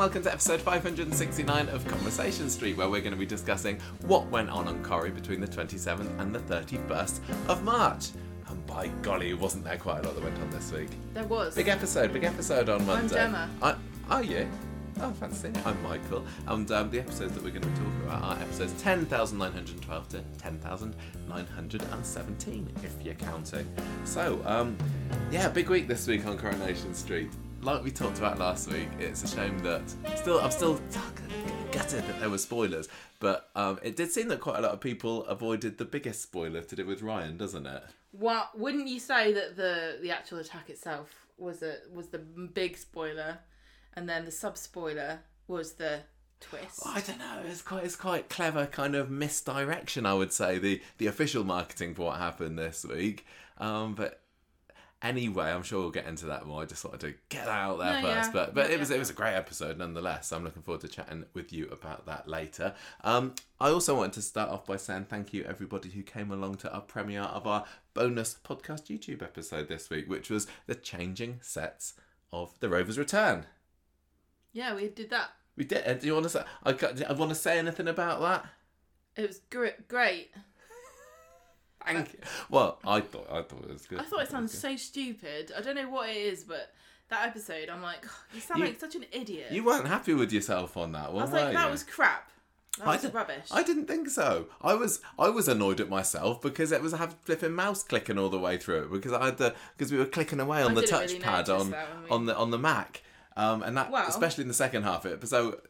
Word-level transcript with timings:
welcome 0.00 0.22
to 0.22 0.32
episode 0.32 0.62
569 0.62 1.68
of 1.68 1.86
Conversation 1.86 2.48
Street, 2.48 2.74
where 2.74 2.88
we're 2.88 3.02
going 3.02 3.12
to 3.12 3.18
be 3.18 3.26
discussing 3.26 3.78
what 4.06 4.26
went 4.28 4.48
on 4.48 4.66
on 4.66 4.82
Corrie 4.82 5.10
between 5.10 5.42
the 5.42 5.46
27th 5.46 6.18
and 6.18 6.34
the 6.34 6.38
31st 6.38 7.20
of 7.48 7.62
March. 7.62 8.08
And 8.48 8.64
by 8.64 8.86
golly, 9.02 9.34
wasn't 9.34 9.64
there 9.64 9.76
quite 9.76 9.98
a 9.98 10.02
lot 10.06 10.14
that 10.14 10.24
went 10.24 10.38
on 10.38 10.48
this 10.48 10.72
week? 10.72 10.88
There 11.12 11.24
was. 11.24 11.54
Big 11.54 11.68
episode, 11.68 12.14
big 12.14 12.24
episode 12.24 12.70
on 12.70 12.86
Monday. 12.86 13.14
Gemma. 13.14 13.50
I, 13.60 13.74
are 14.08 14.22
you? 14.22 14.48
Oh, 15.00 15.10
fancy. 15.10 15.52
I'm 15.66 15.82
Michael. 15.82 16.24
And 16.46 16.72
um, 16.72 16.88
the 16.88 17.00
episodes 17.00 17.34
that 17.34 17.44
we're 17.44 17.50
going 17.50 17.60
to 17.60 17.68
be 17.68 17.76
talking 17.76 18.02
about 18.04 18.22
are 18.22 18.38
episodes 18.40 18.72
10,912 18.80 20.08
to 20.08 20.22
10,917, 20.38 22.72
if 22.82 22.94
you're 23.04 23.12
counting. 23.16 23.70
So, 24.04 24.40
um, 24.46 24.78
yeah, 25.30 25.50
big 25.50 25.68
week 25.68 25.88
this 25.88 26.06
week 26.06 26.24
on 26.24 26.38
Coronation 26.38 26.94
Street. 26.94 27.28
Like 27.62 27.84
we 27.84 27.90
talked 27.90 28.16
about 28.18 28.38
last 28.38 28.70
week, 28.72 28.88
it's 28.98 29.22
a 29.22 29.28
shame 29.28 29.58
that 29.58 29.82
still 30.16 30.40
I'm 30.40 30.50
still 30.50 30.80
gutted 31.72 32.06
that 32.06 32.18
there 32.18 32.30
were 32.30 32.38
spoilers, 32.38 32.88
but 33.18 33.50
um, 33.54 33.78
it 33.82 33.96
did 33.96 34.10
seem 34.10 34.28
that 34.28 34.40
quite 34.40 34.58
a 34.58 34.62
lot 34.62 34.72
of 34.72 34.80
people 34.80 35.26
avoided 35.26 35.76
the 35.76 35.84
biggest 35.84 36.22
spoiler 36.22 36.62
to 36.62 36.76
do 36.76 36.86
with 36.86 37.02
Ryan, 37.02 37.36
doesn't 37.36 37.66
it? 37.66 37.82
Well, 38.12 38.48
wouldn't 38.54 38.88
you 38.88 38.98
say 38.98 39.34
that 39.34 39.56
the 39.56 39.98
the 40.00 40.10
actual 40.10 40.38
attack 40.38 40.70
itself 40.70 41.26
was 41.36 41.62
a 41.62 41.76
was 41.92 42.08
the 42.08 42.18
big 42.18 42.78
spoiler, 42.78 43.40
and 43.94 44.08
then 44.08 44.24
the 44.24 44.30
sub 44.30 44.56
spoiler 44.56 45.20
was 45.46 45.72
the 45.72 46.00
twist? 46.40 46.80
I 46.86 47.02
don't 47.02 47.18
know. 47.18 47.42
It's 47.46 47.60
quite 47.60 47.84
it's 47.84 47.96
quite 47.96 48.30
clever 48.30 48.66
kind 48.66 48.94
of 48.94 49.10
misdirection. 49.10 50.06
I 50.06 50.14
would 50.14 50.32
say 50.32 50.58
the 50.58 50.80
the 50.96 51.08
official 51.08 51.44
marketing 51.44 51.94
for 51.94 52.06
what 52.06 52.16
happened 52.16 52.58
this 52.58 52.86
week. 52.86 53.26
Um, 53.58 53.94
but 53.94 54.22
anyway, 55.02 55.50
I'm 55.50 55.62
sure 55.62 55.80
we'll 55.80 55.90
get 55.90 56.06
into 56.06 56.26
that 56.26 56.46
more. 56.46 56.62
I 56.62 56.66
just 56.66 56.84
wanted 56.84 57.00
to 57.00 57.14
get 57.28 57.48
out 57.48 57.78
there 57.78 58.00
No, 58.02 58.08
first. 58.08 58.28
yeah. 58.28 58.30
But 58.32 58.54
but 58.54 58.70
it 58.70 58.78
was 58.78 58.90
yeah. 58.90 58.96
it 58.96 58.98
was 58.98 59.10
a 59.10 59.14
great 59.14 59.34
episode 59.34 59.78
nonetheless. 59.78 60.32
I'm 60.32 60.44
looking 60.44 60.62
forward 60.62 60.80
to 60.82 60.88
chatting 60.88 61.24
with 61.34 61.52
you 61.52 61.68
about 61.68 62.06
that 62.06 62.28
later. 62.28 62.74
Um, 63.04 63.34
I 63.60 63.68
also 63.68 63.96
wanted 63.96 64.14
to 64.14 64.22
start 64.22 64.50
off 64.50 64.66
by 64.66 64.76
saying 64.76 65.06
thank 65.06 65.32
you 65.32 65.44
everybody 65.44 65.90
who 65.90 66.02
came 66.02 66.30
along 66.30 66.56
to 66.56 66.72
our 66.72 66.80
premiere 66.80 67.22
of 67.22 67.46
our 67.46 67.64
bonus 67.94 68.36
podcast 68.44 68.84
YouTube 68.86 69.22
episode 69.22 69.68
this 69.68 69.90
week, 69.90 70.08
which 70.08 70.30
was 70.30 70.46
the 70.66 70.74
changing 70.74 71.38
sets 71.42 71.94
of 72.32 72.58
the 72.60 72.68
Rovers 72.68 72.98
Return. 72.98 73.46
Yeah, 74.52 74.74
we 74.74 74.88
did 74.88 75.10
that. 75.10 75.30
We 75.56 75.64
did. 75.64 76.00
Do 76.00 76.06
you 76.06 76.14
want 76.14 76.24
to 76.24 76.30
say? 76.30 76.42
I, 76.64 76.70
I 77.08 77.12
want 77.12 77.30
to 77.30 77.34
say 77.34 77.58
anything 77.58 77.88
about 77.88 78.20
that. 78.20 78.46
It 79.16 79.26
was 79.28 79.40
gr- 79.50 79.66
great. 79.88 80.30
Thank 81.94 82.12
you. 82.14 82.18
Well, 82.48 82.78
I 82.86 83.00
thought 83.00 83.26
I 83.30 83.42
thought 83.42 83.64
it 83.64 83.72
was 83.72 83.86
good. 83.86 84.00
I 84.00 84.04
thought 84.04 84.18
it 84.18 84.22
was 84.22 84.28
sounded 84.30 84.50
so 84.50 84.76
stupid. 84.76 85.52
I 85.56 85.60
don't 85.60 85.74
know 85.76 85.88
what 85.88 86.08
it 86.10 86.16
is, 86.16 86.44
but 86.44 86.72
that 87.08 87.26
episode, 87.26 87.68
I'm 87.68 87.82
like, 87.82 88.04
you 88.34 88.40
sound 88.40 88.60
You- 88.60 88.66
like 88.66 88.78
such 88.80 88.94
an 88.94 89.04
idiot. 89.12 89.50
You 89.52 89.64
weren't 89.64 89.88
happy 89.88 90.14
with 90.14 90.32
yourself 90.32 90.76
on 90.76 90.92
that 90.92 91.06
I 91.08 91.10
one, 91.10 91.22
was 91.22 91.30
were 91.30 91.38
like, 91.40 91.52
that 91.54 91.64
you? 91.66 91.70
was 91.70 91.82
crap. 91.82 92.30
That 92.78 92.86
I 92.86 92.92
was 92.92 93.02
did- 93.02 93.14
rubbish. 93.14 93.46
I 93.50 93.62
didn't 93.64 93.86
think 93.86 94.08
so. 94.10 94.46
I 94.62 94.74
was 94.74 95.00
I 95.18 95.28
was 95.28 95.48
annoyed 95.48 95.80
at 95.80 95.88
myself 95.88 96.40
because 96.40 96.70
it 96.72 96.80
was 96.82 96.92
a 96.92 97.08
flipping 97.24 97.52
mouse 97.52 97.82
clicking 97.82 98.16
all 98.18 98.28
the 98.28 98.38
way 98.38 98.56
through 98.58 98.84
it 98.84 98.92
because 98.92 99.12
I 99.12 99.24
had 99.26 99.38
the 99.38 99.54
because 99.76 99.90
we 99.90 99.98
were 99.98 100.06
clicking 100.06 100.38
away 100.40 100.62
on 100.62 100.70
I 100.72 100.74
the 100.74 100.80
didn't 100.82 101.00
really 101.00 101.18
touchpad 101.18 101.48
notice 101.48 101.48
on 101.64 101.70
that 101.70 101.88
when 101.94 102.02
we- 102.04 102.10
on 102.10 102.26
the 102.26 102.36
on 102.36 102.50
the 102.52 102.58
Mac. 102.58 103.02
Um, 103.36 103.62
and 103.62 103.76
that, 103.76 103.90
Well- 103.90 104.08
especially 104.08 104.42
in 104.42 104.48
the 104.48 104.54
second 104.54 104.82
half 104.82 105.04
of 105.04 105.12
it. 105.22 105.28
So, 105.28 105.48
it, 105.48 105.54
it- 105.54 105.69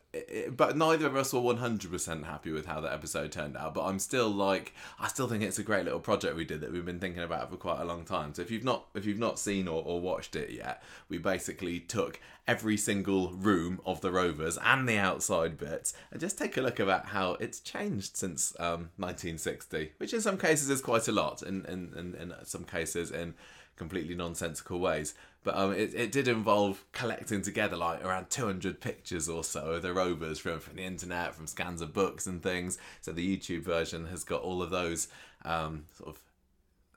but 0.57 0.77
neither 0.77 1.07
of 1.07 1.15
us 1.15 1.33
were 1.33 1.41
one 1.41 1.59
hundred 1.59 1.91
percent 1.91 2.25
happy 2.25 2.51
with 2.51 2.67
how 2.67 2.81
that 2.81 2.93
episode 2.93 3.31
turned 3.31 3.57
out. 3.57 3.75
But 3.75 3.85
I'm 3.85 3.99
still 3.99 4.29
like, 4.29 4.75
I 4.99 5.09
still 5.09 5.29
think 5.29 5.43
it's 5.43 5.59
a 5.59 5.63
great 5.63 5.85
little 5.85 6.01
project 6.01 6.35
we 6.37 6.45
did 6.45 6.61
that 6.61 6.73
we've 6.73 6.85
been 6.85 6.99
thinking 6.99 7.23
about 7.23 7.51
for 7.51 7.57
quite 7.57 7.81
a 7.81 7.85
long 7.85 8.05
time. 8.05 8.35
So 8.35 8.43
if 8.43 8.51
you've 8.51 8.65
not, 8.65 8.87
if 8.95 9.07
you've 9.07 9.19
not 9.19 9.39
seen 9.39 9.69
or, 9.69 9.83
or 9.85 10.01
watched 10.01 10.35
it 10.35 10.51
yet, 10.51 10.83
we 11.09 11.19
basically 11.19 11.81
took 11.81 12.21
every 12.49 12.77
single 12.77 13.31
room 13.31 13.81
of 13.87 14.01
the 14.01 14.11
Rovers 14.11 14.59
and 14.65 14.89
the 14.89 14.99
outside 14.99 15.57
bits, 15.57 15.95
and 16.11 16.21
just 16.21 16.37
take 16.37 16.57
a 16.57 16.61
look 16.61 16.81
about 16.81 17.07
how 17.07 17.35
it's 17.35 17.61
changed 17.61 18.17
since 18.17 18.55
um, 18.59 18.91
1960, 18.97 19.93
which 19.99 20.13
in 20.13 20.21
some 20.21 20.37
cases 20.37 20.69
is 20.69 20.81
quite 20.81 21.07
a 21.07 21.13
lot, 21.13 21.43
and 21.43 21.65
in, 21.67 21.93
in, 21.97 22.15
in 22.17 22.35
some 22.45 22.65
cases 22.65 23.13
in 23.13 23.35
completely 23.77 24.15
nonsensical 24.15 24.79
ways. 24.79 25.15
But 25.43 25.57
um, 25.57 25.73
it, 25.73 25.95
it 25.95 26.13
did 26.13 26.29
involve 26.29 26.85
collecting 26.93 27.41
together 27.41 27.77
like 27.77 28.05
around 28.05 28.29
200 28.29 28.81
pictures 28.81 29.29
or 29.29 29.43
so 29.43 29.73
of 29.73 29.83
the 29.83 29.95
rovers 29.95 30.39
from, 30.39 30.61
from 30.61 30.77
the 30.77 30.85
internet, 30.85 31.35
from 31.35 31.47
scans 31.47 31.81
of 31.81 31.95
books 31.95 32.27
and 32.27 32.43
things. 32.43 32.79
So 33.01 33.13
the 33.13 33.37
YouTube 33.37 33.63
version 33.63 34.07
has 34.09 34.23
got 34.23 34.43
all 34.43 34.63
of 34.63 34.71
those 34.71 35.09
um, 35.45 35.85
sort 35.97 36.11
of 36.11 36.23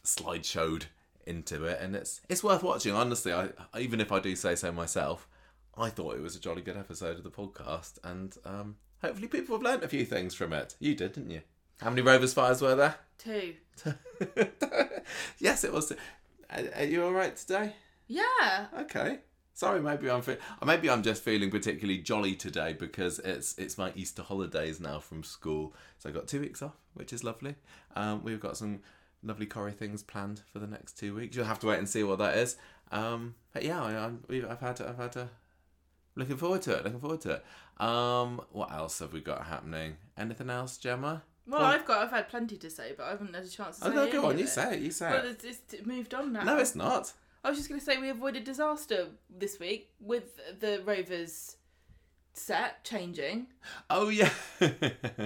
slideshowed 0.03 0.83
into 1.25 1.63
it, 1.63 1.79
and 1.81 1.95
it's 1.95 2.21
it's 2.29 2.43
worth 2.43 2.63
watching. 2.63 2.93
Honestly, 2.93 3.31
I 3.31 3.49
even 3.79 4.01
if 4.01 4.11
I 4.11 4.19
do 4.19 4.35
say 4.35 4.55
so 4.55 4.71
myself, 4.71 5.27
I 5.77 5.89
thought 5.89 6.15
it 6.15 6.21
was 6.21 6.35
a 6.35 6.39
jolly 6.39 6.61
good 6.61 6.77
episode 6.77 7.17
of 7.17 7.23
the 7.23 7.31
podcast, 7.31 7.99
and 8.03 8.35
um, 8.45 8.75
hopefully 9.01 9.27
people 9.27 9.55
have 9.55 9.63
learnt 9.63 9.83
a 9.83 9.87
few 9.87 10.05
things 10.05 10.33
from 10.33 10.53
it. 10.53 10.75
You 10.79 10.95
did, 10.95 11.13
didn't 11.13 11.31
you? 11.31 11.41
How 11.81 11.89
many 11.89 12.01
Rovers 12.01 12.33
fires 12.33 12.61
were 12.61 12.75
there? 12.75 12.95
Two. 13.17 13.55
yes, 15.39 15.63
it 15.63 15.73
was. 15.73 15.91
Are, 16.49 16.63
are 16.75 16.83
you 16.83 17.03
all 17.03 17.11
right 17.13 17.35
today? 17.35 17.73
Yeah. 18.07 18.67
Okay. 18.81 19.19
Sorry, 19.55 19.79
maybe 19.79 20.09
I'm 20.09 20.23
fe- 20.23 20.39
maybe 20.65 20.89
I'm 20.89 21.03
just 21.03 21.21
feeling 21.23 21.51
particularly 21.51 21.99
jolly 21.99 22.33
today 22.35 22.73
because 22.73 23.19
it's 23.19 23.55
it's 23.59 23.77
my 23.77 23.91
Easter 23.95 24.23
holidays 24.23 24.79
now 24.79 24.99
from 24.99 25.23
school, 25.23 25.75
so 25.99 26.09
I 26.09 26.11
got 26.11 26.27
two 26.27 26.39
weeks 26.41 26.63
off, 26.63 26.73
which 26.95 27.13
is 27.13 27.23
lovely. 27.23 27.55
Um, 27.95 28.23
we've 28.23 28.39
got 28.39 28.57
some 28.57 28.79
lovely 29.21 29.45
Corrie 29.45 29.71
things 29.71 30.01
planned 30.01 30.41
for 30.51 30.57
the 30.57 30.65
next 30.65 30.97
two 30.97 31.13
weeks. 31.15 31.35
You'll 31.35 31.45
have 31.45 31.59
to 31.59 31.67
wait 31.67 31.77
and 31.77 31.87
see 31.87 32.03
what 32.03 32.17
that 32.17 32.35
is. 32.35 32.57
Um, 32.91 33.35
but 33.53 33.63
yeah, 33.63 33.81
I, 33.83 34.07
I've 34.49 34.59
had 34.59 34.81
I've 34.81 34.97
had 34.97 35.15
a 35.17 35.29
looking 36.15 36.37
forward 36.37 36.63
to 36.63 36.75
it. 36.75 36.83
Looking 36.83 36.99
forward 36.99 37.21
to 37.21 37.31
it. 37.33 37.45
Um, 37.81 38.41
what 38.51 38.71
else 38.71 38.99
have 38.99 39.13
we 39.13 39.21
got 39.21 39.45
happening? 39.45 39.97
Anything 40.17 40.49
else, 40.49 40.77
Gemma? 40.77 41.21
Well, 41.45 41.59
Well- 41.61 41.69
I've 41.69 41.85
got, 41.85 42.03
I've 42.03 42.11
had 42.11 42.27
plenty 42.29 42.57
to 42.57 42.69
say, 42.71 42.93
but 42.97 43.03
I 43.05 43.09
haven't 43.11 43.33
had 43.35 43.43
a 43.43 43.49
chance 43.49 43.79
to 43.79 43.85
Oh 43.85 43.89
say 43.89 43.95
no, 43.95 44.01
any 44.03 44.11
go 44.13 44.25
on. 44.29 44.37
You 44.39 44.45
it. 44.45 44.49
say 44.49 44.75
it. 44.75 44.79
You 44.81 44.91
say 44.91 45.09
Well, 45.11 45.25
it. 45.25 45.43
it's, 45.43 45.61
it's 45.73 45.85
moved 45.85 46.13
on 46.13 46.31
now. 46.33 46.43
No, 46.43 46.57
it's 46.57 46.73
not. 46.75 47.13
I 47.43 47.49
was 47.49 47.57
just 47.57 47.67
going 47.67 47.79
to 47.79 47.85
say 47.85 47.97
we 47.97 48.09
avoided 48.09 48.45
disaster 48.45 49.07
this 49.29 49.59
week 49.59 49.91
with 49.99 50.39
the 50.59 50.81
Rovers 50.85 51.57
set 52.33 52.83
changing. 52.83 53.47
Oh 53.89 54.09
yeah. 54.09 54.29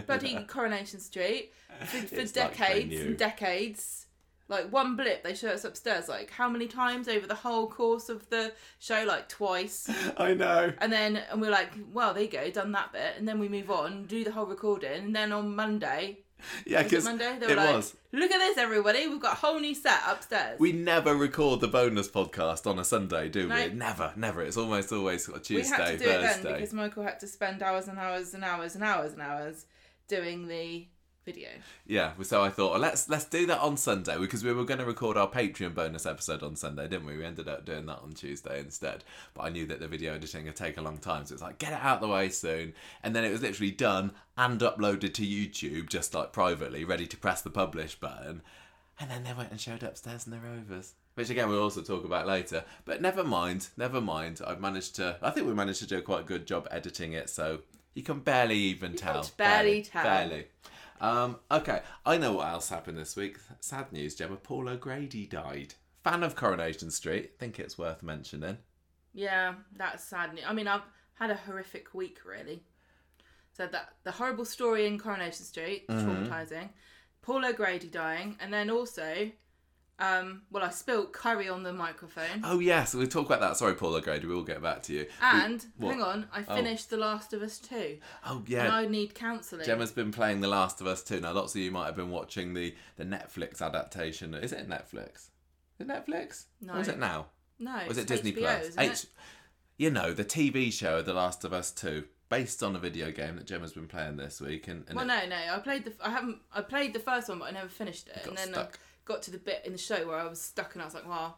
Bloody 0.07 0.43
Coronation 0.47 0.99
Street 0.99 1.53
for, 1.85 1.97
for 2.07 2.15
like 2.17 2.33
decades 2.33 2.99
and 2.99 3.17
decades. 3.17 4.05
Like 4.49 4.71
one 4.71 4.95
blip, 4.95 5.23
they 5.23 5.35
show 5.35 5.49
us 5.49 5.65
upstairs. 5.65 6.07
Like 6.07 6.31
how 6.31 6.49
many 6.49 6.67
times 6.67 7.07
over 7.07 7.27
the 7.27 7.35
whole 7.35 7.67
course 7.67 8.09
of 8.09 8.29
the 8.29 8.53
show? 8.79 9.03
Like 9.05 9.27
twice. 9.29 9.89
I 10.17 10.33
know. 10.33 10.73
And 10.79 10.91
then 10.91 11.17
and 11.17 11.41
we're 11.41 11.51
like, 11.51 11.73
well, 11.93 12.13
there 12.13 12.23
you 12.23 12.29
go, 12.29 12.49
done 12.49 12.71
that 12.71 12.93
bit, 12.93 13.15
and 13.17 13.27
then 13.27 13.39
we 13.39 13.49
move 13.49 13.69
on, 13.69 14.05
do 14.05 14.23
the 14.23 14.31
whole 14.31 14.45
recording, 14.45 15.03
and 15.03 15.15
then 15.15 15.33
on 15.33 15.55
Monday, 15.55 16.19
Yeah, 16.65 16.83
because 16.83 17.03
Monday, 17.03 17.37
they 17.39 17.45
it 17.47 17.49
were 17.49 17.55
like, 17.55 17.75
was. 17.75 17.95
look 18.13 18.31
at 18.31 18.37
this, 18.39 18.57
everybody, 18.57 19.07
we've 19.07 19.19
got 19.19 19.33
a 19.33 19.35
whole 19.37 19.59
new 19.59 19.73
set 19.75 19.99
upstairs. 20.07 20.59
We 20.59 20.71
never 20.71 21.15
record 21.15 21.61
the 21.61 21.67
bonus 21.67 22.07
podcast 22.07 22.67
on 22.69 22.79
a 22.79 22.83
Sunday, 22.83 23.29
do 23.29 23.43
we? 23.43 23.47
No. 23.47 23.67
Never, 23.69 24.13
never. 24.15 24.43
It's 24.43 24.57
almost 24.57 24.91
always 24.91 25.25
sort 25.25 25.37
of 25.37 25.49
we 25.49 25.57
Tuesday, 25.57 25.75
had 25.75 25.85
to 25.85 25.97
do 25.97 26.03
it 26.09 26.21
then 26.21 26.33
Thursday. 26.33 26.53
because 26.53 26.73
Michael 26.73 27.03
had 27.03 27.19
to 27.21 27.27
spend 27.27 27.63
hours 27.63 27.87
and 27.87 27.97
hours 27.97 28.33
and 28.33 28.43
hours 28.43 28.75
and 28.75 28.83
hours 28.83 29.13
and 29.13 29.21
hours 29.21 29.65
doing 30.07 30.47
the 30.47 30.87
video. 31.27 31.49
Yeah, 31.85 32.13
so 32.23 32.41
I 32.41 32.49
thought 32.49 32.71
well, 32.71 32.79
let's 32.79 33.09
let's 33.09 33.25
do 33.25 33.45
that 33.47 33.59
on 33.59 33.75
Sunday 33.75 34.17
because 34.17 34.45
we 34.45 34.53
were 34.53 34.63
going 34.63 34.79
to 34.79 34.85
record 34.85 35.17
our 35.17 35.29
Patreon 35.29 35.75
bonus 35.75 36.05
episode 36.05 36.41
on 36.41 36.55
Sunday, 36.55 36.87
didn't 36.87 37.05
we? 37.05 37.17
We 37.17 37.25
ended 37.25 37.49
up 37.49 37.65
doing 37.65 37.85
that 37.87 37.99
on 37.99 38.13
Tuesday 38.13 38.59
instead. 38.59 39.03
But 39.33 39.43
I 39.43 39.49
knew 39.49 39.65
that 39.67 39.81
the 39.81 39.89
video 39.89 40.13
editing 40.13 40.45
would 40.45 40.55
take 40.55 40.77
a 40.77 40.81
long 40.81 40.97
time, 40.97 41.25
so 41.25 41.33
it's 41.33 41.43
like 41.43 41.59
get 41.59 41.73
it 41.73 41.81
out 41.81 41.99
the 41.99 42.07
way 42.07 42.29
soon. 42.29 42.73
And 43.03 43.13
then 43.13 43.25
it 43.25 43.31
was 43.31 43.41
literally 43.41 43.71
done 43.71 44.13
and 44.37 44.61
uploaded 44.61 45.13
to 45.15 45.21
YouTube, 45.23 45.89
just 45.89 46.13
like 46.13 46.31
privately, 46.31 46.85
ready 46.85 47.05
to 47.07 47.17
press 47.17 47.41
the 47.41 47.49
publish 47.49 47.95
button. 47.99 48.41
And 48.97 49.11
then 49.11 49.25
they 49.25 49.33
went 49.33 49.51
and 49.51 49.59
showed 49.59 49.83
upstairs 49.83 50.25
in 50.25 50.31
the 50.31 50.39
Rovers. 50.39 50.93
Which 51.15 51.29
again 51.29 51.49
we'll 51.49 51.61
also 51.61 51.81
talk 51.81 52.05
about 52.05 52.25
later. 52.25 52.63
But 52.85 53.01
never 53.01 53.25
mind, 53.25 53.67
never 53.75 53.99
mind. 53.99 54.39
I've 54.47 54.61
managed 54.61 54.95
to 54.95 55.17
I 55.21 55.31
think 55.31 55.45
we 55.45 55.53
managed 55.53 55.79
to 55.79 55.87
do 55.87 55.97
a 55.97 56.01
quite 56.01 56.25
good 56.25 56.47
job 56.47 56.69
editing 56.71 57.11
it, 57.11 57.29
so 57.29 57.59
you 57.95 58.03
can 58.03 58.19
barely 58.19 58.55
even 58.55 58.95
tell. 58.95 59.23
can 59.23 59.31
barely 59.35 59.81
tell. 59.81 60.03
Barely. 60.03 60.45
Um, 60.99 61.37
okay, 61.51 61.81
I 62.05 62.17
know 62.17 62.33
what 62.33 62.47
else 62.47 62.69
happened 62.69 62.97
this 62.97 63.15
week. 63.15 63.37
Sad 63.59 63.91
news, 63.91 64.15
Gemma. 64.15 64.35
Paul 64.37 64.69
O'Grady 64.69 65.25
died. 65.25 65.75
Fan 66.03 66.23
of 66.23 66.35
Coronation 66.35 66.89
Street. 66.91 67.37
Think 67.37 67.59
it's 67.59 67.77
worth 67.77 68.01
mentioning. 68.03 68.57
Yeah, 69.13 69.55
that's 69.75 70.03
sad. 70.03 70.33
news. 70.33 70.43
I 70.47 70.53
mean, 70.53 70.67
I've 70.67 70.81
had 71.15 71.29
a 71.31 71.35
horrific 71.35 71.93
week, 71.93 72.19
really. 72.25 72.63
So 73.53 73.67
that 73.67 73.93
the 74.03 74.11
horrible 74.11 74.45
story 74.45 74.85
in 74.87 74.97
Coronation 74.99 75.43
Street, 75.45 75.87
Mm-hmm. 75.87 76.09
traumatizing. 76.31 76.69
Paul 77.21 77.45
O'Grady 77.45 77.87
dying, 77.89 78.37
and 78.39 78.53
then 78.53 78.69
also, 78.69 79.31
um, 79.99 80.43
well, 80.51 80.63
I 80.63 80.69
spilt 80.69 81.11
curry 81.11 81.49
on 81.49 81.63
the 81.63 81.73
microphone. 81.73 82.41
Oh 82.43 82.59
yes, 82.59 82.93
we'll 82.93 83.07
talk 83.07 83.25
about 83.25 83.39
that. 83.41 83.57
Sorry, 83.57 83.73
Paul 83.73 83.95
O'Grady. 83.95 84.27
We 84.27 84.35
will 84.35 84.43
get 84.43 84.61
back 84.61 84.83
to 84.83 84.93
you. 84.93 85.07
and 85.21 85.65
what? 85.77 85.91
hang 85.93 86.01
on, 86.03 86.27
I 86.31 86.43
Oh. 86.47 86.55
finished 86.55 86.89
The 86.89 86.97
Last 86.97 87.33
of 87.33 87.41
Us 87.41 87.57
2, 87.59 87.97
Oh 88.25 88.37
and 88.37 88.49
yeah. 88.49 88.75
I 88.75 88.87
need 88.87 89.15
counselling. 89.15 89.65
Gemma's 89.65 89.91
been 89.91 90.11
playing 90.11 90.41
The 90.41 90.47
Last 90.47 90.81
of 90.81 90.87
Us 90.87 91.03
too. 91.03 91.19
Now, 91.19 91.31
lots 91.33 91.55
of 91.55 91.61
you 91.61 91.71
might 91.71 91.87
have 91.87 91.95
been 91.95 92.11
watching 92.11 92.53
the, 92.53 92.75
the 92.97 93.05
Netflix 93.05 93.61
adaptation. 93.61 94.33
Is 94.35 94.51
it 94.53 94.69
Netflix? 94.69 95.29
Is 95.79 95.81
it 95.81 95.87
Netflix? 95.87 96.45
No. 96.61 96.73
Or 96.75 96.79
is 96.81 96.87
it 96.87 96.99
now? 96.99 97.27
no, 97.59 97.75
Or 97.85 97.91
is 97.91 97.97
it 97.97 98.07
Disney 98.07 98.33
HBO, 98.33 98.37
Plus? 98.39 98.65
isn't 98.67 98.83
it? 98.83 99.05
you 99.77 99.89
know, 99.89 100.13
the 100.13 100.25
TV 100.25 100.71
show 100.71 100.97
of 100.99 101.05
The 101.05 101.13
Last 101.13 101.43
of 101.43 101.53
Us 101.53 101.71
Two, 101.71 102.03
based 102.29 102.61
on 102.61 102.75
a 102.75 102.79
video 102.79 103.09
game 103.11 103.35
that 103.37 103.45
Gemma's 103.47 103.73
been 103.73 103.87
playing 103.87 104.17
this 104.17 104.39
week, 104.41 104.67
and, 104.67 104.83
and 104.87 104.95
Well, 104.95 105.05
it 105.05 105.29
no, 105.29 105.35
no. 105.35 105.55
I 105.55 105.59
played 105.59 105.85
the. 105.85 105.93
I 106.01 106.09
haven't. 106.11 106.37
I 106.53 106.61
played 106.61 106.93
the 106.93 106.99
first 106.99 107.29
one, 107.29 107.39
but 107.39 107.45
I 107.45 107.51
never 107.51 107.67
finished 107.69 108.07
it. 108.09 108.15
got 108.17 108.27
And 108.27 108.37
then 108.37 108.47
stuck. 108.49 108.79
Got 109.07 109.21
to 109.23 109.31
the 109.31 109.37
bit 109.37 109.61
in 109.65 109.71
the 109.71 109.77
show 109.77 110.05
where 110.05 110.17
I 110.17 110.27
was 110.27 110.41
stuck, 110.41 110.73
and 110.73 110.81
I 110.81 110.85
was 110.85 110.93
like, 110.93 111.07
"Well, 111.07 111.37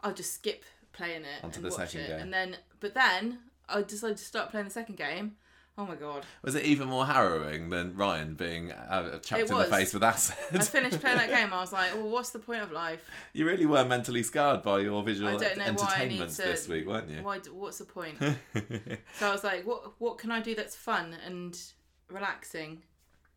I'll 0.00 0.12
just 0.12 0.34
skip 0.34 0.64
playing 0.92 1.22
it 1.22 1.44
Onto 1.44 1.58
and 1.58 1.64
the 1.66 1.68
watch 1.70 1.90
second 1.90 2.00
it." 2.00 2.08
game. 2.08 2.20
And 2.20 2.32
then, 2.32 2.56
but 2.80 2.94
then 2.94 3.38
I 3.68 3.82
decided 3.82 4.16
to 4.16 4.24
start 4.24 4.50
playing 4.50 4.66
the 4.66 4.72
second 4.72 4.96
game. 4.96 5.36
Oh 5.76 5.84
my 5.86 5.94
god! 5.96 6.24
was 6.42 6.54
it 6.54 6.64
even 6.64 6.86
more 6.88 7.04
harrowing 7.06 7.68
than 7.70 7.96
Ryan 7.96 8.34
being 8.34 8.70
uh, 8.70 9.18
chucked 9.18 9.42
It 9.42 9.50
in 9.50 9.56
was. 9.56 9.68
the 9.68 9.74
face 9.76 9.92
with 9.94 10.02
acid? 10.04 10.36
I 10.52 10.58
finished 10.64 11.00
playing 11.00 11.18
that 11.18 11.28
game. 11.38 11.52
I 11.52 11.60
was 11.60 11.72
like, 11.72 11.94
"Well, 11.94 12.08
what's 12.10 12.30
the 12.30 12.38
point 12.40 12.62
of 12.62 12.70
life? 12.72 13.08
you 13.32 13.44
really 13.46 13.66
were 13.66 13.84
mentally 13.84 14.22
scarred 14.24 14.62
by 14.62 14.80
your 14.80 15.02
visual 15.04 15.28
I 15.30 15.36
don't 15.36 15.58
know 15.58 15.64
why 15.74 15.94
I 15.96 15.98
need 16.06 16.20
entertainments 16.20 16.36
to- 16.36 16.42
this 16.42 16.68
week, 16.68 16.86
weren't 16.86 17.08
you? 17.10 17.22
Why? 17.22 17.38
What's 17.52 17.78
the 17.78 17.84
point?" 17.86 18.18
so 19.18 19.28
I 19.28 19.32
was 19.32 19.42
like, 19.44 19.64
"What? 19.66 19.94
What 20.00 20.18
can 20.18 20.30
I 20.30 20.40
do 20.40 20.54
that's 20.54 20.76
fun 20.76 21.16
and 21.26 21.60
relaxing?" 22.08 22.82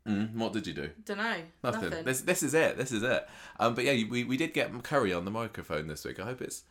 Mm, 0.08 0.36
what 0.36 0.54
did 0.54 0.66
you 0.68 0.74
do? 0.74 0.90
Don't 1.06 1.18
know. 1.18 1.36
Nothing. 1.64 1.90
Nothing. 1.90 2.06
This 2.06 2.22
this 2.22 2.44
is 2.44 2.54
it. 2.54 2.78
This 2.78 2.92
is 2.92 3.04
it. 3.04 3.28
Um, 3.60 3.76
but 3.76 3.84
yeah, 3.84 4.04
we, 4.10 4.24
we 4.24 4.38
did 4.38 4.54
get 4.54 4.72
curry 4.84 5.14
on 5.14 5.26
the 5.26 5.32
microphone 5.32 5.88
this 5.88 6.06
week. 6.06 6.20
I 6.20 6.24
hope 6.26 6.42
it's. 6.42 6.64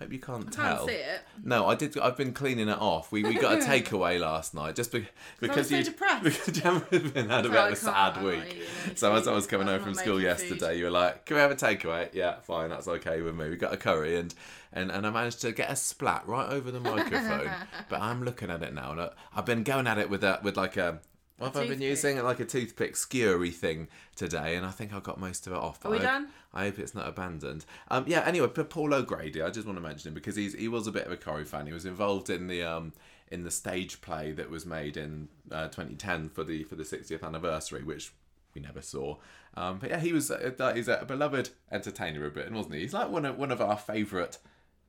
Hope 0.00 0.12
you 0.12 0.18
can't 0.18 0.48
I 0.48 0.50
tell. 0.50 0.76
can't 0.78 0.88
see 0.90 0.96
it. 0.96 1.20
No, 1.44 1.66
I 1.68 1.76
did. 1.76 1.96
I've 1.96 2.16
been 2.16 2.32
cleaning 2.32 2.68
it 2.68 2.78
off. 2.78 3.12
We, 3.12 3.22
we 3.22 3.34
got 3.34 3.52
a 3.52 3.56
takeaway 3.64 4.18
last 4.18 4.52
night 4.52 4.74
just 4.74 4.90
be, 4.90 5.06
because 5.38 5.68
so 5.68 5.76
you 5.76 5.84
depressed. 5.84 6.24
because 6.24 6.58
Gemma 6.58 6.84
had 6.90 7.14
been 7.14 7.28
had 7.28 7.46
a 7.46 7.48
bit 7.48 7.58
of 7.58 7.72
a 7.72 7.76
sad 7.76 8.20
week. 8.24 8.60
So 8.96 9.14
as 9.14 9.28
I 9.28 9.32
was 9.32 9.46
coming 9.46 9.68
home 9.68 9.82
from 9.84 9.94
school 9.94 10.16
making 10.18 10.34
food. 10.34 10.48
yesterday, 10.50 10.78
you 10.78 10.84
were 10.86 10.90
like, 10.90 11.26
"Can 11.26 11.36
we 11.36 11.40
have 11.40 11.52
a 11.52 11.54
takeaway?" 11.54 12.12
Yeah, 12.12 12.40
fine, 12.40 12.70
that's 12.70 12.88
okay 12.88 13.20
with 13.22 13.36
me. 13.36 13.48
We 13.50 13.56
got 13.56 13.72
a 13.72 13.76
curry 13.76 14.18
and 14.18 14.34
and, 14.72 14.90
and 14.90 15.06
I 15.06 15.10
managed 15.10 15.40
to 15.42 15.52
get 15.52 15.70
a 15.70 15.76
splat 15.76 16.26
right 16.26 16.50
over 16.50 16.72
the 16.72 16.80
microphone. 16.80 17.52
but 17.88 18.00
I'm 18.00 18.24
looking 18.24 18.50
at 18.50 18.64
it 18.64 18.74
now, 18.74 18.90
and 18.92 19.00
I- 19.00 19.10
I've 19.36 19.46
been 19.46 19.62
going 19.62 19.86
at 19.86 19.98
it 19.98 20.10
with 20.10 20.24
a 20.24 20.40
with 20.42 20.56
like 20.56 20.76
a. 20.76 20.98
What 21.38 21.54
have 21.54 21.64
I 21.64 21.68
been 21.68 21.80
using? 21.80 22.22
Like 22.22 22.38
a 22.40 22.44
toothpick 22.44 22.94
skewery 22.94 23.52
thing 23.52 23.88
today, 24.14 24.54
and 24.54 24.64
I 24.64 24.70
think 24.70 24.92
I 24.94 25.00
got 25.00 25.18
most 25.18 25.46
of 25.46 25.52
it 25.52 25.58
off. 25.58 25.84
Are 25.84 25.90
we 25.90 25.96
I 25.96 26.00
hope- 26.00 26.08
done? 26.08 26.28
I 26.52 26.64
hope 26.66 26.78
it's 26.78 26.94
not 26.94 27.08
abandoned. 27.08 27.64
Um, 27.88 28.04
yeah. 28.06 28.20
Anyway, 28.20 28.46
Paul 28.46 28.94
O'Grady, 28.94 29.42
I 29.42 29.50
just 29.50 29.66
want 29.66 29.76
to 29.76 29.82
mention 29.82 30.08
him 30.08 30.14
because 30.14 30.36
he's 30.36 30.54
he 30.54 30.68
was 30.68 30.86
a 30.86 30.92
bit 30.92 31.06
of 31.06 31.12
a 31.12 31.16
Corrie 31.16 31.44
fan. 31.44 31.66
He 31.66 31.72
was 31.72 31.84
involved 31.86 32.30
in 32.30 32.46
the 32.46 32.62
um 32.62 32.92
in 33.32 33.42
the 33.42 33.50
stage 33.50 34.00
play 34.00 34.30
that 34.32 34.48
was 34.50 34.64
made 34.64 34.96
in 34.96 35.28
uh, 35.50 35.66
2010 35.68 36.28
for 36.28 36.44
the 36.44 36.62
for 36.64 36.76
the 36.76 36.84
60th 36.84 37.24
anniversary, 37.24 37.82
which 37.82 38.12
we 38.54 38.60
never 38.60 38.80
saw. 38.80 39.16
Um, 39.56 39.78
but 39.78 39.90
yeah, 39.90 39.98
he 39.98 40.12
was 40.12 40.30
uh, 40.30 40.72
he's 40.74 40.86
a 40.86 41.04
beloved 41.04 41.50
entertainer 41.72 42.24
of 42.24 42.34
Britain, 42.34 42.54
wasn't 42.54 42.76
he? 42.76 42.82
He's 42.82 42.94
like 42.94 43.10
one 43.10 43.24
of 43.24 43.36
one 43.36 43.50
of 43.50 43.60
our 43.60 43.76
favourite, 43.76 44.38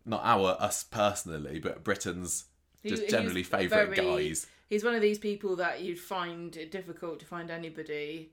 not 0.06 0.22
our 0.24 0.56
us 0.60 0.84
personally, 0.84 1.58
but 1.58 1.84
Britain's 1.84 2.46
just 2.86 3.04
he 3.04 3.10
generally 3.10 3.42
favourite 3.42 3.96
very- 3.96 4.28
guys. 4.28 4.46
He's 4.68 4.84
one 4.84 4.96
of 4.96 5.02
these 5.02 5.20
people 5.20 5.56
that 5.58 5.82
you'd 5.82 6.00
find 6.00 6.56
it 6.58 6.72
difficult 6.72 7.20
to 7.20 7.26
find 7.26 7.52
anybody 7.52 8.32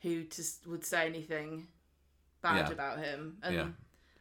who 0.00 0.24
just 0.24 0.66
would 0.66 0.84
say 0.84 1.06
anything 1.06 1.68
bad 2.42 2.66
Yeah. 2.66 2.72
about 2.72 2.98
him. 2.98 3.36
And 3.42 3.54
Yeah. 3.54 3.68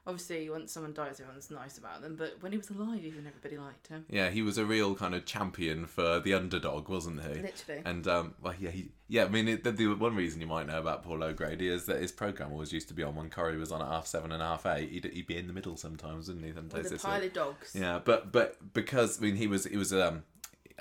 obviously, 0.06 0.48
once 0.52 0.72
someone 0.72 0.94
dies, 0.94 1.20
everyone's 1.20 1.50
nice 1.50 1.80
about 1.80 2.02
them. 2.04 2.16
But 2.16 2.40
when 2.44 2.52
he 2.52 2.60
was 2.60 2.70
alive, 2.70 3.04
even 3.04 3.26
everybody 3.26 3.58
liked 3.58 3.88
him. 3.88 4.06
Yeah, 4.08 4.30
he 4.30 4.44
was 4.44 4.60
a 4.60 4.66
real 4.66 4.94
kind 4.96 5.16
of 5.16 5.26
champion 5.26 5.88
for 5.88 6.20
the 6.20 6.36
underdog, 6.36 6.88
wasn't 6.88 7.24
he? 7.24 7.42
Literally. 7.42 7.82
And 7.84 8.08
um, 8.08 8.36
well, 8.40 8.54
yeah, 8.60 8.70
he, 8.70 8.92
yeah. 9.08 9.24
I 9.26 9.30
mean, 9.30 9.48
it, 9.48 9.64
the, 9.64 9.72
the 9.72 9.88
one 9.96 10.16
reason 10.16 10.40
you 10.40 10.46
might 10.48 10.68
know 10.68 10.80
about 10.80 11.02
Paul 11.02 11.24
O'Grady 11.24 11.68
is 11.70 11.88
that 11.88 12.00
his 12.00 12.12
program 12.12 12.52
always 12.52 12.72
used 12.72 12.88
to 12.90 12.94
be 12.94 13.02
on 13.02 13.16
when 13.16 13.32
Corrie 13.32 13.58
was 13.58 13.72
on 13.72 13.82
at 13.82 13.88
half 13.88 14.06
seven 14.06 14.32
and 14.32 14.44
half 14.44 14.68
eight. 14.68 14.92
He'd, 14.92 15.06
he'd 15.06 15.26
be 15.26 15.38
in 15.38 15.48
the 15.48 15.54
middle 15.54 15.76
sometimes, 15.76 16.28
wouldn't 16.28 16.46
he? 16.46 16.54
Sometimes 16.54 16.92
With 16.92 17.04
a 17.04 17.04
pile 17.08 17.20
week. 17.20 17.30
of 17.30 17.34
dogs. 17.34 17.72
Yeah, 17.74 18.00
but 18.06 18.32
but 18.32 18.74
because 18.74 19.18
I 19.18 19.24
mean, 19.24 19.38
he 19.38 19.48
was 19.48 19.66
he 19.66 19.78
was 19.78 19.92
um, 19.94 20.24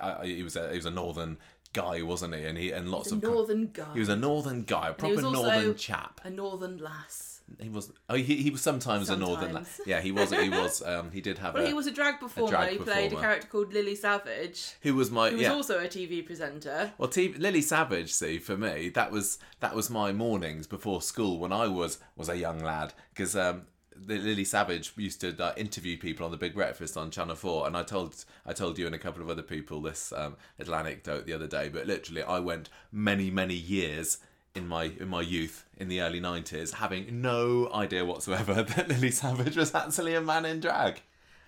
I, 0.00 0.26
he 0.26 0.42
was 0.42 0.56
a 0.56 0.70
he 0.70 0.76
was 0.76 0.86
a 0.86 0.90
northern 0.90 1.38
guy, 1.72 2.02
wasn't 2.02 2.34
he? 2.34 2.44
And 2.44 2.58
he 2.58 2.72
and 2.72 2.90
lots 2.90 3.10
a 3.12 3.14
of 3.14 3.22
northern 3.22 3.70
guy. 3.72 3.92
he 3.94 4.00
was 4.00 4.08
a 4.08 4.16
northern 4.16 4.62
guy, 4.62 4.88
a 4.88 4.92
proper 4.94 5.20
northern 5.22 5.74
chap. 5.76 6.20
a 6.24 6.30
northern 6.30 6.78
lass. 6.78 7.28
He 7.60 7.68
was 7.68 7.90
oh 8.08 8.14
he, 8.14 8.36
he 8.36 8.50
was 8.50 8.60
sometimes, 8.60 9.10
a 9.10 9.16
northern. 9.16 9.52
la- 9.52 9.64
Sometimes. 9.64 9.80
Yeah, 9.84 10.00
he 10.00 10.12
was 10.12 10.30
he 10.30 10.48
was 10.60 10.82
um 10.82 11.10
he 11.10 11.20
did 11.20 11.38
have 11.38 11.54
Well, 11.54 11.64
a 11.64 11.66
he 11.66 11.74
was 11.74 11.88
a 11.88 11.90
drag 11.90 12.20
performer. 12.20 12.48
drag 12.50 12.70
he 12.70 12.78
played 12.78 13.12
a 13.12 13.16
character 13.16 13.48
called 13.48 13.72
Lily 13.72 13.96
Savage, 13.96 14.74
who 14.82 14.94
was 14.94 15.10
my 15.10 15.30
who 15.30 15.36
was 15.36 15.42
yeah. 15.42 15.52
also 15.52 15.80
a 15.80 15.88
TV 15.88 16.24
presenter. 16.24 16.92
Well, 16.96 17.08
T- 17.08 17.32
Lily 17.34 17.60
Savage, 17.62 18.12
see, 18.12 18.38
for 18.38 18.56
me, 18.56 18.88
that 18.90 19.10
was 19.10 19.38
that 19.58 19.74
was 19.74 19.90
my 19.90 20.12
mornings 20.12 20.68
before 20.68 21.02
school 21.02 21.38
when 21.40 21.52
I 21.52 21.66
was 21.66 21.98
was 22.16 22.28
a 22.28 22.36
young 22.36 22.60
lad 22.60 22.94
because 23.12 23.34
um, 23.34 23.62
Lily 24.06 24.44
Savage 24.44 24.92
used 24.96 25.20
to 25.20 25.36
uh, 25.42 25.52
interview 25.56 25.98
people 25.98 26.24
on 26.24 26.30
the 26.30 26.36
Big 26.36 26.54
Breakfast 26.54 26.96
on 26.96 27.10
Channel 27.10 27.36
Four, 27.36 27.66
and 27.66 27.76
I 27.76 27.82
told 27.82 28.24
I 28.46 28.52
told 28.52 28.78
you 28.78 28.86
and 28.86 28.94
a 28.94 28.98
couple 28.98 29.22
of 29.22 29.28
other 29.28 29.42
people 29.42 29.80
this 29.80 30.12
um, 30.12 30.36
little 30.58 30.74
anecdote 30.74 31.26
the 31.26 31.32
other 31.32 31.46
day. 31.46 31.68
But 31.68 31.86
literally, 31.86 32.22
I 32.22 32.38
went 32.38 32.68
many 32.92 33.30
many 33.30 33.54
years 33.54 34.18
in 34.54 34.66
my 34.66 34.84
in 34.98 35.08
my 35.08 35.20
youth 35.20 35.64
in 35.76 35.88
the 35.88 36.00
early 36.00 36.20
nineties 36.20 36.72
having 36.74 37.20
no 37.22 37.70
idea 37.72 38.04
whatsoever 38.04 38.62
that 38.62 38.88
Lily 38.88 39.10
Savage 39.10 39.56
was 39.56 39.74
actually 39.74 40.14
a 40.14 40.20
man 40.20 40.44
in 40.44 40.60
drag. 40.60 41.02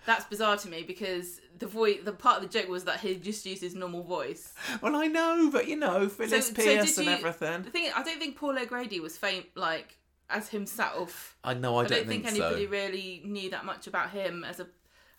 That's 0.05 0.25
bizarre 0.25 0.57
to 0.57 0.69
me 0.69 0.83
because 0.83 1.41
the 1.59 1.67
voice, 1.67 1.99
the 2.05 2.13
part 2.13 2.43
of 2.43 2.43
the 2.43 2.59
joke 2.59 2.69
was 2.69 2.85
that 2.85 3.01
he 3.01 3.15
just 3.15 3.47
used 3.47 3.63
his 3.63 3.77
normal 3.77 4.03
voice. 4.03 4.53
Well, 4.81 4.97
I 4.97 5.07
know, 5.07 5.49
but 5.53 5.69
you 5.69 5.77
know, 5.77 6.09
Phyllis 6.09 6.49
so 6.49 6.55
Pearce 6.55 6.97
did 6.97 6.99
and 6.99 7.07
you- 7.07 7.29
everything. 7.29 7.63
The 7.63 7.71
thing, 7.71 7.91
I 7.95 8.03
don't 8.03 8.19
think 8.19 8.37
Paul 8.37 8.59
O'Grady 8.59 8.99
was 8.99 9.17
fame 9.17 9.45
like 9.55 9.97
as 10.33 10.49
himself. 10.49 11.37
I 11.45 11.55
know, 11.55 11.77
I, 11.77 11.85
I 11.85 11.87
don't, 11.87 12.07
think, 12.07 12.25
think, 12.25 12.37
so. 12.37 12.45
anybody 12.45 12.67
really 12.67 13.23
knew 13.25 13.51
that 13.51 13.65
much 13.65 13.87
about 13.87 14.11
him 14.11 14.45
as 14.45 14.61
a 14.61 14.67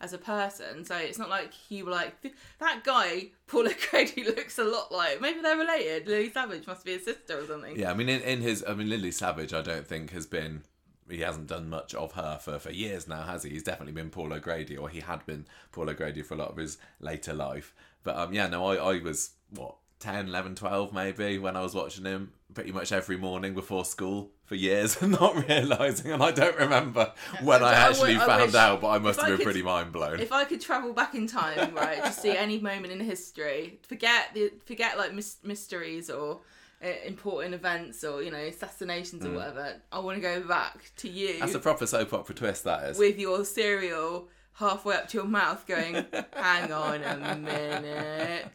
as 0.03 0.11
a 0.11 0.17
person. 0.17 0.83
So 0.83 0.97
it's 0.97 1.17
not 1.17 1.29
like 1.29 1.53
you 1.69 1.85
were 1.85 1.91
like 1.91 2.13
that 2.59 2.83
guy. 2.83 3.29
Paul 3.47 3.67
O'Grady 3.67 4.23
looks 4.25 4.59
a 4.59 4.63
lot 4.63 4.91
like. 4.91 5.21
Maybe 5.21 5.39
they're 5.41 5.57
related. 5.57 6.07
Lily 6.07 6.29
Savage 6.29 6.67
must 6.67 6.85
be 6.85 6.91
his 6.91 7.05
sister 7.05 7.39
or 7.39 7.47
something. 7.47 7.79
Yeah, 7.79 7.91
I 7.91 7.93
mean, 7.93 8.09
in, 8.09 8.21
in 8.21 8.41
his, 8.41 8.63
I 8.67 8.73
mean, 8.73 8.89
Lily 8.89 9.11
Savage, 9.11 9.53
I 9.53 9.61
don't 9.61 9.87
think 9.87 10.11
has 10.11 10.27
been. 10.27 10.63
He 11.09 11.19
hasn't 11.19 11.47
done 11.47 11.69
much 11.69 11.93
of 11.93 12.13
her 12.13 12.39
for, 12.41 12.59
for 12.59 12.71
years 12.71 13.09
now, 13.09 13.23
has 13.23 13.43
he? 13.43 13.49
He's 13.49 13.63
definitely 13.63 13.91
been 13.91 14.09
Paul 14.09 14.31
O'Grady, 14.31 14.77
or 14.77 14.87
he 14.87 15.01
had 15.01 15.25
been 15.25 15.45
Paul 15.73 15.89
O'Grady 15.89 16.21
for 16.21 16.35
a 16.35 16.37
lot 16.37 16.49
of 16.49 16.55
his 16.55 16.77
later 17.01 17.33
life. 17.33 17.73
But 18.03 18.15
um, 18.15 18.33
yeah, 18.33 18.47
no, 18.47 18.65
I, 18.65 18.75
I 18.75 19.01
was 19.01 19.31
what 19.49 19.75
10, 20.03 20.27
11, 20.27 20.55
12 20.55 20.93
maybe 20.93 21.37
when 21.39 21.55
I 21.55 21.61
was 21.61 21.73
watching 21.73 22.05
him 22.05 22.31
pretty 22.53 22.71
much 22.71 22.91
every 22.91 23.17
morning 23.17 23.53
before 23.55 23.83
school 23.85 24.29
for 24.45 24.55
years 24.55 24.95
and 25.01 25.13
not 25.13 25.47
realizing, 25.47 26.11
and 26.11 26.21
I 26.21 26.31
don't 26.31 26.57
remember 26.57 27.11
when 27.41 27.63
I 27.63 27.69
I 27.71 27.73
actually 27.73 28.15
I 28.17 28.25
found 28.25 28.45
wish- 28.51 28.55
out, 28.55 28.81
but 28.81 28.89
I 28.89 28.97
must 28.99 29.19
have 29.19 29.29
been 29.29 29.37
could- 29.37 29.43
pretty 29.45 29.63
mind 29.63 29.91
blown. 29.91 30.19
If 30.19 30.31
I 30.31 30.43
could 30.43 30.61
travel 30.61 30.93
back 30.93 31.15
in 31.15 31.25
time, 31.27 31.73
right, 31.73 32.03
to 32.03 32.11
see 32.11 32.35
any 32.37 32.59
moment 32.59 32.91
in 32.91 32.99
history, 32.99 33.79
forget 33.87 34.27
the 34.33 34.51
forget 34.65 34.97
like 34.97 35.13
mys- 35.13 35.37
mysteries 35.43 36.09
or 36.09 36.41
uh, 36.83 36.87
important 37.05 37.55
events 37.55 38.03
or 38.03 38.21
you 38.21 38.29
know 38.29 38.37
assassinations 38.37 39.25
or 39.25 39.31
whatever. 39.31 39.75
I 39.91 39.99
want 39.99 40.17
to 40.17 40.21
go 40.21 40.41
back 40.45 40.91
to 40.97 41.09
you 41.09 41.35
Mm. 41.35 41.39
That's 41.39 41.55
a 41.55 41.59
proper 41.59 41.87
soap 41.87 42.13
opera 42.13 42.35
twist, 42.35 42.65
that 42.65 42.83
is. 42.89 42.97
with 42.99 43.17
your 43.17 43.45
cereal 43.45 44.27
halfway 44.55 44.95
up 44.95 45.07
to 45.09 45.17
your 45.17 45.27
mouth, 45.27 45.65
going, 45.65 46.05
"Hang 46.33 46.71
on 46.71 47.03
a 47.03 47.35
minute." 47.35 48.47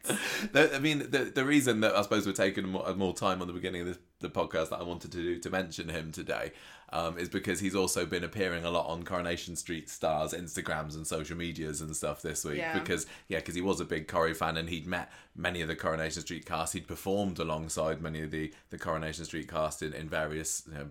The- 0.52 0.74
I 0.74 0.78
mean, 0.78 1.10
the 1.10 1.30
the 1.34 1.44
reason 1.44 1.80
that 1.80 1.94
I 1.94 2.02
suppose 2.02 2.26
we're 2.26 2.32
taking 2.32 2.68
more, 2.68 2.94
more 2.94 3.14
time 3.14 3.40
on 3.40 3.46
the 3.48 3.52
beginning 3.52 3.82
of 3.82 3.86
this, 3.88 3.98
the 4.20 4.28
podcast 4.30 4.70
that 4.70 4.80
I 4.80 4.82
wanted 4.82 5.12
to 5.12 5.18
do 5.18 5.38
to 5.38 5.50
mention 5.50 5.88
him 5.88 6.12
today 6.12 6.52
um, 6.92 7.18
is 7.18 7.28
because 7.28 7.60
he's 7.60 7.74
also 7.74 8.06
been 8.06 8.24
appearing 8.24 8.64
a 8.64 8.70
lot 8.70 8.86
on 8.86 9.02
Coronation 9.02 9.56
Street 9.56 9.88
Stars 9.90 10.32
Instagrams 10.32 10.94
and 10.94 11.06
social 11.06 11.36
medias 11.36 11.80
and 11.80 11.94
stuff 11.94 12.22
this 12.22 12.44
week. 12.44 12.58
Yeah. 12.58 12.78
Because 12.78 13.06
yeah, 13.28 13.38
because 13.38 13.54
he 13.54 13.60
was 13.60 13.80
a 13.80 13.84
big 13.84 14.08
Corrie 14.08 14.34
fan 14.34 14.56
and 14.56 14.68
he'd 14.68 14.86
met 14.86 15.10
many 15.36 15.60
of 15.60 15.68
the 15.68 15.76
Coronation 15.76 16.22
Street 16.22 16.46
cast. 16.46 16.72
He'd 16.72 16.88
performed 16.88 17.38
alongside 17.38 18.00
many 18.00 18.22
of 18.22 18.30
the 18.30 18.52
the 18.70 18.78
Coronation 18.78 19.24
Street 19.24 19.48
cast 19.48 19.82
in 19.82 19.92
in 19.92 20.08
various. 20.08 20.62
You 20.68 20.74
know, 20.74 20.90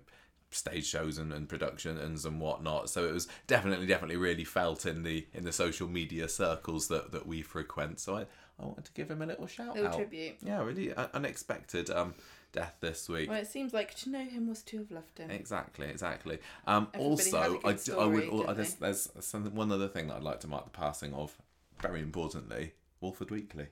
stage 0.49 0.85
shows 0.87 1.17
and, 1.17 1.33
and 1.33 1.49
productions 1.49 2.23
and 2.25 2.39
whatnot 2.39 2.89
so 2.89 3.05
it 3.05 3.13
was 3.13 3.27
definitely 3.47 3.85
definitely 3.85 4.15
really 4.17 4.45
felt 4.45 4.85
in 4.85 5.03
the 5.03 5.27
in 5.33 5.43
the 5.43 5.51
social 5.51 5.87
media 5.87 6.27
circles 6.29 6.87
that 6.87 7.11
that 7.11 7.27
we 7.27 7.41
frequent 7.41 7.99
so 7.99 8.15
i 8.15 8.21
i 8.59 8.65
wanted 8.65 8.85
to 8.85 8.91
give 8.93 9.11
him 9.11 9.21
a 9.21 9.25
little 9.25 9.45
shout 9.47 9.75
Little 9.75 9.89
out 9.89 9.95
tribute. 9.97 10.35
yeah 10.41 10.63
really 10.63 10.93
uh, 10.93 11.07
unexpected 11.13 11.89
um 11.89 12.13
death 12.53 12.75
this 12.79 13.09
week 13.09 13.29
Well, 13.29 13.41
it 13.41 13.47
seems 13.47 13.73
like 13.73 13.93
to 13.95 14.09
know 14.09 14.23
him 14.23 14.47
was 14.47 14.63
to 14.63 14.77
have 14.77 14.89
loved 14.89 15.17
him. 15.19 15.29
Exactly, 15.29 15.87
exactly. 15.89 16.39
Um, 16.65 16.87
Everybody 16.93 17.15
has 17.23 17.33
a 17.33 17.37
also, 17.37 17.59
I, 17.67 17.73
d- 17.73 17.91
I 18.01 18.05
would. 18.05 18.23
story, 18.23 18.27
al- 18.31 18.55
don't 18.55 18.79
there's, 18.79 19.09
something, 19.19 19.53
one 19.53 19.69
other 19.71 19.89
thing 19.89 20.07
that 20.07 20.15
I'd 20.15 20.23
like 20.23 20.39
to 20.39 20.47
mark 20.47 20.63
the 20.63 20.69
passing 20.71 21.13
of. 21.13 21.37
Very 21.81 21.99
importantly, 22.01 22.71
Walford 23.01 23.31
Weekly 23.31 23.67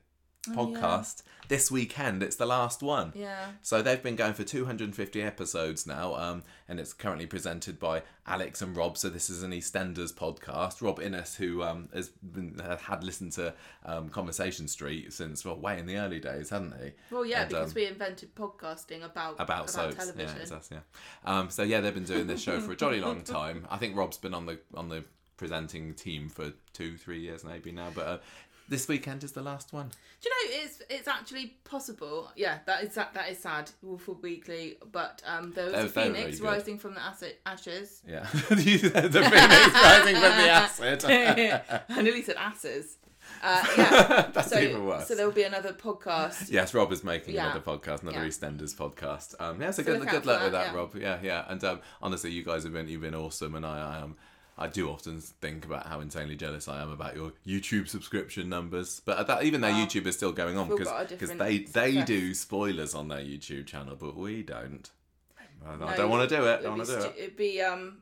Oh, 0.47 0.69
yeah. 0.71 0.77
podcast 0.79 1.23
this 1.47 1.69
weekend. 1.71 2.23
It's 2.23 2.35
the 2.35 2.45
last 2.45 2.81
one. 2.81 3.13
Yeah. 3.15 3.47
So 3.61 3.81
they've 3.81 4.01
been 4.01 4.15
going 4.15 4.33
for 4.33 4.43
250 4.43 5.21
episodes 5.21 5.85
now, 5.85 6.15
um, 6.15 6.43
and 6.67 6.79
it's 6.79 6.93
currently 6.93 7.25
presented 7.25 7.79
by 7.79 8.03
Alex 8.27 8.61
and 8.61 8.75
Rob. 8.75 8.97
So 8.97 9.09
this 9.09 9.29
is 9.29 9.43
an 9.43 9.51
EastEnders 9.51 10.13
podcast. 10.13 10.81
Rob 10.81 10.99
Innes, 10.99 11.35
who 11.35 11.63
um, 11.63 11.89
has 11.93 12.09
been, 12.09 12.59
had 12.87 13.03
listened 13.03 13.33
to 13.33 13.53
um, 13.85 14.09
Conversation 14.09 14.67
Street 14.67 15.13
since 15.13 15.45
well, 15.45 15.55
way 15.55 15.79
in 15.79 15.85
the 15.85 15.97
early 15.97 16.19
days, 16.19 16.49
hadn't 16.49 16.73
he? 16.81 16.91
Well, 17.11 17.25
yeah, 17.25 17.41
And, 17.41 17.49
because 17.49 17.69
um, 17.69 17.75
we 17.75 17.85
invented 17.85 18.35
podcasting 18.35 19.03
about 19.03 19.35
about, 19.39 19.69
soaps. 19.69 19.95
television. 19.95 20.35
Yeah, 20.35 20.41
it's 20.41 20.51
us, 20.51 20.69
yeah. 20.71 20.79
Um, 21.25 21.49
so 21.49 21.63
yeah, 21.63 21.81
they've 21.81 21.93
been 21.93 22.03
doing 22.03 22.27
this 22.27 22.41
show 22.41 22.59
for 22.59 22.71
a 22.71 22.75
jolly 22.75 22.99
long 22.99 23.21
time. 23.23 23.67
I 23.69 23.77
think 23.77 23.95
Rob's 23.95 24.17
been 24.17 24.33
on 24.33 24.45
the 24.45 24.59
on 24.73 24.89
the 24.89 25.03
presenting 25.37 25.93
team 25.93 26.29
for 26.29 26.53
two, 26.73 26.97
three 26.97 27.19
years 27.19 27.43
maybe 27.43 27.71
now. 27.71 27.89
But 27.93 28.07
uh, 28.07 28.17
this 28.67 28.87
weekend 28.87 29.23
is 29.23 29.31
the 29.33 29.41
last 29.41 29.73
one. 29.73 29.89
Do 30.21 30.29
you 30.29 30.31
know 30.59 30.63
it's 30.63 30.81
it's 30.89 31.07
actually 31.07 31.55
possible? 31.63 32.31
Yeah, 32.35 32.59
that 32.65 32.83
is 32.83 32.95
that 32.95 33.13
that 33.13 33.29
is 33.29 33.39
sad. 33.39 33.69
Walford 33.81 34.21
Weekly, 34.21 34.77
but 34.91 35.21
um, 35.25 35.51
there 35.53 35.65
was 35.65 35.73
They're- 35.73 35.85
a 35.85 35.89
phoenix 36.13 36.39
really 36.39 36.53
rising 36.55 36.77
from 36.79 36.93
the 36.95 37.01
acid, 37.01 37.35
ashes. 37.45 38.01
Yeah, 38.07 38.21
the 38.31 38.55
phoenix 38.55 38.83
rising 39.73 40.15
from 40.15 40.37
the 40.37 40.49
acid. 40.49 41.05
I 41.89 42.01
nearly 42.01 42.21
said 42.23 42.37
asses. 42.37 42.97
Uh, 43.41 43.65
yeah. 43.77 44.29
That's 44.33 44.49
so, 44.51 44.59
even 44.59 44.85
worse. 44.85 45.07
So 45.07 45.15
there 45.15 45.25
will 45.25 45.33
be 45.33 45.43
another 45.43 45.73
podcast. 45.73 46.51
Yes, 46.51 46.73
Rob 46.73 46.91
is 46.91 47.03
making 47.03 47.33
Yeah. 47.35 47.45
another 47.51 47.59
podcast, 47.59 48.01
another 48.03 48.21
Yeah. 48.21 48.27
EastEnders 48.27 48.75
podcast. 48.75 49.33
Um, 49.39 49.59
yeah, 49.61 49.71
so, 49.71 49.81
So 49.81 49.91
good, 49.91 49.99
look 50.01 50.09
good 50.09 50.25
luck 50.27 50.43
with 50.43 50.51
that, 50.51 50.65
that, 50.67 50.73
yeah. 50.73 50.77
Rob. 50.79 50.95
Yeah, 50.95 51.17
yeah. 51.23 51.45
And 51.47 51.63
um, 51.63 51.79
honestly, 52.01 52.31
you 52.31 52.43
guys 52.43 52.63
have 52.63 52.73
been 52.73 52.87
you've 52.87 53.01
been 53.01 53.15
awesome, 53.15 53.55
and 53.55 53.65
I, 53.65 53.95
I 53.97 54.01
am. 54.03 54.15
I 54.57 54.67
do 54.67 54.89
often 54.89 55.19
think 55.19 55.65
about 55.65 55.87
how 55.87 55.99
insanely 55.99 56.35
jealous 56.37 56.67
I 56.67 56.81
am 56.81 56.89
about 56.89 57.15
your 57.15 57.33
YouTube 57.45 57.89
subscription 57.89 58.47
numbers, 58.47 59.01
but 59.05 59.27
that, 59.27 59.43
even 59.43 59.59
their 59.61 59.73
YouTube 59.73 60.05
is 60.07 60.15
still 60.15 60.31
going 60.31 60.57
on 60.57 60.69
because 60.69 60.87
because 61.09 61.29
they 61.31 61.59
they 61.59 61.91
success. 61.91 62.07
do 62.07 62.33
spoilers 62.33 62.95
on 62.95 63.09
their 63.09 63.19
YouTube 63.19 63.65
channel, 63.65 63.95
but 63.99 64.15
we 64.15 64.43
don't. 64.43 64.89
I, 65.67 65.75
No, 65.75 65.93
don't 65.97 66.09
want 66.09 66.29
to 66.29 66.35
do 66.35 66.45
it. 66.45 66.59
I 66.59 66.61
don't 66.61 66.77
want 66.77 66.89
to 66.89 66.95
do 66.95 67.01
stu- 67.01 67.09
it. 67.09 67.15
it'd 67.17 67.35
be 67.37 67.61
um, 67.61 68.01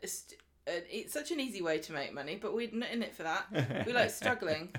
it's, 0.00 0.32
it's 0.66 1.12
such 1.12 1.30
an 1.32 1.40
easy 1.40 1.60
way 1.60 1.78
to 1.80 1.92
make 1.92 2.14
money, 2.14 2.36
but 2.40 2.54
we're 2.54 2.70
not 2.72 2.90
in 2.90 3.02
it 3.02 3.14
for 3.14 3.24
that. 3.24 3.84
We 3.86 3.92
like 3.92 4.10
struggling. 4.22 4.70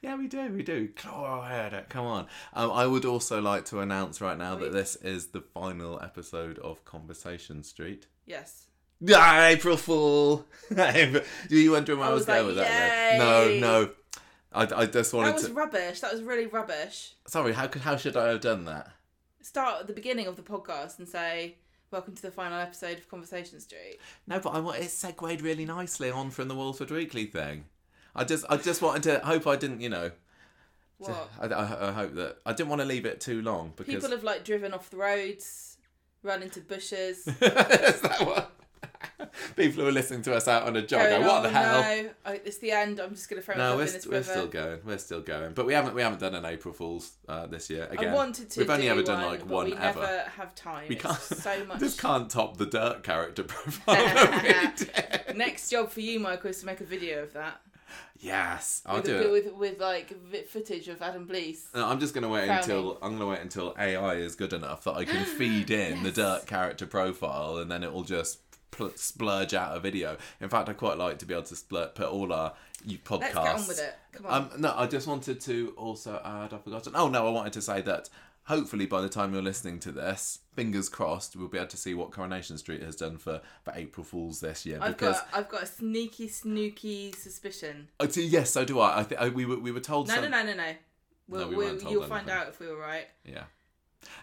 Yeah, 0.00 0.16
we 0.16 0.28
do, 0.28 0.48
we 0.52 0.62
do. 0.62 0.88
Claw 0.94 1.44
at 1.44 1.72
it. 1.74 1.88
Come 1.88 2.06
on. 2.06 2.26
Um, 2.54 2.70
I 2.70 2.86
would 2.86 3.04
also 3.04 3.42
like 3.42 3.64
to 3.66 3.80
announce 3.80 4.20
right 4.20 4.38
now 4.38 4.54
that 4.56 4.72
this 4.72 4.96
is 4.96 5.28
the 5.28 5.40
final 5.40 6.00
episode 6.00 6.58
of 6.60 6.84
Conversation 6.84 7.62
Street. 7.64 8.06
Yes. 8.24 8.68
Ah, 9.10 9.46
April 9.46 9.76
Fool! 9.76 10.46
Do 10.74 11.22
you 11.50 11.72
wondering 11.72 11.98
where 11.98 12.08
I, 12.08 12.12
was, 12.12 12.20
was 12.20 12.26
going 12.26 12.38
like, 12.38 12.46
with 12.46 12.56
that? 12.56 13.18
No, 13.18 13.58
no. 13.58 13.90
I, 14.52 14.82
I 14.82 14.86
just 14.86 15.12
wanted 15.12 15.28
That 15.28 15.34
was 15.34 15.46
to. 15.46 15.52
rubbish. 15.52 16.00
That 16.00 16.12
was 16.12 16.22
really 16.22 16.46
rubbish. 16.46 17.14
Sorry, 17.26 17.52
how 17.52 17.66
could 17.66 17.82
how 17.82 17.96
should 17.96 18.16
I 18.16 18.28
have 18.28 18.40
done 18.40 18.64
that? 18.66 18.90
Start 19.40 19.80
at 19.80 19.86
the 19.86 19.92
beginning 19.92 20.26
of 20.26 20.36
the 20.36 20.42
podcast 20.42 20.98
and 20.98 21.08
say, 21.08 21.56
"Welcome 21.90 22.14
to 22.14 22.22
the 22.22 22.30
final 22.30 22.58
episode 22.60 22.98
of 22.98 23.08
Conversation 23.08 23.60
Street." 23.60 23.98
No, 24.26 24.38
but 24.40 24.50
I 24.50 24.60
want 24.60 24.78
it 24.78 24.90
segued 24.90 25.40
really 25.40 25.64
nicely 25.64 26.10
on 26.10 26.30
from 26.30 26.48
the 26.48 26.54
Walford 26.54 26.90
Weekly 26.90 27.24
thing. 27.26 27.64
I 28.14 28.24
just 28.24 28.44
I 28.48 28.56
just 28.58 28.82
wanted 28.82 29.02
to 29.04 29.26
hope 29.26 29.46
I 29.46 29.56
didn't 29.56 29.80
you 29.80 29.88
know. 29.88 30.10
What? 30.98 31.30
I, 31.40 31.46
I, 31.46 31.88
I 31.88 31.92
hope 31.92 32.14
that 32.14 32.36
I 32.46 32.52
didn't 32.52 32.68
want 32.68 32.82
to 32.82 32.86
leave 32.86 33.06
it 33.06 33.20
too 33.20 33.42
long 33.42 33.72
because 33.74 33.94
People 33.94 34.10
have 34.10 34.22
like 34.22 34.44
driven 34.44 34.72
off 34.72 34.90
the 34.90 34.98
roads, 34.98 35.78
run 36.22 36.42
into 36.42 36.60
bushes. 36.60 37.26
is 37.26 37.38
that 37.38 38.20
what 38.20 38.52
people 39.56 39.82
who 39.82 39.88
are 39.88 39.92
listening 39.92 40.22
to 40.22 40.34
us 40.34 40.48
out 40.48 40.64
on 40.64 40.76
a 40.76 40.82
jog 40.82 41.08
going, 41.08 41.22
go, 41.22 41.28
what 41.28 41.42
the 41.42 41.48
"Oh, 41.48 41.52
hell? 41.52 41.80
No, 41.82 42.10
I, 42.26 42.32
it's 42.44 42.58
the 42.58 42.70
end. 42.72 43.00
I'm 43.00 43.10
just 43.10 43.28
gonna 43.28 43.42
throw 43.42 43.56
No, 43.56 43.76
we're, 43.76 43.86
st- 43.86 44.02
this 44.02 44.10
we're 44.10 44.22
still 44.22 44.46
going. 44.46 44.80
We're 44.84 44.98
still 44.98 45.20
going, 45.20 45.52
but 45.54 45.66
we 45.66 45.72
haven't 45.74 45.94
we 45.94 46.02
haven't 46.02 46.20
done 46.20 46.34
an 46.34 46.44
April 46.44 46.74
Fools 46.74 47.12
uh, 47.28 47.46
this 47.46 47.70
year. 47.70 47.88
Again, 47.90 48.10
I 48.10 48.14
wanted 48.14 48.50
to. 48.50 48.60
We've 48.60 48.70
only 48.70 48.88
ever 48.88 49.02
done 49.02 49.22
one, 49.22 49.30
like 49.30 49.46
one 49.48 49.64
we 49.66 49.74
ever. 49.74 50.00
never 50.00 50.24
have 50.36 50.54
time. 50.54 50.86
We 50.88 50.96
can't. 50.96 51.18
so 51.18 51.64
much. 51.68 51.78
Just 51.80 52.00
can't 52.00 52.30
top 52.30 52.56
the 52.56 52.66
dirt 52.66 53.02
character 53.02 53.42
profile. 53.44 53.94
that 53.96 54.76
we 54.78 54.84
did. 54.84 55.36
Next 55.36 55.70
job 55.70 55.90
for 55.90 56.00
you, 56.00 56.20
Michael, 56.20 56.50
is 56.50 56.60
to 56.60 56.66
make 56.66 56.80
a 56.80 56.84
video 56.84 57.22
of 57.22 57.32
that. 57.32 57.60
yes, 58.20 58.82
I'll 58.86 58.96
with, 58.96 59.04
do 59.04 59.16
it. 59.16 59.30
with 59.30 59.52
with 59.54 59.80
like 59.80 60.14
footage 60.48 60.88
of 60.88 61.02
Adam 61.02 61.26
Blease. 61.26 61.68
No, 61.74 61.86
I'm 61.86 62.00
just 62.00 62.14
gonna 62.14 62.28
wait 62.28 62.48
until 62.48 62.98
I'm 63.02 63.12
gonna 63.12 63.26
wait 63.30 63.40
until 63.40 63.74
AI 63.78 64.14
is 64.14 64.34
good 64.36 64.52
enough 64.52 64.84
that 64.84 64.92
I 64.94 65.04
can 65.04 65.24
feed 65.38 65.70
in 65.70 66.02
the 66.02 66.10
dirt 66.10 66.46
character 66.46 66.86
profile, 66.86 67.56
and 67.58 67.70
then 67.70 67.82
it 67.82 67.92
will 67.92 68.04
just 68.04 68.38
pl- 68.72 68.92
splurge 68.96 69.54
out 69.54 69.76
a 69.76 69.80
video. 69.80 70.16
In 70.40 70.48
fact, 70.48 70.68
I 70.68 70.72
quite 70.72 70.98
like 70.98 71.18
to 71.20 71.26
be 71.26 71.34
able 71.34 71.44
to 71.44 71.56
split, 71.56 71.94
put 71.94 72.08
all 72.08 72.32
our 72.32 72.54
you 72.84 72.98
podcasts. 72.98 73.20
Let's 73.20 73.34
get 73.34 73.46
on 73.46 73.68
with 73.68 73.78
it. 73.78 73.94
Come 74.12 74.26
on. 74.26 74.32
Um, 74.32 74.60
no, 74.60 74.74
I 74.76 74.86
just 74.88 75.06
wanted 75.06 75.40
to 75.42 75.72
also 75.76 76.20
add. 76.24 76.52
I've 76.52 76.64
forgotten. 76.64 76.94
Oh 76.96 77.08
no, 77.08 77.28
I 77.28 77.30
wanted 77.30 77.52
to 77.52 77.62
say 77.62 77.80
that. 77.82 78.08
Hopefully, 78.46 78.86
by 78.86 79.00
the 79.00 79.08
time 79.08 79.32
you're 79.32 79.40
listening 79.40 79.78
to 79.78 79.92
this, 79.92 80.40
fingers 80.56 80.88
crossed, 80.88 81.36
we'll 81.36 81.46
be 81.46 81.58
able 81.58 81.68
to 81.68 81.76
see 81.76 81.94
what 81.94 82.10
Coronation 82.10 82.58
Street 82.58 82.82
has 82.82 82.96
done 82.96 83.16
for, 83.16 83.40
for 83.62 83.72
April 83.76 84.02
Fools 84.02 84.40
this 84.40 84.66
year. 84.66 84.80
I've 84.82 84.96
because 84.96 85.20
got 85.20 85.28
I've 85.32 85.48
got 85.48 85.62
a 85.62 85.66
sneaky 85.66 86.26
snooky 86.26 87.12
suspicion. 87.12 87.88
Oh, 88.00 88.08
see, 88.08 88.26
yes, 88.26 88.50
so 88.50 88.64
do 88.64 88.80
I. 88.80 88.98
I 88.98 89.02
think 89.04 89.36
we 89.36 89.46
were 89.46 89.60
we 89.60 89.70
were 89.70 89.78
told. 89.78 90.08
No, 90.08 90.14
some, 90.14 90.24
no, 90.24 90.42
no, 90.42 90.42
no, 90.42 90.54
no. 90.54 90.72
We'll, 91.28 91.48
we 91.50 91.54
we'll, 91.54 91.82
you'll 91.82 92.02
find 92.02 92.28
out 92.28 92.48
if 92.48 92.58
we 92.58 92.66
were 92.66 92.76
right. 92.76 93.06
Yeah. 93.24 93.44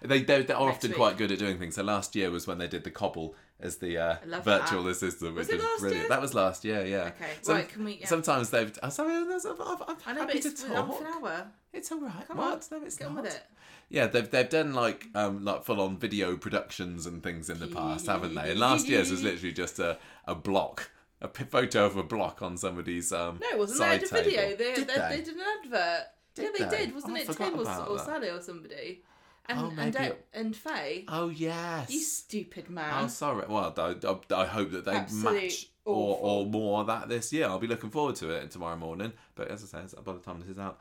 They, 0.01 0.19
they, 0.19 0.43
they're 0.43 0.59
Next 0.59 0.59
often 0.59 0.91
week. 0.91 0.97
quite 0.97 1.17
good 1.17 1.31
at 1.31 1.39
doing 1.39 1.57
things. 1.57 1.75
So 1.75 1.83
last 1.83 2.13
year 2.15 2.29
was 2.29 2.45
when 2.45 2.57
they 2.57 2.67
did 2.67 2.83
the 2.83 2.91
cobble 2.91 3.35
as 3.59 3.77
the 3.77 3.97
uh, 3.97 4.15
virtual 4.43 4.83
that. 4.83 4.91
assistant, 4.91 5.35
which 5.35 5.47
Was 5.47 5.49
it 5.49 5.61
last 5.61 5.79
brilliant. 5.79 6.01
year? 6.03 6.09
That 6.09 6.21
was 6.21 6.33
last 6.33 6.63
year, 6.65 6.85
yeah. 6.85 6.97
Okay, 7.15 7.29
Some- 7.41 7.55
right. 7.55 7.69
Can 7.69 7.83
we? 7.85 7.93
Yeah. 7.95 8.07
Sometimes 8.07 8.49
they've. 8.49 8.77
I'm 8.81 8.91
sorry, 8.91 9.13
I'm, 9.15 9.29
I'm, 9.31 9.97
I 10.05 10.13
know, 10.13 10.21
happy 10.21 10.39
to 10.39 10.51
talk. 10.51 10.97
for 10.97 11.05
an 11.05 11.13
hour. 11.13 11.47
It's 11.73 11.91
all 11.91 12.01
right. 12.01 12.27
Come 12.27 12.37
what? 12.37 12.71
on, 12.71 12.79
No, 12.79 12.85
it's 12.85 12.97
Get 12.97 13.13
not. 13.13 13.25
it. 13.25 13.43
Yeah, 13.89 14.07
they've 14.07 14.29
they've 14.29 14.47
done 14.49 14.73
like 14.73 15.07
um 15.15 15.43
like 15.43 15.63
full 15.63 15.81
on 15.81 15.97
video 15.97 16.37
productions 16.37 17.05
and 17.05 17.23
things 17.23 17.49
in 17.49 17.59
the 17.59 17.67
past, 17.67 18.05
haven't 18.05 18.35
they? 18.35 18.51
And 18.51 18.59
last 18.59 18.87
year's 18.87 19.09
was 19.11 19.23
literally 19.23 19.51
just 19.53 19.79
a 19.79 19.97
a 20.27 20.35
block, 20.35 20.91
A 21.21 21.27
photo 21.27 21.85
of 21.85 21.97
a 21.97 22.03
block 22.03 22.41
on 22.41 22.55
somebody's 22.55 23.11
um. 23.11 23.39
No, 23.41 23.47
it 23.49 23.57
wasn't. 23.57 23.79
They 23.79 23.85
side 23.85 24.01
had 24.01 24.03
a 24.03 24.23
video. 24.23 24.55
They, 24.55 24.73
Did 24.75 24.87
they, 24.87 24.93
they? 24.93 25.07
they 25.17 25.21
did 25.23 25.35
an 25.35 25.41
advert. 25.63 26.05
Did 26.35 26.43
yeah, 26.43 26.49
they, 26.69 26.77
they? 26.77 26.85
did. 26.85 26.95
Wasn't 26.95 27.13
Oh, 27.17 27.21
it 27.21 27.35
Tim 27.37 27.55
or, 27.59 27.89
or. 27.89 27.99
Sally 27.99 28.29
or 28.29 28.41
somebody? 28.41 29.01
And 29.49 29.59
Oh, 29.59 29.65
and, 29.67 29.75
maybe 29.77 29.97
uh, 29.97 30.03
it- 30.03 30.25
and 30.33 30.55
Faye. 30.55 31.05
Oh 31.07 31.29
yes. 31.29 31.89
You 31.89 31.99
stupid 32.01 32.69
man. 32.69 32.91
Oh, 32.93 32.99
man. 33.01 33.09
sorry. 33.09 33.45
Well, 33.49 33.73
I, 33.77 33.95
I, 34.37 34.41
I 34.43 34.45
hope 34.45 34.71
that 34.71 34.85
they 34.85 34.91
Absolute 34.93 35.33
match 35.43 35.67
or, 35.85 36.15
awful. 36.15 36.29
or 36.29 36.45
more 36.45 36.81
of 36.81 36.87
that 36.87 37.09
this 37.09 37.33
year. 37.33 37.47
I'll 37.47 37.59
be 37.59 37.67
looking 37.67 37.89
forward 37.89 38.15
to 38.17 38.29
it 38.29 38.51
tomorrow 38.51 38.77
morning. 38.77 39.11
But 39.35 39.47
as 39.49 39.63
I 39.73 39.85
say, 39.85 39.95
by 40.03 40.13
the 40.13 40.19
time 40.19 40.39
this 40.39 40.49
is 40.49 40.59
out, 40.59 40.79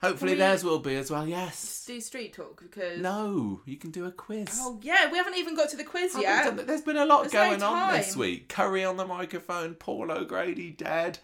hopefully 0.00 0.32
we- 0.32 0.38
theirs 0.38 0.64
will 0.64 0.78
be 0.78 0.96
as 0.96 1.10
well. 1.10 1.26
Yes. 1.28 1.84
do 1.86 2.00
street 2.00 2.32
talk 2.32 2.62
because. 2.62 2.98
No, 2.98 3.60
you 3.66 3.76
can 3.76 3.90
do 3.90 4.06
a 4.06 4.10
quiz. 4.10 4.48
Oh 4.54 4.80
yeah, 4.82 5.10
we 5.12 5.18
haven't 5.18 5.36
even 5.36 5.54
got 5.54 5.68
to 5.70 5.76
the 5.76 5.84
quiz 5.84 6.16
yet. 6.18 6.56
done. 6.56 6.66
There's 6.66 6.80
been 6.80 6.96
a 6.96 7.04
lot 7.04 7.22
There's 7.30 7.34
no 7.34 7.50
going 7.50 7.62
on 7.62 7.92
this 7.94 8.16
week. 8.16 8.48
Curry 8.48 8.84
on 8.84 8.96
the 8.96 9.06
microphone, 9.06 9.74
Paul 9.74 10.10
O'Grady 10.10 10.70
dead. 10.70 11.18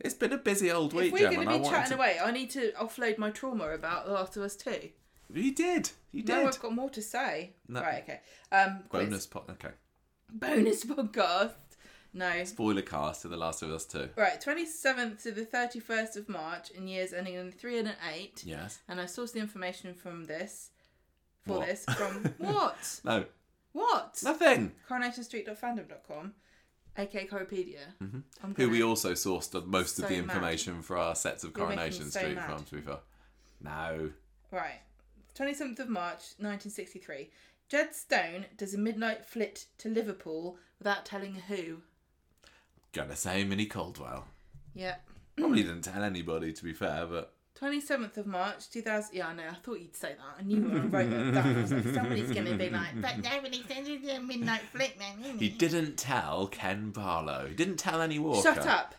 It's 0.00 0.14
been 0.14 0.32
a 0.32 0.38
busy 0.38 0.72
old 0.72 0.92
week, 0.92 1.06
If 1.06 1.12
we're 1.12 1.30
going 1.30 1.48
to 1.48 1.58
be 1.58 1.64
chatting 1.68 1.90
to- 1.90 1.94
away, 1.96 2.18
I 2.22 2.30
need 2.32 2.50
to 2.50 2.72
offload 2.72 3.16
my 3.18 3.30
trauma 3.30 3.68
about 3.70 4.06
The 4.06 4.12
Last 4.12 4.36
of 4.36 4.42
Us 4.42 4.56
2. 4.56 4.88
You 5.34 5.54
did. 5.54 5.90
You 6.12 6.22
did. 6.22 6.32
No, 6.32 6.46
I've 6.48 6.60
got 6.60 6.72
more 6.74 6.90
to 6.90 7.02
say. 7.02 7.54
No. 7.68 7.80
Right, 7.82 8.02
okay. 8.04 8.20
Um, 8.52 8.84
quiz. 8.88 9.04
Bonus 9.06 9.26
pot. 9.26 9.44
Okay. 9.50 9.74
Bonus 10.32 10.84
podcast. 10.84 11.52
No. 12.12 12.44
Spoiler 12.44 12.82
cast 12.82 13.22
to 13.22 13.28
The 13.28 13.36
Last 13.36 13.62
of 13.62 13.70
Us 13.72 13.84
2. 13.86 14.10
Right, 14.16 14.40
27th 14.40 15.22
to 15.24 15.32
the 15.32 15.44
31st 15.44 16.16
of 16.16 16.28
March 16.28 16.70
in 16.70 16.86
years 16.86 17.12
ending 17.12 17.34
in 17.34 17.50
3 17.50 17.78
and 17.80 17.88
an 17.88 17.94
8. 18.14 18.42
Yes. 18.46 18.78
And 18.88 19.00
I 19.00 19.04
sourced 19.04 19.32
the 19.32 19.40
information 19.40 19.92
from 19.94 20.26
this. 20.26 20.70
For 21.44 21.58
What? 21.58 21.66
this. 21.66 21.84
From 21.96 22.32
what? 22.38 23.00
No. 23.04 23.24
What? 23.72 24.20
Nothing. 24.22 24.70
CoronationStreet.fandom.com. 24.88 26.32
aka 26.96 27.26
Coropedia. 27.26 27.78
I'm 28.00 28.24
Mm-hmm. 28.44 28.52
Who 28.62 28.70
we 28.70 28.78
gonna- 28.78 28.88
also 28.90 29.12
sourced 29.14 29.50
the 29.50 29.62
most 29.62 29.98
of 29.98 30.04
So 30.04 30.08
the 30.08 30.20
mad. 30.20 30.22
information 30.36 30.82
for 30.82 30.96
our 30.96 31.16
sets 31.16 31.42
of 31.42 31.52
You're 31.56 31.66
making 31.66 31.78
Coronation 31.78 32.04
me 32.04 32.10
so 32.12 32.20
Street 32.20 32.34
mad. 32.36 32.46
from, 32.50 32.64
to 32.64 32.74
be 32.76 32.80
fair. 32.80 32.98
No. 33.60 34.10
Right. 34.52 34.80
27th 35.36 35.78
of 35.80 35.88
March, 35.88 36.34
1963. 36.38 37.30
Jed 37.68 37.94
Stone 37.94 38.46
does 38.56 38.74
a 38.74 38.78
midnight 38.78 39.24
flit 39.24 39.66
to 39.78 39.88
Liverpool 39.88 40.56
without 40.78 41.04
telling 41.04 41.34
who. 41.34 41.78
Gonna 42.92 43.16
say 43.16 43.42
Minnie 43.44 43.66
Caldwell. 43.66 44.26
Yeah. 44.74 44.96
Probably 45.36 45.62
didn't 45.62 45.82
tell 45.82 46.04
anybody, 46.04 46.52
to 46.52 46.64
be 46.64 46.72
fair, 46.72 47.06
but 47.06 47.32
27th 47.60 48.16
of 48.16 48.26
March, 48.26 48.70
2000. 48.70 49.14
Yeah, 49.16 49.28
I 49.28 49.34
know. 49.34 49.44
I 49.50 49.54
thought 49.54 49.80
you'd 49.80 49.96
say 49.96 50.14
that. 50.16 50.40
I 50.40 50.42
knew 50.42 50.60
when 50.62 50.76
I 50.76 50.84
wrote 50.86 51.12
it 51.12 51.32
down. 51.32 51.56
I 51.56 51.60
was 51.62 51.72
like, 51.72 51.94
somebody's 51.94 52.30
to 52.30 52.56
be 52.56 52.70
like, 52.70 53.00
but 53.00 53.18
nobody 53.22 53.62
said 53.66 53.86
you 53.86 53.98
did 54.00 54.16
a 54.16 54.20
midnight 54.20 54.62
flit, 54.72 54.98
man. 54.98 55.38
he 55.38 55.48
didn't 55.48 55.96
tell 55.96 56.48
Ken 56.48 56.90
Barlow. 56.90 57.46
He 57.48 57.54
didn't 57.54 57.76
tell 57.76 58.02
Annie 58.02 58.18
Walker. 58.18 58.42
Shut 58.54 58.66
up. 58.66 58.94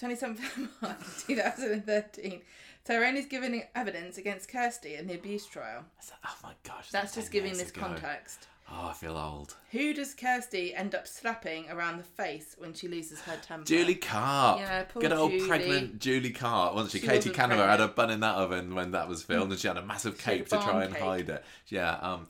27th 0.00 0.38
of 0.38 0.82
March, 0.82 0.98
2013. 1.26 2.40
Tyrone 2.84 3.16
is 3.16 3.26
giving 3.26 3.62
evidence 3.74 4.18
against 4.18 4.48
Kirsty 4.48 4.96
in 4.96 5.06
the 5.06 5.14
abuse 5.14 5.46
trial. 5.46 5.84
Oh 6.26 6.36
my 6.42 6.52
gosh. 6.64 6.90
That's 6.90 7.14
just 7.14 7.30
giving 7.30 7.52
this 7.56 7.70
ago. 7.70 7.80
context. 7.80 8.48
Oh, 8.70 8.88
I 8.88 8.92
feel 8.94 9.16
old. 9.18 9.54
Who 9.72 9.92
does 9.92 10.14
Kirsty 10.14 10.74
end 10.74 10.94
up 10.94 11.06
slapping 11.06 11.68
around 11.70 11.98
the 11.98 12.04
face 12.04 12.54
when 12.58 12.72
she 12.72 12.88
loses 12.88 13.20
her 13.22 13.36
temper? 13.36 13.66
Julie 13.66 13.96
Carp. 13.96 14.60
Yeah, 14.60 14.84
poor 14.84 15.02
Good 15.02 15.12
old 15.12 15.30
Julie. 15.30 15.46
pregnant 15.48 15.98
Julie 15.98 16.30
Carp, 16.30 16.74
wasn't 16.74 16.92
she? 16.92 17.00
She 17.00 17.06
Katy 17.06 17.30
Cavanagh 17.30 17.66
had 17.66 17.80
a 17.80 17.88
bun 17.88 18.10
in 18.10 18.20
that 18.20 18.36
oven 18.36 18.74
when 18.74 18.92
that 18.92 19.08
was 19.08 19.22
filmed, 19.22 19.52
and 19.52 19.60
she 19.60 19.68
had 19.68 19.76
a 19.76 19.84
massive 19.84 20.16
cape 20.16 20.48
to 20.48 20.56
try 20.56 20.84
and 20.84 20.94
cake. 20.94 21.02
hide 21.02 21.28
it. 21.28 21.44
Yeah. 21.68 21.96
Um. 22.00 22.28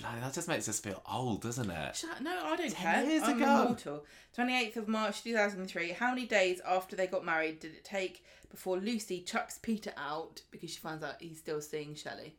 Bloody, 0.00 0.20
that 0.20 0.32
just 0.34 0.48
makes 0.48 0.68
us 0.68 0.78
feel 0.78 1.02
old, 1.10 1.42
doesn't 1.42 1.70
it? 1.70 1.96
Shut, 1.96 2.20
no, 2.22 2.30
I 2.44 2.56
don't 2.56 2.70
Ten 2.70 2.94
care. 3.02 3.04
years 3.10 3.22
I'm 3.24 3.36
ago. 3.42 3.62
immortal. 3.62 4.04
28th 4.36 4.76
of 4.76 4.88
March 4.88 5.22
2003. 5.22 5.90
How 5.92 6.10
many 6.10 6.26
days 6.26 6.60
after 6.66 6.94
they 6.96 7.06
got 7.06 7.24
married 7.24 7.60
did 7.60 7.72
it 7.74 7.84
take 7.84 8.24
before 8.50 8.76
Lucy 8.78 9.20
chucks 9.22 9.58
Peter 9.58 9.92
out 9.96 10.42
because 10.50 10.70
she 10.70 10.78
finds 10.78 11.02
out 11.02 11.14
he's 11.20 11.38
still 11.38 11.60
seeing 11.60 11.94
Shelley? 11.94 12.36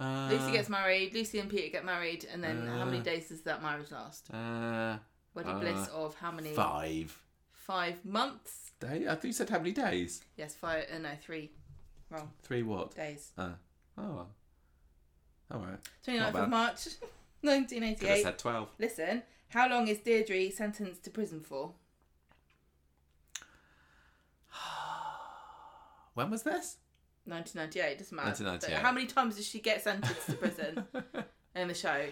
Uh, 0.00 0.28
Lucy 0.32 0.52
gets 0.52 0.68
married, 0.68 1.12
Lucy 1.14 1.38
and 1.38 1.50
Peter 1.50 1.70
get 1.70 1.84
married, 1.84 2.26
and 2.32 2.42
then 2.42 2.66
how 2.66 2.84
many 2.84 2.98
Uh, 3.00 3.02
days 3.02 3.28
does 3.28 3.42
that 3.42 3.62
marriage 3.62 3.90
last? 3.90 4.28
Uh, 4.32 4.98
Wedding 5.34 5.52
uh, 5.56 5.58
bliss 5.60 5.88
of 5.88 6.14
how 6.16 6.30
many? 6.30 6.52
five. 6.54 7.16
five 7.52 8.04
months. 8.04 8.70
Day? 8.80 9.06
I 9.08 9.14
thought 9.14 9.24
you 9.24 9.32
said 9.32 9.50
how 9.50 9.58
many 9.58 9.72
days? 9.72 10.22
Yes, 10.36 10.54
five. 10.54 10.86
Uh, 10.92 10.98
no, 10.98 11.10
three. 11.22 11.52
Wrong. 12.10 12.30
Three 12.42 12.62
what? 12.62 12.94
Days. 12.96 13.30
Uh, 13.38 13.50
oh, 13.98 14.02
well. 14.14 14.28
All 15.52 15.60
right. 15.60 15.78
29th 16.06 16.34
of. 16.42 16.48
March, 16.48 16.84
Could 17.42 17.50
have 17.50 17.60
1988. 17.70 18.22
said 18.22 18.38
12. 18.38 18.68
Listen, 18.78 19.22
how 19.48 19.68
long 19.68 19.86
is 19.88 19.98
Deirdre 19.98 20.50
sentenced 20.50 21.04
to 21.04 21.10
prison 21.10 21.40
for? 21.40 21.72
When 26.14 26.30
was 26.30 26.42
this? 26.42 26.76
1998, 27.24 27.98
doesn't 27.98 28.14
matter. 28.16 28.28
1998. 28.28 28.82
How 28.84 28.92
many 28.92 29.06
times 29.06 29.36
does 29.36 29.46
she 29.46 29.60
get 29.60 29.82
sentenced 29.82 30.26
to 30.26 30.32
prison 30.34 30.84
in 31.56 31.68
the 31.68 31.74
show? 31.74 32.06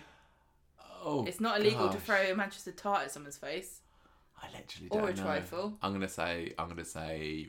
Oh, 1.04 1.24
It's 1.26 1.40
not 1.40 1.60
illegal 1.60 1.88
to 1.88 1.94
gosh. 1.94 2.02
throw 2.06 2.30
a 2.30 2.34
Manchester 2.34 2.72
tart 2.72 3.02
at 3.04 3.10
someone's 3.10 3.36
face. 3.38 3.80
I 4.42 4.46
literally 4.56 4.88
Or 4.90 5.00
don't 5.00 5.10
a 5.10 5.14
know. 5.16 5.22
trifle. 5.22 5.78
I'm 5.82 5.92
gonna 5.92 6.08
say. 6.08 6.54
I'm 6.58 6.68
gonna 6.68 6.84
say. 6.84 7.48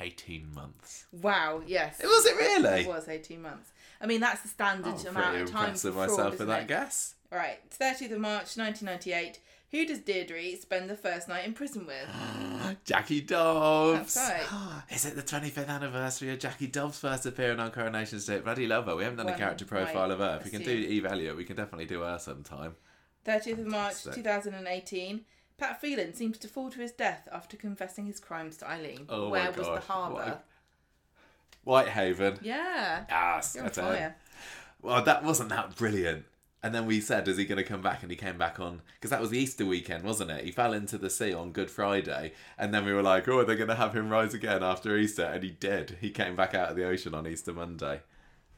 18 0.00 0.52
months. 0.54 1.06
Wow, 1.12 1.62
yes. 1.66 2.00
Was 2.02 2.26
it 2.26 2.36
really? 2.36 2.80
It 2.80 2.88
was 2.88 3.08
18 3.08 3.40
months. 3.42 3.70
I 4.04 4.06
mean, 4.06 4.20
that's 4.20 4.42
the 4.42 4.48
standard 4.48 4.94
I'm 5.00 5.16
amount 5.16 5.36
of 5.38 5.50
time 5.50 5.64
impressed 5.64 5.82
for 5.82 5.88
with 5.88 5.94
fraud, 5.94 6.08
myself 6.10 6.38
with 6.38 6.48
that 6.48 6.62
it? 6.64 6.68
guess. 6.68 7.14
Right, 7.32 7.58
30th 7.70 8.12
of 8.12 8.20
March 8.20 8.58
1998. 8.58 9.40
Who 9.70 9.86
does 9.86 10.00
Deirdre 10.00 10.56
spend 10.56 10.90
the 10.90 10.94
first 10.94 11.26
night 11.26 11.46
in 11.46 11.54
prison 11.54 11.86
with? 11.86 12.76
Jackie 12.84 13.22
Dobbs. 13.22 14.14
That's 14.14 14.50
right. 14.50 14.82
Is 14.94 15.06
it 15.06 15.16
the 15.16 15.22
25th 15.22 15.68
anniversary 15.68 16.30
of 16.30 16.38
Jackie 16.38 16.66
Dobbs' 16.66 16.98
first 16.98 17.24
appearing 17.24 17.58
on 17.58 17.70
Coronation 17.70 18.20
Street? 18.20 18.44
Bloody 18.44 18.66
love 18.66 18.84
her. 18.84 18.94
We 18.94 19.04
haven't 19.04 19.24
done 19.24 19.34
a 19.34 19.38
character 19.38 19.64
profile 19.64 20.12
of 20.12 20.18
her. 20.18 20.36
If 20.38 20.44
we 20.44 20.50
can 20.50 20.62
do. 20.62 20.70
Eve 20.70 21.06
Elliott, 21.06 21.36
we 21.36 21.44
can 21.44 21.56
definitely 21.56 21.86
do 21.86 22.02
her 22.02 22.18
sometime. 22.18 22.76
30th 23.26 23.60
of 23.60 23.66
March 23.66 24.04
2018. 24.04 25.24
Pat 25.56 25.80
Phelan 25.80 26.12
seems 26.12 26.36
to 26.38 26.48
fall 26.48 26.70
to 26.70 26.80
his 26.80 26.92
death 26.92 27.26
after 27.32 27.56
confessing 27.56 28.04
his 28.04 28.20
crimes 28.20 28.58
to 28.58 28.68
Eileen. 28.68 29.06
Oh 29.08 29.30
my 29.30 29.30
Where 29.30 29.52
was 29.52 29.66
the 29.66 29.92
harbour? 29.92 30.40
Whitehaven. 31.64 32.38
Yeah. 32.42 33.04
Yes, 33.08 33.54
You're 33.54 33.64
on 33.64 33.70
I 33.70 33.72
tell 33.72 33.90
you. 33.92 33.96
fire. 33.98 34.16
Well, 34.82 35.02
that 35.02 35.24
wasn't 35.24 35.48
that 35.48 35.76
brilliant. 35.76 36.24
And 36.62 36.74
then 36.74 36.86
we 36.86 37.00
said, 37.02 37.28
is 37.28 37.36
he 37.36 37.44
going 37.44 37.58
to 37.58 37.62
come 37.62 37.82
back? 37.82 38.00
And 38.02 38.10
he 38.10 38.16
came 38.16 38.38
back 38.38 38.58
on, 38.58 38.80
because 38.94 39.10
that 39.10 39.20
was 39.20 39.28
the 39.28 39.38
Easter 39.38 39.66
weekend, 39.66 40.02
wasn't 40.02 40.30
it? 40.30 40.44
He 40.44 40.50
fell 40.50 40.72
into 40.72 40.96
the 40.96 41.10
sea 41.10 41.34
on 41.34 41.52
Good 41.52 41.70
Friday. 41.70 42.32
And 42.56 42.72
then 42.72 42.86
we 42.86 42.92
were 42.94 43.02
like, 43.02 43.28
oh, 43.28 43.44
they're 43.44 43.54
going 43.56 43.68
to 43.68 43.74
have 43.74 43.94
him 43.94 44.08
rise 44.08 44.32
again 44.32 44.62
after 44.62 44.96
Easter. 44.96 45.24
And 45.24 45.42
he 45.44 45.50
did. 45.50 45.98
He 46.00 46.08
came 46.10 46.34
back 46.34 46.54
out 46.54 46.70
of 46.70 46.76
the 46.76 46.86
ocean 46.86 47.14
on 47.14 47.26
Easter 47.26 47.52
Monday. 47.52 48.00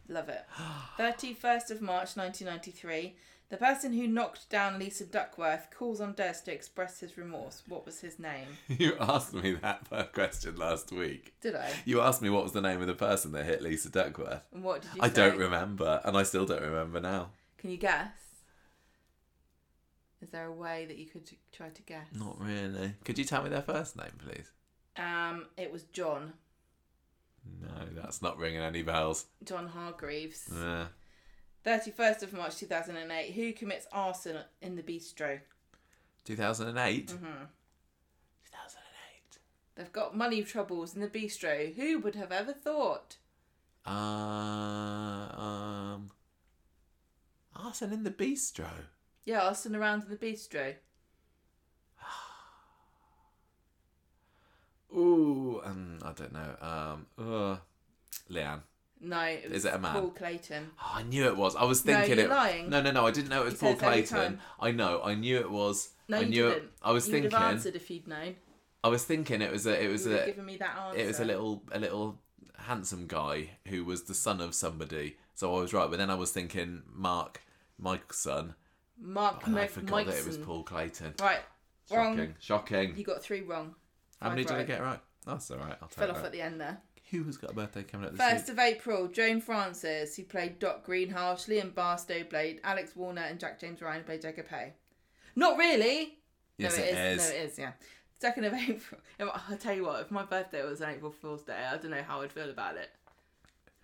Love 0.09 0.29
it. 0.29 0.45
31st 0.99 1.73
of 1.73 1.83
March 1.83 2.17
1993. 2.17 3.17
The 3.49 3.57
person 3.57 3.93
who 3.93 4.09
knocked 4.09 4.51
down 4.51 4.79
Lisa 4.79 5.05
Duckworth 5.05 5.69
calls 5.71 6.01
on 6.01 6.15
Des 6.15 6.35
to 6.47 6.53
express 6.53 6.99
his 6.99 7.17
remorse. 7.17 7.63
What 7.69 7.87
was 7.87 8.01
his 8.01 8.19
name? 8.19 8.47
You 8.69 8.97
asked 8.99 9.35
me 9.35 9.53
that 9.63 10.13
question 10.13 10.57
last 10.57 10.91
week. 10.91 11.33
Did 11.41 11.55
I? 11.55 11.73
You 11.85 12.01
asked 12.01 12.23
me 12.23 12.29
what 12.31 12.43
was 12.43 12.53
the 12.53 12.61
name 12.61 12.81
of 12.81 12.89
the 12.89 12.95
person 12.95 13.31
that 13.33 13.45
hit 13.45 13.63
Lisa 13.63 13.89
Duckworth. 13.89 14.43
And 14.53 14.65
what 14.65 14.83
did 14.83 14.91
you 14.95 15.01
I 15.03 15.09
say? 15.09 15.15
don't 15.15 15.39
remember, 15.39 16.01
and 16.05 16.17
I 16.17 16.25
still 16.25 16.45
don't 16.45 16.63
remember 16.63 17.01
now. 17.01 17.31
Can 17.59 17.71
you 17.71 17.77
guess? 17.77 18.11
Is 20.21 20.31
there 20.31 20.47
a 20.47 20.53
way 20.53 20.87
that 20.87 20.97
you 20.97 21.07
could 21.07 21.31
try 21.53 21.69
to 21.69 21.83
guess? 21.83 22.09
Not 22.13 22.41
really. 22.41 22.95
Could 23.05 23.17
you 23.19 23.25
tell 23.25 23.45
me 23.45 23.51
their 23.51 23.63
first 23.63 23.97
name, 23.97 24.11
please? 24.19 24.51
Um, 24.97 25.47
it 25.57 25.71
was 25.71 25.85
John. 25.85 26.33
No, 27.63 27.87
that's 27.95 28.23
not 28.23 28.39
ringing 28.39 28.61
any 28.61 28.83
bells. 28.83 29.27
John 29.45 29.69
Hargreaves. 29.69 30.51
Nah. 30.51 30.87
31st 31.67 32.23
of 32.23 32.33
March 32.33 32.57
2008. 32.59 33.33
Who 33.33 33.53
commits 33.53 33.89
arson 33.91 34.39
in 34.63 34.77
the 34.77 34.83
bistro? 34.83 35.41
2008? 36.25 37.11
hmm 37.11 37.17
2008. 37.17 37.49
They've 39.75 39.93
got 39.93 40.17
money 40.17 40.45
troubles 40.45 40.95
in 40.95 41.01
the 41.01 41.09
bistro. 41.09 41.75
Who 41.75 41.99
would 41.99 42.15
have 42.15 42.31
ever 42.31 42.53
thought? 42.53 43.17
Uh, 43.85 43.91
um. 43.91 46.13
Arson 47.55 47.93
in 47.93 48.05
the 48.05 48.11
Bistro. 48.11 48.71
Yeah, 49.25 49.41
arson 49.41 49.75
around 49.75 50.05
in 50.05 50.11
the 50.11 50.17
bistro. 50.17 50.75
Ooh, 54.97 55.61
um, 55.65 55.99
I 56.03 56.13
don't 56.13 56.33
know. 56.33 56.57
Um, 56.61 57.07
uh, 57.19 57.57
Leanne. 58.31 58.63
No, 59.01 59.21
it 59.21 59.45
was 59.45 59.53
Is 59.59 59.65
it 59.67 59.75
a 59.75 59.79
man? 59.79 59.93
Paul 59.93 60.11
Clayton. 60.11 60.71
Oh, 60.81 60.93
I 60.95 61.03
knew 61.03 61.27
it 61.27 61.37
was. 61.37 61.55
I 61.55 61.65
was 61.65 61.85
No, 61.85 61.95
thinking 61.95 62.17
you're 62.17 62.27
it. 62.27 62.31
lying. 62.31 62.71
No, 62.71 62.81
no, 62.81 62.91
no. 62.91 63.07
I 63.07 63.11
didn't 63.11 63.29
know 63.29 63.43
it 63.43 63.45
was 63.47 63.55
He 63.61 63.67
Paul 63.67 63.75
Clayton. 63.77 64.41
I 64.59 64.71
know. 64.71 65.03
I 65.05 65.15
knew 65.15 65.39
it 65.39 65.51
was. 65.51 65.91
No, 66.09 66.17
I 66.17 66.21
you 66.21 66.27
knew 66.29 66.49
didn't. 66.49 66.65
it. 66.65 66.71
I 66.83 66.93
was 66.93 67.07
you 67.07 67.13
thinking. 67.13 67.31
would 67.33 67.39
have 67.39 67.53
answered 67.55 67.77
if 67.77 67.91
you'd 67.91 68.09
known. 68.09 68.37
I 68.83 68.89
was 68.89 69.05
thinking 69.05 69.43
it 69.43 69.53
was 69.53 69.67
a. 69.67 69.83
It 69.85 69.89
was 69.89 70.07
You 70.07 70.17
a. 70.17 70.27
given 70.27 70.45
me 70.47 70.57
that 70.59 70.77
answer. 70.79 70.99
It 71.01 71.07
was 71.07 71.21
a 71.21 71.25
little, 71.25 71.63
a 71.73 71.79
little 71.79 72.21
handsome 72.59 73.07
guy 73.07 73.51
who 73.69 73.85
was 73.85 74.05
the 74.05 74.15
son 74.15 74.41
of 74.41 74.55
somebody. 74.55 75.17
So 75.35 75.55
I 75.55 75.61
was 75.61 75.75
right, 75.75 75.91
but 75.91 75.99
then 75.99 76.11
I 76.11 76.15
was 76.15 76.31
thinking 76.33 76.83
Mark, 76.91 77.43
Mike's 77.79 78.19
son. 78.19 78.55
Mark 78.99 79.47
And 79.47 79.59
I 79.59 79.67
forgot 79.67 80.07
that 80.07 80.17
it 80.17 80.27
was 80.27 80.39
Paul 80.39 80.63
Clayton. 80.63 81.15
Right, 81.21 81.41
wrong. 81.91 82.17
Shocking. 82.17 82.35
Shocking. 82.39 82.97
You 82.97 83.05
got 83.05 83.23
three 83.23 83.43
wrong. 83.43 83.75
How 84.23 84.31
many 84.31 84.45
Five 84.45 84.53
did 84.57 84.61
I 84.63 84.65
get 84.65 84.83
right? 84.83 85.01
That's 85.27 85.51
all 85.51 85.59
right. 85.59 85.77
I'll 85.83 85.89
Fell 85.89 86.11
off 86.11 86.17
that. 86.19 86.27
at 86.27 86.33
the 86.33 86.41
end 86.41 86.59
there. 86.61 86.79
Who 87.11 87.23
has 87.25 87.37
got 87.37 87.53
a 87.53 87.55
birthday 87.55 87.85
coming 87.85 88.07
up 88.07 88.17
this 88.17 88.21
First 88.31 88.45
week? 88.49 88.53
of 88.53 88.59
April, 88.59 89.09
Joan 89.09 89.41
Francis, 89.41 90.17
who 90.17 90.25
played 90.25 90.59
Dot 90.59 90.85
Greenhalgh, 90.85 91.47
Liam 91.49 91.73
Bairstow 91.73 92.29
played 92.29 92.61
Alex 92.65 92.97
Warner, 92.97 93.23
and 93.23 93.39
Jack 93.39 93.61
James 93.61 93.81
Ryan 93.81 94.03
played 94.05 94.23
Jacob 94.23 94.49
Hay. 94.49 94.73
Not 95.37 95.57
really. 95.57 96.19
Yes, 96.59 96.77
no, 96.77 96.83
it 96.85 96.89
is. 96.95 97.19
No, 97.19 97.35
it 97.37 97.41
is. 97.51 97.59
Yeah. 97.59 97.73
Second 98.19 98.45
of 98.47 98.55
April. 98.69 99.01
I'll 99.21 99.57
tell 99.59 99.75
you 99.75 99.85
what. 99.85 100.01
If 100.01 100.11
my 100.11 100.25
birthday 100.25 100.65
was 100.65 100.81
an 100.81 100.91
April 100.91 101.13
Fool's 101.13 101.43
Day, 101.43 101.55
I 101.71 101.77
don't 101.77 101.91
know 101.91 102.03
how 102.03 102.23
I'd 102.23 102.33
feel 102.33 102.51
about 102.51 102.77
it. 102.77 102.91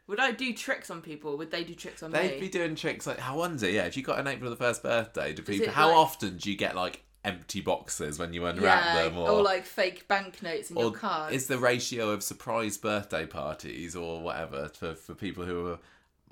Would 0.09 0.19
I 0.19 0.33
do 0.33 0.53
tricks 0.53 0.91
on 0.91 1.01
people? 1.01 1.39
Would 1.39 1.51
they 1.53 1.63
do 1.63 1.75
tricks 1.75 2.03
on 2.03 2.11
me? 2.11 2.19
They'd 2.19 2.41
be 2.41 2.49
doing 2.49 2.75
tricks 2.75 3.07
like 3.07 3.19
how 3.19 3.39
wonder, 3.39 3.71
yeah. 3.71 3.85
If 3.85 3.97
you 3.97 4.03
got 4.03 4.19
an 4.19 4.27
April 4.27 4.51
the 4.51 4.57
first 4.57 4.83
birthday, 4.83 5.33
do 5.33 5.43
people? 5.43 5.71
How 5.73 5.89
like- 5.89 5.97
often 5.97 6.39
do 6.39 6.51
you 6.51 6.57
get 6.57 6.75
like 6.75 7.05
empty 7.25 7.61
boxes 7.61 8.19
when 8.19 8.33
you 8.33 8.45
unwrap 8.47 8.85
yeah, 8.85 9.03
them, 9.03 9.17
or, 9.17 9.31
or 9.31 9.43
like 9.43 9.65
fake 9.65 10.09
banknotes 10.09 10.71
in 10.71 10.77
your 10.77 10.91
card. 10.91 11.33
is 11.33 11.47
the 11.47 11.59
ratio 11.59 12.11
of 12.11 12.23
surprise 12.23 12.77
birthday 12.77 13.27
parties 13.27 13.95
or 13.95 14.21
whatever 14.21 14.69
for 14.69 14.95
for 14.95 15.15
people 15.15 15.45
who 15.45 15.69
are 15.69 15.79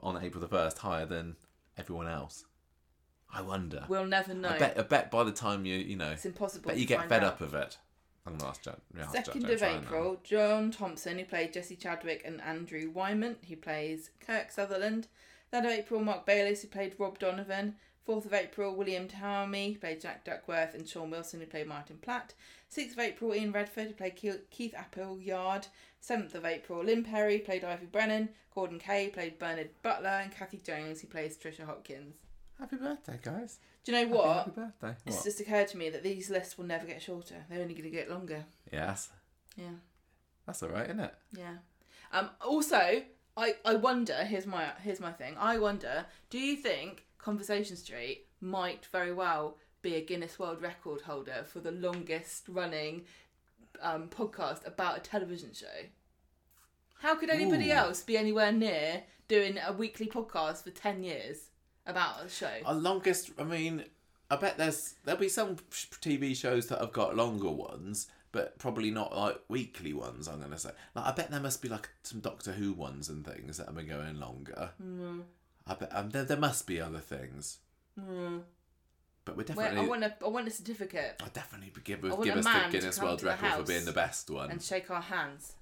on 0.01 0.23
April 0.23 0.41
the 0.41 0.49
first 0.49 0.79
higher 0.79 1.07
than 1.07 1.37
everyone 1.77 2.09
else? 2.09 2.45
I 3.33 3.43
wonder. 3.43 3.85
We'll 3.89 4.07
never 4.07 4.35
know. 4.35 4.49
I 4.49 4.59
bet. 4.59 4.79
I 4.79 4.83
bet 4.83 5.11
by 5.11 5.25
the 5.25 5.33
time 5.33 5.65
you 5.65 5.77
you 5.77 5.97
know, 5.97 6.11
It's 6.11 6.27
impossible. 6.27 6.71
to 6.71 6.79
you 6.79 6.87
get 6.87 7.09
fed 7.09 7.23
out. 7.23 7.35
up 7.35 7.41
of 7.41 7.55
it. 7.55 7.79
I'm 8.27 8.37
gonna 8.37 8.51
ask. 8.51 8.67
Yeah, 8.97 9.09
Second 9.09 9.49
of 9.49 9.63
April, 9.63 10.21
John 10.23 10.71
Thomson, 10.71 11.19
who 11.19 11.25
played 11.25 11.53
Jesse 11.53 11.77
Chadwick, 11.77 12.23
and 12.25 12.41
Andrew 12.43 12.91
Whyment, 12.91 13.39
who 13.49 13.57
plays 13.57 14.11
Kirk 14.21 14.51
Sutherland. 14.51 15.07
Third 15.51 15.65
of 15.65 15.71
April, 15.71 16.01
Marc 16.01 16.27
Baylis, 16.27 16.63
who 16.63 16.69
played 16.69 16.95
Rob 16.99 17.19
Donovan. 17.19 17.77
Fourth 18.05 18.25
of 18.25 18.33
April, 18.35 18.75
William 18.75 19.07
Tarmey, 19.09 19.79
played 19.81 20.01
Jack 20.01 20.25
Duckworth, 20.25 20.75
and 20.75 20.89
Sean 20.89 21.11
Wilson, 21.11 21.41
who 21.41 21.47
played 21.47 21.67
Martin 21.67 21.99
Platt. 22.01 22.35
Sixth 22.69 22.95
of 22.97 23.01
April, 23.01 23.35
Ian 23.35 23.53
Redford, 23.53 23.89
who 23.89 23.93
played 23.95 24.17
Ke- 24.17 24.51
Keith 24.51 24.75
Appleyard. 24.75 25.67
Seventh 26.01 26.35
of 26.35 26.45
April, 26.47 26.83
Lynne 26.83 27.05
Perrie, 27.05 27.45
played 27.45 27.63
Ivy 27.63 27.87
Brennan. 27.87 28.31
Gorden 28.57 28.81
Kaye 28.81 29.09
played 29.11 29.39
Bernard 29.39 29.71
Butler, 29.83 30.09
and 30.23 30.33
Kathy 30.33 30.59
Jones, 30.65 31.01
who 31.01 31.07
plays 31.09 31.37
Trisha 31.37 31.65
Hopkins. 31.67 32.17
Happy 32.59 32.77
birthday, 32.77 33.19
guys. 33.23 33.59
Do 33.85 33.93
you 33.93 33.99
know 33.99 34.05
Happy, 34.09 34.19
what? 34.19 34.37
happy 34.37 34.51
birthday. 34.51 34.97
It's 35.07 35.17
What? 35.17 35.25
just 35.25 35.41
occurred 35.41 35.69
to 35.69 35.77
me 35.77 35.89
that 35.91 36.03
these 36.03 36.29
lists 36.31 36.59
will 36.59 36.65
never 36.67 36.87
get 36.87 37.01
shorter. 37.03 37.45
They're 37.49 37.61
only 37.63 37.75
going 37.75 37.85
to 37.85 37.91
get 37.91 38.11
longer. 38.11 38.45
Yes, 38.73 39.11
Yeah. 39.57 39.71
that's 40.47 40.63
all 40.63 40.69
right, 40.71 40.85
isn't 40.87 41.01
it? 41.01 41.15
Yeah. 41.33 41.57
Um. 42.13 42.31
Also, 42.41 43.03
I 43.37 43.55
I 43.65 43.75
wonder. 43.77 44.25
Here's 44.25 44.47
my 44.47 44.73
here's 44.83 45.01
my 45.01 45.13
thing. 45.13 45.37
I 45.39 45.59
wonder. 45.59 46.07
Do 46.29 46.39
you 46.39 46.57
think 46.57 47.07
Conversation 47.23 47.77
Street 47.77 48.27
might 48.41 48.87
very 48.87 49.13
well 49.13 49.57
be 49.83 49.95
a 49.95 50.01
Guinness 50.01 50.39
World 50.39 50.61
Record 50.63 51.03
holder 51.03 51.45
for 51.47 51.61
the 51.61 51.73
longest 51.73 52.49
running 52.49 53.05
um, 53.83 54.09
podcast 54.09 54.67
about 54.67 54.99
a 54.99 55.01
television 55.01 55.53
show? 55.53 55.67
How 57.01 57.15
could 57.15 57.31
anybody 57.31 57.71
Ooh. 57.71 57.75
else 57.75 58.03
be 58.03 58.17
anywhere 58.17 58.53
near 58.53 59.03
doing 59.29 59.59
a 59.67 59.73
weekly 59.73 60.07
podcast 60.07 60.65
for 60.65 60.71
ten 60.71 61.03
years 61.03 61.49
about 61.87 62.25
a 62.25 62.29
show? 62.29 62.53
Our 62.65 62.75
longest. 62.75 63.31
I 63.39 63.45
mean, 63.45 63.85
I 64.31 64.37
bet 64.37 64.59
there's 64.59 64.95
there'll 65.05 65.21
be 65.21 65.29
some 65.29 65.57
TV 65.71 66.37
shows 66.37 66.67
that 66.67 66.81
have 66.81 66.93
got 66.93 67.17
longer 67.17 67.51
ones, 67.51 68.09
but 68.33 68.59
probably 68.59 68.91
not 68.91 69.17
like 69.17 69.41
weekly 69.49 69.95
ones. 69.95 70.29
I'm 70.29 70.41
gonna 70.41 70.59
say. 70.59 70.71
Like, 70.95 71.07
I 71.07 71.13
bet 71.13 71.31
there 71.31 71.41
must 71.41 71.63
be 71.63 71.69
like 71.69 71.89
some 72.03 72.21
Doctor 72.21 72.53
Who 72.53 72.75
ones 72.75 73.09
and 73.09 73.25
things 73.25 73.57
that 73.57 73.67
have 73.67 73.77
been 73.77 73.89
going 73.89 74.21
longer. 74.21 74.71
Mm. 74.83 75.23
I 75.67 75.75
bet 75.75 75.91
um, 75.95 76.11
there 76.11 76.25
there 76.25 76.37
must 76.39 76.67
be 76.67 76.81
other 76.81 76.99
things, 77.01 77.59
Mm. 77.99 78.43
but 79.25 79.37
we're 79.37 79.41
Wait, 79.41 79.47
definitely. 79.49 79.81
I 79.81 79.89
want 79.89 80.05
a 80.05 80.15
I 80.25 80.29
want 80.29 80.49
a 80.49 80.51
certificate 80.51 81.21
I'd 81.23 81.33
definitely 81.33 81.71
be 81.75 81.81
give, 81.83 82.05
I 82.05 82.09
want 82.09 82.25
give 82.25 82.37
a 82.37 82.39
us 82.39 82.45
man 82.45 82.59
the 82.59 82.65
to 82.67 82.79
Guinness 82.81 82.99
come 82.99 83.07
World 83.09 83.19
to 83.21 83.25
the 83.27 83.31
Record 83.33 83.41
for 83.51 83.57
house 83.59 83.69
being 83.69 83.85
the 83.85 83.93
best 83.93 84.31
one. 84.31 84.51
and 84.51 84.63
shake 84.63 84.91
our 84.91 85.03
hands. 85.03 85.53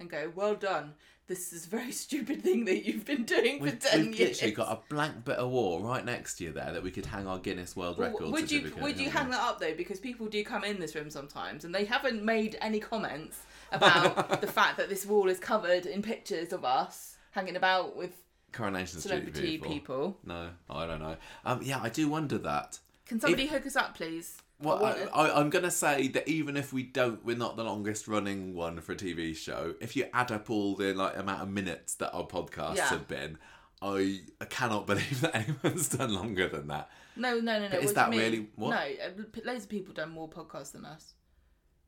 and 0.00 0.10
go, 0.10 0.32
"Well 0.34 0.54
done. 0.56 0.94
This 1.26 1.52
is 1.54 1.66
a 1.66 1.68
very 1.70 1.92
stupid 2.04 2.42
thing 2.42 2.64
that 2.66 2.84
you've 2.84 3.04
been 3.06 3.24
doing 3.24 3.58
for 3.58 3.64
We've, 3.64 3.78
10 3.78 4.00
we've 4.08 4.18
years." 4.18 4.30
literally 4.42 4.54
got 4.54 4.68
a 4.72 4.80
blank 4.92 5.24
bit 5.24 5.36
of 5.36 5.50
wall 5.50 5.80
right 5.80 6.04
next 6.04 6.36
to 6.38 6.44
you 6.44 6.52
there 6.52 6.72
that 6.72 6.82
we 6.82 6.90
could 6.90 7.06
hang 7.06 7.26
our 7.28 7.38
Guinness 7.38 7.74
World 7.76 7.96
Well, 7.98 8.10
Record 8.10 8.32
would 8.32 8.50
you 8.50 8.58
certificate. 8.58 8.82
would 8.82 8.98
you 9.00 9.08
haven't 9.08 9.32
hang 9.32 9.40
that 9.40 9.48
up 9.48 9.60
though? 9.60 9.74
Because 9.74 10.00
people 10.00 10.26
do 10.26 10.42
come 10.44 10.64
in 10.64 10.80
this 10.80 10.94
room 10.96 11.08
sometimes, 11.10 11.64
and 11.64 11.74
they 11.74 11.84
haven't 11.84 12.24
made 12.24 12.58
any 12.60 12.80
comments 12.80 13.38
about 13.72 14.40
the 14.40 14.46
fact 14.48 14.76
that 14.78 14.88
this 14.88 15.06
wall 15.06 15.28
is 15.28 15.38
covered 15.38 15.86
in 15.86 16.02
pictures 16.02 16.52
of 16.52 16.64
us 16.64 17.16
hanging 17.30 17.56
about 17.56 17.96
with? 17.96 18.12
Coronation 18.54 19.00
Street 19.00 19.10
celebrity 19.10 19.40
people. 19.58 19.70
people. 19.70 20.18
No, 20.24 20.50
I 20.70 20.86
don't 20.86 21.00
know. 21.00 21.16
Um, 21.44 21.60
yeah, 21.62 21.80
I 21.82 21.88
do 21.88 22.08
wonder 22.08 22.38
that. 22.38 22.78
Can 23.06 23.20
somebody 23.20 23.46
hook 23.46 23.66
us 23.66 23.76
up, 23.76 23.94
please? 23.96 24.38
Well, 24.60 24.78
I 24.78 24.82
want 24.82 24.98
it. 24.98 25.08
I, 25.12 25.20
I, 25.28 25.40
I'm 25.40 25.50
going 25.50 25.64
to 25.64 25.70
say 25.70 26.08
that 26.08 26.26
even 26.28 26.56
if 26.56 26.72
we 26.72 26.84
don't, 26.84 27.22
we're 27.24 27.36
not 27.36 27.56
the 27.56 27.64
longest 27.64 28.08
running 28.08 28.54
one 28.54 28.80
for 28.80 28.92
a 28.92 28.96
TV 28.96 29.36
show. 29.36 29.74
If 29.80 29.96
you 29.96 30.06
add 30.14 30.32
up 30.32 30.48
all 30.48 30.74
the 30.76 30.94
like 30.94 31.16
amount 31.16 31.42
of 31.42 31.48
minutes 31.50 31.94
that 31.96 32.12
our 32.12 32.26
podcasts 32.26 32.76
Yeah. 32.76 32.88
have 32.88 33.08
been, 33.08 33.36
I, 33.82 34.20
I 34.40 34.44
cannot 34.46 34.86
believe 34.86 35.20
that 35.20 35.34
anyone's 35.36 35.88
done 35.88 36.14
longer 36.14 36.48
than 36.48 36.68
that. 36.68 36.88
No, 37.16 37.34
no, 37.40 37.58
no, 37.58 37.68
no. 37.68 37.68
But 37.70 37.82
is 37.84 37.92
that 37.94 38.10
really- 38.10 38.48
what? 38.54 38.70
No, 38.70 38.76
uh, 38.76 39.22
loads 39.44 39.64
of 39.64 39.70
people 39.70 39.92
done 39.92 40.10
more 40.10 40.28
podcasts 40.28 40.72
than 40.72 40.84
us. 40.84 41.14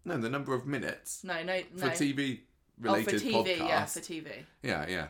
No, 0.05 0.17
the 0.19 0.29
number 0.29 0.55
of 0.55 0.67
minutes 0.67 1.25
No, 1.25 1.43
no, 1.43 1.61
no. 1.75 1.79
for. 1.79 1.89
TV 1.89 2.41
oh, 2.85 3.03
for 3.03 3.11
TV, 3.13 3.33
podcasts. 3.33 3.59
yeah, 3.59 3.85
for 3.87 4.01
TV. 4.01 4.27
yeah, 4.63 4.87
yeah. 4.89 5.07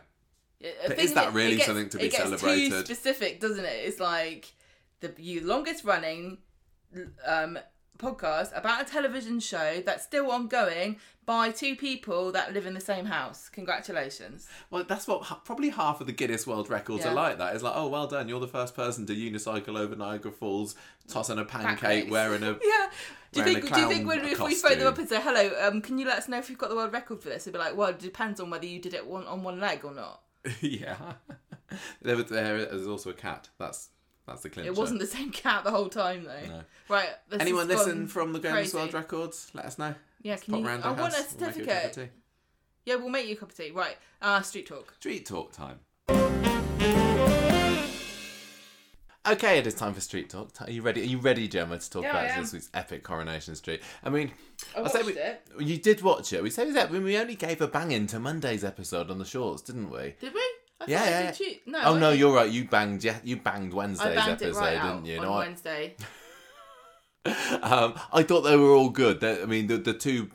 But 0.61 0.97
is 0.99 1.13
that 1.13 1.27
it- 1.29 1.33
really 1.33 1.53
it 1.53 1.55
gets- 1.57 1.67
something 1.67 1.89
to 1.89 1.97
be 1.97 2.05
it 2.05 2.11
gets 2.11 2.41
Too 2.41 2.71
specific, 2.83 3.39
doesn't 3.39 3.63
it? 3.65 3.85
It's 3.85 3.99
like 3.99 4.53
the 4.99 5.13
you 5.17 5.41
longest 5.41 5.83
running 5.83 6.39
um, 7.25 7.59
podcast 7.99 8.57
about 8.57 8.81
a 8.81 8.85
television 8.85 9.39
show 9.39 9.81
that's 9.85 10.03
still 10.03 10.31
ongoing 10.31 10.97
by 11.25 11.51
two 11.51 11.75
people 11.75 12.31
that 12.31 12.53
live 12.53 12.65
in 12.65 12.73
the 12.73 12.79
same 12.81 13.05
house. 13.05 13.49
Congratulations. 13.49 14.47
Well, 14.69 14.83
that's 14.85 15.07
what 15.07 15.23
probably 15.43 15.69
half 15.69 15.99
of 15.99 16.07
the 16.07 16.13
Guinness 16.13 16.47
World 16.47 16.69
Records 16.69 17.03
Yeah. 17.03 17.11
are 17.11 17.15
like. 17.15 17.37
That 17.37 17.55
is 17.55 17.61
like, 17.63 17.73
oh, 17.75 17.87
well 17.87 18.07
done, 18.07 18.29
you're 18.29 18.39
the 18.39 18.47
first 18.47 18.75
person 18.75 19.05
to 19.07 19.13
unicycle 19.15 19.77
over 19.77 19.95
Niagara 19.95 20.31
Falls, 20.31 20.75
tossing 21.07 21.37
a 21.37 21.43
pancake, 21.45 21.79
Pancakes. 21.79 22.11
wearing 22.11 22.43
a 22.43 22.51
Yeah. 22.63 22.89
Do 23.33 23.39
you 23.41 23.43
think? 23.45 23.73
Do 23.73 23.79
you 23.81 23.87
think 23.89 24.07
when 24.07 24.25
if 24.25 24.39
we 24.39 24.55
phone 24.55 24.79
them 24.79 24.87
up 24.87 24.97
and 24.97 25.09
say 25.09 25.21
hello, 25.21 25.51
um, 25.67 25.81
can 25.81 25.97
you 25.97 26.05
let 26.07 26.17
us 26.17 26.27
know 26.29 26.37
if 26.37 26.49
you've 26.49 26.57
got 26.59 26.69
the 26.69 26.75
world 26.75 26.93
record 26.93 27.21
for 27.21 27.29
this? 27.29 27.43
They'd 27.43 27.51
be 27.51 27.57
like, 27.59 27.75
well, 27.75 27.89
it 27.89 27.99
depends 27.99 28.39
on 28.39 28.49
whether 28.49 28.65
you 28.65 28.79
did 28.79 28.93
it 28.93 29.05
one, 29.05 29.25
on 29.25 29.43
one 29.43 29.59
leg 29.59 29.83
or 29.83 29.93
not. 29.93 30.21
yeah. 30.61 30.97
there, 32.01 32.15
was- 32.15 32.25
there 32.25 32.57
is 32.57 32.87
also 32.87 33.09
a 33.09 33.13
cat. 33.13 33.49
That's 33.57 33.89
that's 34.25 34.41
the 34.41 34.49
clincher. 34.49 34.71
It 34.71 34.77
wasn't 34.77 34.99
the 34.99 35.07
same 35.07 35.31
cat 35.31 35.63
the 35.63 35.71
whole 35.71 35.89
time 35.89 36.25
though. 36.25 36.47
No. 36.47 36.61
Right. 36.89 37.09
Anyone 37.39 37.67
listen 37.67 38.07
from 38.07 38.33
the 38.33 38.39
Guinness. 38.39 38.73
World 38.73 38.93
Records? 38.93 39.49
Let 39.53 39.65
us 39.65 39.77
know. 39.77 39.95
Yeah, 40.21 40.35
Pop 40.35 40.43
can 40.45 40.55
you? 40.55 40.67
round 40.67 40.83
I 40.83 40.87
want 40.89 40.99
a 40.99 41.03
house, 41.03 41.35
we'll 41.39 41.49
a 41.49 41.53
certificate. 41.53 42.11
Yeah, 42.85 42.95
we'll 42.95 43.09
make 43.09 43.27
you 43.27 43.33
a 43.35 43.37
cup 43.37 43.51
of 43.51 43.57
tea. 43.57 43.71
Right. 43.71 43.97
Uh, 44.21 44.41
street 44.41 44.67
talk. 44.67 44.93
Street 44.99 45.25
talk 45.25 45.51
time. 45.53 46.46
Okay, 49.27 49.57
it 49.57 49.67
is 49.67 49.73
time 49.73 49.93
for 49.93 49.99
street 49.99 50.29
talk. 50.29 50.49
Are 50.61 50.71
you 50.71 50.81
ready? 50.81 51.01
Are 51.01 51.05
you 51.05 51.17
ready, 51.17 51.47
Gemma, 51.47 51.77
to 51.79 51.89
talk 51.89 52.03
Yeah, 52.03 52.11
about 52.23 52.39
this 52.41 52.53
week's 52.53 52.69
epic 52.73 53.03
Coronation 53.03 53.55
Street? 53.55 53.81
I 54.03 54.09
mean, 54.09 54.31
I 54.75 54.79
I'll 54.79 54.89
say 54.89 54.99
watched 55.03 55.15
we- 55.15 55.21
it. 55.21 55.41
you 55.59 55.77
did 55.77 56.01
watch 56.01 56.31
it. 56.31 56.41
We 56.41 56.49
said 56.49 56.73
that 56.75 56.91
when 56.91 57.03
we 57.03 57.17
only 57.17 57.35
gave 57.35 57.59
a 57.61 57.67
bang 57.67 57.91
in 57.91 58.07
to 58.07 58.19
Monday's 58.19 58.63
episode 58.63 59.11
on 59.11 59.17
the 59.19 59.25
shorts, 59.25 59.61
didn't 59.63 59.89
we? 59.89 60.15
Did 60.21 60.33
we? 60.33 60.39
I 60.79 60.85
Yeah, 60.87 61.09
yeah, 61.09 61.31
Tu- 61.31 61.55
No. 61.65 61.81
Oh 61.83 61.97
no, 61.97 62.11
did- 62.11 62.19
you're 62.19 62.33
right. 62.33 62.49
You 62.49 62.65
banged. 62.65 63.03
Yeah, 63.03 63.17
you 63.23 63.35
banged 63.37 63.73
I 63.73 63.75
Wednesday's 63.75 64.15
banged 64.15 64.41
episode, 64.41 64.59
right 64.59 64.81
didn't 64.81 65.05
you? 65.05 65.17
on 65.17 65.23
No, 65.25 65.33
I- 65.33 65.37
Wednesday. 65.39 65.95
um, 67.61 67.99
I 68.13 68.23
thought 68.23 68.41
they 68.41 68.55
were 68.55 68.71
all 68.71 68.89
good. 68.89 69.19
They- 69.19 69.41
I 69.41 69.45
mean, 69.45 69.67
the 69.67 69.77
the 69.77 69.93
two 69.93 70.29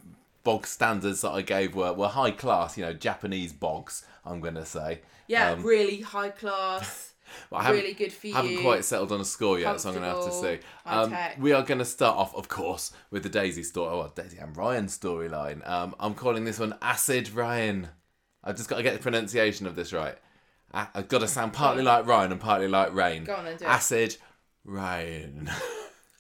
bog 0.45 0.67
standards 0.67 1.23
that 1.23 1.31
I 1.31 1.41
gave 1.43 1.75
were, 1.75 1.93
were 1.95 2.09
high 2.09 2.33
class. 2.33 2.77
You 2.77 2.85
know, 2.85 2.93
Japanese 2.93 3.53
bogs. 3.55 4.05
I'm 4.25 4.41
going 4.41 4.55
to 4.55 4.67
say. 4.67 5.01
Yeah, 5.29 5.53
Um, 5.53 5.63
really 5.63 6.01
high 6.03 6.29
class. 6.31 7.12
But 7.51 7.57
I 7.59 7.63
haven't- 7.65 7.81
really 7.83 7.95
good 7.95 8.13
for 8.13 8.27
you. 8.27 8.35
haven't 8.35 8.61
quite 8.63 8.85
settled 8.85 9.13
on 9.13 9.21
a 9.21 9.25
score 9.25 9.59
yet, 9.59 9.81
so 9.81 9.89
I'm 9.91 9.95
going 9.95 10.05
to 10.09 10.15
have 10.17 10.25
to 10.27 10.33
see. 10.33 10.59
Um, 10.87 11.17
we 11.39 11.53
are 11.53 11.63
going 11.63 11.79
to 11.79 11.85
start 11.85 12.17
off, 12.17 12.35
of 12.35 12.49
course, 12.49 12.93
with 13.11 13.23
the 13.23 13.29
Daisy 13.29 13.63
story. 13.63 13.91
Oh, 13.95 14.11
Daisy 14.15 14.39
and 14.39 14.57
Ryan 14.57 14.87
storyline. 14.87 15.69
Um, 15.69 15.95
I'm 16.01 16.15
calling 16.15 16.45
this 16.45 16.59
one 16.59 16.75
Acid 16.83 17.31
Ryan. 17.33 17.89
I've 18.45 18.57
just 18.57 18.69
got 18.69 18.77
to 18.77 18.83
get 18.83 18.95
the 18.95 19.01
pronunciation 19.01 19.67
of 19.67 19.77
this 19.77 19.93
right. 19.93 20.17
I- 20.75 20.89
I've 20.95 21.09
got 21.09 21.21
to 21.21 21.29
sound 21.29 21.53
partly 21.53 21.83
like 21.83 22.07
Ryan 22.07 22.33
and 22.33 22.41
partly 22.41 22.69
like 22.69 22.95
Rain. 22.95 23.25
Go 23.25 23.35
on 23.37 23.45
then, 23.45 23.57
do 23.57 23.65
it. 23.65 23.69
Acid 23.69 24.17
Ryan. 24.65 25.51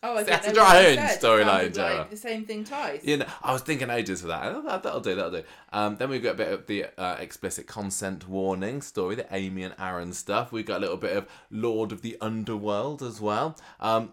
Oh, 0.04 0.16
I 0.16 0.22
That's 0.24 0.46
don't 0.46 0.54
a 0.54 0.58
know 0.58 0.62
dry 0.64 0.94
said. 0.96 1.20
storyline. 1.20 1.76
Like 1.76 2.10
the 2.10 2.16
same 2.16 2.44
thing 2.44 2.64
twice. 2.64 3.04
You 3.04 3.18
know, 3.18 3.26
I 3.42 3.52
was 3.52 3.62
thinking 3.62 3.88
ages 3.88 4.20
for 4.22 4.26
that. 4.28 4.52
Oh, 4.52 4.62
that- 4.62 4.82
That'll 4.82 5.00
do, 5.00 5.14
that'll 5.14 5.30
do. 5.30 5.42
Um, 5.72 5.96
then 5.96 6.10
we've 6.10 6.22
got 6.22 6.32
a 6.34 6.38
bit 6.38 6.48
of 6.52 6.66
the 6.66 6.86
uh, 6.98 7.16
explicit 7.20 7.68
consent 7.68 8.28
warning 8.28 8.82
story, 8.82 9.14
the 9.14 9.26
Amy 9.30 9.62
and 9.62 9.74
Aaron 9.78 10.12
stuff. 10.12 10.50
We've 10.50 10.66
got 10.66 10.78
a 10.78 10.80
little 10.80 10.96
bit 10.96 11.16
of 11.16 11.28
Lord 11.50 11.92
of 11.92 12.02
the 12.02 12.16
Underworld 12.20 13.00
as 13.02 13.20
well. 13.20 13.56
Um, 13.78 14.12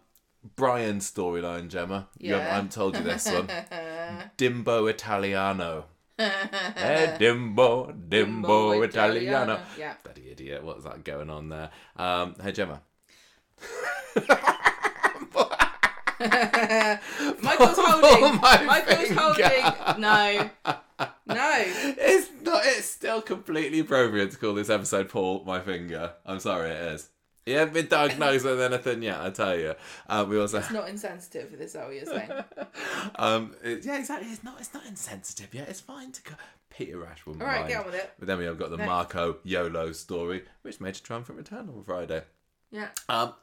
Brian's 0.55 1.11
storyline, 1.11 1.69
Gemma. 1.69 2.07
You 2.19 2.33
haven't- 2.33 2.45
I 2.45 2.49
Yeah. 2.49 2.55
haven't 2.55 2.71
told 2.71 2.95
you 2.95 3.03
this 3.03 3.25
one. 3.31 3.47
Dimbo 4.37 4.89
Italiano. 4.89 5.85
hey, 6.19 7.17
Dimbo, 7.19 8.07
Dimbo, 8.09 8.85
Italiano. 8.85 9.59
Yeah. 9.77 9.93
Bloody 10.03 10.29
idiot, 10.29 10.63
what's 10.63 10.83
that 10.83 11.03
going 11.03 11.31
on 11.31 11.49
there? 11.49 11.71
Um, 11.95 12.35
hey, 12.43 12.51
Gemma. 12.51 12.81
Michael's 17.41 17.77
holding. 17.77 18.41
my 18.41 18.63
Michael's 18.63 19.07
finger. 19.07 19.21
holding. 19.21 20.01
No. 20.01 20.49
No. 21.27 21.53
It's 21.65 22.29
not. 22.41 22.61
It's 22.65 22.85
still 22.87 23.21
completely 23.21 23.79
appropriate 23.79 24.31
to 24.31 24.37
call 24.37 24.53
this 24.53 24.69
episode 24.69 25.09
"Paul 25.09 25.43
My 25.45 25.59
Finger." 25.61 26.13
I'm 26.25 26.39
sorry, 26.39 26.71
it 26.71 26.81
is. 26.93 27.09
You 27.45 27.57
haven't 27.57 27.73
been 27.73 27.87
diagnosed 27.87 28.45
with 28.45 28.61
anything 28.61 29.01
yet. 29.01 29.19
I 29.21 29.29
tell 29.31 29.57
you. 29.57 29.73
Um, 30.07 30.29
we 30.29 30.39
also, 30.39 30.59
It's 30.59 30.71
not 30.71 30.87
insensitive. 30.89 31.53
Is 31.59 31.73
that 31.73 31.85
what 31.87 31.95
you're 31.95 32.05
saying? 32.05 32.29
um, 33.15 33.55
it- 33.63 33.85
yeah, 33.85 33.97
exactly. 33.97 34.27
It's 34.29 34.43
not. 34.43 34.59
It's 34.59 34.73
not 34.73 34.85
insensitive 34.85 35.53
yet. 35.53 35.69
It's 35.69 35.79
fine 35.79 36.11
to 36.11 36.21
go. 36.23 36.33
Peter 36.69 37.03
Ash 37.05 37.25
will 37.25 37.33
All 37.41 37.47
right, 37.47 37.61
mind. 37.61 37.69
get 37.69 37.79
on 37.79 37.85
with 37.87 37.95
it. 37.95 38.11
But 38.19 38.27
then 38.27 38.37
we 38.37 38.45
have 38.45 38.59
got 38.59 38.69
the 38.69 38.77
Next. 38.77 38.87
Marco 38.87 39.37
YOLO 39.43 39.91
story, 39.93 40.43
which 40.61 40.79
made 40.79 40.95
a 40.95 40.99
triumphant 40.99 41.37
return 41.37 41.67
on 41.69 41.83
Friday. 41.83 42.23
Yeah. 42.71 42.89
Um, 43.09 43.33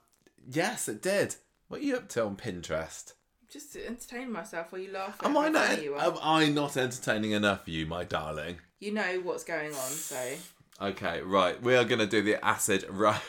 yes, 0.48 0.88
it 0.88 1.02
did. 1.02 1.34
What 1.68 1.80
are 1.80 1.84
you 1.84 1.96
up 1.96 2.08
to 2.10 2.24
on 2.24 2.36
Pinterest? 2.36 3.12
Just 3.48 3.72
to 3.72 3.86
entertain 3.86 4.30
myself 4.30 4.72
while 4.72 4.80
you 4.82 4.92
laugh 4.92 5.18
Am 5.24 5.36
I 5.36 5.48
not? 5.48 5.82
you 5.82 5.94
are. 5.94 6.04
Am 6.04 6.18
I 6.22 6.48
not 6.48 6.76
entertaining 6.76 7.32
enough 7.32 7.64
for 7.64 7.70
you, 7.70 7.86
my 7.86 8.04
darling? 8.04 8.58
You 8.80 8.92
know 8.92 9.20
what's 9.22 9.44
going 9.44 9.68
on, 9.70 9.90
so 9.90 10.34
Okay, 10.80 11.22
right. 11.22 11.60
We 11.62 11.74
are 11.74 11.84
going 11.84 12.00
to 12.00 12.06
do 12.06 12.22
the 12.22 12.44
acid 12.44 12.84
Ry- 12.90 13.20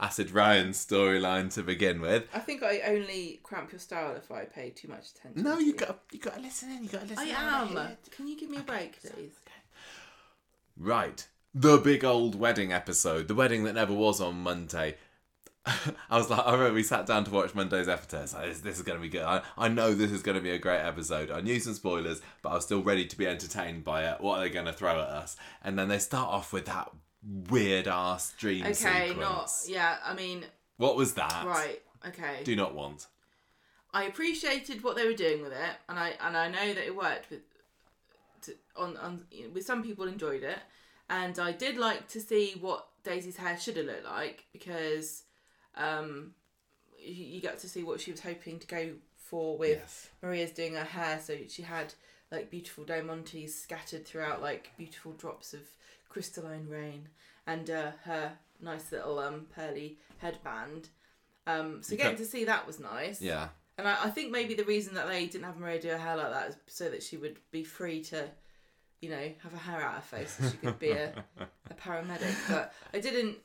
acid 0.00 0.30
Ryan 0.32 0.70
storyline 0.70 1.52
to 1.54 1.62
begin 1.62 2.00
with. 2.00 2.24
I 2.34 2.40
think 2.40 2.62
I 2.62 2.80
only 2.80 3.40
cramp 3.42 3.72
your 3.72 3.78
style 3.78 4.16
if 4.16 4.30
I 4.32 4.44
pay 4.44 4.70
too 4.70 4.88
much 4.88 5.10
attention. 5.12 5.42
No, 5.42 5.56
to 5.58 5.64
you 5.64 5.74
got 5.74 6.00
you 6.12 6.18
got 6.18 6.36
to 6.36 6.40
listen 6.40 6.70
in. 6.70 6.82
You 6.84 6.88
got 6.88 7.02
to 7.02 7.06
listen. 7.08 7.28
I 7.34 7.68
in. 7.70 7.76
am. 7.76 7.96
Can 8.10 8.26
you 8.26 8.36
give 8.38 8.50
me 8.50 8.58
a 8.58 8.62
break, 8.62 9.00
please? 9.00 9.32
Right, 10.76 11.26
the 11.54 11.78
big 11.78 12.04
old 12.04 12.34
wedding 12.36 12.72
episode, 12.72 13.26
the 13.28 13.34
wedding 13.34 13.64
that 13.64 13.74
never 13.74 13.92
was 13.92 14.20
on 14.20 14.36
Monday. 14.42 14.96
I 16.10 16.18
was 16.18 16.30
like, 16.30 16.46
I 16.46 16.52
remember 16.52 16.74
we 16.74 16.82
sat 16.82 17.06
down 17.06 17.24
to 17.24 17.30
watch 17.30 17.54
Monday's 17.54 17.88
episode. 17.88 18.32
Like, 18.36 18.48
this, 18.48 18.60
this 18.60 18.76
is 18.76 18.82
going 18.82 18.98
to 18.98 19.02
be 19.02 19.08
good. 19.08 19.22
I, 19.22 19.42
I 19.56 19.68
know 19.68 19.94
this 19.94 20.10
is 20.10 20.22
going 20.22 20.36
to 20.36 20.40
be 20.42 20.50
a 20.50 20.58
great 20.58 20.80
episode. 20.80 21.30
I 21.30 21.40
knew 21.40 21.58
some 21.60 21.74
spoilers, 21.74 22.20
but 22.42 22.50
I 22.50 22.54
was 22.54 22.64
still 22.64 22.82
ready 22.82 23.06
to 23.06 23.16
be 23.18 23.26
entertained 23.26 23.84
by 23.84 24.04
it. 24.04 24.20
What 24.20 24.38
are 24.38 24.42
they 24.42 24.50
going 24.50 24.66
to 24.66 24.72
throw 24.72 24.92
at 25.00 25.08
us? 25.08 25.36
And 25.62 25.78
then 25.78 25.88
they 25.88 25.98
start 25.98 26.28
off 26.28 26.52
with 26.52 26.66
that 26.66 26.90
weird 27.50 27.88
ass 27.88 28.32
dream 28.38 28.62
Okay, 28.64 29.08
sequence. 29.08 29.18
not 29.18 29.52
yeah. 29.66 29.96
I 30.04 30.14
mean, 30.14 30.44
What 30.76 30.96
was 30.96 31.14
that? 31.14 31.44
right. 31.46 31.82
Okay. 32.06 32.42
Do 32.44 32.54
not 32.54 32.74
want. 32.74 33.06
I 33.92 34.04
appreciated 34.04 34.84
what 34.84 34.96
they 34.96 35.06
were 35.06 35.14
doing 35.14 35.42
with 35.42 35.52
it, 35.52 35.70
and 35.88 35.98
I 35.98 36.12
and 36.20 36.36
I 36.36 36.48
know 36.48 36.74
that 36.74 36.86
it 36.86 36.94
worked 36.94 37.30
with 37.30 37.40
to, 38.42 38.54
on 38.76 38.96
on 38.98 39.24
with 39.52 39.64
some 39.64 39.82
people 39.82 40.06
enjoyed 40.06 40.42
it, 40.42 40.58
and 41.10 41.38
I 41.38 41.52
did 41.52 41.76
like 41.78 42.06
to 42.08 42.20
see 42.20 42.54
what 42.60 42.86
Daisy's 43.02 43.38
hair 43.38 43.58
should 43.58 43.76
have 43.78 43.86
looked 43.86 44.04
like 44.04 44.44
because 44.52 45.24
um, 45.78 46.32
you, 46.98 47.24
you 47.24 47.40
got 47.40 47.58
to 47.60 47.68
see 47.68 47.82
what 47.84 48.00
she 48.00 48.10
was 48.10 48.20
hoping 48.20 48.58
to 48.58 48.66
go 48.66 48.90
for 49.16 49.56
with 49.56 49.78
Yes. 49.78 50.08
Maria's 50.22 50.50
doing 50.52 50.74
her 50.74 50.84
hair, 50.84 51.20
so 51.22 51.36
she 51.48 51.62
had 51.62 51.94
like 52.30 52.50
beautiful 52.50 52.84
diamantes 52.84 53.50
scattered 53.50 54.04
throughout, 54.06 54.42
like 54.42 54.70
beautiful 54.76 55.12
drops 55.12 55.54
of 55.54 55.60
crystalline 56.08 56.66
rain, 56.68 57.08
and 57.46 57.70
uh, 57.70 57.92
her 58.04 58.32
nice 58.60 58.90
little 58.92 59.18
um 59.18 59.46
pearly 59.54 59.98
headband. 60.18 60.88
Um, 61.46 61.82
so 61.82 61.92
You 61.92 61.98
getting 61.98 62.18
to 62.18 62.26
see 62.26 62.44
that 62.44 62.66
was 62.66 62.78
nice. 62.78 63.22
Yeah. 63.22 63.48
And 63.78 63.86
I, 63.88 64.04
I 64.04 64.10
think 64.10 64.32
maybe 64.32 64.54
the 64.54 64.64
reason 64.64 64.94
that 64.94 65.08
they 65.08 65.26
didn't 65.26 65.44
have 65.44 65.56
Maria 65.56 65.80
do 65.80 65.88
her 65.88 65.96
hair 65.98 66.16
like 66.16 66.32
that 66.32 66.48
is 66.50 66.56
so 66.66 66.90
that 66.90 67.02
she 67.02 67.16
would 67.16 67.38
be 67.52 67.62
free 67.64 68.02
to, 68.04 68.28
you 69.00 69.08
know, 69.08 69.32
have 69.42 69.52
her 69.52 69.58
hair 69.58 69.80
out 69.82 69.94
her 69.94 70.00
face 70.00 70.36
so 70.38 70.50
she 70.50 70.56
could 70.58 70.78
be 70.78 70.90
a, 70.90 71.12
a 71.70 71.74
paramedic. 71.74 72.34
But 72.48 72.74
I 72.92 72.98
didn't. 72.98 73.36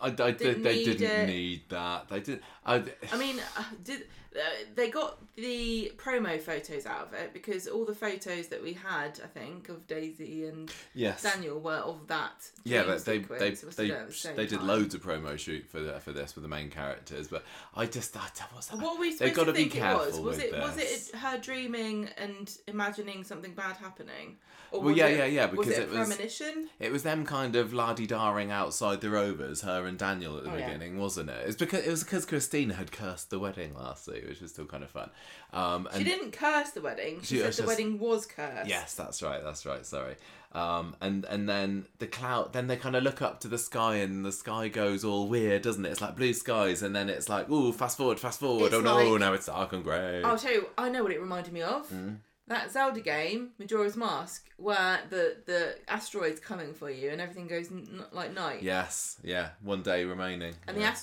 I, 0.00 0.06
I 0.06 0.10
did, 0.10 0.38
Didn't 0.38 0.62
they 0.64 0.84
didn't 0.84 1.02
it. 1.02 1.26
need 1.28 1.68
that. 1.68 2.08
They 2.08 2.20
did. 2.20 2.40
I, 2.66 2.82
I 3.12 3.16
mean, 3.16 3.38
uh, 3.56 3.64
did 3.82 4.06
uh, 4.36 4.40
they 4.74 4.90
got 4.90 5.18
the 5.36 5.92
promo 5.96 6.40
photos 6.40 6.86
out 6.86 7.02
of 7.08 7.12
it 7.14 7.32
because 7.32 7.66
all 7.66 7.84
the 7.84 7.94
photos 7.94 8.48
that 8.48 8.62
we 8.62 8.72
had, 8.72 9.20
I 9.22 9.26
think, 9.28 9.68
of 9.68 9.86
Daisy 9.86 10.46
and 10.46 10.72
Yes. 10.94 11.22
Daniel 11.22 11.60
were 11.60 11.76
of 11.76 12.06
that. 12.08 12.50
Yeah, 12.64 12.84
but 12.84 13.04
they 13.04 13.18
they 13.18 13.38
they, 13.38 13.50
have 13.50 13.76
been 13.76 13.90
at 13.92 14.08
the 14.10 14.32
they 14.36 14.46
did 14.46 14.58
time. 14.58 14.66
loads 14.66 14.94
of 14.94 15.02
promo 15.02 15.38
shoot 15.38 15.66
for 15.68 15.80
the, 15.80 16.00
for 16.00 16.12
this 16.12 16.34
with 16.34 16.42
the 16.42 16.48
main 16.48 16.70
characters, 16.70 17.28
but 17.28 17.44
I 17.74 17.86
just 17.86 18.16
I 18.16 18.22
was 18.54 18.68
What 18.70 18.94
were 18.94 19.00
we 19.00 19.12
supposed 19.12 19.34
got 19.34 19.44
to 19.44 19.52
think 19.52 19.74
it 19.76 19.82
was? 19.82 20.04
careful 20.06 20.22
Was 20.24 20.38
it 20.38 20.52
was 20.52 20.78
it 20.78 21.16
her 21.16 21.38
dreaming 21.38 22.08
and 22.18 22.50
imagining 22.66 23.24
something 23.24 23.52
bad 23.54 23.76
happening? 23.76 24.36
Or 24.70 24.80
Well, 24.80 24.96
yeah, 24.96 25.06
it- 25.06 25.18
yeah, 25.18 25.24
yeah, 25.26 25.46
Was 25.52 25.66
because 25.68 25.78
it, 25.78 25.82
it 25.82 25.94
a 25.94 25.98
was- 25.98 26.08
premonition? 26.08 26.68
It 26.80 26.90
was 26.90 27.02
them 27.04 27.24
kind 27.24 27.54
of 27.54 27.72
lardy 27.72 28.06
darring 28.08 28.50
outside 28.50 29.00
the 29.00 29.10
Rovers, 29.10 29.60
her 29.62 29.86
and 29.86 29.96
Daniel 29.96 30.36
at 30.36 30.44
the 30.44 30.50
Oh, 30.50 30.56
yeah. 30.56 30.66
beginning, 30.66 30.98
wasn't 30.98 31.30
it? 31.30 31.46
It's 31.46 31.56
because 31.56 31.84
it 31.86 31.90
was 31.90 32.02
because 32.02 32.26
Christina 32.26 32.74
had 32.74 32.90
cursed 32.90 33.30
the 33.30 33.38
wedding 33.38 33.74
last 33.74 34.08
which 34.28 34.40
was 34.40 34.50
still 34.50 34.66
kind 34.66 34.82
of 34.84 34.90
fun. 34.90 35.10
Um, 35.52 35.86
and 35.92 35.98
She 35.98 36.04
didn't 36.04 36.32
curse 36.32 36.70
the 36.70 36.80
wedding. 36.80 37.20
She, 37.20 37.26
She 37.26 37.36
said 37.38 37.52
the 37.52 37.56
just- 37.56 37.66
wedding 37.68 37.98
was 37.98 38.26
cursed. 38.26 38.68
Yes, 38.68 38.94
that's 38.94 39.22
right. 39.22 39.42
That's 39.42 39.64
right. 39.66 39.84
Sorry. 39.86 40.16
Um, 40.52 40.94
and 41.00 41.24
and 41.24 41.48
then 41.48 41.86
the 41.98 42.06
cloud. 42.06 42.52
Then 42.52 42.68
they 42.68 42.76
kind 42.76 42.94
of 42.94 43.02
look 43.02 43.20
up 43.20 43.40
to 43.40 43.48
the 43.48 43.58
sky, 43.58 43.96
and 43.96 44.24
the 44.24 44.30
sky 44.32 44.68
goes 44.68 45.04
all 45.04 45.28
weird, 45.28 45.62
doesn't 45.62 45.84
it? 45.84 45.90
It's 45.90 46.00
like 46.00 46.14
blue 46.16 46.32
skies, 46.32 46.82
and 46.82 46.94
then 46.94 47.08
it's 47.08 47.28
like, 47.28 47.50
ooh, 47.50 47.72
fast 47.72 47.96
forward, 47.96 48.20
fast 48.20 48.38
forward. 48.38 48.66
It's 48.66 48.74
oh 48.74 48.80
no, 48.80 48.96
like- 49.10 49.20
now 49.20 49.32
it's 49.32 49.46
dark 49.46 49.72
and 49.72 49.82
grey. 49.82 50.22
I'll 50.22 50.38
tell 50.38 50.52
you. 50.52 50.68
I 50.78 50.88
know 50.90 51.02
what 51.02 51.10
it 51.12 51.20
reminded 51.20 51.52
me 51.52 51.62
of. 51.62 51.88
Mm. 51.90 52.18
That 52.46 52.70
Zelda 52.70 53.00
game, 53.00 53.52
Majora's 53.58 53.96
Mask, 53.96 54.46
where 54.58 55.00
the 55.08 55.38
the 55.46 55.76
asteroid's 55.88 56.40
coming 56.40 56.74
for 56.74 56.90
you 56.90 57.08
and 57.08 57.18
everything 57.20 57.46
goes 57.48 57.72
n- 57.72 58.04
like 58.12 58.34
night. 58.34 58.62
Yes, 58.62 59.16
yeah. 59.24 59.48
One 59.62 59.82
day 59.82 60.04
remaining. 60.04 60.54
And 60.68 60.76
the 60.76 60.82
yeah. 60.82 60.94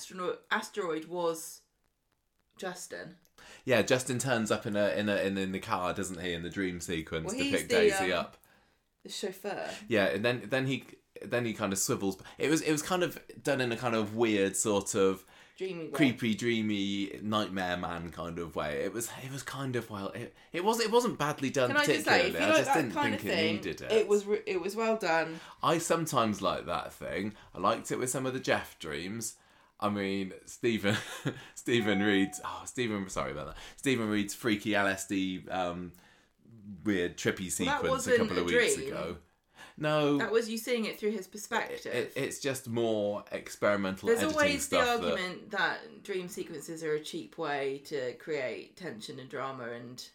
asteroid 0.52 1.06
was 1.06 1.61
Justin. 2.62 3.16
yeah, 3.66 3.82
Justin 3.82 4.20
turns 4.20 4.52
up 4.52 4.66
in 4.66 4.76
a 4.76 4.90
in 4.90 5.10
a 5.10 5.16
in, 5.18 5.38
in 5.38 5.52
the 5.52 5.60
car, 5.60 5.94
doesn't 5.94 6.22
he? 6.22 6.34
In 6.34 6.44
the 6.44 6.50
dream 6.50 6.80
sequence 6.80 7.28
Well, 7.34 7.36
to 7.44 7.52
pick 7.52 7.68
the, 7.68 7.76
Daisy 7.76 8.14
um, 8.14 8.20
up. 8.20 8.38
the 9.04 9.10
chauffeur. 9.12 9.70
Yeah, 9.88 10.06
and 10.06 10.24
then 10.24 10.44
then 10.50 10.68
he 10.68 10.86
then 11.26 11.46
he 11.46 11.54
kind 11.54 11.74
of 11.74 11.80
swivels. 11.80 12.18
It 12.38 12.50
was 12.50 12.62
it 12.62 12.72
was 12.72 12.82
kind 12.82 13.04
of 13.04 13.20
done 13.44 13.62
in 13.62 13.72
a 13.72 13.78
kind 13.78 13.96
of 13.96 14.16
weird 14.16 14.56
sort 14.56 14.96
of 14.96 15.26
Dreaming. 15.58 15.88
way. 15.88 15.92
creepy, 15.92 16.34
dreamy 16.34 17.20
nightmare 17.22 17.78
man 17.78 18.10
kind 18.10 18.40
of 18.40 18.56
way. 18.56 18.82
It 18.84 18.94
was 18.94 19.10
it 19.24 19.32
was 19.32 19.44
kind 19.44 19.76
of 19.76 19.90
well. 19.92 20.08
It, 20.10 20.34
it 20.54 20.64
was 20.64 20.80
it 20.80 20.90
wasn't 20.92 21.20
badly 21.20 21.50
done 21.52 21.68
Can 21.70 21.78
I 21.78 21.86
just 21.86 22.06
particularly. 22.06 22.32
say, 22.32 22.38
if 22.38 22.42
you 22.42 22.46
I 22.48 22.50
like 22.50 22.66
just 22.66 22.76
didn't 22.78 22.92
think 22.92 23.16
of 23.16 23.26
it 23.26 23.30
thing, 23.36 23.56
needed 23.58 23.82
it. 23.82 23.92
it 23.92 24.08
was 24.08 24.26
it 24.48 24.62
was 24.62 24.76
well 24.76 24.98
done. 24.98 25.40
I 25.62 25.78
sometimes 25.78 26.42
like 26.42 26.66
that 26.66 26.94
thing. 26.94 27.34
I 27.54 27.60
liked 27.60 27.92
it 27.92 28.00
with 28.00 28.10
some 28.10 28.26
of 28.26 28.34
the 28.34 28.40
Geoff 28.40 28.78
dreams. 28.80 29.36
I 29.82 29.90
mean, 29.90 30.34
Stephen, 30.46 30.96
Stephen 31.56 32.02
Reid's. 32.02 32.40
Oh, 32.46 32.62
Stephen, 32.66 33.10
sorry 33.10 33.32
about 33.32 33.48
that. 33.48 33.56
Stephen 33.78 34.10
Reid's 34.10 34.34
freaky 34.34 34.72
LSD, 34.72 35.52
um, 35.54 35.92
weird 36.84 37.18
trippy 37.18 37.42
Well, 37.42 37.50
sequence 37.50 37.84
a 37.84 37.90
wasn't 37.90 38.18
couple 38.18 38.38
of 38.38 38.44
a 38.44 38.46
weeks 38.46 38.78
ago. 38.78 39.18
No, 39.78 40.18
That 40.18 40.32
was 40.32 40.48
you 40.48 40.58
seeing 40.58 40.86
it 40.86 41.00
through 41.00 41.12
his 41.12 41.28
perspective. 41.28 41.92
it, 41.92 42.14
it's 42.16 42.40
just 42.40 42.70
more 42.70 43.24
experimental 43.32 44.08
There's 44.08 44.24
always 44.24 44.68
the 44.68 44.78
stuff. 44.78 45.02
that, 45.02 45.06
argument 45.06 45.52
that... 45.52 46.04
dream 46.04 46.28
sequences 46.28 46.84
are 46.84 46.94
a 46.94 47.00
cheap 47.00 47.38
way 47.38 47.82
to 47.86 48.14
create 48.14 48.76
tension 48.76 49.20
and 49.20 49.28
drama 49.30 49.70
and 49.72 50.06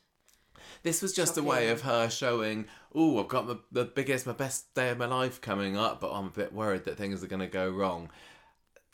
this 0.82 1.02
was 1.02 1.12
just 1.12 1.36
a 1.36 1.42
way 1.42 1.68
of 1.68 1.82
her 1.82 2.08
showing, 2.08 2.66
oh, 2.94 3.20
I've 3.20 3.28
got 3.28 3.46
my, 3.46 3.56
the 3.72 3.84
biggest, 3.84 4.26
my 4.26 4.32
best 4.32 4.72
day 4.74 4.90
of 4.90 4.98
my 4.98 5.06
life 5.06 5.40
coming 5.40 5.76
up, 5.76 6.00
but 6.00 6.12
I'm 6.12 6.26
a 6.26 6.30
bit 6.30 6.52
worried 6.52 6.84
that 6.84 6.96
things 6.96 7.22
are 7.22 7.26
going 7.26 7.40
to 7.40 7.46
go 7.46 7.68
wrong. 7.68 8.10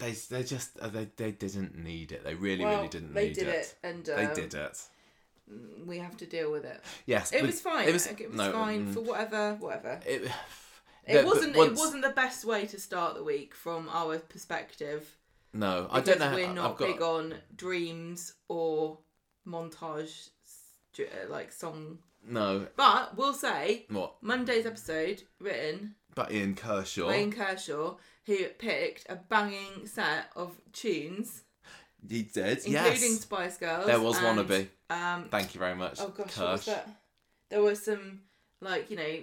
They, 0.03 0.13
they 0.13 0.43
just, 0.43 0.79
uh, 0.81 0.89
they, 0.89 1.09
they 1.17 1.31
didn't 1.31 1.79
need 1.79 2.11
it. 2.13 2.25
They 2.25 2.35
really, 2.35 2.65
well, 2.65 2.77
really 2.77 2.89
didn't 2.89 3.15
they 3.15 3.29
need 3.29 3.35
did 3.37 3.49
it. 3.49 3.55
it, 3.55 3.75
and 3.85 4.09
um, 4.11 4.17
They 4.17 4.35
did 4.43 4.55
it. 4.55 4.79
we 5.87 5.99
have 5.99 6.17
to 6.19 6.27
deal 6.27 6.51
with 6.51 6.65
it. 6.65 6.81
Yes, 7.07 7.33
It 7.33 7.43
was 7.43 7.61
fine. 7.61 7.89
It 7.89 7.93
was, 7.93 8.07
It 8.07 8.29
was 8.29 8.37
no, 8.37 8.53
fine 8.53 8.89
mm, 8.89 8.95
for 8.95 9.01
whatever, 9.01 9.55
whatever. 9.61 10.01
It, 10.07 10.31
It 11.07 11.25
wasn't. 11.27 11.57
once- 11.57 11.73
It 11.73 11.79
wasn't 11.79 12.03
the 12.03 12.11
best 12.11 12.45
way 12.45 12.65
to 12.67 12.79
start 12.79 13.17
the 13.17 13.25
week 13.25 13.55
from 13.55 13.89
our 13.89 14.19
perspective. 14.19 15.17
No, 15.53 15.89
I 15.91 16.01
don't 16.01 16.21
know. 16.21 16.33
We're 16.35 16.47
how- 16.47 16.53
not 16.55 16.71
I've 16.73 16.77
got, 16.79 16.87
big 16.89 17.03
on 17.03 17.35
dreams 17.57 18.35
or 18.49 18.99
montage, 19.47 20.29
uh, 20.99 21.03
like 21.29 21.53
song. 21.53 21.99
no. 22.27 22.67
But 22.77 23.17
we'll 23.17 23.35
say 23.35 23.87
What? 23.89 24.15
Monday's 24.23 24.67
episode 24.67 25.23
written 25.41 25.97
by 26.15 26.29
Ian 26.31 26.55
Kershaw. 26.55 27.07
by 27.09 27.19
Ian 27.19 27.33
Kershaw, 27.33 27.97
who 28.27 28.45
picked 28.59 29.11
a 29.11 29.17
banging 29.17 29.87
set 29.87 30.27
of 30.37 30.53
tunes, 30.73 31.43
He 32.09 32.23
did. 32.23 32.59
including 32.59 32.73
yes. 32.73 33.21
Spice 33.21 33.59
Girls. 33.59 33.87
There 33.87 34.01
was 34.01 34.19
and, 34.19 34.39
wannabe. 34.39 34.69
Um, 34.91 35.25
Thank 35.31 35.55
you 35.55 35.61
very 35.61 35.75
much. 35.75 36.01
oh 36.01 36.09
gosh, 36.09 36.37
what 36.39 36.53
was 36.53 36.65
that? 36.67 36.89
There 37.49 37.63
were 37.63 37.75
some 37.75 38.21
like 38.61 38.91
you 38.91 38.97
know 38.97 39.19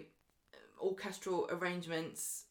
orchestral 0.81 1.47
arrangements. 1.51 2.45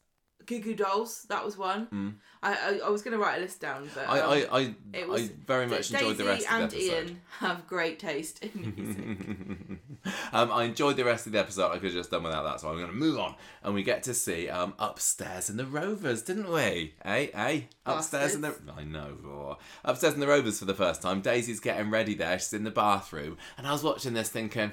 Goo 0.45 0.59
Goo 0.59 0.73
Dolls, 0.75 1.23
that 1.29 1.45
was 1.45 1.57
one. 1.57 1.87
Mm. 1.87 2.13
I, 2.41 2.53
I 2.53 2.79
I 2.87 2.89
was 2.89 3.01
going 3.01 3.11
to 3.15 3.23
write 3.23 3.37
a 3.37 3.41
list 3.41 3.59
down, 3.61 3.87
but 3.93 4.07
I, 4.09 4.19
um, 4.21 4.29
I, 4.31 4.57
I, 4.57 4.61
it 4.93 5.03
I 5.03 5.05
was- 5.05 5.27
very 5.29 5.67
much 5.67 5.89
Daisy 5.89 5.95
enjoyed 6.05 6.17
the 6.17 6.23
rest 6.25 6.47
of 6.51 6.57
the 6.57 6.63
episode. 6.77 6.97
and 6.97 7.07
Ian 7.09 7.21
have 7.39 7.67
great 7.67 7.99
taste 7.99 8.43
in 8.43 8.73
music. 8.75 10.13
um, 10.33 10.51
I 10.51 10.63
enjoyed 10.63 10.95
the 10.97 11.05
rest 11.05 11.27
of 11.27 11.33
the 11.33 11.39
episode. 11.39 11.69
I 11.69 11.73
could 11.75 11.83
have 11.85 11.93
just 11.93 12.11
done 12.11 12.23
without 12.23 12.43
that, 12.43 12.61
so 12.61 12.69
I'm 12.69 12.75
going 12.77 12.87
to 12.87 12.93
move 12.93 13.19
on. 13.19 13.35
And 13.63 13.73
we 13.75 13.83
get 13.83 14.03
to 14.03 14.13
see 14.13 14.49
um, 14.49 14.73
upstairs 14.79 15.49
in 15.49 15.57
the 15.57 15.65
Rovers, 15.65 16.21
didn't 16.23 16.49
we? 16.51 16.93
Eh, 17.05 17.27
eh? 17.33 17.61
Upstairs 17.85 18.33
in 18.35 18.41
the. 18.41 18.55
I 18.75 18.83
know. 18.83 19.17
oh. 19.25 19.57
Upstairs 19.83 20.13
in 20.13 20.19
the 20.19 20.27
Rovers 20.27 20.57
for 20.59 20.65
the 20.65 20.73
first 20.73 21.01
time. 21.01 21.21
Daisy's 21.21 21.59
getting 21.59 21.89
ready 21.91 22.15
there. 22.15 22.39
She's 22.39 22.53
in 22.53 22.63
the 22.63 22.71
bathroom, 22.71 23.37
and 23.57 23.67
I 23.67 23.71
was 23.71 23.83
watching 23.83 24.13
this 24.13 24.29
thinking. 24.29 24.71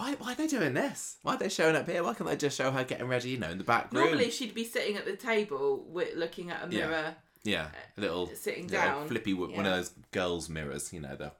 Why, 0.00 0.14
why 0.14 0.32
are 0.32 0.34
they 0.34 0.46
doing 0.46 0.72
this? 0.72 1.18
Why 1.20 1.34
are 1.34 1.36
they 1.36 1.50
showing 1.50 1.76
up 1.76 1.86
here? 1.86 2.02
Why 2.02 2.14
can't 2.14 2.30
they 2.30 2.34
just 2.34 2.56
show 2.56 2.70
her 2.70 2.84
getting 2.84 3.06
ready, 3.06 3.28
you 3.28 3.36
know, 3.36 3.50
in 3.50 3.58
the 3.58 3.64
back 3.64 3.92
room? 3.92 4.04
Normally, 4.04 4.30
she'd 4.30 4.54
be 4.54 4.64
sitting 4.64 4.96
at 4.96 5.04
the 5.04 5.14
table 5.14 5.84
with 5.90 6.16
looking 6.16 6.50
at 6.50 6.64
a 6.64 6.68
mirror. 6.68 7.16
Yeah, 7.42 7.68
a 7.98 8.00
little 8.00 8.26
sitting 8.28 8.70
yeah, 8.70 8.86
down. 8.86 9.08
flippy 9.08 9.34
one 9.34 9.50
of 9.50 9.64
those 9.64 9.90
girls' 10.10 10.48
mirrors, 10.48 10.90
you 10.94 11.00
know, 11.00 11.16
the 11.16 11.32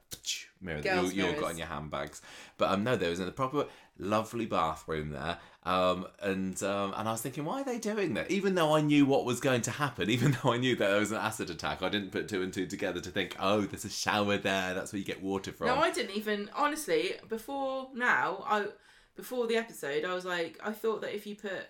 mirror 0.61 0.79
that 0.79 0.93
Girls' 0.93 1.11
you, 1.11 1.25
you've 1.25 1.39
got 1.39 1.51
in 1.51 1.57
your 1.57 1.67
handbags. 1.67 2.21
But 2.59 2.69
um, 2.69 2.83
no, 2.83 2.95
there 2.95 3.09
was 3.09 3.19
in 3.19 3.27
a 3.27 3.31
proper 3.31 3.65
lovely 3.97 4.45
bathroom 4.45 5.09
there, 5.09 5.39
um, 5.63 6.07
and 6.21 6.61
um, 6.63 6.93
and 6.97 7.07
I 7.07 7.11
was 7.11 7.21
thinking, 7.21 7.45
why 7.45 7.61
are 7.61 7.63
they 7.63 7.77
doing 7.77 8.15
that? 8.15 8.31
Even 8.31 8.55
though 8.55 8.75
I 8.75 8.81
knew 8.81 9.05
what 9.05 9.25
was 9.25 9.39
going 9.39 9.61
to 9.63 9.71
happen, 9.71 10.09
even 10.09 10.37
though 10.41 10.53
I 10.53 10.57
knew 10.57 10.75
that 10.75 10.89
there 10.89 10.99
was 10.99 11.11
an 11.11 11.17
acid 11.17 11.49
attack, 11.49 11.83
I 11.83 11.89
didn't 11.89 12.11
put 12.11 12.27
two 12.27 12.41
and 12.41 12.51
two 12.51 12.65
together 12.65 12.99
to 12.99 13.09
think, 13.09 13.35
oh, 13.39 13.61
there's 13.61 13.85
a 13.85 13.89
shower 13.89 14.37
there. 14.37 14.73
That's 14.73 14.91
where 14.91 14.99
you 14.99 15.05
get 15.05 15.21
water 15.21 15.51
from. 15.51 15.67
No, 15.67 15.75
I 15.75 15.91
didn't 15.91 16.15
even. 16.15 16.49
Honestly, 16.55 17.13
before 17.29 17.89
now, 17.93 18.43
I 18.47 18.67
before 19.15 19.45
the 19.45 19.57
episode, 19.57 20.03
I 20.03 20.13
was 20.15 20.25
like, 20.25 20.59
I 20.63 20.71
thought 20.71 21.01
that 21.01 21.15
if 21.15 21.27
you 21.27 21.35
put 21.35 21.67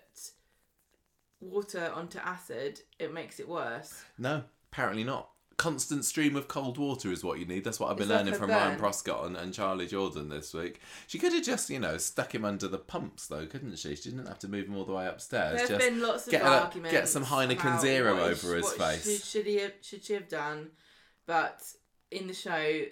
water 1.40 1.90
onto 1.94 2.18
acid, 2.18 2.80
it 2.98 3.12
makes 3.12 3.40
it 3.40 3.48
worse. 3.48 4.04
No, 4.16 4.44
apparently 4.72 5.04
not. 5.04 5.31
Constant 5.62 6.04
stream 6.04 6.34
of 6.34 6.48
cold 6.48 6.76
water 6.76 7.12
is 7.12 7.22
what 7.22 7.38
you 7.38 7.46
need. 7.46 7.62
That's 7.62 7.78
what 7.78 7.88
I've 7.88 7.96
been 7.96 8.10
It's 8.10 8.10
learning 8.10 8.34
a 8.34 8.36
from 8.36 8.50
Ryan. 8.50 8.76
Prescott 8.80 9.26
and, 9.26 9.36
and 9.36 9.54
Charlie 9.54 9.86
Jordan 9.86 10.28
this 10.28 10.52
week. 10.52 10.80
She 11.06 11.20
could 11.20 11.32
have 11.32 11.44
just, 11.44 11.70
you 11.70 11.78
know, 11.78 11.98
stuck 11.98 12.34
him 12.34 12.44
under 12.44 12.66
the 12.66 12.78
pumps 12.78 13.28
though, 13.28 13.46
couldn't 13.46 13.78
she? 13.78 13.94
She 13.94 14.10
didn't 14.10 14.26
have 14.26 14.40
to 14.40 14.48
move 14.48 14.66
him 14.66 14.76
all 14.76 14.84
the 14.84 14.92
way 14.92 15.06
upstairs. 15.06 15.58
There's 15.58 15.68
just 15.68 15.88
been 15.88 16.02
lots 16.02 16.26
of 16.26 16.32
get 16.32 16.42
a- 16.42 16.46
arguments. 16.46 16.90
get 16.90 17.08
some 17.08 17.24
Heineken 17.24 17.80
Zero 17.80 18.18
over 18.18 18.56
his 18.56 18.72
face. 18.72 19.04
Should, 19.04 19.24
should 19.24 19.46
he 19.46 19.58
have, 19.60 19.72
should 19.82 20.02
she 20.04 20.14
have 20.14 20.28
done? 20.28 20.70
But 21.26 21.62
in 22.10 22.26
the 22.26 22.34
show, 22.34 22.82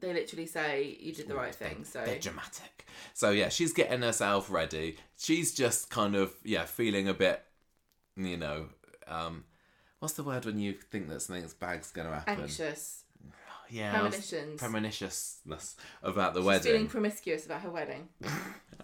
they 0.00 0.12
literally 0.14 0.46
say 0.46 0.96
you 0.98 1.12
did 1.12 1.28
the 1.28 1.34
right 1.34 1.54
thing. 1.54 1.84
So 1.84 2.02
they're 2.02 2.18
dramatic. 2.18 2.86
So 3.12 3.28
yeah, 3.28 3.50
she's 3.50 3.74
getting 3.74 4.00
herself 4.00 4.50
ready. 4.50 4.96
She's 5.18 5.54
just 5.54 5.90
kind 5.90 6.14
of 6.16 6.32
yeah, 6.44 6.64
feeling 6.64 7.08
a 7.08 7.14
bit, 7.14 7.42
you 8.16 8.38
know, 8.38 8.68
um, 9.06 9.44
what's 10.00 10.14
the 10.14 10.22
word 10.22 10.44
when 10.44 10.58
you 10.58 10.74
think 10.90 11.08
that 11.08 11.20
something's 11.22 11.54
bad's 11.54 11.90
going 11.90 12.08
to 12.08 12.14
happen? 12.14 12.40
anxious, 12.42 13.04
Yeah, 13.70 13.92
premonitions. 13.92 14.60
premonitiousness 14.60 15.74
about 16.02 16.34
the 16.34 16.40
She's 16.40 16.46
wedding. 16.46 16.62
feeling 16.72 16.86
promiscuous 16.88 17.46
about 17.46 17.60
her 17.62 17.70
wedding. 17.70 18.08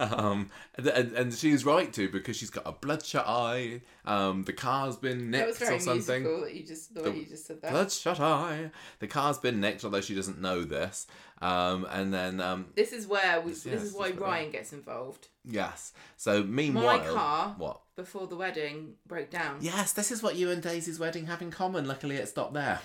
Um, 0.00 0.48
and, 0.76 0.86
and, 0.86 1.12
and 1.12 1.34
she's 1.34 1.66
right 1.66 1.92
to 1.92 2.08
because 2.08 2.34
she's 2.34 2.48
got 2.48 2.66
a 2.66 2.72
bloodshot 2.72 3.26
eye. 3.28 3.82
Um, 4.06 4.42
the 4.44 4.54
car's 4.54 4.96
been 4.96 5.30
That 5.32 5.46
was 5.46 5.60
nicked 5.60 5.68
very 5.68 5.76
or 5.76 5.80
something. 5.80 6.24
That 6.24 6.54
you 6.54 6.64
just 6.66 6.94
the, 6.94 7.02
The 7.02 7.10
you 7.14 7.26
just 7.26 7.44
said 7.46 7.60
that. 7.60 7.72
Bloodshot 7.72 8.18
eye. 8.18 8.70
The 9.00 9.06
car's 9.06 9.36
been 9.36 9.60
nicked, 9.60 9.84
although 9.84 10.00
she 10.00 10.14
doesn't 10.14 10.40
know 10.40 10.62
this. 10.64 11.06
Um, 11.42 11.86
and 11.90 12.12
then 12.12 12.40
um, 12.40 12.68
This 12.74 12.92
is 12.94 13.06
where 13.06 13.42
we, 13.42 13.50
Yes, 13.50 13.64
this 13.64 13.82
is 13.82 13.92
why 13.92 14.12
Ryan 14.12 14.50
gets 14.50 14.72
involved. 14.72 15.28
yes. 15.44 15.92
So 16.16 16.42
meanwhile, 16.42 16.98
my 16.98 17.06
car- 17.06 17.54
what? 17.58 17.81
Before 18.02 18.26
the 18.26 18.34
wedding 18.36 18.94
broke 19.06 19.30
down, 19.30 19.58
Yes, 19.60 19.92
this 19.92 20.10
is 20.10 20.22
what 20.24 20.34
you 20.36 20.50
and 20.50 20.60
Daisy's 20.60 20.98
wedding 20.98 21.26
have 21.26 21.40
in 21.40 21.50
common. 21.52 21.86
Luckily, 21.86 22.16
it 22.16 22.28
stopped 22.28 22.52
there. 22.54 22.80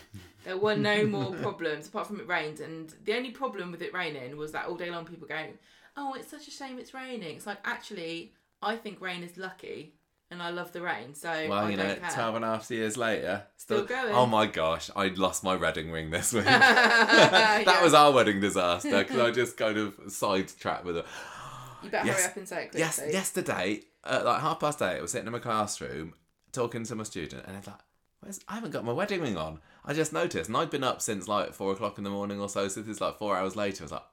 there 0.45 0.57
were 0.57 0.75
no 0.75 1.05
more 1.17 1.33
problems 1.33 1.87
apart 1.87 2.05
from 2.07 2.19
it 2.19 2.27
rained. 2.27 2.59
And 2.59 2.93
the 3.03 3.15
only 3.15 3.31
problem 3.31 3.71
with 3.71 3.81
it 3.81 3.93
raining 3.93 4.37
was 4.37 4.51
that 4.51 4.67
all 4.67 4.75
day 4.75 4.91
long 4.91 5.05
people 5.05 5.27
going, 5.27 5.57
"Oh, 5.95 6.13
it's 6.13 6.29
such 6.29 6.47
a 6.47 6.51
shame 6.51 6.77
it's 6.77 6.93
raining." 6.93 7.35
It's 7.37 7.47
like 7.47 7.57
actually, 7.65 8.33
I 8.61 8.75
think 8.75 9.01
rain 9.01 9.23
is 9.23 9.37
lucky 9.37 9.95
and 10.29 10.41
I 10.43 10.49
love 10.51 10.71
the 10.71 10.81
rain. 10.81 11.15
So 11.15 11.29
Well, 11.29 11.53
I 11.53 11.69
you 11.71 11.77
don't 11.77 11.87
know, 11.87 11.95
care. 11.95 12.11
12 12.11 12.35
and 12.35 12.45
a 12.45 12.47
half 12.49 12.69
years 12.69 12.95
later, 12.97 13.43
Still 13.55 13.85
going. 13.85 14.13
Oh 14.13 14.25
my 14.27 14.45
gosh, 14.45 14.89
I 14.95 15.07
lost 15.07 15.43
my 15.43 15.55
wedding 15.55 15.89
ring 15.91 16.11
this 16.11 16.31
week. 16.33 16.45
Yeah. 16.47 17.63
that 17.65 17.79
was 17.81 17.93
our 17.95 18.11
wedding 18.11 18.39
disaster 18.39 18.99
because 18.99 19.17
I 19.19 19.31
just 19.31 19.57
kind 19.57 19.77
of 19.77 19.95
sidetracked 20.09 20.85
with 20.85 20.97
it. 20.97 21.05
You 21.83 21.89
better 21.89 22.07
Yes. 22.07 22.17
hurry 22.17 22.25
up 22.31 22.37
and 22.37 22.47
say 22.49 22.55
it 22.57 22.61
quickly. 22.71 22.79
Yes, 22.81 23.01
yesterday, 23.09 23.81
at 24.05 24.25
like 24.25 24.41
half 24.41 24.59
past 24.59 24.81
eight, 24.81 24.97
I 24.97 25.01
was 25.01 25.11
sitting 25.11 25.27
in 25.27 25.33
my 25.33 25.39
classroom 25.39 26.13
talking 26.51 26.83
to 26.83 26.95
my 26.95 27.03
student, 27.03 27.45
and 27.47 27.57
it's 27.57 27.67
like, 27.67 27.77
Where's, 28.19 28.39
I 28.47 28.55
haven't 28.55 28.71
got 28.71 28.83
my 28.83 28.93
wedding 28.93 29.21
ring 29.21 29.37
on. 29.37 29.59
I 29.85 29.93
just 29.93 30.11
noticed, 30.11 30.49
and 30.49 30.57
I'd 30.57 30.69
been 30.69 30.83
up 30.83 31.01
since 31.01 31.27
like 31.27 31.53
four 31.53 31.71
o'clock 31.71 31.97
in 31.97 32.03
the 32.03 32.09
morning 32.09 32.39
or 32.39 32.49
so. 32.49 32.67
So 32.67 32.81
this 32.81 32.95
is 32.95 33.01
like 33.01 33.17
four 33.17 33.37
hours 33.37 33.55
later. 33.55 33.83
I 33.83 33.85
was 33.85 33.91
like, 33.91 34.05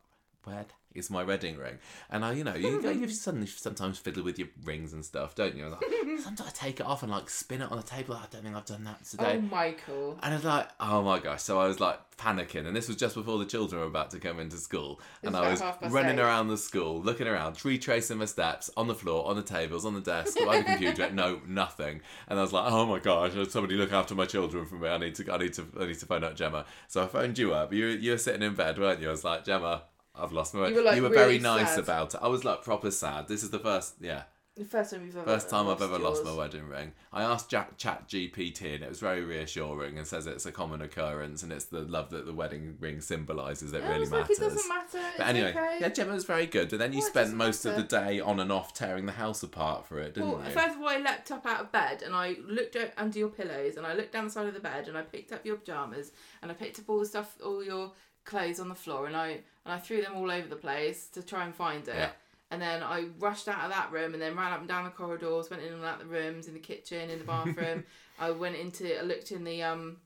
where 0.44 0.66
is 0.94 1.10
my 1.10 1.24
wedding 1.24 1.56
ring? 1.56 1.78
And 2.10 2.24
I, 2.24 2.32
you 2.32 2.44
know, 2.44 2.54
you, 2.54 2.80
you 2.92 3.08
suddenly 3.24 3.46
sometimes 3.46 3.98
fiddle 3.98 4.22
with 4.22 4.38
your 4.38 4.48
rings 4.64 4.92
and 4.92 5.04
stuff, 5.04 5.34
don't 5.34 5.56
you? 5.56 5.66
I 5.66 5.68
was 5.68 5.78
like, 5.80 6.18
sometimes 6.20 6.48
I 6.48 6.52
take 6.52 6.80
it 6.80 6.86
off 6.86 7.02
and 7.02 7.10
like 7.10 7.28
spin 7.28 7.62
it 7.62 7.70
on 7.70 7.76
the 7.76 7.82
table. 7.82 8.14
I 8.14 8.26
don't 8.30 8.42
think 8.42 8.56
I've 8.56 8.64
done 8.64 8.84
that 8.84 9.04
today. 9.04 9.36
Oh, 9.38 9.40
Michael. 9.40 10.18
And 10.22 10.32
I 10.32 10.36
was 10.36 10.44
like, 10.44 10.68
oh 10.80 11.02
my 11.02 11.18
gosh. 11.18 11.42
So 11.42 11.58
I 11.58 11.66
was 11.66 11.80
like 11.80 11.98
panicking. 12.16 12.66
And 12.66 12.76
this 12.76 12.88
was 12.88 12.96
just 12.96 13.14
before 13.14 13.38
the 13.38 13.46
children 13.46 13.80
were 13.80 13.86
about 13.86 14.10
to 14.12 14.18
come 14.18 14.40
into 14.40 14.56
school. 14.56 15.00
And 15.22 15.36
I 15.36 15.50
was 15.50 15.62
running 15.90 16.18
eight. 16.18 16.22
around 16.22 16.48
the 16.48 16.56
school, 16.56 17.00
looking 17.00 17.26
around, 17.26 17.62
retracing 17.64 18.18
my 18.18 18.24
steps 18.24 18.70
on 18.76 18.86
the 18.86 18.94
floor, 18.94 19.26
on 19.26 19.36
the 19.36 19.42
tables, 19.42 19.84
on 19.84 19.94
the 19.94 20.00
desk, 20.00 20.38
by 20.44 20.58
the 20.58 20.64
computer. 20.64 20.94
No, 21.14 21.40
nothing. 21.46 22.00
And 22.28 22.38
I 22.38 22.42
was 22.42 22.52
like, 22.52 22.70
oh 22.70 22.86
my 22.86 22.98
gosh, 22.98 23.32
somebody 23.50 23.76
look 23.76 23.92
after 23.92 24.14
my 24.14 24.24
children 24.24 24.66
for 24.66 24.76
me. 24.76 24.88
I 24.88 24.98
need 24.98 25.14
to, 25.16 25.32
I 25.32 25.36
need 25.38 25.52
to, 25.54 25.66
I 25.78 25.86
need 25.86 25.98
to 25.98 26.06
phone 26.06 26.24
up 26.24 26.34
Gemma. 26.34 26.64
So 26.88 27.04
I 27.04 27.06
phoned 27.06 27.38
you 27.38 27.54
up. 27.54 27.72
You, 27.72 27.86
you 27.86 28.12
were 28.12 28.18
sitting 28.18 28.42
in 28.42 28.54
bed, 28.54 28.78
weren't 28.78 29.00
you? 29.00 29.08
I 29.08 29.10
was 29.12 29.22
like, 29.22 29.44
Gemma, 29.44 29.82
I've 30.14 30.32
lost 30.32 30.54
my. 30.54 30.68
You 30.68 30.76
were, 30.76 30.82
like, 30.82 31.00
very 31.00 31.10
really 31.10 31.38
nice 31.40 31.70
sad. 31.70 31.80
about 31.80 32.14
it. 32.14 32.20
I 32.22 32.28
was 32.28 32.44
like 32.44 32.62
proper 32.62 32.90
sad. 32.90 33.28
This 33.28 33.42
is 33.42 33.50
the 33.50 33.58
first, 33.58 33.94
yeah. 34.00 34.22
The 34.56 34.64
first 34.64 34.92
time 34.92 35.04
you've 35.04 35.16
ever 35.16 35.26
First 35.26 35.50
time 35.50 35.66
I've 35.66 35.82
ever 35.82 35.98
lost 35.98 36.24
my 36.24 36.32
wedding 36.32 36.68
ring. 36.68 36.92
I 37.12 37.24
asked 37.24 37.50
Jack, 37.50 37.76
Chat 37.76 38.06
GPT 38.08 38.76
and 38.76 38.84
it 38.84 38.88
was 38.88 39.00
very 39.00 39.24
reassuring 39.24 39.98
and 39.98 40.06
says 40.06 40.28
it's 40.28 40.46
a 40.46 40.52
common 40.52 40.80
occurrence 40.80 41.42
and 41.42 41.50
it's 41.50 41.64
the 41.64 41.80
love 41.80 42.10
that 42.10 42.24
the 42.24 42.32
wedding 42.32 42.76
ring 42.78 43.00
symbolises 43.00 43.72
that 43.72 43.82
Yeah, 43.82 43.88
really 43.88 44.00
was 44.02 44.12
like, 44.12 44.20
matters. 44.20 44.38
it 44.38 44.40
doesn't 44.42 44.68
matter. 44.68 45.00
But 45.16 45.26
anyway, 45.26 45.50
okay. 45.50 45.78
yeah, 45.80 45.88
Gemma 45.88 46.14
was 46.14 46.24
very 46.24 46.46
good. 46.46 46.70
But 46.70 46.78
then 46.78 46.92
you 46.92 47.00
Well, 47.00 47.08
spent 47.08 47.34
most 47.34 47.64
of 47.64 47.74
the 47.74 47.82
day 47.82 48.20
on 48.20 48.38
and 48.38 48.52
off 48.52 48.72
tearing 48.72 49.06
the 49.06 49.12
house 49.12 49.42
apart 49.42 49.88
for 49.88 49.98
it, 49.98 50.14
didn't 50.14 50.30
Well, 50.30 50.44
you? 50.44 50.52
first 50.52 50.76
of 50.76 50.80
all, 50.82 50.88
I 50.88 50.98
leapt 50.98 51.32
up 51.32 51.44
out 51.46 51.60
of 51.60 51.72
bed 51.72 52.02
and 52.02 52.14
I 52.14 52.36
looked 52.46 52.76
under 52.96 53.18
your 53.18 53.30
pillows 53.30 53.76
and 53.76 53.84
I 53.84 53.94
looked 53.94 54.12
down 54.12 54.26
the 54.26 54.30
side 54.30 54.46
of 54.46 54.54
the 54.54 54.60
bed 54.60 54.86
and 54.86 54.96
I 54.96 55.02
picked 55.02 55.32
up 55.32 55.44
your 55.44 55.56
pajamas 55.56 56.12
and 56.42 56.50
I 56.52 56.54
picked 56.54 56.78
up 56.78 56.88
all 56.88 57.00
the 57.00 57.06
stuff, 57.06 57.34
all 57.44 57.64
your 57.64 57.90
clothes 58.24 58.60
on 58.60 58.68
the 58.68 58.76
floor 58.76 59.08
and 59.08 59.16
I 59.16 59.40
and 59.64 59.74
I 59.74 59.78
threw 59.78 60.02
them 60.02 60.16
all 60.16 60.30
over 60.30 60.48
the 60.48 60.56
place 60.56 61.08
to 61.08 61.22
try 61.22 61.44
and 61.44 61.54
find 61.54 61.86
it. 61.88 61.94
Yeah. 61.94 62.10
And 62.50 62.60
then 62.60 62.82
I 62.82 63.06
rushed 63.18 63.48
out 63.48 63.64
of 63.64 63.70
that 63.70 63.90
room 63.90 64.12
and 64.12 64.22
then 64.22 64.36
ran 64.36 64.52
up 64.52 64.60
and 64.60 64.68
down 64.68 64.84
the 64.84 64.90
corridors, 64.90 65.50
went 65.50 65.62
in 65.62 65.72
and 65.72 65.84
out 65.84 65.98
the 65.98 66.04
rooms, 66.04 66.46
in 66.46 66.54
the 66.54 66.60
kitchen, 66.60 67.10
in 67.10 67.18
the 67.18 67.24
bathroom. 67.24 67.84
I 68.18 68.30
went 68.30 68.56
into, 68.56 68.98
I 68.98 69.02
looked 69.02 69.32
in 69.32 69.42
the 69.44 69.62
um, 69.62 69.96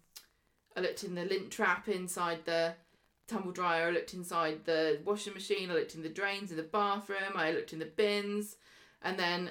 I 0.77 0.81
looked 0.81 1.03
in 1.03 1.15
the 1.15 1.25
lint 1.25 1.51
trap 1.51 1.89
inside 1.89 2.45
the 2.45 2.75
tumble 3.27 3.53
dryer. 3.53 3.89
I 3.89 3.91
looked 3.91 4.15
inside 4.15 4.65
the 4.65 5.01
washing 5.05 5.35
machine. 5.35 5.71
I 5.71 5.75
looked 5.75 5.95
in 5.95 6.03
the 6.03 6.09
drains 6.09 6.51
in 6.51 6.57
the 6.57 6.63
bathroom. 6.63 7.35
I 7.35 7.53
looked 7.53 7.73
in 7.73 7.81
the 7.81 7.85
bins, 7.85 8.57
and 9.03 9.19
then 9.19 9.51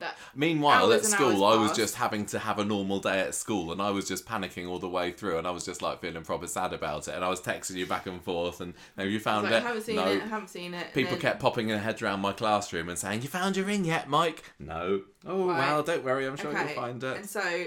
that 0.00 0.16
Meanwhile, 0.34 0.92
at 0.92 1.04
school, 1.04 1.44
I 1.44 1.56
was 1.56 1.72
just 1.72 1.94
having 1.94 2.26
to 2.26 2.38
have 2.38 2.58
a 2.58 2.64
normal 2.64 3.00
day 3.00 3.20
at 3.20 3.34
school, 3.34 3.72
and 3.72 3.80
I 3.80 3.90
was 3.90 4.06
just 4.08 4.26
panicking 4.26 4.68
all 4.68 4.78
the 4.78 4.88
way 4.88 5.12
through, 5.12 5.38
and 5.38 5.46
I 5.46 5.50
was 5.50 5.64
just 5.64 5.82
like 5.82 6.00
feeling 6.00 6.22
proper 6.24 6.46
sad 6.46 6.72
about 6.72 7.08
it, 7.08 7.14
and 7.14 7.24
I 7.24 7.28
was 7.28 7.40
texting 7.40 7.76
you 7.76 7.86
back 7.86 8.06
and 8.06 8.22
forth, 8.22 8.60
and 8.60 8.74
have 8.96 9.08
you 9.08 9.20
found 9.20 9.44
like, 9.44 9.52
it? 9.54 9.56
I 9.56 9.68
haven't 9.68 9.82
seen 9.82 9.96
no. 9.96 10.06
it. 10.06 10.22
I 10.22 10.26
haven't 10.26 10.48
seen 10.48 10.74
it. 10.74 10.92
People 10.92 11.12
then- 11.12 11.20
kept 11.20 11.40
popping 11.40 11.68
their 11.68 11.78
heads 11.78 12.02
around 12.02 12.20
my 12.20 12.32
classroom 12.32 12.88
and 12.88 12.98
saying, 12.98 13.22
"You 13.22 13.28
found 13.28 13.56
your 13.56 13.66
ring 13.66 13.84
yet, 13.84 14.08
Mike?" 14.08 14.42
No. 14.58 15.02
Oh 15.26 15.48
Right. 15.48 15.58
well, 15.58 15.82
don't 15.82 16.04
worry. 16.04 16.26
I'm 16.26 16.36
sure 16.36 16.50
Okay, 16.50 16.74
you'll 16.74 16.82
find 16.82 17.02
it. 17.02 17.16
And 17.16 17.28
so 17.28 17.66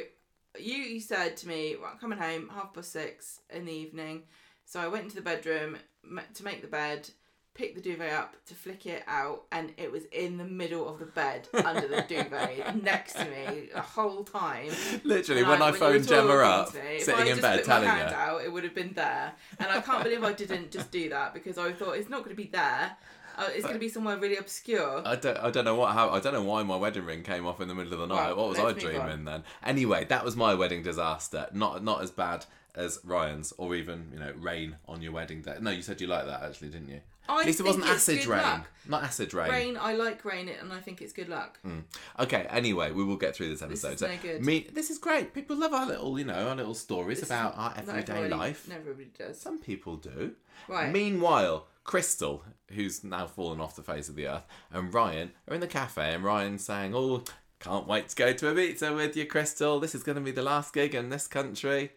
you 0.60 0.76
you 0.76 1.00
said 1.00 1.38
to 1.38 1.48
me, 1.48 1.76
right, 1.76 2.00
coming 2.00 2.18
home 2.18 2.50
half 2.54 2.74
past 2.74 2.92
six 2.92 3.42
in 3.50 3.66
the 3.66 3.74
evening. 3.74 4.24
So 4.66 4.80
I 4.80 4.88
went 4.88 5.06
into 5.06 5.16
the 5.16 5.22
bedroom 5.22 5.78
to 6.34 6.44
make 6.44 6.62
the 6.62 6.68
bed, 6.68 7.10
picked 7.58 7.76
the 7.76 7.82
duvet 7.82 8.14
up 8.14 8.36
to 8.46 8.54
flick 8.54 8.86
it 8.86 9.04
out, 9.08 9.44
and 9.52 9.74
it 9.78 9.92
was 9.92 10.04
in 10.12 10.38
the 10.38 10.46
middle 10.46 10.88
of 10.88 11.00
the 11.00 11.06
bed 11.06 11.48
under 11.54 11.88
the 11.88 12.06
duvet 12.08 12.84
next 12.84 13.14
to 13.14 13.26
me 13.26 13.70
the 13.74 13.82
whole 13.82 14.24
time. 14.24 14.70
Literally, 15.04 15.44
when 15.44 15.62
I 15.62 15.72
were 15.72 15.78
phoned 15.78 16.08
Gemma 16.08 16.36
up, 16.36 16.74
me, 16.74 16.80
if 16.98 17.04
sitting 17.04 17.22
I 17.22 17.24
in 17.24 17.30
just 17.30 17.42
bed, 17.42 17.58
put 17.58 17.66
telling 17.66 17.88
my 17.88 17.96
hand 17.96 18.10
her. 18.10 18.16
out, 18.16 18.42
it 18.44 18.52
would 18.54 18.64
have 18.64 18.76
been 18.76 18.94
there. 18.94 19.34
And 19.60 19.70
I 19.70 19.82
can't 19.82 20.04
believe 20.04 20.24
I 20.24 20.34
didn't 20.34 20.72
just 20.72 20.92
do 20.92 21.10
that 21.10 21.34
because 21.34 21.58
I 21.58 21.72
thought 21.74 21.94
it's 21.98 22.10
not 22.10 22.20
going 22.20 22.36
to 22.36 22.42
be 22.42 22.50
there. 22.50 22.96
Uh, 23.38 23.50
it's 23.50 23.64
going 23.64 23.76
to 23.76 23.80
be 23.80 23.90
somewhere 23.90 24.18
really 24.18 24.38
obscure. 24.38 25.02
I 25.06 25.16
don't, 25.16 25.38
I 25.38 25.52
don't 25.52 25.66
know 25.66 25.76
what 25.76 25.94
how 25.94 26.10
I 26.10 26.20
don't 26.20 26.34
know 26.34 26.44
why 26.44 26.64
my 26.64 26.76
wedding 26.76 27.06
ring 27.06 27.22
came 27.22 27.46
off 27.46 27.62
in 27.62 27.68
the 27.68 27.76
middle 27.76 27.94
of 27.94 28.00
the 28.00 28.08
night. 28.08 28.30
Right, 28.30 28.38
what 28.38 28.50
was 28.50 28.60
I 28.60 28.72
dreaming 28.74 29.26
then? 29.26 29.44
Anyway, 29.64 30.06
that 30.06 30.26
was 30.26 30.36
my 30.36 30.56
wedding 30.56 30.82
disaster. 30.82 31.48
Not 31.54 31.84
not 31.84 32.02
as 32.02 32.10
bad 32.10 32.46
as 32.74 33.00
Ryan's, 33.04 33.54
or 33.58 33.76
even 33.76 34.10
you 34.12 34.20
know 34.20 34.34
rain 34.40 34.78
on 34.88 35.04
your 35.04 35.12
wedding 35.12 35.42
day. 35.42 35.58
No, 35.62 35.70
you 35.70 35.84
said 35.84 36.02
you 36.02 36.08
liked 36.08 36.26
that 36.26 36.42
actually, 36.42 36.70
didn't 36.70 36.90
you? 36.90 37.02
I 37.30 37.42
At 37.42 37.46
least 37.46 37.60
it 37.60 37.66
wasn't 37.66 37.86
acid 37.86 38.26
rain. 38.26 38.42
luck. 38.42 38.68
Not 38.88 39.04
acid 39.04 39.34
rain. 39.34 39.50
Rain, 39.52 39.78
I 39.80 39.94
like 39.94 40.24
rain, 40.24 40.48
and 40.50 40.72
I 40.72 40.80
think 40.80 41.02
it's 41.02 41.12
good 41.14 41.28
luck. 41.30 41.60
Okay. 42.20 42.48
Anyway, 42.50 42.92
we 42.92 43.04
will 43.04 43.18
get 43.18 43.36
through 43.36 43.50
this 43.50 43.62
episode. 43.62 43.92
This 43.92 44.02
is 44.02 44.08
so 44.08 44.08
no 44.08 44.18
good. 44.22 44.46
me, 44.46 44.68
this 44.72 44.90
is 44.90 44.98
great. 44.98 45.34
People 45.34 45.58
love 45.58 45.74
our 45.74 45.86
little, 45.86 46.18
you 46.18 46.26
know, 46.26 46.48
our 46.50 46.56
little 46.56 46.74
stories 46.74 47.20
This 47.20 47.30
about 47.30 47.54
our 47.58 47.74
everyday 47.78 48.14
everybody- 48.14 48.30
life. 48.30 48.70
Everybody 48.74 49.12
does. 49.18 49.40
Some 49.42 49.60
people 49.60 49.98
do. 49.98 50.36
Right. 50.70 50.92
Meanwhile, 50.92 51.68
Crystal, 51.84 52.44
who's 52.72 53.04
now 53.04 53.28
fallen 53.28 53.60
off 53.62 53.76
the 53.76 53.84
face 53.84 54.08
of 54.10 54.16
the 54.16 54.28
earth, 54.28 54.44
and 54.72 54.94
Ryan 54.94 55.32
are 55.48 55.54
in 55.56 55.62
the 55.62 55.68
cafe, 55.68 56.14
and 56.14 56.24
Ryan's 56.24 56.64
saying, 56.64 56.94
"Oh, 56.96 57.24
can't 57.60 57.88
wait 57.88 58.10
to 58.10 58.16
go 58.16 58.32
to 58.34 58.46
Ibiza 58.46 58.96
with 58.96 59.16
you, 59.18 59.26
Crystal. 59.26 59.80
This 59.80 59.96
is 59.96 60.04
going 60.04 60.16
to 60.18 60.22
be 60.22 60.32
the 60.32 60.42
last 60.44 60.74
gig 60.74 60.96
in 60.96 61.10
this 61.10 61.28
country." 61.28 61.92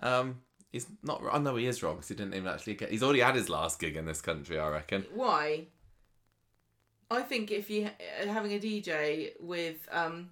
Um, 0.00 0.42
he's 0.72 0.86
not. 1.02 1.22
I 1.30 1.38
know 1.38 1.56
he 1.56 1.66
is 1.66 1.82
wrong 1.82 1.96
because 1.96 2.08
he 2.08 2.14
didn't 2.14 2.34
even 2.34 2.48
actually 2.48 2.74
get. 2.74 2.90
He's 2.90 3.02
already 3.02 3.20
had 3.20 3.34
his 3.34 3.48
last 3.48 3.78
gig 3.80 3.96
in 3.96 4.06
this 4.06 4.20
country, 4.20 4.58
I 4.58 4.68
reckon. 4.68 5.04
Why? 5.14 5.66
I 7.10 7.22
think 7.22 7.50
if 7.50 7.70
you 7.70 7.88
are 8.22 8.26
having 8.26 8.52
a 8.52 8.58
DJ 8.58 9.30
with 9.40 9.88
um, 9.90 10.30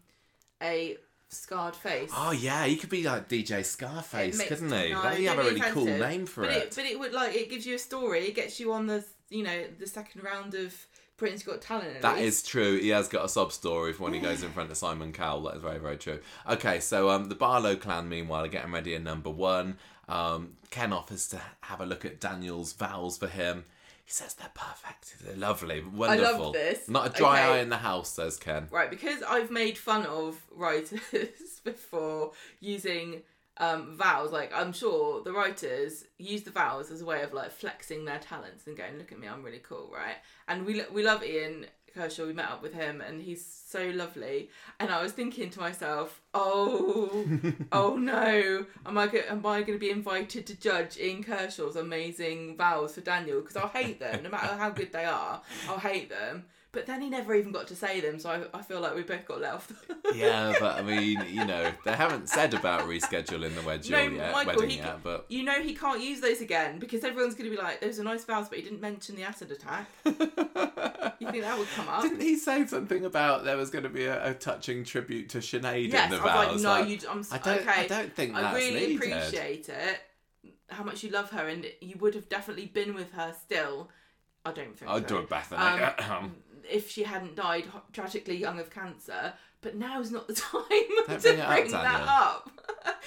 a 0.62 0.96
scarred 1.28 1.74
face. 1.74 2.10
Oh 2.14 2.32
yeah, 2.32 2.66
he 2.66 2.76
could 2.76 2.90
be 2.90 3.02
like 3.02 3.28
DJ 3.28 3.64
Scarface, 3.64 4.36
makes- 4.38 4.48
couldn't 4.48 4.70
he? 4.72 4.92
no, 4.92 5.02
That'd 5.02 5.26
have 5.26 5.38
a 5.38 5.42
really 5.42 5.60
cool 5.60 5.84
name 5.86 6.26
for 6.26 6.42
but 6.42 6.52
it. 6.52 6.72
But 6.76 6.84
it 6.84 6.98
would 6.98 7.12
like 7.12 7.34
it 7.34 7.48
gives 7.50 7.66
you 7.66 7.74
a 7.76 7.78
story. 7.78 8.26
It 8.28 8.34
gets 8.34 8.60
you 8.60 8.72
on 8.72 8.86
the 8.86 9.04
you 9.30 9.42
know 9.42 9.64
the 9.78 9.86
second 9.86 10.22
round 10.22 10.54
of 10.54 10.74
Britain's 11.16 11.42
Got 11.42 11.62
Talent. 11.62 11.96
At 11.96 12.02
That 12.02 12.16
least. 12.16 12.44
is 12.44 12.50
true. 12.50 12.78
He 12.78 12.90
has 12.90 13.08
got 13.08 13.24
a 13.24 13.28
sob 13.30 13.50
story 13.52 13.94
for 13.94 14.02
when 14.02 14.12
he 14.12 14.20
goes 14.20 14.42
in 14.42 14.50
front 14.52 14.70
of 14.70 14.76
Simon 14.76 15.14
Cowell. 15.14 15.44
That 15.44 15.56
is 15.56 15.62
very, 15.62 15.78
very 15.78 15.96
true. 15.96 16.20
Okay, 16.46 16.78
so 16.78 17.08
um, 17.08 17.30
the 17.30 17.34
Barlow 17.34 17.74
clan, 17.74 18.06
meanwhile, 18.10 18.44
are 18.44 18.48
getting 18.48 18.70
ready 18.70 18.94
in 18.94 19.02
number 19.02 19.30
one. 19.30 19.78
Um, 20.08 20.54
Ken 20.70 20.92
offers 20.92 21.26
to 21.28 21.40
have 21.62 21.80
a 21.80 21.86
look 21.86 22.04
at 22.04 22.20
Daniel's 22.20 22.72
vows 22.72 23.18
for 23.18 23.26
him. 23.26 23.64
He 24.04 24.12
says 24.12 24.34
they're 24.34 24.50
perfect. 24.54 25.16
They're 25.24 25.34
lovely, 25.36 25.82
wonderful. 25.82 26.34
I 26.34 26.38
love 26.38 26.52
this. 26.52 26.88
Not 26.88 27.08
a 27.08 27.10
dry 27.18 27.42
Okay. 27.42 27.52
eye 27.54 27.58
in 27.62 27.70
the 27.70 27.76
house, 27.78 28.10
says 28.10 28.36
Ken. 28.36 28.68
Right, 28.70 28.88
because 28.88 29.20
I've 29.24 29.50
made 29.50 29.76
fun 29.76 30.06
of 30.06 30.40
writers 30.54 31.00
before 31.64 32.30
using 32.60 33.22
um, 33.58 33.96
vowels. 33.96 34.30
Like 34.30 34.52
I'm 34.54 34.72
sure 34.72 35.24
the 35.24 35.32
writers 35.32 36.04
use 36.18 36.42
the 36.42 36.52
vowels 36.52 36.92
as 36.92 37.00
a 37.00 37.04
way 37.04 37.22
of 37.22 37.32
like 37.32 37.50
flexing 37.50 38.04
their 38.04 38.18
talents 38.20 38.68
and 38.68 38.76
going, 38.76 38.96
"Look 38.98 39.10
at 39.10 39.18
me, 39.18 39.26
I'm 39.26 39.42
really 39.42 39.58
cool," 39.66 39.90
right? 39.92 40.16
And 40.46 40.64
we 40.64 40.74
lo- 40.74 40.86
we 40.92 41.02
love 41.02 41.24
Ian 41.24 41.66
Kershaw. 41.96 42.26
We 42.26 42.32
met 42.32 42.50
up 42.50 42.62
with 42.62 42.74
him, 42.74 43.00
and 43.00 43.20
he's 43.22 43.44
so 43.44 43.90
lovely. 43.94 44.50
And 44.78 44.90
I 44.90 45.02
was 45.02 45.12
thinking 45.12 45.50
to 45.50 45.60
myself, 45.60 46.20
"Oh, 46.34 47.24
oh 47.72 47.96
no, 47.96 48.66
am 48.84 48.98
I 48.98 49.06
go- 49.06 49.22
am 49.28 49.44
I 49.46 49.60
going 49.62 49.78
to 49.78 49.84
be 49.84 49.90
invited 49.90 50.46
to 50.46 50.54
judge 50.60 50.98
Ian 50.98 51.24
Kershaw's 51.24 51.76
amazing 51.76 52.56
vows 52.56 52.94
for 52.94 53.00
Daniel? 53.00 53.40
Because 53.40 53.56
I'll 53.56 53.68
hate 53.68 53.98
them, 53.98 54.22
no 54.22 54.30
matter 54.30 54.54
how 54.56 54.70
good 54.70 54.92
they 54.92 55.04
are. 55.04 55.40
I'll 55.68 55.78
hate 55.78 56.10
them." 56.10 56.44
But 56.76 56.84
then 56.84 57.00
he 57.00 57.08
never 57.08 57.34
even 57.34 57.52
got 57.52 57.68
to 57.68 57.74
say 57.74 58.00
them, 58.00 58.18
so 58.18 58.28
I, 58.28 58.58
I 58.58 58.60
feel 58.60 58.82
like 58.82 58.94
we 58.94 59.02
both 59.02 59.24
got 59.24 59.40
let 59.40 59.54
off. 59.54 59.72
Yeah, 60.14 60.52
but 60.60 60.76
I 60.76 60.82
mean, 60.82 61.24
you 61.26 61.42
know, 61.46 61.72
they 61.86 61.92
haven't 61.92 62.28
said 62.28 62.52
about 62.52 62.82
rescheduling 62.82 63.54
the 63.54 63.62
wedding 63.62 63.92
No, 63.92 64.02
yet, 64.02 64.30
Michael, 64.30 64.60
wedding 64.60 64.76
yet, 64.76 65.02
but 65.02 65.24
You 65.30 65.42
know 65.42 65.62
he 65.62 65.74
can't 65.74 66.02
use 66.02 66.20
those 66.20 66.42
again 66.42 66.78
because 66.78 67.02
everyone's 67.02 67.34
going 67.34 67.50
to 67.50 67.56
be 67.56 67.62
like, 67.62 67.80
"Those 67.80 67.98
are 67.98 68.04
nice 68.04 68.26
vows, 68.26 68.50
but 68.50 68.58
he 68.58 68.64
didn't 68.64 68.82
mention 68.82 69.16
the 69.16 69.22
acid 69.22 69.52
attack." 69.52 69.88
you 70.04 70.12
think 70.12 71.44
that 71.44 71.58
would 71.58 71.68
come 71.68 71.88
up? 71.88 72.02
didn't 72.02 72.20
he 72.20 72.36
say 72.36 72.66
something 72.66 73.06
about 73.06 73.44
there 73.44 73.56
was 73.56 73.70
going 73.70 73.84
to 73.84 73.88
be 73.88 74.04
a, 74.04 74.32
a 74.32 74.34
touching 74.34 74.84
tribute 74.84 75.30
to 75.30 75.38
Sinead 75.38 75.90
yes, 75.90 76.04
in 76.04 76.10
the 76.10 76.18
vows? 76.18 76.62
like, 76.62 76.84
no, 76.84 76.86
you. 76.86 76.98
I'm 77.08 77.24
I 77.32 77.38
don't, 77.38 77.60
okay. 77.60 77.80
I 77.80 77.86
don't 77.86 78.14
think 78.14 78.34
I 78.34 78.54
really 78.54 78.80
needed. 78.80 78.96
appreciate 78.96 79.70
it. 79.70 80.00
How 80.68 80.84
much 80.84 81.02
you 81.02 81.08
love 81.08 81.30
her, 81.30 81.48
and 81.48 81.64
you 81.80 81.96
would 82.00 82.14
have 82.14 82.28
definitely 82.28 82.66
been 82.66 82.94
with 82.94 83.12
her 83.12 83.34
still. 83.44 83.88
I 84.46 84.52
don't 84.52 84.78
think. 84.78 84.90
I'd 84.90 85.08
so. 85.08 85.16
do 85.16 85.22
it, 85.22 85.28
Bethany. 85.28 85.82
Um, 86.08 86.34
if 86.70 86.90
she 86.90 87.04
hadn't 87.04 87.36
died 87.36 87.64
tragically 87.92 88.36
young 88.36 88.58
of 88.58 88.70
cancer. 88.70 89.34
But 89.62 89.76
now's 89.76 90.10
not 90.12 90.28
the 90.28 90.34
time 90.34 90.62
to 90.62 91.18
bring 91.20 91.40
up, 91.40 91.56
bring 91.56 91.70
that 91.72 92.02
up. 92.06 92.50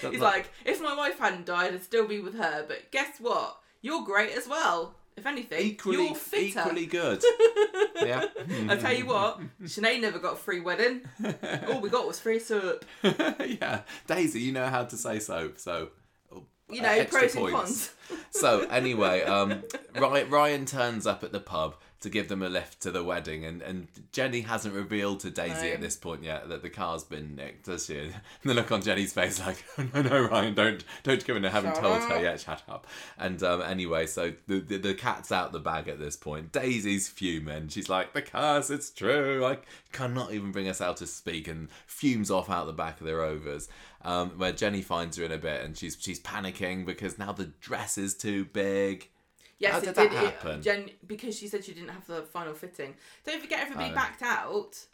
He's 0.01 0.19
like, 0.19 0.49
if 0.65 0.81
my 0.81 0.95
wife 0.95 1.19
hadn't 1.19 1.45
died, 1.45 1.73
I'd 1.73 1.83
still 1.83 2.07
be 2.07 2.19
with 2.19 2.35
her. 2.35 2.65
But 2.67 2.91
guess 2.91 3.19
what? 3.19 3.57
You're 3.81 4.03
great 4.03 4.31
as 4.35 4.47
well. 4.47 4.95
If 5.15 5.25
anything, 5.25 5.59
equally 5.59 6.05
you're 6.05 6.15
fitter. 6.15 6.59
equally 6.59 6.85
good. 6.85 7.21
yeah. 8.01 8.25
I 8.69 8.77
tell 8.77 8.93
you 8.93 9.05
what, 9.05 9.41
Sinead 9.63 9.99
never 9.99 10.17
got 10.17 10.33
a 10.33 10.37
free 10.37 10.61
wedding. 10.61 11.01
All 11.67 11.81
we 11.81 11.89
got 11.89 12.07
was 12.07 12.19
free 12.19 12.39
soap. 12.39 12.85
yeah, 13.03 13.81
Daisy, 14.07 14.39
you 14.39 14.53
know 14.53 14.67
how 14.67 14.85
to 14.85 14.95
say 14.95 15.19
soap, 15.19 15.59
so 15.59 15.89
You 16.69 16.81
know, 16.81 16.87
uh, 16.87 16.91
extra 16.91 17.19
pros 17.19 17.35
and 17.35 17.49
cons. 17.49 17.93
So 18.31 18.61
anyway, 18.69 19.23
um, 19.23 19.63
Ryan, 19.95 20.29
Ryan 20.29 20.65
turns 20.65 21.05
up 21.05 21.23
at 21.25 21.33
the 21.33 21.41
pub 21.41 21.75
to 22.01 22.09
give 22.09 22.29
them 22.29 22.41
a 22.41 22.49
lift 22.49 22.81
to 22.81 22.91
the 22.91 23.03
wedding, 23.03 23.43
and, 23.43 23.61
and 23.61 23.87
Jenny 24.11 24.41
hasn't 24.41 24.73
revealed 24.73 25.19
to 25.21 25.29
Daisy 25.29 25.67
No. 25.67 25.73
at 25.73 25.81
this 25.81 25.97
point 25.97 26.23
yet 26.23 26.47
that 26.49 26.61
the 26.61 26.69
car's 26.69 27.03
been 27.03 27.35
nicked, 27.35 27.65
does 27.65 27.85
she? 27.87 27.97
And 27.99 28.13
the 28.45 28.53
look 28.53 28.71
on 28.71 28.81
Jenny's 28.81 29.11
face, 29.13 29.39
like, 29.45 29.63
no, 29.93 30.01
no, 30.01 30.21
Ryan, 30.21 30.53
don't, 30.53 30.83
don't 31.03 31.25
come 31.25 31.37
in. 31.37 31.45
I 31.45 31.49
haven't 31.49 31.75
Shut 31.75 31.83
told 31.83 32.01
her 32.03 32.21
yet. 32.21 32.39
Shut 32.39 32.63
up. 32.69 32.87
And 33.17 33.41
um, 33.43 33.61
anyway, 33.61 34.05
so 34.05 34.33
the, 34.47 34.59
the 34.59 34.77
the 34.77 34.93
cat's 34.93 35.31
out 35.31 35.51
the 35.51 35.59
bag 35.59 35.87
at 35.87 35.99
this 35.99 36.15
point. 36.15 36.51
Daisy's 36.51 37.09
fuming. 37.09 37.67
She's 37.67 37.89
like, 37.89 38.13
the 38.13 38.21
car's, 38.21 38.69
it's 38.69 38.89
true. 38.89 39.45
I 39.45 39.57
cannot 39.91 40.31
even 40.31 40.51
bring 40.51 40.69
us 40.69 40.81
out 40.81 40.97
to 40.97 41.07
speak, 41.07 41.47
and 41.47 41.69
fumes 41.85 42.31
off 42.31 42.49
out 42.49 42.65
the 42.65 42.73
back 42.73 42.99
of 43.01 43.07
the 43.07 43.15
Rovers. 43.15 43.67
Um, 44.01 44.29
where 44.37 44.53
Jenny 44.53 44.81
finds 44.81 45.17
her 45.17 45.25
in 45.25 45.31
a 45.33 45.37
bit, 45.37 45.61
and 45.61 45.77
she's 45.77 45.97
she's 45.99 46.21
panicking 46.21 46.85
because 46.85 47.19
now 47.19 47.33
the 47.33 47.47
dress 47.59 47.97
is 47.97 48.13
too 48.15 48.45
big. 48.45 49.09
Yes, 49.59 49.73
How 49.73 49.77
it 49.79 49.85
did 49.85 49.95
did. 49.95 50.11
that 50.11 50.45
it- 50.57 50.61
Jen, 50.61 50.89
because 51.05 51.37
she 51.37 51.47
said 51.47 51.63
she 51.65 51.73
didn't 51.73 51.89
have 51.89 52.07
the 52.07 52.23
final 52.23 52.53
fitting. 52.53 52.95
Don't 53.25 53.41
forget, 53.41 53.59
everybody 53.61 53.91
Oh. 53.91 53.95
backed 53.95 54.21
out, 54.21 54.85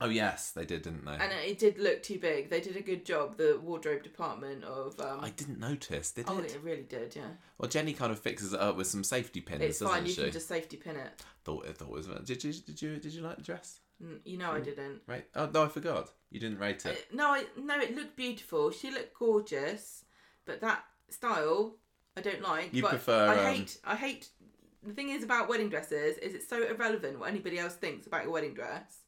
Oh 0.00 0.08
yes, 0.08 0.50
they 0.50 0.64
did, 0.64 0.82
didn't 0.82 1.04
they? 1.04 1.12
and 1.12 1.32
it 1.32 1.60
did 1.60 1.78
look 1.78 2.02
too 2.02 2.18
big. 2.18 2.50
They 2.50 2.60
did 2.60 2.76
a 2.76 2.80
good 2.82 3.04
job, 3.06 3.36
the 3.36 3.60
wardrobe 3.62 4.02
department 4.02 4.64
of. 4.64 4.98
Um, 5.00 5.20
I 5.20 5.30
didn't 5.30 5.60
notice, 5.60 6.10
did 6.10 6.24
oh, 6.28 6.38
it? 6.40 6.54
it 6.56 6.60
really 6.62 6.82
did. 6.82 7.14
Yeah, 7.14 7.28
Well, 7.56 7.68
Jenny 7.68 7.92
kind 7.92 8.10
of 8.10 8.18
fixes 8.18 8.52
it 8.52 8.58
up 8.58 8.76
with 8.76 8.88
some 8.88 9.04
safety 9.04 9.40
pins, 9.40 9.62
it's 9.62 9.78
doesn't 9.78 9.94
fine. 9.94 10.06
You 10.06 10.12
she? 10.12 10.22
can 10.22 10.32
just 10.32 10.48
safety 10.48 10.76
pin 10.76 10.96
it. 10.96 11.22
Thought 11.44 11.66
it 11.66 11.76
thought 11.78 11.86
it 11.86 11.92
was. 11.92 12.06
Did 12.24 12.42
you 12.42 12.52
did 12.52 12.82
you 12.82 12.96
did 12.96 13.14
you 13.14 13.20
like 13.22 13.36
the 13.36 13.42
dress? 13.42 13.78
Mm, 14.02 14.18
You 14.24 14.38
know, 14.38 14.50
I 14.50 14.60
didn't. 14.60 15.02
Right? 15.06 15.24
Oh 15.36 15.46
no, 15.46 15.64
I 15.64 15.68
forgot. 15.68 16.10
You 16.30 16.40
didn't 16.40 16.58
rate 16.58 16.84
Uh, 16.84 16.90
it. 16.90 17.14
no, 17.14 17.28
I 17.28 17.44
no, 17.56 17.78
it 17.80 17.94
looked 17.94 18.16
beautiful. 18.16 18.72
She 18.72 18.90
looked 18.90 19.14
gorgeous, 19.16 20.04
but 20.44 20.60
that 20.62 20.84
style 21.10 21.76
I 22.16 22.20
don't 22.20 22.42
like. 22.42 22.72
You 22.72 22.82
but 22.82 22.90
prefer, 22.90 23.28
I 23.28 23.38
um, 23.38 23.54
hate. 23.54 23.78
I 23.84 23.96
hate. 23.96 24.28
The 24.82 24.92
thing 24.92 25.10
is 25.10 25.22
about 25.22 25.48
wedding 25.48 25.68
dresses 25.68 26.18
is 26.18 26.34
it's 26.34 26.48
so 26.48 26.62
irrelevant 26.66 27.18
what 27.18 27.28
anybody 27.28 27.58
else 27.58 27.74
thinks 27.74 28.06
about 28.06 28.24
your 28.24 28.32
wedding 28.32 28.54
dress. 28.54 28.98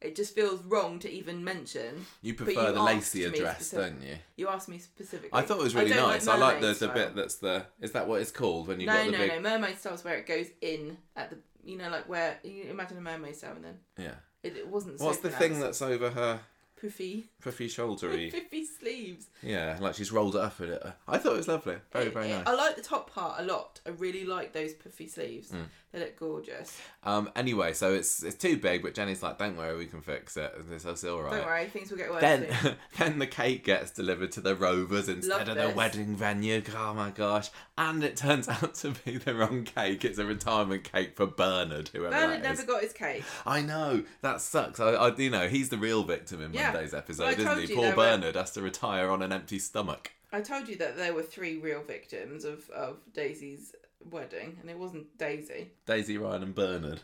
It 0.00 0.16
just 0.16 0.34
feels 0.34 0.60
wrong 0.64 0.98
to 1.00 1.10
even 1.10 1.44
mention. 1.44 2.04
You 2.22 2.34
prefer 2.34 2.68
you 2.68 2.72
the 2.72 2.82
lacier 2.82 3.30
dress, 3.30 3.66
specific- 3.66 4.00
don't 4.00 4.02
you? 4.08 4.16
You 4.36 4.48
asked 4.48 4.68
me 4.68 4.78
specifically. 4.78 5.30
I 5.32 5.42
thought 5.42 5.60
it 5.60 5.62
was 5.62 5.74
really 5.76 5.90
don't 5.90 6.08
nice. 6.08 6.26
I 6.26 6.36
like 6.36 6.60
the, 6.60 6.90
bit 6.92 7.14
that's 7.14 7.36
the. 7.36 7.66
Is 7.80 7.92
that 7.92 8.08
what 8.08 8.20
it's 8.20 8.32
called 8.32 8.66
when 8.66 8.80
you 8.80 8.86
No, 8.86 8.94
got 8.94 9.06
the 9.06 9.12
no, 9.12 9.18
big? 9.18 9.30
no. 9.30 9.40
Mermaid 9.40 9.78
style's 9.78 10.04
where 10.04 10.16
it 10.16 10.26
goes 10.26 10.46
in 10.60 10.98
at 11.16 11.30
the. 11.30 11.38
You 11.64 11.78
know, 11.78 11.90
like 11.90 12.08
where 12.08 12.38
you 12.42 12.64
imagine 12.64 12.98
a 12.98 13.00
mermaid 13.00 13.36
style 13.36 13.54
and 13.54 13.64
then 13.64 13.78
Yeah. 13.96 14.14
it, 14.42 14.56
it 14.56 14.66
wasn't. 14.66 14.98
so 14.98 15.06
What's 15.06 15.18
the 15.18 15.30
thing 15.30 15.60
that's 15.60 15.80
over 15.80 16.10
her 16.10 16.40
poofy? 16.82 17.24
puffy 17.42 17.68
shouldery? 17.76 18.32
puffy 18.32 18.64
sleeves. 18.64 19.26
yeah, 19.42 19.76
like 19.80 19.94
she's 19.94 20.10
rolled 20.12 20.34
it 20.36 20.40
up 20.40 20.60
in 20.60 20.70
it. 20.70 20.82
I 21.08 21.18
thought 21.18 21.34
it 21.34 21.38
was 21.38 21.48
lovely. 21.48 21.76
Very 21.92 22.06
It- 22.06 22.12
very 22.14 22.30
it- 22.30 22.36
nice. 22.38 22.46
I 22.46 22.54
like 22.54 22.76
the 22.76 22.82
top 22.82 23.12
part 23.12 23.40
a 23.40 23.44
lot. 23.44 23.80
I 23.86 23.90
really 23.90 24.24
like 24.24 24.52
those 24.52 24.72
puffy 24.74 25.06
sleeves. 25.08 25.50
Mm. 25.50 25.64
They 25.92 25.98
look 26.00 26.18
gorgeous. 26.18 26.80
Um. 27.02 27.30
Anyway, 27.36 27.74
so 27.74 27.92
it's 27.92 28.22
it's 28.22 28.36
too 28.36 28.56
big, 28.56 28.82
but 28.82 28.94
Jenny's 28.94 29.22
like, 29.22 29.36
"Don't 29.36 29.58
worry, 29.58 29.76
we 29.76 29.84
can 29.84 30.00
fix 30.00 30.38
it. 30.38 30.50
It's, 30.70 30.86
it's 30.86 31.04
all 31.04 31.20
right." 31.20 31.36
Don't 31.36 31.44
worry, 31.44 31.66
things 31.66 31.90
will 31.90 31.98
get 31.98 32.10
worse. 32.10 32.22
Then, 32.22 32.46
then 32.98 33.18
the 33.18 33.26
cake 33.26 33.62
gets 33.64 33.90
delivered 33.90 34.32
to 34.32 34.40
the 34.40 34.54
Rovers 34.56 35.10
instead 35.10 35.48
Love 35.48 35.56
of 35.58 35.68
the 35.70 35.76
wedding 35.76 36.16
venue. 36.16 36.62
Oh 36.74 36.94
my 36.94 37.10
gosh! 37.10 37.50
And 37.88 38.04
it 38.04 38.16
turns 38.16 38.48
out 38.48 38.74
to 38.76 38.90
be 39.04 39.16
the 39.18 39.34
wrong 39.34 39.64
cake. 39.64 40.04
It's 40.04 40.18
a 40.18 40.24
retirement 40.24 40.84
cake 40.84 41.16
for 41.16 41.26
Bernard, 41.26 41.88
whoever 41.88 42.10
Bernard 42.10 42.42
never 42.42 42.62
got 42.64 42.82
his 42.82 42.92
cake. 42.92 43.24
I 43.44 43.60
know 43.60 44.04
that 44.20 44.40
sucks. 44.40 44.78
I, 44.78 44.90
I, 44.90 45.16
you 45.16 45.30
know, 45.30 45.48
he's 45.48 45.68
the 45.68 45.78
real 45.78 46.04
victim 46.04 46.40
in 46.42 46.52
Yeah. 46.54 46.70
Monday's 46.72 46.94
episode, 46.94 47.38
Well, 47.38 47.58
isn't 47.58 47.68
he? 47.68 47.74
Poor 47.74 47.84
there 47.86 47.90
were- 47.96 48.02
Bernard 48.02 48.36
has 48.36 48.52
to 48.52 48.62
retire 48.62 49.10
on 49.10 49.20
an 49.22 49.32
empty 49.32 49.58
stomach. 49.58 50.12
I 50.32 50.40
told 50.40 50.68
you 50.68 50.76
that 50.76 50.96
there 50.96 51.12
were 51.12 51.22
three 51.22 51.58
real 51.58 51.82
victims 51.82 52.44
of, 52.44 52.70
of 52.70 52.98
Daisy's 53.12 53.74
wedding, 54.10 54.56
and 54.60 54.70
it 54.70 54.78
wasn't 54.78 55.18
Daisy. 55.18 55.72
Daisy, 55.86 56.16
Ryan, 56.18 56.42
and 56.44 56.54
Bernard. 56.54 57.02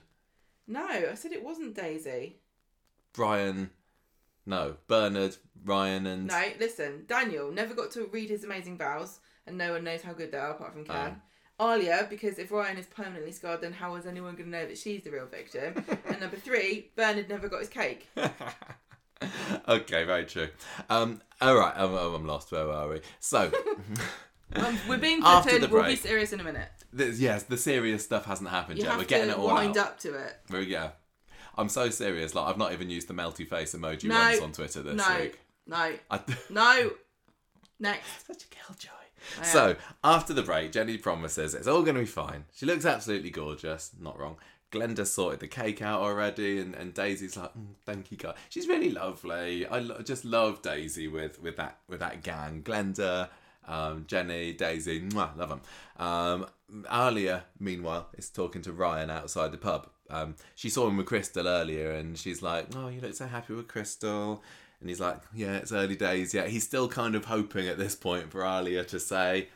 No, 0.66 0.86
I 0.86 1.14
said 1.14 1.32
it 1.32 1.44
wasn't 1.44 1.74
Daisy. 1.74 2.36
Brian, 3.12 3.70
no, 4.46 4.76
Bernard, 4.86 5.36
Ryan, 5.64 6.06
and 6.06 6.26
No, 6.28 6.42
listen, 6.58 7.04
Daniel 7.06 7.50
never 7.50 7.74
got 7.74 7.90
to 7.92 8.04
read 8.06 8.30
his 8.30 8.44
amazing 8.44 8.78
vows, 8.78 9.18
and 9.48 9.58
no 9.58 9.72
one 9.72 9.84
knows 9.84 10.02
how 10.02 10.12
good 10.12 10.30
they 10.32 10.38
are 10.38 10.50
apart 10.50 10.72
from 10.72 10.84
Ken. 10.84 11.20
Alia, 11.60 12.06
because 12.08 12.38
if 12.38 12.52
Ryan 12.52 12.76
is 12.76 12.86
permanently 12.86 13.32
scarred, 13.32 13.60
then 13.60 13.72
how 13.72 13.96
is 13.96 14.06
anyone 14.06 14.34
going 14.36 14.44
to 14.44 14.56
know 14.56 14.66
that 14.66 14.78
she's 14.78 15.02
the 15.02 15.10
real 15.10 15.26
victim? 15.26 15.84
and 16.08 16.20
number 16.20 16.36
three, 16.36 16.90
Bernard 16.94 17.28
never 17.28 17.48
got 17.48 17.60
his 17.60 17.68
cake. 17.68 18.08
okay, 19.68 20.04
very 20.04 20.24
true. 20.24 20.48
Um, 20.88 21.20
all 21.40 21.56
right, 21.56 21.72
I'm, 21.76 21.92
I'm 21.94 22.26
lost. 22.26 22.52
Where 22.52 22.70
are 22.70 22.88
we? 22.88 23.00
So. 23.20 23.50
Um, 24.56 24.78
we're 24.88 24.96
being 24.96 25.20
the 25.20 25.68
We'll 25.70 25.84
be 25.84 25.94
serious 25.94 26.32
in 26.32 26.40
a 26.40 26.42
minute. 26.42 26.70
This, 26.90 27.20
yes, 27.20 27.42
the 27.42 27.58
serious 27.58 28.02
stuff 28.02 28.24
hasn't 28.24 28.48
happened 28.48 28.78
You 28.78 28.86
yet. 28.86 28.96
We're 28.96 29.04
getting 29.04 29.28
it 29.28 29.36
all 29.36 29.48
wind 29.52 29.76
out. 29.76 29.88
up 29.88 30.00
to 30.00 30.14
it. 30.14 30.66
Yeah. 30.66 30.92
I'm 31.58 31.68
so 31.68 31.90
serious. 31.90 32.34
Like 32.34 32.46
I've 32.46 32.56
not 32.56 32.72
even 32.72 32.88
used 32.88 33.08
the 33.08 33.12
melty 33.12 33.46
face 33.46 33.74
emoji 33.74 34.04
No. 34.04 34.14
once 34.14 34.40
on 34.40 34.52
Twitter 34.52 34.82
this 34.82 34.94
No, 34.96 35.18
week. 35.20 35.38
no, 35.66 35.92
I, 36.10 36.20
no. 36.48 36.90
Next. 37.78 38.26
such 38.26 38.44
a 38.44 38.46
killjoy. 38.46 38.88
So 39.42 39.76
after 40.04 40.32
the 40.32 40.42
break, 40.42 40.72
Jenny 40.72 40.98
promises 40.98 41.54
it's 41.54 41.66
all 41.66 41.82
going 41.82 41.94
to 41.94 42.02
be 42.02 42.06
fine. 42.06 42.44
She 42.54 42.66
looks 42.66 42.84
absolutely 42.84 43.30
gorgeous. 43.30 43.90
Not 44.00 44.18
wrong. 44.18 44.36
Glenda 44.70 45.06
sorted 45.06 45.40
the 45.40 45.48
cake 45.48 45.80
out 45.80 46.02
already, 46.02 46.58
and, 46.60 46.74
and 46.74 46.92
Daisy's 46.92 47.36
like, 47.36 47.54
mm, 47.54 47.68
"Thank 47.86 48.10
you, 48.10 48.18
God." 48.18 48.34
She's 48.50 48.68
really 48.68 48.90
lovely. 48.90 49.66
I 49.66 49.78
lo- 49.78 50.02
just 50.02 50.24
love 50.24 50.60
Daisy 50.60 51.08
with 51.08 51.40
with 51.40 51.56
that 51.56 51.78
with 51.88 52.00
that 52.00 52.22
gang. 52.22 52.62
Glenda, 52.62 53.28
um, 53.66 54.04
Jenny, 54.06 54.52
Daisy, 54.52 55.00
mwah, 55.00 55.36
love 55.38 55.48
them. 55.48 55.60
Um, 55.96 56.46
Alia, 56.92 57.44
meanwhile, 57.58 58.08
is 58.18 58.28
talking 58.28 58.60
to 58.62 58.72
Ryan 58.72 59.08
outside 59.08 59.52
the 59.52 59.58
pub. 59.58 59.88
Um, 60.10 60.36
she 60.54 60.68
saw 60.68 60.86
him 60.86 60.98
with 60.98 61.06
Crystal 61.06 61.48
earlier, 61.48 61.92
and 61.92 62.18
she's 62.18 62.42
like, 62.42 62.66
"Oh, 62.76 62.88
you 62.88 63.00
look 63.00 63.14
so 63.14 63.26
happy 63.26 63.54
with 63.54 63.68
Crystal." 63.68 64.42
And 64.80 64.88
he's 64.88 65.00
like, 65.00 65.20
"Yeah, 65.34 65.56
it's 65.56 65.72
early 65.72 65.96
days 65.96 66.34
yet." 66.34 66.48
He's 66.48 66.64
still 66.64 66.88
kind 66.88 67.14
of 67.14 67.26
hoping 67.26 67.66
at 67.68 67.78
this 67.78 67.94
point 67.94 68.30
for 68.30 68.44
Alia 68.44 68.84
to 68.84 69.00
say, 69.00 69.48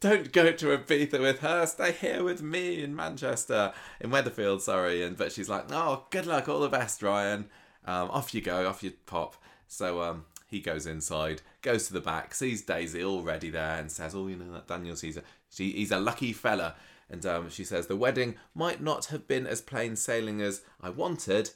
"Don't 0.00 0.32
go 0.32 0.52
to 0.52 0.78
Ibiza 0.78 1.20
with 1.20 1.40
her. 1.40 1.66
Stay 1.66 1.92
here 1.92 2.22
with 2.22 2.42
me 2.42 2.82
in 2.82 2.94
Manchester, 2.94 3.72
in 4.00 4.10
Weatherfield." 4.10 4.60
Sorry, 4.60 5.02
and 5.02 5.16
but 5.16 5.32
she's 5.32 5.48
like, 5.48 5.66
"Oh, 5.70 6.06
good 6.10 6.26
luck, 6.26 6.48
all 6.48 6.60
the 6.60 6.68
best, 6.68 7.02
Ryan. 7.02 7.48
Um, 7.86 8.10
off 8.10 8.34
you 8.34 8.40
go, 8.40 8.68
off 8.68 8.82
you 8.82 8.92
pop." 9.06 9.36
So 9.66 10.02
um, 10.02 10.26
he 10.46 10.60
goes 10.60 10.84
inside, 10.86 11.42
goes 11.62 11.86
to 11.86 11.92
the 11.92 12.00
back, 12.00 12.34
sees 12.34 12.62
Daisy 12.62 13.04
already 13.04 13.50
there, 13.50 13.78
and 13.78 13.90
says, 13.90 14.14
"Oh, 14.14 14.26
you 14.26 14.36
know 14.36 14.52
that 14.52 14.66
Daniel 14.66 14.96
her. 14.96 15.22
She, 15.48 15.72
he's 15.72 15.92
a 15.92 16.00
lucky 16.00 16.32
fella." 16.32 16.74
And 17.08 17.24
um, 17.24 17.50
she 17.50 17.64
says, 17.64 17.86
"The 17.86 17.96
wedding 17.96 18.36
might 18.54 18.82
not 18.82 19.06
have 19.06 19.26
been 19.26 19.46
as 19.46 19.60
plain 19.60 19.96
sailing 19.96 20.42
as 20.42 20.62
I 20.80 20.90
wanted." 20.90 21.50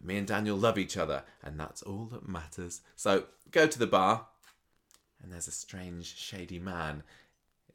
But 0.00 0.06
me 0.06 0.16
and 0.16 0.26
Daniel 0.26 0.56
love 0.56 0.78
each 0.78 0.96
other, 0.96 1.24
and 1.44 1.60
that's 1.60 1.82
all 1.82 2.06
that 2.06 2.26
matters. 2.28 2.80
So 2.96 3.24
go 3.50 3.66
to 3.66 3.78
the 3.78 3.86
bar, 3.86 4.26
and 5.22 5.30
there's 5.32 5.46
a 5.48 5.52
strange, 5.52 6.16
shady 6.16 6.58
man 6.58 7.02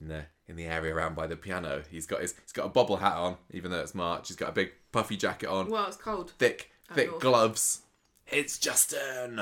in 0.01 0.07
the 0.07 0.25
in 0.47 0.55
the 0.55 0.65
area 0.65 0.93
around 0.93 1.15
by 1.15 1.27
the 1.27 1.35
piano. 1.35 1.83
He's 1.89 2.05
got 2.07 2.21
his 2.21 2.33
he's 2.41 2.51
got 2.51 2.65
a 2.65 2.69
bobble 2.69 2.97
hat 2.97 3.15
on, 3.17 3.37
even 3.51 3.71
though 3.71 3.79
it's 3.81 3.95
March. 3.95 4.27
He's 4.27 4.37
got 4.37 4.49
a 4.49 4.53
big 4.53 4.71
puffy 4.91 5.15
jacket 5.17 5.47
on, 5.49 5.69
Well, 5.69 5.87
it's 5.87 5.97
cold. 5.97 6.31
thick 6.39 6.71
thick 6.93 7.19
gloves. 7.19 7.81
It's 8.27 8.57
Justin. 8.57 9.41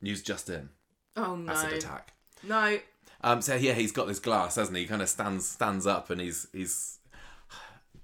News 0.00 0.22
Justin. 0.22 0.70
Oh 1.16 1.36
no. 1.36 1.52
Acid 1.52 1.72
attack. 1.74 2.12
No. 2.42 2.78
Um, 3.22 3.40
so 3.40 3.54
yeah, 3.54 3.72
he's 3.72 3.92
got 3.92 4.06
this 4.06 4.18
glass, 4.18 4.56
hasn't 4.56 4.76
he? 4.76 4.82
He 4.82 4.88
kind 4.88 5.00
of 5.02 5.08
stands 5.08 5.48
stands 5.48 5.86
up, 5.86 6.10
and 6.10 6.20
he's 6.20 6.46
he's. 6.52 6.98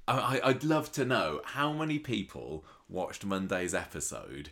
I- 0.08 0.40
I'd 0.42 0.64
love 0.64 0.90
to 0.92 1.04
know 1.04 1.40
how 1.44 1.72
many 1.72 1.98
people 1.98 2.64
watched 2.90 3.24
Monday's 3.24 3.74
episode 3.74 4.50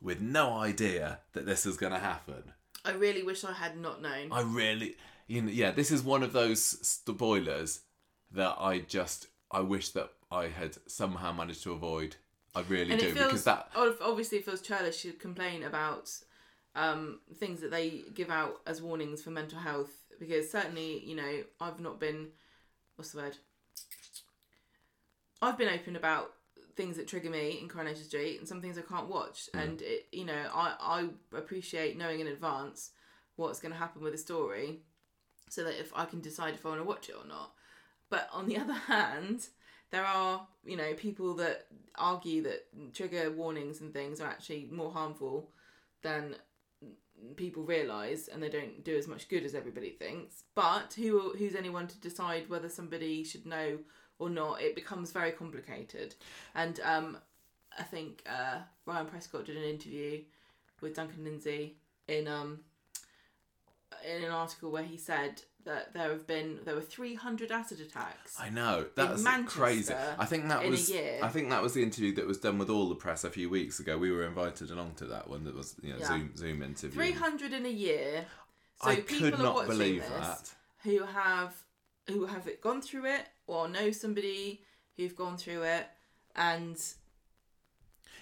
with 0.00 0.20
no 0.20 0.52
idea 0.54 1.20
that 1.32 1.46
this 1.46 1.64
was 1.64 1.76
going 1.76 1.92
to 1.92 1.98
happen. 1.98 2.52
I 2.84 2.92
really 2.92 3.22
wish 3.22 3.44
I 3.44 3.52
had 3.52 3.76
not 3.76 4.00
known. 4.00 4.28
I 4.30 4.42
really, 4.42 4.96
you 5.26 5.42
know, 5.42 5.50
yeah, 5.50 5.70
this 5.70 5.90
is 5.90 6.02
one 6.02 6.22
of 6.22 6.32
those 6.32 6.62
spoilers 6.62 7.80
that 8.32 8.56
I 8.58 8.80
just 8.80 9.26
I 9.50 9.60
wish 9.60 9.90
that 9.90 10.10
I 10.30 10.48
had 10.48 10.76
somehow 10.86 11.32
managed 11.32 11.62
to 11.64 11.72
avoid. 11.72 12.16
I 12.54 12.62
really 12.62 12.92
and 12.92 13.00
do 13.00 13.08
it 13.08 13.14
feels 13.14 13.26
because 13.26 13.44
that 13.44 13.70
obviously 13.76 14.38
it 14.38 14.44
feels 14.44 14.60
churlish 14.60 15.02
to 15.02 15.12
complain 15.12 15.62
about 15.62 16.10
um, 16.74 17.20
things 17.36 17.60
that 17.60 17.70
they 17.70 18.04
give 18.14 18.30
out 18.30 18.60
as 18.66 18.82
warnings 18.82 19.22
for 19.22 19.30
mental 19.30 19.58
health 19.58 19.90
because 20.18 20.50
certainly 20.50 21.04
you 21.04 21.14
know 21.14 21.42
I've 21.60 21.78
not 21.78 22.00
been 22.00 22.28
what's 22.96 23.12
the 23.12 23.18
word 23.18 23.36
I've 25.40 25.58
been 25.58 25.68
open 25.68 25.94
about 25.94 26.32
things 26.78 26.96
that 26.96 27.08
trigger 27.08 27.28
me 27.28 27.58
in 27.60 27.68
Coronation 27.68 28.04
Street 28.04 28.38
and 28.38 28.48
some 28.48 28.62
things 28.62 28.78
I 28.78 28.82
can't 28.82 29.08
watch. 29.08 29.50
And 29.52 29.82
it, 29.82 30.06
you 30.12 30.24
know 30.24 30.42
I, 30.54 30.74
I 30.80 31.36
appreciate 31.36 31.98
knowing 31.98 32.20
in 32.20 32.28
advance 32.28 32.92
what's 33.36 33.60
going 33.60 33.72
to 33.72 33.78
happen 33.78 34.00
with 34.02 34.14
a 34.14 34.18
story 34.18 34.78
so 35.50 35.64
that 35.64 35.78
if 35.78 35.92
I 35.94 36.04
can 36.04 36.20
decide 36.20 36.54
if 36.54 36.64
I 36.64 36.70
want 36.70 36.80
to 36.80 36.86
watch 36.86 37.08
it 37.08 37.16
or 37.20 37.26
not. 37.26 37.52
But 38.08 38.28
on 38.32 38.46
the 38.46 38.56
other 38.62 38.72
hand, 38.72 39.48
there 39.90 40.04
are 40.04 40.46
you 40.64 40.76
know 40.76 40.94
people 40.94 41.34
that 41.34 41.66
argue 41.96 42.42
that 42.44 42.94
trigger 42.94 43.30
warnings 43.32 43.80
and 43.80 43.92
things 43.92 44.20
are 44.20 44.28
actually 44.28 44.68
more 44.70 44.92
harmful 44.92 45.50
than 46.02 46.36
people 47.34 47.64
realize 47.64 48.28
and 48.28 48.40
they 48.40 48.48
don't 48.48 48.84
do 48.84 48.96
as 48.96 49.08
much 49.08 49.28
good 49.28 49.44
as 49.44 49.56
everybody 49.56 49.90
thinks. 49.90 50.44
But 50.54 50.94
who 50.94 51.34
who's 51.36 51.56
anyone 51.56 51.88
to 51.88 52.00
decide 52.00 52.48
whether 52.48 52.68
somebody 52.68 53.24
should 53.24 53.46
know 53.46 53.78
or 54.18 54.28
not 54.30 54.60
it 54.60 54.74
becomes 54.74 55.10
very 55.12 55.32
complicated 55.32 56.14
and 56.54 56.80
um 56.84 57.16
i 57.78 57.82
think 57.82 58.22
uh 58.28 58.58
ryan 58.86 59.06
prescott 59.06 59.44
did 59.44 59.56
an 59.56 59.64
interview 59.64 60.20
with 60.80 60.94
duncan 60.94 61.24
lindsay 61.24 61.76
in 62.08 62.26
um 62.28 62.60
in 64.06 64.22
an 64.24 64.30
article 64.30 64.70
where 64.70 64.82
he 64.82 64.96
said 64.96 65.42
that 65.64 65.92
there 65.92 66.10
have 66.10 66.26
been 66.26 66.58
there 66.64 66.74
were 66.74 66.80
300 66.80 67.50
acid 67.50 67.80
attacks 67.80 68.36
I 68.40 68.48
know 68.48 68.86
that's 68.94 69.22
crazy. 69.46 69.92
I 70.18 70.24
think 70.24 70.48
that 70.48 70.64
was. 70.66 70.90
I 70.90 71.28
think 71.28 71.50
that 71.50 71.62
was 71.62 71.74
the 71.74 71.82
interview 71.82 72.14
that 72.14 72.26
was 72.26 72.38
done 72.38 72.58
with 72.58 72.70
all 72.70 72.88
the 72.88 72.94
press 72.94 73.24
a 73.24 73.30
few 73.30 73.50
weeks 73.50 73.80
ago. 73.80 73.98
We 73.98 74.12
were 74.12 74.24
invited 74.24 74.70
along 74.70 74.94
to 74.96 75.06
that 75.06 75.28
one. 75.28 75.44
That 75.44 75.54
was 75.56 75.74
you 75.82 75.90
know 75.92 75.98
Yeah. 75.98 76.06
Zoom 76.06 76.36
Zoom 76.36 76.62
interview. 76.62 76.94
300 76.94 77.52
in 77.52 77.66
a 77.66 77.70
year 77.70 78.24
so 78.82 78.90
I 78.90 78.96
people 78.96 79.30
could 79.30 79.40
are 79.40 79.42
not 79.42 79.54
watching 79.56 79.68
believe 79.70 80.02
this 80.02 80.10
that. 80.26 80.54
who 80.84 81.02
have 81.04 81.54
who 82.08 82.26
have 82.26 82.46
it 82.46 82.60
gone 82.60 82.80
through 82.80 83.06
it 83.06 83.26
or 83.48 83.66
know 83.68 83.90
somebody 83.90 84.62
who've 84.96 85.16
gone 85.16 85.36
through 85.36 85.62
it 85.64 85.86
and 86.36 86.78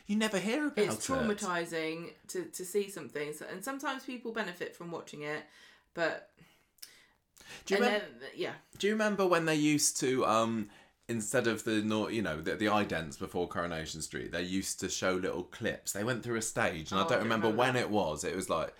You 0.06 0.16
never 0.16 0.38
hear 0.38 0.66
about 0.68 0.78
it. 0.78 0.84
it's 0.92 1.08
it. 1.08 1.12
traumatizing 1.12 2.12
to, 2.28 2.44
to 2.44 2.64
see 2.64 2.88
something 2.90 3.32
so, 3.34 3.44
and 3.50 3.62
sometimes 3.64 4.04
people 4.04 4.32
benefit 4.32 4.74
from 4.74 4.90
watching 4.90 5.22
it 5.22 5.42
but 5.94 6.30
Do 7.66 7.74
you 7.74 7.80
remember? 7.80 8.04
then, 8.20 8.30
yeah 8.34 8.52
Do 8.78 8.86
you 8.86 8.92
remember 8.94 9.26
when 9.26 9.44
they 9.44 9.54
used 9.56 9.98
to 10.00 10.24
um 10.24 10.70
instead 11.08 11.46
of 11.46 11.64
the 11.64 11.74
you 12.10 12.22
know 12.22 12.40
the, 12.40 12.56
the 12.56 12.66
idents 12.66 13.18
before 13.18 13.48
Coronation 13.48 14.02
Street, 14.02 14.32
they 14.32 14.42
used 14.42 14.80
to 14.80 14.88
show 14.88 15.12
little 15.14 15.44
clips. 15.44 15.92
They 15.92 16.02
went 16.04 16.22
through 16.24 16.36
a 16.36 16.42
stage, 16.42 16.90
and 16.90 17.00
Oh, 17.00 17.04
I 17.04 17.06
I 17.06 17.08
don't 17.08 17.18
don't 17.18 17.22
remember, 17.22 17.46
remember 17.48 17.58
when 17.58 17.76
it 17.76 17.90
was. 17.90 18.24
It 18.24 18.34
was 18.34 18.50
like 18.50 18.74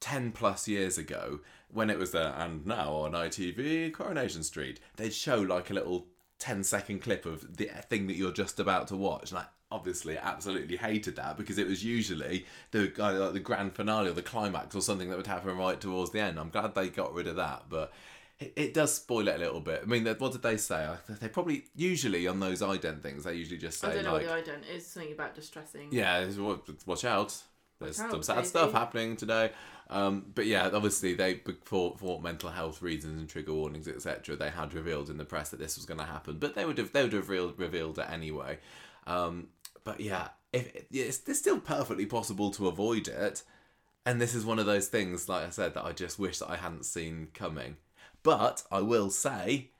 ten 0.00 0.32
plus 0.32 0.66
years 0.68 0.96
ago 0.98 1.40
when 1.72 1.90
it 1.90 1.98
was 1.98 2.12
there. 2.12 2.34
And 2.36 2.66
now 2.66 2.92
on 2.92 3.12
ITV 3.12 3.92
Coronation 3.92 4.42
Street, 4.42 4.80
they'd 4.96 5.12
show 5.12 5.36
like 5.38 5.70
a 5.70 5.74
little 5.74 6.06
10 6.38 6.64
second 6.64 7.00
clip 7.00 7.26
of 7.26 7.56
the 7.56 7.66
thing 7.88 8.06
that 8.06 8.16
you're 8.16 8.32
just 8.32 8.60
about 8.60 8.88
to 8.88 8.96
watch. 8.96 9.30
And 9.30 9.40
I 9.40 9.46
obviously 9.70 10.16
absolutely 10.16 10.76
hated 10.76 11.16
that 11.16 11.36
because 11.36 11.58
it 11.58 11.66
was 11.66 11.84
usually 11.84 12.46
the 12.70 12.92
uh, 12.98 13.12
like 13.18 13.32
the 13.34 13.40
grand 13.40 13.74
finale 13.74 14.08
or 14.08 14.14
the 14.14 14.22
climax 14.22 14.74
or 14.74 14.80
something 14.80 15.10
that 15.10 15.16
would 15.16 15.26
happen 15.26 15.56
right 15.56 15.80
towards 15.80 16.10
the 16.10 16.20
end. 16.20 16.38
I'm 16.38 16.50
glad 16.50 16.74
they 16.74 16.88
got 16.88 17.12
rid 17.12 17.26
of 17.26 17.36
that, 17.36 17.64
but 17.68 17.92
it, 18.38 18.52
it 18.56 18.74
does 18.74 18.94
spoil 18.94 19.28
it 19.28 19.34
a 19.34 19.38
little 19.38 19.60
bit. 19.60 19.80
I 19.82 19.86
mean, 19.86 20.06
what 20.06 20.32
did 20.32 20.42
they 20.42 20.56
say? 20.56 20.88
They 21.08 21.28
probably 21.28 21.64
usually 21.74 22.26
on 22.26 22.40
those 22.40 22.62
ident 22.62 23.02
things 23.02 23.24
they 23.24 23.34
usually 23.34 23.58
just 23.58 23.80
say 23.80 23.88
I 23.88 23.94
don't 23.94 24.04
know 24.04 24.12
like, 24.14 24.26
what 24.26 24.44
the 24.44 24.52
ident 24.52 24.74
is 24.74 24.86
something 24.86 25.12
about 25.12 25.34
distressing 25.34 25.88
yeah, 25.90 26.20
it's- 26.20 26.86
watch 26.86 27.04
out. 27.04 27.36
There's 27.80 27.96
some 27.96 28.22
sad 28.22 28.38
Daisy. 28.38 28.48
stuff 28.48 28.72
happening 28.72 29.16
today. 29.16 29.52
Um, 29.90 30.26
but 30.34 30.46
yeah, 30.46 30.68
obviously 30.72 31.14
they 31.14 31.40
for, 31.64 31.96
for 31.96 32.20
mental 32.20 32.50
health 32.50 32.82
reasons 32.82 33.18
and 33.18 33.28
trigger 33.28 33.54
warnings, 33.54 33.88
etc. 33.88 34.36
They 34.36 34.50
had 34.50 34.74
revealed 34.74 35.08
in 35.08 35.16
the 35.16 35.24
press 35.24 35.50
that 35.50 35.60
this 35.60 35.76
was 35.76 35.86
going 35.86 36.00
to 36.00 36.06
happen, 36.06 36.38
but 36.38 36.54
they 36.54 36.64
would 36.64 36.78
have 36.78 36.92
they 36.92 37.02
would 37.02 37.12
have 37.12 37.28
revealed, 37.28 37.58
revealed 37.58 37.98
it 37.98 38.10
anyway. 38.10 38.58
Um, 39.06 39.48
but 39.84 40.00
yeah, 40.00 40.28
if 40.52 40.86
it's, 40.90 41.22
it's 41.26 41.38
still 41.38 41.60
perfectly 41.60 42.04
possible 42.04 42.50
to 42.52 42.68
avoid 42.68 43.08
it, 43.08 43.42
and 44.04 44.20
this 44.20 44.34
is 44.34 44.44
one 44.44 44.58
of 44.58 44.66
those 44.66 44.88
things, 44.88 45.28
like 45.28 45.46
I 45.46 45.50
said, 45.50 45.74
that 45.74 45.84
I 45.84 45.92
just 45.92 46.18
wish 46.18 46.38
that 46.38 46.50
I 46.50 46.56
hadn't 46.56 46.84
seen 46.84 47.28
coming. 47.32 47.76
But 48.22 48.62
I 48.70 48.80
will 48.80 49.10
say, 49.10 49.70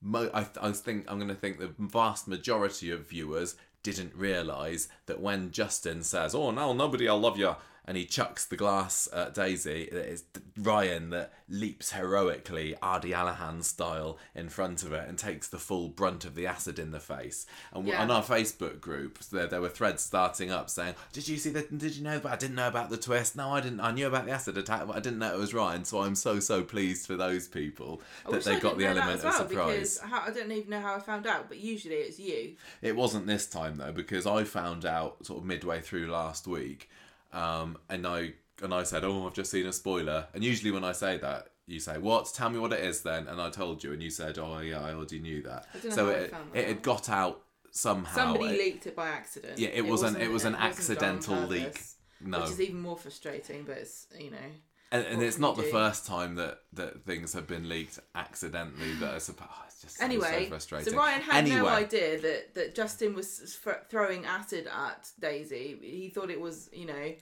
mo- 0.00 0.30
I, 0.32 0.46
I 0.60 0.72
think 0.72 1.10
I'm 1.10 1.18
going 1.18 1.28
to 1.28 1.34
think 1.34 1.58
the 1.58 1.74
vast 1.78 2.28
majority 2.28 2.90
of 2.90 3.08
viewers 3.08 3.56
didn't 3.82 4.14
realise 4.14 4.88
that 5.06 5.20
when 5.20 5.50
Justin 5.50 6.02
says, 6.02 6.34
"Oh 6.34 6.50
no, 6.50 6.72
nobody, 6.72 7.08
I'll 7.08 7.20
love 7.20 7.38
you," 7.38 7.56
and 7.86 7.96
he 7.96 8.04
chucks 8.06 8.44
the 8.46 8.56
glass 8.56 9.08
at 9.12 9.34
Daisy, 9.34 9.82
it's 9.84 10.22
Ryan 10.56 11.10
that 11.10 11.32
leaps 11.48 11.92
heroically, 11.92 12.76
Aadi 12.82 13.10
Alahan 13.10 13.64
style, 13.64 14.18
in 14.34 14.48
front 14.48 14.82
of 14.82 14.92
it 14.92 15.08
and 15.08 15.18
takes 15.18 15.48
the 15.48 15.58
full 15.58 15.88
brunt 15.88 16.24
of 16.24 16.34
the 16.34 16.46
acid 16.46 16.78
in 16.78 16.92
the 16.92 17.00
face. 17.00 17.44
And 17.72 17.86
Yeah. 17.86 18.00
on 18.02 18.10
our 18.10 18.22
Facebook 18.22 18.80
group, 18.80 19.18
there 19.30 19.46
there 19.46 19.60
were 19.60 19.68
threads 19.68 20.02
starting 20.02 20.50
up 20.50 20.70
saying, 20.70 20.94
"Did 21.12 21.26
you 21.28 21.36
see 21.38 21.50
that? 21.50 21.76
Did 21.76 21.96
you 21.96 22.02
know? 22.04 22.20
But 22.20 22.32
I 22.32 22.36
didn't 22.36 22.54
know 22.56 22.68
about 22.68 22.90
the 22.90 22.96
twist. 22.96 23.34
No, 23.36 23.50
I 23.50 23.60
didn't. 23.60 23.80
I 23.80 23.90
knew 23.90 24.06
about 24.06 24.26
the 24.26 24.32
acid 24.32 24.56
attack, 24.56 24.86
but 24.86 24.96
I 24.96 25.00
didn't 25.00 25.18
know 25.18 25.34
it 25.34 25.38
was 25.38 25.52
Ryan." 25.52 25.84
So 25.84 26.00
I'm 26.02 26.14
so 26.14 26.38
so 26.40 26.62
pleased 26.62 27.06
for 27.06 27.16
those 27.16 27.48
people 27.48 28.00
that 28.30 28.44
they 28.44 28.56
I 28.56 28.60
got 28.60 28.78
the 28.78 28.84
didn't 28.84 28.96
know 28.96 29.00
that 29.00 29.08
element 29.08 29.24
as 29.24 29.40
of 29.40 29.48
surprise. 29.48 29.98
because 29.98 29.98
how, 29.98 30.20
I 30.26 30.30
don't 30.30 30.52
even 30.52 30.70
know 30.70 30.80
how 30.80 30.94
I 30.94 31.00
found 31.00 31.26
out 31.26 31.48
but 31.48 31.58
usually 31.58 31.96
it's 31.96 32.18
you 32.18 32.56
It 32.80 32.94
wasn't 32.96 33.26
this 33.26 33.46
time 33.46 33.76
though 33.76 33.92
because 33.92 34.26
I 34.26 34.44
found 34.44 34.84
out 34.84 35.26
sort 35.26 35.40
of 35.40 35.44
midway 35.44 35.80
through 35.80 36.06
last 36.06 36.46
week, 36.46 36.88
um, 37.32 37.78
and 37.88 38.06
I 38.06 38.34
and 38.62 38.72
I 38.74 38.82
said, 38.84 39.04
"Oh, 39.04 39.26
I've 39.26 39.34
just 39.34 39.50
seen 39.50 39.66
a 39.66 39.72
spoiler." 39.72 40.26
And 40.34 40.42
usually 40.44 40.70
when 40.70 40.84
I 40.84 40.92
say 40.92 41.18
that, 41.18 41.48
you 41.66 41.80
say, 41.80 41.98
"What? 41.98 42.30
Tell 42.34 42.50
me 42.50 42.58
what 42.58 42.72
it 42.72 42.80
is 42.84 43.02
then." 43.02 43.26
And 43.28 43.40
I 43.40 43.50
told 43.50 43.82
you, 43.82 43.92
and 43.92 44.02
you 44.02 44.10
said, 44.10 44.38
"Oh 44.38 44.58
yeah, 44.60 44.80
I 44.80 44.92
already 44.94 45.18
knew 45.20 45.42
that." 45.42 45.66
I 45.74 45.78
don't 45.78 45.84
know 45.90 45.94
So 45.96 46.08
it 46.10 46.30
found 46.30 46.52
that 46.52 46.58
it 46.60 46.68
had 46.68 46.82
got 46.82 47.08
out 47.08 47.42
somehow. 47.70 48.14
somebody 48.14 48.46
It- 48.54 48.58
leaked 48.58 48.86
it 48.86 48.94
by 48.96 49.08
accident 49.08 49.58
Yeah, 49.58 49.68
it 49.68 49.84
was 49.86 50.02
an- 50.02 50.16
it 50.16 50.30
wasn't- 50.30 50.32
was 50.32 50.44
an 50.44 50.52
done 50.52 50.62
accidental 50.62 51.40
leak. 51.46 51.64
purpose, 51.64 51.96
no, 52.20 52.40
which 52.42 52.50
is 52.50 52.60
even 52.60 52.80
more 52.80 52.96
frustrating 52.98 53.64
but 53.64 53.78
it's 53.78 54.06
you 54.18 54.30
know 54.30 54.50
and, 54.92 55.04
and 55.06 55.22
it's 55.22 55.38
not 55.38 55.56
the 55.56 55.62
do? 55.62 55.70
first 55.70 56.06
time 56.06 56.36
that 56.36 56.60
that 56.74 57.04
things 57.04 57.32
have 57.32 57.46
been 57.48 57.68
leaked 57.68 57.98
accidentally. 58.14 58.94
That 59.00 59.14
are 59.14 59.20
supposed. 59.20 59.50
Oh, 59.52 59.64
just 59.82 60.00
Anyway, 60.00 60.44
so 60.44 60.48
frustrating. 60.50 60.92
so 60.92 60.96
Ryan 60.98 61.20
had 61.22 61.48
no 61.48 61.66
idea 61.66 62.20
that, 62.20 62.54
that 62.54 62.74
Justin 62.76 63.14
was 63.14 63.58
f- 63.66 63.88
throwing 63.90 64.24
acid 64.24 64.68
at 64.68 65.10
Daisy. 65.18 65.76
He 65.82 66.08
thought 66.08 66.30
it 66.30 66.40
was, 66.40 66.70
you 66.72 66.86
know, 66.86 67.12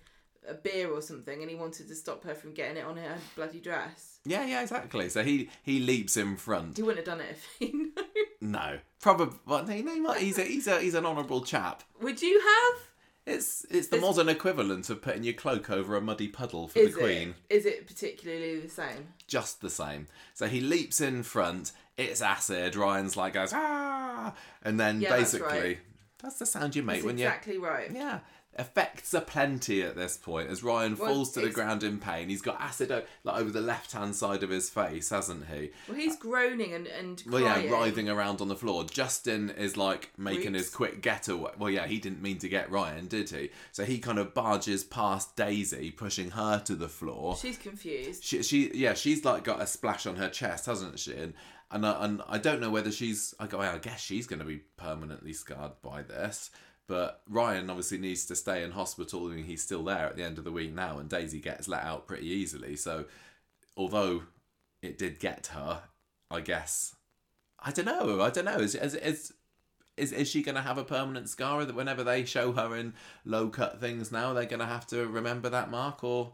a 0.47 0.55
beer 0.55 0.91
or 0.91 1.01
something, 1.01 1.41
and 1.41 1.49
he 1.51 1.57
wanted 1.57 1.89
to 1.89 1.95
stop 1.95 2.23
her 2.25 2.35
from 2.35 2.53
getting 2.53 2.77
it 2.77 2.85
on 2.85 2.99
her 2.99 3.17
bloody 3.35 3.61
dress. 3.61 4.19
Yeah, 4.27 4.45
yeah, 4.45 4.61
exactly. 4.61 5.09
So 5.09 5.23
he 5.23 5.49
he 5.63 5.81
leaps 5.81 6.17
in 6.19 6.37
front. 6.37 6.77
He 6.77 6.83
wouldn't 6.83 7.07
have 7.07 7.19
done 7.19 7.25
it 7.27 7.31
if 7.31 7.47
he 7.59 7.73
knew. 7.73 7.93
No, 8.43 8.79
probably. 9.01 9.39
Well, 9.47 9.65
no, 9.65 10.13
he's 10.13 10.39
a 10.39 10.43
he's 10.43 10.67
a 10.67 10.81
he's 10.81 10.95
an 10.95 11.07
honourable 11.07 11.43
chap. 11.43 11.83
Would 12.03 12.21
you 12.21 12.41
have? 12.41 12.90
It's 13.27 13.65
it's 13.71 13.89
the 13.89 13.97
Is- 13.97 14.03
modern 14.03 14.29
equivalent 14.29 14.89
of 14.91 15.03
putting 15.03 15.25
your 15.25 15.35
cloak 15.35 15.71
over 15.71 15.95
a 15.97 16.01
muddy 16.01 16.29
puddle 16.29 16.69
for 16.69 16.79
Is 16.79 16.95
the 16.95 17.01
Queen. 17.01 17.35
it? 17.51 17.55
Is 17.57 17.67
it 17.67 17.87
particularly 17.87 18.61
the 18.61 18.69
same? 18.69 19.09
Just 19.27 19.61
the 19.61 19.71
same. 19.71 20.07
So 20.35 20.47
he 20.47 20.61
leaps 20.61 21.01
in 21.01 21.23
front. 21.23 21.73
It's 21.97 22.23
acid. 22.23 22.77
Ryan's 22.77 23.17
like 23.17 23.35
goes 23.35 23.53
ah, 23.55 24.35
and 24.63 24.81
then 24.81 25.01
Yeah, 25.01 25.11
that's 25.11 25.33
basically 25.33 25.79
that's 26.23 26.39
the 26.39 26.47
sound 26.47 26.75
you 26.77 26.83
make 26.83 26.97
That's 26.97 27.07
when 27.07 27.15
exactly 27.17 27.59
right. 27.59 27.91
you 27.91 27.97
yeah. 27.97 28.21
Effects 28.61 29.15
are 29.15 29.23
plenty 29.23 29.83
at 29.83 29.97
this 29.97 30.19
point 30.19 30.51
as 30.51 30.63
Ryan 30.63 30.95
Well, 30.95 31.09
falls 31.09 31.33
to 31.33 31.41
the 31.41 31.49
ground 31.49 31.83
in 31.83 31.99
pain. 31.99 32.29
He's 32.29 32.43
got 32.43 32.61
acid 32.61 32.93
o- 32.93 33.05
like 33.25 33.41
over 33.41 33.51
the 33.51 33.63
left 33.63 33.93
hand 33.93 34.15
side 34.15 34.43
of 34.43 34.51
his 34.51 34.69
face, 34.69 35.09
hasn't 35.09 35.47
he? 35.47 35.71
Well, 35.89 35.97
he's 35.97 36.17
groaning 36.17 36.75
and 36.75 36.87
and 36.87 37.23
Well, 37.27 37.41
yeah, 37.41 37.71
writhing 37.71 38.11
around 38.11 38.43
on 38.43 38.49
the 38.49 38.57
floor. 38.57 38.85
Justin 38.85 39.49
is 39.49 39.79
like 39.79 40.11
making 40.19 40.53
his 40.53 40.69
quick 40.69 41.01
getaway. 41.01 41.53
Well, 41.59 41.71
yeah, 41.71 41.87
he 41.87 41.99
didn't 41.99 42.21
mean 42.21 42.37
to 42.39 42.49
get 42.49 42.71
Ryan, 42.71 43.07
did 43.07 43.31
he? 43.31 43.51
So 43.73 43.85
he 43.85 43.99
kind 43.99 44.19
of 44.19 44.35
barges 44.35 44.85
past 44.85 45.37
Daisy, 45.37 45.91
pushing 45.91 46.33
her 46.33 46.61
to 46.67 46.75
the 46.75 46.89
floor. 46.89 47.37
She's 47.37 47.57
confused. 47.57 48.23
She, 48.23 48.43
she 48.43 48.71
yeah, 48.75 48.93
she's 48.93 49.25
like 49.25 49.43
got 49.43 49.63
a 49.63 49.67
splash 49.67 50.07
on 50.07 50.17
her 50.17 50.29
chest, 50.29 50.67
hasn't 50.67 50.99
she? 50.99 51.15
And 51.15 51.33
and 51.71 51.87
I, 51.87 52.05
and 52.05 52.23
I 52.29 52.39
don't 52.39 52.61
know 52.61 52.71
whether 52.71 52.93
she's. 52.93 53.35
I 53.39 53.47
go. 53.47 53.61
I 53.61 53.79
guess 53.79 54.01
she's 54.01 54.27
going 54.27 54.41
to 54.41 54.45
be 54.45 54.59
permanently 54.77 55.33
scarred 55.33 55.81
by 55.83 56.03
this. 56.03 56.51
But 56.91 57.23
Ryan 57.29 57.71
obviously 57.71 57.99
needs 57.99 58.27
to 58.27 58.35
stay 58.35 58.65
in 58.65 58.73
hospital, 58.73 59.29
and 59.31 59.45
he's 59.45 59.63
still 59.63 59.85
there 59.85 60.07
at 60.07 60.17
the 60.17 60.25
end 60.25 60.39
of 60.39 60.45
the 60.45 60.51
week 60.51 60.75
now. 60.75 60.99
And 60.99 61.09
Daisy 61.09 61.39
gets 61.39 61.69
let 61.69 61.85
out 61.85 62.09
pretty 62.09 62.27
easily. 62.27 62.75
So, 62.75 63.05
although 63.77 64.25
it 64.83 64.99
did 64.99 65.21
get 65.21 65.47
her, 65.55 65.83
I 66.33 66.41
guess 66.41 66.97
I 67.61 67.71
don't 67.71 67.85
know. 67.85 68.21
I 68.21 68.31
don't 68.31 68.45
know. 68.45 68.59
Is 68.59 68.75
is 68.75 68.97
is 68.97 69.33
is, 69.97 70.11
is 70.11 70.29
she 70.29 70.43
going 70.43 70.57
to 70.57 70.63
have 70.63 70.79
a 70.79 70.85
permanent 70.85 71.29
scar 71.29 71.65
that 71.65 71.77
whenever 71.77 72.03
they 72.03 72.25
show 72.25 72.51
her 72.55 72.75
in 72.75 72.95
low 73.25 73.51
cut 73.51 73.81
things 73.81 74.11
now, 74.11 74.33
they're 74.33 74.45
going 74.47 74.59
to 74.59 74.67
have 74.67 74.89
to 74.89 75.07
remember 75.07 75.49
that 75.49 75.71
mark, 75.71 76.03
or 76.03 76.33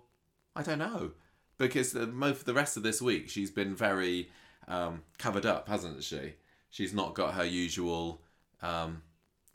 I 0.55 0.63
don't 0.63 0.79
know, 0.79 1.11
because 1.59 1.93
the, 1.93 2.07
most 2.07 2.47
the 2.47 2.55
rest 2.55 2.79
of 2.79 2.83
this 2.83 3.03
week 3.03 3.29
she's 3.29 3.51
been 3.51 3.75
very 3.75 4.31
um, 4.69 5.03
covered 5.19 5.45
up, 5.45 5.69
hasn't 5.69 6.03
she? 6.03 6.37
She's 6.71 6.95
not 6.95 7.13
got 7.13 7.35
her 7.35 7.45
usual. 7.45 8.23
Um, 8.63 9.03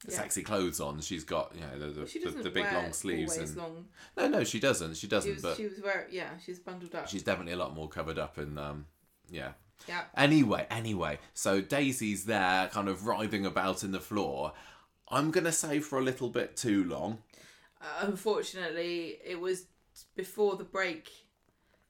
Yeah. 0.07 0.15
Sexy 0.15 0.41
clothes 0.41 0.79
on. 0.79 0.99
She's 1.01 1.23
got 1.23 1.53
you 1.55 1.61
know 1.61 1.91
the, 1.93 2.07
She 2.07 2.19
the, 2.23 2.31
the 2.31 2.49
big 2.49 2.65
long 2.73 2.91
sleeves 2.91 3.37
and 3.37 3.55
long. 3.55 3.85
no 4.17 4.27
no 4.27 4.43
she 4.43 4.59
doesn't 4.59 4.95
she 4.95 5.01
She 5.01 5.07
doesn't 5.07 5.33
was, 5.33 5.41
but 5.43 5.57
she 5.57 5.63
was 5.67 5.79
wearing 5.83 6.07
yeah 6.11 6.29
she's 6.43 6.57
bundled 6.59 6.95
up. 6.95 7.07
she's 7.07 7.21
definitely 7.21 7.53
a 7.53 7.57
lot 7.57 7.75
more 7.75 7.87
covered 7.87 8.17
up 8.17 8.37
and 8.39 8.57
um 8.57 8.85
yeah 9.29 9.51
yeah. 9.87 10.03
Anyway, 10.15 10.67
anyway, 10.69 11.17
so 11.33 11.59
Daisy's 11.59 12.25
there, 12.25 12.67
kind 12.67 12.87
of 12.87 13.07
writhing 13.07 13.47
about 13.47 13.83
in 13.83 13.91
the 13.91 13.99
floor. 13.99 14.53
I'm 15.09 15.31
gonna 15.31 15.51
say 15.51 15.79
for 15.79 15.97
a 15.97 16.03
little 16.03 16.29
bit 16.29 16.55
too 16.55 16.83
long. 16.83 17.17
Uh, 17.81 18.05
unfortunately, 18.05 19.17
it 19.25 19.39
was 19.39 19.65
before 20.15 20.55
the 20.55 20.63
break, 20.63 21.09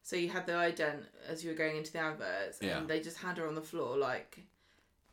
so 0.03 0.15
you 0.15 0.29
had 0.29 0.45
the 0.45 0.53
ident 0.53 1.03
as 1.27 1.43
you 1.43 1.49
were 1.51 1.55
going 1.57 1.75
into 1.77 1.91
the 1.91 1.99
adverts, 1.99 2.59
Yeah. 2.61 2.77
and 2.77 2.87
they 2.87 3.01
just 3.01 3.17
had 3.17 3.37
her 3.37 3.47
on 3.47 3.55
the 3.55 3.61
floor 3.61 3.97
like 3.97 4.39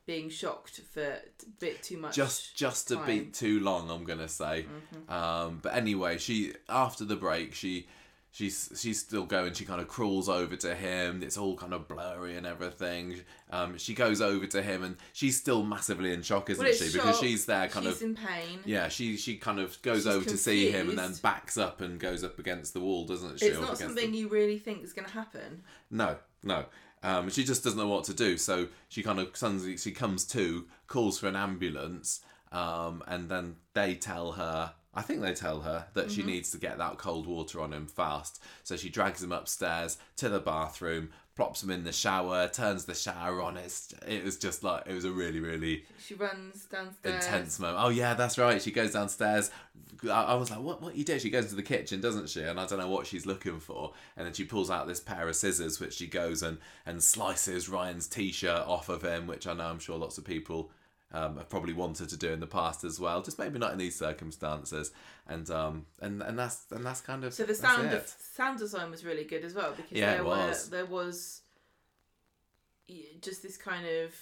being 0.08 0.28
shocked 0.30 0.80
for 0.92 1.02
a 1.02 1.18
bit 1.60 1.82
too 1.82 1.98
much. 1.98 2.16
just 2.16 2.56
just 2.56 2.90
a 2.90 2.96
time. 2.96 3.06
beat 3.06 3.34
too 3.34 3.60
long 3.60 3.90
i'm 3.90 4.04
gonna 4.04 4.26
say 4.26 4.64
Mm-hmm. 4.64 5.12
um 5.12 5.58
but 5.62 5.74
anyway 5.74 6.16
she 6.18 6.54
after 6.68 7.04
the 7.04 7.14
break 7.16 7.54
she 7.54 7.86
she's 8.30 8.70
she's 8.76 9.00
still 9.00 9.24
going 9.26 9.52
she 9.54 9.64
kind 9.64 9.80
of 9.82 9.88
crawls 9.88 10.28
over 10.28 10.56
to 10.56 10.74
him 10.74 11.22
it's 11.22 11.36
all 11.36 11.56
kind 11.56 11.72
of 11.74 11.86
blurry 11.88 12.36
and 12.36 12.46
everything 12.46 13.20
um 13.50 13.76
she 13.78 13.92
goes 13.94 14.20
over 14.20 14.46
to 14.46 14.62
him 14.62 14.82
and 14.82 14.96
she's 15.12 15.36
still 15.38 15.62
massively 15.62 16.12
in 16.12 16.22
shock 16.22 16.48
isn't 16.50 16.64
Well, 16.64 16.72
she 16.72 16.92
because 16.92 17.18
she's 17.20 17.46
there 17.46 17.68
kind 17.68 17.86
she's 17.86 17.96
of 17.96 18.02
in 18.02 18.14
pain. 18.14 18.60
yeah 18.64 18.88
she 18.88 19.16
she 19.18 19.36
kind 19.36 19.58
of 19.58 19.80
goes 19.82 20.04
She's 20.04 20.06
over 20.06 20.24
to 20.28 20.36
see 20.38 20.70
him 20.70 20.88
and 20.90 20.98
then 20.98 21.14
backs 21.22 21.56
up 21.58 21.80
and 21.82 21.98
goes 22.00 22.24
up 22.24 22.38
against 22.38 22.72
the 22.74 22.80
wall 22.80 23.04
doesn't 23.06 23.40
she 23.40 23.46
It's 23.46 23.60
not 23.60 23.76
something 23.78 24.10
the- 24.12 24.16
you 24.18 24.28
really 24.28 24.58
think 24.58 24.84
is 24.84 24.92
going 24.94 25.06
to 25.08 25.14
happen. 25.14 25.62
no, 25.90 26.16
no. 26.42 26.64
Um, 27.02 27.30
she 27.30 27.44
just 27.44 27.62
doesn't 27.64 27.78
know 27.78 27.88
what 27.88 28.04
to 28.04 28.14
do, 28.14 28.36
so 28.36 28.68
she 28.88 29.02
kind 29.02 29.18
of 29.18 29.36
suddenly 29.36 29.76
she 29.76 29.92
comes 29.92 30.24
to, 30.26 30.66
calls 30.86 31.18
for 31.18 31.28
an 31.28 31.36
ambulance, 31.36 32.20
um, 32.52 33.02
and 33.06 33.28
then 33.28 33.56
they 33.74 33.94
tell 33.94 34.32
her. 34.32 34.72
I 34.98 35.02
think 35.02 35.20
they 35.20 35.32
tell 35.32 35.60
her 35.60 35.86
that 35.94 36.10
she 36.10 36.22
mm-hmm. 36.22 36.30
needs 36.30 36.50
to 36.50 36.58
get 36.58 36.76
that 36.78 36.98
cold 36.98 37.28
water 37.28 37.60
on 37.60 37.72
him 37.72 37.86
fast. 37.86 38.42
So 38.64 38.76
she 38.76 38.88
drags 38.88 39.22
him 39.22 39.30
upstairs 39.30 39.96
to 40.16 40.28
the 40.28 40.40
bathroom, 40.40 41.10
plops 41.36 41.62
him 41.62 41.70
in 41.70 41.84
the 41.84 41.92
shower, 41.92 42.48
turns 42.48 42.84
the 42.84 42.96
shower 42.96 43.40
on. 43.40 43.56
It's 43.56 43.94
it 44.08 44.24
was 44.24 44.36
just 44.36 44.64
like 44.64 44.88
it 44.88 44.92
was 44.92 45.04
a 45.04 45.12
really 45.12 45.38
really 45.38 45.84
She 46.04 46.14
runs 46.14 46.64
downstairs. 46.64 47.24
intense 47.24 47.60
moment. 47.60 47.78
Oh 47.80 47.90
yeah, 47.90 48.14
that's 48.14 48.38
right. 48.38 48.60
She 48.60 48.72
goes 48.72 48.94
downstairs. 48.94 49.52
I, 50.02 50.24
I 50.24 50.34
was 50.34 50.50
like, 50.50 50.58
what? 50.58 50.82
What 50.82 50.96
you 50.96 51.04
do? 51.04 51.20
She 51.20 51.30
goes 51.30 51.46
to 51.50 51.54
the 51.54 51.62
kitchen, 51.62 52.00
doesn't 52.00 52.28
she? 52.28 52.42
And 52.42 52.58
I 52.58 52.66
don't 52.66 52.80
know 52.80 52.88
what 52.88 53.06
she's 53.06 53.24
looking 53.24 53.60
for. 53.60 53.92
And 54.16 54.26
then 54.26 54.34
she 54.34 54.42
pulls 54.42 54.68
out 54.68 54.88
this 54.88 54.98
pair 54.98 55.28
of 55.28 55.36
scissors, 55.36 55.78
which 55.78 55.94
she 55.94 56.08
goes 56.08 56.42
and 56.42 56.58
and 56.86 57.00
slices 57.00 57.68
Ryan's 57.68 58.08
t-shirt 58.08 58.66
off 58.66 58.88
of 58.88 59.02
him, 59.02 59.28
which 59.28 59.46
I 59.46 59.52
know 59.52 59.66
I'm 59.66 59.78
sure 59.78 59.96
lots 59.96 60.18
of 60.18 60.24
people. 60.24 60.72
Um, 61.10 61.38
have 61.38 61.48
probably 61.48 61.72
wanted 61.72 62.10
to 62.10 62.18
do 62.18 62.30
in 62.32 62.40
the 62.40 62.46
past 62.46 62.84
as 62.84 63.00
well, 63.00 63.22
just 63.22 63.38
maybe 63.38 63.58
not 63.58 63.72
in 63.72 63.78
these 63.78 63.96
circumstances, 63.96 64.90
and 65.26 65.48
um, 65.50 65.86
and 66.02 66.20
and 66.22 66.38
that's 66.38 66.66
and 66.70 66.84
that's 66.84 67.00
kind 67.00 67.24
of 67.24 67.32
So 67.32 67.44
the 67.44 67.54
sound 67.54 67.90
of, 67.94 68.06
sound 68.06 68.58
design 68.58 68.90
was 68.90 69.06
really 69.06 69.24
good 69.24 69.42
as 69.42 69.54
well 69.54 69.72
because 69.74 69.90
Yeah, 69.96 70.10
there 70.10 70.18
it 70.20 70.24
were 70.24 70.30
was. 70.30 70.68
there 70.68 70.84
was 70.86 71.40
just 73.22 73.42
this 73.42 73.56
kind 73.56 73.86
of 73.86 74.14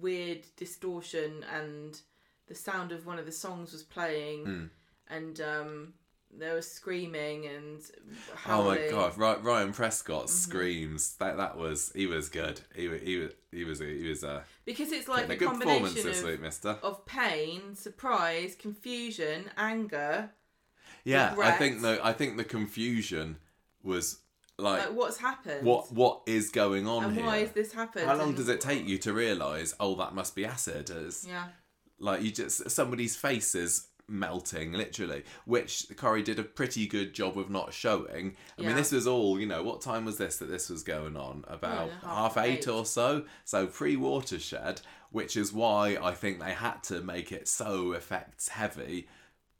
weird 0.00 0.44
distortion 0.56 1.44
and 1.54 2.00
the 2.46 2.54
sound 2.54 2.92
of 2.92 3.06
one 3.06 3.18
of 3.18 3.26
the 3.26 3.32
songs 3.32 3.72
was 3.72 3.82
playing 3.82 4.44
Hmm. 4.44 4.64
and 5.08 5.40
um 5.40 5.94
there 6.36 6.54
was 6.54 6.70
screaming 6.70 7.46
and 7.46 7.80
Oh 8.46 8.64
my 8.64 8.88
god, 8.90 9.16
Ry- 9.18 9.36
Ryan 9.36 9.72
Prescott 9.72 10.30
screams. 10.30 11.16
That 11.16 11.36
that 11.36 11.56
was 11.58 11.92
he 11.94 12.06
was 12.06 12.28
good. 12.28 12.60
He 12.74 12.88
wa- 12.88 12.94
he 13.02 13.16
was 13.18 13.32
he 13.50 13.64
was 13.64 13.78
he 13.80 14.08
was 14.08 14.22
uh, 14.24 14.42
Because 14.64 14.92
it's 14.92 15.08
like 15.08 15.28
a 15.28 15.32
a 15.32 15.36
good 15.36 15.48
performance 15.48 15.94
combination 15.94 16.08
this 16.10 16.20
of, 16.22 16.28
week, 16.28 16.40
Mister. 16.40 16.68
of 16.82 17.04
pain, 17.06 17.74
surprise, 17.74 18.54
confusion, 18.58 19.44
anger. 19.56 20.30
Yeah, 21.04 21.34
I 21.40 21.52
think 21.52 21.76
regret. 21.76 21.98
the 21.98 22.06
I 22.06 22.12
think 22.12 22.36
the 22.36 22.44
confusion 22.44 23.36
was 23.82 24.18
like, 24.58 24.80
Like 24.86 24.94
what's 24.96 25.16
happened? 25.18 25.66
what 25.66 25.90
what 25.92 26.22
is 26.26 26.50
going 26.50 26.86
on 26.86 27.04
and 27.04 27.14
here? 27.16 27.24
why 27.24 27.38
has 27.38 27.52
this 27.52 27.72
happened? 27.72 28.06
How 28.06 28.14
long 28.16 28.28
and- 28.28 28.36
does 28.36 28.48
it 28.48 28.60
take 28.60 28.86
you 28.86 28.98
to 28.98 29.12
realise? 29.12 29.74
Oh, 29.80 29.94
that 29.96 30.14
must 30.14 30.34
be 30.36 30.44
acid. 30.44 30.90
As 30.90 31.26
Yeah. 31.28 31.44
like 31.98 32.22
you 32.22 32.30
just 32.30 32.70
somebody's 32.70 33.16
face 33.16 33.54
is 33.54 33.86
melting 34.10 34.72
literally 34.72 35.22
which 35.44 35.86
Corrie 35.96 36.22
did 36.22 36.38
a 36.38 36.42
pretty 36.42 36.86
good 36.86 37.14
job 37.14 37.38
of 37.38 37.48
not 37.48 37.72
showing. 37.72 38.36
I 38.58 38.62
mean 38.62 38.76
this 38.76 38.92
was 38.92 39.06
all 39.06 39.38
you 39.40 39.46
know 39.46 39.62
what 39.62 39.80
time 39.80 40.04
was 40.04 40.18
this 40.18 40.36
that 40.38 40.50
this 40.50 40.68
was 40.68 40.82
going 40.82 41.16
on? 41.16 41.44
About 41.48 41.86
Yeah, 41.86 41.94
half 42.02 42.34
half 42.34 42.44
eight 42.44 42.58
eight. 42.58 42.68
or 42.68 42.84
so. 42.84 43.24
So 43.44 43.66
pre-watershed 43.66 44.80
which 45.12 45.36
is 45.36 45.52
why 45.52 45.98
i 46.00 46.12
think 46.12 46.38
they 46.38 46.52
had 46.52 46.80
to 46.84 47.00
make 47.00 47.32
it 47.32 47.48
so 47.48 47.90
effects 47.92 48.46
heavy 48.48 49.08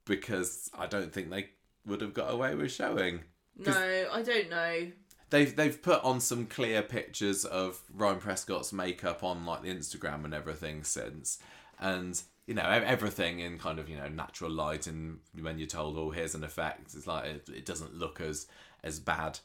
because 0.05 0.71
i 0.79 0.87
don't 0.87 1.13
think 1.13 1.29
they 1.29 1.49
would 1.87 2.01
have 2.01 2.15
got 2.15 2.31
away 2.33 2.55
with 2.55 2.71
showing. 2.73 3.21
No, 3.57 4.07
I 4.13 4.23
don't 4.23 4.51
know. 4.51 4.93
They've 5.31 5.55
they've 5.55 5.81
put 5.81 6.03
on 6.05 6.21
some 6.21 6.47
clear 6.47 6.83
pictures 6.83 7.45
of 7.45 7.83
Ryan 7.93 8.19
Prescott's 8.19 8.73
makeup 8.73 9.23
on 9.23 9.45
like 9.47 9.63
the 9.63 9.75
Instagram 9.75 10.25
and 10.25 10.35
everything 10.35 10.83
since, 10.85 11.39
and 11.79 12.21
you 12.51 12.57
know 12.57 12.65
everything 12.65 13.39
in 13.39 13.59
kind 13.59 13.79
of 13.79 13.89
you 13.89 13.97
know 13.97 14.09
natural 14.09 14.51
light 14.51 14.89
and 14.89 15.21
when 15.41 15.57
you're 15.57 15.69
told 15.69 15.97
oh 15.97 16.11
here's 16.11 16.35
an 16.35 16.43
effect 16.43 16.95
it's 16.97 17.07
like 17.07 17.25
it, 17.27 17.49
it 17.49 17.65
doesn't 17.65 17.95
look 17.95 18.21
as 18.21 18.49
as 18.83 18.99
bad 18.99 19.39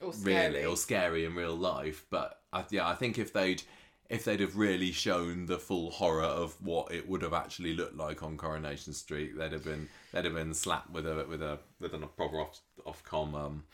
Or 0.00 0.12
scary. 0.12 0.46
really 0.54 0.64
or 0.64 0.76
scary 0.76 1.24
in 1.24 1.34
real 1.34 1.56
life 1.56 2.06
but 2.08 2.40
I, 2.52 2.64
yeah 2.70 2.86
I 2.88 2.94
think 2.94 3.18
if 3.18 3.32
they'd 3.32 3.62
if 4.08 4.24
they'd 4.24 4.38
have 4.46 4.56
really 4.56 4.92
shown 4.92 5.46
the 5.46 5.58
full 5.58 5.90
horror 5.90 6.22
of 6.22 6.54
what 6.62 6.92
it 6.94 7.08
would 7.08 7.22
have 7.22 7.34
actually 7.34 7.74
looked 7.74 7.96
like 7.96 8.22
on 8.22 8.36
Coronation 8.36 8.92
Street 8.92 9.36
they'd 9.36 9.52
have 9.52 9.64
been 9.64 9.88
they'd 10.12 10.24
have 10.24 10.34
been 10.34 10.54
slapped 10.54 10.90
with 10.90 11.04
a 11.04 11.26
with 11.28 11.42
a 11.42 11.58
with 11.80 11.92
a 11.94 11.98
proper 11.98 12.40
off 12.40 12.60
Ofcom 12.86 13.34
um 13.34 13.64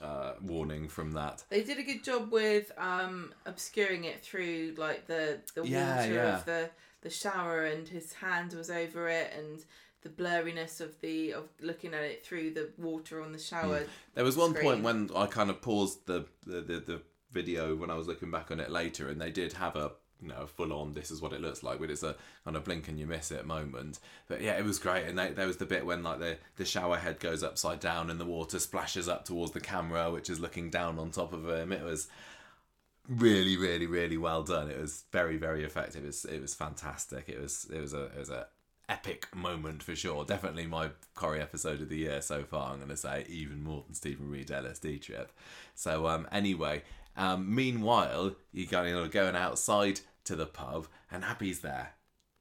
uh 0.00 0.34
warning 0.40 0.88
from 0.88 1.10
that 1.12 1.42
They 1.50 1.64
did 1.64 1.78
a 1.78 1.82
good 1.82 2.04
job 2.04 2.30
with 2.30 2.70
um, 2.78 3.32
obscuring 3.44 4.04
it 4.04 4.22
through 4.22 4.74
like 4.76 5.06
the 5.08 5.40
the 5.56 5.66
Yeah, 5.66 5.96
water 5.96 6.12
yeah. 6.14 6.36
of 6.38 6.44
the 6.44 6.70
the 7.06 7.10
shower, 7.10 7.64
and 7.64 7.86
his 7.86 8.12
hand 8.14 8.52
was 8.52 8.68
over 8.68 9.08
it, 9.08 9.32
and 9.38 9.64
the 10.02 10.08
blurriness 10.08 10.80
of 10.80 11.00
the 11.00 11.32
of 11.32 11.44
looking 11.60 11.94
at 11.94 12.02
it 12.02 12.24
through 12.24 12.50
the 12.50 12.68
water 12.78 13.22
on 13.22 13.32
the 13.32 13.38
shower. 13.38 13.78
Hmm. 13.78 13.90
There 14.14 14.24
was 14.24 14.36
one 14.36 14.54
point 14.54 14.82
when 14.82 15.10
I 15.14 15.26
kind 15.26 15.48
of 15.48 15.62
paused 15.62 16.06
the, 16.06 16.26
the, 16.44 16.60
the, 16.60 16.78
the 16.80 17.00
video 17.30 17.76
when 17.76 17.90
I 17.90 17.94
was 17.94 18.08
looking 18.08 18.32
back 18.32 18.50
on 18.50 18.58
it 18.58 18.70
later, 18.70 19.08
and 19.08 19.20
they 19.20 19.30
did 19.30 19.52
have 19.52 19.76
a 19.76 19.92
you 20.20 20.28
know 20.28 20.46
full 20.46 20.72
on 20.72 20.94
this 20.94 21.12
is 21.12 21.22
what 21.22 21.32
it 21.32 21.40
looks 21.40 21.62
like, 21.62 21.78
but 21.78 21.90
it's 21.90 22.02
a 22.02 22.16
kind 22.44 22.56
of 22.56 22.64
blink 22.64 22.88
and 22.88 22.98
you 22.98 23.06
miss 23.06 23.30
it 23.30 23.46
moment. 23.46 24.00
But 24.26 24.40
yeah, 24.40 24.58
it 24.58 24.64
was 24.64 24.80
great, 24.80 25.06
and 25.06 25.16
they, 25.16 25.30
there 25.30 25.46
was 25.46 25.58
the 25.58 25.66
bit 25.66 25.86
when 25.86 26.02
like 26.02 26.18
the 26.18 26.38
the 26.56 26.64
shower 26.64 26.96
head 26.96 27.20
goes 27.20 27.44
upside 27.44 27.78
down 27.78 28.10
and 28.10 28.18
the 28.18 28.24
water 28.24 28.58
splashes 28.58 29.08
up 29.08 29.24
towards 29.24 29.52
the 29.52 29.60
camera, 29.60 30.10
which 30.10 30.28
is 30.28 30.40
looking 30.40 30.70
down 30.70 30.98
on 30.98 31.12
top 31.12 31.32
of 31.32 31.48
him. 31.48 31.70
It 31.70 31.84
was 31.84 32.08
really, 33.08 33.56
really, 33.56 33.86
really 33.86 34.16
well 34.16 34.42
done. 34.42 34.70
It 34.70 34.80
was 34.80 35.04
very, 35.12 35.36
very 35.36 35.64
effective. 35.64 36.04
It 36.04 36.08
was 36.08 36.24
it 36.24 36.40
was 36.40 36.54
fantastic. 36.54 37.28
It 37.28 37.40
was 37.40 37.66
it 37.72 37.80
was 37.80 37.94
a 37.94 38.04
it 38.04 38.18
was 38.18 38.30
a 38.30 38.46
epic 38.88 39.34
moment 39.34 39.82
for 39.82 39.96
sure. 39.96 40.24
Definitely 40.24 40.66
my 40.66 40.90
Corrie 41.14 41.40
episode 41.40 41.80
of 41.80 41.88
the 41.88 41.98
year 41.98 42.20
so 42.20 42.44
far. 42.44 42.72
I'm 42.72 42.78
going 42.78 42.88
to 42.88 42.96
say 42.96 43.26
even 43.28 43.62
more 43.62 43.82
than 43.86 43.94
Stephen 43.94 44.30
Reid 44.30 44.48
LSD 44.48 45.00
trip. 45.00 45.32
So 45.74 46.06
um, 46.06 46.28
anyway, 46.30 46.82
um, 47.16 47.54
meanwhile 47.54 48.36
you're 48.52 48.70
going 48.70 49.10
going 49.10 49.36
outside 49.36 50.00
to 50.24 50.36
the 50.36 50.46
pub 50.46 50.86
and 51.10 51.24
Abby's 51.24 51.60
there. 51.60 51.92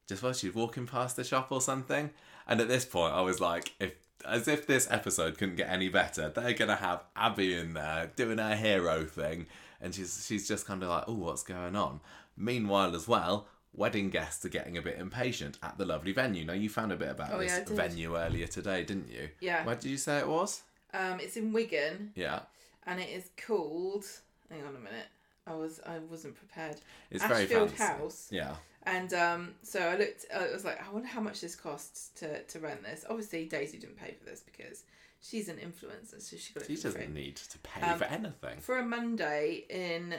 Just 0.07 0.21
while 0.21 0.33
she's 0.33 0.53
walking 0.53 0.85
past 0.85 1.15
the 1.15 1.23
shop 1.23 1.47
or 1.51 1.61
something. 1.61 2.11
And 2.47 2.61
at 2.61 2.67
this 2.67 2.85
point, 2.85 3.13
I 3.13 3.21
was 3.21 3.39
like, 3.41 3.73
if 3.79 3.93
as 4.27 4.47
if 4.47 4.65
this 4.67 4.87
episode 4.91 5.37
couldn't 5.37 5.55
get 5.55 5.69
any 5.69 5.89
better, 5.89 6.29
they're 6.29 6.53
gonna 6.53 6.75
have 6.75 7.03
Abby 7.15 7.55
in 7.55 7.73
there 7.73 8.11
doing 8.15 8.37
her 8.37 8.55
hero 8.55 9.05
thing, 9.05 9.47
and 9.81 9.93
she's 9.93 10.25
she's 10.27 10.47
just 10.47 10.65
kind 10.65 10.83
of 10.83 10.89
like, 10.89 11.03
oh, 11.07 11.13
what's 11.13 11.43
going 11.43 11.75
on? 11.75 11.99
Meanwhile, 12.37 12.95
as 12.95 13.07
well, 13.07 13.47
wedding 13.73 14.09
guests 14.09 14.43
are 14.45 14.49
getting 14.49 14.77
a 14.77 14.81
bit 14.81 14.97
impatient 14.99 15.57
at 15.63 15.77
the 15.77 15.85
lovely 15.85 16.11
venue. 16.11 16.43
Now, 16.45 16.53
you 16.53 16.69
found 16.69 16.91
a 16.91 16.95
bit 16.97 17.09
about 17.09 17.31
Oh, 17.33 17.39
this 17.39 17.51
yeah, 17.69 17.75
venue 17.75 18.17
earlier 18.17 18.47
today, 18.47 18.83
didn't 18.83 19.09
you? 19.09 19.29
Yeah. 19.39 19.65
Where 19.65 19.75
did 19.75 19.85
you 19.89 19.97
say 19.97 20.19
it 20.19 20.27
was? 20.27 20.61
Um, 20.93 21.19
it's 21.19 21.35
in 21.37 21.51
Wigan, 21.53 22.11
Yeah, 22.15 22.41
and 22.85 22.99
it 22.99 23.09
is 23.09 23.29
called. 23.45 24.05
Hang 24.49 24.61
on 24.63 24.75
a 24.75 24.79
minute. 24.79 25.07
I 25.47 25.53
was 25.53 25.79
I 25.85 25.99
wasn't 25.99 26.35
prepared. 26.35 26.77
it's 27.11 27.23
very 27.25 27.43
Ashfield 27.43 27.71
fancy. 27.71 27.83
House. 28.01 28.27
Yeah, 28.31 28.55
And 28.85 29.13
um, 29.13 29.55
so 29.63 29.79
I 29.79 29.97
looked. 29.97 30.25
I 30.33 30.51
was 30.53 30.63
like, 30.63 30.79
I 30.85 30.91
wonder 30.91 31.07
how 31.07 31.21
much 31.21 31.41
this 31.41 31.55
costs 31.55 32.09
to, 32.19 32.43
to 32.43 32.59
rent 32.59 32.83
this. 32.83 33.03
Obviously, 33.09 33.45
Daisy 33.45 33.77
didn't 33.79 33.97
pay 33.97 34.13
for 34.13 34.25
this 34.29 34.41
because 34.41 34.83
she's 35.21 35.49
an 35.49 35.57
influencer, 35.57 36.21
so 36.21 36.37
she 36.37 36.53
got 36.53 36.63
it 36.63 36.67
she 36.67 36.81
doesn't 36.81 37.13
need 37.13 37.35
to 37.35 37.57
pay 37.59 37.81
Um, 37.81 37.97
for 37.97 38.05
anything. 38.05 38.59
For 38.59 38.77
a 38.77 38.85
Monday 38.85 39.65
in 39.69 40.15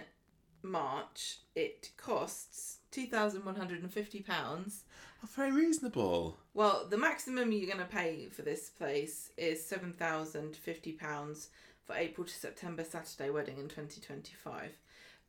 March, 0.63 1.39
it 1.55 1.91
costs 1.97 2.79
two 2.91 3.07
thousand 3.07 3.45
one 3.45 3.55
hundred 3.57 3.83
and 3.83 3.93
fifty 3.93 4.21
pounds. 4.21 4.83
Oh, 5.23 5.29
very 5.35 5.53
reasonable. 5.53 6.37
Well, 6.53 6.87
the 6.91 6.99
maximum 6.99 7.53
you're 7.53 7.73
going 7.73 7.79
to 7.79 7.85
pay 7.85 8.27
for 8.31 8.43
this 8.43 8.69
place 8.69 9.31
is 9.37 9.65
seven 9.65 9.93
thousand 9.93 10.57
fifty 10.57 10.93
pounds 10.93 11.51
for 11.85 11.95
April 11.95 12.27
to 12.27 12.35
September 12.35 12.83
Saturday 12.83 13.31
wedding 13.31 13.59
in 13.59 13.69
twenty 13.69 14.01
twenty 14.01 14.35
five. 14.43 14.77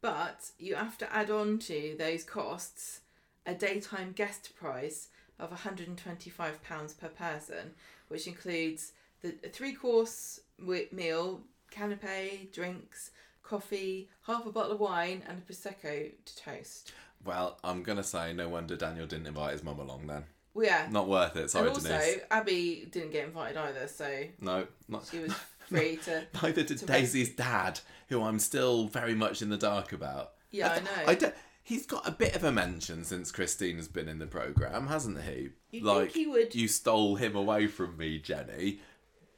But 0.01 0.49
you 0.57 0.75
have 0.75 0.97
to 0.99 1.13
add 1.13 1.29
on 1.29 1.59
to 1.59 1.95
those 1.99 2.23
costs 2.23 3.01
a 3.48 3.54
daytime 3.56 4.12
guest 4.12 4.56
price 4.56 5.08
of 5.39 5.50
one 5.50 5.60
hundred 5.60 5.88
and 5.88 5.98
twenty 5.98 6.30
five 6.30 6.62
pounds 6.64 6.93
per 6.93 7.08
person, 7.08 7.72
which 8.10 8.28
includes 8.28 8.91
the 9.22 9.32
three 9.52 9.74
course 9.74 10.41
meal, 10.91 11.41
canapé, 11.72 12.52
drinks, 12.52 13.12
coffee, 13.43 14.10
half 14.28 14.45
a 14.45 14.52
bottle 14.52 14.74
of 14.74 14.80
wine, 14.80 15.24
and 15.28 15.39
a 15.39 15.52
prosecco 15.52 16.12
to 16.26 16.38
toast. 16.38 16.91
Well, 17.26 17.58
I'm 17.64 17.82
gonna 17.84 18.04
say 18.04 18.34
no 18.34 18.50
wonder 18.50 18.76
Daniel 18.76 19.08
didn't 19.08 19.28
invite 19.28 19.54
his 19.54 19.64
mum 19.64 19.80
along 19.80 20.08
then. 20.08 20.26
Well, 20.54 20.66
yeah. 20.66 20.88
Not 20.91 21.08
worth 21.08 21.36
it. 21.36 21.50
Sorry, 21.52 21.68
and 21.68 21.76
also, 21.76 21.89
Denise. 21.89 22.20
Abby 22.32 22.88
didn't 22.91 23.12
get 23.12 23.26
invited 23.26 23.58
either, 23.58 23.88
so 23.88 24.24
No, 24.41 24.68
not. 24.88 25.08
she 25.12 25.20
was 25.20 25.34
free 25.68 25.98
to. 26.06 26.26
Neither 26.41 26.64
did 26.64 26.78
to 26.80 26.86
Daisy's 26.86 27.30
dad, 27.36 27.80
who 28.10 28.24
I'm 28.24 28.39
still 28.39 28.88
very 28.88 29.14
much 29.14 29.41
in 29.41 29.50
the 29.50 29.58
dark 29.58 29.93
about. 29.93 30.32
Yeah, 30.52 30.72
I 30.72 30.80
th- 30.80 30.84
know. 30.86 31.04
I 31.08 31.16
don't, 31.16 31.36
He's 31.68 31.86
got 31.86 32.07
a 32.07 32.11
bit 32.11 32.34
of 32.34 32.45
a 32.45 32.51
mention 32.53 33.03
since 33.03 33.30
Christina's 33.30 33.89
been 33.89 34.07
in 34.07 34.20
the 34.20 34.26
program, 34.26 34.88
hasn't 34.88 35.22
he? 35.24 35.49
You'd 35.70 35.84
think 35.84 36.13
he 36.13 36.26
would- 36.26 36.55
You 36.55 36.70
stole 36.70 37.15
him 37.18 37.36
away 37.36 37.68
from 37.68 37.97
me, 37.97 38.20
Jenny. 38.20 38.80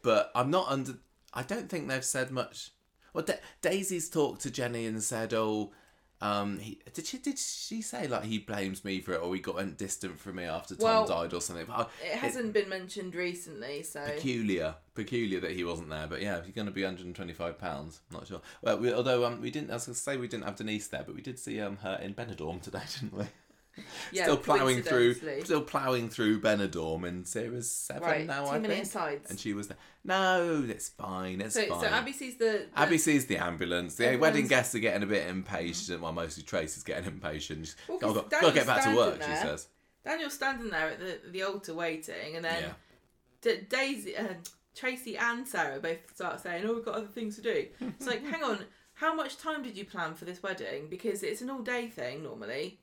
But 0.03 0.31
I'm 0.35 0.51
not 0.51 0.67
under. 0.69 0.99
I 1.33 1.41
don't 1.41 1.67
think 1.69 1.87
they've 1.87 2.05
said 2.05 2.29
much. 2.29 2.69
Well, 3.15 3.25
da- 3.25 3.39
Daisy's 3.61 4.11
talked 4.11 4.41
to 4.43 4.51
Jenny 4.51 4.85
and 4.85 5.01
said, 5.03 5.33
"Oh, 5.33 5.73
um, 6.21 6.59
he 6.59 6.79
did 6.93 7.05
she 7.05 7.17
did 7.17 7.39
she 7.39 7.81
say 7.81 8.07
like 8.07 8.23
he 8.23 8.39
blames 8.39 8.83
me 8.83 8.99
for 8.99 9.13
it, 9.13 9.21
or 9.21 9.33
he 9.33 9.41
got 9.41 9.77
distant 9.77 10.19
from 10.19 10.35
me 10.35 10.43
after 10.43 10.75
Tom 10.75 10.83
Well, 10.83 11.07
died 11.07 11.33
or 11.33 11.41
something?" 11.41 11.65
But 11.67 11.89
It 12.03 12.17
hasn't 12.17 12.53
been 12.53 12.67
mentioned 12.67 13.15
recently, 13.15 13.83
so 13.83 14.03
peculiar, 14.03 14.75
peculiar 14.95 15.39
that 15.39 15.51
he 15.51 15.63
wasn't 15.63 15.89
there. 15.89 16.07
But 16.07 16.21
yeah, 16.21 16.37
if 16.37 16.45
you're 16.45 16.53
going 16.53 16.67
to 16.67 16.73
be 16.73 16.83
125 16.83 17.57
pounds, 17.57 18.01
not 18.11 18.27
sure. 18.27 18.41
Well, 18.61 18.77
we, 18.79 18.93
although 18.93 19.25
um, 19.25 19.41
we 19.41 19.51
didn't, 19.51 19.71
I 19.71 19.75
was 19.75 19.85
going 19.85 19.95
to 19.95 19.99
say 19.99 20.17
we 20.17 20.27
didn't 20.27 20.45
have 20.45 20.57
Denise 20.57 20.87
there, 20.87 21.03
but 21.05 21.15
we 21.15 21.21
did 21.21 21.39
see 21.39 21.59
um 21.61 21.77
her 21.77 21.99
in 22.01 22.13
Benidorm 22.13 22.61
today, 22.61 22.81
didn't 22.99 23.17
we? 23.17 23.25
yeah, 24.11 24.23
still 24.23 24.37
ploughing 24.37 24.81
through, 24.83 25.13
still 25.43 25.61
ploughing 25.61 26.09
through 26.09 26.41
Benidorm 26.41 27.05
in 27.07 27.25
series 27.25 27.69
seven 27.71 28.03
Right, 28.03 28.25
now. 28.27 28.45
two 28.45 28.49
I 28.51 28.59
think. 28.61 28.83
asides. 28.83 29.29
And 29.29 29.39
she 29.39 29.53
was 29.53 29.67
there. 29.67 29.77
No, 30.03 30.65
it's 30.67 30.89
fine. 30.89 31.41
It's 31.41 31.55
So, 31.55 31.65
fine. 31.67 31.81
so 31.81 31.87
Abby 31.87 32.13
sees 32.13 32.37
the, 32.37 32.67
the 32.73 32.79
Abby 32.79 32.97
sees 32.97 33.25
the 33.25 33.37
ambulance. 33.37 33.95
The 33.95 34.05
Everyone's- 34.05 34.21
wedding 34.33 34.47
guests 34.47 34.73
are 34.75 34.79
getting 34.79 35.03
a 35.03 35.07
bit 35.07 35.27
impatient. 35.27 36.01
Well, 36.01 36.13
mostly 36.13 36.43
Tracy's 36.43 36.83
getting 36.83 37.05
impatient. 37.13 37.65
She's, 37.65 37.75
Well, 37.87 37.97
"Gotta- 37.99 38.13
gotta, 38.29 38.41
gotta 38.41 38.53
get 38.53 38.65
back 38.67 38.83
to 38.85 38.95
work, 38.95 39.15
standing 39.21 39.37
she 39.41 39.47
says. 39.47 39.67
Daniel's 40.05 40.33
standing 40.33 40.69
there 40.69 40.89
at 40.91 40.99
the 40.99 41.19
the 41.31 41.43
altar 41.43 41.73
waiting, 41.73 42.35
and 42.35 42.45
then 42.45 42.63
Yeah. 42.63 42.71
D- 43.41 43.61
Daisy, 43.69 44.15
uh, 44.17 44.33
Tracy, 44.75 45.17
and 45.17 45.45
Sarah 45.47 45.79
both 45.79 45.97
start 46.15 46.39
saying, 46.39 46.63
"Oh, 46.65 46.73
we've 46.75 46.85
got 46.85 46.95
other 46.95 47.07
things 47.07 47.35
to 47.35 47.41
do." 47.41 47.67
It's 47.81 48.07
like, 48.07 48.25
hang 48.31 48.43
on, 48.43 48.59
how 48.93 49.13
much 49.13 49.37
time 49.37 49.61
did 49.63 49.77
you 49.77 49.83
plan 49.85 50.13
for 50.15 50.23
this 50.25 50.41
wedding? 50.41 50.87
Because 50.89 51.21
it's 51.23 51.41
an 51.41 51.49
all 51.49 51.61
day 51.61 51.87
thing 51.89 52.23
normally. 52.23 52.79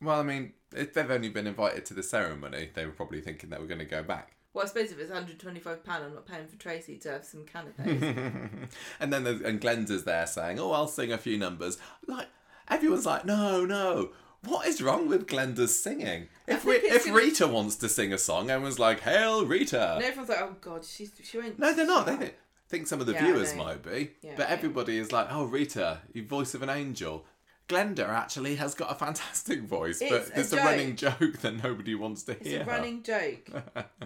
Well, 0.00 0.20
I 0.20 0.22
mean, 0.22 0.52
if 0.74 0.94
they've 0.94 1.10
only 1.10 1.28
been 1.28 1.46
invited 1.46 1.84
to 1.86 1.94
the 1.94 2.02
ceremony, 2.02 2.70
they 2.74 2.84
were 2.84 2.92
probably 2.92 3.20
thinking 3.20 3.50
they 3.50 3.58
were 3.58 3.66
going 3.66 3.78
to 3.80 3.84
go 3.84 4.02
back. 4.02 4.32
Well, 4.54 4.64
I 4.64 4.68
suppose 4.68 4.90
if 4.90 4.98
it's 4.98 5.10
125 5.10 5.84
pound, 5.84 6.04
I'm 6.04 6.14
not 6.14 6.26
paying 6.26 6.46
for 6.46 6.56
Tracy 6.56 6.96
to 6.98 7.10
have 7.12 7.24
some 7.24 7.44
canapes. 7.44 7.78
and 9.00 9.12
then 9.12 9.24
there's, 9.24 9.40
and 9.40 9.60
Glenda's 9.60 10.04
there 10.04 10.26
saying, 10.26 10.58
"Oh, 10.58 10.72
I'll 10.72 10.88
sing 10.88 11.12
a 11.12 11.18
few 11.18 11.36
numbers." 11.38 11.78
Like 12.06 12.28
everyone's 12.68 13.06
like, 13.06 13.24
"No, 13.24 13.64
no." 13.64 14.10
What 14.44 14.66
is 14.68 14.80
wrong 14.80 15.08
with 15.08 15.26
Glenda's 15.26 15.80
singing? 15.80 16.28
If 16.46 16.64
we, 16.64 16.74
if 16.74 17.04
gonna- 17.04 17.16
Rita 17.16 17.48
wants 17.48 17.74
to 17.76 17.88
sing 17.88 18.12
a 18.12 18.18
song, 18.18 18.50
everyone's 18.50 18.78
like, 18.78 19.00
"Hail 19.00 19.44
Rita!" 19.44 19.96
and 19.96 20.04
everyone's 20.04 20.28
like, 20.30 20.40
"Oh 20.40 20.56
God, 20.60 20.84
she's 20.84 21.12
she 21.22 21.38
won't." 21.38 21.58
No, 21.58 21.72
they're 21.74 21.86
not. 21.86 22.06
They 22.06 22.16
think, 22.16 22.34
think 22.68 22.86
some 22.86 23.00
of 23.00 23.06
the 23.06 23.12
Yeah, 23.12 23.24
viewers 23.26 23.54
might 23.54 23.82
be, 23.82 24.12
Yeah, 24.22 24.34
but 24.36 24.48
everybody 24.48 24.98
is 24.98 25.12
like, 25.12 25.26
"Oh, 25.30 25.44
Rita, 25.44 25.98
you 26.12 26.24
voice 26.26 26.54
of 26.54 26.62
an 26.62 26.70
angel." 26.70 27.26
Glenda 27.68 28.08
actually 28.08 28.56
has 28.56 28.74
got 28.74 28.90
a 28.90 28.94
fantastic 28.94 29.62
voice, 29.62 30.00
It's 30.00 30.10
but 30.10 30.26
a 30.28 30.34
there's 30.34 30.52
a, 30.52 30.56
joke. 30.56 30.64
running 30.64 30.96
joke 30.96 31.38
that 31.42 31.62
nobody 31.62 31.94
wants 31.94 32.22
to 32.24 32.32
hear. 32.34 32.60
It's 32.60 32.68
a 32.68 32.70
running 32.70 33.02
joke. 33.02 33.50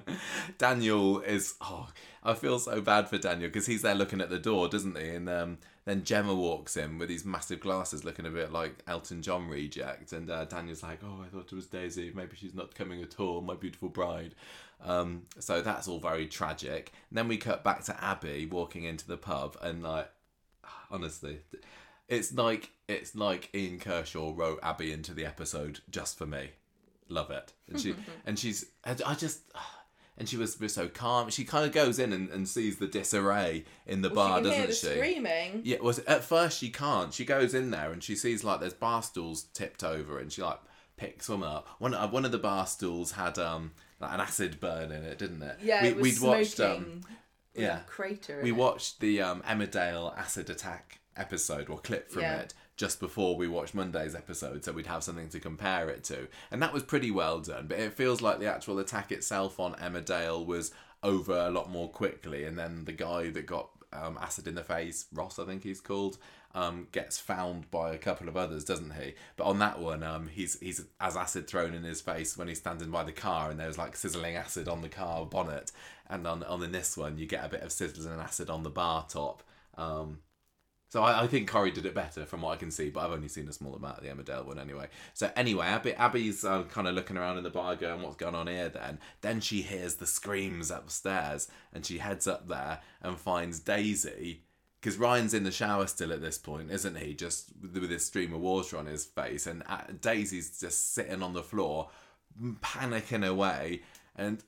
Daniel 0.58 1.20
is. 1.20 1.54
Oh, 1.60 1.88
I 2.24 2.34
feel 2.34 2.58
so 2.58 2.80
bad 2.80 3.08
for 3.08 3.18
Daniel 3.18 3.48
because 3.48 3.66
he's 3.66 3.82
there 3.82 3.94
looking 3.94 4.20
at 4.20 4.30
the 4.30 4.38
door, 4.38 4.68
doesn't 4.68 4.98
he? 4.98 5.10
And 5.10 5.28
um, 5.28 5.58
then 5.84 6.04
Gemma 6.04 6.34
walks 6.34 6.76
in 6.76 6.98
with 6.98 7.08
these 7.08 7.24
massive 7.24 7.60
glasses, 7.60 8.04
looking 8.04 8.26
a 8.26 8.30
bit 8.30 8.52
like 8.52 8.82
Elton 8.86 9.22
John 9.22 9.48
reject. 9.48 10.12
And 10.12 10.28
uh, 10.30 10.44
Daniel's 10.44 10.82
like, 10.82 11.00
"Oh, 11.04 11.22
I 11.24 11.28
thought 11.28 11.52
it 11.52 11.54
was 11.54 11.66
Daisy. 11.66 12.12
Maybe 12.14 12.36
she's 12.36 12.54
not 12.54 12.74
coming 12.74 13.02
at 13.02 13.18
all. 13.20 13.40
My 13.40 13.54
beautiful 13.54 13.88
bride." 13.88 14.34
Um, 14.84 15.22
so 15.38 15.62
that's 15.62 15.86
all 15.86 16.00
very 16.00 16.26
tragic. 16.26 16.92
And 17.10 17.16
then 17.18 17.28
we 17.28 17.36
cut 17.36 17.62
back 17.62 17.84
to 17.84 18.04
Abby 18.04 18.46
walking 18.46 18.82
into 18.84 19.06
the 19.06 19.16
pub, 19.16 19.56
and 19.62 19.82
like, 19.84 20.10
honestly, 20.90 21.38
it's 22.08 22.32
like 22.34 22.70
it's 22.93 23.14
like 23.14 23.49
Ian 23.55 23.78
Kershaw 23.78 24.32
wrote 24.34 24.61
Abby 24.62 24.93
into 24.93 25.12
the 25.14 25.26
episode 25.26 25.80
just 25.90 26.16
for 26.18 26.26
me. 26.26 26.51
Love 27.09 27.30
it, 27.30 27.53
and 27.68 27.80
she 27.80 27.95
and 28.26 28.38
she's 28.38 28.66
I 28.84 29.14
just. 29.14 29.40
And 30.18 30.28
she 30.28 30.36
was, 30.36 30.59
so 30.68 30.88
calm. 30.88 31.30
She 31.30 31.43
kind 31.45 31.64
of 31.66 31.72
goes 31.72 31.99
in 31.99 32.12
and, 32.12 32.28
and 32.28 32.47
sees 32.47 32.76
the 32.76 32.86
disarray 32.86 33.64
in 33.86 34.03
the 34.03 34.11
Well, 34.11 34.28
bar, 34.28 34.38
she 34.38 34.45
doesn't 34.45 34.66
the 34.68 34.74
she? 34.74 34.86
screaming. 34.86 35.62
Yeah, 35.64 35.78
was 35.80 36.01
at 36.01 36.22
first 36.22 36.59
she 36.61 36.68
can't. 36.68 37.14
She 37.14 37.24
goes 37.24 37.55
in 37.55 37.70
there 37.70 37.90
and 37.90 38.05
she 38.05 38.14
sees 38.14 38.45
like 38.45 38.61
there's 38.61 38.74
bar 38.74 39.03
stools 39.03 39.45
tipped 39.55 39.82
over, 39.82 40.18
and 40.18 40.30
she 40.30 40.43
like 40.43 40.61
picks 40.99 41.30
one 41.30 41.43
up. 41.43 41.66
One 41.78 41.95
uh, 41.95 42.09
one 42.09 42.26
of 42.26 42.30
the 42.30 42.38
bar 42.38 42.66
stools 42.66 43.12
had 43.12 43.38
um 43.38 43.72
like 44.01 44.12
an 44.12 44.20
acid 44.20 44.61
burn 44.61 44.93
in 44.93 45.03
it, 45.03 45.18
didn't 45.18 45.43
it? 45.43 45.57
Yeah, 45.62 45.82
we, 45.82 45.88
it 45.88 45.97
was 45.97 46.03
we'd 46.03 46.14
smoking. 46.16 46.38
watched 46.40 46.61
um 46.61 47.01
yeah. 47.55 47.80
crater. 47.86 48.40
we 48.43 48.51
it. 48.51 48.57
watched 48.57 49.01
the 49.01 49.22
um 49.22 49.43
Emmerdale 49.43 50.16
acid 50.16 50.51
attack 50.51 51.01
episode 51.16 51.70
or 51.70 51.78
clip 51.78 52.11
from 52.11 52.22
Yeah. 52.22 52.36
it 52.40 52.55
just 52.77 53.01
before 53.01 53.37
we 53.37 53.49
watched 53.49 53.75
Monday's 53.75 54.14
episode, 54.14 54.64
so 54.64 54.73
we'd 54.73 54.87
have 54.87 55.05
something 55.05 55.29
to 55.29 55.41
compare 55.41 55.89
it 55.89 56.05
to, 56.05 56.29
and 56.51 56.62
that 56.62 56.73
was 56.73 56.83
pretty 56.83 57.11
well 57.11 57.41
done. 57.41 57.66
But 57.66 57.79
it 57.79 57.93
feels 57.95 58.23
like 58.23 58.39
the 58.39 58.53
actual 58.53 58.79
attack 58.79 59.12
itself 59.12 59.61
on 59.61 59.75
Emmerdale 59.75 60.45
was 60.45 60.73
over 61.03 61.37
a 61.37 61.51
lot 61.51 61.70
more 61.70 61.89
quickly, 61.89 62.45
and 62.45 62.59
then 62.59 62.85
the 62.85 62.93
guy 62.93 63.31
that 63.31 63.47
got 63.47 63.70
um, 63.93 64.18
acid 64.20 64.47
in 64.47 64.55
the 64.55 64.62
face, 64.62 65.07
Ross, 65.12 65.39
I 65.39 65.45
think 65.45 65.62
he's 65.62 65.81
called, 65.81 66.18
um, 66.55 66.89
gets 66.93 67.18
found 67.18 67.70
by 67.70 67.93
a 67.93 67.99
couple 67.99 68.29
of 68.29 68.37
others, 68.37 68.64
doesn't 68.64 68.95
he? 68.95 69.14
But 69.37 69.45
on 69.45 69.59
that 69.59 69.81
one, 69.81 70.03
um, 70.03 70.29
he's 70.29 70.59
he's 70.61 70.85
has 71.01 71.16
acid 71.16 71.47
thrown 71.47 71.75
in 71.75 71.83
his 71.83 72.01
face 72.01 72.37
when 72.37 72.49
he's 72.49 72.59
standing 72.59 72.91
by 72.91 73.05
the 73.05 73.12
car, 73.12 73.51
and 73.51 73.59
there's 73.59 73.79
like 73.79 73.97
sizzling 73.97 74.37
acid 74.37 74.68
on 74.68 74.83
the 74.83 74.89
car 74.89 75.27
bonnet, 75.27 75.73
and 76.09 76.27
on 76.27 76.43
on 76.45 76.73
this 76.73 76.97
one, 76.97 77.18
you 77.18 77.27
get 77.27 77.45
a 77.45 77.49
bit 77.49 77.62
of 77.62 77.73
sizzling 77.73 78.18
acid 78.20 78.51
on 78.51 78.62
the 78.62 78.70
bar 78.70 79.07
top. 79.09 79.43
Um, 79.77 80.18
so 80.93 81.03
I, 81.03 81.22
I 81.22 81.26
think 81.26 81.49
Corrie 81.49 81.70
did 81.70 81.86
it 81.86 81.95
better 81.95 82.26
from 82.26 82.43
what 82.43 82.53
I 82.53 82.57
can 82.57 82.70
see, 82.70 82.90
but 82.90 83.01
I've 83.01 83.12
only 83.12 83.26
seen 83.26 83.49
a 83.49 83.53
small 83.55 83.74
amount 83.74 83.97
of 83.97 84.05
the 84.05 84.11
Emmerdale 84.11 84.45
one 84.45 84.59
anyway. 84.59 84.88
So 85.14 85.30
anyway, 85.34 85.64
Abby, 85.64 85.95
Abby's 85.95 86.45
uh, 86.45 86.64
kind 86.64 86.86
of 86.86 86.95
looking 86.95 87.16
around 87.16 87.38
in 87.38 87.45
the 87.45 87.49
bar 87.49 87.76
going, 87.76 88.03
what's 88.03 88.16
going 88.16 88.34
on 88.34 88.47
here 88.47 88.68
then? 88.68 88.99
Then 89.22 89.40
she 89.40 89.62
hears 89.62 89.95
the 89.95 90.07
screams 90.07 90.70
upstairs 90.70 91.49
and 91.72 91.86
she 91.86 91.97
heads 91.97 92.26
up 92.26 92.47
there 92.47 92.80
and 93.01 93.18
finds 93.18 93.59
Daisy. 93.59 94.43
Because 94.82 94.99
Ryan's 94.99 95.32
in 95.32 95.45
the 95.45 95.51
shower 95.51 95.86
still 95.86 96.12
at 96.12 96.20
this 96.20 96.36
point, 96.36 96.70
isn't 96.70 96.99
he? 96.99 97.14
Just 97.14 97.53
with 97.62 97.88
this 97.88 98.05
stream 98.05 98.34
of 98.34 98.40
water 98.40 98.76
on 98.76 98.84
his 98.84 99.07
face. 99.07 99.47
And 99.47 99.62
uh, 99.70 99.84
Daisy's 99.99 100.61
just 100.61 100.93
sitting 100.93 101.22
on 101.22 101.32
the 101.32 101.43
floor, 101.43 101.88
panicking 102.61 103.26
away. 103.26 103.80
And 104.14 104.45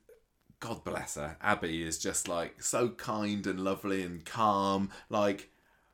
God 0.60 0.84
bless 0.84 1.14
her. 1.14 1.38
Abby 1.40 1.82
is 1.82 1.98
just 1.98 2.28
like 2.28 2.62
so 2.62 2.90
kind 2.90 3.46
and 3.46 3.60
lovely 3.64 4.02
and 4.02 4.26
calm. 4.26 4.90
Like 5.08 5.48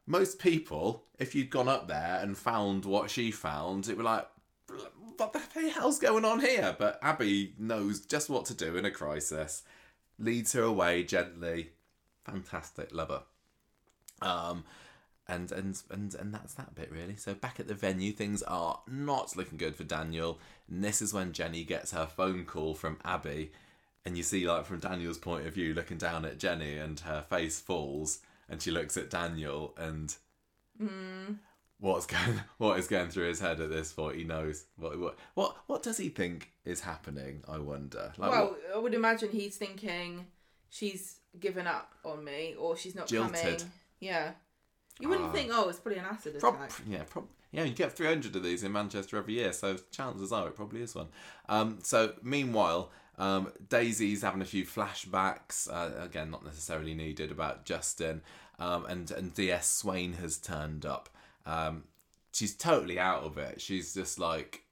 most 0.06 0.38
people, 0.38 1.04
if 1.18 1.34
you'd 1.34 1.50
gone 1.50 1.68
up 1.68 1.88
there 1.88 2.18
and 2.20 2.36
found 2.36 2.84
what 2.84 3.10
she 3.10 3.30
found, 3.30 3.86
it 3.88 3.96
would 3.96 4.02
be 4.02 4.04
like, 4.04 4.26
what 5.16 5.32
the 5.32 5.68
hell's 5.68 5.98
going 5.98 6.24
on 6.24 6.40
here? 6.40 6.74
But 6.78 6.98
Abby 7.02 7.54
knows 7.58 8.00
just 8.00 8.30
what 8.30 8.46
to 8.46 8.54
do 8.54 8.76
in 8.76 8.84
a 8.84 8.90
crisis, 8.90 9.62
leads 10.18 10.52
her 10.54 10.62
away 10.62 11.02
gently. 11.04 11.70
Fantastic, 12.24 12.94
love 12.94 13.10
her. 13.10 13.22
Um, 14.26 14.64
and 15.28 15.52
and 15.52 15.80
and 15.90 16.14
and 16.14 16.34
that's 16.34 16.54
that 16.54 16.74
bit 16.74 16.90
really. 16.90 17.16
So 17.16 17.34
back 17.34 17.60
at 17.60 17.68
the 17.68 17.74
venue, 17.74 18.12
things 18.12 18.42
are 18.42 18.80
not 18.88 19.36
looking 19.36 19.58
good 19.58 19.76
for 19.76 19.84
Daniel. 19.84 20.38
And 20.68 20.82
this 20.82 21.00
is 21.00 21.14
when 21.14 21.32
Jenny 21.32 21.64
gets 21.64 21.92
her 21.92 22.06
phone 22.06 22.44
call 22.44 22.74
from 22.74 22.98
Abby, 23.04 23.52
and 24.04 24.16
you 24.16 24.22
see 24.22 24.48
like 24.48 24.66
from 24.66 24.80
Daniel's 24.80 25.18
point 25.18 25.46
of 25.46 25.54
view, 25.54 25.74
looking 25.74 25.98
down 25.98 26.24
at 26.24 26.38
Jenny, 26.38 26.76
and 26.76 26.98
her 27.00 27.22
face 27.28 27.60
falls, 27.60 28.18
and 28.50 28.60
she 28.60 28.70
looks 28.70 28.96
at 28.98 29.08
Daniel, 29.08 29.74
and 29.78 30.14
what's 31.78 32.06
going 32.06 32.40
what 32.58 32.78
is 32.78 32.86
going 32.88 33.08
through 33.10 33.28
his 33.28 33.40
head 33.40 33.60
at 33.60 33.70
this 33.70 33.92
point? 33.92 34.16
He 34.16 34.24
knows 34.24 34.66
what 34.76 34.98
what 34.98 35.18
what 35.34 35.56
what 35.66 35.82
does 35.82 35.96
he 35.96 36.08
think 36.08 36.50
is 36.64 36.80
happening? 36.80 37.42
I 37.48 37.58
wonder. 37.58 38.12
Like, 38.18 38.30
well, 38.30 38.46
what- 38.48 38.60
I 38.74 38.78
would 38.78 38.94
imagine 38.94 39.30
he's 39.30 39.56
thinking 39.56 40.26
she's 40.68 41.20
given 41.38 41.66
up 41.66 41.94
on 42.04 42.24
me 42.24 42.54
or 42.58 42.76
she's 42.76 42.94
not 42.94 43.06
Jilted. 43.08 43.32
coming. 43.42 43.72
Yeah. 44.00 44.32
You 44.98 45.08
wouldn't 45.08 45.28
Ah. 45.30 45.32
think, 45.32 45.50
oh, 45.54 45.68
it's 45.70 45.78
probably 45.78 45.98
an 45.98 46.04
acid 46.06 46.38
Prob- 46.38 46.56
attack. 46.56 46.72
yeah, 46.86 47.04
prob- 47.04 47.28
yeah, 47.52 47.64
you 47.64 47.72
get 47.72 47.96
300 47.96 48.36
of 48.36 48.42
these 48.42 48.62
in 48.62 48.70
Manchester 48.72 49.16
every 49.16 49.34
year, 49.34 49.50
so 49.52 49.78
chances 49.90 50.30
are 50.30 50.48
it 50.48 50.54
probably 50.56 50.82
is 50.82 50.94
one. 50.94 51.08
Um, 51.48 51.78
so, 51.82 52.12
meanwhile, 52.22 52.90
um, 53.20 53.52
Daisy's 53.68 54.22
having 54.22 54.40
a 54.40 54.46
few 54.46 54.64
flashbacks, 54.64 55.70
uh, 55.70 56.02
again, 56.02 56.30
not 56.30 56.42
necessarily 56.42 56.94
needed, 56.94 57.30
about 57.30 57.66
Justin, 57.66 58.22
um, 58.58 58.86
and, 58.86 59.10
and 59.10 59.34
DS 59.34 59.68
Swain 59.68 60.14
has 60.14 60.38
turned 60.38 60.86
up. 60.86 61.10
Um, 61.44 61.84
she's 62.32 62.56
totally 62.56 62.98
out 62.98 63.22
of 63.24 63.36
it. 63.36 63.60
She's 63.60 63.92
just 63.92 64.18
like, 64.18 64.64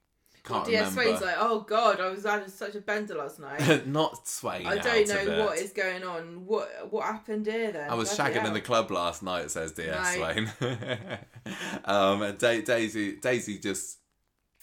can't 0.44 0.64
DS 0.64 0.90
remember. 0.90 1.02
Swain's 1.02 1.20
like, 1.20 1.36
oh 1.38 1.60
god, 1.60 2.00
I 2.00 2.08
was 2.08 2.24
having 2.24 2.48
such 2.48 2.74
a 2.74 2.80
bender 2.80 3.16
last 3.16 3.38
night. 3.38 3.86
not 3.86 4.26
Swain. 4.26 4.66
I 4.66 4.78
don't 4.78 5.06
know 5.06 5.44
what 5.44 5.58
is 5.58 5.72
going 5.72 6.02
on. 6.04 6.46
What 6.46 6.90
what 6.90 7.04
happened 7.04 7.46
here 7.46 7.70
then? 7.70 7.90
I 7.90 7.94
was 7.94 8.14
Bloody 8.14 8.34
shagging 8.34 8.46
in 8.46 8.54
the 8.54 8.62
club 8.62 8.90
last 8.90 9.22
night, 9.22 9.50
says 9.50 9.72
DS. 9.72 10.14
Swain. 10.14 10.50
um, 11.84 12.34
da- 12.38 12.62
Daisy, 12.62 13.16
Daisy 13.16 13.58
just, 13.58 13.98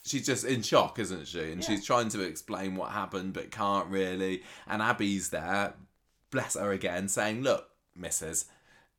she's 0.05 0.25
just 0.25 0.45
in 0.45 0.61
shock, 0.61 0.99
isn't 0.99 1.27
she? 1.27 1.51
And 1.51 1.61
Yeah. 1.61 1.67
she's 1.67 1.85
trying 1.85 2.09
to 2.09 2.21
explain 2.21 2.75
what 2.75 2.91
happened, 2.91 3.33
but 3.33 3.51
can't 3.51 3.87
really. 3.89 4.43
And 4.67 4.81
Abby's 4.81 5.29
there, 5.29 5.73
bless 6.31 6.55
her 6.55 6.71
again, 6.71 7.07
saying, 7.09 7.41
"Look, 7.41 7.69
Mrs." 7.97 8.45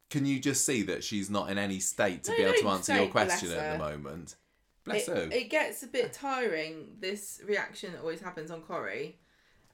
Can 0.09 0.25
you 0.25 0.39
just 0.39 0.65
see 0.65 0.83
that 0.83 1.03
she's 1.03 1.29
not 1.29 1.51
in 1.51 1.59
any 1.59 1.81
state 1.81 2.23
to 2.25 2.31
No, 2.31 2.37
be 2.37 2.43
able 2.45 2.55
to 2.61 2.69
answer 2.69 2.95
your 2.95 3.09
question 3.09 3.51
at 3.53 3.73
the 3.73 3.79
moment? 3.79 4.37
Bless 4.85 5.09
it, 5.09 5.17
who? 5.17 5.37
it 5.37 5.51
gets 5.51 5.83
a 5.83 5.89
bit 5.89 6.13
tiring. 6.13 6.97
This 7.01 7.41
reaction 7.45 7.93
that 7.93 8.01
always 8.03 8.21
happens 8.21 8.53
on 8.53 8.63
Corrie, 8.63 9.19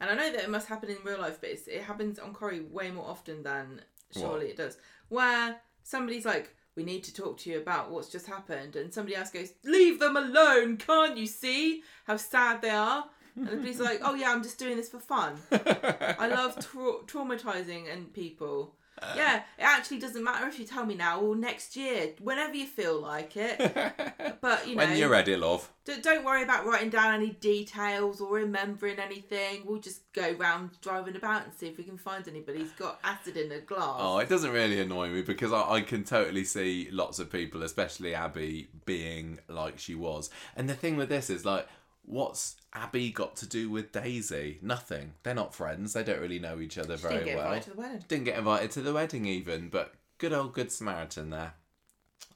and 0.01 0.09
I 0.09 0.15
know 0.15 0.33
that 0.33 0.43
it 0.45 0.49
must 0.49 0.69
happen 0.69 0.89
in 0.89 0.97
real 1.05 1.21
life, 1.21 1.39
but 1.39 1.51
it's, 1.51 1.69
it 1.69 1.83
happens 1.83 2.19
on 2.19 2.33
Corrie 2.33 2.61
way 2.61 2.91
more 2.91 3.07
often 3.07 3.43
than 3.43 3.83
surely 4.11 4.47
What? 4.47 4.51
it 4.53 4.57
does. 4.57 4.79
Where 5.11 5.61
somebody's 5.83 6.25
like, 6.25 6.57
"We 6.75 6.85
need 6.85 7.05
to 7.05 7.15
talk 7.15 7.39
to 7.39 7.51
you 7.51 7.59
about 7.59 7.91
what's 7.91 8.09
just 8.09 8.27
happened," 8.27 8.77
and 8.77 8.93
somebody 8.93 9.17
else 9.17 9.31
goes, 9.31 9.53
"Leave 9.65 9.99
them 9.99 10.17
alone! 10.17 10.77
Can't 10.77 11.17
you 11.17 11.27
see 11.27 11.83
how 12.05 12.17
sad 12.17 12.63
they 12.63 12.71
are?" 12.71 13.07
And 13.37 13.47
the 13.47 13.57
police 13.57 13.81
are 13.81 13.85
like, 13.85 14.01
"Oh 14.03 14.15
yeah, 14.15 14.31
I'm 14.31 14.43
just 14.43 14.59
doing 14.59 14.77
this 14.77 14.91
for 14.91 15.01
fun." 15.01 15.39
I 15.53 16.29
love 16.29 16.55
tra- 16.57 17.03
traumatizing 17.07 17.93
and 17.93 18.13
people. 18.13 18.75
Yeah, 19.17 19.37
it 19.59 19.63
actually 19.63 19.99
doesn't 19.99 20.23
matter 20.23 20.47
if 20.47 20.59
you 20.59 20.65
tell 20.65 20.87
me 20.87 20.95
now 20.95 21.21
or 21.21 21.35
next 21.35 21.77
year, 21.77 22.11
whenever 22.21 22.55
you 22.55 22.67
feel 22.67 23.01
like 23.01 23.37
it. 23.37 23.61
But 24.41 24.67
you 24.67 24.75
know, 24.75 24.85
when 24.85 24.97
you're 24.97 25.09
ready, 25.09 25.37
love. 25.37 25.71
Don't 25.85 26.25
worry 26.25 26.43
about 26.43 26.67
writing 26.67 26.91
down 26.91 27.15
any 27.15 27.31
details 27.31 28.21
or 28.21 28.35
remembering 28.35 28.99
anything. 28.99 29.63
We'll 29.65 29.81
just 29.81 30.13
go 30.13 30.33
round 30.33 30.71
driving 30.81 31.15
about 31.15 31.45
and 31.45 31.55
see 31.55 31.67
if 31.69 31.79
we 31.79 31.85
can 31.85 31.97
find 31.97 32.27
anybody 32.27 32.59
who's 32.59 32.73
got 32.73 32.99
acid 33.05 33.37
in 33.37 33.53
a 33.53 33.61
glass. 33.61 33.99
Oh, 34.01 34.19
it 34.19 34.29
doesn't 34.29 34.51
really 34.51 34.81
annoy 34.81 35.11
me 35.11 35.23
because 35.23 35.53
I, 35.53 35.63
I 35.63 35.81
can 35.83 36.03
totally 36.03 36.45
see 36.45 36.89
lots 36.91 37.19
of 37.21 37.31
people, 37.31 37.63
especially 37.63 38.15
Abby, 38.15 38.69
being 38.85 39.39
like 39.49 39.79
she 39.79 39.95
was. 39.95 40.29
And 40.57 40.69
the 40.69 40.75
thing 40.75 40.97
with 40.97 41.09
this 41.09 41.31
is 41.31 41.45
like, 41.45 41.69
what's 42.05 42.57
Abby 42.75 43.11
got 43.11 43.37
to 43.37 43.47
do 43.47 43.71
with 43.71 43.93
Daisy? 43.93 44.59
Nothing. 44.63 45.15
They're 45.23 45.35
not 45.35 45.55
friends. 45.55 45.93
They 45.93 46.03
don't 46.05 46.21
really 46.21 46.39
know 46.39 46.61
each 46.61 46.79
other 46.79 46.97
She 46.97 47.03
very 47.03 47.15
didn't 47.15 47.27
get 47.27 47.37
well. 47.37 47.47
invited 47.47 47.65
to 47.65 47.71
the 47.71 47.81
wedding. 47.81 48.05
Didn't 48.09 48.25
get 48.25 48.39
invited 48.39 48.71
to 48.73 48.81
the 48.83 48.93
wedding 48.93 49.27
even, 49.27 49.69
but 49.69 49.95
good 50.19 50.33
old 50.33 50.53
good 50.55 50.71
Samaritan 50.73 51.31
there. 51.31 51.55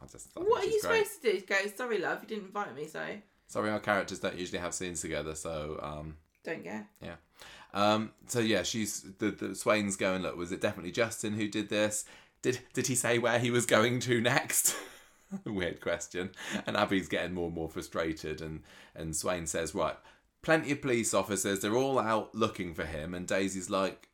I 0.02 0.06
just 0.06 0.30
think 0.30 0.48
What 0.48 0.62
are 0.62 0.66
you 0.66 0.80
great. 0.82 1.06
supposed 1.06 1.22
to 1.22 1.32
do? 1.32 1.46
Go, 1.46 1.56
sorry, 1.74 1.98
love, 1.98 2.18
you 2.22 2.28
didn't 2.28 2.44
invite 2.46 2.74
me, 2.74 2.86
so 2.86 3.04
Sorry, 3.48 3.70
our 3.70 3.78
characters 3.78 4.18
don't 4.18 4.36
usually 4.36 4.58
have 4.58 4.74
scenes 4.74 5.00
together, 5.00 5.34
so 5.34 5.78
um, 5.82 6.16
don't 6.44 6.64
get. 6.64 6.86
Um, 7.72 8.10
so 8.26 8.40
yeah, 8.40 8.62
she's 8.62 9.02
the, 9.18 9.30
the 9.30 9.54
Swain's 9.54 9.96
going. 9.96 10.22
Look, 10.22 10.36
was 10.36 10.50
it 10.50 10.60
definitely 10.60 10.92
Justin 10.92 11.34
who 11.34 11.46
did 11.46 11.68
this? 11.68 12.04
Did 12.42 12.58
did 12.72 12.86
he 12.86 12.94
say 12.94 13.18
where 13.18 13.38
he 13.38 13.50
was 13.50 13.66
going 13.66 14.00
to 14.00 14.20
next? 14.20 14.74
Weird 15.44 15.80
question. 15.80 16.30
And 16.66 16.76
Abby's 16.76 17.08
getting 17.08 17.34
more 17.34 17.46
and 17.46 17.54
more 17.54 17.68
frustrated, 17.68 18.40
and 18.40 18.62
and 18.94 19.14
Swain 19.14 19.46
says, 19.46 19.74
right, 19.74 19.96
plenty 20.42 20.72
of 20.72 20.82
police 20.82 21.12
officers. 21.12 21.60
They're 21.60 21.76
all 21.76 21.98
out 21.98 22.34
looking 22.34 22.74
for 22.74 22.84
him, 22.84 23.14
and 23.14 23.26
Daisy's 23.26 23.70
like, 23.70 24.08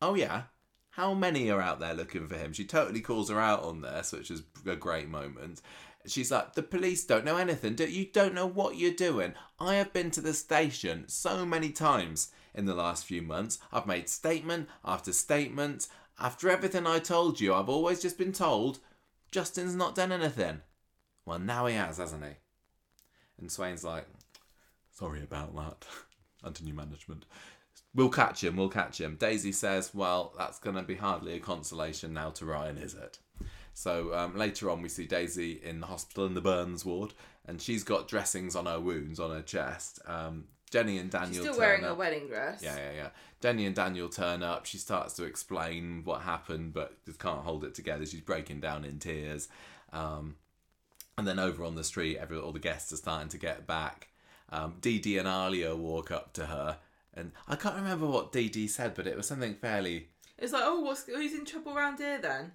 oh 0.00 0.14
yeah. 0.14 0.42
How 0.90 1.12
many 1.12 1.50
are 1.50 1.60
out 1.60 1.78
there 1.78 1.92
looking 1.92 2.26
for 2.26 2.36
him? 2.36 2.54
She 2.54 2.64
totally 2.64 3.02
calls 3.02 3.28
her 3.28 3.38
out 3.38 3.62
on 3.62 3.82
this, 3.82 4.12
which 4.12 4.30
is 4.30 4.44
a 4.64 4.76
great 4.76 5.10
moment. 5.10 5.60
She's 6.06 6.30
like, 6.30 6.54
the 6.54 6.62
police 6.62 7.04
don't 7.04 7.24
know 7.24 7.36
anything. 7.36 7.76
You 7.78 8.06
don't 8.06 8.32
know 8.32 8.46
what 8.46 8.78
you're 8.78 8.92
doing. 8.92 9.34
I 9.60 9.74
have 9.74 9.92
been 9.92 10.10
to 10.12 10.22
the 10.22 10.32
station 10.32 11.04
so 11.06 11.44
many 11.44 11.68
times 11.70 12.30
in 12.54 12.64
the 12.64 12.74
last 12.74 13.04
few 13.04 13.20
months. 13.20 13.58
I've 13.70 13.86
made 13.86 14.08
statement 14.08 14.70
after 14.86 15.12
statement. 15.12 15.88
After 16.18 16.48
everything 16.48 16.86
I 16.86 16.98
told 16.98 17.40
you, 17.40 17.52
I've 17.52 17.68
always 17.68 18.00
just 18.00 18.16
been 18.16 18.32
told 18.32 18.78
Justin's 19.36 19.76
not 19.76 19.94
done 19.94 20.12
anything. 20.12 20.62
Well, 21.26 21.38
now 21.38 21.66
he 21.66 21.74
has, 21.74 21.98
hasn't 21.98 22.24
he? 22.24 22.30
And 23.38 23.52
Swain's 23.52 23.84
like, 23.84 24.06
sorry 24.92 25.22
about 25.22 25.54
that. 25.54 25.86
Under 26.42 26.64
new 26.64 26.72
management. 26.72 27.26
We'll 27.94 28.08
catch 28.08 28.42
him, 28.42 28.56
we'll 28.56 28.70
catch 28.70 28.98
him. 28.98 29.16
Daisy 29.16 29.52
says, 29.52 29.92
well, 29.92 30.32
that's 30.38 30.58
going 30.58 30.76
to 30.76 30.82
be 30.82 30.94
hardly 30.94 31.34
a 31.34 31.38
consolation 31.38 32.14
now 32.14 32.30
to 32.30 32.46
Ryan, 32.46 32.78
is 32.78 32.94
it? 32.94 33.18
So 33.74 34.14
um, 34.14 34.38
later 34.38 34.70
on, 34.70 34.80
we 34.80 34.88
see 34.88 35.04
Daisy 35.04 35.60
in 35.62 35.80
the 35.80 35.86
hospital 35.86 36.24
in 36.24 36.32
the 36.32 36.40
Burns 36.40 36.86
ward, 36.86 37.12
and 37.44 37.60
she's 37.60 37.84
got 37.84 38.08
dressings 38.08 38.56
on 38.56 38.64
her 38.64 38.80
wounds 38.80 39.20
on 39.20 39.32
her 39.32 39.42
chest. 39.42 40.00
Um, 40.06 40.44
Jenny 40.70 40.98
and 40.98 41.10
Daniel 41.10 41.32
She's 41.32 41.42
still 41.42 41.58
wearing 41.58 41.84
up. 41.84 41.92
a 41.92 41.94
wedding 41.94 42.26
dress. 42.28 42.62
Yeah, 42.62 42.76
yeah, 42.76 42.92
yeah. 42.96 43.08
Jenny 43.40 43.66
and 43.66 43.74
Daniel 43.74 44.08
turn 44.08 44.42
up. 44.42 44.66
She 44.66 44.78
starts 44.78 45.14
to 45.14 45.24
explain 45.24 46.02
what 46.04 46.22
happened, 46.22 46.72
but 46.72 47.04
just 47.04 47.18
can't 47.20 47.40
hold 47.42 47.64
it 47.64 47.74
together. 47.74 48.04
She's 48.04 48.20
breaking 48.20 48.60
down 48.60 48.84
in 48.84 48.98
tears. 48.98 49.48
Um, 49.92 50.36
and 51.16 51.26
then 51.26 51.38
over 51.38 51.64
on 51.64 51.76
the 51.76 51.84
street, 51.84 52.18
every 52.18 52.38
all 52.38 52.52
the 52.52 52.58
guests 52.58 52.92
are 52.92 52.96
starting 52.96 53.28
to 53.30 53.38
get 53.38 53.66
back. 53.66 54.08
Um, 54.50 54.76
Dee 54.80 54.98
Dee 54.98 55.18
and 55.18 55.28
Alia 55.28 55.74
walk 55.74 56.10
up 56.10 56.32
to 56.34 56.46
her, 56.46 56.78
and 57.14 57.32
I 57.48 57.56
can't 57.56 57.76
remember 57.76 58.06
what 58.06 58.32
Dee 58.32 58.48
Dee 58.48 58.68
said, 58.68 58.94
but 58.94 59.06
it 59.06 59.16
was 59.16 59.26
something 59.26 59.54
fairly. 59.54 60.08
It's 60.38 60.52
like, 60.52 60.62
oh, 60.64 60.80
what's 60.80 61.04
who's 61.04 61.32
in 61.34 61.44
trouble 61.44 61.76
around 61.76 61.98
here 61.98 62.18
then? 62.20 62.52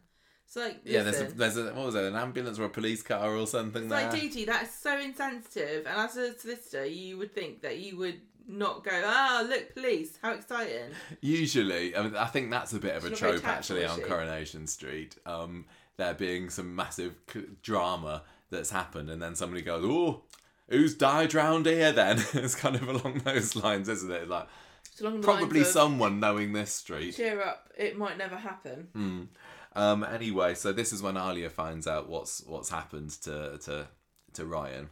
It's 0.52 0.58
like, 0.58 0.82
Yeah, 0.84 1.04
there's 1.04 1.22
a, 1.22 1.34
there's 1.34 1.56
a 1.56 1.66
what 1.68 1.86
was 1.86 1.96
it, 1.96 2.04
an 2.04 2.16
ambulance 2.18 2.60
or 2.60 2.66
a 2.66 2.70
police 2.70 3.02
car 3.02 3.38
or 3.38 3.48
something 3.48 3.84
It's 3.84 3.90
there. 3.92 4.12
like 4.12 4.12
Dee 4.12 4.28
Dee, 4.28 4.44
that 4.46 4.64
is 4.64 4.72
so 4.72 5.00
insensitive. 5.00 5.86
And 5.86 5.98
as 5.98 6.18
a 6.18 6.38
solicitor, 6.38 6.86
you 6.86 7.18
would 7.20 7.34
think 7.34 7.62
that 7.62 7.80
you 7.80 7.96
would 7.98 8.20
not 8.50 8.84
go, 8.84 8.92
ah, 9.06 9.46
look, 9.48 9.74
police, 9.74 10.18
how 10.22 10.34
exciting. 10.34 10.90
Usually, 11.22 11.96
I, 11.96 12.04
mean, 12.04 12.18
I 12.18 12.26
think 12.26 12.52
that's 12.52 12.74
a 12.74 12.80
bit 12.80 12.98
of 12.98 13.06
a 13.06 13.10
She's 13.12 13.20
trope 13.20 13.48
actually 13.48 13.86
on? 13.86 14.02
Coronation 14.02 14.68
Street. 14.68 15.16
Um, 15.26 15.68
there 15.96 16.14
being 16.14 16.50
some 16.50 16.76
massive 16.76 17.16
c- 17.32 17.46
drama 17.62 18.24
that's 18.50 18.72
happened, 18.72 19.10
and 19.10 19.22
then 19.22 19.36
somebody 19.36 19.62
goes, 19.62 19.86
"Oh, 19.86 20.24
who's 20.68 20.96
died 20.96 21.34
round 21.34 21.66
here?" 21.66 21.94
Then 21.94 22.18
it's 22.34 22.56
kind 22.56 22.76
of 22.76 22.90
along 22.90 23.20
those 23.20 23.56
lines, 23.56 23.88
isn't 23.88 24.12
it? 24.12 24.28
Like 24.28 24.48
probably 25.22 25.64
someone 25.64 26.20
knowing 26.20 26.52
this 26.52 26.74
street. 26.74 27.16
cheer 27.16 27.42
up, 27.42 27.70
it 27.78 27.98
might 27.98 28.18
never 28.18 28.36
happen. 28.36 28.88
Hmm. 28.94 29.22
Um, 29.76 30.04
anyway, 30.04 30.54
so 30.56 30.72
this 30.72 30.92
is 30.92 31.02
when 31.02 31.18
Alia 31.18 31.50
finds 31.50 31.88
out 31.88 32.10
what's 32.10 32.44
what's 32.46 32.70
happened 32.70 33.12
to 33.22 33.58
to 33.60 33.88
to 34.34 34.46
Ryan. 34.46 34.90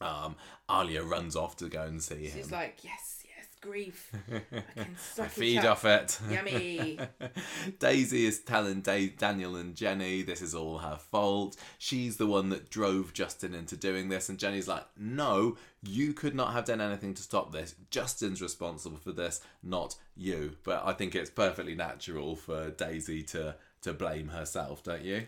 Um, 0.00 0.36
Alia 0.70 1.02
runs 1.02 1.34
off 1.36 1.56
to 1.56 1.68
go 1.68 1.82
and 1.82 2.02
see 2.02 2.26
him. 2.26 2.38
She's 2.38 2.52
like, 2.52 2.78
yes, 2.82 3.24
yes, 3.24 3.46
grief. 3.60 4.12
I 4.30 4.80
can 4.80 4.96
suck 5.12 5.26
I 5.26 5.28
feed 5.28 5.64
off 5.64 5.84
it. 5.84 6.20
Yummy. 6.30 7.00
Daisy 7.80 8.26
is 8.26 8.38
telling 8.40 8.80
da- 8.80 9.08
Daniel 9.10 9.56
and 9.56 9.74
Jenny 9.74 10.22
this 10.22 10.40
is 10.40 10.54
all 10.54 10.78
her 10.78 10.96
fault. 10.96 11.56
She's 11.78 12.16
the 12.16 12.26
one 12.26 12.48
that 12.50 12.70
drove 12.70 13.12
Justin 13.12 13.54
into 13.54 13.76
doing 13.76 14.08
this, 14.08 14.28
and 14.28 14.38
Jenny's 14.38 14.68
like, 14.68 14.86
"No, 14.96 15.56
you 15.82 16.12
could 16.12 16.34
not 16.34 16.52
have 16.52 16.64
done 16.64 16.80
anything 16.80 17.14
to 17.14 17.22
stop 17.22 17.52
this. 17.52 17.74
Justin's 17.90 18.42
responsible 18.42 18.98
for 18.98 19.12
this, 19.12 19.40
not 19.62 19.96
you." 20.16 20.56
But 20.62 20.82
I 20.84 20.92
think 20.92 21.14
it's 21.16 21.30
perfectly 21.30 21.74
natural 21.74 22.36
for 22.36 22.70
Daisy 22.70 23.22
to 23.24 23.56
to 23.82 23.92
blame 23.92 24.28
herself, 24.28 24.82
don't 24.82 25.02
you? 25.02 25.26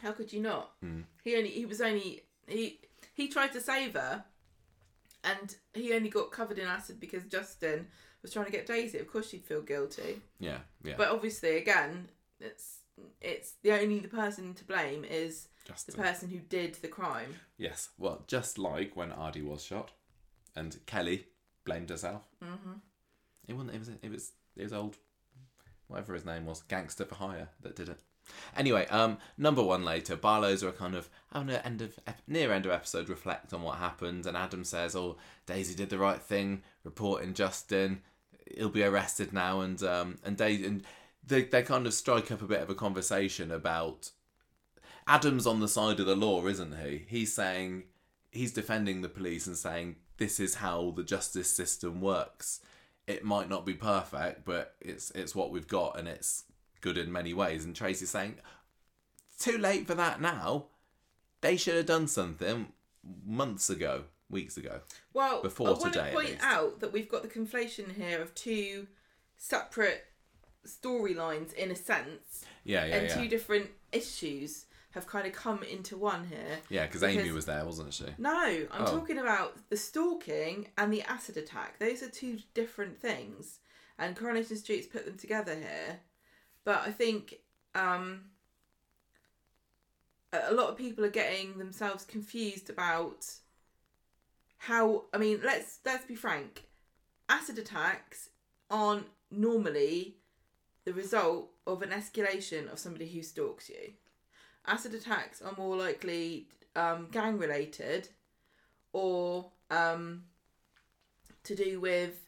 How 0.00 0.12
could 0.12 0.32
you 0.32 0.40
not? 0.40 0.72
Hmm. 0.80 1.02
He 1.24 1.36
only 1.36 1.50
he 1.50 1.64
was 1.64 1.80
only 1.80 2.22
he 2.46 2.80
he 3.14 3.28
tried 3.28 3.52
to 3.52 3.60
save 3.60 3.94
her, 3.94 4.24
and 5.22 5.54
he 5.74 5.94
only 5.94 6.08
got 6.08 6.32
covered 6.32 6.58
in 6.58 6.66
acid 6.66 6.98
because 6.98 7.24
Justin 7.24 7.86
was 8.22 8.32
trying 8.32 8.46
to 8.46 8.52
get 8.52 8.66
Daisy. 8.66 8.98
Of 8.98 9.10
course, 9.10 9.28
she'd 9.28 9.44
feel 9.44 9.62
guilty. 9.62 10.20
Yeah, 10.38 10.58
yeah. 10.82 10.94
But 10.96 11.08
obviously, 11.08 11.56
again, 11.56 12.08
it's 12.40 12.78
it's 13.20 13.52
the 13.62 13.72
only 13.72 14.00
the 14.00 14.08
person 14.08 14.54
to 14.54 14.64
blame 14.64 15.04
is 15.04 15.48
the 15.86 15.92
person 15.92 16.28
who 16.28 16.38
did 16.38 16.74
the 16.76 16.88
crime. 16.88 17.36
Yes. 17.56 17.90
Well, 17.98 18.24
just 18.26 18.58
like 18.58 18.96
when 18.96 19.12
Aadi 19.12 19.42
was 19.42 19.62
shot, 19.64 19.92
and 20.56 20.76
Kelly 20.86 21.26
blamed 21.64 21.90
herself. 21.90 22.22
Mm-hmm. 22.42 22.72
It 23.48 23.54
wasn't. 23.54 23.74
It 23.74 23.78
was. 23.78 23.88
It 24.02 24.10
was. 24.10 24.32
It 24.56 24.62
was 24.64 24.72
old, 24.72 24.96
whatever 25.92 26.14
his 26.14 26.24
name 26.24 26.46
was, 26.46 26.62
gangster 26.62 27.04
for 27.04 27.14
hire 27.16 27.48
that 27.60 27.76
did 27.76 27.88
it. 27.88 28.00
Anyway, 28.56 28.86
um, 28.86 29.18
number 29.36 29.62
one 29.62 29.84
later, 29.84 30.16
Barlow's 30.16 30.62
are 30.62 30.72
kind 30.72 30.94
of 30.94 31.08
having 31.32 31.50
an 31.50 31.62
end 31.64 31.82
of 31.82 31.98
ep- 32.06 32.22
near 32.26 32.52
end 32.52 32.66
of 32.66 32.72
episode 32.72 33.08
reflect 33.08 33.52
on 33.52 33.62
what 33.62 33.78
happened, 33.78 34.26
and 34.26 34.36
Adam 34.36 34.64
says, 34.64 34.94
"Oh, 34.94 35.16
Daisy 35.46 35.74
did 35.74 35.90
the 35.90 35.98
right 35.98 36.20
thing, 36.20 36.62
reporting 36.84 37.34
Justin. 37.34 38.02
He'll 38.56 38.68
be 38.68 38.84
arrested 38.84 39.32
now." 39.32 39.60
And 39.60 39.82
um, 39.82 40.18
and 40.24 40.36
Daisy 40.36 40.66
and 40.66 40.84
they 41.26 41.44
they 41.44 41.62
kind 41.62 41.86
of 41.86 41.94
strike 41.94 42.30
up 42.30 42.42
a 42.42 42.46
bit 42.46 42.60
of 42.60 42.70
a 42.70 42.74
conversation 42.74 43.50
about 43.50 44.10
Adam's 45.06 45.46
on 45.46 45.60
the 45.60 45.68
side 45.68 46.00
of 46.00 46.06
the 46.06 46.16
law, 46.16 46.46
isn't 46.46 46.78
he? 46.78 47.04
He's 47.08 47.34
saying 47.34 47.84
he's 48.30 48.52
defending 48.52 49.02
the 49.02 49.08
police 49.08 49.46
and 49.46 49.56
saying 49.56 49.96
this 50.16 50.38
is 50.38 50.56
how 50.56 50.92
the 50.96 51.02
justice 51.02 51.50
system 51.50 52.00
works. 52.00 52.60
It 53.06 53.24
might 53.24 53.48
not 53.48 53.66
be 53.66 53.74
perfect, 53.74 54.44
but 54.44 54.74
it's 54.80 55.10
it's 55.12 55.34
what 55.34 55.50
we've 55.50 55.66
got 55.68 55.98
and 55.98 56.06
it's 56.06 56.44
good 56.80 56.96
in 56.98 57.10
many 57.12 57.34
ways. 57.34 57.64
And 57.64 57.74
Tracy's 57.74 58.10
saying, 58.10 58.36
too 59.38 59.58
late 59.58 59.86
for 59.86 59.94
that 59.94 60.20
now. 60.20 60.66
They 61.40 61.56
should 61.56 61.74
have 61.74 61.86
done 61.86 62.06
something 62.06 62.72
months 63.26 63.68
ago, 63.68 64.04
weeks 64.30 64.56
ago. 64.56 64.80
Well, 65.12 65.42
Before 65.42 65.68
I 65.68 65.72
want 65.72 65.92
today, 65.92 66.10
to 66.10 66.14
point 66.14 66.36
out 66.40 66.78
that 66.80 66.92
we've 66.92 67.08
got 67.08 67.22
the 67.22 67.28
conflation 67.28 67.92
here 67.96 68.22
of 68.22 68.32
two 68.36 68.86
separate 69.36 70.04
storylines 70.64 71.52
in 71.54 71.72
a 71.72 71.76
sense, 71.76 72.44
Yeah, 72.62 72.84
yeah, 72.84 72.94
and 72.96 73.08
yeah. 73.08 73.14
two 73.16 73.28
different 73.28 73.70
issues 73.90 74.66
have 74.92 75.06
kind 75.06 75.26
of 75.26 75.32
come 75.32 75.62
into 75.62 75.96
one 75.96 76.26
here. 76.26 76.58
yeah, 76.68 76.86
because 76.86 77.02
Amy 77.02 77.30
was 77.32 77.46
there, 77.46 77.64
wasn't 77.64 77.92
she? 77.94 78.06
No, 78.18 78.66
I'm 78.70 78.82
Oh. 78.82 78.86
talking 78.98 79.18
about 79.18 79.56
the 79.70 79.76
stalking 79.76 80.68
and 80.76 80.92
the 80.92 81.02
acid 81.02 81.36
attack. 81.36 81.78
Those 81.78 82.02
are 82.02 82.08
two 82.10 82.38
different 82.54 83.00
things, 83.00 83.60
and 83.98 84.16
Coronation 84.16 84.56
Street's 84.56 84.86
put 84.86 85.04
them 85.06 85.16
together 85.16 85.54
here. 85.54 86.00
But 86.64 86.82
I 86.86 86.90
think 86.92 87.36
um, 87.74 88.26
a 90.32 90.52
lot 90.54 90.68
of 90.70 90.76
people 90.76 91.04
are 91.04 91.10
getting 91.10 91.58
themselves 91.58 92.04
confused 92.04 92.70
about 92.70 93.26
how. 94.58 95.04
I 95.12 95.18
mean, 95.18 95.40
let's 95.44 95.78
let's 95.84 96.04
be 96.06 96.14
frank. 96.14 96.64
Acid 97.28 97.58
attacks 97.58 98.28
aren't 98.70 99.06
normally 99.30 100.16
the 100.84 100.92
result 100.92 101.50
of 101.66 101.82
an 101.82 101.90
escalation 101.90 102.70
of 102.70 102.78
somebody 102.78 103.08
who 103.08 103.22
stalks 103.22 103.68
you. 103.70 103.92
Acid 104.66 104.94
attacks 104.94 105.42
are 105.42 105.54
more 105.56 105.76
likely 105.76 106.46
um, 106.76 107.08
gang 107.10 107.38
related 107.38 108.08
or 108.92 109.50
um, 109.70 110.24
to 111.44 111.54
do 111.54 111.80
with. 111.80 112.18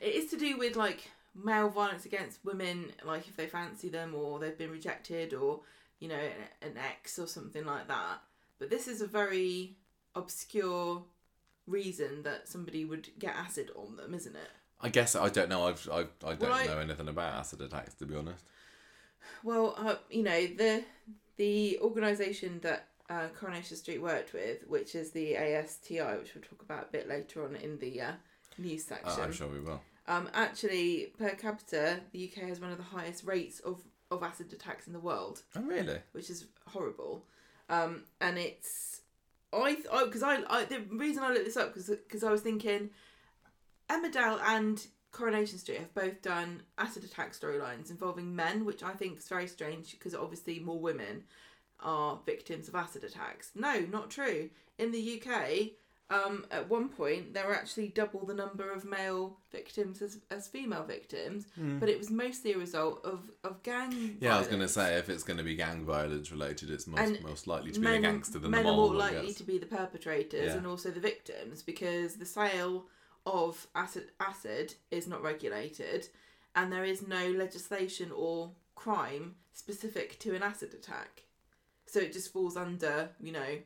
It 0.00 0.14
is 0.14 0.30
to 0.30 0.36
do 0.36 0.56
with 0.56 0.76
like 0.76 1.10
male 1.34 1.68
violence 1.68 2.04
against 2.04 2.44
women, 2.44 2.92
like 3.04 3.26
if 3.26 3.36
they 3.36 3.46
fancy 3.46 3.88
them 3.88 4.14
or 4.14 4.38
they've 4.38 4.56
been 4.56 4.70
rejected 4.70 5.34
or, 5.34 5.60
you 5.98 6.08
know, 6.08 6.20
an, 6.62 6.74
ex 6.76 7.18
or 7.18 7.26
something 7.26 7.64
like 7.64 7.88
that. 7.88 8.18
But 8.60 8.70
this 8.70 8.86
is 8.86 9.00
a 9.00 9.06
very 9.06 9.76
obscure 10.14 11.02
reason 11.66 12.22
that 12.22 12.46
somebody 12.48 12.84
would 12.84 13.08
get 13.18 13.34
acid 13.34 13.70
on 13.74 13.96
them, 13.96 14.14
isn't 14.14 14.36
it? 14.36 14.50
I 14.80 14.90
guess 14.90 15.16
I 15.16 15.28
don't 15.28 15.48
know. 15.48 15.66
I've, 15.66 15.88
I've 15.90 16.08
I 16.24 16.34
don't 16.34 16.40
Well, 16.40 16.52
I- 16.52 16.66
know 16.66 16.78
anything 16.78 17.08
about 17.08 17.34
acid 17.34 17.62
attacks 17.62 17.94
to 17.94 18.06
be 18.06 18.14
honest. 18.14 18.44
Well, 19.42 19.74
uh, 19.78 19.96
you 20.10 20.22
know 20.22 20.46
the 20.46 20.84
the 21.36 21.78
organisation 21.80 22.60
that 22.62 22.88
uh, 23.10 23.28
Coronation 23.38 23.76
Street 23.76 24.00
worked 24.00 24.32
with, 24.32 24.66
which 24.68 24.94
is 24.94 25.10
the 25.10 25.36
ASTI, 25.36 26.00
which 26.18 26.34
we'll 26.34 26.44
talk 26.44 26.62
about 26.62 26.84
a 26.84 26.92
bit 26.92 27.08
later 27.08 27.44
on 27.44 27.56
in 27.56 27.78
the 27.78 28.00
uh, 28.00 28.12
news 28.58 28.90
Uh, 28.90 28.94
section. 28.96 29.24
I'm 29.24 29.32
sure 29.32 29.48
we 29.48 29.60
will. 29.60 29.80
Um, 30.06 30.28
actually, 30.34 31.12
per 31.18 31.30
capita, 31.30 32.00
the 32.12 32.30
UK 32.30 32.48
has 32.48 32.60
one 32.60 32.70
of 32.70 32.76
the 32.78 32.84
highest 32.84 33.24
rates 33.24 33.60
of, 33.60 33.80
of 34.10 34.22
acid 34.22 34.52
attacks 34.52 34.86
in 34.86 34.92
the 34.92 34.98
world, 35.00 35.42
Oh 35.56 35.62
really? 35.62 35.98
which 36.12 36.28
is 36.30 36.46
horrible. 36.68 37.24
Um, 37.68 38.04
and 38.20 38.38
it's 38.38 39.00
I 39.52 39.76
because 40.04 40.22
I, 40.22 40.42
I 40.48 40.64
the 40.66 40.80
reason 40.90 41.22
I 41.22 41.30
looked 41.32 41.46
this 41.46 41.56
up 41.56 41.74
because 41.74 42.22
I 42.24 42.30
was 42.30 42.42
thinking 42.42 42.90
Emmerdale 43.88 44.40
and 44.46 44.86
Coronation 45.14 45.58
Street 45.58 45.78
have 45.78 45.94
both 45.94 46.20
done 46.22 46.62
acid 46.76 47.04
attack 47.04 47.32
storylines 47.32 47.90
involving 47.90 48.34
men, 48.34 48.64
which 48.64 48.82
I 48.82 48.92
think 48.92 49.18
is 49.18 49.28
very 49.28 49.46
strange 49.46 49.92
because 49.92 50.14
obviously 50.14 50.58
more 50.58 50.78
women 50.78 51.22
are 51.80 52.18
victims 52.26 52.68
of 52.68 52.74
acid 52.74 53.04
attacks. 53.04 53.52
No, 53.54 53.80
not 53.90 54.10
true. 54.10 54.50
In 54.78 54.90
the 54.90 55.22
UK, 55.22 55.70
um, 56.10 56.44
at 56.50 56.68
one 56.68 56.88
point 56.88 57.32
there 57.32 57.46
were 57.46 57.54
actually 57.54 57.88
double 57.88 58.26
the 58.26 58.34
number 58.34 58.72
of 58.72 58.84
male 58.84 59.36
victims 59.52 60.02
as, 60.02 60.18
as 60.30 60.48
female 60.48 60.82
victims, 60.84 61.46
but 61.56 61.88
it 61.88 61.96
was 61.96 62.10
mostly 62.10 62.52
a 62.52 62.58
result 62.58 63.04
of, 63.04 63.30
of 63.44 63.62
gang. 63.62 64.16
Yeah, 64.20 64.34
I 64.34 64.38
was 64.40 64.48
going 64.48 64.60
to 64.60 64.68
say 64.68 64.96
if 64.98 65.08
it's 65.08 65.22
going 65.22 65.38
to 65.38 65.44
be 65.44 65.54
gang 65.54 65.84
violence 65.84 66.32
related, 66.32 66.70
it's 66.70 66.86
most 66.88 67.00
And 67.00 67.22
most 67.22 67.46
likely 67.46 67.70
to 67.70 67.78
be 67.80 67.84
men, 67.84 67.98
a 67.98 68.00
gangster 68.02 68.38
than 68.40 68.50
men 68.50 68.64
the 68.64 68.70
are 68.70 68.76
more 68.76 68.94
likely 68.94 69.32
to 69.32 69.44
be 69.44 69.58
the 69.58 69.66
perpetrators 69.66 70.46
Yeah. 70.46 70.56
and 70.56 70.66
also 70.66 70.90
the 70.90 71.00
victims 71.00 71.62
because 71.62 72.16
the 72.16 72.26
sale 72.26 72.86
of 73.26 73.66
acid 73.74 74.10
acid 74.20 74.74
is 74.90 75.06
not 75.06 75.22
regulated 75.22 76.08
and 76.54 76.72
there 76.72 76.84
is 76.84 77.06
no 77.06 77.28
legislation 77.30 78.10
or 78.14 78.50
crime 78.74 79.34
specific 79.52 80.18
to 80.18 80.34
an 80.34 80.42
acid 80.42 80.74
attack 80.74 81.22
so 81.86 82.00
it 82.00 82.12
just 82.12 82.32
falls 82.32 82.56
under 82.56 83.08
you 83.20 83.32
know 83.32 83.58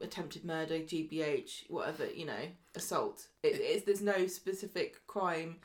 attempted 0.00 0.44
murder 0.44 0.78
gbh 0.78 1.68
whatever 1.68 2.06
you 2.06 2.24
know 2.24 2.46
assault 2.74 3.26
it, 3.42 3.56
it's 3.60 3.84
there's 3.84 4.00
no 4.00 4.26
specific 4.26 5.06
crime 5.06 5.56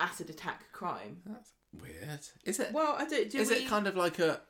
acid 0.00 0.28
attack 0.28 0.70
crime 0.72 1.16
That's 1.24 1.50
weird. 1.80 2.20
Is 2.44 2.60
it? 2.60 2.72
well 2.72 2.96
i 2.98 3.06
don't 3.06 3.30
do 3.30 3.38
is 3.38 3.48
we, 3.48 3.56
it 3.56 3.68
kind 3.68 3.86
of 3.86 3.96
like 3.96 4.18
a 4.18 4.40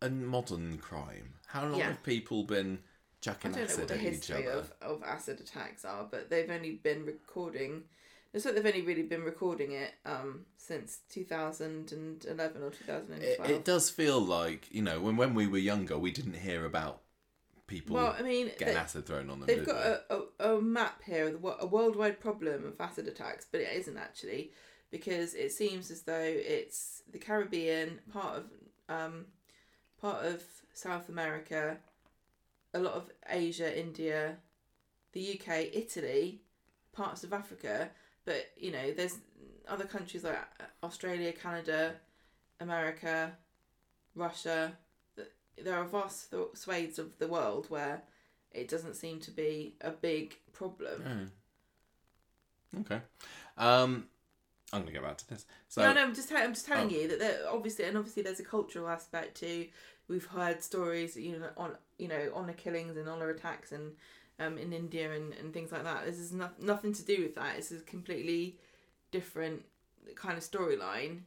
a 0.00 0.08
modern 0.08 0.78
crime? 0.78 1.34
How 1.48 1.64
long 1.66 1.80
Yeah. 1.80 1.88
have 1.88 2.02
people 2.04 2.44
been 2.44 2.78
I 3.20 3.24
chucking 3.24 3.52
don't 3.52 3.68
know 3.68 3.76
what 3.76 3.88
the 3.88 3.96
history 3.96 4.46
of, 4.46 4.72
of 4.80 5.02
acid 5.02 5.40
attacks 5.40 5.84
are, 5.84 6.06
but 6.10 6.30
they've 6.30 6.50
only 6.50 6.72
been 6.72 7.04
recording. 7.04 7.82
It's 8.32 8.44
like 8.44 8.54
they've 8.54 8.66
only 8.66 8.82
really 8.82 9.02
been 9.02 9.24
recording 9.24 9.72
it 9.72 9.94
um, 10.04 10.46
since 10.56 10.98
2011 11.10 12.62
or 12.62 12.70
2012. 12.70 13.50
It, 13.50 13.54
it 13.54 13.64
does 13.64 13.90
feel 13.90 14.20
like 14.20 14.68
you 14.70 14.82
know 14.82 15.00
when 15.00 15.16
when 15.16 15.34
we 15.34 15.46
were 15.46 15.58
younger, 15.58 15.98
we 15.98 16.10
didn't 16.10 16.36
hear 16.36 16.64
about 16.64 17.00
people 17.68 17.96
well, 17.96 18.16
I 18.18 18.22
mean, 18.22 18.46
getting 18.58 18.74
they, 18.74 18.80
acid 18.80 19.06
thrown 19.06 19.30
on 19.30 19.40
them. 19.40 19.46
they've 19.46 19.64
got 19.64 20.08
they? 20.08 20.14
a, 20.14 20.50
a, 20.50 20.56
a 20.56 20.62
map 20.62 21.02
here 21.04 21.28
of 21.28 21.40
the, 21.40 21.56
a 21.60 21.66
worldwide 21.66 22.18
problem 22.18 22.66
of 22.66 22.80
acid 22.80 23.06
attacks, 23.06 23.46
but 23.50 23.60
it 23.60 23.68
isn't 23.74 23.96
actually 23.96 24.52
because 24.90 25.34
it 25.34 25.52
seems 25.52 25.90
as 25.90 26.02
though 26.02 26.14
it's 26.18 27.02
the 27.12 27.18
Caribbean, 27.18 28.00
part 28.12 28.38
of 28.38 28.44
um, 28.88 29.26
part 30.00 30.24
of 30.24 30.42
South 30.72 31.08
America, 31.08 31.78
a 32.74 32.78
lot 32.78 32.94
of 32.94 33.10
Asia, 33.28 33.76
India, 33.78 34.36
the 35.12 35.38
UK, 35.40 35.70
Italy, 35.72 36.40
parts 36.92 37.24
of 37.24 37.32
Africa, 37.32 37.90
but 38.24 38.46
you 38.56 38.70
know, 38.70 38.92
there's 38.92 39.18
other 39.68 39.84
countries 39.84 40.24
like 40.24 40.36
Australia, 40.82 41.32
Canada, 41.32 41.94
America, 42.60 43.32
Russia. 44.14 44.72
There 45.62 45.74
are 45.74 45.84
vast 45.84 46.30
th- 46.30 46.48
swathes 46.54 46.98
of 46.98 47.18
the 47.18 47.26
world 47.28 47.66
where 47.68 48.02
it 48.52 48.68
doesn't 48.68 48.94
seem 48.94 49.20
to 49.20 49.30
be 49.30 49.74
a 49.80 49.90
big 49.90 50.36
problem. 50.52 51.30
Oh. 52.76 52.80
Okay. 52.80 53.00
Um, 53.56 54.06
I'm 54.72 54.80
gonna 54.82 54.92
get 54.92 55.02
back 55.02 55.16
to 55.18 55.28
this. 55.28 55.46
So 55.68 55.82
no, 55.82 55.92
no, 55.94 56.02
I'm 56.02 56.14
just, 56.14 56.30
I'm 56.32 56.52
just 56.54 56.66
telling 56.66 56.88
Oh. 56.88 56.90
you 56.90 57.08
that 57.08 57.18
there, 57.18 57.40
obviously, 57.50 57.86
and 57.86 57.96
obviously, 57.96 58.22
there's 58.22 58.40
a 58.40 58.44
cultural 58.44 58.88
aspect 58.88 59.38
too. 59.40 59.66
We've 60.08 60.26
heard 60.26 60.62
stories, 60.62 61.16
you 61.16 61.38
know, 61.38 61.48
on 61.56 61.72
you 61.98 62.08
know 62.08 62.30
honor 62.34 62.54
killings 62.54 62.96
and 62.96 63.08
honor 63.08 63.30
attacks 63.30 63.72
and 63.72 63.92
um, 64.40 64.56
in 64.58 64.72
India 64.72 65.12
and, 65.12 65.32
and 65.34 65.52
things 65.52 65.72
like 65.72 65.84
that. 65.84 66.04
This 66.06 66.18
is 66.18 66.32
no, 66.32 66.48
nothing 66.60 66.92
to 66.94 67.02
do 67.04 67.22
with 67.22 67.34
that. 67.34 67.56
It's 67.58 67.70
a 67.70 67.80
completely 67.80 68.56
different 69.10 69.64
kind 70.14 70.38
of 70.38 70.44
storyline 70.44 71.20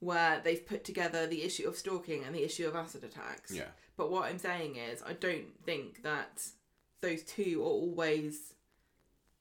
where 0.00 0.40
they've 0.44 0.66
put 0.66 0.84
together 0.84 1.26
the 1.26 1.42
issue 1.42 1.66
of 1.66 1.76
stalking 1.76 2.24
and 2.24 2.34
the 2.34 2.44
issue 2.44 2.66
of 2.66 2.76
acid 2.76 3.04
attacks. 3.04 3.50
yeah, 3.52 3.68
But 3.96 4.10
what 4.10 4.24
I'm 4.24 4.38
saying 4.38 4.76
is, 4.76 5.02
I 5.02 5.14
don't 5.14 5.58
think 5.64 6.02
that 6.02 6.46
those 7.00 7.22
two 7.22 7.60
are 7.62 7.66
always. 7.66 8.54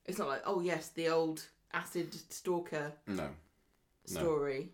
It's 0.05 0.18
not 0.18 0.28
like, 0.28 0.43
oh 0.45 0.59
yes, 0.61 0.89
the 0.89 1.09
old 1.09 1.45
acid 1.74 2.14
stalker 2.32 2.93
no, 3.07 3.16
No. 3.16 3.30
story. 4.05 4.70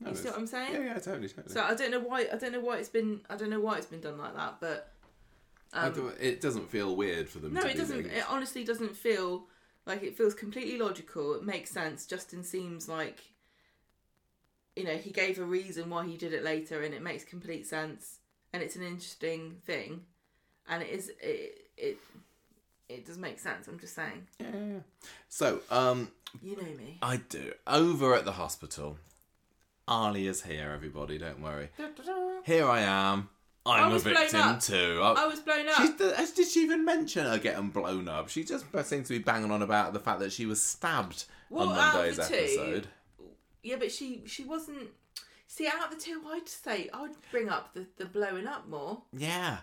No 0.00 0.10
you 0.10 0.16
see 0.16 0.28
what 0.28 0.38
I'm 0.38 0.46
saying? 0.46 0.74
yeah, 0.74 0.84
yeah, 0.84 0.94
totally, 0.94 1.28
totally. 1.28 1.52
So 1.54 1.62
I 1.62 1.74
don't 1.74 1.90
know 1.90 2.00
why 2.00 2.26
I 2.32 2.36
don't 2.36 2.52
know 2.52 2.60
why 2.60 2.78
it's 2.78 2.88
been 2.88 3.20
I 3.30 3.36
don't 3.36 3.50
know 3.50 3.60
why 3.60 3.76
it's 3.78 3.86
been 3.86 4.00
done 4.00 4.18
like 4.18 4.34
that, 4.34 4.56
but 4.60 4.92
I 5.72 5.88
um, 5.88 6.12
it 6.20 6.40
doesn't 6.40 6.70
feel 6.70 6.94
weird 6.94 7.28
for 7.28 7.38
them. 7.38 7.54
no, 7.54 7.62
it 7.62 7.76
doesn't. 7.76 8.06
It 8.06 8.24
honestly 8.28 8.64
doesn't 8.64 8.96
feel 8.96 9.46
like 9.86 10.02
it 10.02 10.16
feels 10.16 10.34
completely 10.34 10.78
logical. 10.78 11.34
It 11.34 11.44
makes 11.44 11.70
sense. 11.70 12.06
Justin 12.06 12.44
seems 12.44 12.88
like 12.88 13.20
you 14.76 14.84
know 14.84 14.96
he 14.96 15.10
gave 15.10 15.38
a 15.38 15.44
reason 15.44 15.90
why 15.90 16.06
he 16.06 16.16
did 16.16 16.32
it 16.32 16.44
later, 16.44 16.82
and 16.82 16.94
it 16.94 17.02
makes 17.02 17.24
complete 17.24 17.66
sense. 17.66 18.18
And 18.52 18.62
it's 18.62 18.76
an 18.76 18.82
interesting 18.82 19.56
thing, 19.64 20.02
and 20.68 20.82
it 20.82 20.90
is 20.90 21.10
it 21.20 21.70
it 21.76 21.98
it 22.88 23.06
does 23.06 23.18
make 23.18 23.40
sense. 23.40 23.66
I'm 23.66 23.78
just 23.78 23.94
saying. 23.94 24.26
Yeah, 24.38 24.46
yeah, 24.52 24.66
yeah. 24.74 25.08
So, 25.28 25.60
um, 25.70 26.10
You 26.42 26.56
know 26.56 26.62
me. 26.62 26.98
I 27.02 27.16
do. 27.16 27.52
Over 27.66 28.14
at 28.14 28.24
the 28.24 28.32
hospital, 28.32 28.98
Alya's 29.86 30.42
here. 30.42 30.70
Everybody, 30.74 31.18
don't 31.18 31.40
worry. 31.40 31.70
Here 32.44 32.66
I 32.68 32.80
am. 32.80 33.28
I'm 33.66 33.92
a 33.92 33.98
victim 33.98 34.40
up. 34.40 34.60
too. 34.60 35.00
I 35.02 35.26
was 35.26 35.40
blown 35.40 35.66
up. 35.68 35.96
The, 35.96 36.32
did 36.36 36.48
she 36.48 36.60
even 36.62 36.84
mention 36.84 37.24
her 37.24 37.38
getting 37.38 37.70
blown 37.70 38.08
up? 38.08 38.28
She 38.28 38.44
just 38.44 38.66
seems 38.84 39.08
to 39.08 39.14
be 39.14 39.18
banging 39.18 39.50
on 39.50 39.62
about 39.62 39.94
the 39.94 40.00
fact 40.00 40.20
that 40.20 40.32
she 40.32 40.44
was 40.44 40.60
stabbed 40.60 41.24
Well, 41.48 41.70
on 41.70 41.78
out 41.78 41.94
of 41.94 41.94
Monday's 41.94 42.16
the 42.16 42.80
two. 42.82 42.82
Yeah, 43.62 43.76
but 43.78 43.90
she 43.90 44.22
she 44.26 44.44
wasn't. 44.44 44.90
See, 45.46 45.66
out 45.66 45.84
of 45.84 45.98
the 45.98 46.04
two, 46.04 46.20
I'd 46.26 46.48
say 46.48 46.90
I 46.92 47.00
would 47.02 47.12
bring 47.30 47.48
up 47.48 47.72
the, 47.72 47.86
the 47.96 48.04
blowing 48.04 48.46
up 48.46 48.68
more. 48.68 49.02
Yeah. 49.16 49.58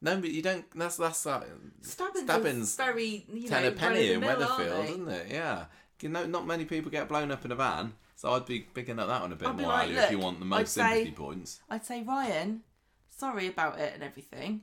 No, 0.00 0.16
but 0.18 0.30
you 0.30 0.40
don't. 0.40 0.64
That's 0.74 0.96
that's 0.96 1.26
uh, 1.26 1.44
Stabbing's, 1.82 2.24
Stabbing's 2.24 2.76
very 2.76 3.26
you 3.30 3.48
ten 3.48 3.62
know 3.62 3.68
a 3.68 3.72
penny 3.72 4.12
in 4.12 4.20
Weatherfield, 4.20 4.84
isn't 4.90 5.08
it? 5.08 5.26
Yeah. 5.30 5.66
You 6.00 6.08
know, 6.08 6.26
not 6.26 6.46
many 6.46 6.64
people 6.64 6.90
get 6.90 7.08
blown 7.08 7.30
up 7.30 7.44
in 7.44 7.52
a 7.52 7.54
van, 7.54 7.94
so 8.16 8.32
I'd 8.32 8.46
be 8.46 8.60
picking 8.60 8.98
up 8.98 9.08
that 9.08 9.20
one 9.20 9.32
a 9.32 9.36
bit 9.36 9.48
I'd 9.48 9.56
be 9.56 9.62
more, 9.62 9.72
like, 9.72 9.88
Ali, 9.88 9.96
if 9.96 10.10
you 10.10 10.18
want 10.18 10.38
the 10.38 10.44
I'd 10.46 10.48
most 10.48 10.72
say- 10.74 10.80
sympathy 11.04 11.12
points. 11.12 11.60
I'd 11.70 11.84
say 11.84 12.02
Ryan, 12.02 12.62
sorry 13.10 13.46
about 13.48 13.78
it 13.78 13.92
and 13.94 14.02
everything, 14.02 14.62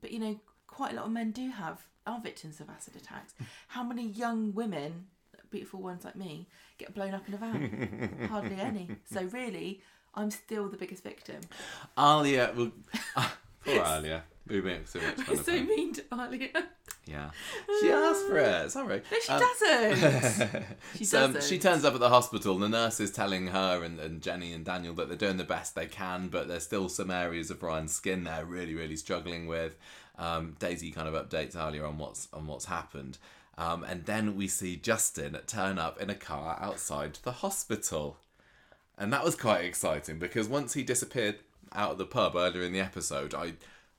but 0.00 0.10
you 0.12 0.18
know, 0.18 0.40
quite 0.66 0.92
a 0.92 0.96
lot 0.96 1.06
of 1.06 1.12
men 1.12 1.30
do 1.32 1.50
have 1.50 1.86
are 2.06 2.20
victims 2.20 2.60
of 2.60 2.68
acid 2.68 2.96
attacks. 2.96 3.34
How 3.68 3.84
many 3.84 4.06
young 4.08 4.52
women, 4.54 5.06
beautiful 5.50 5.80
ones 5.80 6.04
like 6.04 6.16
me, 6.16 6.48
get 6.78 6.94
blown 6.94 7.14
up 7.14 7.28
in 7.28 7.34
a 7.34 7.36
van? 7.36 8.26
Hardly 8.30 8.56
any. 8.56 8.88
So 9.12 9.22
really, 9.24 9.82
I'm 10.14 10.30
still 10.30 10.68
the 10.68 10.76
biggest 10.76 11.04
victim. 11.04 11.40
Alya, 11.96 12.54
well, 12.56 12.72
poor 13.64 13.80
Alya. 13.80 14.22
We 14.48 14.60
make 14.60 14.88
so 14.88 14.98
much 15.00 15.14
fun 15.20 15.38
of 15.38 15.44
so 15.44 15.52
her. 15.52 15.62
mean 15.64 15.92
to 15.94 16.02
Alya. 16.02 16.64
Yeah. 17.06 17.30
She 17.80 17.90
asked 17.90 18.26
for 18.26 18.38
it. 18.38 18.70
Sorry. 18.70 19.02
No, 19.10 19.18
she 19.20 19.32
Um, 19.32 19.40
doesn't. 19.40 20.64
She 20.96 21.16
um, 21.16 21.32
doesn't. 21.32 21.42
she 21.44 21.58
turns 21.58 21.84
up 21.84 21.94
at 21.94 22.00
the 22.00 22.08
hospital, 22.08 22.54
and 22.54 22.62
the 22.62 22.68
nurse 22.68 23.00
is 23.00 23.10
telling 23.10 23.48
her 23.48 23.82
and, 23.82 23.98
and 24.00 24.20
Jenny 24.22 24.52
and 24.52 24.64
Daniel 24.64 24.94
that 24.94 25.08
they're 25.08 25.16
doing 25.16 25.36
the 25.36 25.44
best 25.44 25.74
they 25.74 25.86
can, 25.86 26.28
but 26.28 26.48
there's 26.48 26.64
still 26.64 26.88
some 26.88 27.10
areas 27.10 27.50
of 27.50 27.62
Ryan's 27.62 27.92
skin 27.92 28.24
they're 28.24 28.44
really, 28.44 28.74
really 28.74 28.96
struggling 28.96 29.46
with. 29.46 29.76
Um, 30.18 30.56
Daisy 30.58 30.90
kind 30.90 31.08
of 31.08 31.14
updates 31.14 31.56
earlier 31.56 31.86
on 31.86 31.98
what's 31.98 32.28
on 32.32 32.46
what's 32.46 32.66
happened, 32.66 33.18
um, 33.58 33.82
and 33.82 34.04
then 34.04 34.36
we 34.36 34.46
see 34.46 34.76
Justin 34.76 35.36
turn 35.46 35.78
up 35.78 36.00
in 36.00 36.10
a 36.10 36.14
car 36.14 36.58
outside 36.60 37.18
the 37.24 37.32
hospital, 37.32 38.18
and 38.98 39.12
that 39.12 39.24
was 39.24 39.34
quite 39.34 39.64
exciting 39.64 40.18
because 40.18 40.48
once 40.48 40.74
he 40.74 40.82
disappeared 40.82 41.36
out 41.74 41.92
of 41.92 41.98
the 41.98 42.06
pub 42.06 42.36
earlier 42.36 42.62
in 42.62 42.72
the 42.72 42.80
episode, 42.80 43.34
I 43.34 43.54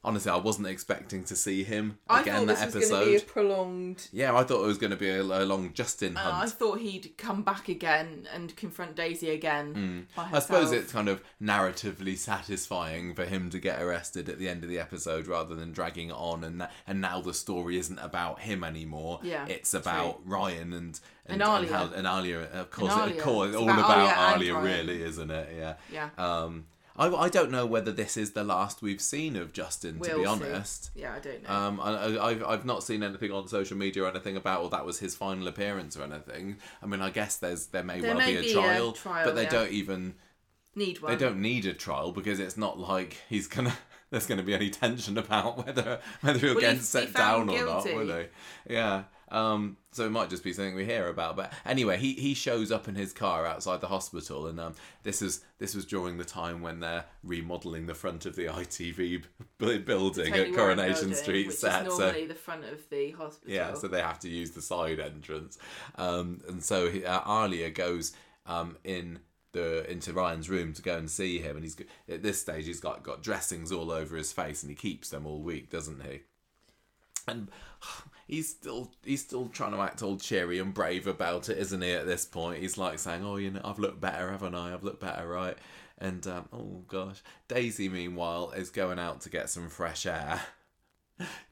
honestly 0.06 0.30
I 0.30 0.36
wasn't 0.36 0.68
expecting 0.68 1.24
to 1.24 1.34
see 1.34 1.64
him 1.64 1.98
I 2.10 2.20
again 2.20 2.40
thought 2.40 2.48
that 2.58 2.66
this 2.66 2.76
was 2.76 2.90
going 2.90 3.06
to 3.06 3.10
episode. 3.10 3.10
be 3.12 3.16
a 3.16 3.20
prolonged. 3.34 4.08
Yeah, 4.12 4.36
I 4.36 4.44
thought 4.44 4.62
it 4.62 4.68
was 4.68 4.78
going 4.78 4.92
to 4.92 4.98
be 4.98 5.08
a, 5.10 5.22
a 5.22 5.46
long 5.46 5.72
Justin 5.74 6.18
Uh, 6.18 6.20
hunt. 6.20 6.44
I 6.44 6.50
thought 6.54 6.80
he'd 6.80 7.14
come 7.18 7.42
back 7.44 7.70
again 7.70 8.28
and 8.34 8.54
confront 8.58 8.98
Daisy 8.98 9.30
again. 9.30 10.08
by 10.14 10.24
Hmm. 10.26 10.36
I 10.36 10.40
suppose 10.40 10.74
it's 10.74 10.92
kind 10.92 11.08
of 11.08 11.24
narratively 11.42 12.18
satisfying 12.18 13.16
for 13.16 13.24
him 13.24 13.50
to 13.52 13.60
get 13.60 13.82
arrested 13.82 14.28
at 14.28 14.40
the 14.40 14.50
end 14.50 14.64
of 14.64 14.70
the 14.70 14.78
episode 14.78 15.26
rather 15.28 15.56
than 15.56 15.72
dragging 15.72 16.10
it 16.10 16.16
on 16.18 16.44
and 16.44 16.68
and 16.86 17.00
now 17.00 17.22
the 17.22 17.34
story 17.34 17.78
isn't 17.78 18.00
about 18.00 18.42
him 18.42 18.64
anymore. 18.64 19.22
Yeah, 19.24 19.46
it's 19.48 19.74
about 19.74 20.20
Ryan 20.26 20.74
and 20.74 21.00
and, 21.26 21.42
And 21.42 21.42
Alya. 21.42 21.70
how, 21.70 21.86
and 21.96 22.06
Alya. 22.06 22.52
Of 22.52 22.70
course, 22.72 22.92
Alya. 22.92 23.12
of 23.16 23.24
course, 23.24 23.48
It's 23.52 23.58
all 23.58 23.70
about 23.70 23.80
about, 23.80 24.38
Alya 24.42 24.54
Alya, 24.56 24.64
really, 24.64 25.02
isn't 25.04 25.32
it? 25.32 25.50
Yeah. 25.58 25.76
Yeah. 25.90 26.10
Um, 26.18 26.66
I, 26.96 27.08
I 27.08 27.30
don't 27.30 27.50
know 27.50 27.66
whether 27.66 27.92
this 27.92 28.18
is 28.18 28.32
the 28.32 28.44
last 28.44 28.82
we've 28.82 29.02
seen 29.02 29.36
of 29.36 29.52
Justin. 29.52 30.00
to 30.00 30.02
be 30.02 30.22
We'll 30.22 30.38
see. 30.38 30.46
honest. 30.46 30.92
Yeah, 30.96 31.14
I 31.14 31.20
don't 31.20 31.44
know. 31.44 31.50
Um, 31.50 31.80
I, 31.82 31.90
I, 31.92 32.28
I've, 32.30 32.44
I've 32.44 32.66
not 32.66 32.84
seen 32.84 33.02
anything 33.02 33.32
on 33.32 33.48
social 33.48 33.78
media 33.78 34.04
or 34.04 34.10
anything 34.10 34.38
about, 34.38 34.62
well, 34.62 34.70
that 34.70 34.86
was 34.86 35.00
his 35.00 35.16
final 35.16 35.48
appearance 35.48 35.98
or 35.98 36.04
anything. 36.04 36.58
I 36.82 36.86
mean, 36.86 37.02
I 37.02 37.10
guess 37.10 37.38
there's 37.38 37.68
there 37.68 37.84
may 37.84 38.00
There 38.00 38.16
well 38.16 38.26
may 38.26 38.34
be 38.34 38.38
a 38.38 38.42
be 38.42 38.52
a 38.52 38.54
trial, 38.54 38.92
trial, 38.92 39.26
but 39.26 39.36
they 39.36 39.44
yeah. 39.44 39.50
don't 39.50 39.72
even 39.72 40.16
Need 40.76 41.02
one. 41.02 41.12
they 41.12 41.18
don't 41.18 41.42
need 41.42 41.66
a 41.66 41.74
trial 41.74 42.12
because 42.12 42.40
it's 42.40 42.58
not 42.58 42.80
like 42.80 43.18
he's 43.30 43.48
gonna. 43.48 43.76
There's 44.10 44.28
going 44.28 44.38
to 44.38 44.44
be 44.44 44.54
any 44.54 44.70
tension 44.70 45.18
about 45.18 45.58
whether 45.66 46.00
whether 46.22 46.38
he'll 46.38 46.54
Will 46.54 46.62
get 46.62 46.80
set 46.82 47.14
down 47.16 47.50
or 47.50 47.66
not, 47.66 47.84
will 47.86 48.16
he? 48.16 48.26
Yeah. 48.72 49.06
Um, 49.32 49.78
so 49.94 50.06
it 50.06 50.10
might 50.12 50.30
just 50.30 50.44
be 50.44 50.52
something 50.52 50.76
we 50.76 50.86
hear 50.86 51.08
about. 51.08 51.36
But 51.36 51.54
anyway, 51.66 51.98
he, 51.98 52.14
he 52.14 52.34
shows 52.34 52.72
up 52.72 52.88
in 52.88 52.96
his 52.96 53.14
car 53.14 53.46
outside 53.46 53.80
the 53.82 53.88
hospital, 53.88 54.48
and 54.48 54.60
um, 54.60 54.74
this 55.04 55.22
is 55.22 55.44
this 55.60 55.76
was 55.76 55.86
during 55.86 56.18
the 56.18 56.26
time 56.26 56.62
when 56.62 56.80
they're 56.80 57.06
remodeling 57.24 57.86
the 57.86 57.94
front 57.94 58.26
of 58.26 58.36
the 58.36 58.46
ITV 58.46 59.24
b- 59.58 59.78
building 59.80 60.32
Tony 60.34 60.50
at 60.50 60.56
Coronation 60.56 61.10
Building, 61.10 61.16
Street 61.16 61.48
which 61.48 61.56
set. 61.58 61.88
is 61.88 61.96
so 61.96 62.12
the 62.12 62.36
front 62.36 62.66
of 62.66 62.90
the 62.90 63.12
hospital. 63.12 63.54
yeah, 63.54 63.74
so 63.74 63.88
they 63.88 64.02
have 64.02 64.20
to 64.20 64.30
use 64.30 64.52
the 64.52 64.62
side 64.62 65.00
entrance, 65.00 65.58
um, 65.96 66.42
and 66.48 66.64
so 66.64 66.90
he, 66.90 67.06
uh, 67.06 67.22
Alya 67.22 67.74
goes 67.74 68.14
um, 68.46 68.78
in 68.84 69.20
the 69.54 69.90
into 69.90 70.12
Ryan's 70.12 70.50
room 70.50 70.74
to 70.74 70.82
go 70.82 70.98
and 70.98 71.10
see 71.10 71.40
him, 71.40 71.56
and 71.56 71.64
he's 71.64 71.78
at 72.10 72.24
this 72.24 72.42
stage 72.42 72.66
he's 72.66 72.80
got 72.80 73.04
got 73.04 73.22
dressings 73.22 73.72
all 73.72 73.92
over 73.92 74.18
his 74.18 74.32
face, 74.32 74.64
and 74.64 74.70
he 74.70 74.76
keeps 74.76 75.10
them 75.10 75.26
all 75.26 75.40
week, 75.42 75.70
doesn't 75.70 76.02
he? 76.04 76.22
And 77.28 77.50
he's 78.34 78.50
still 78.50 78.92
he's 79.04 79.22
still 79.22 79.48
trying 79.50 79.74
to 79.74 79.82
act 79.82 80.02
all 80.02 80.18
cheery 80.18 80.58
and 80.60 80.74
brave 80.74 81.06
about 81.06 81.50
it, 81.50 81.58
isn't 81.60 81.82
he? 81.82 81.92
At 81.94 82.08
this 82.08 82.26
point, 82.26 82.62
he's 82.62 82.78
like 82.78 82.98
saying, 82.98 83.24
"Oh, 83.24 83.38
you 83.38 83.52
know, 83.52 83.62
I've 83.64 83.80
looked 83.80 84.02
better, 84.02 84.32
haven't 84.32 84.56
I? 84.56 84.74
I've 84.74 84.84
looked 84.84 85.02
better, 85.02 85.28
right?" 85.28 85.58
And 86.00 86.26
um, 86.28 86.50
oh 86.52 86.84
gosh, 86.88 87.22
Daisy 87.48 87.90
meanwhile 87.90 88.52
is 88.52 88.72
going 88.72 88.98
out 88.98 89.22
to 89.22 89.30
get 89.30 89.50
some 89.50 89.70
fresh 89.70 90.06
air. 90.06 90.42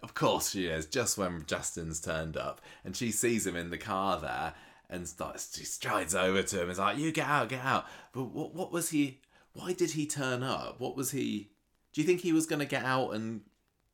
Of 0.01 0.15
course 0.15 0.49
she 0.49 0.65
is, 0.65 0.87
just 0.87 1.19
when 1.19 1.45
Justin's 1.45 2.01
turned 2.01 2.35
up 2.35 2.61
and 2.83 2.95
she 2.95 3.11
sees 3.11 3.45
him 3.45 3.55
in 3.55 3.69
the 3.69 3.77
car 3.77 4.19
there 4.19 4.55
and 4.89 5.07
starts 5.07 5.55
she 5.55 5.63
strides 5.63 6.15
over 6.15 6.41
to 6.41 6.55
him 6.55 6.63
and 6.63 6.71
is 6.71 6.79
like, 6.79 6.97
You 6.97 7.11
get 7.11 7.27
out, 7.27 7.49
get 7.49 7.63
out. 7.63 7.85
But 8.11 8.23
what 8.23 8.55
what 8.55 8.71
was 8.71 8.89
he 8.89 9.21
why 9.53 9.73
did 9.73 9.91
he 9.91 10.07
turn 10.07 10.41
up? 10.41 10.79
What 10.79 10.97
was 10.97 11.11
he 11.11 11.51
do 11.93 12.01
you 12.01 12.07
think 12.07 12.21
he 12.21 12.33
was 12.33 12.47
gonna 12.47 12.65
get 12.65 12.83
out 12.83 13.11
and 13.11 13.41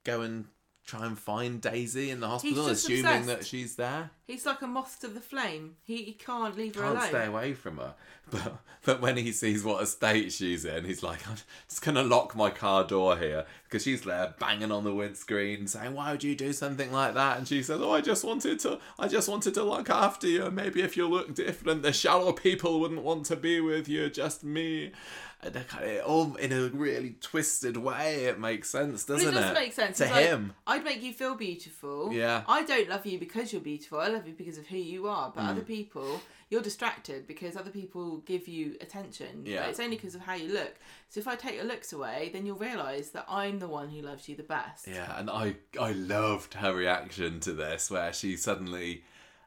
go 0.05 0.21
and 0.21 0.45
try 0.88 1.05
and 1.05 1.19
find 1.19 1.61
Daisy 1.61 2.09
in 2.09 2.21
the 2.21 2.27
hospital, 2.29 2.67
assuming 2.67 3.05
obsessed. 3.05 3.27
that 3.27 3.45
she's 3.45 3.75
there? 3.75 4.09
He's 4.25 4.45
like 4.45 4.61
a 4.61 4.67
moth 4.67 4.99
to 5.01 5.07
the 5.07 5.19
flame. 5.19 5.75
He, 5.83 5.97
he 5.97 6.13
can't 6.13 6.55
leave 6.55 6.75
her 6.75 6.83
alone. 6.83 6.95
Can't 6.95 7.13
alone. 7.13 7.21
stay 7.21 7.27
away 7.27 7.53
from 7.53 7.77
her. 7.77 7.93
But 8.29 8.57
but 8.83 8.99
when 8.99 9.15
he 9.15 9.31
sees 9.31 9.63
what 9.63 9.81
a 9.81 9.85
state 9.85 10.33
she's 10.33 10.65
in, 10.65 10.83
he's 10.83 11.01
like, 11.01 11.25
I'm 11.29 11.38
just 11.69 11.81
gonna 11.81 12.03
lock 12.03 12.35
my 12.35 12.49
car 12.49 12.83
door 12.83 13.17
here 13.17 13.45
because 13.63 13.83
she's 13.83 14.01
there 14.01 14.33
banging 14.38 14.69
on 14.69 14.83
the 14.83 14.93
windscreen, 14.93 15.65
saying, 15.65 15.93
"Why 15.93 16.11
would 16.11 16.25
you 16.25 16.35
do 16.35 16.51
something 16.51 16.91
like 16.91 17.13
that?" 17.13 17.38
And 17.38 17.47
she 17.47 17.63
says, 17.63 17.79
"Oh, 17.79 17.93
I 17.93 18.01
just 18.01 18.25
wanted 18.25 18.59
to, 18.61 18.79
I 18.99 19.07
just 19.07 19.29
wanted 19.29 19.53
to 19.53 19.63
look 19.63 19.89
after 19.89 20.27
you. 20.27 20.51
Maybe 20.51 20.81
if 20.81 20.97
you 20.97 21.07
look 21.07 21.35
different, 21.35 21.83
the 21.83 21.93
shallow 21.93 22.33
people 22.33 22.81
wouldn't 22.81 23.01
want 23.01 23.25
to 23.27 23.38
be 23.38 23.61
with 23.61 23.88
you. 23.88 24.09
Just 24.09 24.43
me." 24.43 24.91
And 25.39 25.53
they 25.53 25.61
kind 25.61 25.85
of, 25.99 26.05
all 26.05 26.35
in 26.35 26.51
a 26.51 26.63
really 26.69 27.15
twisted 27.21 27.77
way, 27.77 28.25
it 28.25 28.39
makes 28.39 28.71
sense, 28.71 29.03
doesn't 29.05 29.27
it 29.29 29.31
does 29.33 29.53
make 29.53 29.71
sense. 29.71 29.97
to 29.99 30.05
He's 30.05 30.11
like, 30.15 30.25
him? 30.25 30.53
I'd 30.65 30.83
make 30.83 31.03
you 31.03 31.13
feel 31.13 31.35
beautiful. 31.35 32.11
Yeah. 32.11 32.43
I 32.47 32.63
don't 32.63 32.89
love 32.89 33.05
you 33.05 33.19
because 33.19 33.53
you're 33.53 33.61
beautiful. 33.61 33.99
I 33.99 34.07
love 34.07 34.27
you 34.27 34.33
because 34.33 34.57
of 34.57 34.65
who 34.65 34.77
you 34.77 35.07
are. 35.07 35.31
But 35.35 35.43
Mm. 35.43 35.49
other 35.49 35.61
people, 35.61 36.21
you're 36.49 36.63
distracted 36.63 37.27
because 37.27 37.55
other 37.55 37.69
people 37.69 38.17
give 38.25 38.47
you 38.47 38.77
attention. 38.81 39.43
Yeah. 39.45 39.61
But 39.61 39.69
it's 39.69 39.79
only 39.79 39.95
because 39.97 40.15
of 40.15 40.21
how 40.21 40.33
you 40.33 40.51
look. 40.51 40.73
So 41.09 41.19
if 41.19 41.27
I 41.27 41.35
take 41.35 41.53
your 41.55 41.65
looks 41.65 41.93
away, 41.93 42.31
then 42.33 42.47
you'll 42.47 42.57
realise 42.57 43.09
that 43.09 43.25
I'm 43.29 43.59
the 43.59 43.67
one 43.67 43.89
who 43.89 44.01
loves 44.01 44.27
you 44.27 44.35
the 44.35 44.41
best. 44.41 44.88
Yeah, 44.88 45.19
and 45.19 45.29
I 45.29 45.57
I 45.79 45.91
loved 45.91 46.55
her 46.55 46.73
reaction 46.73 47.39
to 47.41 47.53
this, 47.53 47.91
where 47.91 48.11
she 48.11 48.38
suddenly, 48.38 49.03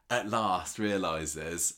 at 0.08 0.28
last, 0.30 0.78
realizes 0.78 1.74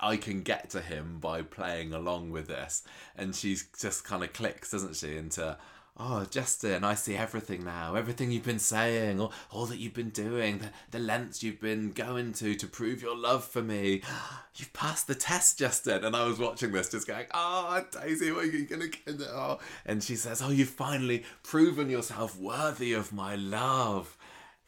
I 0.00 0.16
can 0.16 0.42
get 0.42 0.70
to 0.70 0.80
him 0.80 1.18
by 1.20 1.42
playing 1.42 1.92
along 1.92 2.30
with 2.30 2.48
this, 2.48 2.82
and 3.16 3.34
she 3.34 3.56
just 3.80 4.04
kind 4.04 4.22
of 4.22 4.32
clicks, 4.32 4.70
doesn't 4.70 4.96
she, 4.96 5.16
into. 5.16 5.56
Oh, 6.00 6.24
Justin, 6.30 6.84
I 6.84 6.94
see 6.94 7.16
everything 7.16 7.64
now. 7.64 7.96
Everything 7.96 8.30
you've 8.30 8.44
been 8.44 8.60
saying, 8.60 9.18
all, 9.18 9.32
all 9.50 9.66
that 9.66 9.78
you've 9.78 9.94
been 9.94 10.10
doing, 10.10 10.58
the, 10.58 10.68
the 10.92 11.00
lengths 11.00 11.42
you've 11.42 11.60
been 11.60 11.90
going 11.90 12.32
to 12.34 12.54
to 12.54 12.66
prove 12.68 13.02
your 13.02 13.16
love 13.16 13.44
for 13.44 13.62
me. 13.62 14.02
You've 14.54 14.72
passed 14.72 15.06
the 15.08 15.14
test, 15.16 15.58
Justin. 15.58 16.04
And 16.04 16.14
I 16.16 16.26
was 16.26 16.38
watching 16.38 16.70
this 16.72 16.88
just 16.88 17.06
going, 17.06 17.26
Oh, 17.32 17.84
Daisy, 17.92 18.30
what 18.30 18.44
are 18.44 18.46
you 18.46 18.64
going 18.66 18.82
to 18.82 18.88
get? 18.88 19.20
Oh. 19.28 19.58
And 19.86 20.02
she 20.02 20.14
says, 20.14 20.40
Oh, 20.40 20.50
you've 20.50 20.68
finally 20.68 21.24
proven 21.42 21.90
yourself 21.90 22.38
worthy 22.38 22.92
of 22.92 23.12
my 23.12 23.34
love. 23.34 24.16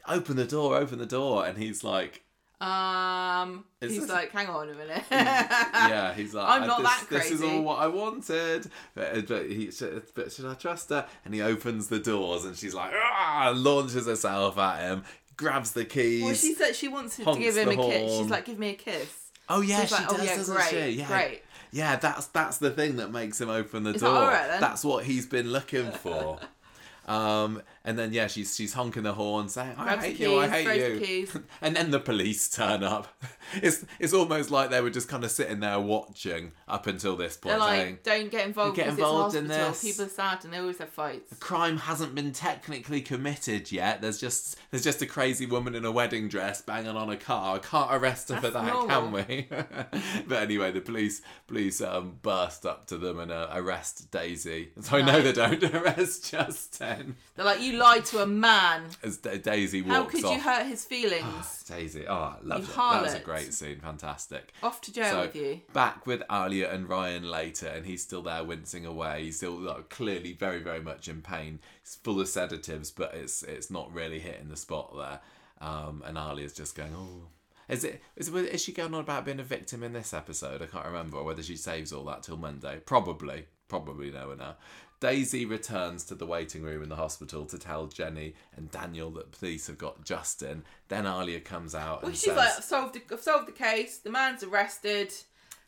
Open 0.09 0.37
the 0.37 0.45
door, 0.45 0.77
open 0.77 0.99
the 0.99 1.07
door. 1.07 1.47
And 1.47 1.59
he's 1.59 1.85
like, 1.85 2.23
Um, 2.61 3.65
Is 3.81 3.93
he's 3.93 4.01
this- 4.03 4.11
like, 4.11 4.31
hang 4.33 4.49
on 4.49 4.69
a 4.69 4.75
minute. 4.75 5.03
yeah, 5.11 6.13
he's 6.17 6.35
like, 6.35 6.47
I'm 6.47 6.67
not 6.67 6.83
this, 6.83 6.91
that 7.05 7.09
This 7.09 7.31
is 7.31 7.43
all 7.43 7.63
what 7.63 7.79
I 7.79 7.87
wanted. 7.87 8.71
But, 8.95 9.27
but, 9.27 9.47
he, 9.47 9.71
should, 9.71 10.03
but 10.15 10.31
should 10.31 10.45
I 10.45 10.55
trust 10.55 10.91
her? 10.91 11.07
And 11.25 11.33
he 11.33 11.41
opens 11.41 11.89
the 11.89 11.99
doors 11.99 12.45
and 12.45 12.55
she's 12.57 12.75
like, 12.75 12.93
ah, 12.95 13.53
launches 13.57 14.07
herself 14.07 14.59
at 14.59 14.83
him, 14.83 15.05
grabs 15.37 15.73
the 15.73 15.87
keys. 15.87 16.23
well, 16.23 16.35
she 16.35 16.55
said 16.55 16.77
she 16.77 16.89
wants 16.89 17.17
to 17.17 17.25
give 17.37 17.57
him 17.57 17.71
a 17.71 17.77
kiss. 17.77 18.19
She's 18.19 18.31
like, 18.31 18.45
give 18.45 18.59
me 18.59 18.71
a 18.71 18.75
kiss. 18.75 19.31
oh, 19.49 19.63
yeah, 19.63 19.81
She's 19.81 19.89
she 19.89 19.95
like, 19.95 20.13
oh, 20.13 20.17
does, 20.19 20.27
yeah, 20.27 20.37
doesn't 20.37 20.55
great, 20.57 20.69
she? 20.71 20.91
Yeah. 20.99 21.07
great. 21.09 21.43
Yeah, 21.73 21.97
that's 21.97 22.27
that's 22.27 22.59
the 22.59 22.71
thing 22.71 22.97
that 22.97 23.13
makes 23.13 23.41
him 23.41 23.49
open 23.49 23.85
the 23.85 23.93
door. 23.93 24.01
that 24.01 24.21
all 24.21 24.27
right, 24.27 24.49
then? 24.49 24.61
That's 24.61 24.85
what 24.85 25.05
he's 25.05 25.27
been 25.27 25.53
looking 25.53 25.93
for. 25.93 26.41
um, 27.07 27.63
and 27.85 27.99
then 27.99 28.13
yeah, 28.13 28.27
she's 28.27 28.55
she's 28.55 28.75
honking 28.75 29.03
the 29.05 29.15
horn, 29.15 29.49
saying, 29.49 29.75
"I 29.79 29.97
hate 29.97 30.19
the 30.19 30.25
you, 30.25 30.39
I 30.39 30.49
hate 30.49 31.09
you." 31.09 31.29
and 31.63 31.75
then 31.77 31.91
the 31.91 32.01
police 32.01 32.49
turn 32.49 32.83
up. 32.83 33.09
It's 33.63 33.85
it's 33.99 34.13
almost 34.13 34.53
like 34.53 34.71
they 34.71 34.81
were 34.81 34.91
just 34.91 35.09
kind 35.09 35.25
of 35.25 35.31
sitting 35.33 35.59
there 35.59 35.81
watching 35.81 36.53
up 36.69 36.87
until 36.87 37.17
this 37.17 37.37
point, 37.37 37.59
They're 37.59 37.69
saying, 37.69 37.91
like, 37.95 38.03
don't 38.05 38.31
get 38.31 38.47
involved 38.47 38.77
get 38.77 38.87
involved 38.87 39.35
in 39.35 39.49
this. 39.49 39.83
People 39.83 40.05
are 40.05 40.09
sad 40.09 40.45
and 40.45 40.53
they 40.53 40.59
always 40.59 40.79
have 40.79 40.91
fights. 40.91 41.31
The 41.31 41.35
crime 41.37 41.77
hasn't 41.79 42.15
been 42.15 42.31
technically 42.33 43.01
committed 43.01 43.73
yet. 43.73 44.03
There's 44.03 44.21
just 44.21 44.57
there's 44.71 44.85
just 44.85 45.03
a 45.03 45.07
crazy 45.07 45.47
woman 45.47 45.75
in 45.75 45.85
a 45.85 45.91
wedding 45.91 46.29
dress 46.29 46.63
banging 46.63 46.95
on 46.97 47.11
a 47.11 47.17
car. 47.17 47.57
I 47.57 47.59
Can't 47.59 47.93
arrest 47.93 48.29
her 48.29 48.37
for 48.37 48.51
That's 48.51 48.55
that, 48.55 48.87
can 48.89 49.11
we? 49.11 49.49
but 50.29 50.43
anyway, 50.43 50.71
the 50.71 50.81
police 50.81 51.21
police 51.49 51.81
um, 51.81 52.19
burst 52.23 52.65
up 52.65 52.87
to 52.87 52.99
them 52.99 53.19
and 53.19 53.33
uh, 53.33 53.49
arrest 53.53 54.13
Daisy. 54.13 54.71
So 54.81 54.99
I 54.99 55.03
know 55.03 55.19
No. 55.19 55.23
they 55.23 55.33
don't 55.33 55.65
arrest 55.75 56.31
Justin 56.31 57.17
They're 57.41 57.47
like, 57.55 57.63
you 57.63 57.79
lied 57.79 58.05
to 58.07 58.19
a 58.23 58.27
man. 58.27 58.83
as 59.03 59.17
Da- 59.17 59.39
Daisy 59.39 59.81
walks 59.81 59.95
How 59.97 60.05
could 60.05 60.25
off. 60.27 60.33
you 60.35 60.41
hurt 60.41 60.67
his 60.67 60.85
feelings? 60.85 61.65
Daisy, 61.67 62.07
oh, 62.07 62.15
I 62.15 62.37
loved 62.43 62.65
You 62.67 62.73
it. 62.73 62.77
That 62.77 63.03
was 63.03 63.15
a 63.15 63.19
harlot. 63.21 63.23
great 63.25 63.55
scene, 63.55 63.81
fantastic. 63.81 64.53
Off 64.63 64.83
to 64.83 64.93
jail 64.93 65.11
So 65.11 65.21
with 65.23 65.37
you. 65.37 65.63
back 65.73 66.07
with 66.07 66.21
Alya 66.29 66.71
and 66.71 66.87
Ryan 66.87 67.25
later, 67.31 67.69
and 67.69 67.87
he's 67.87 68.03
still 68.03 68.21
there 68.21 68.45
wincing 68.45 68.85
away. 68.85 69.25
He's 69.25 69.39
still 69.39 69.59
like, 69.59 69.89
clearly 69.89 70.35
very, 70.35 70.59
very 70.61 70.83
much 70.83 71.09
in 71.09 71.23
pain. 71.23 71.61
He's 71.83 71.95
full 71.95 72.21
of 72.21 72.29
sedatives, 72.29 72.91
but 72.91 73.15
it's 73.15 73.43
it's 73.43 73.71
not 73.71 73.91
really 73.95 74.19
hitting 74.19 74.49
the 74.51 74.57
spot 74.57 74.93
there. 74.95 75.21
Um, 75.67 76.03
and 76.07 76.19
Alya's 76.19 76.53
just 76.53 76.75
going, 76.75 76.93
oh. 76.95 77.29
Is 77.71 77.85
it 77.85 78.03
is 78.17 78.29
is 78.29 78.61
she 78.63 78.73
going 78.73 78.93
on 78.93 79.01
about 79.01 79.25
being 79.25 79.41
a 79.41 79.45
victim 79.45 79.83
in 79.83 79.95
this 79.95 80.13
episode? 80.13 80.61
I 80.61 80.67
can't 80.67 80.85
remember, 80.85 81.17
or 81.17 81.25
whether 81.25 81.43
she 81.43 81.57
saves 81.57 81.91
all 81.91 82.05
that 82.05 82.23
till 82.23 82.37
Monday. 82.37 82.81
Probably, 82.85 83.47
probably 83.69 84.11
no 84.11 84.29
her 84.31 84.37
now. 84.37 84.57
Daisy 85.01 85.47
returns 85.47 86.05
to 86.05 86.15
the 86.15 86.27
waiting 86.27 86.63
room 86.63 86.83
in 86.83 86.91
the 86.91 86.97
hospital 86.97 87.47
to 87.47 87.59
tell 87.59 87.87
Jenny 87.87 88.35
and 88.55 88.71
Daniel 88.71 89.11
that 89.13 89.33
police 89.33 89.67
have 89.67 89.79
got 89.79 90.05
Justin. 90.05 90.63
Then 90.89 91.05
Alya 91.05 91.43
comes 91.43 91.75
out 91.75 92.03
Well, 92.03 92.11
and 92.11 92.17
she's 92.17 92.27
says, 92.27 92.37
like, 92.37 92.57
I've 92.59 92.65
solved, 92.65 92.95
the, 92.95 93.15
I've 93.15 93.23
solved 93.23 93.49
the 93.49 93.53
case. 93.53 93.99
The 93.99 94.11
man's 94.11 94.43
arrested. 94.43 95.13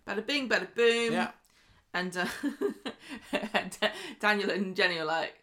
Bada 0.06 0.26
bing, 0.26 0.48
bada 0.48 0.74
boom. 0.74 1.12
"Yeah, 1.14 1.30
And 1.94 2.16
uh, 2.16 2.26
Daniel 4.20 4.50
and 4.50 4.76
Jenny 4.76 4.98
are 4.98 5.04
like, 5.04 5.34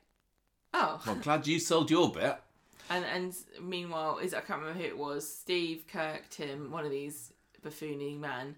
oh. 0.73 1.01
well, 1.05 1.15
glad 1.15 1.47
you 1.47 1.59
sold 1.59 1.89
your 1.89 2.11
bit." 2.11 2.37
And 2.89 3.05
and 3.05 3.35
meanwhile, 3.61 4.17
is 4.17 4.33
I 4.33 4.41
can't 4.41 4.61
remember 4.61 4.81
who 4.81 4.87
it 4.87 4.97
was. 4.97 5.27
Steve, 5.31 5.85
Kirk, 5.87 6.29
Tim, 6.29 6.71
one 6.71 6.85
of 6.85 6.91
these 6.91 7.33
buffooning 7.65 8.19
men, 8.19 8.55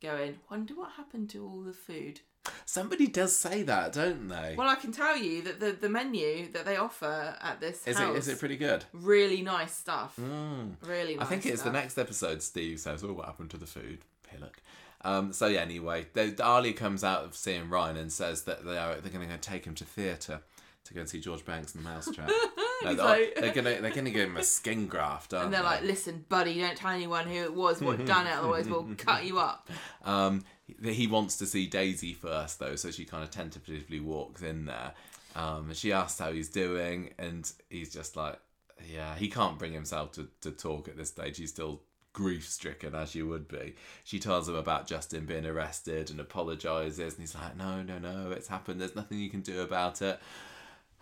going, 0.00 0.38
wonder 0.50 0.74
what 0.74 0.92
happened 0.92 1.30
to 1.30 1.44
all 1.44 1.62
the 1.62 1.72
food. 1.72 2.20
Somebody 2.64 3.06
does 3.06 3.36
say 3.36 3.62
that, 3.64 3.92
don't 3.92 4.28
they? 4.28 4.54
Well, 4.56 4.68
I 4.68 4.74
can 4.74 4.90
tell 4.92 5.16
you 5.16 5.42
that 5.42 5.60
the, 5.60 5.72
the 5.72 5.88
menu 5.88 6.50
that 6.52 6.64
they 6.64 6.76
offer 6.76 7.36
at 7.40 7.60
this 7.60 7.86
is 7.86 7.98
house 7.98 8.14
it 8.16 8.18
is 8.18 8.28
it 8.28 8.38
pretty 8.38 8.56
good? 8.56 8.84
really 8.92 9.42
nice 9.42 9.74
stuff. 9.74 10.14
Mm. 10.20 10.74
Really 10.86 11.16
nice. 11.16 11.26
I 11.26 11.28
think 11.28 11.46
it's 11.46 11.62
the 11.62 11.70
next 11.72 11.98
episode. 11.98 12.42
Steve 12.42 12.80
says, 12.80 13.04
"Oh, 13.04 13.12
what 13.12 13.26
happened 13.26 13.50
to 13.50 13.56
the 13.56 13.66
food?" 13.66 13.98
Look. 14.40 14.60
Um, 15.04 15.32
so 15.32 15.46
yeah, 15.46 15.60
anyway, 15.60 16.06
they, 16.14 16.30
Alya 16.32 16.74
comes 16.76 17.04
out 17.04 17.24
of 17.24 17.34
seeing 17.36 17.68
Ryan 17.68 17.96
and 17.98 18.10
says 18.12 18.44
that 18.44 18.64
they 18.64 18.78
are 18.78 18.94
they're 19.00 19.12
going 19.12 19.28
to 19.28 19.36
take 19.38 19.64
him 19.66 19.74
to 19.74 19.84
theatre 19.84 20.40
to 20.84 20.94
go 20.94 21.00
and 21.00 21.08
see 21.08 21.20
George 21.20 21.44
Banks 21.44 21.74
and 21.74 21.84
the 21.84 21.88
Mousetrap. 21.90 22.28
no, 22.84 22.94
they're, 22.94 23.04
like- 23.04 23.34
they're 23.36 23.52
gonna 23.52 23.80
they're 23.80 23.90
gonna 23.90 24.10
give 24.10 24.28
him 24.30 24.36
a 24.38 24.42
skin 24.42 24.86
graft, 24.86 25.34
aren't 25.34 25.46
And 25.46 25.54
they're 25.54 25.60
they? 25.60 25.66
like, 25.66 25.82
listen, 25.82 26.24
buddy, 26.28 26.58
don't 26.60 26.76
tell 26.76 26.90
anyone 26.92 27.26
who 27.26 27.34
it 27.42 27.54
was, 27.54 27.80
what 27.82 28.04
done 28.06 28.26
it, 28.26 28.32
otherwise 28.32 28.68
we'll 28.68 28.88
cut 28.96 29.24
you 29.24 29.38
up. 29.38 29.68
Um, 30.04 30.44
he 30.82 30.92
he 30.92 31.06
wants 31.06 31.36
to 31.38 31.46
see 31.46 31.66
Daisy 31.66 32.12
first, 32.12 32.58
though, 32.58 32.76
so 32.76 32.90
she 32.90 33.04
kind 33.04 33.22
of 33.22 33.30
tentatively 33.30 34.00
walks 34.00 34.42
in 34.42 34.66
there. 34.66 34.92
Um, 35.34 35.72
she 35.72 35.92
asks 35.92 36.18
how 36.18 36.32
he's 36.32 36.48
doing, 36.48 37.14
and 37.18 37.50
he's 37.70 37.92
just 37.92 38.16
like, 38.16 38.38
yeah, 38.92 39.14
he 39.16 39.28
can't 39.28 39.58
bring 39.58 39.72
himself 39.72 40.12
to, 40.12 40.28
to 40.42 40.50
talk 40.50 40.88
at 40.88 40.96
this 40.96 41.08
stage. 41.08 41.38
He's 41.38 41.50
still 41.50 41.80
grief 42.12 42.46
stricken, 42.48 42.94
as 42.94 43.14
you 43.14 43.26
would 43.26 43.48
be. 43.48 43.74
She 44.04 44.18
tells 44.18 44.48
him 44.48 44.54
about 44.54 44.86
Justin 44.86 45.24
being 45.24 45.46
arrested 45.46 46.10
and 46.10 46.20
apologizes, 46.20 47.14
and 47.14 47.22
he's 47.22 47.34
like, 47.34 47.56
no, 47.56 47.82
no, 47.82 47.98
no, 47.98 48.30
it's 48.30 48.48
happened. 48.48 48.80
There's 48.80 48.96
nothing 48.96 49.18
you 49.18 49.30
can 49.30 49.40
do 49.40 49.60
about 49.62 50.02
it. 50.02 50.20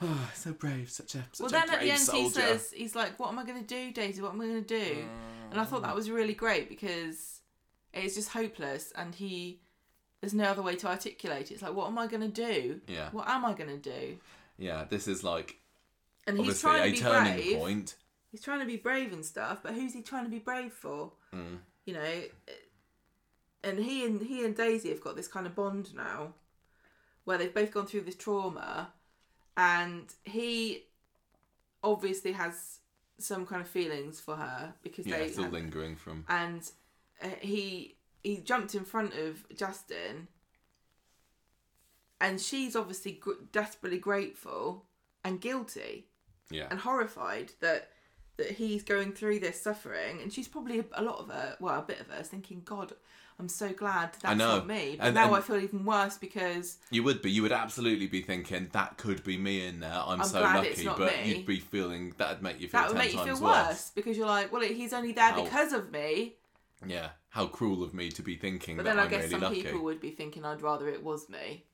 Oh, 0.03 0.31
so 0.35 0.53
brave, 0.55 0.91
such 0.91 1.15
a 1.15 1.19
such 1.31 1.41
Well, 1.41 1.49
a 1.49 1.53
then 1.53 1.67
brave 1.67 1.79
at 1.79 1.85
the 1.85 1.91
end 1.91 2.01
soldier. 2.01 2.23
he 2.23 2.31
says, 2.31 2.73
he's 2.75 2.97
like, 2.97 3.21
what 3.21 3.29
am 3.29 3.39
I 3.39 3.45
going 3.45 3.61
to 3.63 3.67
do, 3.67 3.93
Daisy? 3.93 4.23
What 4.23 4.33
am 4.33 4.41
I 4.41 4.47
going 4.47 4.65
to 4.65 4.79
do? 4.87 5.05
And 5.51 5.61
I 5.61 5.65
thought 5.65 5.83
that 5.83 5.95
was 5.95 6.11
really 6.11 6.33
great 6.33 6.71
because 6.71 7.40
it's 7.93 8.15
just 8.15 8.31
hopeless 8.31 8.93
and 8.97 9.15
he, 9.15 9.61
there's 10.21 10.35
no 10.35 10.45
other 10.45 10.63
way 10.63 10.77
to 10.77 10.87
articulate 10.87 11.51
it. 11.51 11.55
It's 11.55 11.63
like, 11.63 11.75
what 11.75 11.89
am 11.89 11.99
I 11.99 12.07
going 12.07 12.23
to 12.23 12.29
do? 12.29 12.81
Yeah. 12.87 13.09
What 13.13 13.29
am 13.29 13.45
I 13.45 13.53
going 13.55 13.71
to 13.71 13.77
do? 13.79 14.17
yeah, 14.59 14.85
this 14.89 15.09
is 15.09 15.25
like 15.25 15.57
And 16.27 16.39
he's 16.39 16.61
trying 16.61 16.83
to 16.83 16.89
a 16.89 16.93
be 16.93 16.99
turning 16.99 17.33
brave. 17.35 17.59
point. 17.59 17.95
He's 18.31 18.43
trying 18.43 18.61
to 18.61 18.67
be 18.67 18.77
brave 18.77 19.13
and 19.13 19.25
stuff, 19.25 19.61
but 19.63 19.73
who's 19.75 19.93
he 19.95 20.03
trying 20.03 20.25
to 20.25 20.31
be 20.31 20.39
brave 20.39 20.73
for? 20.73 21.13
Mm. 21.35 21.59
You 21.87 21.95
know, 21.95 22.23
and 23.65 23.79
he 23.79 24.05
and 24.07 24.21
he 24.23 24.45
and 24.45 24.55
Daisy 24.57 24.91
have 24.91 25.01
got 25.01 25.17
this 25.17 25.27
kind 25.29 25.47
of 25.47 25.55
bond 25.55 25.95
now, 25.95 26.35
where 27.25 27.39
they've 27.39 27.53
both 27.55 27.73
gone 27.73 27.87
through 27.87 28.03
this 28.03 28.15
trauma, 28.15 28.93
and 29.57 30.05
he 30.25 30.85
obviously 31.83 32.33
has 32.33 32.79
some 33.19 33.47
kind 33.47 33.61
of 33.63 33.69
feelings 33.69 34.21
for 34.21 34.37
her 34.37 34.75
because 34.83 35.07
Yeah, 35.07 35.19
they 35.19 35.31
still 35.31 35.45
have- 35.45 35.53
lingering 35.53 35.97
from. 35.97 36.25
and 36.29 36.71
uh, 37.23 37.29
he 37.41 37.97
he 38.23 38.39
jumped 38.39 38.75
in 38.75 38.85
front 38.85 39.15
of 39.15 39.45
Justin, 39.57 40.29
and 42.21 42.41
she's 42.41 42.77
obviously 42.77 43.13
gr- 43.13 43.33
desperately 43.53 43.99
grateful 43.99 44.85
and 45.25 45.41
guilty 45.41 46.07
Yeah. 46.51 46.67
and 46.71 46.81
horrified 46.81 47.53
that 47.61 47.91
that 48.37 48.53
he's 48.53 48.83
going 48.83 49.13
through 49.13 49.39
this 49.41 49.61
suffering, 49.61 50.23
and 50.23 50.33
she's 50.33 50.49
probably 50.49 50.83
a 50.95 51.03
lot 51.03 51.19
of 51.19 51.29
her, 51.29 51.57
well, 51.61 51.79
a 51.79 51.83
bit 51.83 52.01
of 52.01 52.07
her, 52.09 52.23
is 52.23 52.29
thinking, 52.29 52.63
God, 52.65 52.95
I'm 53.39 53.49
so 53.51 53.71
glad 53.71 54.15
that's 54.23 54.39
not 54.39 54.67
me. 54.67 54.97
But 54.99 55.09
And- 55.09 55.15
now 55.15 55.27
and- 55.27 55.37
I 55.37 55.41
feel 55.43 55.57
even 55.57 55.85
worse 55.85 56.17
because 56.17 56.79
You 56.91 57.03
would 57.03 57.21
be. 57.21 57.31
You 57.31 57.43
would 57.43 57.53
absolutely 57.53 58.07
be 58.07 58.23
thinking 58.23 58.71
that 58.73 58.97
could 58.97 59.23
be 59.25 59.37
me 59.37 59.67
in 59.67 59.81
there. 59.81 59.93
I'm, 59.93 60.23
I'm 60.23 60.27
so 60.27 60.41
lucky, 60.41 60.87
but 60.87 60.99
me. 61.23 61.35
you'd 61.35 61.45
be 61.47 61.61
feeling 61.61 62.15
that'd 62.17 62.43
make 62.43 62.61
you 62.61 62.69
feel 62.69 62.81
that 62.81 62.89
would 62.89 62.97
make 62.99 63.13
you 63.13 63.23
feel 63.23 63.41
worse. 63.43 63.91
because 63.95 64.17
you're 64.17 64.27
like, 64.27 64.51
well, 64.51 64.63
he's 64.63 64.95
only 64.95 65.13
there 65.13 65.35
because 65.35 65.75
of 65.75 65.91
me. 65.91 66.37
Yeah, 66.87 67.11
how 67.29 67.47
cruel 67.47 67.83
of 67.83 67.93
me 67.93 68.11
to 68.13 68.23
be 68.23 68.37
thinking 68.37 68.77
But 68.77 68.85
that 68.85 68.91
then 68.91 68.99
I 68.99 69.05
I'm 69.05 69.11
guess 69.11 69.19
really 69.25 69.31
some 69.31 69.41
lucky. 69.43 69.63
people 69.63 69.83
would 69.85 70.01
be 70.01 70.11
thinking, 70.11 70.45
I'd 70.45 70.63
rather 70.63 70.89
it 70.89 71.03
was 71.05 71.29
me. 71.29 71.65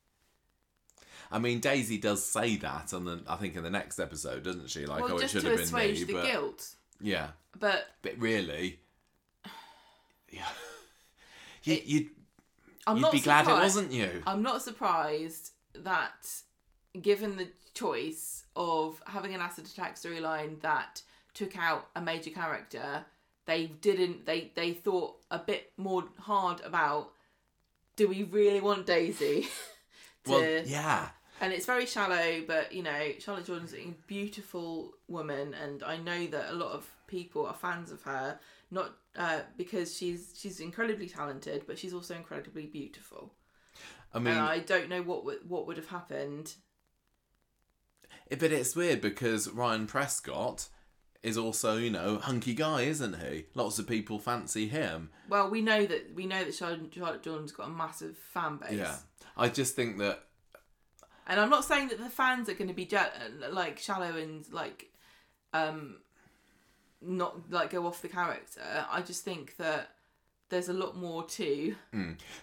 I 1.30 1.38
mean, 1.38 1.60
Daisy 1.60 1.98
does 1.98 2.24
say 2.24 2.56
that 2.56 2.92
on 2.94 3.04
the 3.04 3.22
I 3.28 3.36
think 3.36 3.56
in 3.56 3.62
the 3.62 3.70
next 3.70 3.98
episode, 3.98 4.42
doesn't 4.44 4.68
she? 4.70 4.86
Like, 4.86 5.02
well, 5.04 5.14
oh, 5.14 5.16
it 5.16 5.20
just 5.22 5.32
should 5.34 5.42
to 5.42 5.48
have 5.50 5.56
been 5.58 5.64
assuage 5.66 5.98
me, 6.00 6.04
the 6.04 6.12
but 6.14 6.24
guilt. 6.26 6.74
yeah, 7.00 7.28
But 7.58 7.86
but 8.02 8.18
really, 8.18 8.80
yeah, 10.30 10.46
you, 11.62 11.74
It- 11.74 11.84
you'd 11.84 12.10
I'm 12.86 12.96
you'd 12.96 13.02
not 13.02 13.12
be 13.12 13.20
glad 13.20 13.40
it 13.42 13.44
surprised- 13.46 13.62
wasn't 13.76 13.92
you. 13.92 14.22
I'm 14.26 14.42
not 14.42 14.62
surprised 14.62 15.50
that, 15.74 16.28
given 17.00 17.36
the 17.36 17.48
choice 17.74 18.44
of 18.54 19.02
having 19.06 19.34
an 19.34 19.40
acid 19.40 19.66
attack 19.66 19.96
storyline 19.96 20.60
that 20.60 21.02
took 21.34 21.58
out 21.58 21.88
a 21.96 22.00
major 22.00 22.30
character, 22.30 23.04
they 23.46 23.66
didn't. 23.66 24.26
They 24.26 24.52
they 24.54 24.72
thought 24.72 25.16
a 25.30 25.38
bit 25.38 25.72
more 25.76 26.04
hard 26.18 26.60
about. 26.62 27.12
Do 27.96 28.08
we 28.08 28.24
really 28.24 28.60
want 28.60 28.86
Daisy? 28.86 29.48
to, 30.24 30.32
Well, 30.32 30.62
yeah, 30.66 31.08
and 31.40 31.52
it's 31.52 31.66
very 31.66 31.86
shallow, 31.86 32.42
but 32.46 32.72
you 32.72 32.82
know, 32.82 33.12
Charlotte 33.18 33.46
Jordan's 33.46 33.74
a 33.74 33.94
beautiful 34.06 34.94
woman, 35.08 35.54
and 35.54 35.82
I 35.82 35.96
know 35.96 36.26
that 36.28 36.50
a 36.50 36.54
lot 36.54 36.72
of 36.72 36.88
people 37.06 37.46
are 37.46 37.54
fans 37.54 37.90
of 37.92 38.02
her, 38.02 38.38
not 38.70 38.96
uh, 39.16 39.40
because 39.56 39.96
she's 39.96 40.34
she's 40.36 40.60
incredibly 40.60 41.08
talented, 41.08 41.64
but 41.66 41.78
she's 41.78 41.94
also 41.94 42.14
incredibly 42.14 42.66
beautiful. 42.66 43.32
I 44.14 44.18
mean, 44.18 44.34
and 44.34 44.40
I 44.40 44.60
don't 44.60 44.88
know 44.88 45.02
what 45.02 45.24
would 45.24 45.48
what 45.48 45.66
would 45.66 45.76
have 45.76 45.88
happened. 45.88 46.54
but 48.30 48.52
it's 48.52 48.74
weird 48.74 49.00
because 49.00 49.48
Ryan 49.48 49.86
Prescott 49.86 50.68
is 51.22 51.36
also, 51.36 51.76
you 51.76 51.90
know, 51.90 52.18
hunky 52.18 52.54
guy, 52.54 52.82
isn't 52.82 53.20
he? 53.20 53.46
Lots 53.54 53.78
of 53.78 53.86
people 53.86 54.18
fancy 54.18 54.68
him. 54.68 55.10
Well, 55.28 55.50
we 55.50 55.60
know 55.60 55.84
that 55.86 56.14
we 56.14 56.26
know 56.26 56.44
that 56.44 56.54
Charlotte, 56.54 56.92
Charlotte 56.94 57.22
Jordan's 57.22 57.52
got 57.52 57.66
a 57.68 57.70
massive 57.70 58.16
fan 58.16 58.56
base. 58.58 58.72
Yeah, 58.72 58.96
I 59.36 59.48
just 59.48 59.74
think 59.74 59.98
that 59.98 60.20
And 61.26 61.40
I'm 61.40 61.50
not 61.50 61.64
saying 61.64 61.88
that 61.88 61.98
the 61.98 62.10
fans 62.10 62.48
are 62.48 62.54
going 62.54 62.68
to 62.68 62.74
be 62.74 62.86
je- 62.86 62.98
like 63.50 63.78
shallow 63.78 64.16
and 64.16 64.44
like 64.52 64.90
um 65.52 65.96
not 67.00 67.50
like 67.50 67.70
go 67.70 67.86
off 67.86 68.02
the 68.02 68.08
character. 68.08 68.60
I 68.90 69.02
just 69.02 69.24
think 69.24 69.56
that 69.56 69.90
there's 70.48 70.68
a 70.68 70.72
lot 70.72 70.96
more 70.96 71.24
to 71.24 71.74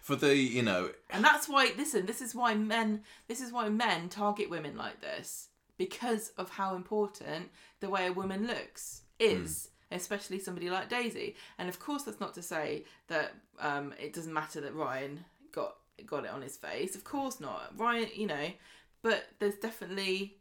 for 0.01 0.15
the, 0.15 0.35
you 0.35 0.61
know, 0.61 0.89
And 1.09 1.23
that's 1.23 1.47
why 1.47 1.71
listen, 1.77 2.05
this 2.05 2.21
is 2.21 2.35
why 2.35 2.53
men 2.55 3.03
this 3.27 3.39
is 3.41 3.51
why 3.51 3.69
men 3.69 4.09
target 4.09 4.49
women 4.49 4.75
like 4.77 4.99
this 5.01 5.47
because 5.85 6.31
of 6.37 6.49
how 6.49 6.75
important 6.75 7.49
the 7.81 7.89
way 7.89 8.07
a 8.07 8.13
woman 8.13 8.47
looks 8.47 9.01
is, 9.19 9.69
especially 9.91 10.39
somebody 10.39 10.69
like 10.69 10.87
Daisy. 10.87 11.35
And 11.57 11.67
of 11.67 11.77
course 11.79 12.03
that's 12.03 12.21
not 12.21 12.33
to 12.35 12.41
say 12.41 12.85
that 13.07 13.33
um 13.59 13.93
it 13.99 14.13
doesn't 14.13 14.33
matter 14.33 14.61
that 14.61 14.73
Ryan 14.73 15.25
got 15.51 15.75
got 16.05 16.23
it 16.23 16.31
on 16.31 16.41
his 16.41 16.55
face. 16.55 16.95
Of 16.95 17.03
course 17.03 17.39
not. 17.39 17.73
Ryan, 17.77 18.07
you 18.15 18.27
know, 18.27 18.47
but 19.01 19.25
there's 19.39 19.55
definitely 19.55 20.37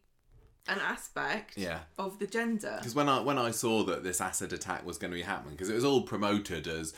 an 0.68 0.78
aspect 0.78 1.58
yeah. 1.58 1.80
of 1.98 2.20
the 2.20 2.26
gender. 2.26 2.76
Because 2.78 2.94
when 2.94 3.08
I 3.08 3.20
when 3.20 3.38
I 3.38 3.50
saw 3.50 3.82
that 3.84 4.04
this 4.04 4.20
acid 4.20 4.52
attack 4.52 4.86
was 4.86 4.96
going 4.96 5.10
to 5.10 5.16
be 5.16 5.22
happening, 5.22 5.54
because 5.54 5.70
it 5.70 5.74
was 5.74 5.84
all 5.84 6.02
promoted 6.02 6.68
as 6.68 6.94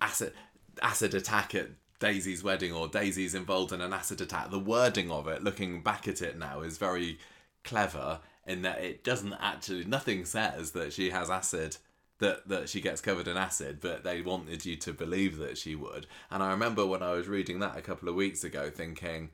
acid 0.00 0.32
acid 0.82 1.12
attack 1.12 1.54
at 1.54 1.68
Daisy's 2.00 2.42
wedding 2.42 2.72
or 2.72 2.88
Daisy's 2.88 3.34
involved 3.34 3.72
in 3.72 3.80
an 3.80 3.92
acid 3.92 4.20
attack. 4.20 4.50
The 4.50 4.58
wording 4.58 5.10
of 5.10 5.28
it, 5.28 5.44
looking 5.44 5.82
back 5.82 6.08
at 6.08 6.22
it 6.22 6.38
now, 6.38 6.60
is 6.60 6.78
very 6.78 7.18
clever 7.64 8.20
in 8.46 8.62
that 8.62 8.82
it 8.82 9.02
doesn't 9.02 9.32
actually 9.34 9.84
nothing 9.84 10.24
says 10.24 10.72
that 10.72 10.92
she 10.92 11.10
has 11.10 11.30
acid. 11.30 11.76
That, 12.20 12.48
that 12.48 12.68
she 12.68 12.80
gets 12.80 13.00
covered 13.00 13.26
in 13.26 13.36
acid, 13.36 13.78
but 13.80 14.04
they 14.04 14.22
wanted 14.22 14.64
you 14.64 14.76
to 14.76 14.92
believe 14.92 15.36
that 15.38 15.58
she 15.58 15.74
would. 15.74 16.06
And 16.30 16.44
I 16.44 16.52
remember 16.52 16.86
when 16.86 17.02
I 17.02 17.10
was 17.10 17.26
reading 17.26 17.58
that 17.58 17.76
a 17.76 17.82
couple 17.82 18.08
of 18.08 18.14
weeks 18.14 18.44
ago, 18.44 18.70
thinking, 18.70 19.30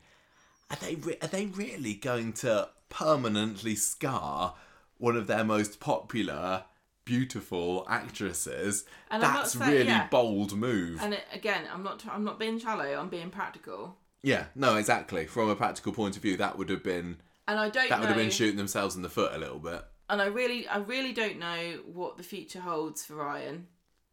are 0.71 0.79
they 0.79 0.95
re- 0.95 1.19
are 1.21 1.29
they 1.29 1.45
really 1.47 1.93
going 1.93 2.33
to 2.35 2.71
permanently 2.89 3.75
scar 3.75 4.55
one 4.97 5.15
of 5.15 5.27
their 5.27 5.45
most 5.45 5.79
popular, 5.79 6.65
beautiful 7.05 7.87
actresses? 7.89 8.85
And 9.11 9.23
That's 9.23 9.53
saying- 9.53 9.71
really 9.71 9.85
yeah. 9.87 10.09
bold 10.09 10.57
move. 10.57 11.01
And 11.03 11.13
it, 11.15 11.25
again, 11.33 11.65
I'm 11.73 11.83
not 11.83 12.03
I'm 12.11 12.25
not 12.25 12.39
being 12.39 12.59
shallow, 12.59 12.95
I'm 12.95 13.11
being 13.11 13.31
practical. 13.31 13.99
yeah, 14.23 14.47
no, 14.55 14.77
exactly. 14.77 15.27
From 15.27 15.51
a 15.51 15.55
practical 15.55 15.93
point 15.93 16.17
of 16.17 16.23
view, 16.23 16.37
that 16.39 16.57
would 16.57 16.71
have 16.71 16.83
been 16.83 17.19
And 17.51 17.59
I 17.59 17.69
don't 17.69 17.89
that 17.89 17.97
know 17.97 18.01
would 18.01 18.09
have 18.09 18.17
been 18.17 18.31
shooting 18.31 18.57
themselves 18.57 18.95
in 18.97 19.03
the 19.03 19.09
foot 19.09 19.33
a 19.35 19.39
little 19.39 19.59
bit. 19.59 19.83
and 20.09 20.21
I 20.23 20.27
really 20.27 20.67
I 20.69 20.79
really 20.79 21.13
don't 21.13 21.39
know 21.39 21.81
what 21.93 22.17
the 22.17 22.23
future 22.23 22.61
holds 22.61 23.05
for 23.05 23.15
Ryan, 23.15 23.67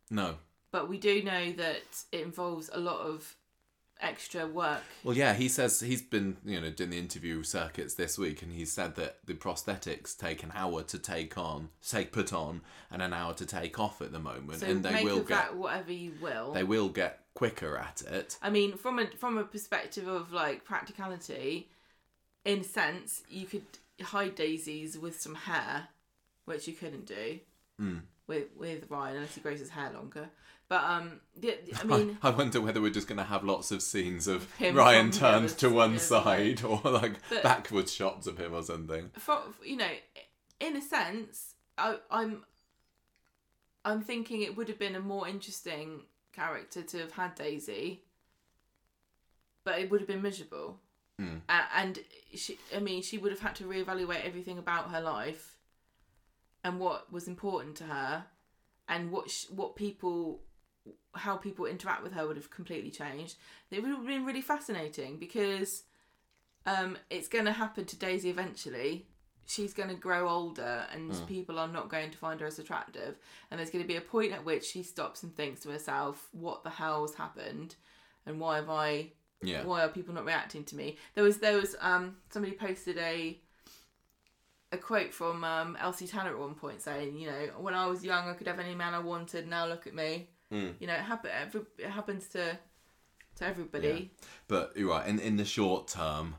No, 0.10 0.36
but 0.72 0.90
we 0.90 0.98
do 0.98 1.22
know 1.24 1.52
that 1.54 1.84
it 2.12 2.22
involves 2.22 2.70
a 2.74 2.80
lot 2.80 3.00
of 3.02 3.36
extra 4.00 4.46
work. 4.46 4.84
Well, 5.04 5.18
yeah, 5.18 5.34
he 5.34 5.48
says 5.50 5.80
he's 5.80 6.04
been, 6.04 6.38
you 6.46 6.62
know, 6.62 6.70
doing 6.70 6.92
the 6.92 7.00
interview 7.00 7.42
circuits 7.44 7.96
this 7.96 8.18
week, 8.18 8.42
and 8.44 8.52
he 8.52 8.64
said 8.66 8.96
that 8.96 9.18
the 9.26 9.34
prosthetics 9.34 10.16
take 10.16 10.44
an 10.44 10.52
hour 10.54 10.84
to 10.84 11.00
take 11.00 11.36
on, 11.38 11.70
take 11.88 12.12
put 12.12 12.32
on, 12.32 12.62
and 12.92 13.02
an 13.02 13.12
hour 13.14 13.34
to 13.34 13.46
take 13.46 13.80
off 13.80 14.02
at 14.02 14.12
the 14.12 14.20
moment, 14.20 14.60
So 14.60 14.68
and 14.68 14.84
they 14.84 14.94
make 14.94 15.06
will 15.06 15.20
of 15.22 15.28
get 15.28 15.36
that 15.38 15.56
whatever 15.58 15.92
you 15.92 16.14
will. 16.22 16.54
they 16.54 16.64
will 16.64 16.90
get 16.90 17.22
quicker 17.34 17.76
at 17.78 18.02
it. 18.04 18.38
I 18.42 18.50
mean, 18.52 18.78
from 18.78 19.00
a 19.00 19.08
from 19.18 19.38
a 19.38 19.44
perspective 19.44 20.08
of 20.08 20.32
like 20.32 20.64
practicality, 20.64 21.70
in 22.46 22.60
a 22.60 22.64
sense, 22.64 23.24
you 23.30 23.46
could 23.46 23.66
hide 24.02 24.36
daisies 24.36 24.98
with 24.98 25.20
some 25.20 25.36
hair, 25.36 25.90
which 26.46 26.68
you 26.68 26.74
couldn't 26.74 27.06
do 27.06 27.40
Hmm. 27.78 27.98
with 28.28 28.46
with 28.56 28.90
Ryan 28.90 29.18
unless 29.18 29.36
he 29.36 29.42
grows 29.42 29.60
his 29.60 29.70
hair 29.70 29.92
longer. 29.92 30.30
But 30.70 30.84
um, 30.84 31.22
I 31.44 31.84
mean, 31.86 32.18
I 32.24 32.30
wonder 32.32 32.60
whether 32.60 32.82
we're 32.82 32.90
just 32.92 33.08
going 33.08 33.20
to 33.20 33.24
have 33.24 33.44
lots 33.46 33.72
of 33.72 33.82
scenes 33.82 34.28
of 34.28 34.52
Him 34.56 34.76
Ryan 34.76 35.12
turned 35.12 35.50
to 35.60 35.70
one 35.70 35.98
side, 35.98 36.62
or 36.64 36.82
like 36.84 37.14
But- 37.30 37.44
backwards 37.44 37.94
shots 37.94 38.28
of 38.28 38.38
him 38.38 38.54
or 38.54 38.64
something. 38.64 39.12
for, 39.18 39.40
you 39.64 39.78
know, 39.78 39.92
in 40.60 40.76
a 40.76 40.82
sense, 40.82 41.54
I, 41.78 41.98
I'm 42.12 42.44
I'm 43.86 44.02
thinking 44.02 44.42
it 44.42 44.58
would 44.58 44.68
have 44.68 44.80
been 44.80 44.96
a 44.96 45.00
more 45.00 45.26
interesting 45.28 46.02
character 46.34 46.82
to 46.82 46.98
have 47.00 47.12
had 47.14 47.36
Daisy, 47.36 48.04
but 49.64 49.80
it 49.80 49.90
would 49.90 50.02
have 50.02 50.08
been 50.08 50.22
miserable. 50.22 50.80
Mm. 51.20 51.42
A- 51.50 51.76
and 51.78 52.00
she, 52.36 52.60
I 52.76 52.80
mean, 52.80 53.02
she 53.02 53.18
would 53.18 53.32
have 53.32 53.42
had 53.42 53.56
to 53.56 53.64
reevaluate 53.64 54.24
everything 54.24 54.58
about 54.58 54.92
her 54.92 55.02
life 55.02 55.56
and 56.64 56.80
what 56.80 57.12
was 57.12 57.28
important 57.28 57.76
to 57.78 57.86
her, 57.86 58.26
and 58.90 59.12
what 59.12 59.30
sh- 59.30 59.50
what 59.50 59.76
people, 59.76 60.42
how 61.16 61.38
people 61.38 61.66
interact 61.66 62.04
with 62.04 62.14
her 62.14 62.28
would 62.28 62.38
have 62.38 62.50
completely 62.52 62.92
changed. 62.92 63.38
It 63.72 63.82
would 63.82 63.92
have 63.92 64.06
been 64.06 64.26
really 64.26 64.42
fascinating 64.42 65.18
because 65.18 65.84
um, 66.66 66.98
it's 67.10 67.28
going 67.28 67.46
to 67.46 67.52
happen 67.54 67.86
to 67.86 67.96
Daisy 67.98 68.30
eventually. 68.30 69.08
She's 69.46 69.74
going 69.74 69.90
to 69.90 69.96
grow 69.96 70.28
older, 70.28 70.86
and 70.92 71.12
Mm. 71.12 71.26
people 71.28 71.58
are 71.58 71.70
not 71.70 71.88
going 71.90 72.12
to 72.12 72.18
find 72.18 72.42
her 72.42 72.48
as 72.48 72.60
attractive. 72.60 73.18
And 73.50 73.58
there's 73.58 73.70
going 73.70 73.84
to 73.84 73.88
be 73.88 73.96
a 73.96 74.02
point 74.02 74.34
at 74.34 74.44
which 74.44 74.66
she 74.66 74.84
stops 74.84 75.24
and 75.24 75.34
thinks 75.34 75.62
to 75.62 75.70
herself, 75.70 76.28
"What 76.34 76.64
the 76.64 76.70
hell's 76.70 77.16
happened? 77.16 77.76
And 78.26 78.42
why 78.42 78.58
have 78.58 78.70
I 78.70 79.14
Yeah. 79.42 79.64
why 79.66 79.84
are 79.84 79.90
people 79.90 80.14
not 80.16 80.26
reacting 80.26 80.64
to 80.66 80.76
me 80.76 80.98
there 81.16 81.24
was 81.24 81.38
there 81.38 81.58
was 81.58 81.76
um 81.80 82.18
somebody 82.30 82.56
posted 82.56 82.98
a 82.98 83.40
a 84.72 84.78
quote 84.78 85.14
from 85.14 85.44
um 85.44 85.78
elsie 85.80 86.08
tanner 86.08 86.32
at 86.32 86.40
one 86.40 86.56
point 86.56 86.82
saying 86.82 87.18
you 87.18 87.28
know 87.28 87.50
when 87.60 87.74
i 87.74 87.86
was 87.88 88.04
young 88.04 88.28
i 88.28 88.34
could 88.34 88.48
have 88.48 88.60
any 88.60 88.76
man 88.76 88.94
i 88.94 89.00
wanted 89.00 89.48
now 89.48 89.66
look 89.68 89.88
at 89.88 89.94
me 89.96 90.28
Mm. 90.50 90.76
you 90.80 90.88
know 90.88 90.94
it, 90.94 91.02
happen, 91.02 91.30
it 91.78 91.90
happens 91.90 92.28
to 92.30 92.58
to 93.36 93.46
everybody 93.46 94.12
But 94.48 94.72
you're 94.78 94.90
right. 94.90 95.06
In 95.06 95.20
in 95.20 95.36
the 95.36 95.44
short 95.44 95.90
term, 95.90 96.36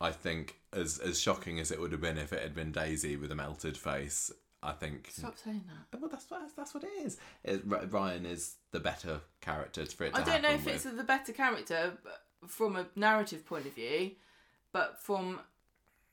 I 0.00 0.10
think 0.10 0.56
as 0.72 0.98
as 0.98 1.20
shocking 1.20 1.60
as 1.60 1.70
it 1.70 1.78
would 1.78 1.92
have 1.92 2.00
been 2.00 2.16
if 2.16 2.32
it 2.32 2.42
had 2.42 2.54
been 2.54 2.72
Daisy 2.72 3.16
with 3.16 3.30
a 3.30 3.34
melted 3.34 3.76
face, 3.76 4.32
I 4.62 4.72
think. 4.72 5.08
stop 5.10 5.38
saying 5.38 5.64
that 5.90 6.00
Well, 6.00 6.10
that's 6.10 6.30
what 6.30 6.42
that's 6.56 6.74
what 6.74 6.84
it 6.84 6.92
is. 7.04 7.16
It, 7.44 7.62
Ryan 7.64 8.26
is 8.26 8.56
the 8.72 8.80
better 8.80 9.20
character 9.40 9.84
for 9.86 10.04
it 10.04 10.14
i 10.14 10.22
don't 10.22 10.42
know 10.42 10.50
if 10.50 10.66
it's 10.66 10.84
the 10.84 11.02
better 11.02 11.32
character 11.32 11.92
from 12.46 12.76
a 12.76 12.86
narrative 12.94 13.44
point 13.46 13.66
of 13.66 13.74
view 13.74 14.12
but 14.72 14.98
from 15.00 15.40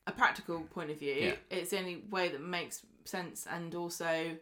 a 0.06 0.12
practical 0.12 0.60
point 0.62 0.90
of 0.90 0.98
view 0.98 1.14
Yeah. 1.14 1.34
it's 1.50 1.70
the 1.70 1.78
only 1.78 2.02
way 2.10 2.28
that 2.30 2.40
makes 2.40 2.84
sense 3.04 3.46
and 3.50 3.74
also 3.74 4.36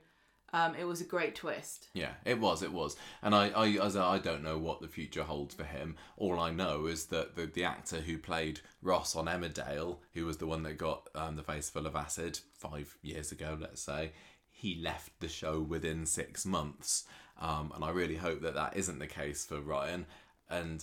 um, 0.56 0.74
it 0.74 0.84
was 0.84 1.02
a 1.02 1.04
great 1.04 1.34
twist. 1.34 1.88
Yeah, 1.92 2.12
it 2.24 2.40
was, 2.40 2.62
it 2.62 2.72
was, 2.72 2.96
and 3.22 3.34
I, 3.34 3.48
I, 3.50 3.68
as 3.84 3.94
I, 3.94 4.14
I 4.14 4.18
don't 4.18 4.42
know 4.42 4.56
what 4.56 4.80
the 4.80 4.88
future 4.88 5.24
holds 5.24 5.54
for 5.54 5.64
him. 5.64 5.96
All 6.16 6.40
I 6.40 6.50
know 6.50 6.86
is 6.86 7.06
that 7.06 7.36
the 7.36 7.44
the 7.44 7.64
actor 7.64 8.00
who 8.00 8.16
played 8.16 8.60
Ross 8.80 9.14
on 9.14 9.26
Emmerdale, 9.26 9.98
who 10.14 10.24
was 10.24 10.38
the 10.38 10.46
one 10.46 10.62
that 10.62 10.78
got 10.78 11.10
um, 11.14 11.36
the 11.36 11.42
face 11.42 11.68
full 11.68 11.86
of 11.86 11.94
acid 11.94 12.40
five 12.56 12.96
years 13.02 13.32
ago, 13.32 13.58
let's 13.60 13.82
say, 13.82 14.12
he 14.48 14.80
left 14.82 15.20
the 15.20 15.28
show 15.28 15.60
within 15.60 16.06
six 16.06 16.46
months, 16.46 17.04
um, 17.38 17.70
and 17.74 17.84
I 17.84 17.90
really 17.90 18.16
hope 18.16 18.40
that 18.40 18.54
that 18.54 18.78
isn't 18.78 18.98
the 18.98 19.06
case 19.06 19.44
for 19.44 19.60
Ryan, 19.60 20.06
and 20.48 20.82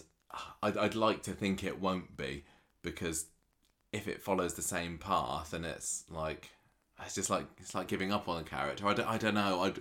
I'd, 0.61 0.77
I'd 0.77 0.95
like 0.95 1.23
to 1.23 1.31
think 1.31 1.63
it 1.63 1.81
won't 1.81 2.15
be 2.15 2.45
because 2.83 3.25
if 3.91 4.07
it 4.07 4.21
follows 4.21 4.53
the 4.53 4.61
same 4.61 4.99
path 4.99 5.51
and 5.51 5.65
it's 5.65 6.03
like 6.11 6.51
it's 7.05 7.15
just 7.15 7.29
like 7.29 7.45
it's 7.57 7.75
like 7.75 7.87
giving 7.87 8.11
up 8.11 8.27
on 8.27 8.41
a 8.41 8.43
character. 8.43 8.87
I 8.87 8.93
don't, 8.93 9.07
I 9.07 9.17
don't 9.17 9.35
know. 9.35 9.61
I'd, 9.61 9.79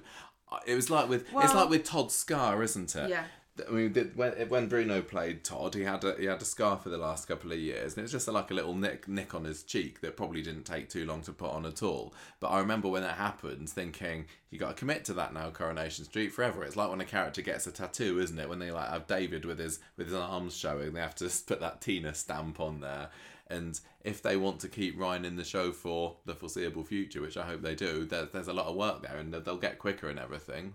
it 0.66 0.74
was 0.74 0.90
like 0.90 1.08
with 1.08 1.26
it's 1.34 1.54
like 1.54 1.68
with 1.68 1.84
Todd 1.84 2.12
Scar, 2.12 2.62
isn't 2.62 2.94
it? 2.94 3.10
yeah 3.10 3.24
I 3.68 3.70
mean, 3.70 4.12
when 4.14 4.32
when 4.48 4.68
Bruno 4.68 5.02
played 5.02 5.44
Todd, 5.44 5.74
he 5.74 5.82
had 5.82 6.02
a 6.04 6.16
he 6.18 6.24
had 6.24 6.40
a 6.40 6.44
scar 6.44 6.78
for 6.78 6.88
the 6.88 6.96
last 6.96 7.28
couple 7.28 7.52
of 7.52 7.58
years, 7.58 7.92
and 7.92 7.98
it 7.98 8.02
was 8.02 8.12
just 8.12 8.26
like 8.26 8.50
a 8.50 8.54
little 8.54 8.74
nick 8.74 9.06
nick 9.06 9.34
on 9.34 9.44
his 9.44 9.62
cheek 9.62 10.00
that 10.00 10.16
probably 10.16 10.40
didn't 10.40 10.64
take 10.64 10.88
too 10.88 11.04
long 11.04 11.20
to 11.22 11.32
put 11.32 11.50
on 11.50 11.66
at 11.66 11.82
all. 11.82 12.14
But 12.40 12.48
I 12.48 12.60
remember 12.60 12.88
when 12.88 13.02
that 13.02 13.18
happened, 13.18 13.68
thinking 13.68 14.24
you 14.50 14.58
got 14.58 14.68
to 14.68 14.74
commit 14.74 15.04
to 15.06 15.12
that 15.14 15.34
now, 15.34 15.50
Coronation 15.50 16.06
Street 16.06 16.32
forever. 16.32 16.64
It's 16.64 16.76
like 16.76 16.88
when 16.88 17.02
a 17.02 17.06
character 17.06 17.42
gets 17.42 17.66
a 17.66 17.72
tattoo, 17.72 18.18
isn't 18.20 18.38
it? 18.38 18.48
When 18.48 18.58
they 18.58 18.70
like 18.70 18.88
have 18.88 19.06
David 19.06 19.44
with 19.44 19.58
his 19.58 19.80
with 19.98 20.06
his 20.06 20.16
arms 20.16 20.56
showing, 20.56 20.94
they 20.94 21.00
have 21.00 21.16
to 21.16 21.30
put 21.46 21.60
that 21.60 21.82
Tina 21.82 22.14
stamp 22.14 22.58
on 22.58 22.80
there. 22.80 23.10
And 23.52 23.78
if 24.02 24.22
they 24.22 24.36
want 24.36 24.60
to 24.60 24.68
keep 24.68 24.98
Ryan 24.98 25.24
in 25.24 25.36
the 25.36 25.44
show 25.44 25.72
for 25.72 26.16
the 26.24 26.34
foreseeable 26.34 26.84
future, 26.84 27.20
which 27.20 27.36
I 27.36 27.44
hope 27.44 27.62
they 27.62 27.74
do, 27.74 28.04
there's 28.04 28.30
there's 28.30 28.48
a 28.48 28.52
lot 28.52 28.66
of 28.66 28.74
work 28.74 29.02
there, 29.02 29.16
and 29.18 29.32
they'll 29.32 29.56
get 29.56 29.78
quicker 29.78 30.08
and 30.08 30.18
everything. 30.18 30.74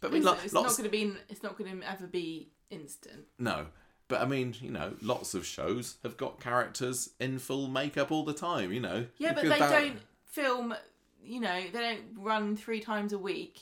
But 0.00 0.08
I 0.08 0.10
mean, 0.14 0.22
it's, 0.22 0.26
lo- 0.26 0.38
it's 0.44 0.54
lots, 0.54 0.78
not 0.78 0.78
going 0.78 0.90
to 0.90 0.96
be 0.96 1.20
it's 1.28 1.42
not 1.42 1.58
going 1.58 1.80
to 1.80 1.90
ever 1.90 2.06
be 2.06 2.50
instant 2.70 3.24
no. 3.38 3.66
But 4.08 4.22
I 4.22 4.26
mean, 4.26 4.56
you 4.60 4.72
know, 4.72 4.94
lots 5.00 5.34
of 5.34 5.46
shows 5.46 5.96
have 6.02 6.16
got 6.16 6.40
characters 6.40 7.10
in 7.20 7.38
full 7.38 7.68
makeup 7.68 8.10
all 8.10 8.24
the 8.24 8.32
time, 8.32 8.72
you 8.72 8.80
know. 8.80 9.06
Yeah, 9.18 9.32
but 9.32 9.44
they 9.44 9.48
that- 9.50 9.70
don't 9.70 9.98
film. 10.26 10.74
You 11.22 11.40
know, 11.40 11.62
they 11.72 11.80
don't 11.80 12.16
run 12.16 12.56
three 12.56 12.80
times 12.80 13.12
a 13.12 13.18
week. 13.18 13.60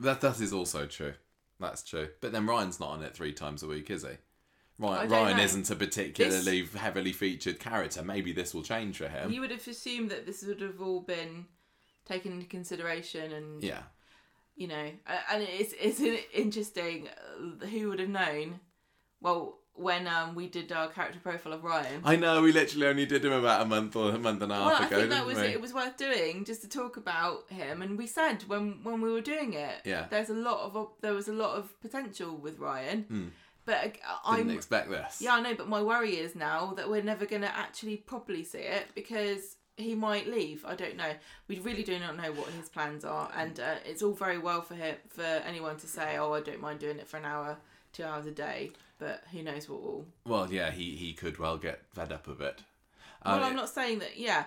That 0.00 0.20
that 0.20 0.40
is 0.40 0.52
also 0.52 0.86
true. 0.86 1.14
That's 1.58 1.82
true. 1.82 2.08
But 2.20 2.32
then 2.32 2.46
Ryan's 2.46 2.78
not 2.80 2.90
on 2.90 3.02
it 3.02 3.14
three 3.14 3.32
times 3.32 3.62
a 3.62 3.66
week, 3.66 3.90
is 3.90 4.02
he? 4.02 4.16
Ryan, 4.78 5.08
Ryan 5.10 5.36
know. 5.38 5.42
isn't 5.42 5.70
a 5.70 5.76
particularly 5.76 6.66
heavily 6.76 7.12
featured 7.12 7.58
character. 7.58 8.02
Maybe 8.02 8.32
this 8.32 8.52
will 8.54 8.62
change 8.62 8.98
for 8.98 9.08
him. 9.08 9.32
you 9.32 9.40
would 9.40 9.50
have 9.50 9.66
assumed 9.66 10.10
that 10.10 10.26
this 10.26 10.42
would 10.44 10.60
have 10.60 10.80
all 10.80 11.00
been 11.00 11.46
taken 12.04 12.32
into 12.32 12.46
consideration, 12.46 13.32
and 13.32 13.62
Yeah. 13.62 13.82
you 14.54 14.68
know, 14.68 14.90
and 15.30 15.42
it's 15.42 15.72
it's 15.80 16.00
an 16.00 16.18
interesting. 16.34 17.08
Who 17.70 17.88
would 17.88 18.00
have 18.00 18.08
known? 18.10 18.60
Well, 19.20 19.58
when 19.72 20.06
um 20.06 20.34
we 20.34 20.46
did 20.46 20.72
our 20.72 20.88
character 20.88 21.18
profile 21.22 21.52
of 21.52 21.62
Ryan. 21.64 22.00
I 22.04 22.16
know 22.16 22.40
we 22.42 22.52
literally 22.52 22.86
only 22.86 23.04
did 23.06 23.24
him 23.24 23.32
about 23.32 23.60
a 23.60 23.64
month 23.66 23.94
or 23.96 24.10
a 24.10 24.18
month 24.18 24.40
and 24.42 24.50
a 24.50 24.54
half 24.54 24.64
well, 24.66 24.82
I 24.82 24.86
think 24.86 25.10
that 25.10 25.26
was 25.26 25.36
we? 25.38 25.44
it 25.48 25.60
was 25.60 25.74
worth 25.74 25.96
doing 25.98 26.44
just 26.46 26.62
to 26.62 26.68
talk 26.68 26.96
about 26.96 27.50
him, 27.50 27.82
and 27.82 27.98
we 27.98 28.06
said 28.06 28.42
when 28.46 28.80
when 28.84 29.00
we 29.02 29.10
were 29.12 29.20
doing 29.20 29.52
it, 29.54 29.80
Yeah. 29.84 30.06
there's 30.10 30.30
a 30.30 30.34
lot 30.34 30.60
of 30.74 30.88
there 31.02 31.12
was 31.14 31.28
a 31.28 31.32
lot 31.34 31.56
of 31.58 31.78
potential 31.80 32.36
with 32.36 32.58
Ryan, 32.58 33.02
Hmm. 33.02 33.26
But 33.66 33.96
uh, 34.24 34.36
Didn't 34.36 34.52
expect 34.52 34.88
this. 34.88 35.20
Yeah, 35.20 35.34
I 35.34 35.40
know, 35.40 35.54
but 35.54 35.68
my 35.68 35.82
worry 35.82 36.16
is 36.16 36.34
now 36.34 36.72
that 36.76 36.88
we're 36.88 37.02
never 37.02 37.26
going 37.26 37.42
to 37.42 37.54
actually 37.54 37.96
properly 37.98 38.44
see 38.44 38.60
it 38.60 38.86
because 38.94 39.56
he 39.76 39.94
might 39.94 40.26
leave. 40.26 40.64
I 40.64 40.74
don't 40.74 40.96
know. 40.96 41.12
We 41.48 41.58
really 41.58 41.82
do 41.82 41.98
not 41.98 42.16
know 42.16 42.32
what 42.32 42.48
his 42.50 42.68
plans 42.70 43.04
are, 43.04 43.30
and 43.36 43.60
uh, 43.60 43.74
it's 43.84 44.02
all 44.02 44.14
very 44.14 44.38
well 44.38 44.62
for 44.62 44.74
him 44.74 44.96
for 45.08 45.22
anyone 45.22 45.76
to 45.78 45.86
say, 45.86 46.16
"Oh, 46.16 46.32
I 46.32 46.40
don't 46.40 46.60
mind 46.60 46.78
doing 46.78 46.98
it 46.98 47.08
for 47.08 47.18
an 47.18 47.26
hour, 47.26 47.58
two 47.92 48.04
hours 48.04 48.24
a 48.24 48.30
day," 48.30 48.70
but 48.98 49.24
who 49.32 49.42
knows 49.42 49.68
what 49.68 49.82
will. 49.82 50.06
Well, 50.24 50.50
yeah, 50.50 50.70
he, 50.70 50.96
he 50.96 51.12
could 51.12 51.38
well 51.38 51.58
get 51.58 51.82
fed 51.92 52.12
up 52.12 52.26
of 52.28 52.40
it. 52.40 52.62
Well, 53.24 53.34
Um, 53.36 53.42
I'm 53.42 53.56
not 53.56 53.68
saying 53.68 53.98
that. 53.98 54.16
Yeah, 54.16 54.44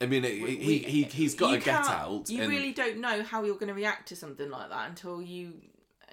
I 0.00 0.06
mean, 0.06 0.24
it, 0.24 0.42
we- 0.42 0.56
he, 0.56 0.78
he, 0.78 1.02
he's 1.04 1.34
got 1.34 1.52
to 1.52 1.58
get 1.58 1.74
out. 1.74 2.28
You 2.28 2.42
and- 2.42 2.50
really 2.50 2.72
don't 2.72 2.98
know 2.98 3.22
how 3.22 3.44
you're 3.44 3.54
going 3.54 3.68
to 3.68 3.74
react 3.74 4.08
to 4.08 4.16
something 4.16 4.50
like 4.50 4.68
that 4.70 4.88
until 4.88 5.20
you 5.22 5.54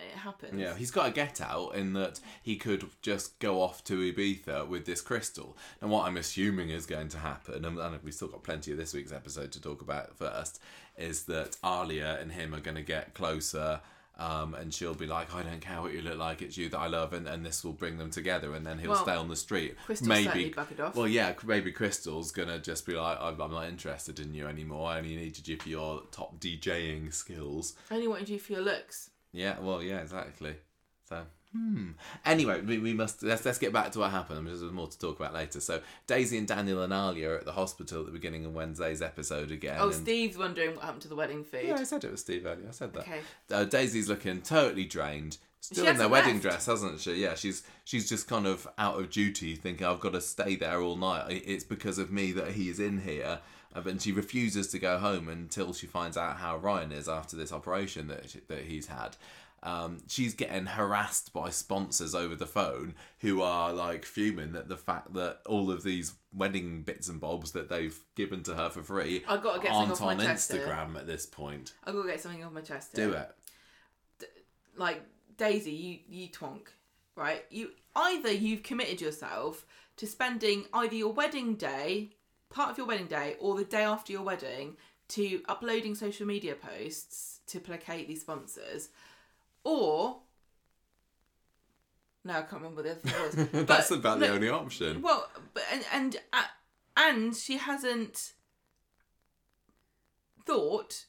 it 0.01 0.17
happens. 0.17 0.59
Yeah, 0.59 0.76
he's 0.76 0.91
got 0.91 1.07
a 1.07 1.11
get 1.11 1.41
out 1.41 1.76
in 1.76 1.93
that 1.93 2.19
he 2.41 2.55
could 2.55 2.85
just 3.01 3.39
go 3.39 3.61
off 3.61 3.84
to 3.85 3.97
Ibiza 4.13 4.67
with 4.67 4.85
this 4.85 5.01
crystal. 5.01 5.57
And 5.81 5.89
what 5.89 6.05
I'm 6.05 6.17
assuming 6.17 6.69
is 6.69 6.85
going 6.85 7.09
to 7.09 7.17
happen, 7.19 7.65
and, 7.65 7.77
we've 8.03 8.13
still 8.13 8.27
got 8.27 8.43
plenty 8.43 8.71
of 8.71 8.77
this 8.77 8.93
week's 8.93 9.11
episode 9.11 9.51
to 9.53 9.61
talk 9.61 9.81
about 9.81 10.15
first, 10.15 10.61
is 10.97 11.23
that 11.23 11.57
Alya 11.63 12.21
and 12.21 12.31
him 12.31 12.53
are 12.53 12.59
going 12.59 12.76
to 12.76 12.84
get 12.84 13.13
closer. 13.13 13.81
Um, 14.17 14.53
and 14.53 14.73
she'll 14.73 14.95
be 14.95 15.05
like, 15.05 15.34
I 15.34 15.43
don't 15.43 15.61
care 15.61 15.81
what 15.81 15.93
you 15.93 16.01
look 16.01 16.17
like, 16.17 16.41
it's 16.41 16.57
you 16.57 16.67
that 16.69 16.77
I 16.77 16.88
love, 16.88 17.13
and, 17.13 17.26
and 17.26 17.45
this 17.45 17.63
will 17.63 17.71
bring 17.71 17.97
them 17.97 18.11
together, 18.11 18.53
and 18.53 18.67
then 18.67 18.77
he'll 18.77 18.91
Well, 18.91 19.03
stay 19.03 19.13
on 19.15 19.30
the 19.30 19.35
street. 19.38 19.77
Crystal 19.85 20.09
maybe, 20.09 20.53
off. 20.57 20.93
well, 20.93 21.07
yeah, 21.07 21.31
maybe 21.45 21.71
Crystal's 21.71 22.34
gonna 22.34 22.59
just 22.59 22.85
be 22.85 22.95
like, 22.95 23.17
I'm, 23.21 23.39
I'm 23.39 23.51
not 23.51 23.69
interested 23.69 24.19
in 24.19 24.34
you 24.34 24.45
anymore. 24.45 24.89
I 24.89 24.97
only 24.97 25.15
needed 25.15 25.47
you 25.47 25.55
for 25.55 25.69
your 25.69 26.03
top 26.11 26.38
DJing 26.41 27.13
skills. 27.13 27.76
I 27.89 27.95
only 27.95 28.09
wanted 28.09 28.27
you 28.27 28.39
for 28.39 28.51
your 28.51 28.61
looks. 28.61 29.09
Yeah, 29.31 29.60
well, 29.60 29.81
yeah, 29.84 29.99
exactly. 29.99 30.56
So, 31.07 31.23
hmm. 31.53 31.91
Anyway, 32.26 32.61
we, 32.61 32.77
we 32.77 32.93
must 32.93 33.23
let's 33.23 33.45
let's 33.45 33.57
get 33.57 33.73
back 33.73 33.91
to 33.91 33.99
what 33.99 34.11
happened. 34.11 34.47
There's 34.47 34.61
more 34.61 34.88
to 34.88 34.99
talk 34.99 35.19
about 35.19 35.34
later. 35.34 35.60
So, 35.60 35.81
Daisy 36.07 36.38
and 36.38 36.47
Daniel 36.47 36.81
and 36.84 36.93
Alya 36.93 37.30
are 37.30 37.35
at 37.35 37.45
the 37.45 37.51
hospital 37.53 38.01
at 38.01 38.06
the 38.06 38.11
beginning 38.11 38.45
of 38.45 38.53
Wednesday's 38.53 39.01
episode 39.01 39.51
again. 39.51 39.77
Oh, 39.80 39.88
and- 39.88 39.95
Steve's 39.95 40.38
wondering 40.38 40.76
what 40.76 40.85
happened 40.85 41.01
to 41.03 41.07
the 41.07 41.15
wedding 41.15 41.43
food. 41.43 41.65
Yeah, 41.65 41.76
I 41.76 41.84
said 41.84 42.03
it 42.03 42.11
was 42.11 42.22
Steve 42.22 42.45
earlier. 42.45 42.68
I 42.68 42.72
said 42.72 42.93
that. 42.93 43.01
Okay. 43.01 43.19
Uh, 43.51 43.65
Daisy's 43.65 44.10
looking 44.10 44.41
totally 44.41 44.85
drained. 44.85 45.38
Still 45.61 45.88
in 45.88 45.97
their 45.97 46.07
wedding 46.07 46.35
left. 46.35 46.43
dress, 46.43 46.65
hasn't 46.68 47.01
she? 47.01 47.15
Yeah, 47.15 47.35
she's 47.35 47.64
she's 47.84 48.07
just 48.07 48.27
kind 48.30 48.47
of 48.47 48.65
out 48.77 48.97
of 48.97 49.10
duty, 49.10 49.56
thinking 49.56 49.85
I've 49.85 49.99
got 49.99 50.14
to 50.14 50.22
stay 50.22 50.56
there 50.56 50.81
all 50.81 50.95
night. 50.95 51.26
It's 51.30 51.65
because 51.65 51.97
of 51.97 52.11
me 52.11 52.31
that 52.31 52.51
he 52.51 52.69
is 52.69 52.80
in 52.80 53.01
here, 53.01 53.39
Uh, 53.76 53.82
and 53.86 54.02
she 54.02 54.12
refuses 54.12 54.68
to 54.70 54.80
go 54.80 54.98
home 54.98 55.30
until 55.30 55.74
she 55.74 55.86
finds 55.88 56.18
out 56.18 56.38
how 56.38 56.58
Ryan 56.58 56.91
is 56.91 57.08
after 57.08 57.36
this 57.36 57.52
operation 57.52 58.08
that 58.08 58.30
she, 58.30 58.40
that 58.48 58.64
he's 58.64 58.88
had. 58.88 59.16
Um, 59.62 59.98
she's 60.08 60.34
getting 60.34 60.66
harassed 60.66 61.34
by 61.34 61.50
sponsors 61.50 62.16
over 62.16 62.34
the 62.34 62.46
phone 62.48 62.96
who 63.20 63.41
are 63.41 63.74
like 63.74 64.06
fuming 64.06 64.56
at 64.56 64.70
the 64.70 64.78
fact 64.78 65.14
that 65.16 65.40
all 65.46 65.70
of 65.70 65.84
these 65.84 66.14
wedding 66.34 66.84
bits 66.84 67.10
and 67.10 67.20
bobs 67.20 67.52
that 67.52 67.68
they've 67.68 68.00
given 68.16 68.41
to 68.44 68.56
her 68.56 68.70
for 68.70 68.82
free 68.82 69.24
I've 69.28 69.44
got 69.44 69.56
to 69.56 69.60
get 69.60 69.74
something 69.74 69.90
aren't 69.90 69.91
off 69.91 70.02
my 70.02 70.14
on 70.14 70.20
chest. 70.20 70.52
Instagram 70.52 70.96
at 70.96 71.08
this 71.08 71.26
point. 71.26 71.74
I've 71.84 71.94
got 71.94 72.04
to 72.04 72.08
get 72.08 72.22
something 72.22 72.41
off 72.44 72.54
my 72.54 72.62
chest. 72.62 72.94
Do 72.94 73.12
it. 73.12 73.30
like 74.78 75.02
Daisy, 75.38 75.72
you 75.72 76.00
you 76.08 76.28
twonk, 76.30 76.68
right? 77.16 77.44
You 77.50 77.72
either 77.96 78.32
you've 78.32 78.64
committed 78.64 79.02
yourself 79.02 79.66
to 79.98 80.08
spending 80.08 80.66
either 80.74 80.96
your 80.96 81.12
wedding 81.12 81.56
day, 81.56 82.12
part 82.49 82.71
of 82.71 82.77
your 82.77 82.88
wedding 82.88 83.07
day, 83.07 83.35
or 83.39 83.55
the 83.55 83.63
day 83.63 83.84
after 83.84 84.11
your 84.11 84.23
wedding, 84.23 84.76
to 85.09 85.41
uploading 85.47 85.95
social 85.95 86.26
media 86.27 86.55
posts 86.55 87.39
to 87.47 87.59
placate 87.59 88.07
these 88.07 88.21
sponsors, 88.21 88.89
or 89.63 90.19
no, 92.23 92.34
I 92.34 92.41
can't 92.41 92.61
remember 92.61 92.84
what 92.84 92.85
the 92.85 92.91
other 92.91 93.30
thing 93.30 93.49
was. 93.51 93.65
That's 93.67 93.89
But- 93.89 93.99
about 93.99 94.19
the 94.19 94.30
only 94.30 94.49
option. 94.49 95.01
Well, 95.01 95.27
but 95.53 95.63
and 95.71 95.85
and 95.93 96.17
uh, 96.34 96.43
and 96.97 97.35
she 97.35 97.57
hasn't 97.57 98.34
thought 100.45 101.05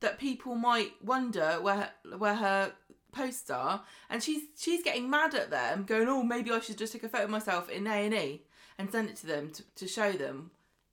that 0.00 0.18
people 0.18 0.54
might 0.54 0.92
wonder 1.04 1.58
where 1.60 1.90
where 2.16 2.34
her 2.34 2.72
posts 3.12 3.50
are, 3.50 3.82
and 4.08 4.22
she's 4.22 4.42
she's 4.58 4.82
getting 4.82 5.08
mad 5.10 5.34
at 5.34 5.50
them, 5.50 5.84
going, 5.84 6.08
"Oh, 6.08 6.22
maybe 6.22 6.50
I 6.50 6.60
should 6.60 6.78
just 6.78 6.92
take 6.92 7.04
a 7.04 7.08
photo 7.08 7.24
of 7.24 7.30
myself 7.30 7.68
in 7.68 7.86
A 7.86 7.90
and 8.06 8.14
E 8.14 8.42
and 8.78 8.90
send 8.90 9.08
it 9.10 9.16
to 9.16 9.26
them 9.26 9.50
to, 9.52 9.62
to 9.76 9.86
show 9.88 10.12
them." 10.12 10.50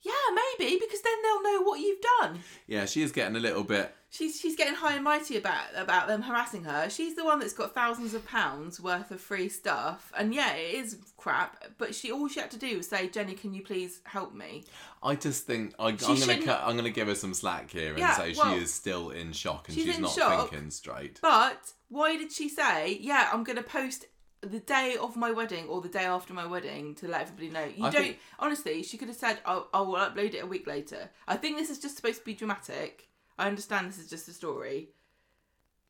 Yeah, 0.07 0.35
maybe 0.59 0.79
because 0.79 1.01
then 1.01 1.13
they'll 1.23 1.43
know 1.43 1.61
what 1.63 1.79
you've 1.79 2.01
done. 2.21 2.39
Yeah, 2.65 2.85
she 2.85 3.01
is 3.01 3.11
getting 3.11 3.35
a 3.35 3.39
little 3.39 3.63
bit. 3.63 3.93
She's 4.09 4.39
she's 4.39 4.55
getting 4.55 4.73
high 4.75 4.95
and 4.95 5.03
mighty 5.03 5.35
about 5.37 5.65
about 5.75 6.07
them 6.07 6.21
harassing 6.21 6.63
her. 6.63 6.89
She's 6.89 7.15
the 7.15 7.25
one 7.25 7.39
that's 7.39 7.51
got 7.53 7.75
thousands 7.75 8.13
of 8.13 8.25
pounds 8.25 8.79
worth 8.79 9.11
of 9.11 9.19
free 9.19 9.49
stuff, 9.49 10.13
and 10.17 10.33
yeah, 10.33 10.53
it 10.53 10.75
is 10.75 10.97
crap. 11.17 11.61
But 11.77 11.93
she 11.93 12.09
all 12.11 12.29
she 12.29 12.39
had 12.39 12.49
to 12.51 12.57
do 12.57 12.77
was 12.77 12.87
say, 12.87 13.09
"Jenny, 13.09 13.33
can 13.33 13.53
you 13.53 13.61
please 13.63 13.99
help 14.05 14.33
me?" 14.33 14.63
I 15.03 15.15
just 15.15 15.45
think 15.45 15.73
I, 15.77 15.91
gonna 15.91 16.15
shouldn't- 16.15 16.45
cut, 16.45 16.61
I'm 16.63 16.77
gonna 16.77 16.89
give 16.89 17.07
her 17.09 17.15
some 17.15 17.33
slack 17.33 17.69
here 17.69 17.89
and 17.89 17.99
Yeah, 17.99 18.15
say 18.15 18.33
well, 18.37 18.55
she 18.55 18.63
is 18.63 18.73
still 18.73 19.09
in 19.09 19.33
shock 19.33 19.67
and 19.67 19.75
she's 19.75 19.85
she's, 19.85 19.99
not 19.99 20.11
shock. 20.11 20.49
thinking 20.51 20.71
straight. 20.71 21.19
But 21.21 21.73
why 21.89 22.15
did 22.17 22.31
she 22.31 22.47
say, 22.47 22.97
"Yeah, 23.01 23.29
I'm 23.33 23.43
going 23.43 23.57
to 23.57 23.63
post 23.63 24.05
the 24.41 24.59
day 24.59 24.95
of 24.99 25.15
my 25.15 25.31
wedding 25.31 25.67
or 25.67 25.81
the 25.81 25.89
day 25.89 26.05
after 26.05 26.33
my 26.33 26.45
wedding 26.45 26.95
to 26.95 27.07
let 27.07 27.21
everybody 27.21 27.49
know"? 27.49 27.65
You 27.65 27.85
I 27.85 27.89
don't. 27.89 28.03
think- 28.03 28.19
Honestly, 28.39 28.83
she 28.83 28.97
could 28.97 29.07
have 29.07 29.17
said, 29.17 29.39
"I 29.45 29.63
I 29.73 29.81
will 29.81 29.95
upload 29.95 30.33
it 30.33 30.43
a 30.43 30.47
week 30.47 30.67
later." 30.67 31.09
I 31.27 31.37
think 31.37 31.57
this 31.57 31.69
is 31.69 31.79
just 31.79 31.95
supposed 31.95 32.19
to 32.19 32.25
be 32.25 32.33
dramatic. 32.33 33.09
I 33.39 33.47
understand 33.47 33.87
this 33.89 33.99
is 33.99 34.09
just 34.09 34.27
a 34.27 34.33
story. 34.33 34.89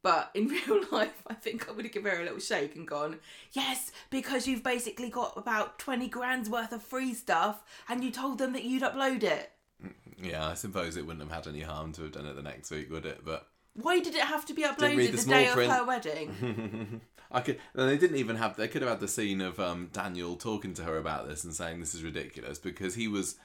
But 0.03 0.31
in 0.35 0.47
real 0.67 0.81
life, 0.91 1.23
I 1.27 1.33
think 1.33 1.67
I 1.67 1.71
would 1.71 1.83
have 1.85 1.91
given 1.93 2.11
her 2.11 2.21
a 2.21 2.23
little 2.23 2.39
shake 2.39 2.75
and 2.75 2.87
gone, 2.87 3.19
Yes, 3.51 3.91
because 4.09 4.47
you've 4.47 4.63
basically 4.63 5.09
got 5.09 5.33
about 5.35 5.79
20 5.79 6.07
grand's 6.07 6.49
worth 6.49 6.71
of 6.71 6.83
free 6.83 7.13
stuff 7.13 7.63
and 7.89 8.03
you 8.03 8.11
told 8.11 8.37
them 8.37 8.53
that 8.53 8.63
you'd 8.63 8.83
upload 8.83 9.23
it. 9.23 9.51
Mm, 9.83 9.93
yeah, 10.19 10.47
I 10.47 10.53
suppose 10.53 10.95
it 10.97 11.05
wouldn't 11.05 11.27
have 11.29 11.45
had 11.45 11.51
any 11.53 11.61
harm 11.63 11.91
to 11.93 12.03
have 12.03 12.11
done 12.13 12.25
it 12.27 12.35
the 12.35 12.41
next 12.43 12.69
week, 12.71 12.91
would 12.91 13.05
it? 13.05 13.21
But 13.25 13.47
Why 13.81 13.99
did 13.99 14.15
it 14.15 14.21
have 14.21 14.45
to 14.47 14.53
be 14.53 14.63
uploaded 14.63 15.11
the 15.11 15.17
the, 15.17 15.29
day 15.29 15.49
print. 15.51 15.71
of 15.71 15.77
her 15.77 15.85
wedding? 15.87 17.01
I 17.31 17.41
could. 17.41 17.59
And 17.73 17.89
they 17.89 17.97
didn't 17.97 18.17
even 18.17 18.35
have. 18.37 18.55
They 18.55 18.67
could 18.67 18.81
have 18.81 18.89
had 18.89 18.99
the 18.99 19.07
scene 19.07 19.41
of 19.41 19.59
um, 19.59 19.89
Daniel 19.93 20.35
talking 20.35 20.73
to 20.75 20.83
her 20.83 20.97
about 20.97 21.27
this 21.27 21.43
and 21.43 21.53
saying 21.53 21.79
this 21.79 21.93
is 21.93 22.03
ridiculous 22.03 22.57
because 22.57 22.95
he 22.95 23.07
was. 23.07 23.35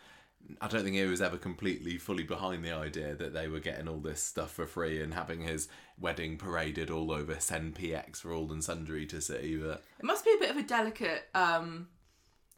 I 0.60 0.66
don't 0.66 0.82
think 0.82 0.96
he 0.96 1.04
was 1.04 1.22
ever 1.22 1.36
completely 1.36 1.98
fully 1.98 2.24
behind 2.24 2.64
the 2.64 2.72
idea 2.72 3.14
that 3.14 3.32
they 3.32 3.46
were 3.46 3.60
getting 3.60 3.86
all 3.86 4.00
this 4.00 4.20
stuff 4.20 4.50
for 4.50 4.66
free 4.66 5.00
and 5.00 5.14
having 5.14 5.40
his 5.42 5.68
wedding 6.00 6.36
paraded 6.36 6.90
all 6.90 7.12
over 7.12 7.34
SenPX 7.36 8.16
for 8.16 8.32
all 8.32 8.50
and 8.50 8.62
sundry 8.64 9.06
to 9.06 9.20
see. 9.20 9.56
But 9.56 9.84
It 10.00 10.04
must 10.04 10.24
be 10.24 10.32
a 10.34 10.40
bit 10.40 10.50
of 10.50 10.56
a 10.56 10.64
delicate 10.64 11.28
um, 11.36 11.86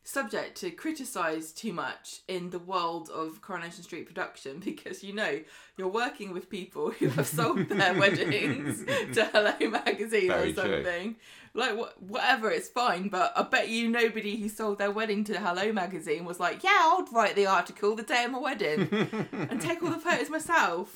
subject 0.05 0.59
to 0.59 0.71
criticise 0.71 1.51
too 1.51 1.73
much 1.73 2.21
in 2.29 2.51
the 2.51 2.59
world 2.59 3.09
of 3.09 3.41
Coronation 3.41 3.83
Street 3.83 4.07
production 4.07 4.61
because 4.65 5.03
you 5.03 5.15
know 5.15 5.41
you're 5.77 5.89
working 5.89 6.33
with 6.33 6.49
people 6.49 6.91
who 6.91 7.09
have 7.09 7.27
sold 7.27 7.69
their 7.69 7.95
weddings 7.99 8.85
to 8.85 9.25
Hello 9.33 9.71
Magazine 9.71 10.29
Very 10.29 10.51
or 10.51 10.55
true. 10.55 11.17
Like 11.57 11.77
wha- 11.77 11.93
whatever, 12.01 12.51
it's 12.51 12.69
fine. 12.69 13.09
But 13.09 13.33
I 13.37 13.43
bet 13.43 13.69
you 13.69 13.89
nobody 13.89 14.37
who 14.37 14.49
sold 14.49 14.79
their 14.79 14.91
wedding 14.91 15.23
to 15.25 15.39
Hello 15.39 15.73
Magazine 15.73 16.25
was 16.25 16.41
like, 16.41 16.65
"Yeah, 16.65 16.77
I'll 16.83 17.07
write 17.13 17.37
the 17.37 17.47
article 17.47 17.95
the 17.95 18.03
day 18.03 18.25
of 18.25 18.33
my 18.33 18.39
wedding 18.39 18.89
and 19.33 19.61
take 19.61 19.83
all 19.83 19.91
the 19.91 19.99
photos 19.99 20.31
myself." 20.31 20.95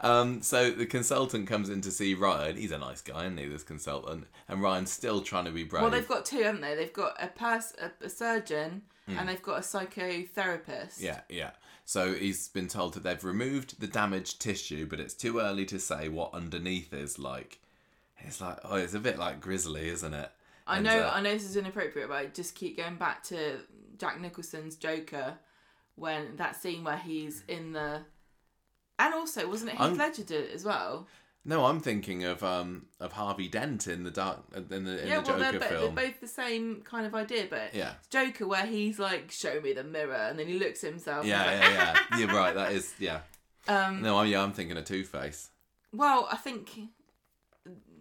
Um, 0.00 0.42
so 0.42 0.70
the 0.70 0.86
consultant 0.86 1.46
comes 1.48 1.68
in 1.68 1.80
to 1.82 1.90
see 1.92 2.14
Ryan. 2.14 2.56
He's 2.56 2.72
a 2.72 2.78
nice 2.78 3.00
guy, 3.00 3.26
isn't 3.26 3.38
he? 3.38 3.46
This 3.46 3.62
consultant, 3.62 4.26
and 4.48 4.60
Ryan's 4.60 4.90
still 4.90 5.20
trying 5.22 5.44
to 5.44 5.52
be 5.52 5.62
brave. 5.64 5.82
Well, 5.82 5.90
they've 5.92 6.08
got 6.08 6.24
two, 6.24 6.42
haven't 6.42 6.60
they? 6.62 6.74
They've 6.74 6.92
got 6.92 7.14
a 7.22 7.28
pers- 7.28 7.74
a, 7.80 8.04
a 8.04 8.08
surgeon 8.08 8.82
and 9.06 9.28
they've 9.28 9.42
got 9.42 9.58
a 9.58 9.62
psychotherapist. 9.62 11.00
Yeah, 11.02 11.20
yeah. 11.28 11.50
So 11.84 12.14
he's 12.14 12.48
been 12.48 12.68
told 12.68 12.94
that 12.94 13.02
they've 13.02 13.24
removed 13.24 13.80
the 13.80 13.86
damaged 13.88 14.40
tissue, 14.40 14.86
but 14.86 15.00
it's 15.00 15.14
too 15.14 15.40
early 15.40 15.64
to 15.66 15.78
say 15.80 16.08
what 16.08 16.32
underneath 16.34 16.92
is 16.92 17.18
like. 17.18 17.58
It's 18.26 18.40
like, 18.40 18.58
oh, 18.64 18.76
it's 18.76 18.94
a 18.94 19.00
bit 19.00 19.18
like 19.18 19.40
grizzly, 19.40 19.88
isn't 19.88 20.14
it? 20.14 20.30
I 20.66 20.76
And, 20.76 20.84
know, 20.86 21.00
uh, 21.02 21.10
I 21.14 21.20
know 21.20 21.32
this 21.32 21.44
is 21.44 21.56
inappropriate, 21.56 22.08
but 22.08 22.14
I 22.16 22.26
just 22.26 22.54
keep 22.54 22.76
going 22.76 22.96
back 22.96 23.22
to 23.24 23.58
Jack 23.98 24.20
Nicholson's 24.20 24.76
Joker 24.76 25.34
when 25.96 26.36
that 26.36 26.56
scene 26.56 26.84
where 26.84 26.96
he's 26.98 27.42
in 27.48 27.72
the, 27.72 28.00
and 28.98 29.14
also 29.14 29.48
wasn't 29.48 29.70
it 29.70 29.76
Heath 29.76 29.80
I'm- 29.80 29.96
Ledger 29.98 30.22
did 30.24 30.44
it 30.44 30.54
as 30.54 30.64
well? 30.64 31.06
No, 31.42 31.64
I'm 31.64 31.80
thinking 31.80 32.24
of 32.24 32.42
um 32.44 32.84
of 33.00 33.12
Harvey 33.12 33.48
Dent 33.48 33.86
in 33.86 34.04
the 34.04 34.10
dark 34.10 34.40
in 34.54 34.84
the 34.84 35.00
in 35.02 35.08
yeah, 35.08 35.20
the 35.22 35.32
well, 35.32 35.38
Joker 35.38 35.38
they're, 35.38 35.52
bo- 35.60 35.66
film. 35.68 35.94
they're 35.94 36.06
both 36.08 36.20
the 36.20 36.28
same 36.28 36.82
kind 36.82 37.06
of 37.06 37.14
idea, 37.14 37.46
but 37.48 37.72
Yeah. 37.74 37.94
Joker 38.10 38.46
where 38.46 38.66
he's 38.66 38.98
like, 38.98 39.30
"Show 39.30 39.58
me 39.62 39.72
the 39.72 39.82
mirror," 39.82 40.12
and 40.14 40.38
then 40.38 40.46
he 40.48 40.58
looks 40.58 40.84
at 40.84 40.90
himself. 40.90 41.24
Yeah, 41.24 41.50
yeah, 41.50 41.96
yeah. 42.10 42.18
You're 42.18 42.28
right. 42.28 42.54
That 42.54 42.72
is, 42.72 42.92
yeah. 42.98 43.20
Um, 43.68 44.02
No, 44.02 44.18
I'm, 44.18 44.26
yeah, 44.28 44.42
I'm 44.42 44.52
thinking 44.52 44.76
of 44.76 44.84
Two 44.84 45.02
Face. 45.02 45.48
Well, 45.94 46.28
I 46.30 46.36
think 46.36 46.70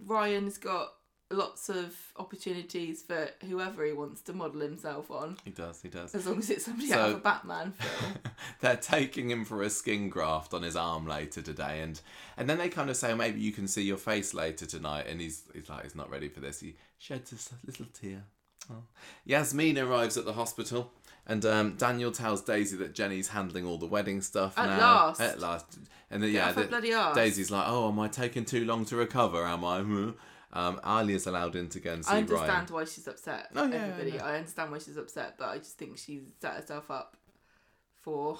Ryan's 0.09 0.57
got 0.57 0.93
lots 1.31 1.69
of 1.69 1.95
opportunities 2.17 3.03
for 3.03 3.29
whoever 3.47 3.85
he 3.85 3.91
wants 3.93 4.21
to 4.21 4.33
model 4.33 4.61
himself 4.61 5.11
on, 5.11 5.37
He 5.45 5.51
does. 5.51 5.79
He 5.79 5.87
does. 5.89 6.15
as 6.15 6.25
long 6.25 6.39
as 6.39 6.49
it's 6.49 6.65
somebody 6.65 6.87
So- 6.87 6.99
out 6.99 7.09
of 7.11 7.15
a 7.17 7.19
Batman 7.19 7.71
film. 7.73 8.13
They're 8.61 8.75
taking 8.75 9.29
him 9.29 9.45
for 9.45 9.61
a 9.61 9.69
skin 9.69 10.09
graft 10.09 10.53
on 10.55 10.63
his 10.63 10.75
arm 10.75 11.05
later 11.07 11.41
today, 11.43 11.81
and 11.81 12.01
and 12.35 12.49
then 12.49 12.57
they 12.57 12.67
kind 12.69 12.89
of 12.89 12.97
say 12.97 13.11
oh, 13.11 13.15
maybe 13.15 13.39
you 13.39 13.51
can 13.51 13.67
see 13.67 13.83
your 13.83 13.97
face 13.97 14.33
later 14.33 14.65
tonight, 14.65 15.05
and 15.07 15.21
he's 15.21 15.43
he's 15.53 15.69
like 15.69 15.83
he's 15.83 15.95
not 15.95 16.09
ready 16.09 16.29
for 16.29 16.39
this. 16.39 16.59
He 16.61 16.75
sheds 16.97 17.31
a 17.31 17.65
little 17.67 17.85
tear. 17.93 18.23
Oh. 18.71 18.83
Yasmin 19.25 19.77
arrives 19.79 20.17
at 20.17 20.25
the 20.25 20.33
hospital, 20.33 20.91
and 21.29 21.45
um, 21.45 21.75
Daniel 21.77 22.11
tells 22.11 22.41
Daisy 22.41 22.75
that 22.77 22.93
Jenny's 22.93 23.29
handling 23.29 23.65
all 23.65 23.77
the 23.77 23.85
wedding 23.85 24.19
stuff 24.21 24.57
At 24.57 24.65
now. 24.65 24.77
last. 24.79 25.21
At 25.21 25.39
last, 25.39 25.79
and 26.11 26.21
then, 26.21 26.31
yeah, 26.31 26.51
the-. 26.51 27.11
Daisy's 27.15 27.49
like, 27.49 27.65
"Oh, 27.67 27.87
am 27.87 27.99
I 27.99 28.09
taking 28.09 28.43
too 28.43 28.65
long 28.65 28.83
to 28.85 28.97
recover? 28.97 29.45
Am 29.45 29.63
I?" 29.63 30.11
Um, 30.51 30.79
Alya's 30.83 31.27
allowed 31.27 31.55
in 31.55 31.69
to 31.69 31.79
go 31.79 31.93
and 31.93 32.03
see 32.03 32.11
I 32.11 32.17
understand 32.17 32.49
Ryan. 32.49 32.65
why 32.69 32.83
she's 32.85 33.07
upset. 33.07 33.49
Oh, 33.55 33.67
yeah, 33.67 33.75
everybody. 33.85 34.17
yeah. 34.17 34.25
I 34.25 34.37
understand 34.37 34.71
why 34.71 34.79
she's 34.79 34.97
upset, 34.97 35.35
but 35.37 35.49
I 35.49 35.59
just 35.59 35.77
think 35.77 35.99
she's 35.99 36.23
set 36.41 36.53
herself 36.55 36.89
up 36.89 37.15
for. 38.01 38.39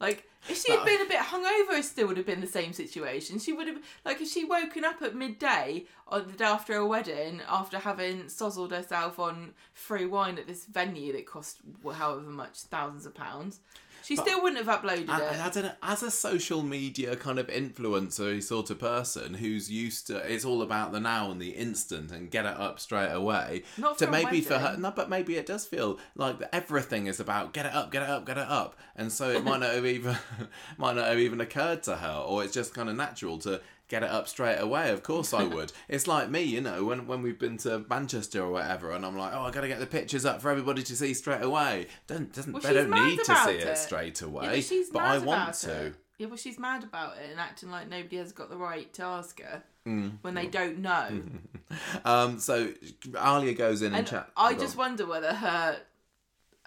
Like, 0.00 0.28
if 0.48 0.62
she 0.62 0.72
had 0.72 0.84
been 0.84 1.00
a 1.00 1.08
bit 1.08 1.20
hungover, 1.20 1.78
it 1.78 1.84
still 1.84 2.08
would 2.08 2.18
have 2.18 2.26
been 2.26 2.40
the 2.40 2.46
same 2.46 2.72
situation. 2.72 3.38
She 3.38 3.52
would 3.52 3.66
have, 3.66 3.78
like, 4.04 4.20
if 4.20 4.28
she 4.28 4.44
woken 4.44 4.84
up 4.84 5.00
at 5.02 5.14
midday 5.14 5.86
on 6.06 6.26
the 6.26 6.32
day 6.34 6.44
after 6.44 6.74
her 6.74 6.86
wedding, 6.86 7.40
after 7.48 7.78
having 7.78 8.28
sozzled 8.28 8.72
herself 8.72 9.18
on 9.18 9.54
free 9.72 10.06
wine 10.06 10.38
at 10.38 10.46
this 10.46 10.66
venue 10.66 11.12
that 11.14 11.26
cost 11.26 11.60
however 11.94 12.20
much, 12.20 12.60
thousands 12.60 13.06
of 13.06 13.14
pounds, 13.14 13.60
she 14.02 14.16
still 14.16 14.42
wouldn't 14.42 14.64
have 14.64 14.82
uploaded 14.82 15.02
it. 15.04 15.10
I 15.10 15.50
don't 15.50 15.64
know, 15.64 15.72
as 15.82 16.02
a 16.02 16.10
social 16.10 16.62
media 16.62 17.16
kind 17.16 17.38
of 17.38 17.48
influencer 17.48 18.42
sort 18.42 18.70
of 18.70 18.78
person 18.78 19.34
who's 19.34 19.70
used 19.70 20.06
to 20.08 20.16
it's 20.32 20.44
all 20.44 20.62
about 20.62 20.92
the 20.92 21.00
now 21.00 21.30
and 21.30 21.40
the 21.40 21.50
instant 21.50 22.10
and 22.10 22.30
get 22.30 22.44
it 22.44 22.56
up 22.56 22.80
straight 22.80 23.12
away. 23.12 23.62
Not 23.76 23.98
so 23.98 24.06
for 24.06 24.12
maybe 24.12 24.40
for 24.40 24.58
her 24.58 24.76
no, 24.76 24.90
but 24.90 25.08
maybe 25.08 25.36
it 25.36 25.46
does 25.46 25.64
feel 25.66 25.98
like 26.14 26.36
everything 26.52 27.06
is 27.06 27.20
about 27.20 27.52
get 27.52 27.66
it 27.66 27.74
up, 27.74 27.90
get 27.90 28.02
it 28.02 28.08
up, 28.08 28.26
get 28.26 28.38
it 28.38 28.48
up. 28.48 28.76
And 28.94 29.12
so 29.12 29.30
it 29.30 29.44
might 29.44 29.60
not 29.60 29.74
have 29.74 29.86
even 29.86 30.16
might 30.78 30.96
not 30.96 31.08
have 31.08 31.18
even 31.18 31.40
occurred 31.40 31.82
to 31.84 31.96
her, 31.96 32.24
or 32.26 32.44
it's 32.44 32.54
just 32.54 32.74
kind 32.74 32.88
of 32.88 32.96
natural 32.96 33.38
to 33.38 33.60
get 33.88 34.02
it 34.02 34.10
up 34.10 34.26
straight 34.28 34.58
away. 34.58 34.90
Of 34.90 35.02
course 35.02 35.32
I 35.34 35.44
would. 35.44 35.72
it's 35.88 36.06
like 36.06 36.28
me, 36.30 36.42
you 36.42 36.60
know, 36.60 36.84
when 36.84 37.06
when 37.06 37.22
we've 37.22 37.38
been 37.38 37.56
to 37.58 37.84
Manchester 37.88 38.42
or 38.42 38.50
whatever 38.50 38.90
and 38.92 39.04
I'm 39.06 39.16
like, 39.16 39.32
Oh, 39.34 39.42
I 39.42 39.50
gotta 39.50 39.68
get 39.68 39.78
the 39.80 39.86
pictures 39.86 40.24
up 40.24 40.42
for 40.42 40.50
everybody 40.50 40.82
to 40.82 40.96
see 40.96 41.14
straight 41.14 41.42
away. 41.42 41.86
Don't 42.06 42.32
doesn't 42.32 42.52
Well, 42.52 42.62
they 42.62 42.72
don't 42.74 42.90
need 42.90 43.18
to 43.24 43.36
see 43.36 43.50
it, 43.52 43.66
it. 43.68 43.78
straight 43.78 44.20
away. 44.22 44.58
Yeah, 44.60 44.80
but 44.92 44.92
but 44.94 45.02
I 45.02 45.18
want 45.18 45.54
to. 45.54 45.86
it. 45.86 45.94
Yeah, 46.18 46.28
well, 46.28 46.36
she's 46.38 46.58
mad 46.58 46.82
about 46.82 47.18
it 47.18 47.30
and 47.30 47.38
acting 47.38 47.70
like 47.70 47.88
nobody 47.90 48.16
has 48.16 48.32
got 48.32 48.48
the 48.50 48.56
right 48.56 48.92
to 48.94 49.02
ask 49.02 49.40
her 49.42 49.62
Mm. 49.86 50.18
when 50.22 50.34
they 50.34 50.46
don't 50.48 50.78
know. 50.78 51.08
Um, 52.04 52.38
so 52.40 52.72
Alia 53.20 53.54
goes 53.54 53.82
in 53.82 53.88
and, 53.88 53.96
And 53.98 54.06
chat. 54.06 54.30
I 54.36 54.54
just 54.54 54.74
on. 54.74 54.78
wonder 54.78 55.06
whether 55.06 55.32
her 55.32 55.78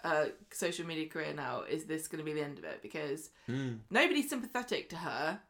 uh, 0.04 0.24
social 0.50 0.86
media 0.86 1.06
career 1.08 1.32
now 1.34 1.62
is 1.62 1.84
this 1.84 2.06
going 2.08 2.18
to 2.18 2.24
be 2.24 2.32
the 2.32 2.42
end 2.44 2.58
of 2.58 2.64
it 2.64 2.80
because 2.82 3.30
Hmm. 3.46 3.74
nobody's 3.90 4.28
sympathetic 4.28 4.88
to 4.90 4.96
her, 4.96 5.40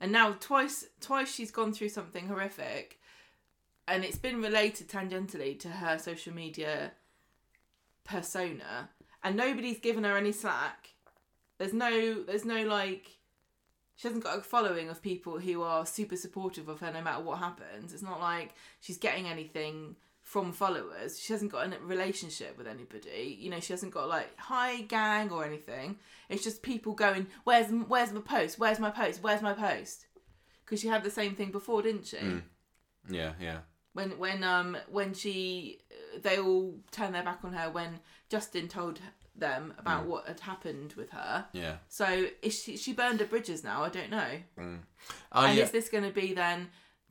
and 0.00 0.12
now 0.12 0.36
twice 0.40 0.86
twice 1.00 1.32
she's 1.32 1.50
gone 1.50 1.72
through 1.72 1.90
something 1.90 2.28
horrific, 2.28 2.98
and 3.86 4.04
it's 4.04 4.18
been 4.18 4.40
related 4.42 4.88
tangentially 4.88 5.58
to 5.60 5.68
her 5.68 5.98
social 5.98 6.32
media 6.32 6.92
persona, 8.04 8.90
and 9.22 9.36
nobody's 9.36 9.78
given 9.78 10.04
her 10.04 10.16
any 10.16 10.32
slack. 10.32 10.90
There's 11.58 11.74
no 11.74 12.22
there's 12.22 12.44
no 12.44 12.64
like. 12.64 13.18
She 13.96 14.08
hasn't 14.08 14.24
got 14.24 14.38
a 14.38 14.40
following 14.40 14.88
of 14.88 15.02
people 15.02 15.38
who 15.38 15.62
are 15.62 15.84
super 15.84 16.16
supportive 16.16 16.70
of 16.70 16.80
her 16.80 16.90
no 16.90 17.02
matter 17.02 17.22
what 17.22 17.38
happens. 17.38 17.92
It's 17.92 18.02
not 18.02 18.18
like 18.18 18.54
she's 18.80 18.96
getting 18.96 19.26
anything 19.26 19.96
from 20.30 20.52
followers. 20.52 21.18
She 21.18 21.32
hasn't 21.32 21.50
got 21.50 21.66
a 21.66 21.76
relationship 21.80 22.56
with 22.56 22.68
anybody. 22.68 23.36
You 23.40 23.50
know, 23.50 23.58
she 23.58 23.72
hasn't 23.72 23.92
got 23.92 24.08
like 24.08 24.28
hi 24.38 24.82
gang 24.82 25.32
or 25.32 25.44
anything. 25.44 25.96
It's 26.28 26.44
just 26.44 26.62
people 26.62 26.92
going, 26.92 27.26
"Where's 27.42 27.68
where's 27.88 28.12
my 28.12 28.20
post? 28.20 28.56
Where's 28.56 28.78
my 28.78 28.90
post? 28.90 29.24
Where's 29.24 29.42
my 29.42 29.54
post?" 29.54 30.06
Because 30.64 30.80
she 30.80 30.86
had 30.86 31.02
the 31.02 31.10
same 31.10 31.34
thing 31.34 31.50
before, 31.50 31.82
didn't 31.82 32.06
she? 32.06 32.18
Mm. 32.18 32.42
Yeah, 33.10 33.32
yeah. 33.40 33.58
When 33.92 34.20
when 34.20 34.44
um 34.44 34.76
when 34.88 35.14
she 35.14 35.80
uh, 35.90 36.20
they 36.22 36.38
all 36.38 36.76
turned 36.92 37.12
their 37.12 37.24
back 37.24 37.40
on 37.42 37.52
her 37.52 37.68
when 37.68 37.98
Justin 38.28 38.68
told 38.68 39.00
them 39.34 39.74
about 39.78 40.04
mm. 40.04 40.10
what 40.10 40.28
had 40.28 40.38
happened 40.38 40.92
with 40.92 41.10
her. 41.10 41.46
Yeah. 41.52 41.78
So 41.88 42.26
is 42.40 42.62
she 42.62 42.76
she 42.76 42.92
burned 42.92 43.18
her 43.18 43.26
bridges 43.26 43.64
now? 43.64 43.82
I 43.82 43.88
don't 43.88 44.10
know. 44.10 44.30
Mm. 44.56 44.78
Oh, 45.32 45.44
and 45.46 45.58
yeah. 45.58 45.64
is 45.64 45.72
this 45.72 45.88
going 45.88 46.04
to 46.04 46.12
be 46.12 46.34
then? 46.34 46.68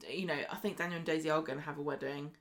You 0.10 0.28
know, 0.28 0.40
I 0.50 0.56
think 0.56 0.78
Daniel 0.78 0.96
and 0.96 1.06
Daisy 1.06 1.30
are 1.30 1.42
going 1.42 1.60
to 1.60 1.66
have 1.66 1.78
a 1.78 1.82
wedding, 1.82 2.32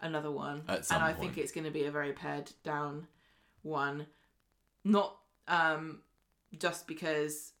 another 0.00 0.30
one, 0.30 0.62
and 0.68 0.84
I 0.90 1.12
point. 1.12 1.18
think 1.18 1.38
it's 1.38 1.52
going 1.52 1.64
to 1.64 1.70
be 1.70 1.84
a 1.84 1.90
very 1.90 2.12
pared 2.12 2.50
down 2.64 3.06
one. 3.62 4.06
Not 4.84 5.16
um, 5.48 6.00
just 6.58 6.86
because, 6.86 7.52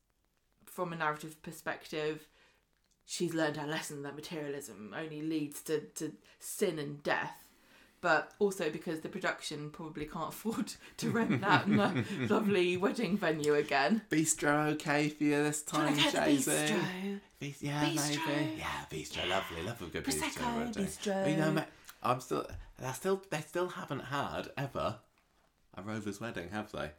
from 0.64 0.92
a 0.92 0.96
narrative 0.96 1.42
perspective, 1.42 2.26
she's 3.04 3.34
learned 3.34 3.56
her 3.56 3.66
lesson 3.66 4.02
that 4.04 4.14
materialism 4.16 4.94
only 4.96 5.20
leads 5.22 5.62
to, 5.62 5.80
to 5.96 6.12
sin 6.38 6.78
and 6.78 7.02
death. 7.02 7.44
But 8.02 8.32
also 8.38 8.70
because 8.70 9.00
the 9.00 9.10
production 9.10 9.68
probably 9.68 10.06
can't 10.06 10.28
afford 10.30 10.72
to 10.96 11.10
rent 11.10 11.42
that 11.42 11.68
no- 11.68 12.02
lovely 12.30 12.78
wedding 12.78 13.18
venue 13.18 13.54
again. 13.54 14.00
Bistro 14.10 14.68
okay 14.72 15.10
for 15.10 15.24
you 15.24 15.42
this 15.42 15.60
time, 15.60 15.94
Jay-Z? 15.98 16.50
bistro. 16.50 17.20
Bist- 17.38 17.62
yeah, 17.62 17.84
Bistro. 17.84 18.26
maybe. 18.26 18.52
Yeah, 18.58 18.84
bistro, 18.90 19.28
lovely, 19.28 19.62
love 19.64 19.82
a 19.82 19.86
good 19.86 20.04
bistro. 20.04 20.30
Prosecco 20.30 20.74
bistro. 20.74 21.24
But 21.24 21.30
you 21.30 21.36
know, 21.36 21.50
mate, 21.52 21.64
I'm 22.02 22.20
still, 22.20 22.46
they 22.78 22.90
still, 22.92 23.22
they 23.30 23.40
still 23.40 23.68
haven't 23.68 24.04
had 24.06 24.48
ever 24.56 24.96
a 25.76 25.82
Rover's 25.82 26.20
wedding, 26.20 26.50
have 26.50 26.72
they? 26.72 26.90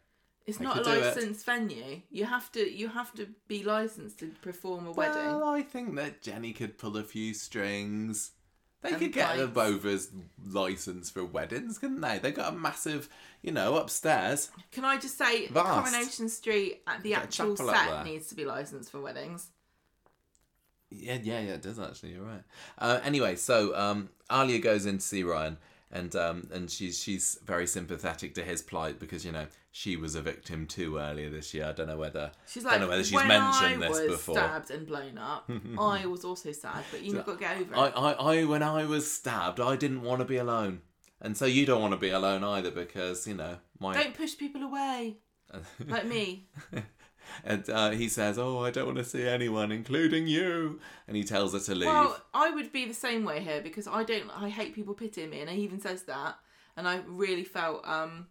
It's 0.46 0.58
They 0.58 0.66
not 0.66 0.78
a 0.80 0.84
could 0.84 0.92
do 0.94 1.00
it. 1.00 1.16
licensed 1.16 1.46
venue. 1.46 2.02
You 2.10 2.26
have 2.26 2.52
to 2.54 2.60
you 2.72 2.88
have 2.90 3.14
to 3.14 3.28
be 3.48 3.64
licensed 3.64 4.20
to 4.20 4.28
perform 4.42 4.88
a 4.88 4.92
wedding. 4.92 5.24
Well, 5.24 5.44
I 5.50 5.62
think 5.62 5.96
that 5.96 6.22
Jenny 6.22 6.52
could 6.54 6.78
pull 6.80 6.98
a 6.98 7.04
few 7.04 7.34
strings. 7.34 8.32
They 8.82 8.90
And 8.90 8.98
could 8.98 9.14
get 9.14 9.38
the. 9.38 9.48
Rover's 9.48 10.10
license 10.44 11.12
for 11.12 11.24
weddings, 11.24 11.78
couldn't 11.78 12.02
they? 12.02 12.18
They 12.18 12.32
got 12.32 12.54
a 12.54 12.58
massive, 12.58 13.08
you 13.44 13.52
know, 13.52 13.76
upstairs. 13.78 14.50
Can 14.72 14.84
I 14.84 14.98
just 14.98 15.16
say 15.20 15.46
Vast. 15.48 15.92
Coronation 15.92 16.28
Street 16.30 16.82
at 16.88 17.04
the 17.04 17.14
actual 17.14 17.56
set 17.56 18.04
needs 18.04 18.28
to 18.30 18.36
be 18.36 18.44
licensed 18.44 18.90
for 18.90 19.00
weddings. 19.00 19.50
Yeah, 20.90 21.20
yeah, 21.22 21.40
yeah, 21.40 21.54
it 21.54 21.62
does 21.62 21.80
actually. 21.80 22.14
You're 22.14 22.24
right. 22.24 22.44
Uh, 22.78 23.00
anyway, 23.04 23.36
so 23.36 23.76
um, 23.78 24.10
Alya 24.32 24.62
goes 24.62 24.86
in 24.86 24.98
to 24.98 25.04
see 25.04 25.24
Ryan, 25.24 25.58
and 25.92 26.16
um, 26.16 26.48
and 26.54 26.70
she's 26.72 27.02
she's 27.02 27.38
very 27.46 27.68
sympathetic 27.68 28.34
to 28.36 28.44
his 28.44 28.62
plight 28.62 29.00
because 29.00 29.26
you 29.26 29.32
know 29.32 29.46
she 29.72 29.96
was 29.96 30.16
a 30.16 30.22
victim 30.22 30.66
too 30.68 30.98
earlier 30.98 31.30
this 31.30 31.54
year. 31.54 31.66
I 31.66 31.72
don't 31.74 31.88
know 31.88 31.98
whether 31.98 32.32
She's 32.48 32.64
don't 32.64 32.72
like, 32.74 32.82
know 32.82 32.88
whether 32.88 33.04
she's 33.04 33.14
when 33.14 33.28
mentioned 33.28 33.84
I 33.84 33.88
this 33.88 34.00
was 34.00 34.12
before. 34.12 34.36
stabbed 34.36 34.72
and 34.72 34.88
blown 34.88 35.18
up, 35.18 35.50
I 35.80 36.06
was 36.06 36.24
also 36.26 36.52
sad, 36.52 36.84
but 36.92 37.02
you've 37.04 37.26
got 37.26 37.34
to 37.34 37.40
get 37.40 37.58
over 37.58 37.74
it. 37.74 37.78
I, 37.78 37.88
I, 37.88 38.12
I, 38.40 38.44
when 38.46 38.64
I 38.64 38.86
was 38.86 39.12
stabbed, 39.12 39.60
I 39.60 39.76
didn't 39.76 40.02
want 40.02 40.20
to 40.20 40.26
be 40.26 40.38
alone, 40.38 40.82
and 41.22 41.36
so 41.38 41.46
you 41.46 41.66
don't 41.66 41.82
want 41.82 41.94
to 41.94 42.00
be 42.00 42.10
alone 42.10 42.44
either 42.44 42.72
because 42.72 43.28
you 43.28 43.36
know 43.36 43.58
my. 43.80 43.94
Don't 43.94 44.16
push 44.16 44.38
people 44.38 44.64
away, 44.64 45.18
like 45.88 46.06
me. 46.06 46.48
and 47.44 47.70
uh, 47.70 47.92
he 47.92 48.10
says, 48.10 48.38
"Oh, 48.38 48.60
I 48.60 48.72
don't 48.72 48.86
want 48.86 48.98
to 48.98 49.04
see 49.04 49.28
anyone, 49.28 49.72
including 49.72 50.28
you," 50.28 50.80
and 51.08 51.16
he 51.18 51.24
tells 51.24 51.54
her 51.54 51.60
to 51.60 51.76
leave. 51.76 51.88
Well, 51.88 52.22
I 52.34 52.52
would 52.52 52.72
be 52.72 52.86
the 52.86 52.94
same 52.94 53.24
way 53.24 53.42
here 53.42 53.62
because 53.62 53.88
I 53.88 54.04
don't. 54.04 54.30
I 54.30 54.50
hate 54.50 54.76
people 54.76 54.94
pitying 54.94 55.30
me, 55.30 55.42
and 55.42 55.50
he 55.50 55.64
even 55.64 55.80
says 55.80 56.04
that. 56.04 56.36
And 56.78 56.88
I 56.88 57.02
really 57.08 57.44
felt 57.44 57.86
um 57.88 58.28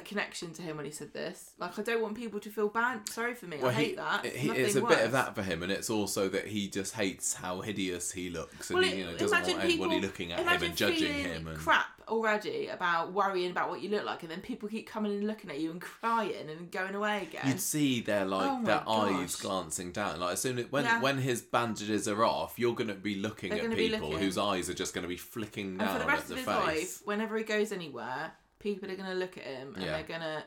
a 0.00 0.02
connection 0.08 0.52
to 0.54 0.62
him 0.62 0.76
when 0.76 0.86
he 0.86 0.92
said 0.92 1.12
this. 1.12 1.52
Like 1.58 1.78
I 1.78 1.82
don't 1.82 2.02
want 2.02 2.14
people 2.16 2.40
to 2.40 2.50
feel 2.50 2.68
bad, 2.68 3.08
sorry 3.08 3.34
for 3.34 3.46
me. 3.46 3.58
I 3.62 3.72
hate 3.72 3.88
he- 3.90 3.94
that. 3.96 4.26
he- 4.26 4.50
it's 4.50 4.74
a 4.76 4.82
worse. 4.82 4.94
bit 4.96 5.04
of 5.04 5.12
that 5.12 5.34
for 5.34 5.42
him, 5.42 5.62
and 5.62 5.70
it's 5.70 5.90
also 5.90 6.28
that 6.30 6.46
he 6.46 6.68
just 6.68 6.94
hates 6.94 7.34
how 7.34 7.60
hideous 7.60 8.10
he 8.12 8.30
looks, 8.30 8.70
and 8.70 8.78
Well, 8.80 8.88
he 8.88 8.98
you 8.98 9.04
know, 9.06 9.16
doesn't 9.16 9.30
want 9.30 9.48
anybody 9.48 9.72
people- 9.76 10.00
looking 10.00 10.32
at 10.32 10.40
him 10.40 10.62
and 10.62 10.76
judging 10.76 11.12
him. 11.14 11.46
And 11.48 11.58
crap 11.58 11.86
already 12.08 12.66
about 12.66 13.12
worrying 13.12 13.52
about 13.52 13.68
what 13.70 13.80
you 13.80 13.88
look 13.88 14.04
like, 14.04 14.22
and 14.22 14.30
then 14.32 14.40
people 14.40 14.68
keep 14.68 14.88
coming 14.88 15.12
and 15.12 15.26
looking 15.28 15.48
at 15.50 15.60
you 15.60 15.70
and 15.70 15.80
crying 15.80 16.48
and 16.50 16.70
going 16.70 16.94
away 16.96 17.22
again. 17.22 17.42
you'd 17.46 17.60
see 17.60 18.00
their 18.00 18.24
like 18.24 18.50
Oh 18.50 18.64
their 18.64 18.82
eyes 18.88 19.36
glancing 19.36 19.92
down. 19.92 20.18
Like 20.18 20.32
as 20.32 20.40
soon 20.40 20.58
as 20.58 20.66
when 20.72 20.84
Yeah. 20.84 21.00
when 21.00 21.18
his 21.18 21.40
bandages 21.40 22.08
are 22.08 22.24
off, 22.24 22.58
you're 22.58 22.74
going 22.74 22.88
to 22.88 22.94
be 22.94 23.14
looking 23.16 23.50
They're 23.50 23.58
at 23.60 23.62
gonna 23.64 23.76
people 23.76 24.08
looking. 24.08 24.18
whose 24.24 24.36
eyes 24.38 24.68
are 24.68 24.74
just 24.74 24.92
going 24.94 25.02
to 25.02 25.08
be 25.08 25.16
flicking 25.16 25.68
and 25.68 25.78
down 25.78 26.00
for 26.00 26.04
the 26.06 26.10
at 26.10 26.26
the 26.26 26.32
of 26.32 26.38
his 26.38 26.46
face. 26.46 26.56
life, 27.00 27.00
whenever 27.06 27.36
he 27.38 27.44
goes 27.44 27.70
anywhere, 27.70 28.32
people 28.60 28.88
are 28.90 28.94
going 28.96 29.08
to 29.10 29.14
look 29.16 29.36
at 29.36 29.42
him 29.44 29.74
and 29.74 29.82
Yeah. 29.84 29.92
they're 29.92 30.06
going 30.06 30.20
to. 30.20 30.44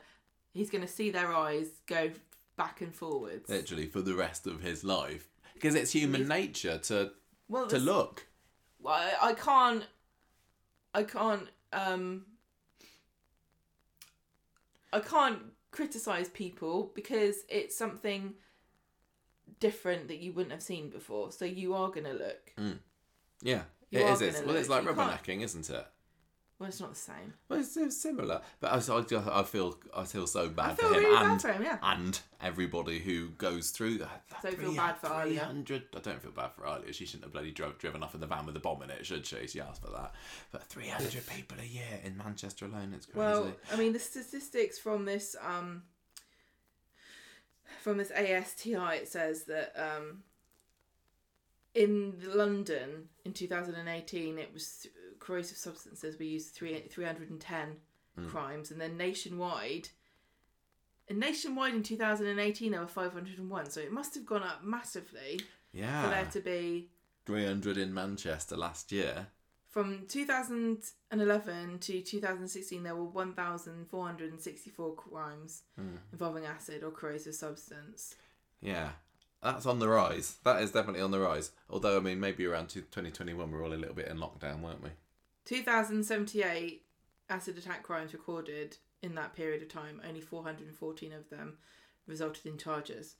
He's 0.53 0.69
going 0.69 0.83
to 0.83 0.87
see 0.87 1.09
their 1.11 1.33
eyes 1.33 1.67
go 1.87 2.11
back 2.55 2.79
and 2.81 2.93
forwards. 2.95 3.49
Literally 3.49 3.87
for 3.87 4.01
the 4.01 4.13
rest 4.15 4.47
of 4.47 4.61
his 4.61 4.83
life, 4.85 5.27
because 5.55 5.75
it's 5.75 5.91
human 5.91 6.21
He's- 6.21 6.29
nature 6.29 6.77
to 6.77 7.11
well, 7.49 7.67
to 7.67 7.77
look. 7.77 8.27
Well, 8.79 8.93
I, 8.93 9.29
I 9.29 9.33
can't. 9.33 9.85
I 10.93 11.03
can't. 11.03 11.47
Um. 11.73 12.25
I 14.91 14.99
can't 14.99 15.39
criticize 15.71 16.29
people 16.29 16.91
because 16.93 17.37
it's 17.49 17.75
something 17.75 18.35
different 19.59 20.07
that 20.07 20.19
you 20.19 20.33
wouldn't 20.33 20.51
have 20.51 20.61
seen 20.61 20.89
before. 20.89 21.31
So 21.31 21.45
you 21.45 21.73
are 21.73 21.89
gonna 21.89 22.13
look. 22.13 22.53
Yeah, 23.41 23.63
You 23.89 23.99
it 24.01 24.11
is. 24.13 24.21
It's, 24.21 24.41
well, 24.43 24.55
it's 24.55 24.69
like 24.69 24.83
rubbernecking, 24.83 25.41
isn't 25.41 25.69
it? 25.69 25.87
Well, 26.63 26.69
it's 26.69 26.79
not 26.79 26.93
the 26.93 26.95
same. 26.95 27.33
Well, 27.49 27.59
it's, 27.59 27.75
it's 27.75 27.97
similar, 27.97 28.39
but 28.61 28.71
I, 28.71 28.93
I, 28.93 29.39
I 29.41 29.43
feel 29.43 29.77
I 29.93 30.05
feel 30.05 30.25
so 30.25 30.47
bad 30.47 30.71
I 30.71 30.75
feel 30.75 30.87
for 30.87 30.95
him 30.95 31.03
really 31.03 31.17
and 31.17 31.27
bad 31.27 31.41
for 31.41 31.51
him. 31.51 31.61
Yeah. 31.63 31.77
and 31.83 32.17
everybody 32.39 32.99
who 32.99 33.31
goes 33.31 33.71
through 33.71 33.97
that. 33.97 34.23
that 34.29 34.43
Don't 34.43 34.57
feel 34.57 34.73
bad 34.73 34.95
for 34.95 35.07
Alya. 35.07 35.49
I 35.49 35.99
don't 35.99 36.21
feel 36.21 36.31
bad 36.31 36.51
for 36.55 36.61
Alya. 36.61 36.93
She 36.93 37.05
shouldn't 37.05 37.25
have 37.25 37.33
bloody 37.33 37.51
drove, 37.51 37.79
driven 37.79 38.01
off 38.01 38.15
in 38.15 38.21
the 38.21 38.27
van 38.27 38.45
with 38.45 38.55
a 38.55 38.61
bomb 38.61 38.81
in 38.81 38.91
it, 38.91 39.05
should 39.05 39.25
she? 39.25 39.45
She 39.45 39.59
asked 39.59 39.81
for 39.81 39.91
that. 39.91 40.13
But 40.53 40.63
300 40.63 41.27
people 41.27 41.57
a 41.61 41.65
year 41.65 41.99
in 42.01 42.15
Manchester 42.15 42.65
alone, 42.65 42.93
it's 42.95 43.07
crazy. 43.07 43.19
Well, 43.19 43.51
I 43.69 43.75
mean, 43.75 43.91
the 43.91 43.99
statistics 43.99 44.79
from 44.79 45.03
this 45.03 45.35
um 45.45 45.83
from 47.81 47.97
this 47.97 48.11
ASTI 48.11 48.95
it 48.95 49.09
says 49.09 49.43
that 49.47 49.73
um 49.75 50.23
in 51.75 52.21
London 52.33 53.09
in 53.25 53.33
2018 53.33 54.37
it 54.37 54.53
was 54.53 54.87
corrosive 55.23 55.57
substances 55.57 56.19
we 56.19 56.25
used 56.25 56.53
three 56.53 56.73
mm. 56.73 56.89
310 56.91 57.75
mm. 58.19 58.29
crimes 58.29 58.71
and 58.71 58.79
then 58.79 58.97
nationwide 58.97 59.89
and 61.09 61.19
nationwide 61.19 61.73
in 61.73 61.83
2018 61.83 62.71
there 62.71 62.81
were 62.81 62.87
501 62.87 63.69
so 63.69 63.81
it 63.81 63.91
must 63.91 64.13
have 64.15 64.25
gone 64.25 64.43
up 64.43 64.63
massively 64.63 65.39
Yeah, 65.71 66.03
for 66.03 66.09
there 66.09 66.25
to 66.25 66.39
be 66.39 66.89
300 67.25 67.77
in 67.77 67.93
Manchester 67.93 68.57
last 68.57 68.91
year. 68.91 69.27
From 69.69 70.05
2011 70.07 71.79
to 71.79 72.01
2016, 72.01 72.83
there 72.83 72.95
were 72.95 73.05
1,464 73.05 74.95
crimes 74.95 75.63
hmm. 75.75 75.95
involving 76.11 76.45
acid 76.45 76.83
or 76.83 76.91
corrosive 76.91 77.33
substance. 77.33 78.15
Yeah, 78.61 78.89
that's 79.41 79.65
on 79.65 79.79
the 79.79 79.87
rise. 79.87 80.37
That 80.43 80.61
is 80.61 80.71
definitely 80.71 81.01
on 81.01 81.09
the 81.11 81.19
rise. 81.19 81.51
Although, 81.69 81.97
I 81.97 82.01
mean, 82.01 82.19
maybe 82.19 82.45
around 82.45 82.67
two- 82.69 82.81
2021 82.81 83.49
we're 83.49 83.63
all 83.63 83.73
a 83.73 83.75
little 83.75 83.95
bit 83.95 84.09
in 84.09 84.17
lockdown, 84.17 84.61
weren't 84.61 84.83
we? 84.83 84.91
2,078 85.45 86.83
acid 87.29 87.57
attack 87.57 87.83
crimes 87.83 88.13
recorded 88.13 88.77
in 89.01 89.15
that 89.15 89.35
period 89.35 89.61
of 89.61 89.69
time. 89.69 90.01
Only 90.07 90.21
414 90.21 91.13
of 91.13 91.29
them 91.29 91.57
resulted 92.07 92.45
in 92.45 92.57
charges. 92.57 93.15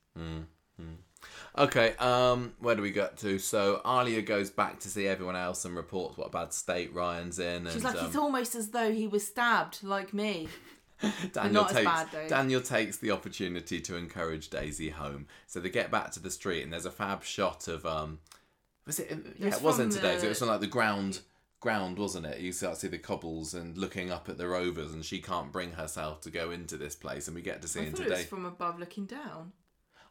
Okay, 1.57 1.95
um, 1.97 2.53
where 2.59 2.75
do 2.75 2.81
we 2.81 2.91
get 2.91 3.17
to? 3.17 3.37
So 3.39 3.81
Alya 3.85 4.25
goes 4.25 4.49
back 4.49 4.79
to 4.81 4.89
see 4.89 5.07
everyone 5.07 5.35
else 5.35 5.65
and 5.65 5.75
reports 5.75 6.17
what 6.17 6.27
a 6.27 6.31
bad 6.31 6.51
state 6.51 6.93
Ryan's 6.93 7.39
in. 7.39 7.65
She's 7.65 7.75
and, 7.75 7.83
like, 7.85 7.97
um, 7.97 8.05
it's 8.07 8.15
almost 8.15 8.55
as 8.55 8.69
though 8.71 8.91
he 8.91 9.07
was 9.07 9.25
stabbed, 9.25 9.83
like 9.83 10.13
me. 10.13 10.47
Daniel 11.33 11.63
not 11.63 11.69
as 11.71 11.75
takes 11.77 11.85
bad, 11.85 12.07
though. 12.11 12.27
Daniel 12.27 12.61
takes 12.61 12.97
the 12.97 13.11
opportunity 13.11 13.79
to 13.81 13.95
encourage 13.95 14.49
Daisy 14.49 14.89
home. 14.89 15.27
So 15.47 15.59
they 15.59 15.69
get 15.69 15.91
back 15.91 16.11
to 16.11 16.19
the 16.19 16.31
street, 16.31 16.63
and 16.63 16.73
there's 16.73 16.85
a 16.85 16.91
fab 16.91 17.23
shot 17.23 17.67
of 17.67 17.85
um, 17.85 18.19
was 18.85 18.99
it? 18.99 19.09
Yeah, 19.37 19.47
was 19.47 19.57
it 19.57 19.61
wasn't 19.61 19.93
from 19.93 20.01
today's. 20.01 20.21
the- 20.21 20.27
It 20.27 20.29
was 20.29 20.41
on 20.41 20.47
like 20.49 20.59
the 20.61 20.67
ground, 20.67 21.19
ground, 21.64 21.98
wasn't 21.98 22.26
it? 22.27 22.40
You 22.40 22.52
start 22.52 22.76
to 22.76 22.80
see 22.81 22.88
the 22.90 22.99
cobbles 22.99 23.53
and 23.56 23.76
looking 23.77 24.11
up 24.11 24.30
at 24.30 24.38
the 24.38 24.48
rovers, 24.48 24.94
and 24.94 25.03
she 25.03 25.19
can't 25.19 25.52
bring 25.52 25.72
herself 25.72 26.22
to 26.22 26.30
go 26.30 26.52
into 26.52 26.77
this 26.77 26.95
place, 26.95 27.27
and 27.27 27.35
we 27.35 27.41
get 27.41 27.61
to 27.64 27.68
see 27.68 27.80
I 27.80 27.84
in 27.85 27.91
thought 27.94 28.02
it 28.02 28.10
was 28.10 28.19
today. 28.19 28.30
from 28.30 28.45
above 28.45 28.80
looking 28.80 29.06
down. 29.06 29.53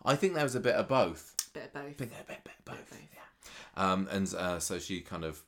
I 0.04 0.16
think 0.16 0.34
there 0.34 0.42
was 0.42 0.56
a 0.56 0.60
bit 0.60 0.74
of 0.74 0.88
both. 0.88 1.36
Bit 1.52 1.66
of 1.66 1.72
both. 1.74 1.84
I 1.84 1.92
think 1.92 2.12
a 2.20 2.24
bit, 2.24 2.42
bit 2.42 2.54
of 2.58 2.64
both. 2.64 3.00
Yeah. 3.14 3.92
Um, 3.92 4.08
and 4.10 4.34
uh, 4.34 4.58
so 4.58 4.78
she 4.80 5.00
kind 5.00 5.24
of. 5.24 5.42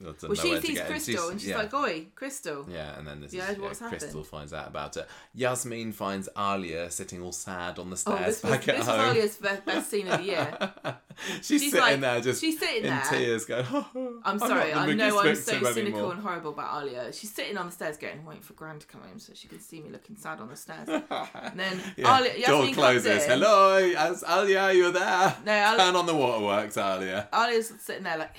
Well, 0.00 0.34
she 0.34 0.60
sees. 0.60 0.80
Crystal 0.80 1.28
and 1.28 1.40
she's 1.40 1.50
yeah. 1.50 1.58
like, 1.58 1.72
"Oi, 1.72 2.06
Crystal." 2.16 2.66
Yeah, 2.68 2.98
and 2.98 3.06
then 3.06 3.20
this 3.20 3.32
Yeah, 3.32 3.50
is 3.52 3.58
what's 3.58 3.80
yeah, 3.80 3.88
Crystal 3.88 4.08
happened? 4.08 4.26
finds 4.26 4.52
out 4.52 4.66
about 4.66 4.96
it. 4.96 5.06
Yasmin 5.32 5.92
finds 5.92 6.28
Alya 6.36 6.90
sitting 6.90 7.22
all 7.22 7.30
sad 7.30 7.78
on 7.78 7.88
the 7.88 7.94
Oh, 7.94 8.16
stairs 8.16 8.40
this 8.40 8.42
was, 8.42 8.50
back 8.50 8.64
this 8.64 8.68
at 8.74 8.78
was 8.78 8.86
home. 8.88 9.14
Alya's 9.14 9.36
best, 9.36 9.64
best 9.64 9.90
scene 9.90 10.08
of 10.08 10.18
the 10.18 10.24
year. 10.24 10.72
she's, 11.42 11.46
She's 11.62 11.70
sitting 11.72 11.80
like- 11.80 12.00
there 12.00 12.20
just 12.20 12.40
she's 12.40 12.58
sitting 12.58 12.84
in 12.84 12.90
there. 12.90 13.02
tears, 13.08 13.44
going, 13.44 13.66
oh, 13.72 13.88
oh, 13.94 14.20
I'm 14.24 14.36
not 14.38 14.48
sorry, 14.48 14.70
the 14.70 14.76
I 14.78 14.92
know 14.94 15.18
I'm 15.20 15.34
so 15.34 15.42
cynical 15.42 15.68
anymore." 15.78 16.12
and 16.12 16.20
horrible 16.22 16.50
about 16.50 16.84
Alya. 16.84 17.18
She's 17.18 17.32
sitting 17.32 17.56
on 17.58 17.66
the 17.66 17.72
stairs 17.72 17.96
going, 17.96 18.24
waiting 18.24 18.42
for 18.42 18.52
Gran 18.54 18.78
to 18.78 18.86
come 18.86 19.00
home 19.02 19.18
so 19.18 19.32
she 19.34 19.48
can 19.48 19.60
see 19.60 19.80
me 19.80 19.90
looking 19.90 20.16
sad 20.16 20.40
on 20.40 20.48
the 20.48 20.56
stairs. 20.56 20.88
And 21.34 21.58
then 21.60 21.80
Yeah, 21.96 22.18
Alya, 22.18 22.46
door 22.46 22.66
closes. 22.72 23.24
Hello, 23.26 23.76
as 23.76 24.22
Alya, 24.22 24.74
you're 24.74 24.92
there. 24.92 25.36
No, 25.44 25.52
Alya- 25.52 25.76
Turn 25.76 25.96
on 25.96 26.06
the 26.06 26.14
waterworks, 26.14 26.76
Alya. 26.76 27.28
Alya's 27.30 27.72
sitting 27.80 28.02
there 28.04 28.18
like, 28.18 28.34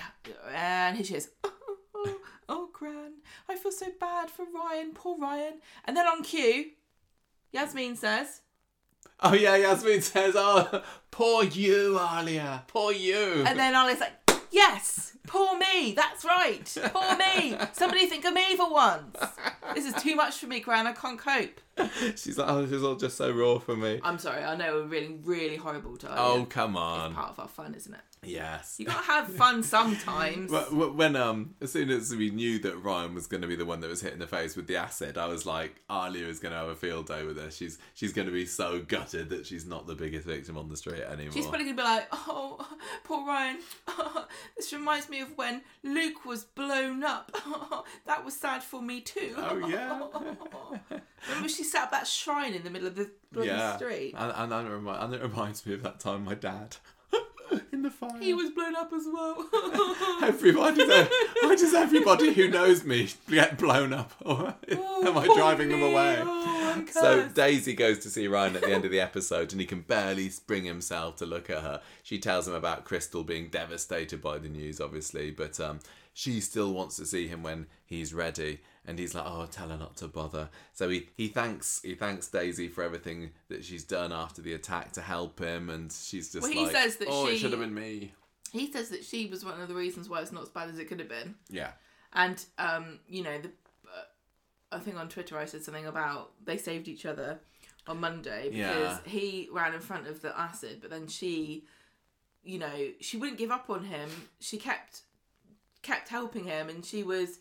and 0.54 0.96
here 0.98 1.06
she 1.06 1.16
is. 1.16 1.30
Oh, 1.44 1.52
oh, 1.96 2.18
oh, 2.50 2.70
Gran, 2.74 3.14
I 3.50 3.56
feel 3.56 3.72
so 3.72 3.88
bad 4.00 4.30
for 4.30 4.46
Ryan, 4.54 4.92
poor 4.94 5.18
Ryan. 5.18 5.56
And 5.86 5.96
then 5.96 6.08
on 6.08 6.24
cue, 6.24 6.72
Yasmin 7.52 7.96
says, 7.96 8.42
Oh 9.22 9.34
yeah, 9.34 9.56
Yasmin 9.56 10.02
says, 10.02 10.36
"Oh, 10.38 10.82
poor 11.12 11.44
you, 11.44 11.98
Alya, 12.00 12.68
poor 12.68 12.92
you." 12.92 13.44
and 13.46 13.58
then 13.58 13.74
Alya's 13.74 14.00
like, 14.02 14.14
yes, 14.52 15.16
poor 15.28 15.58
me, 15.58 15.94
that's 15.94 16.24
right, 16.26 16.78
poor 16.94 17.18
me. 17.18 17.58
Somebody 17.74 18.06
think 18.08 18.26
of 18.26 18.34
me 18.34 18.56
for 18.56 18.72
once. 18.72 19.18
This 19.74 19.86
is 19.86 19.94
too 20.02 20.16
much 20.16 20.38
for 20.38 20.48
me, 20.48 20.60
Gran, 20.60 20.88
I 20.88 20.94
can't 20.94 21.20
cope. 21.20 21.60
she's 22.16 22.38
like, 22.38 22.48
"Oh, 22.50 22.62
this 22.62 22.72
is 22.72 22.84
all 22.84 22.96
just 22.96 23.18
so 23.18 23.32
raw 23.32 23.58
for 23.58 23.76
me." 23.76 24.00
I'm 24.04 24.20
sorry, 24.20 24.44
I 24.44 24.56
know 24.56 24.76
we're 24.76 24.86
really, 24.86 25.18
really 25.24 25.56
horrible 25.56 25.98
to 25.98 26.08
Alya. 26.08 26.16
Oh, 26.18 26.46
come 26.48 26.78
on. 26.78 27.08
It's 27.12 27.16
part 27.16 27.32
of 27.32 27.40
our 27.40 27.48
fun, 27.48 27.74
isn't 27.74 27.94
it? 27.94 28.00
Yes. 28.26 28.76
You 28.78 28.86
gotta 28.86 29.04
have 29.04 29.28
fun 29.28 29.64
sometimes. 29.64 30.52
Wh- 30.52 30.70
wh- 30.70 30.96
When 30.96 31.16
um, 31.16 31.56
as 31.62 31.72
soon 31.72 31.90
as 31.90 32.16
we 32.16 32.30
knew 32.30 32.60
that 32.60 32.78
Ryan 32.78 33.16
was 33.16 33.26
going 33.28 33.42
to 33.42 33.48
be 33.48 33.56
the 33.56 33.66
one 33.66 33.82
that 33.82 33.90
was 33.90 34.02
hit 34.02 34.14
in 34.14 34.20
the 34.20 34.28
face 34.28 34.56
with 34.56 34.68
the 34.68 34.78
acid, 34.78 35.18
I 35.18 35.26
was 35.26 35.46
like, 35.48 35.82
Alya 35.90 36.28
is 36.28 36.40
going 36.40 36.52
to 36.54 36.60
have 36.60 36.70
a 36.70 36.76
field 36.76 37.08
day 37.08 37.26
with 37.26 37.36
this. 37.38 37.58
She's 37.58 37.80
she's 37.96 38.14
going 38.14 38.28
to 38.28 38.32
be 38.34 38.46
so 38.46 38.80
gutted 38.88 39.30
that 39.30 39.48
she's 39.48 39.66
not 39.66 39.88
the 39.88 39.96
biggest 39.96 40.28
victim 40.28 40.58
on 40.60 40.70
the 40.70 40.78
street 40.78 41.02
anymore. 41.02 41.34
She's 41.34 41.48
probably 41.48 41.66
gonna 41.66 41.78
be 41.78 41.84
like, 41.84 42.08
"Oh, 42.14 42.66
poor 43.04 43.26
Ryan. 43.26 43.58
this 44.56 44.72
reminds 44.72 45.10
me 45.10 45.13
of 45.22 45.38
when 45.38 45.62
Luke 45.84 46.26
was 46.26 46.44
blown 46.44 47.04
up. 47.04 47.32
that 48.06 48.24
was 48.24 48.36
sad 48.36 48.64
for 48.64 48.82
me 48.82 49.02
too." 49.02 49.34
Oh, 49.38 49.68
yeah. 49.68 50.08
Remember 51.28 51.50
she 51.50 51.64
set 51.64 51.84
up 51.84 51.92
that 51.92 52.08
shrine 52.08 52.54
in 52.54 52.64
the 52.64 52.70
middle 52.70 52.88
of 52.88 52.96
the 52.96 53.12
bloody 53.32 53.50
yeah, 53.50 53.76
street. 53.78 54.14
and 54.18 54.32
and, 54.36 54.52
that 54.52 54.70
remi- 54.70 54.90
and 54.92 55.14
it 55.14 55.22
reminds 55.22 55.66
me 55.66 55.74
of 55.74 55.84
that 55.84 56.00
time 56.00 56.26
my 56.26 56.36
dad 56.36 56.78
in 57.74 57.82
the 57.82 57.90
fire. 57.92 58.20
He 58.20 58.34
was 58.34 58.50
blown 58.52 58.76
up 58.76 58.92
as 58.94 59.06
well. 59.12 59.48
Everybody, 60.24 60.86
does- 60.86 61.08
why 61.42 61.56
does 61.56 61.74
everybody 61.74 62.34
who 62.34 62.48
knows 62.50 62.84
me 62.84 63.10
get 63.30 63.58
blown 63.58 63.94
up? 63.94 64.14
Or 64.26 65.08
am 65.10 65.18
I 65.18 65.26
driving 65.36 65.70
them 65.70 65.84
away? 65.84 66.18
Oh, 66.22 66.84
So. 66.92 67.28
Daisy 67.28 67.74
goes 67.74 68.00
to 68.00 68.10
see 68.10 68.28
Ryan 68.28 68.56
at 68.56 68.62
the 68.62 68.72
end 68.72 68.86
of 68.86 68.92
the 68.92 69.00
episode, 69.02 69.52
and 69.52 69.60
he 69.60 69.68
can 69.68 69.82
barely 69.82 70.32
bring 70.48 70.64
himself 70.64 71.18
to 71.18 71.26
look 71.26 71.50
at 71.50 71.62
her. 71.62 71.82
She 72.04 72.20
tells 72.20 72.48
him 72.48 72.54
about 72.54 72.86
Crystal 72.86 73.24
being 73.24 73.50
devastated 73.50 74.22
by 74.22 74.38
the 74.38 74.48
news, 74.50 74.80
obviously, 74.80 75.30
but 75.32 75.60
um, 75.60 75.80
she 76.14 76.40
still 76.40 76.74
wants 76.74 76.96
to 76.98 77.06
see 77.06 77.28
him 77.28 77.44
when 77.44 77.68
he's 77.86 78.14
ready. 78.14 78.62
And 78.86 79.00
he's 79.00 79.16
like, 79.16 79.24
"Oh, 79.26 79.48
tell 79.50 79.70
her 79.70 79.78
not 79.78 79.96
to 79.98 80.08
bother." 80.08 80.50
So 80.74 80.90
he, 80.90 81.08
he 81.16 81.30
thanks 81.30 81.82
he 81.84 81.96
thanks 81.96 82.28
Daisy 82.28 82.68
for 82.68 82.84
everything 82.84 83.32
that 83.48 83.64
she's 83.64 83.84
done 83.86 84.12
after 84.12 84.42
the 84.42 84.54
attack 84.54 84.92
to 84.94 85.02
help 85.02 85.40
him, 85.40 85.70
and 85.70 85.92
she's 85.92 86.32
just 86.34 86.44
Well, 86.44 86.52
he 86.52 86.64
like, 86.64 86.72
says 86.74 86.98
that 86.98 87.08
"Oh, 87.10 87.28
it 87.28 87.32
she- 87.34 87.38
should 87.40 87.52
have 87.52 87.62
been 87.62 87.74
me." 87.74 88.14
he 88.52 88.72
says 88.72 88.90
that 88.90 89.04
she 89.04 89.26
was 89.28 89.44
one 89.44 89.60
of 89.60 89.68
the 89.68 89.74
reasons 89.74 90.08
why 90.10 90.22
it's 90.22 90.32
not 90.32 90.44
as 90.44 90.50
bad 90.50 90.70
as 90.70 90.78
it 90.78 90.86
could 90.88 91.00
have 91.00 91.10
been. 91.10 91.34
Yeah, 91.50 91.72
And 92.14 92.44
um, 92.60 93.00
you 93.08 93.24
know, 93.24 93.40
the 93.42 93.48
uh, 93.48 94.76
I 94.76 94.80
think 94.80 94.98
on 94.98 95.10
Twitter 95.10 95.38
I 95.40 95.46
said 95.46 95.64
something 95.64 95.88
about 95.88 96.34
they 96.46 96.58
saved 96.58 96.88
each 96.88 97.06
other 97.06 97.40
on 97.88 98.00
Monday 98.00 98.50
because 98.52 98.56
Yeah. 98.56 99.00
he 99.06 99.50
ran 99.52 99.74
in 99.74 99.80
front 99.80 100.08
of 100.08 100.22
the 100.22 100.38
acid, 100.40 100.80
but 100.82 100.90
then 100.92 101.08
she, 101.08 101.66
you 102.44 102.60
know, 102.60 102.90
she 103.02 103.18
wouldn't 103.18 103.40
give 103.40 103.50
up 103.50 103.70
on 103.72 103.86
him. 103.86 104.10
She 104.40 104.58
kept 104.58 105.02
kept 105.82 106.10
helping 106.10 106.44
him, 106.44 106.70
and 106.70 106.86
she 106.86 107.02
was. 107.04 107.40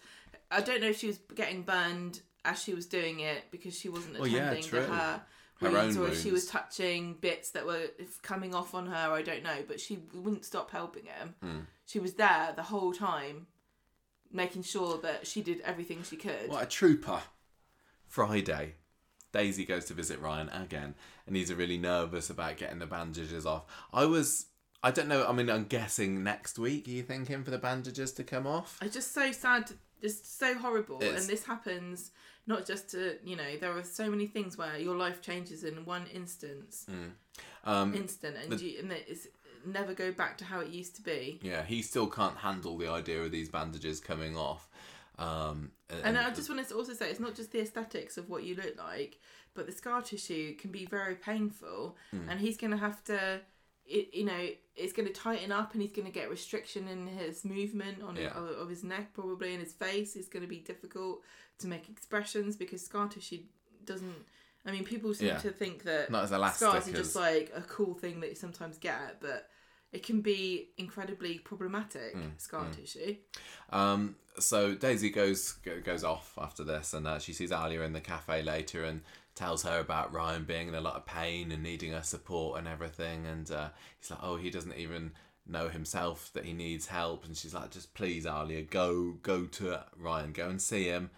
I 0.53 0.61
don't 0.61 0.81
know 0.81 0.89
if 0.89 0.99
she 0.99 1.07
was 1.09 1.19
getting 1.35 1.63
burned 1.63 2.21
as 2.45 2.63
she 2.63 2.75
was 2.75 2.87
doing 2.87 3.21
it 3.21 3.45
because 3.51 3.79
she 3.79 3.89
wasn't 3.89 4.19
Well, 4.19 4.29
yeah, 4.29 4.51
attending 4.51 4.71
to 4.71 4.83
her. 4.83 5.23
Her 5.61 5.71
wounds, 5.71 5.97
own 5.97 6.05
or 6.05 6.09
if 6.09 6.21
she 6.21 6.33
was 6.33 6.47
touching 6.47 7.15
bits 7.21 7.51
that 7.51 7.65
were 7.65 7.87
coming 8.23 8.53
off 8.53 8.75
on 8.75 8.87
her, 8.87 9.13
I 9.13 9.23
don't 9.23 9.45
know. 9.45 9.63
But 9.67 9.81
she 9.81 10.01
wouldn't 10.13 10.45
stop 10.45 10.73
helping 10.73 11.05
him. 11.05 11.35
Hmm. 11.41 11.61
She 11.87 12.01
was 12.01 12.15
there 12.15 12.53
the 12.57 12.65
whole 12.65 12.93
time, 12.93 13.47
making 14.33 14.63
sure 14.63 14.99
that 15.03 15.27
she 15.27 15.41
did 15.41 15.61
everything 15.61 16.03
she 16.03 16.17
could. 16.17 16.49
What 16.49 16.65
a 16.65 16.67
trooper. 16.67 17.21
Friday. 18.09 18.75
Daisy 19.33 19.65
goes 19.65 19.87
to 19.87 19.95
visit 19.95 20.21
Ryan 20.21 20.51
again, 20.51 20.95
and 21.27 21.35
he's 21.35 21.53
really 21.53 21.79
nervous 21.79 22.29
about 22.29 22.59
getting 22.59 22.79
the 22.79 22.87
bandages 22.87 23.47
off. 23.47 23.65
I 23.93 24.05
was, 24.05 24.47
I 24.83 24.91
don't 24.91 25.09
know, 25.09 25.27
I 25.27 25.33
mean, 25.33 25.49
I'm 25.49 25.65
guessing 25.65 26.23
next 26.23 26.59
week, 26.59 26.87
are 26.87 26.91
you 26.91 27.03
thinking 27.03 27.43
for 27.43 27.51
the 27.51 27.59
bandages 27.59 28.13
to 28.15 28.25
come 28.25 28.47
off? 28.47 28.79
It's 28.83 28.93
just 28.95 29.15
so 29.15 29.33
sad, 29.33 29.73
just 30.03 30.39
so 30.39 30.55
horrible. 30.59 31.01
And 31.03 31.25
this 31.27 31.45
happens 31.45 32.11
not 32.47 32.67
just 32.67 32.91
to, 32.91 33.17
you 33.25 33.37
know, 33.37 33.57
there 33.61 33.73
are 33.79 33.85
so 33.85 34.11
many 34.11 34.27
things 34.27 34.59
where 34.59 34.77
your 34.77 34.97
life 34.97 35.23
changes 35.23 35.63
in 35.65 35.85
one 35.85 36.07
instance, 36.13 36.87
Um, 37.65 37.95
instant, 37.95 38.37
and, 38.37 38.61
you, 38.61 38.81
and 38.81 38.91
it's 38.93 39.29
never 39.65 39.95
go 39.95 40.11
back 40.11 40.37
to 40.39 40.45
how 40.45 40.59
it 40.61 40.69
used 40.69 40.97
to 40.97 41.03
be. 41.03 41.39
yeah, 41.43 41.63
he 41.65 41.81
still 41.83 42.09
can't 42.09 42.37
handle 42.39 42.77
the 42.77 42.89
idea 42.89 43.23
of 43.23 43.31
these 43.31 43.49
bandages 43.49 44.01
coming 44.01 44.37
off. 44.37 44.69
Um, 45.19 45.71
And 46.03 46.19
I 46.19 46.31
just 46.31 46.49
wanted 46.49 46.69
to 46.69 46.75
also 46.75 46.95
say 46.95 47.11
it's 47.11 47.21
not 47.21 47.35
just 47.37 47.53
the 47.53 47.61
aesthetics 47.61 48.17
of 48.19 48.29
what 48.29 48.43
you 48.43 48.55
look 48.57 48.77
like, 48.77 49.21
but 49.55 49.67
the 49.67 49.73
scar 49.73 50.03
tissue 50.03 50.55
can 50.57 50.73
be 50.73 50.85
very 50.87 51.15
painful, 51.15 51.97
Hmm. 52.11 52.29
and 52.29 52.41
he's 52.41 52.57
going 52.57 52.73
to 52.73 52.77
have 52.79 53.05
to, 53.05 53.41
it, 53.87 54.15
you 54.15 54.25
know, 54.25 54.49
it's 54.77 54.93
going 54.93 55.07
to 55.07 55.15
tighten 55.15 55.53
up, 55.53 55.73
and 55.73 55.83
he's 55.83 55.93
going 55.93 56.07
to 56.07 56.13
get 56.13 56.31
restriction 56.31 56.89
in 56.89 57.07
his 57.07 57.45
movement 57.45 58.03
on 58.03 58.17
Yeah. 58.17 58.29
of, 58.29 58.49
of 58.49 58.69
his 58.69 58.85
neck, 58.85 59.13
probably, 59.13 59.53
and 59.53 59.63
his 59.63 59.73
face 59.73 60.17
is 60.17 60.29
going 60.29 60.43
to 60.43 60.49
be 60.49 60.59
difficult 60.61 61.23
to 61.59 61.67
make 61.67 61.89
expressions 61.89 62.57
because 62.57 62.85
scar 62.85 63.09
tissue 63.09 63.41
doesn't. 63.85 64.25
I 64.65 64.71
mean, 64.71 64.85
people 64.85 65.13
seem 65.13 65.29
Yeah. 65.29 65.39
to 65.39 65.51
think 65.51 65.83
that 65.85 66.11
Not 66.11 66.25
as 66.25 66.33
elastic 66.33 66.69
scars 66.69 66.89
are 66.89 66.93
just 66.93 67.17
like 67.17 67.53
a 67.55 67.63
cool 67.63 67.95
thing 67.95 68.21
that 68.21 68.31
you 68.31 68.37
sometimes 68.37 68.79
get, 68.79 69.21
but 69.21 69.51
it 69.91 70.03
can 70.05 70.21
be 70.23 70.71
incredibly 70.79 71.39
problematic. 71.39 72.17
Mm, 72.17 72.41
scar 72.41 72.71
tissue. 72.71 73.17
Um, 73.71 74.17
so 74.39 74.75
Daisy 74.75 75.11
goes 75.11 75.53
goes 75.85 76.05
off 76.05 76.39
after 76.41 76.65
this, 76.65 76.95
and 76.95 77.07
uh, 77.07 77.19
she 77.19 77.33
sees 77.33 77.51
Alya 77.51 77.85
in 77.85 77.93
the 77.93 78.01
cafe 78.01 78.43
later, 78.43 78.85
and 78.85 79.03
tells 79.35 79.63
her 79.63 79.79
about 79.79 80.13
Ryan 80.13 80.45
being 80.45 80.69
in 80.69 80.75
a 80.75 80.81
lot 80.81 80.97
of 80.97 81.07
pain 81.07 81.53
and 81.53 81.63
needing 81.63 81.93
her 81.93 82.03
support 82.03 82.59
and 82.59 82.69
everything. 82.69 83.27
And 83.27 83.51
uh, 83.51 83.69
he's 83.99 84.11
like, 84.11 84.21
"Oh, 84.23 84.37
he 84.37 84.51
doesn't 84.51 84.77
even 84.77 85.13
know 85.47 85.69
himself 85.69 86.31
that 86.35 86.45
he 86.45 86.53
needs 86.53 86.87
help." 86.87 87.25
And 87.25 87.37
she's 87.37 87.55
like, 87.55 87.71
"Just 87.71 87.95
please, 87.95 88.25
Alya, 88.27 88.69
go 88.69 89.13
go 89.23 89.45
to 89.47 89.85
Ryan, 89.97 90.33
go 90.33 90.49
and 90.49 90.61
see 90.61 90.85
him." 90.85 91.11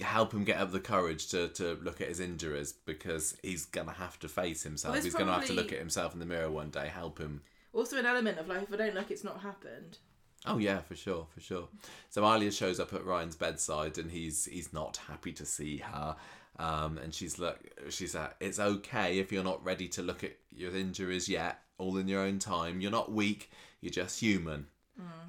Help 0.00 0.32
him 0.32 0.44
get 0.44 0.56
up 0.58 0.72
the 0.72 0.80
courage 0.80 1.28
to, 1.28 1.48
to 1.48 1.78
look 1.82 2.00
at 2.00 2.08
his 2.08 2.20
injuries 2.20 2.72
because 2.72 3.36
he's 3.42 3.66
gonna 3.66 3.92
have 3.92 4.18
to 4.20 4.28
face 4.28 4.62
himself. 4.62 4.94
there's 4.94 5.04
he's 5.04 5.14
gonna 5.14 5.32
have 5.32 5.44
to 5.44 5.52
look 5.52 5.72
at 5.72 5.78
himself 5.78 6.14
in 6.14 6.20
the 6.20 6.26
mirror 6.26 6.50
one 6.50 6.70
day. 6.70 6.88
Help 6.88 7.18
him 7.18 7.42
Also, 7.74 7.98
an 7.98 8.06
element 8.06 8.38
of 8.38 8.48
like, 8.48 8.62
if 8.62 8.72
I 8.72 8.76
don't 8.76 8.94
look, 8.94 9.10
it's 9.10 9.24
not 9.24 9.40
happened. 9.42 9.98
Oh 10.46 10.56
yeah, 10.56 10.78
for 10.78 10.96
sure, 10.96 11.26
for 11.34 11.40
sure. 11.40 11.68
So 12.08 12.22
Alya 12.22 12.50
shows 12.56 12.80
up 12.80 12.94
at 12.94 13.04
Ryan's 13.04 13.36
bedside, 13.36 13.98
and 13.98 14.10
he's 14.10 14.46
he's 14.46 14.72
not 14.72 14.96
happy 15.08 15.32
to 15.34 15.44
see 15.44 15.78
her. 15.78 16.16
Um, 16.58 16.98
and 16.98 17.14
she's 17.14 17.38
like, 17.38 17.58
she's 17.88 18.14
like, 18.14 18.34
it's 18.40 18.58
okay 18.58 19.18
if 19.18 19.32
you're 19.32 19.44
not 19.44 19.64
ready 19.64 19.88
to 19.88 20.02
look 20.02 20.22
at 20.24 20.32
your 20.50 20.74
injuries 20.76 21.28
yet. 21.28 21.60
All 21.78 21.96
in 21.96 22.08
your 22.08 22.20
own 22.20 22.38
time. 22.38 22.80
You're 22.80 22.90
not 22.90 23.10
weak. 23.12 23.50
You're 23.80 23.92
just 23.92 24.20
human. 24.20 24.66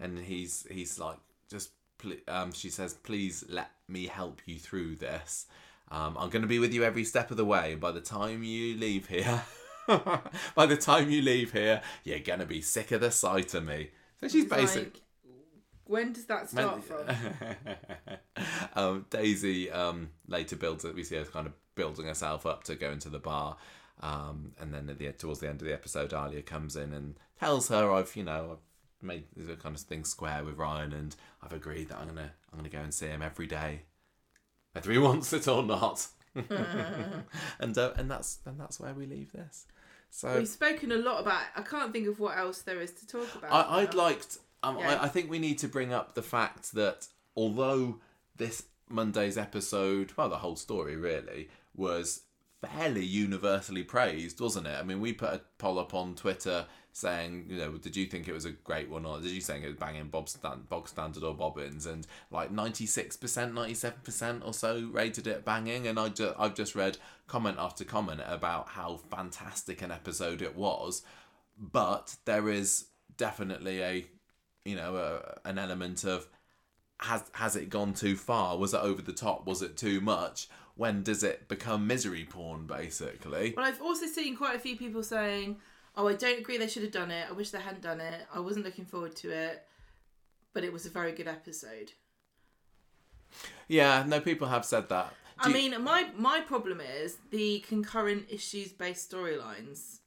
And 0.02 0.20
he's 0.20 0.68
he's 0.70 1.00
like, 1.00 1.18
just 1.50 1.70
um, 2.28 2.52
she 2.52 2.70
says, 2.70 2.94
please 2.96 3.46
let 3.48 3.72
me 3.88 4.08
help 4.08 4.42
you 4.46 4.60
through 4.60 4.98
this. 4.98 5.46
Um, 5.90 6.18
I'm 6.20 6.30
going 6.30 6.42
to 6.42 6.48
be 6.48 6.60
with 6.60 6.74
you 6.74 6.84
every 6.84 7.06
step 7.06 7.32
of 7.32 7.38
the 7.38 7.46
way. 7.46 7.76
By 7.76 7.92
the 7.92 8.02
time 8.02 8.44
you 8.44 8.76
leave 8.78 9.08
here, 9.08 9.44
by 10.56 10.66
the 10.66 10.76
time 10.78 11.10
you 11.10 11.22
leave 11.22 11.54
here, 11.54 11.82
you're 12.04 12.20
going 12.20 12.40
to 12.40 12.46
be 12.46 12.62
sick 12.62 12.92
of 12.92 13.00
the 13.02 13.12
sight 13.12 13.54
of 13.54 13.64
me. 13.66 13.92
So 14.20 14.28
she's 14.28 14.44
It's 14.44 14.54
basic. 14.54 14.84
like, 14.86 15.02
when 15.92 16.14
does 16.14 16.26
that 16.26 16.50
start 16.50 16.84
from? 16.86 17.06
um, 18.76 19.06
Daisy 19.10 19.70
um, 19.70 20.10
later 20.28 20.56
builds 20.56 20.86
it. 20.86 20.96
We 20.96 21.04
see 21.04 21.18
her 21.18 21.26
kind 21.26 21.48
of 21.48 21.54
building 21.76 22.06
herself 22.08 22.46
up 22.46 22.64
to 22.66 22.76
go 22.76 22.92
into 22.92 23.10
the 23.10 23.20
bar. 23.20 23.58
Um, 24.00 24.54
and 24.60 24.74
then 24.74 24.90
at 24.90 24.98
the 24.98 25.12
towards 25.12 25.42
the 25.42 25.50
end 25.50 25.62
of 25.62 25.68
the 25.68 25.74
episode, 25.74 26.12
Alya 26.12 26.46
comes 26.46 26.76
in 26.76 26.94
and 26.94 27.20
tells 27.40 27.68
her, 27.68 27.92
"I've 27.92 28.16
you 28.16 28.24
know 28.24 28.54
I've 28.54 29.06
made 29.06 29.26
the 29.36 29.56
kind 29.56 29.76
of 29.76 29.82
thing 29.82 30.06
square 30.06 30.44
with 30.44 30.58
Ryan, 30.58 30.94
and 30.94 31.16
I've 31.44 31.54
agreed 31.54 31.90
that 31.90 32.00
I'm 32.00 32.08
gonna 32.08 32.32
I'm 32.52 32.60
gonna 32.60 32.70
go 32.70 32.80
and 32.80 32.94
see 32.94 33.08
him 33.08 33.22
every 33.22 33.46
day, 33.48 33.82
whether 34.72 34.92
he 34.92 34.98
wants 35.10 35.34
it 35.34 35.48
or 35.48 35.62
not." 35.62 36.08
and 37.60 37.78
uh, 37.78 37.92
and 37.98 38.10
that's 38.10 38.40
and 38.46 38.60
that's 38.60 38.80
where 38.80 38.94
we 38.94 39.06
leave 39.06 39.34
this. 39.34 39.68
So 40.10 40.38
We've 40.38 40.48
spoken 40.48 40.92
a 40.92 40.98
lot 40.98 41.22
about. 41.22 41.44
I 41.56 41.62
can't 41.62 41.94
think 41.94 42.08
of 42.08 42.20
what 42.20 42.38
else 42.38 42.62
there 42.62 42.82
is 42.82 42.92
to 42.94 43.08
talk 43.08 43.34
about. 43.36 43.52
I, 43.52 43.82
I'd 43.82 43.94
liked. 43.94 44.40
Um, 44.64 44.78
Yeah. 44.78 44.96
I, 44.96 45.06
I 45.06 45.08
think 45.08 45.30
we 45.30 45.40
need 45.40 45.60
to 45.60 45.68
bring 45.68 45.94
up 45.94 46.14
the 46.16 46.22
fact 46.22 46.74
that 46.74 47.08
although 47.36 48.00
this 48.36 48.64
Monday's 48.90 49.38
episode, 49.38 50.12
well, 50.18 50.30
the 50.30 50.38
whole 50.38 50.56
story 50.56 50.96
really 50.96 51.50
was 51.76 52.22
fairly 52.62 53.04
universally 53.06 53.84
praised, 53.84 54.40
wasn't 54.40 54.68
it? 54.68 54.78
I 54.78 54.84
mean, 54.84 55.00
we 55.02 55.14
put 55.14 55.34
a 55.34 55.42
poll 55.58 55.80
up 55.80 55.94
on 55.94 56.14
Twitter 56.16 56.66
saying, 56.94 57.46
you 57.48 57.58
know, 57.58 57.72
did 57.78 57.96
you 57.96 58.06
think 58.06 58.28
it 58.28 58.34
was 58.34 58.44
a 58.46 58.52
great 58.52 58.90
one, 58.90 59.06
or 59.06 59.20
did 59.20 59.32
you 59.32 59.40
think 59.42 59.64
it 59.64 59.68
was 59.70 59.78
banging 59.78 60.10
Bob 60.10 60.28
Stan- 60.28 60.64
bog 60.70 60.88
standard 60.90 61.24
or 61.24 61.34
bobbins? 61.34 61.86
And 61.86 62.06
like 62.30 62.52
ninety 62.52 62.86
six 62.86 63.16
percent, 63.18 63.56
ninety 63.56 63.74
seven 63.74 64.00
percent 64.04 64.44
or 64.46 64.54
so 64.54 64.90
rated 64.92 65.26
it 65.26 65.46
banging. 65.46 65.88
And 65.88 65.98
I 65.98 66.10
ju- 66.10 66.36
I've 66.38 66.54
just 66.54 66.76
read 66.76 66.98
comment 67.28 67.58
after 67.60 67.84
comment 67.86 68.22
about 68.28 68.68
how 68.68 68.98
fantastic 69.10 69.82
an 69.82 69.92
episode 69.92 70.42
it 70.42 70.56
was, 70.56 71.02
but 71.58 72.18
there 72.26 72.50
is 72.50 72.88
definitely 73.18 73.82
a 73.82 74.06
you 74.66 74.76
know 74.76 74.96
a, 74.96 75.48
an 75.50 75.58
element 75.58 76.04
of 76.04 76.28
has 77.00 77.24
has 77.34 77.56
it 77.56 77.70
gone 77.70 77.94
too 77.94 78.16
far 78.16 78.58
was 78.58 78.74
it 78.74 78.82
over 78.82 79.02
the 79.02 79.14
top 79.14 79.46
was 79.46 79.62
it 79.62 79.76
too 79.76 80.00
much 80.02 80.48
when 80.76 81.02
does 81.04 81.24
it 81.24 81.48
become 81.48 81.86
misery 81.88 82.26
porn 82.30 82.66
basically 82.68 83.52
But 83.56 83.66
I've 83.66 83.82
also 83.82 84.06
seen 84.06 84.36
quite 84.38 84.56
a 84.56 84.60
few 84.60 84.78
people 84.78 85.04
saying, 85.04 85.58
"Oh, 85.96 86.08
I 86.08 86.14
don't 86.14 86.40
agree. 86.40 86.58
They 86.58 86.68
should 86.68 86.84
have 86.84 86.92
done 86.94 87.12
it. 87.12 87.26
I 87.30 87.34
wish 87.34 87.50
they 87.52 87.60
hadn't 87.60 87.82
done 87.82 88.00
it. 88.00 88.22
I 88.34 88.40
wasn't 88.40 88.66
looking 88.66 88.86
forward 88.86 89.16
to 89.18 89.30
it, 89.32 89.66
but 90.54 90.64
it 90.64 90.72
was 90.72 90.86
a 90.86 90.90
very 90.90 91.12
good 91.12 91.28
episode." 91.28 91.92
yeah 93.68 94.04
no 94.08 94.20
people 94.20 94.48
have 94.48 94.66
said 94.66 94.90
that 94.90 95.14
I 95.40 95.48
you- 95.48 95.54
mean, 95.54 95.84
my 95.84 96.10
my 96.16 96.40
problem 96.42 96.80
is 96.82 97.18
the 97.32 97.60
concurrent 97.68 98.28
issues 98.30 98.72
based 98.72 99.12
storylines. 99.12 100.01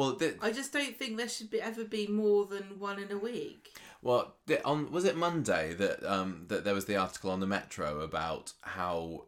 Well 0.00 0.14
th- 0.14 0.36
I 0.40 0.50
just 0.50 0.72
don't 0.72 0.96
think 0.96 1.16
there 1.16 1.28
should 1.28 1.50
be 1.50 1.60
ever 1.60 1.84
be 1.84 2.06
more 2.06 2.46
than 2.46 2.78
one 2.78 2.98
in 2.98 3.10
a 3.12 3.18
week. 3.18 3.76
well 4.02 4.34
on 4.64 4.90
was 4.90 5.04
it 5.04 5.16
monday 5.16 5.74
that 5.74 6.02
um 6.04 6.44
that 6.48 6.64
there 6.64 6.74
was 6.74 6.86
the 6.86 6.96
article 6.96 7.30
on 7.30 7.40
the 7.40 7.46
metro 7.46 8.00
about 8.00 8.52
how 8.62 9.26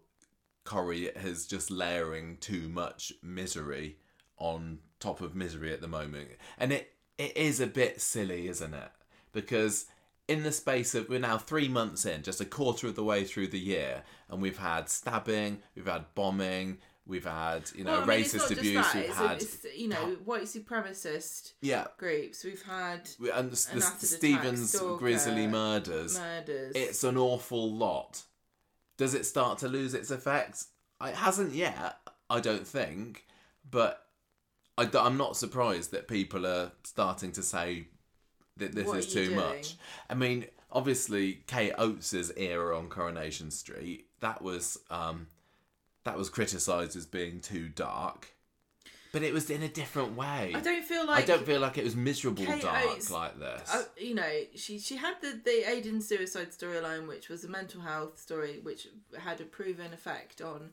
Corrie 0.64 1.10
has 1.16 1.46
just 1.46 1.70
layering 1.70 2.36
too 2.38 2.68
much 2.68 3.12
misery 3.22 3.98
on 4.38 4.78
top 5.00 5.20
of 5.20 5.34
misery 5.34 5.72
at 5.72 5.80
the 5.80 5.88
moment. 5.88 6.28
And 6.58 6.72
it 6.72 6.94
it 7.18 7.36
is 7.36 7.60
a 7.60 7.66
bit 7.66 8.00
silly, 8.00 8.48
isn't 8.48 8.74
it? 8.74 8.90
Because 9.32 9.86
in 10.28 10.44
the 10.44 10.52
space 10.52 10.94
of 10.94 11.08
we're 11.08 11.18
now 11.18 11.38
three 11.38 11.68
months 11.68 12.06
in, 12.06 12.22
just 12.22 12.40
a 12.40 12.44
quarter 12.44 12.86
of 12.86 12.96
the 12.96 13.04
way 13.04 13.24
through 13.24 13.48
the 13.48 13.58
year, 13.58 14.02
and 14.28 14.40
we've 14.40 14.58
had 14.58 14.88
stabbing, 14.88 15.58
we've 15.74 15.86
had 15.86 16.14
bombing, 16.14 16.78
we've 17.06 17.24
had 17.24 17.70
you 17.74 17.84
know 17.84 17.92
Well, 17.92 18.02
I 18.02 18.06
mean, 18.06 18.24
racist 18.24 18.50
abuse, 18.50 18.94
we've 18.94 19.04
it's, 19.04 19.16
had 19.16 19.42
it's, 19.42 19.66
you 19.76 19.88
know 19.88 20.16
white 20.24 20.42
supremacist 20.44 21.52
yeah, 21.60 21.86
groups. 21.98 22.44
We've 22.44 22.62
had 22.62 23.08
we- 23.18 23.30
and 23.30 23.50
the, 23.50 23.70
the 24.00 24.06
Stevens 24.06 24.72
stalker, 24.72 24.98
grisly 24.98 25.46
murders. 25.46 26.18
murders. 26.18 26.72
It's 26.74 27.04
an 27.04 27.16
awful 27.16 27.72
lot. 27.72 28.22
Does 28.96 29.14
it 29.14 29.26
start 29.26 29.58
to 29.58 29.68
lose 29.68 29.94
its 29.94 30.10
effect? 30.10 30.64
It 31.02 31.14
hasn't 31.14 31.54
yet, 31.54 31.96
I 32.30 32.40
don't 32.40 32.66
think, 32.66 33.26
but 33.68 34.06
I, 34.78 34.88
am 34.94 35.16
not 35.16 35.36
surprised 35.36 35.90
that 35.90 36.06
people 36.06 36.46
are 36.46 36.72
starting 36.84 37.32
to 37.32 37.42
say 37.42 37.88
that 38.58 38.74
this 38.74 38.86
What 38.86 38.98
is 38.98 39.12
too 39.12 39.26
doing? 39.26 39.36
much. 39.36 39.74
I 40.08 40.14
mean, 40.14 40.46
obviously, 40.70 41.40
Kate 41.46 41.72
Oates's 41.76 42.32
era 42.36 42.78
on 42.78 42.88
Coronation 42.88 43.50
Street 43.50 44.06
that 44.20 44.40
was 44.40 44.78
um, 44.90 45.26
that 46.04 46.16
was 46.18 46.28
criticised 46.28 46.96
as 46.96 47.06
being 47.06 47.40
too 47.40 47.68
dark, 47.68 48.28
but 49.12 49.22
it 49.22 49.32
was 49.32 49.50
in 49.50 49.62
a 49.62 49.68
different 49.68 50.16
way. 50.16 50.52
I 50.54 50.60
don't 50.60 50.84
feel 50.84 51.06
like 51.06 51.22
I 51.22 51.26
don't 51.26 51.46
feel 51.46 51.60
like 51.60 51.78
it 51.78 51.84
was 51.84 51.94
miserable 51.94 52.44
Kate 52.44 52.62
dark 52.62 52.84
Oates- 52.86 53.10
like 53.10 53.38
this. 53.38 53.72
uh, 53.72 53.84
you 53.96 54.14
know, 54.14 54.30
she 54.54 54.78
she 54.78 54.96
had 54.96 55.14
the 55.20 55.40
the 55.44 55.70
Aidan 55.70 56.00
suicide 56.00 56.50
storyline, 56.50 57.06
which 57.06 57.28
was 57.28 57.44
a 57.44 57.48
mental 57.48 57.80
health 57.82 58.18
story, 58.18 58.58
which 58.62 58.88
had 59.18 59.40
a 59.40 59.44
proven 59.44 59.92
effect 59.92 60.40
on 60.40 60.70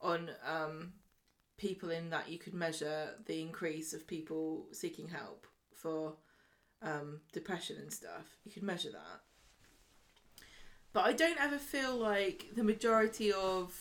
on 0.00 0.30
um, 0.46 0.92
people 1.56 1.90
in 1.90 2.10
that 2.10 2.28
you 2.28 2.38
could 2.38 2.54
measure 2.54 3.14
the 3.26 3.40
increase 3.40 3.92
of 3.92 4.06
people 4.06 4.66
seeking 4.72 5.08
help 5.08 5.46
for 5.74 6.14
um, 6.82 7.20
depression 7.32 7.76
and 7.80 7.92
stuff. 7.92 8.36
You 8.44 8.52
could 8.52 8.62
measure 8.62 8.90
that, 8.90 9.20
but 10.92 11.04
I 11.04 11.12
don't 11.12 11.40
ever 11.40 11.58
feel 11.58 11.96
like 11.96 12.46
the 12.54 12.62
majority 12.64 13.32
of 13.32 13.72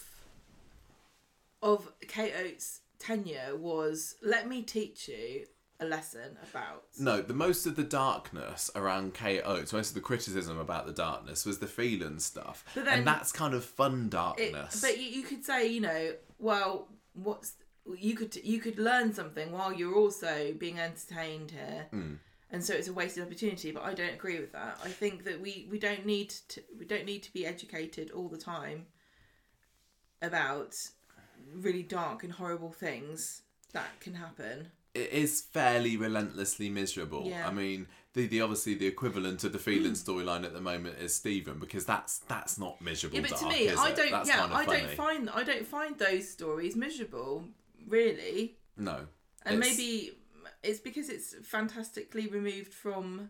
of 1.62 1.92
Kate 2.08 2.34
Oates' 2.40 2.82
tenure 3.00 3.56
was 3.58 4.16
let 4.22 4.48
me 4.48 4.62
teach 4.64 5.08
you 5.08 5.46
a 5.80 5.86
lesson 5.86 6.38
about 6.52 6.86
No, 7.00 7.22
the 7.22 7.34
most 7.34 7.66
of 7.68 7.76
the 7.76 7.84
darkness 7.84 8.72
around 8.76 9.14
Kate 9.14 9.42
Oates, 9.46 9.72
most 9.74 9.90
of 9.90 9.94
the 9.96 10.02
criticism 10.02 10.58
about 10.58 10.88
the 10.88 10.94
darkness 10.94 11.46
was 11.46 11.60
the 11.60 11.68
feeling 11.68 12.20
stuff, 12.20 12.64
But 12.74 12.86
then- 12.86 13.00
and 13.00 13.08
that's 13.08 13.32
kind 13.32 13.54
of 13.54 13.64
fun 13.64 14.06
It, 14.06 14.12
darkness. 14.12 14.82
but 14.82 14.98
you, 14.98 15.04
you 15.10 15.24
could 15.24 15.46
say, 15.46 15.68
you 15.68 15.82
know, 15.82 16.14
well, 16.40 16.88
what's 17.14 17.54
you 17.98 18.16
could 18.16 18.36
you 18.36 18.60
could 18.60 18.78
learn 18.78 19.14
something 19.14 19.52
while 19.52 19.72
you're 19.72 19.96
also 19.96 20.54
being 20.58 20.78
entertained 20.78 21.52
here, 21.52 21.88
Mm. 21.94 22.18
and 22.52 22.62
so 22.66 22.74
it's 22.74 22.90
a 22.90 22.94
wasted 22.94 23.24
opportunity. 23.24 23.72
But 23.72 23.84
I 23.84 23.94
don't 23.94 24.14
agree 24.14 24.40
with 24.42 24.52
that. 24.52 24.78
I 24.84 24.90
think 24.90 25.24
that 25.24 25.40
we 25.40 25.68
we 25.72 25.80
don't 25.80 26.06
need 26.06 26.32
to 26.50 26.62
we 26.78 26.84
don't 26.86 27.06
need 27.06 27.24
to 27.24 27.32
be 27.32 27.46
educated 27.46 28.12
all 28.12 28.28
the 28.28 28.38
time 28.38 28.88
about 30.22 30.76
really 31.56 31.84
dark 31.84 32.24
and 32.24 32.34
horrible 32.34 32.72
things 32.72 33.42
that 33.74 34.00
can 34.00 34.14
happen. 34.16 34.72
it 34.94 35.12
is 35.12 35.42
fairly 35.42 35.98
relentlessly 35.98 36.70
miserable. 36.70 37.26
Yeah. 37.28 37.48
I 37.48 37.52
mean, 37.52 37.88
the, 38.14 38.26
the 38.28 38.42
obviously 38.42 38.74
the 38.76 38.88
equivalent 38.88 39.44
of 39.44 39.52
the 39.52 39.60
feeling 39.60 39.92
mm. 39.92 40.04
storyline 40.04 40.44
at 40.44 40.54
the 40.54 40.62
moment 40.62 40.98
is 41.00 41.14
Stephen 41.14 41.60
because 41.60 41.86
that's 41.86 42.20
that's 42.20 42.58
not 42.58 42.82
miserable. 42.82 43.18
Yeah, 43.18 43.26
but 43.30 43.38
to 43.38 43.48
me, 43.48 43.70
I 43.70 43.92
don't. 43.92 44.12
That's 44.12 44.30
yeah, 44.30 44.38
kind 44.38 44.52
of 44.52 44.58
I 44.58 44.66
funny. 44.66 44.80
don't 44.80 44.92
find 44.92 45.30
I 45.30 45.44
don't 45.44 45.68
find 45.68 45.98
those 46.00 46.28
stories 46.30 46.76
miserable, 46.76 47.44
really. 47.88 48.58
no, 48.76 49.06
And 49.46 49.58
It's- 49.58 49.78
maybe 49.78 50.14
it's 50.64 50.80
because 50.80 51.10
it's 51.10 51.36
fantastically 51.44 52.28
removed 52.28 52.74
from 52.74 53.30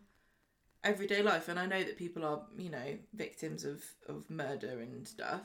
everyday 0.84 1.22
life. 1.22 1.50
And 1.50 1.60
I 1.60 1.66
know 1.66 1.84
that 1.84 1.98
people 1.98 2.24
are, 2.24 2.44
you 2.58 2.70
know, 2.70 2.98
victims 3.14 3.66
of, 3.66 3.84
of 4.08 4.30
murder 4.30 4.80
and 4.80 5.08
stuff. 5.08 5.42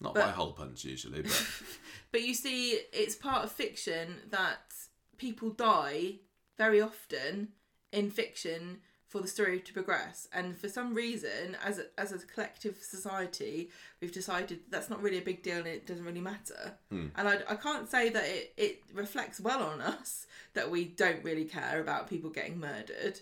Not 0.00 0.14
but- 0.14 0.26
by 0.26 0.30
hole 0.30 0.52
punch 0.52 0.84
usually, 0.84 1.22
but 1.22 1.46
But 2.12 2.22
you 2.22 2.34
see, 2.34 2.78
it's 2.92 3.16
part 3.16 3.42
of 3.44 3.50
fiction 3.50 4.20
that 4.30 4.72
people 5.16 5.50
die 5.50 6.20
very 6.56 6.80
often 6.80 7.48
in 7.90 8.10
fiction 8.10 8.78
for 9.08 9.20
the 9.20 9.26
story 9.26 9.60
to 9.60 9.72
progress. 9.72 10.28
And 10.32 10.56
for 10.56 10.68
some 10.68 10.94
reason, 10.94 11.56
as 11.64 11.78
a, 11.78 11.86
as 11.98 12.12
a 12.12 12.18
collective 12.18 12.76
society, 12.80 13.70
we've 14.00 14.12
decided 14.12 14.60
that's 14.70 14.90
not 14.90 15.02
really 15.02 15.18
a 15.18 15.22
big 15.22 15.42
deal 15.42 15.58
and 15.58 15.66
it 15.66 15.86
doesn't 15.86 16.04
really 16.04 16.20
matter. 16.20 16.74
Hmm. 16.90 17.06
And 17.16 17.28
I, 17.28 17.38
I 17.48 17.56
can't 17.56 17.90
say 17.90 18.10
that 18.10 18.24
it, 18.24 18.52
it 18.56 18.82
reflects 18.92 19.40
well 19.40 19.62
on 19.62 19.80
us 19.80 20.26
that 20.54 20.70
we 20.70 20.84
don't 20.84 21.22
really 21.24 21.44
care 21.44 21.80
about 21.80 22.08
people 22.08 22.30
getting 22.30 22.58
murdered. 22.58 23.20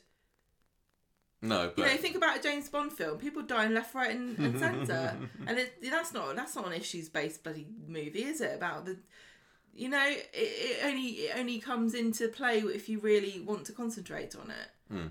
No, 1.43 1.73
but 1.75 1.79
You 1.79 1.85
know, 1.91 1.97
think 1.97 2.17
about 2.17 2.39
a 2.39 2.43
James 2.43 2.69
Bond 2.69 2.93
film. 2.93 3.19
People 3.19 3.43
dying 3.43 3.75
left, 3.75 3.95
right, 3.95 4.11
and, 4.13 4.39
and 4.39 4.59
centre, 4.59 5.19
and 5.47 5.59
it, 5.59 5.75
that's 5.83 6.15
not 6.15 6.37
that's 6.37 6.55
not 6.55 6.67
an 6.69 6.73
issues 6.73 7.09
based 7.09 7.43
bloody 7.43 7.67
movie, 7.87 8.23
is 8.23 8.41
it? 8.41 8.55
About 8.55 8.87
the, 8.87 8.97
you 9.75 9.89
know, 9.89 10.07
it, 10.09 10.29
it 10.33 10.85
only 10.85 11.07
it 11.09 11.37
only 11.37 11.59
comes 11.59 11.95
into 11.95 12.29
play 12.29 12.59
if 12.61 12.89
you 12.89 13.01
really 13.01 13.41
want 13.41 13.67
to 13.67 13.73
concentrate 13.73 14.37
on 14.37 14.51
it. 14.51 14.93
Hmm. 14.93 15.07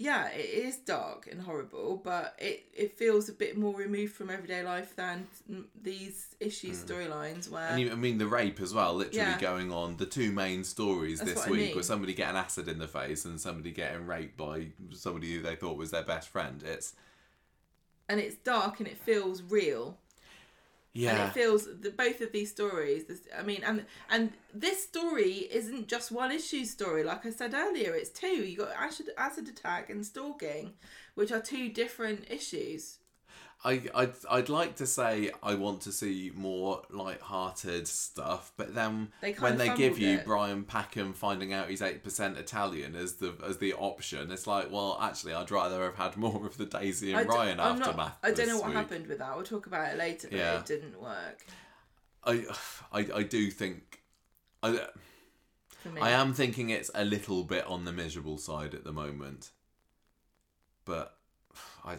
Yeah, 0.00 0.28
it 0.28 0.48
is 0.48 0.76
dark 0.76 1.28
and 1.30 1.42
horrible, 1.42 2.00
but 2.04 2.36
it, 2.38 2.66
it 2.72 2.96
feels 2.96 3.28
a 3.28 3.32
bit 3.32 3.58
more 3.58 3.74
removed 3.74 4.14
from 4.14 4.30
everyday 4.30 4.62
life 4.62 4.94
than 4.94 5.26
mm, 5.50 5.64
these 5.82 6.36
issues 6.38 6.84
storylines 6.84 7.50
where. 7.50 7.70
And 7.70 7.80
you, 7.80 7.90
I 7.90 7.96
mean, 7.96 8.18
the 8.18 8.28
rape 8.28 8.60
as 8.60 8.72
well, 8.72 8.94
literally 8.94 9.18
Yeah. 9.18 9.40
going 9.40 9.72
on. 9.72 9.96
The 9.96 10.06
two 10.06 10.30
main 10.30 10.62
stories 10.62 11.18
That's 11.18 11.30
this 11.30 11.38
what 11.38 11.48
I 11.48 11.50
week 11.50 11.66
mean. 11.66 11.76
were 11.76 11.82
somebody 11.82 12.14
getting 12.14 12.36
acid 12.36 12.68
in 12.68 12.78
the 12.78 12.86
face 12.86 13.24
and 13.24 13.40
somebody 13.40 13.72
getting 13.72 14.06
raped 14.06 14.36
by 14.36 14.68
somebody 14.92 15.34
who 15.34 15.42
they 15.42 15.56
thought 15.56 15.76
was 15.76 15.90
their 15.90 16.04
best 16.04 16.28
friend. 16.28 16.62
It's 16.62 16.94
and 18.08 18.20
it's 18.20 18.36
dark 18.36 18.78
and 18.78 18.88
it 18.88 18.98
feels 18.98 19.42
real. 19.42 19.98
Yeah. 20.98 21.12
And 21.12 21.30
it 21.30 21.32
feels 21.32 21.64
that 21.64 21.96
both 21.96 22.20
of 22.20 22.32
these 22.32 22.50
stories. 22.50 23.04
This, 23.04 23.20
I 23.36 23.42
mean, 23.42 23.62
and 23.64 23.86
and 24.10 24.32
this 24.52 24.82
story 24.82 25.48
isn't 25.50 25.86
just 25.86 26.10
one 26.10 26.32
issue 26.32 26.64
story. 26.64 27.04
Like 27.04 27.24
I 27.24 27.30
said 27.30 27.54
earlier, 27.54 27.94
it's 27.94 28.10
two. 28.10 28.26
You 28.26 28.58
got 28.58 28.72
acid, 28.76 29.10
acid 29.16 29.48
attack 29.48 29.90
and 29.90 30.04
stalking, 30.04 30.72
which 31.14 31.30
are 31.30 31.40
two 31.40 31.68
different 31.68 32.24
issues. 32.28 32.97
I, 33.64 33.82
I'd, 33.92 34.12
I'd 34.30 34.48
like 34.48 34.76
to 34.76 34.86
say 34.86 35.32
I 35.42 35.54
want 35.56 35.80
to 35.82 35.92
see 35.92 36.30
more 36.34 36.82
light-hearted 36.90 37.88
stuff, 37.88 38.52
but 38.56 38.72
then 38.72 39.08
They 39.20 39.32
when 39.32 39.58
they 39.58 39.74
give 39.74 39.98
you 39.98 40.18
it. 40.18 40.24
Brian 40.24 40.62
Packham 40.64 41.12
finding 41.12 41.52
out 41.52 41.68
he's 41.68 41.82
eight 41.82 42.04
percent 42.04 42.38
Italian 42.38 42.94
as 42.94 43.14
the 43.14 43.34
as 43.44 43.58
the 43.58 43.74
option, 43.74 44.30
it's 44.30 44.46
like, 44.46 44.70
well, 44.70 44.96
actually, 45.02 45.34
I'd 45.34 45.50
rather 45.50 45.82
have 45.82 45.96
had 45.96 46.16
more 46.16 46.46
of 46.46 46.56
the 46.56 46.66
Daisy 46.66 47.12
and 47.12 47.28
d- 47.28 47.34
Ryan 47.34 47.58
I'm 47.58 47.80
not- 47.80 47.88
aftermath. 47.88 48.16
I 48.22 48.30
don't 48.30 48.46
know 48.46 48.58
what 48.58 48.66
week. 48.68 48.76
happened 48.76 49.06
with 49.08 49.18
that. 49.18 49.34
We'll 49.34 49.44
talk 49.44 49.66
about 49.66 49.92
it 49.92 49.98
later, 49.98 50.28
but 50.30 50.38
Yeah. 50.38 50.58
it 50.60 50.66
didn't 50.66 51.00
work 51.02 51.44
I, 52.24 52.44
I, 52.92 53.06
I 53.16 53.22
do 53.24 53.50
think. 53.50 54.02
I. 54.62 54.86
I 56.00 56.10
am 56.10 56.34
thinking 56.34 56.70
it's 56.70 56.90
a 56.94 57.04
little 57.04 57.44
bit 57.44 57.64
on 57.66 57.84
the 57.86 57.92
miserable 57.92 58.36
side 58.38 58.74
at 58.74 58.84
the 58.84 58.92
moment, 58.92 59.50
but 60.84 61.16
I, 61.84 61.92
I, 61.94 61.96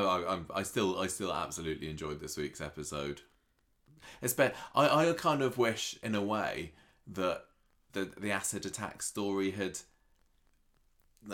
I, 0.00 0.22
I'm- 0.22 0.46
I 0.54 0.62
still, 0.62 0.98
I 0.98 1.06
still 1.06 1.32
absolutely 1.32 1.88
enjoyed 1.90 2.20
this 2.20 2.36
week's 2.36 2.60
episode. 2.60 3.22
It's 4.20 4.32
be- 4.34 4.50
I, 4.74 5.08
I 5.10 5.12
kind 5.12 5.42
of 5.42 5.58
wish, 5.58 5.98
in 6.02 6.14
a 6.14 6.22
way, 6.22 6.72
that 7.06 7.44
the 7.92 8.10
the 8.18 8.30
acid 8.30 8.64
attack 8.66 9.02
story 9.02 9.50
had, 9.52 9.78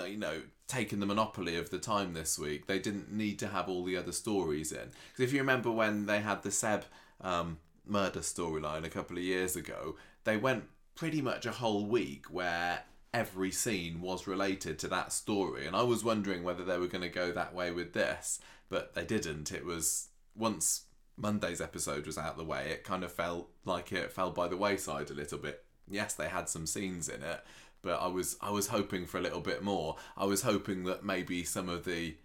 you 0.06 0.16
know, 0.16 0.42
taken 0.66 1.00
the 1.00 1.06
monopoly 1.06 1.56
of 1.56 1.70
the 1.70 1.78
time 1.78 2.12
this 2.12 2.38
week. 2.38 2.66
They 2.66 2.78
didn't 2.78 3.12
need 3.12 3.38
to 3.38 3.48
have 3.48 3.68
all 3.68 3.84
the 3.84 3.96
other 3.96 4.12
stories 4.12 4.72
in. 4.72 4.88
Because 5.12 5.24
if 5.24 5.32
you 5.32 5.38
remember 5.40 5.70
when 5.70 6.06
they 6.06 6.20
had 6.20 6.42
the 6.42 6.50
Seb 6.50 6.84
um, 7.20 7.58
murder 7.86 8.20
storyline 8.20 8.84
a 8.84 8.90
couple 8.90 9.16
of 9.16 9.22
years 9.22 9.56
ago, 9.56 9.96
they 10.24 10.36
went 10.36 10.64
pretty 10.94 11.22
much 11.22 11.46
a 11.46 11.52
whole 11.52 11.86
week 11.86 12.26
where 12.26 12.80
every 13.12 13.50
scene 13.50 14.00
was 14.00 14.26
related 14.26 14.78
to 14.78 14.88
that 14.88 15.12
story. 15.12 15.66
And 15.66 15.74
I 15.74 15.82
was 15.82 16.04
wondering 16.04 16.42
whether 16.42 16.64
they 16.64 16.78
were 16.78 16.86
going 16.86 17.02
to 17.02 17.08
go 17.08 17.32
that 17.32 17.54
way 17.54 17.70
with 17.70 17.92
this, 17.92 18.38
but 18.68 18.94
they 18.94 19.04
didn't. 19.04 19.52
It 19.52 19.64
was 19.64 20.08
once 20.36 20.82
Monday's 21.16 21.60
episode 21.60 22.06
was 22.06 22.18
out 22.18 22.32
of 22.32 22.36
the 22.38 22.44
way, 22.44 22.70
it 22.70 22.84
kind 22.84 23.02
of 23.02 23.12
felt 23.12 23.50
like 23.64 23.92
it 23.92 24.12
fell 24.12 24.30
by 24.30 24.48
the 24.48 24.56
wayside 24.56 25.10
a 25.10 25.14
little 25.14 25.38
bit. 25.38 25.64
Yes, 25.90 26.14
they 26.14 26.28
had 26.28 26.48
some 26.48 26.66
scenes 26.66 27.08
in 27.08 27.22
it, 27.22 27.44
but 27.82 28.00
I 28.00 28.06
was 28.08 28.36
I 28.40 28.50
was 28.50 28.68
hoping 28.68 29.06
for 29.06 29.18
a 29.18 29.22
little 29.22 29.40
bit 29.40 29.62
more. 29.62 29.96
I 30.16 30.26
was 30.26 30.42
hoping 30.42 30.84
that 30.84 31.04
maybe 31.04 31.44
some 31.44 31.68
of 31.68 31.84
the 31.84 32.16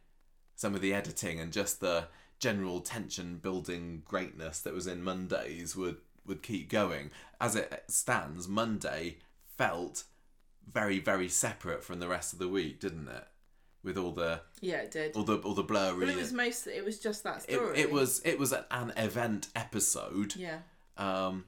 some 0.55 0.76
of 0.76 0.81
the 0.81 0.93
editing 0.93 1.39
and 1.39 1.51
just 1.51 1.80
the 1.80 2.07
general 2.39 2.81
tension 2.81 3.38
building 3.38 4.03
greatness 4.05 4.60
that 4.60 4.73
was 4.73 4.85
in 4.85 5.03
Mondays 5.03 5.76
would 5.76 5.97
would 6.26 6.43
keep 6.43 6.69
going. 6.69 7.10
As 7.39 7.55
it 7.55 7.84
stands, 7.88 8.47
Monday 8.47 9.18
felt 9.57 10.03
very 10.72 10.99
very 10.99 11.30
separate 11.30 11.84
from 11.84 11.99
the 11.99 12.07
rest 12.07 12.34
of 12.34 12.40
the 12.40 12.48
week, 12.48 12.80
didn't 12.80 13.07
it? 13.07 13.27
With 13.84 13.98
all 13.98 14.11
the 14.11 14.41
yeah, 14.61 14.77
it 14.77 14.91
did. 14.91 15.15
all 15.15 15.23
the 15.23 15.38
all 15.38 15.53
the 15.53 15.64
blurry. 15.64 15.99
Well, 15.99 16.10
it 16.10 16.15
was 16.15 16.31
most. 16.31 16.68
It 16.68 16.85
was 16.85 16.99
just 16.99 17.23
that 17.23 17.45
it, 17.48 17.56
story. 17.56 17.80
it 17.80 17.91
was 17.91 18.22
it 18.23 18.40
was 18.40 18.53
an 18.53 18.94
event 18.95 19.48
episode. 19.56 20.35
Yeah. 20.35 20.60
Um, 20.98 21.45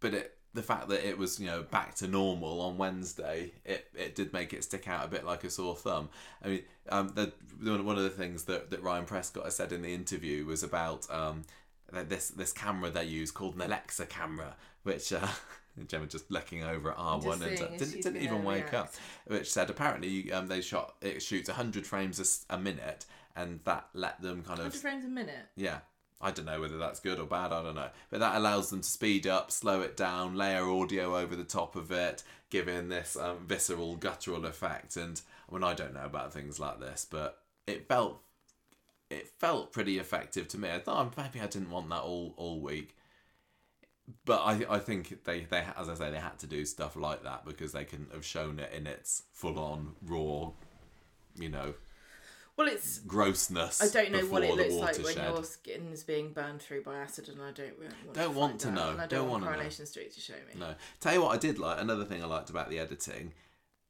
but 0.00 0.12
it 0.12 0.36
the 0.56 0.62
fact 0.62 0.88
that 0.88 1.06
it 1.06 1.16
was 1.16 1.38
you 1.38 1.46
know 1.46 1.62
back 1.62 1.94
to 1.96 2.08
normal 2.08 2.60
on 2.60 2.76
Wednesday, 2.76 3.52
it, 3.64 3.86
it 3.94 4.14
did 4.14 4.32
make 4.32 4.52
it 4.52 4.64
stick 4.64 4.88
out 4.88 5.04
a 5.04 5.08
bit 5.08 5.24
like 5.24 5.44
a 5.44 5.50
sore 5.50 5.76
thumb. 5.76 6.08
I 6.42 6.48
mean, 6.48 6.62
um, 6.88 7.12
the 7.14 7.32
one 7.60 7.96
of 7.96 8.02
the 8.02 8.10
things 8.10 8.44
that, 8.44 8.70
that 8.70 8.82
Ryan 8.82 9.04
Prescott 9.04 9.44
has 9.44 9.56
said 9.56 9.72
in 9.72 9.82
the 9.82 9.94
interview 9.94 10.44
was 10.44 10.62
about 10.62 11.08
um 11.10 11.42
that 11.92 12.08
this 12.08 12.28
this 12.28 12.52
camera 12.52 12.90
they 12.90 13.04
use 13.04 13.30
called 13.30 13.54
an 13.54 13.62
Alexa 13.62 14.06
camera, 14.06 14.56
which. 14.82 15.12
Uh, 15.12 15.28
Gemma 15.84 16.06
just 16.06 16.30
looking 16.30 16.64
over 16.64 16.90
at 16.90 16.98
R 16.98 17.18
one 17.18 17.42
and 17.42 17.56
didn't, 17.56 17.78
didn't 17.78 18.22
even 18.22 18.44
wake 18.44 18.72
up 18.72 18.92
which 19.26 19.50
said 19.50 19.70
apparently 19.70 20.32
um, 20.32 20.46
they 20.48 20.60
shot 20.60 20.94
it 21.02 21.22
shoots 21.22 21.48
100 21.48 21.86
frames 21.86 22.44
a 22.48 22.58
minute 22.58 23.04
and 23.34 23.60
that 23.64 23.88
let 23.92 24.20
them 24.22 24.42
kind 24.42 24.58
of 24.58 24.66
100 24.66 24.80
frames 24.80 25.04
a 25.04 25.08
minute. 25.08 25.46
yeah. 25.56 25.78
I 26.18 26.30
don't 26.30 26.46
know 26.46 26.62
whether 26.62 26.78
that's 26.78 26.98
good 26.98 27.18
or 27.18 27.26
bad 27.26 27.52
i 27.52 27.62
don't 27.62 27.74
know. 27.74 27.90
But 28.08 28.20
that 28.20 28.36
allows 28.36 28.70
them 28.70 28.80
to 28.80 28.88
speed 28.88 29.26
up 29.26 29.50
slow 29.50 29.82
it 29.82 29.96
down 29.98 30.34
layer 30.34 30.64
audio 30.66 31.16
over 31.18 31.36
the 31.36 31.44
top 31.44 31.76
of 31.76 31.92
it 31.92 32.22
giving 32.48 32.88
this 32.88 33.16
um, 33.16 33.44
visceral 33.46 33.96
guttural 33.96 34.46
effect. 34.46 34.96
And 34.96 35.20
i 35.50 35.54
mean 35.54 35.62
i 35.62 35.74
don't 35.74 35.92
know 35.92 36.06
about 36.06 36.32
things 36.32 36.58
like 36.58 36.80
this 36.80 37.06
but 37.08 37.42
it 37.66 37.86
felt 37.86 38.22
it 39.10 39.28
felt 39.38 39.72
pretty 39.72 39.98
effective 39.98 40.48
to 40.48 40.58
me. 40.58 40.68
I 40.70 40.78
thought 40.80 41.12
oh, 41.16 41.22
maybe 41.22 41.40
i 41.40 41.46
didn't 41.46 41.70
want 41.70 41.90
that 41.90 42.00
all 42.00 42.32
all 42.38 42.60
week 42.60 42.95
but 44.24 44.38
I, 44.38 44.64
I 44.68 44.78
think 44.78 45.24
they, 45.24 45.40
they 45.40 45.64
as 45.76 45.88
I 45.88 45.94
say 45.94 46.10
they 46.10 46.18
had 46.18 46.38
to 46.40 46.46
do 46.46 46.64
stuff 46.64 46.96
like 46.96 47.22
that 47.24 47.44
because 47.44 47.72
they 47.72 47.84
couldn't 47.84 48.12
have 48.12 48.24
shown 48.24 48.58
it 48.58 48.72
in 48.72 48.86
its 48.86 49.22
full 49.32 49.58
on 49.58 49.94
raw, 50.04 50.50
you 51.38 51.48
know, 51.48 51.74
Well, 52.56 52.68
it's. 52.68 53.00
grossness. 53.00 53.82
I 53.82 53.88
don't 53.88 54.12
know 54.12 54.26
what 54.26 54.42
it 54.42 54.54
looks 54.54 54.74
like 54.74 54.98
when 55.04 55.16
your 55.16 55.44
skin 55.44 55.88
is 55.92 56.02
being 56.04 56.32
burned 56.32 56.62
through 56.62 56.82
by 56.84 56.96
acid, 56.98 57.28
and 57.28 57.42
I 57.42 57.50
don't 57.50 57.76
really 57.78 57.94
want 58.04 58.14
Don't 58.14 58.32
to 58.32 58.38
want 58.38 58.60
to 58.60 58.70
know. 58.70 58.90
And 58.90 59.00
I 59.00 59.06
Don't 59.06 59.20
don't, 59.22 59.30
want 59.30 59.44
wanna 59.44 59.62
know. 59.62 59.68
Street 59.68 60.12
to 60.14 60.20
show 60.20 60.34
me. 60.34 60.58
No, 60.58 60.74
tell 61.00 61.12
you 61.14 61.22
what 61.22 61.34
I 61.34 61.38
did 61.38 61.58
like. 61.58 61.80
Another 61.80 62.04
thing 62.04 62.22
I 62.22 62.26
liked 62.26 62.50
about 62.50 62.70
the 62.70 62.78
editing. 62.78 63.32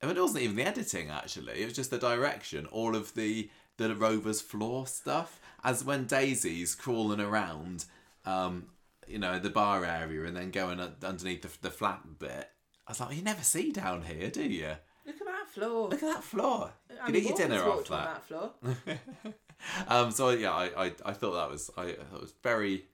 I 0.02 0.06
mean, 0.06 0.16
it 0.16 0.20
wasn't 0.20 0.44
even 0.44 0.56
the 0.56 0.66
editing 0.66 1.10
actually. 1.10 1.60
It 1.62 1.64
was 1.64 1.74
just 1.74 1.90
the 1.90 1.98
direction. 1.98 2.66
All 2.66 2.96
of 2.96 3.14
the 3.14 3.50
the 3.76 3.94
Rover's 3.94 4.40
floor 4.40 4.86
stuff. 4.86 5.40
As 5.62 5.84
when 5.84 6.06
Daisy's 6.06 6.74
crawling 6.74 7.20
around, 7.20 7.84
um, 8.24 8.66
you 9.08 9.18
know, 9.18 9.38
the 9.38 9.50
bar 9.50 9.84
area, 9.84 10.24
and 10.24 10.36
then 10.36 10.50
going 10.50 10.80
underneath 10.80 11.42
the, 11.42 11.50
the 11.62 11.70
flat 11.70 12.18
bit. 12.18 12.50
I 12.86 12.92
was 12.92 13.00
like, 13.00 13.16
you 13.16 13.22
never 13.22 13.42
see 13.42 13.72
down 13.72 14.02
here, 14.02 14.30
do 14.30 14.42
you? 14.42 14.72
Look 15.06 15.20
at 15.20 15.26
that 15.26 15.48
floor. 15.48 15.88
Look 15.88 16.02
at 16.02 16.14
that 16.14 16.24
floor. 16.24 16.72
You 16.90 16.96
can 17.06 17.16
eat 17.16 17.24
your 17.24 17.36
dinner 17.36 17.62
off 17.62 17.88
that. 17.88 18.14
that 18.14 18.24
floor. 18.24 18.50
um, 19.88 20.10
so 20.10 20.30
yeah, 20.30 20.52
I, 20.52 20.86
I, 20.86 20.92
I 21.04 21.12
thought 21.12 21.32
that 21.34 21.50
was 21.50 21.70
I, 21.76 21.82
I 21.84 21.92
thought 21.94 22.16
it 22.16 22.20
was 22.20 22.34
very 22.42 22.84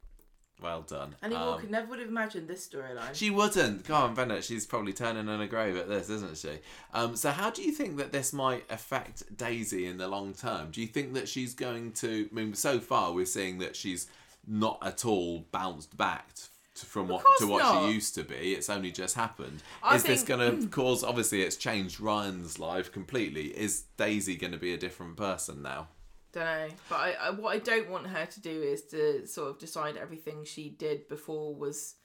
well 0.62 0.82
done. 0.82 1.14
Annie 1.22 1.34
Um, 1.34 1.46
Walker 1.46 1.66
never 1.66 1.86
would 1.88 1.98
have 1.98 2.08
imagined 2.08 2.48
this 2.48 2.66
storyline. 2.68 3.14
She 3.14 3.30
wouldn't. 3.30 3.84
Come 3.84 4.02
on, 4.02 4.14
Bennett. 4.14 4.44
She's 4.44 4.66
probably 4.66 4.92
turning 4.92 5.28
in 5.28 5.40
a 5.40 5.46
grave 5.46 5.76
at 5.76 5.88
this, 5.88 6.08
isn't 6.08 6.36
she? 6.36 6.60
Um, 6.94 7.16
so, 7.16 7.30
how 7.30 7.50
do 7.50 7.62
you 7.62 7.72
think 7.72 7.96
that 7.96 8.12
this 8.12 8.32
might 8.32 8.64
affect 8.70 9.36
Daisy 9.36 9.86
in 9.86 9.96
the 9.98 10.08
long 10.08 10.34
term? 10.34 10.70
Do 10.70 10.80
you 10.80 10.86
think 10.86 11.14
that 11.14 11.28
she's 11.28 11.54
going 11.54 11.92
to? 11.94 12.28
I 12.30 12.34
mean, 12.34 12.54
so 12.54 12.78
far 12.78 13.12
we're 13.12 13.26
seeing 13.26 13.58
that 13.58 13.74
she's 13.74 14.06
not 14.46 14.78
at 14.82 15.04
all 15.04 15.46
bounced 15.52 15.96
back 15.96 16.28
to, 16.74 16.86
from 16.86 17.08
what 17.08 17.24
to 17.38 17.46
what 17.46 17.60
not. 17.60 17.86
she 17.86 17.94
used 17.94 18.14
to 18.16 18.24
be. 18.24 18.54
It's 18.54 18.70
only 18.70 18.90
just 18.90 19.14
happened. 19.14 19.62
I 19.82 19.96
Is 19.96 20.04
this 20.04 20.22
going 20.22 20.60
to 20.60 20.66
cause? 20.70 21.04
Obviously, 21.04 21.42
it's 21.42 21.56
changed 21.56 22.00
Ryan's 22.00 22.58
life 22.58 22.90
completely. 22.92 23.46
Is 23.46 23.84
Daisy 23.96 24.36
going 24.36 24.52
to 24.52 24.58
be 24.58 24.72
a 24.72 24.78
different 24.78 25.16
person 25.16 25.62
now? 25.62 25.88
Don't 26.32 26.44
know, 26.44 26.68
but 26.88 26.96
I, 26.96 27.12
I, 27.20 27.30
what 27.30 27.54
I 27.54 27.58
don't 27.58 27.90
want 27.90 28.06
her 28.06 28.24
to 28.24 28.40
do 28.40 28.62
is 28.62 28.82
to 28.84 29.26
sort 29.26 29.50
of 29.50 29.58
decide 29.58 29.98
everything 29.98 30.44
she 30.44 30.70
did 30.70 31.06
before 31.06 31.54
was 31.54 31.96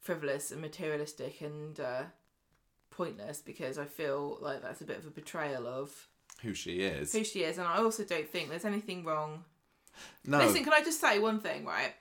frivolous 0.00 0.52
and 0.52 0.60
materialistic 0.60 1.40
and 1.40 1.80
uh, 1.80 2.02
pointless 2.90 3.40
because 3.40 3.78
I 3.78 3.86
feel 3.86 4.38
like 4.40 4.62
that's 4.62 4.82
a 4.82 4.84
bit 4.84 4.98
of 4.98 5.06
a 5.06 5.10
betrayal 5.10 5.66
of 5.66 6.08
Who 6.42 6.54
she 6.54 6.80
is? 6.82 7.12
who 7.12 7.24
she 7.24 7.42
is, 7.42 7.58
and 7.58 7.66
I 7.66 7.78
also 7.78 8.04
don't 8.04 8.28
think 8.28 8.50
there's 8.50 8.64
anything 8.64 9.02
wrong. 9.04 9.44
No. 10.26 10.38
Listen, 10.38 10.64
can 10.64 10.72
I 10.72 10.82
just 10.82 11.00
say 11.00 11.18
one 11.18 11.40
thing, 11.40 11.64
right? 11.64 11.94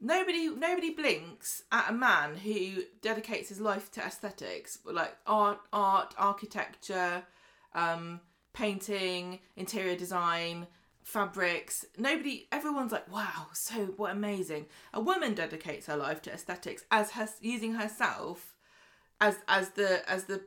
Nobody, 0.00 0.48
nobody 0.48 0.90
blinks 0.94 1.62
at 1.70 1.90
a 1.90 1.92
man 1.92 2.36
who 2.36 2.82
dedicates 3.02 3.50
his 3.50 3.60
life 3.60 3.90
to 3.92 4.00
aesthetics, 4.00 4.78
like 4.84 5.14
art, 5.26 5.58
art, 5.72 6.14
architecture, 6.16 7.22
um, 7.74 8.20
painting, 8.54 9.40
interior 9.56 9.96
design, 9.96 10.66
fabrics. 11.02 11.84
Nobody, 11.98 12.48
everyone's 12.50 12.92
like, 12.92 13.10
"Wow, 13.12 13.48
so 13.52 13.86
what 13.96 14.12
amazing!" 14.12 14.66
A 14.94 15.00
woman 15.00 15.34
dedicates 15.34 15.86
her 15.86 15.96
life 15.96 16.22
to 16.22 16.32
aesthetics 16.32 16.84
as 16.90 17.10
her 17.12 17.28
using 17.40 17.74
herself 17.74 18.54
as 19.20 19.36
as 19.48 19.70
the 19.70 20.08
as 20.10 20.24
the 20.24 20.42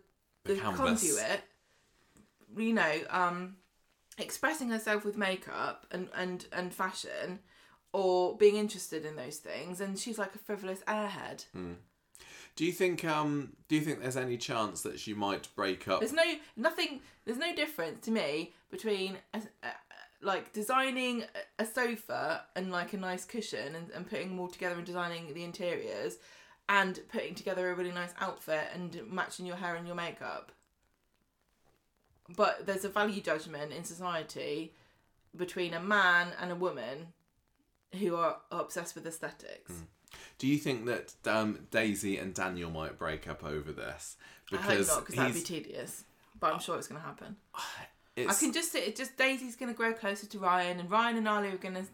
the, 0.45 0.56
canvas. 0.56 1.02
conduit. 1.02 1.41
You 2.57 2.73
know, 2.73 2.94
um, 3.10 3.57
expressing 4.18 4.69
herself 4.69 5.03
with 5.06 5.18
makeup 5.18 5.85
and 5.91 6.10
and 6.15 6.45
and 6.52 6.73
fashion 6.73 7.40
or 7.91 8.38
being 8.38 8.56
interested 8.56 9.06
in 9.06 9.15
those 9.15 9.38
things 9.38 9.81
and 9.81 9.98
she's 9.98 10.18
like 10.18 10.35
a 10.35 10.40
frivolous 10.40 10.80
airhead 10.88 11.45
hmm. 11.53 11.73
Do 12.56 12.65
you 12.65 12.72
think? 12.72 13.03
Um. 13.03 13.53
Do 13.68 13.76
you 13.76 13.81
think 13.81 13.99
there's 14.02 14.15
any 14.15 14.38
chance 14.38 14.84
that 14.84 14.99
she 14.99 15.15
might 15.15 15.48
break 15.56 15.88
up? 15.88 16.02
there's 16.02 16.14
no 16.14 16.23
nothing 16.56 17.02
there's 17.26 17.40
no 17.40 17.53
difference 17.56 18.06
to 18.06 18.11
me 18.11 18.53
between 18.69 19.18
a, 19.34 19.41
a, 19.64 19.69
like 20.22 20.53
designing 20.53 21.23
a- 21.23 21.64
a 21.64 21.65
sofa 21.65 22.44
and 22.56 22.72
like 22.72 22.94
a 22.94 22.98
nice 22.98 23.26
cushion 23.26 23.76
and, 23.76 23.90
and 23.90 24.07
putting 24.07 24.30
them 24.30 24.40
all 24.40 24.48
together 24.48 24.76
and 24.76 24.85
designing 24.85 25.34
the 25.34 25.44
interiors 25.44 26.18
and 26.69 26.99
putting 27.11 27.34
together 27.34 27.72
a 27.72 27.76
really 27.76 27.91
nice 27.91 28.14
outfit 28.22 28.68
and 28.73 29.02
matching 29.10 29.48
your 29.48 29.56
hair 29.57 29.76
and 29.76 29.88
your 29.88 29.95
makeup 29.95 30.52
but 32.36 32.66
there's 32.66 32.86
a 32.86 32.90
value 32.90 33.22
judgment 33.22 33.72
in 33.74 33.84
society 33.84 34.74
between 35.36 35.74
a 35.74 35.80
man 35.80 36.30
and 36.40 36.52
a 36.52 36.56
woman 36.56 37.08
who 38.00 38.16
are 38.16 38.38
obsessed 38.52 38.95
with 38.95 39.06
aesthetics. 39.06 39.72
Mm. 39.72 39.86
Do 40.38 40.48
you 40.48 40.58
think 40.58 40.86
that 40.86 41.14
um, 41.26 41.60
Daisy 41.72 42.18
and 42.18 42.34
Daniel 42.34 42.70
might 42.70 42.98
break 42.98 43.28
up 43.28 43.44
over 43.44 43.72
this? 43.72 44.18
I 44.52 44.58
hope 44.58 44.88
not, 44.88 45.00
because 45.00 45.16
that'd 45.16 45.34
be 45.34 45.41
tedious. 45.41 46.04
But 46.40 46.54
I'm 46.54 46.60
sure 46.60 46.78
it's 46.78 46.88
going 46.88 47.02
to 47.02 47.08
happen. 47.08 47.36
it's, 48.16 48.30
I 48.30 48.45
can 48.45 48.54
just 48.54 48.76
it. 48.76 48.95
Just 48.95 49.18
Daisy's 49.18 49.56
going 49.56 49.72
to 49.72 49.78
grow 49.78 49.94
closer 49.94 50.28
to 50.28 50.40
Ryan, 50.40 50.80
and 50.80 50.91
Ryan 50.91 51.18
and 51.18 51.28
Ali 51.28 51.50
are 51.50 51.58
going 51.58 51.76
to 51.76 51.86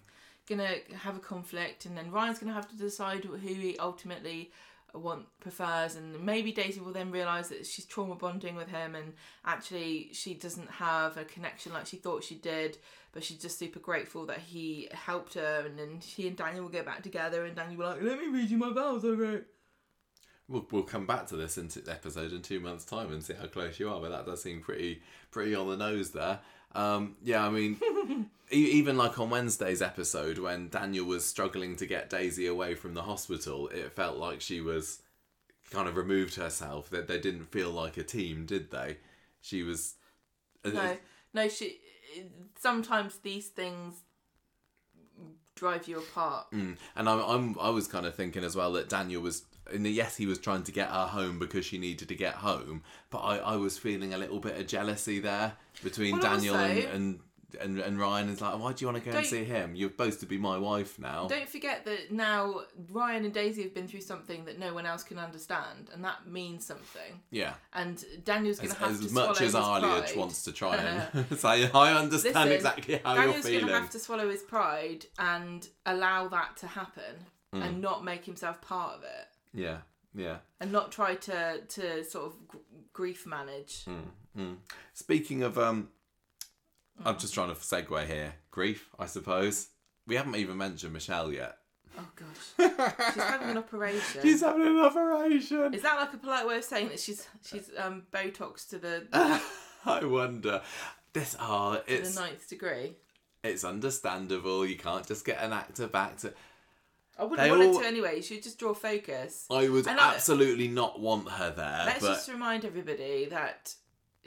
going 0.47 0.59
to 0.59 0.97
have 0.97 1.15
a 1.15 1.19
conflict, 1.19 1.85
and 1.85 1.95
then 1.95 2.11
Ryan's 2.11 2.39
going 2.39 2.49
to 2.49 2.53
have 2.53 2.67
to 2.69 2.75
decide 2.75 3.23
who 3.23 3.35
he 3.35 3.77
ultimately 3.77 4.51
want 4.93 5.25
prefers, 5.39 5.95
and 5.95 6.23
maybe 6.23 6.51
Daisy 6.51 6.79
will 6.79 6.93
then 6.93 7.11
realise 7.11 7.49
that 7.49 7.65
she's 7.65 7.85
trauma 7.85 8.15
bonding 8.15 8.55
with 8.55 8.69
him, 8.69 8.95
and 8.95 9.13
actually 9.45 10.09
she 10.13 10.33
doesn't 10.33 10.69
have 10.69 11.17
a 11.17 11.25
connection 11.25 11.73
like 11.73 11.85
she 11.85 11.97
thought 11.97 12.23
she 12.23 12.35
did, 12.35 12.77
but 13.11 13.23
she's 13.23 13.37
just 13.37 13.59
super 13.59 13.79
grateful 13.79 14.25
that 14.25 14.39
he 14.39 14.87
helped 14.91 15.33
her, 15.35 15.63
and 15.65 15.77
then 15.77 15.99
she 16.01 16.27
and 16.27 16.37
Daniel 16.37 16.63
will 16.63 16.71
get 16.71 16.85
back 16.85 17.03
together, 17.03 17.45
and 17.45 17.55
Daniel 17.55 17.77
will 17.77 17.95
be 17.95 18.01
like, 18.01 18.11
"Let 18.11 18.19
me 18.19 18.27
read 18.27 18.49
you 18.49 18.57
my 18.57 18.71
vows 18.71 19.05
I 19.05 19.09
wrote." 19.09 19.45
We'll, 20.47 20.65
we'll 20.71 20.83
come 20.83 21.05
back 21.05 21.27
to 21.27 21.35
this 21.35 21.59
in 21.59 21.67
t- 21.67 21.81
episode 21.87 22.33
in 22.33 22.41
two 22.41 22.59
months' 22.59 22.83
time 22.83 23.11
and 23.13 23.23
see 23.23 23.35
how 23.35 23.45
close 23.45 23.79
you 23.79 23.89
are, 23.89 24.01
but 24.01 24.09
that 24.09 24.25
does 24.25 24.41
seem 24.41 24.61
pretty 24.61 25.01
pretty 25.31 25.53
on 25.53 25.69
the 25.69 25.77
nose 25.77 26.11
there. 26.11 26.39
Um, 26.73 27.15
yeah, 27.23 27.45
I 27.45 27.49
mean, 27.49 27.79
even 28.51 28.97
like 28.97 29.19
on 29.19 29.29
Wednesday's 29.29 29.81
episode 29.81 30.37
when 30.39 30.69
Daniel 30.69 31.05
was 31.05 31.25
struggling 31.25 31.75
to 31.77 31.85
get 31.85 32.09
Daisy 32.09 32.47
away 32.47 32.75
from 32.75 32.93
the 32.93 33.03
hospital, 33.03 33.67
it 33.69 33.91
felt 33.93 34.17
like 34.17 34.41
she 34.41 34.59
was 34.61 35.01
kind 35.71 35.87
of 35.87 35.95
removed 35.97 36.35
herself. 36.35 36.89
That 36.89 37.07
they 37.07 37.19
didn't 37.19 37.51
feel 37.51 37.69
like 37.71 37.97
a 37.97 38.03
team, 38.03 38.45
did 38.45 38.71
they? 38.71 38.97
She 39.41 39.63
was. 39.63 39.95
uh, 40.65 40.69
No, 40.71 40.97
no, 41.33 41.47
she. 41.47 41.79
Sometimes 42.59 43.17
these 43.19 43.47
things 43.49 43.93
drive 45.55 45.87
you 45.87 45.99
apart. 45.99 46.49
Mm. 46.51 46.77
And 46.95 47.09
I'm, 47.09 47.19
I'm, 47.19 47.55
I 47.59 47.69
was 47.69 47.87
kind 47.87 48.05
of 48.05 48.15
thinking 48.15 48.43
as 48.43 48.55
well 48.55 48.71
that 48.73 48.89
Daniel 48.89 49.21
was, 49.21 49.43
yes, 49.77 50.15
he 50.15 50.25
was 50.25 50.39
trying 50.39 50.63
to 50.63 50.71
get 50.71 50.89
her 50.89 51.05
home 51.07 51.37
because 51.37 51.65
she 51.65 51.77
needed 51.77 52.07
to 52.07 52.15
get 52.15 52.35
home, 52.35 52.81
but 53.09 53.19
I, 53.19 53.37
I 53.39 53.55
was 53.57 53.77
feeling 53.77 54.13
a 54.13 54.17
little 54.17 54.39
bit 54.39 54.57
of 54.57 54.67
jealousy 54.67 55.19
there 55.19 55.53
between 55.83 56.13
Well, 56.13 56.21
Daniel 56.21 56.55
also- 56.55 56.65
and, 56.67 56.83
and, 56.85 57.19
and 57.59 57.79
and 57.79 57.99
Ryan. 57.99 58.29
Is 58.29 58.41
like, 58.41 58.59
why 58.59 58.73
do 58.73 58.83
you 58.85 58.91
want 58.91 59.03
to 59.03 59.09
go 59.09 59.17
and 59.17 59.23
Don't- 59.23 59.29
see 59.29 59.43
him? 59.43 59.75
You're 59.75 59.89
supposed 59.89 60.19
to 60.21 60.25
be 60.25 60.37
my 60.37 60.57
wife 60.57 60.99
now. 60.99 61.27
Don't 61.27 61.47
forget 61.49 61.85
that 61.85 62.11
now 62.11 62.61
Ryan 62.91 63.25
and 63.25 63.33
Daisy 63.33 63.63
have 63.63 63.73
been 63.73 63.87
through 63.87 64.01
something 64.01 64.45
that 64.45 64.59
no 64.59 64.73
one 64.73 64.85
else 64.85 65.03
can 65.03 65.17
understand, 65.19 65.89
and 65.93 66.03
that 66.03 66.27
means 66.27 66.65
something. 66.65 67.21
Yeah. 67.31 67.53
And 67.73 68.03
Daniel's 68.23 68.59
going 68.59 68.71
to 68.73 68.79
have 68.79 68.91
as 68.91 69.07
to 69.07 69.13
much 69.13 69.37
swallow 69.37 69.47
as 69.47 69.55
Arliage 69.55 70.15
wants 70.17 70.43
to 70.43 70.51
try 70.51 70.75
and 70.77 71.25
say, 71.39 71.69
I 71.71 71.93
understand 71.93 72.35
Listen, 72.35 72.51
exactly 72.51 73.01
how 73.03 73.15
Daniel's 73.15 73.35
you're 73.35 73.43
feeling. 73.43 73.43
Daniel's 73.43 73.61
going 73.61 73.73
to 73.73 73.79
have 73.81 73.89
to 73.91 73.99
swallow 73.99 74.29
his 74.29 74.43
pride 74.43 75.05
and 75.17 75.67
allow 75.85 76.27
that 76.29 76.57
to 76.57 76.67
happen, 76.67 77.25
Mm. 77.53 77.65
and 77.65 77.81
not 77.81 78.03
make 78.03 78.25
himself 78.25 78.61
part 78.61 78.93
of 78.97 79.03
it, 79.03 79.27
Yeah, 79.55 79.77
yeah. 80.13 80.37
and 80.59 80.71
not 80.71 80.91
try 80.91 81.15
to 81.15 81.61
to 81.67 82.03
sort 82.03 82.25
of 82.27 82.33
grief 82.93 83.25
manage. 83.25 83.85
Mm. 84.37 84.57
Speaking 84.93 85.41
of, 85.41 85.57
um, 85.57 85.89
I'm 87.05 87.17
just 87.17 87.33
trying 87.33 87.49
to 87.49 87.55
segue 87.55 88.07
here. 88.07 88.33
Grief, 88.51 88.89
I 88.97 89.05
suppose. 89.05 89.67
We 90.07 90.15
haven't 90.15 90.35
even 90.35 90.57
mentioned 90.57 90.93
Michelle 90.93 91.31
yet. 91.31 91.55
Oh 91.97 92.07
gosh, 92.15 92.69
she's 93.13 93.23
having 93.23 93.49
an 93.49 93.57
operation. 93.57 94.21
She's 94.21 94.41
having 94.41 94.67
an 94.67 94.79
operation. 94.79 95.73
Is 95.73 95.81
that 95.81 95.99
like 95.99 96.13
a 96.13 96.17
polite 96.17 96.47
way 96.47 96.57
of 96.57 96.63
saying 96.63 96.89
that 96.89 96.99
she's 96.99 97.27
she's 97.45 97.69
um 97.77 98.03
Botox 98.13 98.67
to 98.69 98.77
the 98.79 99.07
I 99.85 100.05
wonder. 100.05 100.61
This 101.13 101.35
oh, 101.39 101.75
to 101.75 101.83
the 101.85 101.93
it's 101.99 102.15
ninth 102.15 102.47
degree? 102.47 102.95
it's 103.43 103.63
understandable. 103.63 104.65
You 104.65 104.75
can't 104.77 105.05
just 105.07 105.25
get 105.25 105.41
an 105.41 105.51
actor 105.53 105.87
back 105.87 106.17
to. 106.19 106.33
I 107.17 107.23
wouldn't 107.23 107.39
They 107.41 107.49
want 107.51 107.63
all- 107.63 107.77
it 107.79 107.81
to 107.81 107.87
anyway. 107.87 108.17
You 108.17 108.21
should 108.21 108.43
just 108.43 108.59
draw 108.59 108.73
focus. 108.73 109.45
I 109.51 109.67
would 109.67 109.87
And 109.87 109.99
I- 109.99 110.13
absolutely 110.13 110.67
not 110.69 110.99
want 111.01 111.29
her 111.29 111.49
there. 111.51 111.83
Let's 111.85 112.01
but 112.01 112.13
just 112.13 112.29
remind 112.29 112.63
everybody 112.65 113.25
that 113.25 113.73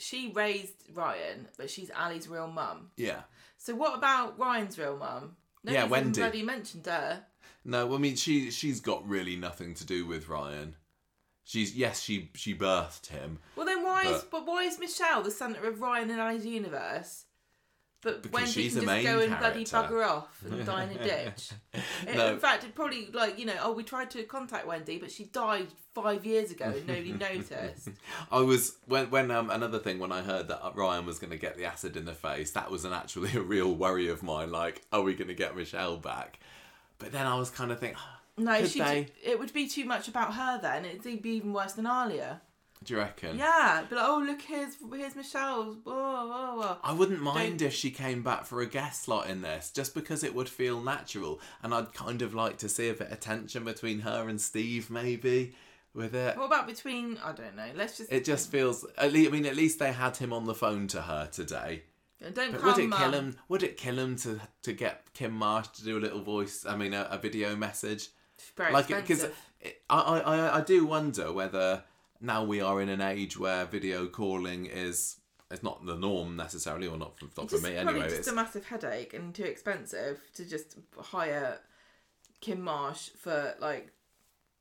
she 0.02 0.30
raised 0.34 0.74
Ryan, 0.92 1.48
but 1.56 1.70
she's 1.70 1.90
Ali's 1.96 2.28
real 2.28 2.48
mum. 2.48 2.90
yeah, 2.96 3.20
So 3.56 3.74
what 3.74 3.96
about 3.96 4.38
Ryan's 4.38 4.78
real 4.78 4.96
mum? 4.96 5.36
Yeah, 5.64 5.72
Nobody's 5.72 5.84
even 5.84 5.90
Wendy. 5.90 6.20
bloody 6.20 6.42
mentioned 6.42 6.86
her. 6.86 7.24
no. 7.64 7.86
Well, 7.86 7.96
I 7.98 8.00
mean, 8.00 8.16
she 8.16 8.50
she's 8.50 8.80
got 8.80 9.08
really 9.08 9.36
nothing 9.36 9.74
to 9.74 9.86
do 9.86 10.06
with 10.06 10.28
Ryan. 10.28 10.74
She's 11.44 11.74
yes, 11.74 12.00
she 12.00 12.30
she 12.34 12.54
birthed 12.54 13.06
him. 13.08 13.38
Well, 13.56 13.66
then 13.66 13.82
why 13.84 14.02
is 14.04 14.22
but 14.24 14.46
why 14.46 14.64
is 14.64 14.78
Michelle 14.78 15.22
the 15.22 15.30
centre 15.30 15.66
of 15.68 15.80
Ryan 15.80 16.10
and 16.10 16.20
Ali's 16.20 16.46
universe? 16.46 17.24
But 18.02 18.22
Because 18.24 18.34
Wendy 18.34 18.50
she's 18.50 18.74
can 18.74 18.84
just 18.84 19.04
go 19.04 19.20
and 19.20 19.38
bloody 19.38 19.64
bugger 19.64 20.04
off 20.04 20.42
and 20.44 20.66
die 20.66 20.84
in 20.84 20.90
a 20.90 21.02
ditch. 21.02 21.50
No. 22.14 22.32
In 22.32 22.38
fact, 22.40 22.64
it 22.64 22.74
probably 22.74 23.06
like 23.12 23.38
you 23.38 23.46
know, 23.46 23.54
oh, 23.62 23.72
we 23.72 23.84
tried 23.84 24.10
to 24.10 24.24
contact 24.24 24.66
Wendy, 24.66 24.98
but 24.98 25.10
she 25.10 25.24
died 25.24 25.68
five 25.94 26.26
years 26.26 26.50
ago 26.50 26.66
and 26.66 26.86
nobody 26.86 27.12
noticed. 27.30 27.88
I 28.30 28.40
was 28.40 28.76
when 28.86 29.08
when 29.10 29.30
um 29.30 29.50
another 29.50 29.78
thing 29.78 30.00
when 30.00 30.10
I 30.10 30.20
heard 30.22 30.48
that 30.48 30.60
Ryan 30.74 31.06
was 31.06 31.18
going 31.20 31.30
to 31.30 31.38
get 31.38 31.56
the 31.56 31.64
acid 31.64 31.96
in 31.96 32.04
the 32.04 32.14
face, 32.14 32.50
that 32.52 32.70
was 32.70 32.84
an 32.84 32.92
actually 32.92 33.36
a 33.36 33.40
real 33.40 33.72
worry 33.72 34.08
of 34.08 34.22
mine. 34.22 34.50
Like, 34.50 34.82
are 34.92 35.02
we 35.02 35.14
going 35.14 35.28
to 35.28 35.34
get 35.34 35.56
Michelle 35.56 35.96
back? 35.96 36.40
But 36.98 37.12
then 37.12 37.26
I 37.26 37.36
was 37.36 37.50
kind 37.50 37.70
of 37.70 37.78
thinking, 37.78 37.98
No, 38.36 38.64
she. 38.64 38.80
It 39.22 39.38
would 39.38 39.52
be 39.52 39.68
too 39.68 39.84
much 39.84 40.08
about 40.08 40.34
her 40.34 40.58
then. 40.60 40.84
It'd 40.84 41.22
be 41.22 41.30
even 41.30 41.52
worse 41.52 41.74
than 41.74 41.84
Alya. 41.84 42.40
Do 42.84 42.94
you 42.94 43.00
reckon? 43.00 43.36
Yeah, 43.38 43.84
be 43.88 43.96
like, 43.96 44.04
oh 44.06 44.22
look, 44.26 44.42
here's 44.42 44.76
here's 44.92 45.14
Michelle's. 45.16 45.76
Whoa, 45.84 45.94
whoa, 45.94 46.56
whoa. 46.56 46.76
I 46.82 46.92
wouldn't 46.92 47.20
mind 47.20 47.62
if 47.62 47.72
she 47.72 47.90
came 47.90 48.22
back 48.22 48.44
for 48.44 48.60
a 48.60 48.66
guest 48.66 49.04
slot 49.04 49.28
in 49.28 49.42
this, 49.42 49.70
just 49.70 49.94
because 49.94 50.24
it 50.24 50.34
would 50.34 50.48
feel 50.48 50.80
natural, 50.80 51.40
and 51.62 51.74
I'd 51.74 51.92
kind 51.94 52.22
of 52.22 52.34
like 52.34 52.58
to 52.58 52.68
see 52.68 52.88
a 52.88 52.94
bit 52.94 53.10
of 53.10 53.20
tension 53.20 53.64
between 53.64 54.00
her 54.00 54.28
and 54.28 54.40
Steve, 54.40 54.90
maybe, 54.90 55.54
with 55.94 56.14
it. 56.14 56.36
What 56.36 56.46
about 56.46 56.66
between? 56.66 57.18
I 57.24 57.32
don't 57.32 57.56
know. 57.56 57.68
Let's 57.74 57.98
just. 57.98 58.12
It 58.12 58.24
just 58.24 58.50
feels. 58.50 58.86
At 58.98 59.12
least, 59.12 59.30
I 59.30 59.32
mean, 59.32 59.46
at 59.46 59.56
least 59.56 59.78
they 59.78 59.92
had 59.92 60.16
him 60.16 60.32
on 60.32 60.44
the 60.44 60.54
phone 60.54 60.86
to 60.88 61.02
her 61.02 61.28
today. 61.30 61.82
don't 62.20 62.52
But 62.52 62.60
come. 62.60 62.70
would 62.70 62.78
it 62.78 62.90
kill 62.90 63.08
um, 63.08 63.14
him? 63.14 63.36
Would 63.48 63.62
it 63.62 63.76
kill 63.76 63.98
him 63.98 64.16
to 64.16 64.40
to 64.62 64.72
get 64.72 65.12
Kim 65.14 65.32
Marsh 65.32 65.68
to 65.68 65.84
do 65.84 65.98
a 65.98 66.00
little 66.00 66.22
voice? 66.22 66.64
I 66.66 66.76
mean, 66.76 66.94
a, 66.94 67.08
a 67.10 67.18
video 67.18 67.56
message, 67.56 68.08
It's 68.36 68.50
very 68.56 68.72
like 68.72 68.88
because. 68.88 69.26
I 69.88 69.96
I 69.98 70.58
I 70.58 70.60
do 70.60 70.84
wonder 70.84 71.32
whether 71.32 71.84
now 72.22 72.44
we 72.44 72.60
are 72.60 72.80
in 72.80 72.88
an 72.88 73.00
age 73.02 73.38
where 73.38 73.66
video 73.66 74.06
calling 74.06 74.66
is 74.66 75.16
it's 75.50 75.62
not 75.62 75.84
the 75.84 75.96
norm 75.96 76.36
necessarily, 76.36 76.86
or 76.86 76.96
not 76.96 77.18
for, 77.18 77.26
not 77.38 77.50
for 77.50 77.56
It's 77.56 77.64
me 77.64 77.76
anyway. 77.76 78.04
just 78.04 78.20
It's, 78.20 78.28
a 78.28 78.32
massive 78.34 78.64
headache 78.64 79.12
and 79.12 79.34
too 79.34 79.44
expensive 79.44 80.18
to 80.34 80.46
just 80.48 80.76
hire 80.98 81.58
Kim 82.40 82.62
Marsh 82.62 83.10
for 83.10 83.54
like 83.60 83.90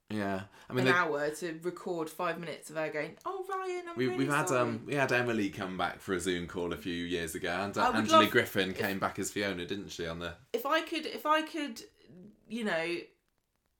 yeah, 0.09 0.41
I 0.69 0.73
mean, 0.73 0.85
an 0.87 0.91
they- 0.91 0.97
hour 0.99 1.29
to 1.29 1.57
record 1.63 2.09
five 2.09 2.37
minutes 2.37 2.69
of 2.69 2.75
her 2.75 2.89
going, 2.89 3.15
"Oh 3.25 3.45
Ryan, 3.49 3.83
I'm 3.89 3.95
we, 3.95 4.07
really 4.07 4.17
we've 4.17 4.33
had 4.33 4.49
sorry." 4.49 4.59
um 4.61 4.83
we 4.85 4.95
had 4.95 5.13
Emily 5.13 5.49
come 5.49 5.77
back 5.77 6.01
for 6.01 6.13
a 6.13 6.19
Zoom 6.19 6.47
call 6.47 6.73
a 6.73 6.77
few 6.77 6.93
years 6.93 7.33
ago, 7.35 7.49
and 7.49 7.77
uh, 7.77 7.91
Angela 7.95 8.23
love- 8.23 8.31
Griffin 8.31 8.73
came 8.73 8.99
back 8.99 9.17
as 9.19 9.31
Fiona, 9.31 9.65
didn't 9.65 9.87
she? 9.89 10.05
On 10.07 10.19
the 10.19 10.33
If 10.51 10.65
I 10.65 10.81
could, 10.81 11.05
if 11.05 11.25
I 11.25 11.43
could, 11.43 11.81
you 12.49 12.65
know, 12.65 12.97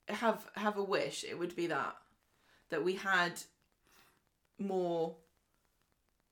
have 0.07 0.49
have 0.55 0.77
a 0.77 0.83
wish, 0.83 1.25
it 1.25 1.37
would 1.37 1.53
be 1.57 1.67
that 1.67 1.97
that 2.69 2.85
we 2.85 2.93
had 2.93 3.41
more 4.61 5.15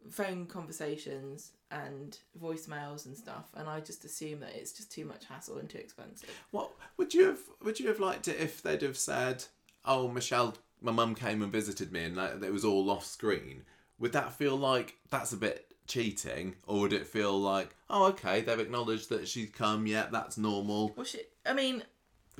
phone 0.09 0.45
conversations 0.45 1.51
and 1.71 2.17
voicemails 2.41 3.05
and 3.05 3.15
stuff, 3.15 3.45
and 3.55 3.69
I 3.69 3.79
just 3.79 4.05
assume 4.05 4.39
that 4.39 4.55
it's 4.55 4.71
just 4.71 4.91
too 4.91 5.05
much 5.05 5.25
hassle 5.25 5.57
and 5.57 5.69
too 5.69 5.77
expensive. 5.77 6.29
What 6.51 6.71
would 6.97 7.13
you 7.13 7.25
have? 7.25 7.39
Would 7.63 7.79
you 7.79 7.87
have 7.89 7.99
liked 7.99 8.27
it 8.27 8.39
if 8.39 8.61
they'd 8.61 8.81
have 8.81 8.97
said, 8.97 9.45
"Oh, 9.85 10.07
Michelle, 10.07 10.55
my 10.81 10.91
mum 10.91 11.15
came 11.15 11.41
and 11.41 11.51
visited 11.51 11.91
me, 11.91 12.03
and 12.05 12.15
like, 12.15 12.41
it 12.41 12.53
was 12.53 12.65
all 12.65 12.89
off 12.89 13.05
screen"? 13.05 13.65
Would 13.99 14.13
that 14.13 14.33
feel 14.33 14.55
like 14.55 14.95
that's 15.09 15.33
a 15.33 15.37
bit 15.37 15.73
cheating, 15.85 16.55
or 16.65 16.81
would 16.81 16.93
it 16.93 17.05
feel 17.05 17.39
like, 17.39 17.75
"Oh, 17.89 18.05
okay, 18.07 18.41
they've 18.41 18.59
acknowledged 18.59 19.09
that 19.09 19.27
she's 19.27 19.49
come. 19.49 19.85
Yeah, 19.85 20.07
that's 20.11 20.37
normal." 20.37 20.93
Well, 20.95 21.05
she, 21.05 21.21
I 21.45 21.53
mean, 21.53 21.83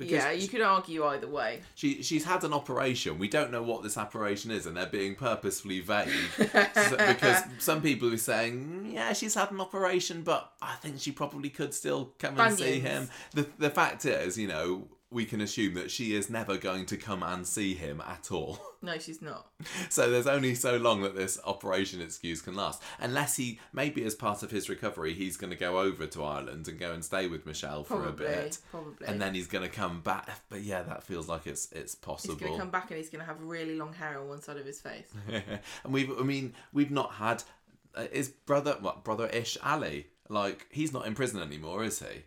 Because 0.00 0.24
yeah, 0.24 0.30
you 0.32 0.48
could 0.48 0.62
argue 0.62 1.04
either 1.04 1.28
way. 1.28 1.60
She 1.74 2.02
she's 2.02 2.24
had 2.24 2.42
an 2.42 2.52
operation. 2.52 3.18
We 3.18 3.28
don't 3.28 3.52
know 3.52 3.62
what 3.62 3.82
this 3.82 3.96
operation 3.98 4.50
is, 4.50 4.64
and 4.66 4.76
they're 4.76 4.86
being 4.86 5.14
purposefully 5.14 5.80
vague 5.80 6.08
So- 6.74 6.96
because 6.96 7.42
some 7.58 7.82
people 7.82 8.12
are 8.12 8.16
saying, 8.16 8.86
"Mm, 8.86 8.92
"Yeah, 8.94 9.12
she's 9.12 9.34
had 9.34 9.50
an 9.52 9.60
operation, 9.60 10.22
but 10.22 10.52
I 10.62 10.74
think 10.76 10.98
she 11.00 11.12
probably 11.12 11.50
could 11.50 11.74
still 11.74 12.12
come 12.18 12.40
and 12.40 12.58
see 12.58 12.80
him." 12.80 13.08
The 13.34 13.46
the 13.58 13.70
fact 13.70 14.04
is, 14.06 14.38
you 14.38 14.48
know, 14.48 14.88
we 15.12 15.24
can 15.24 15.40
assume 15.40 15.74
that 15.74 15.90
she 15.90 16.14
is 16.14 16.30
never 16.30 16.56
going 16.56 16.86
to 16.86 16.96
come 16.96 17.22
and 17.22 17.44
see 17.46 17.74
him 17.74 18.00
at 18.00 18.30
all. 18.30 18.58
No, 18.82 18.96
she's 18.96 19.20
not. 19.20 19.46
So 19.90 20.10
there's 20.10 20.26
only 20.26 20.54
so 20.54 20.78
long 20.78 21.02
that 21.02 21.14
this 21.14 21.38
operation 21.44 22.00
excuse 22.00 22.40
can 22.40 22.54
last, 22.54 22.82
unless 22.98 23.36
he 23.36 23.60
maybe 23.74 24.02
as 24.06 24.14
part 24.14 24.42
of 24.42 24.50
his 24.50 24.70
recovery, 24.70 25.12
he's 25.12 25.36
going 25.36 25.50
to 25.50 25.56
go 25.56 25.78
over 25.80 26.06
to 26.06 26.24
Ireland 26.24 26.66
and 26.66 26.78
go 26.80 26.92
and 26.92 27.04
stay 27.04 27.26
with 27.26 27.44
Michelle 27.44 27.84
for 27.84 28.00
Probably, 28.00 28.24
a 28.24 28.28
bit. 28.30 28.58
probably. 28.70 29.06
And 29.06 29.20
then 29.20 29.34
he's 29.34 29.48
going 29.48 29.68
to 29.68 29.70
come 29.70 30.00
back, 30.00 30.30
but 30.48 30.62
yeah, 30.62 30.80
that 30.84 31.02
feels 31.02 31.28
like 31.28 31.46
it's 31.46 31.70
it's 31.72 31.94
possible. 31.94 32.36
he's 32.36 32.40
going 32.40 32.54
to 32.54 32.58
come 32.58 32.70
back 32.70 32.90
and 32.90 32.96
he's 32.96 33.10
going 33.10 33.20
to 33.20 33.26
have 33.26 33.38
really 33.42 33.76
long 33.76 33.92
hair 33.92 34.18
on 34.18 34.28
one 34.30 34.40
side 34.40 34.56
of 34.56 34.64
his 34.64 34.80
face. 34.80 35.12
and 35.84 35.92
we've 35.92 36.10
I 36.18 36.22
mean 36.22 36.54
we've 36.72 36.90
not 36.90 37.12
had 37.12 37.42
uh, 37.94 38.06
is 38.12 38.30
brother 38.30 38.78
what 38.80 39.04
brother 39.04 39.26
ish 39.26 39.58
Ali 39.62 40.06
like 40.30 40.68
he's 40.70 40.94
not 40.94 41.06
in 41.06 41.14
prison 41.14 41.42
anymore 41.42 41.84
is 41.84 41.98
he 42.00 42.22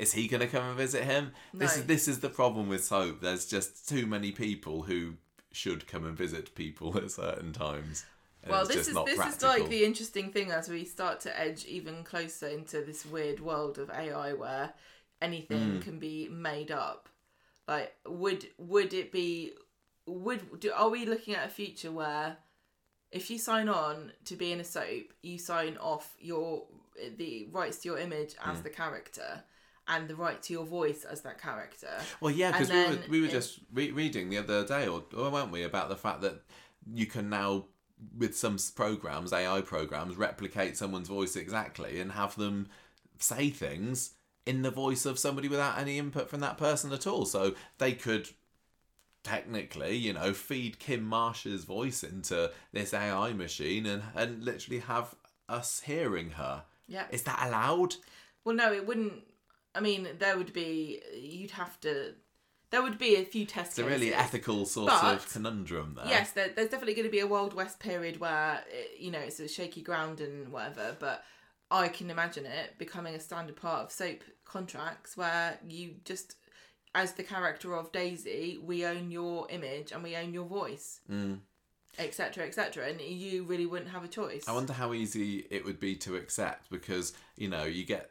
Is 0.00 0.12
he 0.14 0.28
going 0.28 0.40
to 0.40 0.46
come 0.46 0.64
and 0.64 0.76
visit 0.76 1.04
him? 1.04 1.32
This 1.52 1.76
is 1.76 1.84
this 1.86 2.08
is 2.08 2.20
the 2.20 2.30
problem 2.30 2.68
with 2.68 2.82
soap. 2.84 3.20
There's 3.20 3.46
just 3.46 3.88
too 3.88 4.06
many 4.06 4.32
people 4.32 4.82
who 4.82 5.14
should 5.52 5.86
come 5.86 6.04
and 6.06 6.16
visit 6.16 6.54
people 6.54 6.96
at 7.04 7.10
certain 7.10 7.52
times. 7.52 8.04
Well, 8.48 8.64
this 8.66 8.88
is 8.88 8.94
this 9.04 9.16
practical. 9.16 9.50
is 9.50 9.60
like 9.60 9.68
the 9.68 9.84
interesting 9.84 10.32
thing 10.32 10.50
as 10.50 10.68
we 10.70 10.84
start 10.86 11.20
to 11.20 11.38
edge 11.38 11.66
even 11.66 12.02
closer 12.04 12.48
into 12.48 12.80
this 12.82 13.04
weird 13.04 13.40
world 13.40 13.78
of 13.78 13.90
AI 13.90 14.32
where 14.32 14.72
anything 15.20 15.74
Hmm. 15.74 15.80
can 15.80 15.98
be 15.98 16.28
made 16.28 16.70
up. 16.70 17.08
Like, 17.68 17.94
would 18.06 18.46
would 18.58 18.94
it 18.94 19.12
be? 19.12 19.52
Would 20.06 20.60
do, 20.60 20.72
are 20.72 20.88
we 20.88 21.04
looking 21.04 21.34
at 21.34 21.46
a 21.46 21.50
future 21.50 21.92
where 21.92 22.38
if 23.12 23.28
you 23.30 23.38
sign 23.38 23.68
on 23.68 24.12
to 24.24 24.34
be 24.36 24.50
in 24.52 24.60
a 24.60 24.64
soap, 24.64 25.12
you 25.22 25.38
sign 25.38 25.76
off 25.76 26.16
your 26.18 26.64
the 27.18 27.48
rights 27.52 27.78
to 27.80 27.88
your 27.90 27.98
image 27.98 28.34
as 28.44 28.56
Hmm. 28.58 28.62
the 28.62 28.70
character 28.70 29.44
and 29.90 30.08
the 30.08 30.14
right 30.16 30.40
to 30.44 30.52
your 30.52 30.64
voice 30.64 31.04
as 31.04 31.20
that 31.22 31.40
character? 31.40 31.90
Well, 32.20 32.30
yeah, 32.32 32.52
because 32.52 32.70
we 32.70 32.78
were 32.78 32.98
we 33.08 33.20
were 33.20 33.26
it- 33.26 33.32
just 33.32 33.58
re- 33.72 33.90
reading 33.90 34.30
the 34.30 34.38
other 34.38 34.64
day, 34.66 34.86
or, 34.86 35.04
or 35.16 35.30
weren't 35.30 35.50
we, 35.52 35.62
about 35.64 35.88
the 35.88 35.96
fact 35.96 36.22
that 36.22 36.42
you 36.94 37.06
can 37.06 37.28
now, 37.28 37.66
with 38.16 38.36
some 38.36 38.56
programs, 38.74 39.32
AI 39.32 39.60
programs, 39.60 40.16
replicate 40.16 40.76
someone's 40.76 41.08
voice 41.08 41.36
exactly 41.36 42.00
and 42.00 42.12
have 42.12 42.36
them 42.36 42.68
say 43.18 43.50
things 43.50 44.14
in 44.46 44.62
the 44.62 44.70
voice 44.70 45.04
of 45.04 45.18
somebody 45.18 45.48
without 45.48 45.78
any 45.78 45.98
input 45.98 46.30
from 46.30 46.40
that 46.40 46.56
person 46.56 46.92
at 46.92 47.06
all. 47.06 47.26
So 47.26 47.54
they 47.78 47.92
could 47.92 48.30
technically, 49.22 49.96
you 49.96 50.12
know, 50.12 50.32
feed 50.32 50.78
Kim 50.78 51.02
Marsh's 51.04 51.64
voice 51.64 52.02
into 52.02 52.50
this 52.72 52.94
AI 52.94 53.32
machine 53.32 53.86
and 53.86 54.02
and 54.14 54.44
literally 54.44 54.80
have 54.80 55.14
us 55.48 55.82
hearing 55.84 56.30
her. 56.32 56.62
Yeah. 56.88 57.04
Is 57.10 57.22
that 57.24 57.46
allowed? 57.46 57.96
Well, 58.44 58.56
no, 58.56 58.72
it 58.72 58.86
wouldn't. 58.86 59.22
I 59.74 59.80
mean, 59.80 60.08
there 60.18 60.36
would 60.36 60.52
be. 60.52 61.00
You'd 61.14 61.52
have 61.52 61.78
to. 61.80 62.14
There 62.70 62.82
would 62.82 62.98
be 62.98 63.16
a 63.16 63.24
few 63.24 63.46
tests. 63.46 63.78
It's 63.78 63.86
a 63.86 63.90
really 63.90 64.14
ethical 64.14 64.64
sort 64.64 64.90
But- 64.90 65.14
of 65.16 65.32
conundrum 65.32 65.94
there. 65.96 66.06
Yes, 66.06 66.30
there, 66.32 66.48
there's 66.54 66.68
definitely 66.70 66.94
going 66.94 67.06
to 67.06 67.10
be 67.10 67.18
a 67.20 67.26
Wild 67.26 67.52
West 67.52 67.80
period 67.80 68.20
where 68.20 68.62
it, 68.70 69.00
you 69.00 69.10
know 69.10 69.18
it's 69.18 69.40
a 69.40 69.48
shaky 69.48 69.82
ground 69.82 70.20
and 70.20 70.50
whatever. 70.52 70.96
But 70.98 71.24
I 71.70 71.88
can 71.88 72.10
imagine 72.10 72.46
it 72.46 72.78
becoming 72.78 73.14
a 73.14 73.20
standard 73.20 73.56
part 73.56 73.84
of 73.86 73.92
soap 73.92 74.22
contracts 74.44 75.16
where 75.16 75.58
you 75.68 75.94
just, 76.04 76.36
as 76.94 77.12
the 77.12 77.22
character 77.24 77.74
of 77.76 77.90
Daisy, 77.92 78.58
we 78.62 78.84
own 78.84 79.10
your 79.10 79.48
image 79.50 79.90
and 79.92 80.02
we 80.02 80.14
own 80.16 80.32
your 80.34 80.46
voice, 80.46 81.00
Mm. 81.10 81.40
etc., 81.98 82.44
etc. 82.46 82.88
And 82.88 83.00
you 83.00 83.44
really 83.44 83.66
wouldn't 83.66 83.90
have 83.90 84.04
a 84.04 84.08
choice. 84.08 84.46
I 84.48 84.52
wonder 84.52 84.72
how 84.72 84.92
easy 84.92 85.46
it 85.50 85.64
would 85.64 85.80
be 85.80 85.96
to 85.96 86.16
accept 86.16 86.70
because 86.70 87.12
you 87.36 87.48
know 87.48 87.64
you 87.64 87.84
get. 87.84 88.10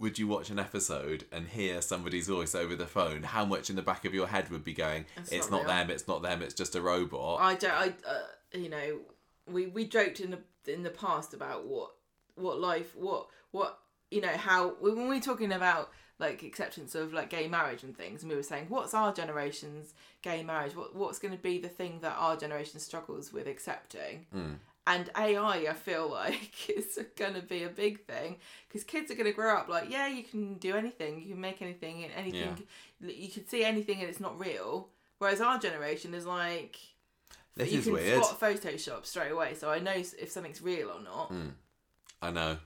Would 0.00 0.18
you 0.18 0.26
watch 0.26 0.48
an 0.48 0.58
episode 0.58 1.26
and 1.30 1.46
hear 1.46 1.82
somebody's 1.82 2.26
voice 2.26 2.54
over 2.54 2.74
the 2.74 2.86
phone? 2.86 3.22
How 3.22 3.44
much 3.44 3.68
in 3.68 3.76
the 3.76 3.82
back 3.82 4.06
of 4.06 4.14
your 4.14 4.26
head 4.26 4.50
would 4.50 4.64
be 4.64 4.72
going? 4.72 5.04
It's 5.18 5.30
It's, 5.30 5.50
not 5.50 5.64
not, 5.64 5.66
them. 5.66 5.90
It's 5.90 6.08
not 6.08 6.22
them. 6.22 6.40
It's 6.40 6.54
just 6.54 6.74
a 6.74 6.80
robot. 6.80 7.38
I 7.40 7.54
don't. 7.54 7.70
I 7.70 7.92
uh, 8.08 8.22
you 8.54 8.70
know, 8.70 9.00
we 9.46 9.66
we 9.66 9.84
joked 9.86 10.20
in 10.20 10.30
the 10.30 10.72
in 10.72 10.82
the 10.84 10.90
past 10.90 11.34
about 11.34 11.66
what 11.66 11.90
what 12.34 12.58
life 12.58 12.96
what 12.96 13.26
what 13.50 13.78
you 14.10 14.22
know 14.22 14.28
how 14.28 14.70
when 14.80 14.96
we 14.96 15.16
were 15.16 15.20
talking 15.20 15.52
about 15.52 15.90
like 16.18 16.42
acceptance 16.42 16.94
of 16.94 17.12
like 17.12 17.28
gay 17.28 17.46
marriage 17.46 17.82
and 17.82 17.94
things, 17.96 18.22
and 18.22 18.30
we 18.30 18.36
were 18.36 18.42
saying 18.42 18.66
what's 18.70 18.94
our 18.94 19.12
generation's 19.12 19.92
gay 20.22 20.42
marriage? 20.42 20.74
What 20.74 20.96
what's 20.96 21.18
going 21.18 21.36
to 21.36 21.42
be 21.42 21.58
the 21.58 21.68
thing 21.68 21.98
that 22.00 22.16
our 22.18 22.36
generation 22.36 22.80
struggles 22.80 23.34
with 23.34 23.46
accepting? 23.46 24.26
Mm. 24.34 24.56
And 24.86 25.10
AI, 25.16 25.66
I 25.68 25.72
feel 25.74 26.10
like 26.10 26.68
is 26.76 26.98
going 27.16 27.34
to 27.34 27.42
be 27.42 27.62
a 27.64 27.68
big 27.68 28.04
thing 28.06 28.36
because 28.66 28.82
kids 28.82 29.10
are 29.10 29.14
going 29.14 29.26
to 29.26 29.32
grow 29.32 29.54
up 29.56 29.68
like, 29.68 29.90
yeah, 29.90 30.08
you 30.08 30.22
can 30.24 30.54
do 30.54 30.74
anything, 30.76 31.20
you 31.20 31.32
can 31.32 31.40
make 31.40 31.60
anything, 31.62 32.02
and 32.04 32.12
anything, 32.16 32.62
you 33.00 33.28
can 33.28 33.46
see 33.46 33.62
anything, 33.62 34.00
and 34.00 34.08
it's 34.08 34.20
not 34.20 34.38
real. 34.38 34.88
Whereas 35.18 35.40
our 35.40 35.58
generation 35.58 36.14
is 36.14 36.24
like, 36.26 36.78
This 37.56 37.70
you 37.72 37.78
is 37.80 37.84
can 37.84 37.92
weird. 37.92 38.24
spot 38.24 38.40
Photoshop 38.40 39.04
straight 39.06 39.30
away, 39.30 39.54
so 39.54 39.70
I 39.70 39.78
know 39.80 39.92
if 39.92 40.30
something's 40.30 40.62
real 40.62 40.88
or 40.90 41.02
not. 41.02 41.30
I 42.22 42.30
know. 42.30 42.56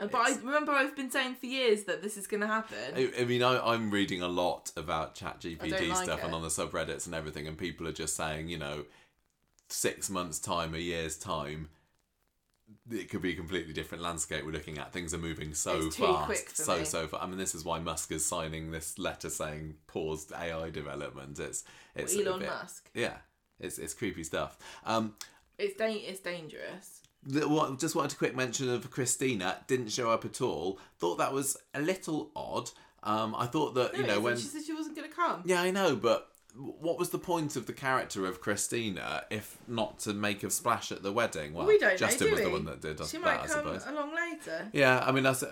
Uh, 0.00 0.06
But 0.06 0.18
I 0.18 0.36
remember 0.36 0.70
I've 0.72 0.94
been 0.94 1.10
saying 1.10 1.34
for 1.40 1.46
years 1.46 1.84
that 1.84 2.02
this 2.02 2.16
is 2.16 2.28
going 2.28 2.40
to 2.42 2.46
happen. 2.46 2.76
I, 2.94 3.10
I 3.20 3.24
mean, 3.24 3.42
I, 3.42 3.58
I'm 3.74 3.90
reading 3.90 4.22
a 4.22 4.28
lot 4.28 4.70
about 4.76 5.16
ChatGPT 5.16 5.88
like 5.88 6.04
stuff 6.04 6.22
and 6.22 6.32
on 6.34 6.42
the 6.42 6.48
subreddits 6.48 7.06
and 7.06 7.14
everything, 7.16 7.48
and 7.48 7.58
people 7.58 7.86
are 7.88 7.92
just 7.92 8.14
saying, 8.14 8.48
you 8.48 8.58
know, 8.58 8.84
six 9.68 10.08
months' 10.10 10.38
time, 10.38 10.74
a 10.74 10.78
year's 10.78 11.16
time, 11.16 11.68
it 12.90 13.08
could 13.08 13.22
be 13.22 13.32
a 13.32 13.36
completely 13.36 13.72
different 13.72 14.02
landscape 14.02 14.44
we're 14.44 14.52
looking 14.52 14.78
at. 14.78 14.92
Things 14.92 15.14
are 15.14 15.18
moving 15.18 15.54
so 15.54 15.90
fast, 15.90 16.56
so 16.56 16.78
me. 16.78 16.84
so 16.84 17.06
fast. 17.06 17.22
I 17.22 17.26
mean, 17.26 17.38
this 17.38 17.54
is 17.54 17.64
why 17.64 17.78
Musk 17.78 18.12
is 18.12 18.24
signing 18.26 18.70
this 18.70 18.98
letter 18.98 19.30
saying 19.30 19.74
paused 19.86 20.32
AI 20.32 20.70
development. 20.70 21.38
It's 21.38 21.64
it's 21.94 22.14
a 22.14 22.24
Elon 22.26 22.40
bit- 22.40 22.48
Musk. 22.50 22.90
Yeah, 22.94 23.14
it's 23.58 23.78
it's 23.78 23.94
creepy 23.94 24.24
stuff. 24.24 24.58
Um, 24.84 25.14
It's 25.58 25.76
da- 25.76 25.86
it's 26.06 26.20
dangerous. 26.20 27.00
the, 27.22 27.48
what, 27.48 27.78
just 27.80 27.94
wanted 27.94 28.12
a 28.12 28.16
quick 28.16 28.36
mention 28.36 28.68
of 28.68 28.90
Christina. 28.90 29.56
Didn't 29.66 29.88
show 29.90 30.10
up 30.10 30.24
at 30.24 30.40
all. 30.40 30.78
Thought 30.98 31.16
that 31.18 31.32
was 31.32 31.56
a 31.74 31.80
little 31.80 32.30
odd. 32.36 32.70
Um, 33.02 33.34
I 33.34 33.46
thought 33.46 33.74
that 33.74 33.94
No, 33.94 34.00
you 34.00 34.06
know 34.06 34.20
when 34.20 34.36
she 34.36 34.44
said 34.44 34.62
she 34.64 34.74
wasn't 34.74 34.96
going 34.96 35.08
to 35.08 35.14
come. 35.14 35.42
yeah, 35.46 35.62
I 35.62 35.70
know, 35.70 35.96
but 35.96 36.30
what 36.58 36.98
was 36.98 37.10
the 37.10 37.18
point 37.18 37.54
of 37.56 37.66
the 37.66 37.72
character 37.72 38.26
of 38.26 38.40
Christina 38.40 39.24
if 39.30 39.58
not 39.68 40.00
to 40.00 40.12
make 40.12 40.42
a 40.42 40.50
splash 40.50 40.90
at 40.90 41.02
the 41.04 41.12
wedding? 41.12 41.54
Well, 41.54 41.66
we 41.66 41.78
don't 41.78 41.96
Justin 41.96 42.26
know, 42.30 42.30
do 42.30 42.32
was 42.32 42.40
we? 42.40 42.44
the 42.46 42.52
one 42.52 42.64
that 42.64 42.80
did 42.80 43.04
She 43.06 43.16
that, 43.18 43.24
might 43.24 43.34
I 43.40 43.46
come 43.46 43.48
suppose. 43.48 43.86
along 43.86 44.14
later. 44.14 44.68
Yeah, 44.72 45.02
I 45.06 45.12
mean, 45.12 45.22
that's, 45.22 45.44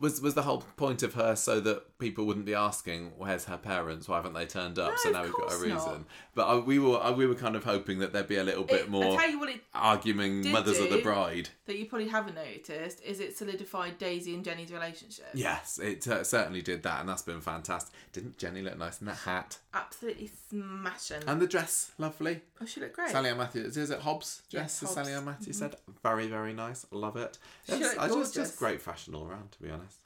was 0.00 0.20
was 0.22 0.34
the 0.34 0.42
whole 0.42 0.64
point 0.76 1.02
of 1.02 1.14
her 1.14 1.36
so 1.36 1.60
that 1.60 1.98
people 1.98 2.24
wouldn't 2.24 2.46
be 2.46 2.54
asking 2.54 3.12
where's 3.18 3.44
her 3.44 3.58
parents, 3.58 4.08
why 4.08 4.16
haven't 4.16 4.32
they 4.34 4.46
turned 4.46 4.78
up? 4.78 4.90
No, 4.92 4.96
so 4.96 5.10
now 5.10 5.22
we've 5.24 5.32
got 5.32 5.52
a 5.52 5.56
reason. 5.56 5.76
not. 5.76 6.04
But 6.34 6.48
uh, 6.48 6.60
we 6.60 6.78
were 6.78 7.02
uh, 7.02 7.12
we 7.12 7.26
were 7.26 7.34
kind 7.34 7.54
of 7.56 7.64
hoping 7.64 7.98
that 7.98 8.12
there'd 8.12 8.28
be 8.28 8.36
a 8.36 8.44
little 8.44 8.64
bit 8.64 8.80
It- 8.82 8.86
I 8.86 8.90
more 8.90 9.16
tell 9.18 9.28
you 9.30 9.38
what, 9.38 9.50
it 9.50 9.60
arguing 9.74 10.50
mothers 10.50 10.78
of 10.78 10.88
the 10.90 11.02
bride. 11.02 11.50
that 11.66 11.76
you 11.78 11.86
probably 11.86 12.08
haven't 12.08 12.36
noticed 12.36 13.02
is 13.02 13.20
it 13.20 13.36
solidified 13.36 13.98
Daisy 13.98 14.34
and 14.34 14.44
Jenny's 14.44 14.72
relationship. 14.72 15.26
Yes, 15.34 15.78
it 15.78 16.06
uh, 16.08 16.24
certainly 16.24 16.62
did 16.62 16.82
that, 16.84 17.00
and 17.00 17.08
that's 17.08 17.22
been 17.22 17.40
fantastic. 17.40 17.92
Didn't 18.12 18.38
Jenny 18.38 18.62
look 18.62 18.78
nice 18.78 19.00
in 19.00 19.06
that 19.08 19.16
hat 19.16 19.58
Absolutely 19.74 20.30
smashing. 20.48 21.22
and 21.26 21.40
the 21.40 21.46
dress? 21.46 21.92
Lovely. 21.98 22.40
oh, 22.60 22.66
she 22.66 22.80
looked 22.80 22.94
great. 22.94 23.10
Sally 23.10 23.30
Ann 23.30 23.38
Matthews. 23.38 23.76
Is 23.76 23.90
it 23.90 24.00
Hobbs 24.00 24.42
dress? 24.50 24.80
Yes, 24.80 24.82
as 24.82 24.90
Sally 24.90 25.12
Hobbs. 25.12 25.18
Ann 25.18 25.24
Matthews 25.24 25.58
said. 25.58 25.76
Very, 26.02 26.26
very 26.28 26.52
nice. 26.52 26.86
Love 26.90 27.16
it. 27.16 27.38
She 27.66 27.72
Yes, 27.72 27.80
looked 27.82 27.98
I 27.98 28.02
just, 28.04 28.14
gorgeous. 28.14 28.32
just 28.34 28.58
great 28.58 28.80
fashion 28.82 29.14
all 29.14 29.26
around, 29.26 29.52
to 29.52 29.62
be 29.62 29.70
honest. 29.70 29.98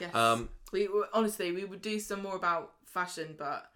Yes. 0.00 0.14
Um, 0.14 0.48
we 0.72 0.88
honestly 1.14 1.52
we 1.52 1.64
would 1.64 1.80
do 1.82 1.98
some 1.98 2.22
more 2.22 2.36
about 2.36 2.72
fashion, 2.84 3.34
but 3.38 3.70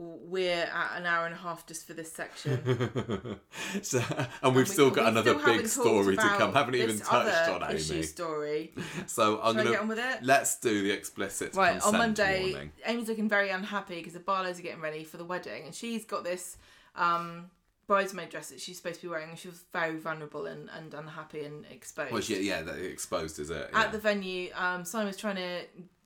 we're 0.00 0.62
at 0.62 0.92
an 0.96 1.06
hour 1.06 1.26
and 1.26 1.34
a 1.34 1.38
half 1.38 1.66
just 1.66 1.84
for 1.84 1.92
this 1.92 2.12
section. 2.12 3.40
so, 3.82 4.00
and 4.42 4.54
we've 4.54 4.68
we- 4.68 4.72
still 4.72 4.90
got 4.90 5.04
we 5.04 5.10
another 5.10 5.38
still 5.38 5.56
big 5.56 5.66
story 5.66 6.16
to 6.16 6.22
come. 6.22 6.52
Haven't 6.52 6.76
even 6.76 7.00
touched 7.00 7.48
on 7.50 7.68
Amy. 7.68 8.02
story. 8.02 8.74
So 9.06 9.40
I'm 9.42 9.54
Shall 9.54 9.64
gonna 9.64 9.70
get 9.70 9.80
on 9.80 9.88
with 9.88 9.98
it? 9.98 10.22
let's 10.22 10.58
do 10.60 10.82
the 10.82 10.92
explicit 10.92 11.54
Right 11.54 11.82
on 11.84 11.92
Monday, 11.92 12.52
warning. 12.52 12.72
Amy's 12.86 13.08
looking 13.08 13.28
very 13.28 13.50
unhappy 13.50 13.96
because 13.96 14.12
the 14.12 14.20
Barlows 14.20 14.58
are 14.58 14.62
getting 14.62 14.80
ready 14.80 15.02
for 15.02 15.16
the 15.16 15.24
wedding, 15.24 15.64
and 15.64 15.74
she's 15.74 16.04
got 16.04 16.22
this 16.22 16.56
um, 16.94 17.50
bridesmaid 17.88 18.28
dress 18.28 18.50
that 18.50 18.60
she's 18.60 18.76
supposed 18.76 19.00
to 19.00 19.06
be 19.06 19.10
wearing, 19.10 19.30
and 19.30 19.38
she 19.38 19.48
was 19.48 19.64
very 19.72 19.98
vulnerable 19.98 20.46
and, 20.46 20.68
and 20.76 20.94
unhappy 20.94 21.42
and 21.44 21.64
exposed. 21.70 22.12
Well, 22.12 22.22
yeah, 22.22 22.38
yeah, 22.38 22.62
that 22.62 22.78
exposed 22.78 23.40
is 23.40 23.50
it? 23.50 23.70
At 23.72 23.90
the 23.90 23.98
venue, 23.98 24.50
um, 24.54 24.84
Simon 24.84 25.08
was 25.08 25.16
trying 25.16 25.36
to 25.36 25.62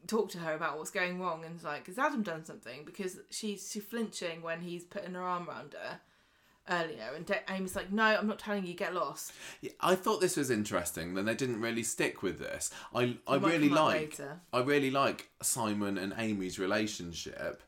talk 0.06 0.30
to 0.30 0.38
her 0.38 0.54
about 0.54 0.78
what's 0.78 0.90
going 0.90 1.20
wrong, 1.20 1.44
and 1.44 1.54
was 1.54 1.64
like, 1.64 1.86
"Has 1.86 1.98
Adam 1.98 2.22
done 2.22 2.44
something?" 2.44 2.84
Because 2.84 3.18
she's 3.30 3.70
she's 3.70 3.84
flinching 3.84 4.42
when 4.42 4.60
he's 4.60 4.84
putting 4.84 5.14
her 5.14 5.22
arm 5.22 5.48
around 5.48 5.74
her 5.74 6.00
earlier, 6.68 7.10
and 7.14 7.26
Da- 7.26 7.42
Amy's 7.48 7.76
like, 7.76 7.92
"No, 7.92 8.04
I'm 8.04 8.26
not 8.26 8.38
telling 8.38 8.64
you. 8.64 8.74
Get 8.74 8.94
lost." 8.94 9.32
Yeah, 9.60 9.72
I 9.80 9.94
thought 9.94 10.20
this 10.20 10.36
was 10.36 10.50
interesting. 10.50 11.14
Then 11.14 11.24
they 11.24 11.34
didn't 11.34 11.60
really 11.60 11.82
stick 11.82 12.22
with 12.22 12.38
this. 12.38 12.70
I 12.94 13.16
I 13.26 13.36
really 13.36 13.68
like. 13.68 14.18
I 14.52 14.60
really 14.60 14.90
like 14.90 15.30
Simon 15.42 15.98
and 15.98 16.14
Amy's 16.16 16.58
relationship. 16.58 17.62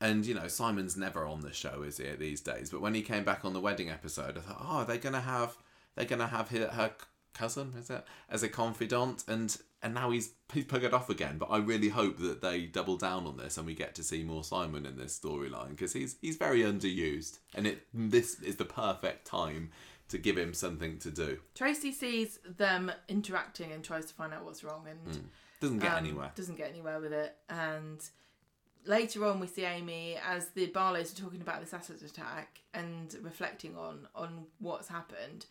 And 0.00 0.26
you 0.26 0.34
know, 0.34 0.46
Simon's 0.48 0.96
never 0.96 1.24
on 1.24 1.40
the 1.40 1.54
show, 1.54 1.82
is 1.82 1.96
he 1.96 2.04
these 2.16 2.42
days? 2.42 2.70
But 2.70 2.82
when 2.82 2.92
he 2.92 3.00
came 3.00 3.24
back 3.24 3.46
on 3.46 3.54
the 3.54 3.60
wedding 3.60 3.88
episode, 3.88 4.36
I 4.36 4.40
thought, 4.40 4.60
oh, 4.60 4.84
they're 4.84 4.98
gonna 4.98 5.22
have 5.22 5.56
they're 5.94 6.04
gonna 6.04 6.26
have 6.26 6.50
her, 6.50 6.68
her 6.68 6.92
cousin, 7.32 7.72
is 7.78 7.88
it, 7.90 8.04
as 8.28 8.42
a 8.42 8.48
confidant, 8.48 9.24
and 9.26 9.56
and 9.82 9.94
now 9.94 10.10
he's 10.10 10.30
he's 10.52 10.64
buggered 10.64 10.92
off 10.92 11.10
again. 11.10 11.38
But 11.38 11.50
I 11.50 11.58
really 11.58 11.88
hope 11.88 12.18
that 12.18 12.40
they 12.40 12.62
double 12.62 12.96
down 12.96 13.26
on 13.26 13.36
this 13.36 13.56
and 13.56 13.66
we 13.66 13.74
get 13.74 13.94
to 13.96 14.02
see 14.02 14.22
more 14.22 14.44
Simon 14.44 14.86
in 14.86 14.96
this 14.96 15.18
storyline 15.18 15.70
because 15.70 15.92
he's 15.92 16.16
he's 16.20 16.36
very 16.36 16.60
underused, 16.60 17.38
and 17.54 17.66
it 17.66 17.86
this 17.92 18.40
is 18.40 18.56
the 18.56 18.64
perfect 18.64 19.26
time 19.26 19.70
to 20.08 20.18
give 20.18 20.38
him 20.38 20.54
something 20.54 20.98
to 20.98 21.10
do. 21.10 21.38
Tracy 21.54 21.92
sees 21.92 22.38
them 22.44 22.92
interacting 23.08 23.72
and 23.72 23.82
tries 23.82 24.06
to 24.06 24.14
find 24.14 24.32
out 24.32 24.44
what's 24.44 24.62
wrong, 24.62 24.86
and 24.88 25.28
Doesn't 25.60 25.78
get 25.78 25.92
um, 25.92 26.04
anywhere. 26.04 26.32
Doesn't 26.34 26.56
get 26.56 26.70
anywhere 26.70 27.00
with 27.00 27.12
it. 27.12 27.36
And 27.48 28.00
later 28.84 29.24
on, 29.24 29.40
we 29.40 29.46
see 29.46 29.64
Amy 29.64 30.16
as 30.24 30.48
the 30.50 30.66
Barlows 30.66 31.12
are 31.12 31.22
talking 31.22 31.40
about 31.40 31.60
this 31.60 31.74
acid 31.74 32.02
attack 32.02 32.60
and 32.72 33.16
reflecting 33.22 33.76
on 33.76 34.06
on 34.14 34.46
what's 34.58 34.88
happened, 34.88 35.46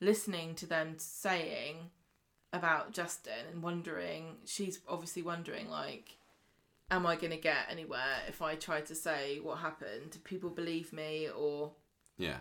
listening 0.00 0.54
to 0.56 0.66
them 0.66 0.94
saying 0.96 1.90
about 2.52 2.92
Justin 2.92 3.46
and 3.52 3.62
wondering. 3.62 4.36
She's 4.44 4.80
obviously 4.88 5.22
wondering 5.22 5.68
like. 5.70 6.16
am 6.92 7.06
I 7.06 7.14
going 7.14 7.30
to 7.30 7.36
get 7.36 7.66
anywhere 7.70 8.16
if 8.26 8.42
I 8.42 8.56
try 8.56 8.80
to 8.80 8.94
say 8.96 9.38
what 9.40 9.58
happened? 9.58 10.10
Do 10.10 10.18
people 10.18 10.50
believe 10.50 10.92
me 10.92 11.28
or 11.30 11.70
Yeah. 12.18 12.38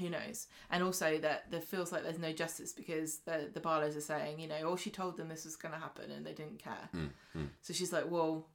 who 0.00 0.10
knows? 0.10 0.48
And 0.72 0.82
also 0.82 1.18
that 1.18 1.50
there 1.52 1.60
feels 1.60 1.92
like 1.92 2.02
there's 2.02 2.18
no 2.18 2.32
justice 2.32 2.72
because 2.72 3.18
the 3.18 3.48
the 3.54 3.60
Barlows 3.60 3.96
are 3.96 4.00
saying, 4.00 4.40
you 4.40 4.48
know, 4.48 4.58
oh, 4.64 4.76
she 4.76 4.90
told 4.90 5.16
them 5.16 5.28
this 5.28 5.44
was 5.44 5.54
going 5.54 5.72
to 5.72 5.78
happen 5.80 6.10
and 6.10 6.26
they 6.26 6.32
didn't 6.32 6.58
care. 6.58 6.88
Mm, 6.92 7.10
mm. 7.36 7.48
So 7.62 7.72
she's 7.72 7.92
like, 7.92 8.10
well, 8.10 8.48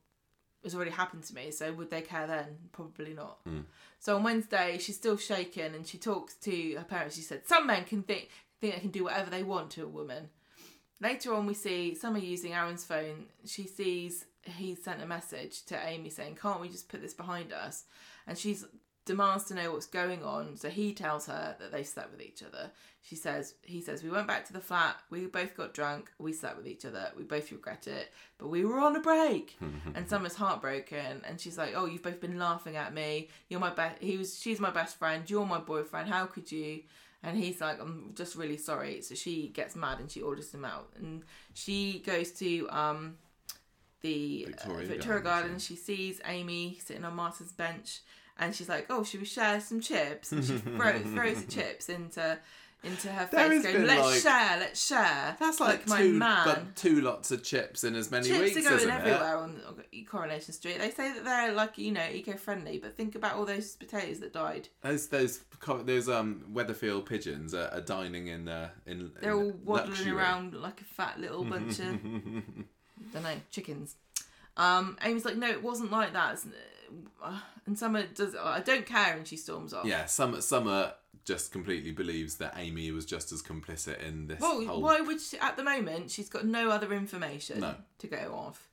it's 0.63 0.75
already 0.75 0.91
happened 0.91 1.23
to 1.23 1.33
me, 1.33 1.49
so 1.51 1.71
would 1.73 1.89
they 1.89 2.01
care 2.01 2.27
then? 2.27 2.47
Probably 2.73 3.13
not. 3.13 3.43
Mm. 3.45 3.63
So 3.99 4.17
on 4.17 4.23
Wednesday, 4.23 4.77
she's 4.79 4.97
still 4.97 5.15
shaken 5.17 5.73
and 5.75 5.87
she 5.87 5.97
talks 5.97 6.33
to 6.47 6.75
her 6.75 6.83
parents. 6.83 7.15
She 7.15 7.21
said, 7.21 7.47
some 7.47 7.65
men 7.67 7.85
can 7.85 8.03
think 8.03 8.29
think 8.59 8.73
they 8.75 8.81
can 8.81 8.91
do 8.91 9.05
whatever 9.05 9.29
they 9.31 9.43
want 9.43 9.71
to 9.71 9.83
a 9.85 9.87
woman. 9.87 10.29
Later 11.01 11.33
on, 11.33 11.45
we 11.47 11.53
see 11.53 11.95
Summer 11.95 12.19
using 12.19 12.53
Aaron's 12.53 12.85
phone. 12.85 13.25
She 13.45 13.63
sees 13.63 14.25
he 14.43 14.73
sent 14.73 15.01
a 15.01 15.05
message 15.05 15.65
to 15.65 15.87
Amy 15.87 16.09
saying, 16.09 16.37
"Can't 16.41 16.61
we 16.61 16.69
just 16.69 16.89
put 16.89 17.01
this 17.01 17.13
behind 17.13 17.51
us?" 17.51 17.85
And 18.25 18.37
she 18.37 18.55
demands 19.05 19.45
to 19.45 19.55
know 19.55 19.71
what's 19.71 19.87
going 19.87 20.23
on. 20.23 20.55
So 20.55 20.69
he 20.69 20.93
tells 20.93 21.25
her 21.25 21.55
that 21.59 21.71
they 21.71 21.83
slept 21.83 22.11
with 22.11 22.21
each 22.21 22.43
other. 22.43 22.71
She 23.01 23.15
says, 23.15 23.55
he 23.63 23.81
says, 23.81 24.03
we 24.03 24.11
went 24.11 24.27
back 24.27 24.45
to 24.45 24.53
the 24.53 24.59
flat. 24.59 24.97
We 25.09 25.25
both 25.25 25.57
got 25.57 25.73
drunk. 25.73 26.11
We 26.19 26.33
slept 26.33 26.57
with 26.57 26.67
each 26.67 26.85
other. 26.85 27.11
We 27.17 27.23
both 27.23 27.51
regret 27.51 27.87
it, 27.87 28.11
but 28.37 28.49
we 28.49 28.63
were 28.63 28.79
on 28.79 28.95
a 28.95 28.99
break. 28.99 29.57
and 29.95 30.07
Summer's 30.07 30.35
heartbroken, 30.35 31.23
and 31.27 31.39
she's 31.39 31.57
like, 31.57 31.73
oh, 31.75 31.85
you've 31.85 32.03
both 32.03 32.21
been 32.21 32.37
laughing 32.37 32.75
at 32.75 32.93
me. 32.93 33.29
You're 33.49 33.59
my 33.59 33.71
best. 33.71 34.01
He 34.01 34.17
was. 34.17 34.39
She's 34.39 34.59
my 34.59 34.69
best 34.69 34.99
friend. 34.99 35.27
You're 35.29 35.45
my 35.45 35.59
boyfriend. 35.59 36.09
How 36.09 36.25
could 36.25 36.51
you? 36.51 36.81
And 37.23 37.37
he's 37.37 37.61
like, 37.61 37.79
I'm 37.79 38.13
just 38.15 38.35
really 38.35 38.57
sorry. 38.57 39.01
So 39.01 39.13
she 39.15 39.49
gets 39.49 39.75
mad 39.75 39.99
and 39.99 40.09
she 40.09 40.21
orders 40.21 40.53
him 40.53 40.65
out. 40.65 40.89
And 40.97 41.23
she 41.53 41.99
goes 42.05 42.31
to 42.33 42.67
um, 42.71 43.17
the 44.01 44.45
Victoria 44.45 44.77
Victoria, 44.77 44.87
Victoria 44.87 45.21
Garden. 45.21 45.59
She 45.59 45.75
sees 45.75 46.19
Amy 46.25 46.79
sitting 46.83 47.05
on 47.05 47.15
Martha's 47.15 47.51
bench, 47.51 47.99
and 48.39 48.55
she's 48.55 48.69
like, 48.69 48.87
"Oh, 48.89 49.03
should 49.03 49.19
we 49.19 49.25
share 49.25 49.61
some 49.61 49.79
chips?" 49.79 50.31
And 50.31 50.43
she 50.43 50.57
throw, 50.57 50.99
throws 50.99 51.43
the 51.43 51.51
chips 51.51 51.89
into 51.89 52.39
into 52.83 53.09
her 53.09 53.27
There 53.31 53.47
face, 53.49 53.63
going, 53.63 53.85
"Let's 53.85 54.01
like- 54.01 54.21
share, 54.21 54.57
let's 54.59 54.85
share." 54.87 55.37
That's 55.39 55.59
like, 55.59 55.87
my 55.87 56.01
two, 56.01 56.13
man. 56.13 56.45
but 56.45 56.75
two 56.75 57.01
lots 57.01 57.29
of 57.31 57.43
chips 57.43 57.83
in 57.83 57.95
as 57.95 58.09
many 58.09 58.27
Chips 58.27 58.55
weeks, 58.55 58.57
are 58.67 58.77
going 58.77 58.89
everywhere 58.89 59.37
on 59.37 59.61
Coronation 60.09 60.53
Street. 60.53 60.79
They 60.79 60.89
say 60.89 61.13
that 61.13 61.23
they're 61.23 61.51
like 61.53 61.77
you 61.77 61.91
know 61.91 62.07
eco-friendly, 62.11 62.79
but 62.79 62.97
think 62.97 63.15
about 63.15 63.35
all 63.35 63.45
those 63.45 63.75
potatoes 63.75 64.19
that 64.21 64.33
died. 64.33 64.67
Those 64.81 65.07
those 65.07 65.41
those 65.83 66.09
um 66.09 66.43
Weatherfield 66.53 67.05
pigeons 67.05 67.53
are, 67.53 67.69
are 67.71 67.81
dining 67.81 68.27
in 68.27 68.47
uh, 68.47 68.69
in. 68.85 69.11
They're 69.21 69.31
in 69.33 69.37
all 69.37 69.51
waddling 69.63 69.89
luxury. 69.91 70.11
around 70.11 70.53
like 70.55 70.81
a 70.81 70.85
fat 70.85 71.19
little 71.19 71.43
bunch 71.43 71.79
of 71.79 72.01
don't 73.13 73.23
know 73.23 73.35
chickens. 73.51 73.95
Um, 74.57 74.97
Amy's 75.01 75.23
like, 75.23 75.37
no, 75.37 75.49
it 75.49 75.63
wasn't 75.63 75.91
like 75.91 76.13
that. 76.13 76.39
Uh, 77.23 77.39
And 77.65 77.77
Summer 77.79 78.03
does. 78.07 78.35
I 78.35 78.59
don't 78.59 78.85
care, 78.85 79.15
and 79.15 79.25
she 79.27 79.37
storms 79.37 79.73
off. 79.73 79.85
Yeah, 79.85 80.05
Summer 80.05 80.41
Summer 80.41 80.93
just 81.25 81.51
completely 81.51 81.91
believes 81.91 82.35
that 82.37 82.53
Amy 82.57 82.91
was 82.91 83.05
just 83.05 83.31
as 83.31 83.41
complicit 83.41 83.99
in 84.01 84.27
this 84.27 84.39
Well, 84.39 84.65
whole. 84.65 84.81
why 84.81 85.01
would 85.01 85.21
she? 85.21 85.37
At 85.39 85.57
the 85.57 85.63
moment, 85.63 86.11
she's 86.11 86.29
got 86.29 86.45
no 86.45 86.69
other 86.69 86.93
information 86.93 87.59
No. 87.59 87.75
to 87.99 88.07
go 88.07 88.33
off. 88.35 88.69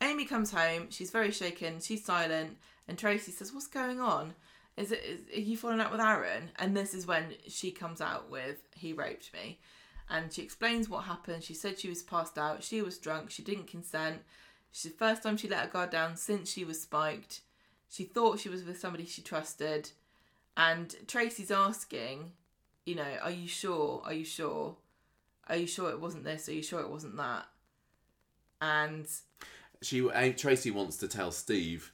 Amy 0.00 0.24
comes 0.24 0.50
home. 0.50 0.90
She's 0.90 1.10
very 1.10 1.30
shaken. 1.30 1.80
She's 1.80 2.04
silent, 2.04 2.56
and 2.88 2.98
Tracy 2.98 3.32
says, 3.32 3.52
"What's 3.52 3.66
going 3.66 4.00
on? 4.00 4.34
Is 4.76 4.92
it? 4.92 5.02
Is, 5.04 5.20
are 5.36 5.40
you 5.40 5.56
falling 5.56 5.80
out 5.80 5.92
with 5.92 6.00
Aaron?" 6.00 6.50
And 6.58 6.74
this 6.76 6.94
is 6.94 7.06
when 7.06 7.34
she 7.48 7.70
comes 7.70 8.00
out 8.00 8.30
with, 8.30 8.56
"He 8.74 8.92
raped 8.94 9.32
me," 9.34 9.60
and 10.08 10.32
she 10.32 10.42
explains 10.42 10.88
what 10.88 11.04
happened. 11.04 11.44
She 11.44 11.54
said 11.54 11.78
she 11.78 11.90
was 11.90 12.02
passed 12.02 12.38
out. 12.38 12.62
She 12.64 12.80
was 12.80 12.96
drunk. 12.98 13.30
She 13.30 13.42
didn't 13.42 13.66
consent. 13.66 14.22
It's 14.70 14.84
the 14.84 14.90
first 14.90 15.22
time 15.22 15.36
she 15.36 15.48
let 15.48 15.64
her 15.66 15.70
guard 15.70 15.90
down 15.90 16.16
since 16.16 16.50
she 16.50 16.64
was 16.64 16.80
spiked. 16.80 17.40
She 17.90 18.04
thought 18.04 18.38
she 18.38 18.48
was 18.48 18.62
with 18.64 18.78
somebody 18.78 19.04
she 19.04 19.20
trusted, 19.20 19.90
and 20.60 20.94
Tracy's 21.08 21.50
asking, 21.50 22.32
you 22.84 22.94
know, 22.94 23.16
are 23.22 23.30
you 23.30 23.48
sure? 23.48 24.02
Are 24.04 24.12
you 24.12 24.26
sure? 24.26 24.76
Are 25.48 25.56
you 25.56 25.66
sure 25.66 25.88
it 25.88 25.98
wasn't 25.98 26.24
this? 26.24 26.50
Are 26.50 26.52
you 26.52 26.62
sure 26.62 26.80
it 26.80 26.90
wasn't 26.90 27.16
that? 27.16 27.46
And 28.60 29.06
She 29.80 30.06
Tracy 30.36 30.70
wants 30.70 30.98
to 30.98 31.08
tell 31.08 31.32
Steve. 31.32 31.90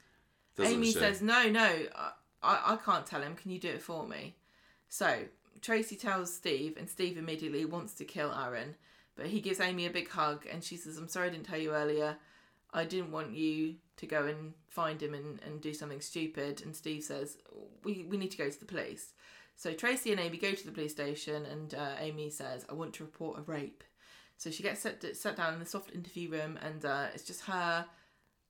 Amy 0.59 0.87
she? 0.87 0.93
says, 0.99 1.23
no, 1.23 1.49
no, 1.49 1.65
I, 1.95 2.11
I 2.43 2.73
I 2.73 2.77
can't 2.85 3.07
tell 3.07 3.23
him. 3.23 3.37
Can 3.37 3.53
you 3.53 3.61
do 3.61 3.69
it 3.69 3.83
for 3.83 4.05
me? 4.05 4.35
So 4.89 5.21
Tracy 5.61 5.95
tells 5.95 6.35
Steve, 6.35 6.77
and 6.77 6.91
Steve 6.91 7.17
immediately 7.19 7.65
wants 7.65 7.95
to 7.95 8.05
kill 8.05 8.33
Aaron, 8.33 8.75
but 9.15 9.27
he 9.27 9.41
gives 9.41 9.61
Amy 9.61 9.87
a 9.87 9.91
big 9.91 10.09
hug, 10.09 10.45
and 10.51 10.65
she 10.65 10.77
says, 10.77 10.97
I'm 10.99 11.09
sorry 11.09 11.29
I 11.29 11.31
didn't 11.31 11.47
tell 11.47 11.59
you 11.59 11.71
earlier. 11.71 12.17
I 12.77 12.85
didn't 12.85 13.11
want 13.11 13.33
you 13.33 13.77
to 13.97 14.07
go 14.07 14.27
and 14.27 14.53
find 14.69 15.03
him 15.03 15.15
and, 15.15 15.41
and 15.45 15.61
do 15.61 15.73
something 15.73 16.01
stupid. 16.01 16.63
And 16.63 16.77
Steve 16.77 17.03
says, 17.03 17.39
we, 17.83 18.05
we 18.09 18.17
need 18.17 18.31
to 18.33 18.37
go 18.37 18.49
to 18.51 18.61
the 18.61 18.67
police. 18.67 19.15
So 19.57 19.73
Tracy 19.73 20.13
and 20.13 20.21
Amy 20.21 20.37
go 20.37 20.53
to 20.53 20.67
the 20.67 20.71
police 20.71 20.93
station, 20.93 21.47
and 21.47 21.75
uh, 21.75 21.95
Amy 21.99 22.29
says, 22.29 22.67
I 22.69 22.75
want 22.75 22.93
to 22.95 23.05
report 23.05 23.39
a 23.39 23.43
rape. 23.43 23.83
So 24.37 24.51
she 24.51 24.63
gets 24.63 24.83
set, 24.83 25.17
set 25.17 25.37
down 25.37 25.55
in 25.55 25.61
the 25.61 25.67
soft 25.67 25.95
interview 25.95 26.31
room, 26.31 26.59
and 26.63 26.85
uh, 26.85 27.07
it's 27.15 27.25
just 27.25 27.41
her, 27.47 27.87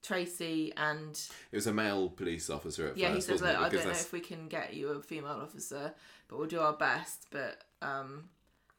Tracy, 0.03 0.73
and 0.75 1.17
it 1.51 1.55
was 1.55 1.67
a 1.67 1.73
male 1.73 2.09
police 2.09 2.49
officer 2.49 2.89
at 2.89 2.97
yeah, 2.97 3.07
he 3.07 3.15
first. 3.15 3.27
says, 3.27 3.41
wasn't 3.41 3.61
look. 3.61 3.71
I 3.71 3.75
don't 3.75 3.85
know 3.85 3.91
if 3.91 4.11
we 4.11 4.19
can 4.19 4.49
get 4.49 4.73
you 4.73 4.89
a 4.89 5.01
female 5.01 5.39
officer, 5.41 5.93
but 6.27 6.37
we'll 6.37 6.47
do 6.47 6.59
our 6.59 6.73
best. 6.73 7.27
But 7.31 7.63
um, 7.81 8.25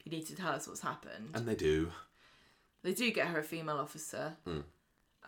you 0.04 0.12
need 0.12 0.26
to 0.26 0.36
tell 0.36 0.52
us 0.52 0.68
what's 0.68 0.80
happened. 0.82 1.30
and 1.34 1.48
they 1.48 1.54
do. 1.54 1.90
They 2.82 2.92
do 2.92 3.10
get 3.10 3.28
her 3.28 3.40
a 3.40 3.42
female 3.42 3.78
officer. 3.78 4.36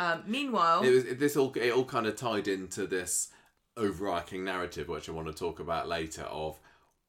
Um, 0.01 0.23
meanwhile. 0.27 0.83
It 0.83 0.91
was 0.91 1.05
this 1.19 1.37
all 1.37 1.53
it 1.55 1.71
all 1.71 1.85
kind 1.85 2.07
of 2.07 2.17
tied 2.17 2.49
into 2.49 2.87
this 2.87 3.29
overarching 3.77 4.43
narrative, 4.45 4.89
which 4.89 5.11
I 5.11 5.13
want 5.13 5.29
to 5.29 5.35
talk 5.35 5.61
about 5.61 5.89
later. 5.89 6.23
Of 6.23 6.59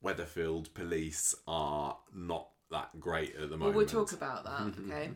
Weatherfield 0.03 0.73
police 0.73 1.33
are 1.47 1.97
not 2.13 2.49
that 2.69 2.99
great 2.99 3.35
at 3.35 3.43
the 3.43 3.47
well, 3.49 3.57
moment. 3.57 3.75
we'll 3.77 3.85
talk 3.85 4.11
about 4.11 4.43
that. 4.43 4.73
Okay. 4.87 5.11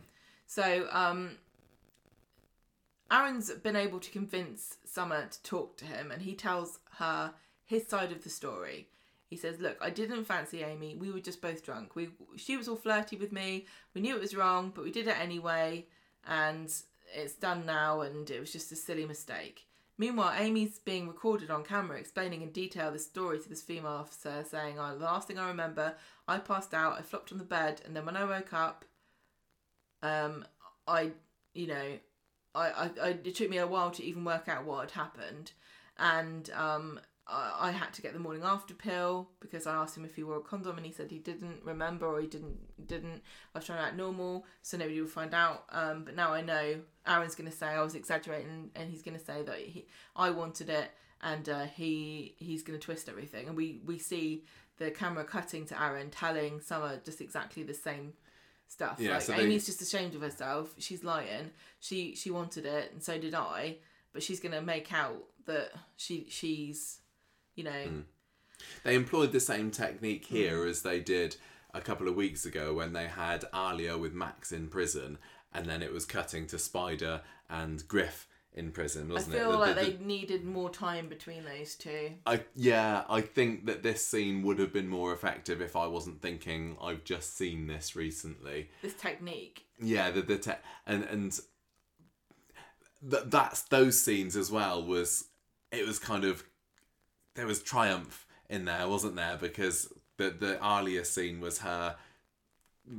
so, 0.46 0.88
um, 0.90 1.32
Aaron's 3.10 3.50
been 3.50 3.76
able 3.76 4.00
to 4.00 4.10
convince 4.10 4.76
Summer 4.86 5.26
to 5.26 5.42
talk 5.42 5.76
to 5.76 5.84
him, 5.84 6.10
and 6.10 6.22
he 6.22 6.34
tells 6.34 6.78
her 6.98 7.34
his 7.66 7.86
side 7.86 8.10
of 8.10 8.24
the 8.24 8.30
story. 8.30 8.88
He 9.28 9.36
says, 9.36 9.60
"Look, 9.60 9.76
I 9.82 9.90
didn't 9.90 10.24
fancy 10.24 10.62
Amy. 10.62 10.94
We 10.94 11.12
were 11.12 11.20
just 11.20 11.42
both 11.42 11.62
drunk. 11.62 11.94
We 11.94 12.08
she 12.36 12.56
was 12.56 12.68
all 12.68 12.76
flirty 12.76 13.16
with 13.16 13.32
me. 13.32 13.66
We 13.92 14.00
knew 14.00 14.16
it 14.16 14.20
was 14.20 14.34
wrong, 14.34 14.72
but 14.74 14.82
we 14.82 14.90
did 14.90 15.08
it 15.08 15.20
anyway, 15.20 15.88
and 16.26 16.72
it's 17.14 17.34
done 17.34 17.66
now. 17.66 18.00
And 18.00 18.28
it 18.30 18.40
was 18.40 18.52
just 18.52 18.72
a 18.72 18.76
silly 18.76 19.06
mistake." 19.06 19.66
Meanwhile, 19.98 20.34
Amy's 20.36 20.78
being 20.78 21.08
recorded 21.08 21.50
on 21.50 21.64
camera 21.64 21.98
explaining 21.98 22.42
in 22.42 22.50
detail 22.52 22.90
the 22.92 22.98
story 22.98 23.38
to 23.40 23.48
this 23.48 23.62
female 23.62 23.92
officer, 23.92 24.44
saying, 24.44 24.78
"Oh, 24.78 24.96
the 24.96 25.04
last 25.04 25.26
thing 25.26 25.38
I 25.38 25.48
remember, 25.48 25.96
I 26.28 26.38
passed 26.38 26.74
out. 26.74 26.98
I 26.98 27.02
flopped 27.02 27.32
on 27.32 27.38
the 27.38 27.44
bed, 27.44 27.80
and 27.84 27.96
then 27.96 28.04
when 28.04 28.16
I 28.16 28.24
woke 28.24 28.52
up, 28.52 28.84
um, 30.02 30.44
I, 30.86 31.12
you 31.54 31.66
know, 31.66 31.98
I, 32.54 32.70
I, 32.70 32.90
I 33.02 33.08
it 33.24 33.34
took 33.34 33.48
me 33.50 33.58
a 33.58 33.66
while 33.66 33.90
to 33.92 34.04
even 34.04 34.24
work 34.24 34.48
out 34.48 34.64
what 34.64 34.82
had 34.82 34.90
happened, 34.90 35.52
and 35.98 36.50
um, 36.50 37.00
I, 37.28 37.68
I 37.68 37.70
had 37.72 37.92
to 37.94 38.02
get 38.02 38.12
the 38.12 38.18
morning 38.20 38.42
after 38.44 38.72
pill 38.74 39.28
because 39.40 39.66
I 39.66 39.74
asked 39.74 39.96
him 39.96 40.04
if 40.04 40.14
he 40.16 40.22
wore 40.22 40.36
a 40.36 40.40
condom, 40.40 40.76
and 40.76 40.86
he 40.86 40.92
said 40.92 41.10
he 41.10 41.18
didn't 41.18 41.60
remember 41.64 42.06
or 42.06 42.20
he 42.20 42.26
didn't 42.26 42.86
didn't. 42.86 43.22
I 43.54 43.58
was 43.58 43.64
trying 43.66 43.78
to 43.78 43.84
act 43.84 43.96
normal, 43.96 44.44
so 44.62 44.76
nobody 44.76 45.00
would 45.00 45.10
find 45.10 45.34
out. 45.34 45.64
Um, 45.70 46.04
but 46.04 46.14
now 46.14 46.32
I 46.32 46.40
know 46.42 46.80
Aaron's 47.06 47.34
going 47.34 47.50
to 47.50 47.56
say 47.56 47.66
I 47.66 47.82
was 47.82 47.94
exaggerating, 47.94 48.70
and 48.74 48.90
he's 48.90 49.02
going 49.02 49.18
to 49.18 49.24
say 49.24 49.42
that 49.42 49.58
he 49.58 49.86
I 50.14 50.30
wanted 50.30 50.70
it, 50.70 50.90
and 51.22 51.48
uh, 51.48 51.64
he 51.64 52.34
he's 52.38 52.62
going 52.62 52.78
to 52.78 52.84
twist 52.84 53.08
everything, 53.08 53.48
and 53.48 53.56
we 53.56 53.80
we 53.84 53.98
see 53.98 54.44
the 54.78 54.90
camera 54.90 55.24
cutting 55.24 55.64
to 55.66 55.82
Aaron 55.82 56.10
telling 56.10 56.60
Summer 56.60 57.00
just 57.04 57.20
exactly 57.22 57.62
the 57.62 57.72
same 57.74 58.12
stuff. 58.68 58.98
Yeah, 59.00 59.14
like 59.14 59.22
so 59.22 59.32
they- 59.32 59.42
Amy's 59.42 59.66
just 59.66 59.80
ashamed 59.80 60.14
of 60.14 60.20
herself. 60.20 60.74
She's 60.78 61.02
lying. 61.02 61.50
She 61.80 62.14
she 62.14 62.30
wanted 62.30 62.66
it, 62.66 62.92
and 62.92 63.02
so 63.02 63.18
did 63.18 63.34
I. 63.34 63.78
But 64.12 64.22
she's 64.22 64.38
gonna 64.38 64.62
make 64.62 64.92
out 64.92 65.24
that 65.46 65.70
she 65.96 66.26
she's, 66.28 67.00
you 67.56 67.64
know, 67.64 67.70
Mm. 67.70 68.04
They 68.84 68.94
employed 68.94 69.32
the 69.32 69.40
same 69.40 69.70
technique 69.70 70.24
here 70.26 70.64
as 70.64 70.80
they 70.82 70.98
did 71.00 71.36
a 71.74 71.80
couple 71.80 72.08
of 72.08 72.14
weeks 72.14 72.46
ago 72.46 72.72
when 72.72 72.92
they 72.94 73.06
had 73.06 73.42
Alya 73.52 74.00
with 74.00 74.14
Max 74.14 74.50
in 74.50 74.68
prison, 74.68 75.18
and 75.52 75.66
then 75.66 75.82
it 75.82 75.92
was 75.92 76.06
cutting 76.06 76.46
to 76.46 76.58
Spider 76.58 77.20
and 77.50 77.86
Griff 77.86 78.26
in 78.54 78.70
prison, 78.72 79.10
I 79.10 79.14
wasn't 79.14 79.34
feel 79.36 79.48
it? 79.50 79.52
The- 79.52 79.58
like 79.58 79.74
the- 79.76 79.82
they 79.98 80.04
needed 80.04 80.44
more 80.46 80.70
time 80.70 81.08
between 81.10 81.44
those 81.44 81.74
two. 81.74 82.14
I 82.24 82.44
yeah, 82.54 83.04
I 83.10 83.20
think 83.20 83.66
that 83.66 83.82
this 83.82 84.06
scene 84.06 84.42
would 84.44 84.58
have 84.58 84.72
been 84.72 84.88
more 84.88 85.12
effective 85.12 85.60
if 85.60 85.76
I 85.76 85.86
wasn't 85.86 86.22
thinking 86.22 86.78
I've 86.80 87.04
just 87.04 87.36
seen 87.36 87.66
this 87.66 87.94
recently. 87.94 88.70
This 88.80 88.94
technique. 88.94 89.66
Yeah, 89.78 90.10
the 90.10 90.22
the 90.22 90.38
te- 90.38 90.52
and 90.86 91.04
and 91.04 91.38
th- 93.10 93.24
that's 93.26 93.62
those 93.62 94.00
scenes 94.00 94.36
as 94.36 94.50
well 94.50 94.82
was 94.82 95.26
it 95.70 95.86
was 95.86 95.98
kind 95.98 96.24
of 96.24 96.42
there 97.36 97.46
was 97.46 97.62
triumph 97.62 98.26
in 98.50 98.64
there, 98.64 98.88
wasn't 98.88 99.14
there? 99.16 99.36
Because 99.40 99.92
the 100.16 100.30
the 100.30 100.56
Alya 100.62 101.06
scene 101.06 101.40
was 101.40 101.58
her 101.60 101.96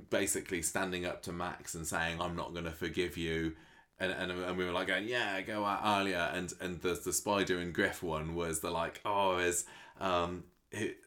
basically 0.10 0.62
standing 0.62 1.06
up 1.06 1.22
to 1.24 1.32
Max 1.32 1.74
and 1.76 1.86
saying, 1.86 2.22
"I'm 2.22 2.36
not 2.36 2.54
going 2.54 2.66
to 2.66 2.72
forgive 2.72 3.18
you." 3.18 3.54
And, 4.00 4.12
and, 4.12 4.32
and 4.32 4.58
we 4.58 4.64
were 4.64 4.72
like 4.72 4.86
going, 4.88 5.08
yeah, 5.08 5.42
go 5.42 5.66
out 5.66 5.82
earlier. 5.84 6.30
And 6.34 6.54
and 6.62 6.80
the 6.82 6.94
the 7.04 7.12
spider 7.14 7.58
and 7.58 7.74
Griff 7.74 8.04
one 8.04 8.36
was 8.36 8.60
the 8.60 8.70
like, 8.70 9.02
oh, 9.06 9.38
is 9.40 9.66
um, 10.00 10.44
it, 10.72 10.98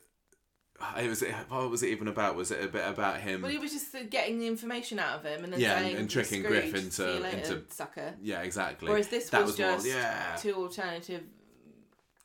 it 0.99 1.09
was 1.09 1.23
what 1.49 1.71
was 1.71 1.85
it 1.85 1.91
even 1.91 2.09
about? 2.09 2.35
Was 2.35 2.51
it 2.51 2.65
a 2.65 2.67
bit 2.67 2.85
about 2.85 3.21
him? 3.21 3.43
Well, 3.43 3.51
he 3.53 3.59
was 3.59 3.71
just 3.71 3.95
uh, 3.95 4.01
getting 4.11 4.41
the 4.41 4.49
information 4.49 4.99
out 4.99 5.21
of 5.21 5.25
him 5.25 5.45
and 5.45 5.53
then 5.53 5.61
Yeah, 5.61 5.77
and- 5.77 5.85
saying, 5.87 5.97
and 5.99 6.11
tricking 6.11 6.43
"Scrooge, 6.43 6.73
Griff 6.73 6.85
into- 6.85 7.21
later, 7.23 7.37
into- 7.37 7.63
sucker. 7.73 8.15
yeah, 8.21 8.43
exactly. 8.43 8.89
Whereas 8.89 9.07
this 9.09 9.31
That 9.31 9.45
was, 9.45 9.57
more- 9.57 9.75
just 9.75 9.87
yeah, 9.87 10.37
two 10.41 10.55
alternative. 10.55 11.23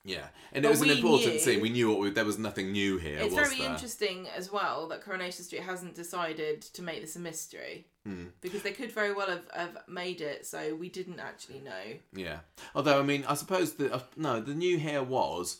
Yeah, 0.06 0.28
and 0.54 0.62
But 0.64 0.68
it 0.68 0.72
was 0.72 0.82
an 0.82 0.90
important 0.92 1.34
knew- 1.34 1.40
scene. 1.40 1.60
We 1.62 1.70
knew 1.70 1.90
what 1.90 2.00
we, 2.00 2.10
there 2.12 2.24
was 2.24 2.38
nothing 2.38 2.72
new 2.72 2.98
here. 2.98 3.18
It's 3.20 3.34
very 3.36 3.58
there? 3.58 3.72
interesting 3.72 4.28
as 4.30 4.52
well 4.52 4.88
that 4.90 5.02
Coronation 5.04 5.44
Street 5.44 5.64
hasn't 5.64 5.96
decided 5.96 6.62
to 6.62 6.82
make 6.82 7.02
this 7.02 7.16
a 7.16 7.20
mystery 7.20 7.88
Hmm. 8.06 8.26
because 8.40 8.62
they 8.62 8.72
could 8.72 8.92
very 8.92 9.12
well 9.14 9.28
have, 9.28 9.46
have 9.54 9.78
made 9.88 10.22
it 10.22 10.46
so 10.46 10.76
we 10.76 10.90
didn't 10.90 11.20
actually 11.20 11.60
know. 11.60 11.98
Yeah. 12.14 12.40
Although 12.76 13.00
I 13.00 13.04
mean, 13.04 13.26
I 13.28 13.34
suppose 13.34 13.74
the 13.74 13.92
uh, 13.96 14.00
no, 14.16 14.40
the 14.40 14.54
new 14.54 14.78
here 14.78 15.02
was 15.02 15.60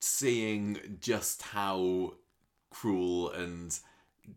seeing 0.00 0.98
just 1.00 1.42
how 1.42 2.14
cruel 2.70 3.30
and 3.30 3.78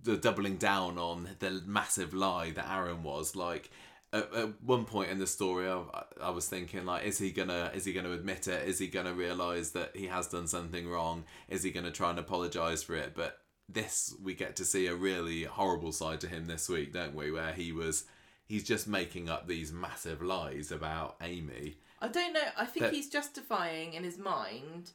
the 0.03 0.17
doubling 0.17 0.57
down 0.57 0.97
on 0.97 1.29
the 1.39 1.61
massive 1.65 2.13
lie 2.13 2.51
that 2.51 2.69
Aaron 2.69 3.03
was 3.03 3.35
like. 3.35 3.69
At, 4.13 4.33
at 4.33 4.63
one 4.63 4.85
point 4.85 5.11
in 5.11 5.19
the 5.19 5.27
story, 5.27 5.69
I, 5.69 5.81
I 6.21 6.29
was 6.29 6.47
thinking 6.47 6.85
like, 6.85 7.03
is 7.03 7.17
he 7.17 7.31
gonna 7.31 7.71
is 7.73 7.85
he 7.85 7.93
gonna 7.93 8.11
admit 8.11 8.47
it? 8.47 8.67
Is 8.67 8.79
he 8.79 8.87
gonna 8.87 9.13
realize 9.13 9.71
that 9.71 9.95
he 9.95 10.07
has 10.07 10.27
done 10.27 10.47
something 10.47 10.87
wrong? 10.89 11.25
Is 11.49 11.63
he 11.63 11.71
gonna 11.71 11.91
try 11.91 12.09
and 12.09 12.19
apologize 12.19 12.83
for 12.83 12.95
it? 12.95 13.13
But 13.15 13.39
this 13.69 14.15
we 14.23 14.33
get 14.33 14.55
to 14.55 14.65
see 14.65 14.87
a 14.87 14.95
really 14.95 15.43
horrible 15.43 15.91
side 15.91 16.21
to 16.21 16.27
him 16.27 16.45
this 16.47 16.69
week, 16.69 16.93
don't 16.93 17.15
we? 17.15 17.31
Where 17.31 17.51
he 17.51 17.71
was 17.73 18.05
he's 18.45 18.63
just 18.63 18.87
making 18.87 19.27
up 19.29 19.47
these 19.47 19.73
massive 19.73 20.21
lies 20.21 20.71
about 20.71 21.17
Amy. 21.21 21.75
I 21.99 22.07
don't 22.07 22.31
know. 22.31 22.47
I 22.55 22.65
think 22.65 22.85
That- 22.85 22.93
he's 22.93 23.09
justifying 23.09 23.93
in 23.93 24.03
his 24.05 24.17
mind 24.17 24.91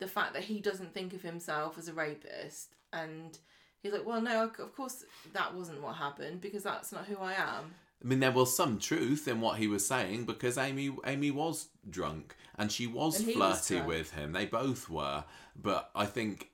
the 0.00 0.08
fact 0.08 0.32
that 0.34 0.44
he 0.44 0.60
doesn't 0.60 0.94
think 0.94 1.12
of 1.14 1.22
himself 1.22 1.76
as 1.78 1.88
a 1.88 1.92
rapist, 1.92 2.74
and 2.92 3.38
he's 3.82 3.92
like, 3.92 4.06
"Well, 4.06 4.20
no, 4.20 4.44
of 4.44 4.74
course 4.74 5.04
that 5.32 5.54
wasn't 5.54 5.82
what 5.82 5.96
happened 5.96 6.40
because 6.40 6.64
that's 6.64 6.90
not 6.90 7.06
who 7.06 7.18
I 7.18 7.34
am." 7.34 7.74
I 8.02 8.06
mean, 8.06 8.20
there 8.20 8.30
was 8.30 8.54
some 8.54 8.78
truth 8.78 9.26
in 9.26 9.40
what 9.40 9.58
he 9.58 9.66
was 9.66 9.86
saying 9.86 10.24
because 10.24 10.56
Amy 10.56 10.94
Amy 11.04 11.30
was 11.30 11.68
drunk 11.88 12.36
and 12.56 12.70
she 12.70 12.86
was 12.86 13.18
And 13.18 13.28
he 13.28 13.36
was 13.36 13.68
flirty 13.68 13.84
with 13.84 14.12
him. 14.12 14.32
They 14.32 14.46
both 14.46 14.88
were, 14.88 15.24
but 15.56 15.90
I 15.94 16.06
think 16.06 16.50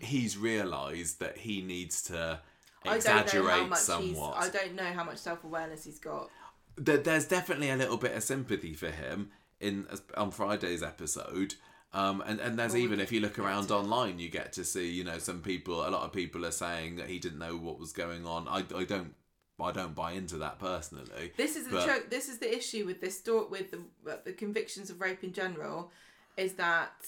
he's 0.00 0.36
realised 0.36 1.20
that 1.20 1.38
he 1.38 1.62
needs 1.62 2.02
to 2.02 2.40
I 2.84 2.98
don't 2.98 3.04
know 3.04 3.10
how 3.10 3.18
exaggerate 3.18 3.68
much 3.68 3.78
somewhat. 3.78 4.36
I 4.36 4.48
don't 4.48 4.74
know 4.74 4.84
how 4.84 5.04
much 5.04 5.18
self 5.18 5.44
awareness 5.44 5.84
he's 5.84 5.98
got. 5.98 6.30
There, 6.76 6.98
there's 6.98 7.26
definitely 7.26 7.70
a 7.70 7.76
little 7.76 7.96
bit 7.96 8.14
of 8.14 8.22
sympathy 8.22 8.74
for 8.74 8.90
him 8.90 9.30
in 9.60 9.86
on 10.16 10.30
Friday's 10.30 10.82
episode. 10.82 11.54
Um, 11.92 12.22
and, 12.26 12.38
and 12.38 12.58
there's 12.58 12.74
Well, 12.74 12.82
even 12.82 13.00
if 13.00 13.10
you 13.10 13.20
look 13.20 13.38
around 13.38 13.70
online, 13.70 14.18
you 14.18 14.28
get 14.28 14.52
to 14.54 14.64
see 14.64 14.90
you 14.90 15.04
know 15.04 15.18
some 15.18 15.40
people. 15.40 15.86
A 15.86 15.90
lot 15.90 16.02
of 16.02 16.12
people 16.12 16.44
are 16.44 16.50
saying 16.52 16.96
that 16.96 17.08
he 17.08 17.18
didn't 17.18 17.38
know 17.38 17.56
what 17.56 17.78
was 17.78 17.92
going 17.92 18.26
on. 18.26 18.46
I, 18.46 18.64
I 18.76 18.84
don't 18.84 19.14
I 19.60 19.72
don't 19.72 19.94
buy 19.94 20.12
into 20.12 20.38
that 20.38 20.58
personally. 20.58 21.32
This 21.36 21.56
is 21.56 21.64
the 21.66 21.72
But- 21.76 21.86
cho- 21.86 22.08
this 22.08 22.28
is 22.28 22.38
the 22.38 22.56
issue 22.56 22.86
with 22.86 23.00
this 23.00 23.18
story 23.18 23.46
with 23.48 23.70
the 23.72 23.82
the 24.24 24.32
convictions 24.32 24.88
of 24.90 25.00
rape 25.00 25.24
in 25.24 25.32
general, 25.32 25.90
is 26.36 26.54
that 26.54 27.06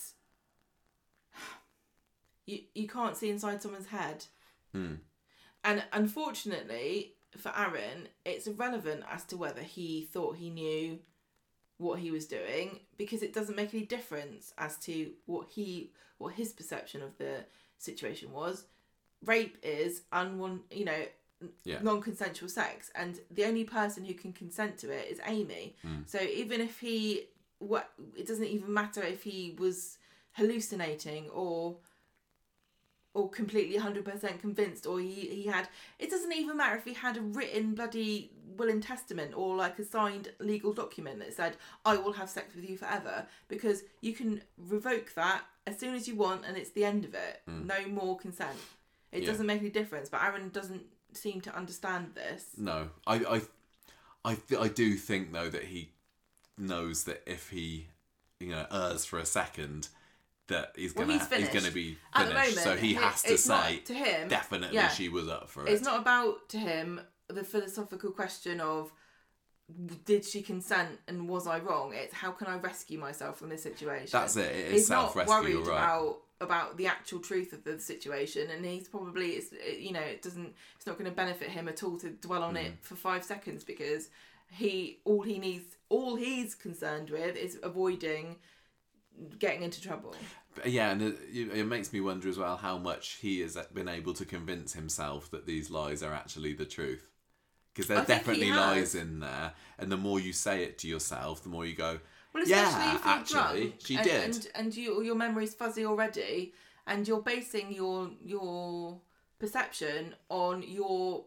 you 2.46 2.60
you 2.74 2.88
can't 2.88 3.16
see 3.16 3.30
inside 3.30 3.62
someone's 3.62 3.86
head, 3.86 4.26
Hmm. 4.72 4.96
and 5.64 5.84
unfortunately 5.92 7.16
for 7.36 7.52
Aaron, 7.56 8.08
it's 8.24 8.46
irrelevant 8.48 9.04
as 9.08 9.24
to 9.26 9.36
whether 9.36 9.62
he 9.62 10.04
thought 10.12 10.36
he 10.36 10.50
knew 10.50 10.98
what 11.76 12.00
he 12.00 12.10
was 12.10 12.26
doing 12.26 12.80
because 12.96 13.22
it 13.22 13.32
doesn't 13.32 13.54
make 13.56 13.72
any 13.72 13.86
difference 13.86 14.52
as 14.58 14.76
to 14.78 15.14
what 15.26 15.48
he 15.50 15.92
what 16.18 16.34
his 16.34 16.52
perception 16.52 17.02
of 17.02 17.16
the 17.18 17.46
situation 17.78 18.32
was. 18.32 18.66
Rape 19.24 19.56
is 19.62 20.02
unwan 20.12 20.62
you 20.70 20.84
know 20.84 21.06
Yeah. 21.64 21.78
non-consensual 21.82 22.48
sex 22.50 22.90
and 22.94 23.18
the 23.30 23.44
only 23.44 23.64
person 23.64 24.04
who 24.04 24.12
can 24.14 24.32
consent 24.32 24.76
to 24.78 24.90
it 24.90 25.08
is 25.10 25.20
amy 25.26 25.74
Mm. 25.84 26.06
so 26.08 26.20
even 26.20 26.60
if 26.60 26.78
he 26.80 27.28
what 27.58 27.90
it 28.16 28.26
doesn't 28.26 28.44
even 28.44 28.72
matter 28.72 29.02
if 29.02 29.22
he 29.22 29.56
was 29.58 29.98
hallucinating 30.32 31.28
or 31.30 31.76
or 33.12 33.28
completely 33.28 33.76
100% 33.76 34.38
convinced 34.40 34.86
or 34.86 35.00
he, 35.00 35.10
he 35.10 35.44
had 35.46 35.68
it 35.98 36.10
doesn't 36.10 36.32
even 36.32 36.56
matter 36.56 36.76
if 36.76 36.84
he 36.84 36.92
had 36.94 37.16
a 37.16 37.20
written 37.20 37.74
bloody 37.74 38.30
will 38.56 38.68
and 38.68 38.82
testament 38.82 39.32
or 39.34 39.56
like 39.56 39.78
a 39.78 39.84
signed 39.84 40.30
legal 40.38 40.72
document 40.72 41.18
that 41.18 41.32
said 41.32 41.56
i 41.84 41.96
will 41.96 42.12
have 42.12 42.28
sex 42.30 42.54
with 42.54 42.68
you 42.68 42.76
forever 42.76 43.26
because 43.48 43.82
you 44.00 44.12
can 44.12 44.40
revoke 44.58 45.12
that 45.14 45.42
as 45.66 45.78
soon 45.78 45.94
as 45.94 46.06
you 46.06 46.14
want 46.14 46.44
and 46.46 46.56
it's 46.56 46.70
the 46.70 46.84
end 46.84 47.04
of 47.04 47.14
it 47.14 47.40
no 47.46 47.86
more 47.88 48.16
consent 48.18 48.56
it 49.12 49.22
Yeah. 49.22 49.30
doesn't 49.30 49.46
make 49.46 49.60
any 49.60 49.70
difference 49.70 50.08
but 50.08 50.22
aaron 50.22 50.50
doesn't 50.50 50.82
seem 51.16 51.40
to 51.42 51.56
understand 51.56 52.12
this 52.14 52.44
No, 52.56 52.88
I, 53.06 53.14
I, 53.16 53.40
I, 54.24 54.34
th- 54.34 54.60
I 54.60 54.68
do 54.68 54.94
think 54.94 55.32
though 55.32 55.48
that 55.50 55.64
he 55.64 55.90
knows 56.58 57.04
that 57.04 57.22
if 57.26 57.50
he, 57.50 57.88
you 58.38 58.48
know, 58.50 58.66
errs 58.70 59.04
for 59.04 59.18
a 59.18 59.24
second, 59.26 59.88
that 60.48 60.72
he's 60.76 60.94
Well, 60.94 61.06
gonna 61.06 61.18
he's 61.18 61.48
he's, 61.48 61.48
gonna 61.48 61.72
be 61.72 61.96
at 62.14 62.26
the 62.26 62.34
finished. 62.34 62.56
moment 62.56 62.64
so 62.64 62.76
he 62.76 62.94
has 62.94 63.22
to 63.22 63.38
say 63.38 63.78
to 63.84 63.94
him 63.94 64.28
definitely 64.28 64.74
yeah. 64.74 64.88
she 64.88 65.08
was 65.08 65.28
up 65.28 65.48
for 65.48 65.66
it. 65.66 65.72
it's 65.72 65.82
not 65.82 66.00
about 66.00 66.48
to 66.50 66.58
him 66.58 67.00
the 67.28 67.44
philosophical 67.44 68.10
question 68.10 68.60
of 68.60 68.92
did 70.04 70.24
she 70.24 70.42
consent 70.42 70.98
and 71.08 71.28
was 71.28 71.46
I 71.46 71.58
wrong? 71.60 71.92
It's 71.94 72.14
how 72.14 72.30
can 72.32 72.46
I 72.46 72.56
rescue 72.56 72.98
myself 72.98 73.38
from 73.38 73.48
this 73.48 73.62
situation? 73.62 74.08
That's 74.12 74.36
it. 74.36 74.54
It 74.54 74.66
is 74.66 74.72
he's 74.72 74.90
not 74.90 75.12
self 75.12 75.16
rescue, 75.16 75.34
worried 75.34 75.66
right? 75.66 75.76
about 75.78 76.18
about 76.42 76.76
the 76.78 76.86
actual 76.86 77.18
truth 77.20 77.52
of 77.52 77.64
the 77.64 77.78
situation, 77.78 78.48
and 78.50 78.64
he's 78.64 78.88
probably 78.88 79.30
it's 79.32 79.52
you 79.78 79.92
know 79.92 80.00
it 80.00 80.22
doesn't 80.22 80.54
it's 80.76 80.86
not 80.86 80.98
going 80.98 81.10
to 81.10 81.14
benefit 81.16 81.48
him 81.48 81.68
at 81.68 81.82
all 81.82 81.98
to 81.98 82.10
dwell 82.10 82.42
on 82.42 82.54
Mm. 82.54 82.66
it 82.66 82.72
for 82.82 82.94
five 82.96 83.24
seconds 83.24 83.62
because 83.64 84.08
he 84.50 85.00
all 85.04 85.22
he 85.22 85.38
needs 85.38 85.76
all 85.88 86.16
he's 86.16 86.54
concerned 86.54 87.10
with 87.10 87.36
is 87.36 87.58
avoiding 87.62 88.36
getting 89.38 89.62
into 89.62 89.80
trouble. 89.82 90.14
Yeah, 90.64 90.90
and 90.90 91.02
it, 91.02 91.16
it 91.32 91.66
makes 91.66 91.92
me 91.92 92.00
wonder 92.00 92.28
as 92.28 92.36
well 92.38 92.56
how 92.56 92.76
much 92.78 93.18
he 93.20 93.40
has 93.40 93.56
been 93.72 93.88
able 93.88 94.14
to 94.14 94.24
convince 94.24 94.72
himself 94.72 95.30
that 95.30 95.46
these 95.46 95.70
lies 95.70 96.02
are 96.02 96.12
actually 96.12 96.54
the 96.54 96.64
truth. 96.64 97.09
Because 97.72 97.90
I 97.90 97.94
there's 97.94 98.06
definitely 98.08 98.50
lies 98.50 98.94
in 98.94 99.20
there, 99.20 99.52
and 99.78 99.90
the 99.92 99.96
more 99.96 100.18
you 100.20 100.32
say 100.32 100.64
it 100.64 100.78
to 100.78 100.88
yourself, 100.88 101.42
the 101.42 101.48
more 101.48 101.64
you 101.64 101.74
go, 101.74 102.00
Well, 102.32 102.44
Yeah, 102.46 102.68
especially 102.68 102.96
if 102.96 103.04
you're 103.04 103.14
actually, 103.14 103.60
drunk 103.62 103.74
she 103.78 103.96
and, 103.96 104.04
did. 104.04 104.24
and 104.24 104.48
and 104.54 104.76
you 104.76 105.02
your 105.02 105.14
memory's 105.14 105.54
fuzzy 105.54 105.84
already, 105.86 106.52
and 106.86 107.06
you're 107.06 107.22
basing 107.22 107.72
your 107.72 108.10
your 108.24 109.00
perception 109.38 110.14
on 110.28 110.62
your 110.62 111.24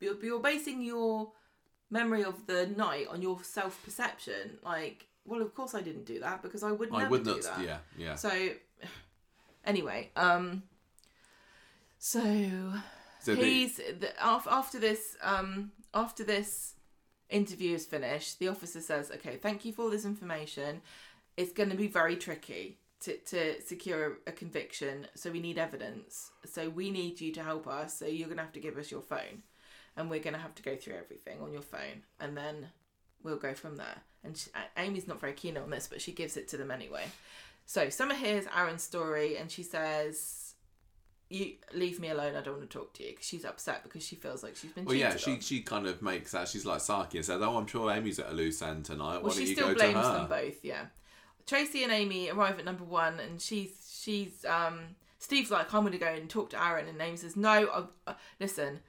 you're, 0.00 0.16
you're 0.24 0.40
basing 0.40 0.80
your 0.82 1.32
memory 1.90 2.22
of 2.24 2.46
the 2.46 2.66
night 2.76 3.06
on 3.10 3.20
your 3.22 3.42
self 3.42 3.82
perception. 3.84 4.58
Like, 4.64 5.06
well, 5.24 5.42
of 5.42 5.54
course 5.54 5.74
I 5.74 5.82
didn't 5.82 6.04
do 6.04 6.20
that 6.20 6.42
because 6.42 6.62
I 6.62 6.70
would 6.72 6.92
never 6.92 7.04
I 7.06 7.08
would 7.08 7.24
do 7.24 7.32
not. 7.34 7.42
that. 7.42 7.64
Yeah, 7.64 7.78
yeah. 7.96 8.14
So, 8.14 8.30
anyway, 9.64 10.10
um, 10.16 10.62
so 11.98 12.72
He's 13.36 13.76
the, 13.76 14.10
after 14.22 14.78
this 14.78 15.16
um 15.22 15.72
after 15.94 16.24
this 16.24 16.74
interview 17.30 17.74
is 17.74 17.84
finished 17.84 18.38
the 18.38 18.48
officer 18.48 18.80
says 18.80 19.10
okay 19.10 19.36
thank 19.36 19.64
you 19.64 19.72
for 19.72 19.82
all 19.82 19.90
this 19.90 20.04
information. 20.04 20.80
It's 21.36 21.52
going 21.52 21.70
to 21.70 21.76
be 21.76 21.86
very 21.86 22.16
tricky 22.16 22.78
to, 23.00 23.16
to 23.16 23.62
secure 23.62 24.18
a 24.26 24.32
conviction 24.32 25.06
so 25.14 25.30
we 25.30 25.40
need 25.40 25.58
evidence. 25.58 26.30
So 26.44 26.68
we 26.68 26.90
need 26.90 27.20
you 27.20 27.32
to 27.32 27.42
help 27.42 27.66
us 27.66 27.98
so 27.98 28.06
you're 28.06 28.26
going 28.26 28.38
to 28.38 28.42
have 28.42 28.52
to 28.52 28.60
give 28.60 28.76
us 28.76 28.90
your 28.90 29.02
phone. 29.02 29.42
And 29.96 30.10
we're 30.10 30.20
going 30.20 30.34
to 30.34 30.40
have 30.40 30.54
to 30.56 30.62
go 30.62 30.76
through 30.76 30.94
everything 30.94 31.40
on 31.40 31.52
your 31.52 31.62
phone 31.62 32.02
and 32.20 32.36
then 32.36 32.68
we'll 33.22 33.36
go 33.36 33.54
from 33.54 33.76
there. 33.76 34.02
And 34.24 34.36
she, 34.36 34.50
amy's 34.76 35.08
not 35.08 35.20
very 35.20 35.32
keen 35.32 35.56
on 35.56 35.70
this 35.70 35.86
but 35.86 36.00
she 36.00 36.12
gives 36.12 36.36
it 36.36 36.48
to 36.48 36.56
them 36.56 36.70
anyway. 36.70 37.04
So 37.66 37.88
summer 37.88 38.14
hears 38.14 38.46
aaron's 38.56 38.82
story 38.82 39.36
and 39.36 39.50
she 39.50 39.62
says 39.62 40.47
you 41.30 41.52
leave 41.74 42.00
me 42.00 42.08
alone. 42.08 42.34
I 42.36 42.40
don't 42.40 42.56
want 42.58 42.70
to 42.70 42.78
talk 42.78 42.94
to 42.94 43.02
you 43.04 43.10
because 43.10 43.26
she's 43.26 43.44
upset 43.44 43.82
because 43.82 44.02
she 44.04 44.16
feels 44.16 44.42
like 44.42 44.56
she's 44.56 44.72
been 44.72 44.84
Well, 44.84 44.94
yeah, 44.94 45.16
she 45.16 45.32
on. 45.32 45.40
she 45.40 45.60
kind 45.62 45.86
of 45.86 46.00
makes 46.02 46.32
that. 46.32 46.48
She's 46.48 46.64
like 46.64 46.80
Saki 46.80 47.18
and 47.18 47.24
says, 47.24 47.40
"Oh, 47.42 47.56
I'm 47.56 47.66
sure 47.66 47.90
Amy's 47.90 48.18
at 48.18 48.30
a 48.30 48.32
loose 48.34 48.62
end 48.62 48.84
tonight. 48.86 49.16
Why 49.16 49.18
Well, 49.18 49.22
don't 49.30 49.32
she 49.34 49.46
you 49.46 49.54
still 49.54 49.68
go 49.68 49.74
blames 49.74 49.94
to 49.94 50.00
her?" 50.02 50.12
them 50.18 50.28
both. 50.28 50.64
Yeah, 50.64 50.86
Tracy 51.46 51.84
and 51.84 51.92
Amy 51.92 52.30
arrive 52.30 52.58
at 52.58 52.64
number 52.64 52.84
one, 52.84 53.20
and 53.20 53.40
she's 53.40 53.98
she's 54.02 54.44
um 54.46 54.96
Steve's 55.20 55.50
like, 55.50 55.74
I'm 55.74 55.80
going 55.82 55.92
to 55.92 55.98
go 55.98 56.06
and 56.06 56.30
talk 56.30 56.50
to 56.50 56.64
Aaron, 56.64 56.86
and 56.88 57.00
Amy 57.02 57.16
says, 57.16 57.36
No, 57.36 57.88
uh, 58.06 58.14
listen. 58.38 58.80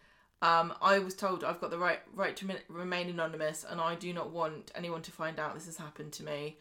Um, 0.41 0.73
I 0.81 0.99
was 0.99 1.15
told 1.15 1.43
I've 1.43 1.59
got 1.59 1.71
the 1.71 1.77
right 1.79 1.99
right 2.13 2.35
to 2.37 2.47
remain 2.69 3.09
anonymous, 3.09 3.65
and 3.69 3.81
I 3.81 3.95
do 3.95 4.13
not 4.13 4.29
want 4.31 4.71
anyone 4.75 5.01
to 5.01 5.11
find 5.11 5.39
out 5.39 5.55
this 5.55 5.65
has 5.65 5.77
happened 5.77 6.13
to 6.13 6.23
me. 6.23 6.57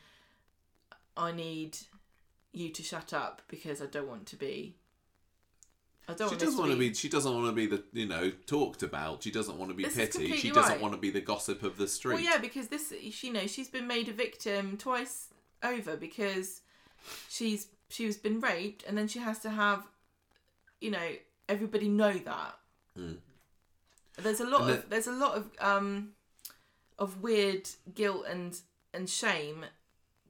I 1.16 1.30
need 1.32 1.76
you 2.52 2.70
to 2.70 2.82
shut 2.82 3.12
up 3.12 3.42
because 3.46 3.80
I 3.82 3.86
don't 3.86 4.08
want 4.08 4.26
to 4.26 4.36
be 4.36 4.77
I 6.08 6.14
don't 6.14 6.28
She 6.28 6.32
want 6.32 6.40
doesn't 6.40 6.58
want 6.58 6.72
to 6.72 6.78
be. 6.78 6.94
She 6.94 7.08
doesn't 7.10 7.34
want 7.34 7.46
to 7.46 7.52
be 7.52 7.66
the 7.66 7.82
you 7.92 8.06
know 8.06 8.32
talked 8.46 8.82
about. 8.82 9.22
She 9.22 9.30
doesn't 9.30 9.58
want 9.58 9.70
to 9.70 9.76
be 9.76 9.84
This 9.84 9.98
is. 9.98 10.06
She 10.06 10.18
completely 10.20 10.50
doesn't 10.50 10.72
right. 10.72 10.80
want 10.80 10.94
to 10.94 11.00
be 11.00 11.10
the 11.10 11.20
gossip 11.20 11.62
of 11.62 11.76
the 11.76 11.86
street. 11.86 12.14
Well, 12.14 12.22
yeah, 12.22 12.38
because 12.38 12.68
this, 12.68 12.92
you 13.22 13.32
know, 13.32 13.46
she's 13.46 13.68
been 13.68 13.86
made 13.86 14.08
a 14.08 14.12
victim 14.12 14.78
twice 14.78 15.28
over 15.62 15.96
because 15.96 16.62
she's 17.28 17.68
she's 17.90 18.16
been 18.16 18.40
raped, 18.40 18.84
and 18.88 18.96
then 18.96 19.06
she 19.06 19.18
has 19.18 19.38
to 19.40 19.50
have, 19.50 19.86
you 20.80 20.90
know, 20.90 21.08
everybody 21.46 21.88
know 21.88 22.16
that. 22.16 22.54
Mm. 22.98 23.18
There's 24.16 24.40
a 24.40 24.46
lot 24.46 24.62
And 24.62 24.70
of 24.70 24.88
there's 24.88 25.06
a 25.08 25.12
lot 25.12 25.36
of 25.36 25.50
um 25.60 26.12
of 26.98 27.20
weird 27.22 27.68
guilt 27.94 28.24
and 28.28 28.58
and 28.94 29.10
shame 29.10 29.66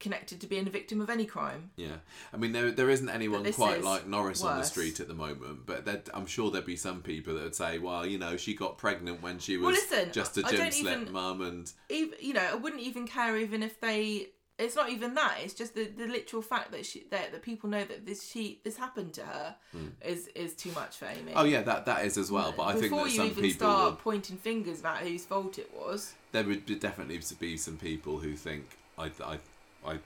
connected 0.01 0.41
to 0.41 0.47
being 0.47 0.67
a 0.67 0.71
victim 0.71 1.01
of 1.01 1.11
any 1.11 1.25
crime. 1.25 1.71
Yeah, 1.77 1.97
I 2.33 2.37
mean 2.37 2.53
there 2.53 2.71
there 2.71 2.91
isn't 2.91 3.09
anyone 3.09 3.51
quite 3.53 3.79
is 3.79 3.85
like 3.85 4.07
Norris 4.07 4.43
on 4.43 4.59
the 4.59 4.65
street 4.65 5.01
at 5.01 5.09
the 5.09 5.15
moment, 5.15 5.67
but 5.67 6.09
I'm 6.15 6.27
sure 6.27 6.51
there'd 6.51 6.65
be 6.65 6.77
some 6.77 7.03
people 7.03 7.35
that 7.35 7.43
would 7.43 7.55
say, 7.55 7.79
well, 7.79 8.07
you 8.07 8.19
know, 8.19 8.37
she 8.37 8.55
got 8.55 8.79
pregnant 8.79 9.23
when 9.23 9.39
she 9.39 9.57
was 9.57 9.65
Well, 9.65 9.73
listen, 9.73 10.13
just 10.13 10.39
a 10.39 10.43
gym 10.43 10.71
slip 10.71 11.11
mum, 11.11 11.41
and 11.43 11.71
even 11.89 12.15
you 12.21 12.35
know, 12.35 12.47
I 12.53 12.55
wouldn't 12.55 12.83
even 12.83 13.07
care 13.07 13.37
even 13.37 13.63
if 13.63 13.81
they. 13.81 14.29
It's 14.59 14.75
not 14.75 14.91
even 14.91 15.15
that. 15.15 15.37
It's 15.45 15.55
just 15.55 15.77
the, 15.77 15.85
the 15.85 16.09
literal 16.09 16.43
fact 16.43 16.73
that 16.73 16.85
she 16.85 17.05
that, 17.13 17.31
that 17.31 17.43
people 17.43 17.71
know 17.71 17.85
that 17.85 18.05
this 18.05 18.29
she 18.29 18.61
this 18.65 18.77
happened 18.77 19.15
to 19.15 19.23
her 19.23 19.55
hmm. 19.71 19.87
is 20.05 20.27
is 20.35 20.55
too 20.55 20.73
much 20.73 20.97
for 20.97 21.05
Amy. 21.05 21.33
Oh 21.37 21.45
yeah, 21.45 21.63
that 21.63 21.87
that 21.87 22.05
is 22.05 22.19
as 22.19 22.33
well. 22.33 22.53
But 22.57 22.65
I 22.65 22.73
think 22.73 22.85
Before 22.87 23.05
that 23.05 23.11
you 23.11 23.17
some 23.19 23.27
even 23.27 23.43
people 23.45 23.69
start 23.69 23.91
would, 23.93 23.99
pointing 24.01 24.37
fingers 24.37 24.81
about 24.81 24.99
whose 24.99 25.25
fault 25.25 25.59
it 25.59 25.71
was. 25.73 26.15
there 26.33 26.43
would 26.43 26.81
definitely 26.81 27.21
be 27.39 27.57
some 27.57 27.77
people 27.77 28.19
who 28.19 28.35
think 28.35 28.65
I 28.99 29.13
I 29.25 29.39
I. 29.87 29.99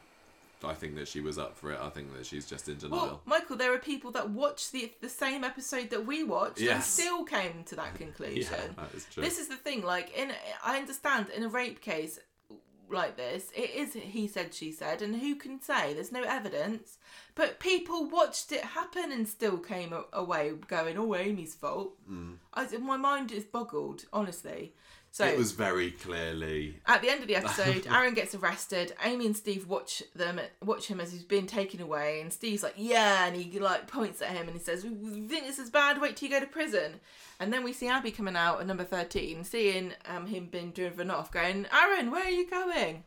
I 0.65 0.75
think 0.75 0.95
that 0.95 1.09
she 1.09 1.21
was 1.21 1.39
up 1.39 1.57
for 1.57 1.73
it. 1.73 1.81
I 1.83 1.89
think 1.89 2.17
that 2.17 2.25
she's 2.25 2.47
just 2.47 2.69
in 2.69 2.79
denial. 2.79 3.05
Well, 3.05 3.23
Michael, 3.27 3.57
there 3.57 3.75
are 3.75 3.79
people 3.79 4.13
that 4.13 4.31
watched 4.31 4.71
the 4.71 4.93
the 5.01 5.09
same 5.09 5.43
episode 5.43 5.91
that 5.91 6.07
we 6.07 6.23
watched 6.23 6.61
and 6.61 6.81
still 6.83 7.25
came 7.25 7.65
to 7.65 7.75
that 7.75 7.95
conclusion. 8.05 8.47
yeah, 8.53 8.69
that 8.77 8.95
is 8.95 9.05
true. 9.13 9.25
This 9.25 9.41
is 9.41 9.49
the 9.49 9.57
thing. 9.57 9.83
Like 9.83 10.17
in, 10.17 10.31
I 10.65 10.77
understand 10.79 11.31
in 11.31 11.43
a 11.43 11.49
rape 11.49 11.81
case 11.81 12.21
like 12.89 13.17
this, 13.17 13.51
it 13.57 13.71
is 13.71 13.95
he 13.95 14.29
said 14.29 14.55
she 14.55 14.71
said, 14.71 15.03
and 15.03 15.17
who 15.17 15.35
can 15.35 15.61
say? 15.61 15.95
There's 15.95 16.13
no 16.13 16.23
evidence. 16.23 16.99
But 17.35 17.59
people 17.59 18.09
watched 18.09 18.53
it 18.53 18.63
happen 18.63 19.11
and 19.11 19.27
still 19.27 19.59
came 19.59 19.93
away 20.13 20.53
going, 20.69 20.97
"Oh, 20.97 21.17
Amy's 21.17 21.55
fault." 21.55 21.95
Mm. 22.09 22.37
I, 22.55 22.67
my 22.79 22.97
mind 22.99 23.33
is 23.33 23.45
boggled, 23.45 24.05
honestly. 24.13 24.75
So 25.15 25.27
it 25.27 25.37
was 25.37 25.53
very 25.53 25.91
clearly 25.91 26.81
at 26.87 27.03
the 27.03 27.11
end 27.11 27.21
of 27.21 27.29
the 27.29 27.37
episode, 27.37 27.87
Aaron 27.91 28.15
gets 28.15 28.35
arrested. 28.35 28.95
Amy 29.05 29.27
and 29.27 29.37
Steve 29.37 29.69
watch 29.69 30.03
them, 30.17 30.41
watch 30.65 30.87
him 30.87 31.01
as 31.01 31.13
he's 31.13 31.23
being 31.23 31.47
taken 31.47 31.83
away, 31.83 32.23
and 32.23 32.33
Steve's 32.33 32.63
like, 32.63 32.75
"Yeah," 32.79 33.27
and 33.27 33.37
he 33.37 33.61
like 33.61 33.87
points 33.89 34.23
at 34.23 34.31
him 34.31 34.49
and 34.49 34.57
he 34.57 34.59
says, 34.59 34.85
"You 34.85 35.29
think 35.29 35.45
this 35.47 35.59
is 35.59 35.69
bad? 35.69 36.01
Wait 36.01 36.17
till 36.17 36.31
you 36.31 36.35
go 36.35 36.41
to 36.41 36.51
prison." 36.51 36.95
And 37.39 37.53
then 37.53 37.63
we 37.63 37.75
see 37.75 37.89
Abby 37.89 38.11
coming 38.11 38.37
out 38.37 38.61
at 38.61 38.67
number 38.67 38.85
thirteen, 38.85 39.45
seeing 39.45 39.93
um, 40.07 40.27
him 40.27 40.47
being 40.51 40.71
driven 40.71 41.11
off, 41.11 41.31
going, 41.31 41.67
"Aaron, 41.71 42.11
where 42.11 42.25
are 42.25 42.31
you 42.31 42.49
going?" 42.49 43.05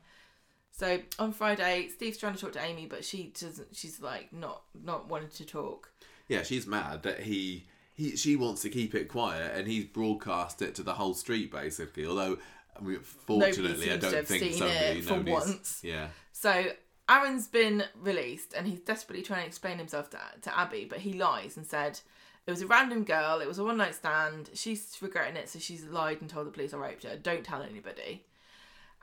So 0.72 0.99
on 1.18 1.32
Friday, 1.34 1.88
Steve's 1.88 2.18
trying 2.19 2.36
to 2.36 2.40
talk 2.40 2.52
to 2.52 2.61
Amy, 2.64 2.86
but 2.86 3.03
she 3.03 3.34
doesn't. 3.40 3.76
She's 3.76 3.99
like 3.99 4.32
not 4.32 4.61
not 4.84 5.07
wanting 5.10 5.30
to 5.30 5.45
talk. 5.45 5.91
yeah. 6.27 6.44
She's 6.44 6.68
mad 6.68 7.02
that 7.02 7.22
he 7.22 7.65
he 7.95 8.15
she 8.15 8.35
wants 8.35 8.61
to 8.61 8.69
keep 8.69 8.93
it 8.93 9.07
quiet, 9.07 9.57
and 9.57 9.67
he's 9.67 9.85
broadcast 9.85 10.61
it 10.61 10.76
to 10.76 10.84
the 10.84 10.93
whole 10.93 11.13
street 11.13 11.51
basically. 11.51 12.05
Although, 12.05 12.38
I 12.77 12.84
mean, 12.84 12.99
fortunately, 12.99 13.91
I 13.91 13.97
don't 13.97 14.27
think 14.27 14.43
seen 14.43 14.53
somebody 14.53 14.99
it 14.99 15.03
for 15.03 15.19
once. 15.22 15.81
Yeah, 15.84 16.09
So 16.31 16.65
Aaron's 17.07 17.47
been 17.47 17.84
released 17.95 18.53
and 18.53 18.67
he's 18.67 18.80
desperately 18.80 19.23
trying 19.23 19.41
to 19.41 19.47
explain 19.47 19.77
himself 19.77 20.09
to, 20.11 20.19
to 20.41 20.57
Abby, 20.57 20.85
but 20.89 20.99
he 20.99 21.13
lies 21.13 21.55
and 21.55 21.65
said 21.65 21.99
it 22.47 22.51
was 22.51 22.61
a 22.61 22.67
random 22.67 23.03
girl, 23.03 23.39
it 23.39 23.47
was 23.47 23.59
a 23.59 23.63
one 23.63 23.77
night 23.77 23.95
stand, 23.95 24.49
she's 24.53 24.97
regretting 25.01 25.35
it, 25.35 25.49
so 25.49 25.59
she's 25.59 25.85
lied 25.85 26.22
and 26.22 26.30
told 26.30 26.47
the 26.47 26.51
police 26.51 26.73
I 26.73 26.77
raped 26.77 27.03
her. 27.03 27.15
Don't 27.15 27.43
tell 27.43 27.61
anybody. 27.61 28.26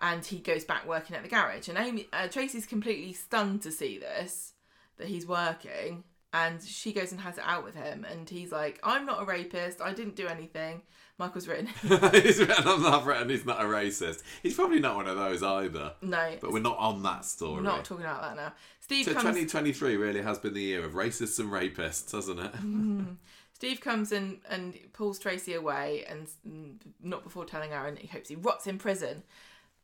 And 0.01 0.25
he 0.25 0.39
goes 0.39 0.65
back 0.65 0.87
working 0.87 1.15
at 1.15 1.23
the 1.23 1.29
garage. 1.29 1.69
And 1.69 1.79
Amy 1.79 2.09
uh, 2.13 2.27
Tracy's 2.27 2.67
completely 2.67 3.13
stunned 3.13 3.63
to 3.63 3.71
see 3.71 3.99
this, 3.99 4.53
that 4.99 5.07
he's 5.07 5.27
working. 5.27 6.03
And 6.35 6.63
she 6.63 6.93
goes 6.95 7.13
and 7.13 7.21
has 7.21 7.37
it 7.37 7.45
out 7.47 7.63
with 7.63 7.75
him, 7.75 8.07
and 8.11 8.29
he's 8.29 8.51
like, 8.51 8.81
"I'm 8.83 9.05
not 9.05 9.21
a 9.23 9.25
rapist. 9.25 9.83
I 9.83 9.93
didn't 9.93 10.17
do 10.17 10.27
anything." 10.27 10.83
Michael's 11.19 11.47
written, 11.47 11.67
he's 12.13 12.39
written 12.41 12.67
on 12.67 12.83
that 12.83 13.21
and 13.21 13.31
he's 13.31 13.45
not 13.45 13.61
a 13.61 13.65
racist. 13.65 14.23
He's 14.43 14.55
probably 14.55 14.81
not 14.81 14.97
one 14.97 15.07
of 15.07 15.17
those 15.17 15.43
either. 15.43 15.93
"No, 16.01 16.37
But 16.41 16.53
we're 16.53 16.61
not 16.61 16.79
on 16.79 17.03
that 17.03 17.25
story. 17.27 17.57
we're 17.57 17.63
not 17.63 17.85
talking 17.85 18.05
about 18.05 18.23
that 18.23 18.37
now." 18.37 18.53
Steve 18.81 19.05
so 19.05 19.13
comes 19.13 19.25
2023 19.25 19.97
really 19.97 20.23
has 20.23 20.39
been 20.39 20.55
the 20.55 20.63
year 20.63 20.85
of 20.85 20.95
racists 20.95 21.39
and 21.39 21.51
rapists, 21.51 22.13
hasn't 22.13 22.41
it? 22.41 22.53
Steve 23.55 23.81
comes 23.81 24.11
in 24.11 24.41
and 24.51 24.77
pulls 24.93 25.19
Tracy 25.21 25.55
away, 25.55 26.05
and 26.09 26.27
mm, 26.49 26.75
not 27.01 27.23
before 27.23 27.45
telling 27.45 27.73
Aaron 27.73 27.97
he 27.97 28.09
hopes 28.09 28.29
he 28.29 28.35
rots 28.35 28.67
in 28.67 28.79
prison. 28.79 29.23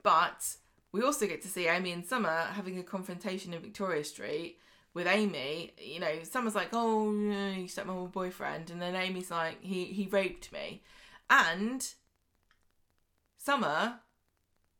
But 0.02 0.56
we 0.90 1.02
also 1.02 1.26
get 1.26 1.42
to 1.42 1.48
see 1.48 1.68
Amy 1.68 1.92
and 1.92 2.04
Summer 2.04 2.48
having 2.52 2.78
a 2.78 2.82
confrontation 2.82 3.52
in 3.54 3.60
Victoria 3.60 4.02
Street 4.02 4.58
with 4.94 5.06
Amy. 5.06 5.72
You 5.78 6.00
know, 6.00 6.22
Summer's 6.22 6.54
like, 6.54 6.68
"Oh, 6.72 7.10
you, 7.12 7.68
slept 7.68 7.88
with 7.88 7.96
my 7.98 8.06
boyfriend," 8.06 8.70
and 8.70 8.80
then 8.80 8.94
Amy's 8.94 9.30
like, 9.30 9.62
"He 9.62 9.84
he 9.86 10.06
raped 10.06 10.52
me," 10.52 10.82
and 11.30 11.86
Summer, 13.36 14.00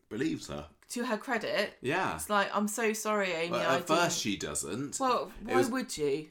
Believes 0.09 0.49
her. 0.49 0.67
to 0.91 1.05
her 1.07 1.17
credit, 1.17 1.77
Yeah. 1.81 2.15
it's 2.17 2.29
like, 2.31 2.51
"I'm 2.55 2.69
so 2.69 2.93
sorry, 2.93 3.33
Amy. 3.33 3.57
I 3.59 3.77
at 3.77 3.87
first 3.87 4.01
didn't." 4.01 4.13
she 4.13 4.37
doesn't. 4.37 5.01
Well, 5.01 5.33
why 5.43 5.55
was- 5.57 5.71
would 5.71 5.97
you? 5.97 6.31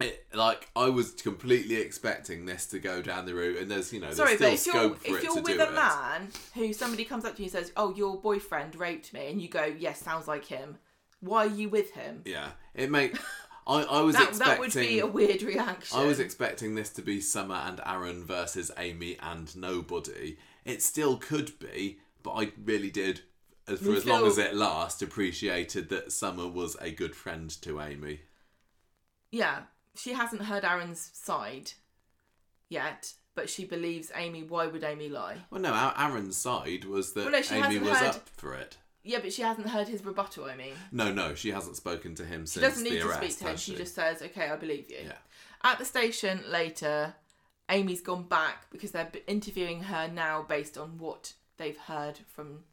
It, 0.00 0.26
like 0.34 0.68
I 0.74 0.88
was 0.88 1.12
completely 1.12 1.76
expecting 1.76 2.44
this 2.44 2.66
to 2.66 2.80
go 2.80 3.02
down 3.02 3.24
the 3.24 3.34
route, 3.36 3.58
and 3.58 3.70
there's 3.70 3.92
you 3.92 4.00
know 4.00 4.10
Sorry, 4.12 4.34
there's 4.34 4.54
if 4.54 4.60
still 4.60 4.74
you're 4.74 4.82
scope 4.82 4.98
for 4.98 5.06
if 5.06 5.16
it 5.18 5.22
you're 5.24 5.42
with 5.42 5.60
a 5.60 5.70
man 5.70 6.28
who 6.54 6.72
somebody 6.72 7.04
comes 7.04 7.24
up 7.24 7.36
to 7.36 7.42
you 7.42 7.44
and 7.46 7.52
says, 7.52 7.72
"Oh, 7.76 7.94
your 7.94 8.20
boyfriend 8.20 8.74
raped 8.74 9.12
me," 9.12 9.28
and 9.30 9.40
you 9.40 9.48
go, 9.48 9.64
"Yes, 9.64 10.00
sounds 10.00 10.26
like 10.26 10.46
him," 10.46 10.78
why 11.20 11.46
are 11.46 11.50
you 11.50 11.68
with 11.68 11.92
him? 11.92 12.22
Yeah, 12.24 12.50
it 12.74 12.90
makes. 12.90 13.18
I, 13.66 13.82
I 13.84 14.00
was 14.00 14.16
That 14.16 14.30
expecting. 14.30 14.48
that 14.54 14.58
would 14.60 14.74
be 14.74 14.98
a 14.98 15.06
weird 15.06 15.42
reaction. 15.42 15.96
I 15.96 16.04
was 16.04 16.18
expecting 16.18 16.74
this 16.74 16.90
to 16.90 17.02
be 17.02 17.20
Summer 17.20 17.54
and 17.54 17.80
Aaron 17.86 18.24
versus 18.24 18.72
Amy 18.76 19.16
and 19.22 19.54
nobody. 19.56 20.36
It 20.64 20.82
still 20.82 21.16
could 21.16 21.56
be, 21.60 21.98
but 22.24 22.32
I 22.32 22.50
really 22.64 22.90
did, 22.90 23.20
as 23.68 23.78
for 23.78 23.84
You 23.90 23.96
as 23.96 24.04
long 24.04 24.26
as 24.26 24.36
it 24.36 24.56
lasts, 24.56 25.00
appreciated 25.00 25.90
that 25.90 26.10
Summer 26.10 26.48
was 26.48 26.76
a 26.80 26.90
good 26.90 27.14
friend 27.14 27.48
to 27.62 27.80
Amy. 27.80 28.22
yeah, 29.30 29.62
she 29.94 30.12
hasn't 30.14 30.42
heard 30.42 30.64
Aaron's 30.64 31.10
side 31.14 31.72
yet, 32.68 33.12
but 33.36 33.48
she 33.48 33.64
believes 33.64 34.10
Amy. 34.16 34.42
Why 34.42 34.66
would 34.66 34.82
Amy 34.82 35.08
lie? 35.08 35.36
Well, 35.50 35.60
no, 35.60 35.92
Aaron's 35.96 36.36
side 36.36 36.84
was 36.84 37.12
that 37.12 37.30
Well, 37.30 37.40
no, 37.40 37.56
Amy 37.64 37.78
was 37.78 37.96
heard- 37.98 38.08
up 38.16 38.28
for 38.30 38.54
it. 38.54 38.76
Yeah, 39.04 39.18
but 39.20 39.32
she 39.32 39.42
hasn't 39.42 39.68
heard 39.68 39.88
his 39.88 40.04
rebuttal. 40.04 40.44
I 40.44 40.54
mean, 40.56 40.74
No, 40.92 41.12
no, 41.12 41.34
she 41.34 41.50
hasn't 41.50 41.76
spoken 41.76 42.14
to 42.16 42.24
him 42.24 42.42
she 42.42 42.60
since 42.60 42.66
doesn't 42.66 42.84
the 42.84 42.90
need 42.90 43.00
to 43.00 43.08
arrest. 43.08 43.20
speak 43.22 43.38
to 43.38 43.44
him. 43.50 43.56
She 43.56 43.72
she 43.72 43.76
just 43.78 43.94
says, 43.94 44.22
"Okay, 44.22 44.48
I 44.48 44.56
believe 44.56 44.90
you." 44.90 44.98
Yeah. 45.04 45.18
At 45.64 45.78
the 45.78 45.84
station 45.84 46.42
later, 46.48 47.14
Amy's 47.68 48.00
gone 48.00 48.24
back 48.28 48.70
because 48.70 48.90
they're 48.92 49.10
interviewing 49.26 49.82
her 49.84 50.08
now 50.08 50.42
based 50.42 50.76
on 50.78 50.98
what 50.98 51.34
they've 51.56 51.78
heard 51.78 52.18
from 52.28 52.64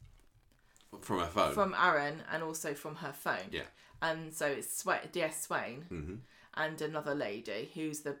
from 1.00 1.20
her 1.20 1.26
phone. 1.26 1.52
from 1.54 1.74
Aaron 1.80 2.22
and 2.32 2.42
also 2.42 2.74
from 2.74 2.96
her 2.96 3.12
phone. 3.12 3.48
Yeah. 3.50 3.62
And 4.02 4.32
so 4.32 4.46
it's 4.46 4.82
Swa- 4.82 5.10
DS 5.12 5.42
Swain 5.42 5.82
hmm 5.88 6.14
and 6.54 6.82
another 6.82 7.14
lady 7.14 7.70
who's 7.74 8.00
the 8.00 8.16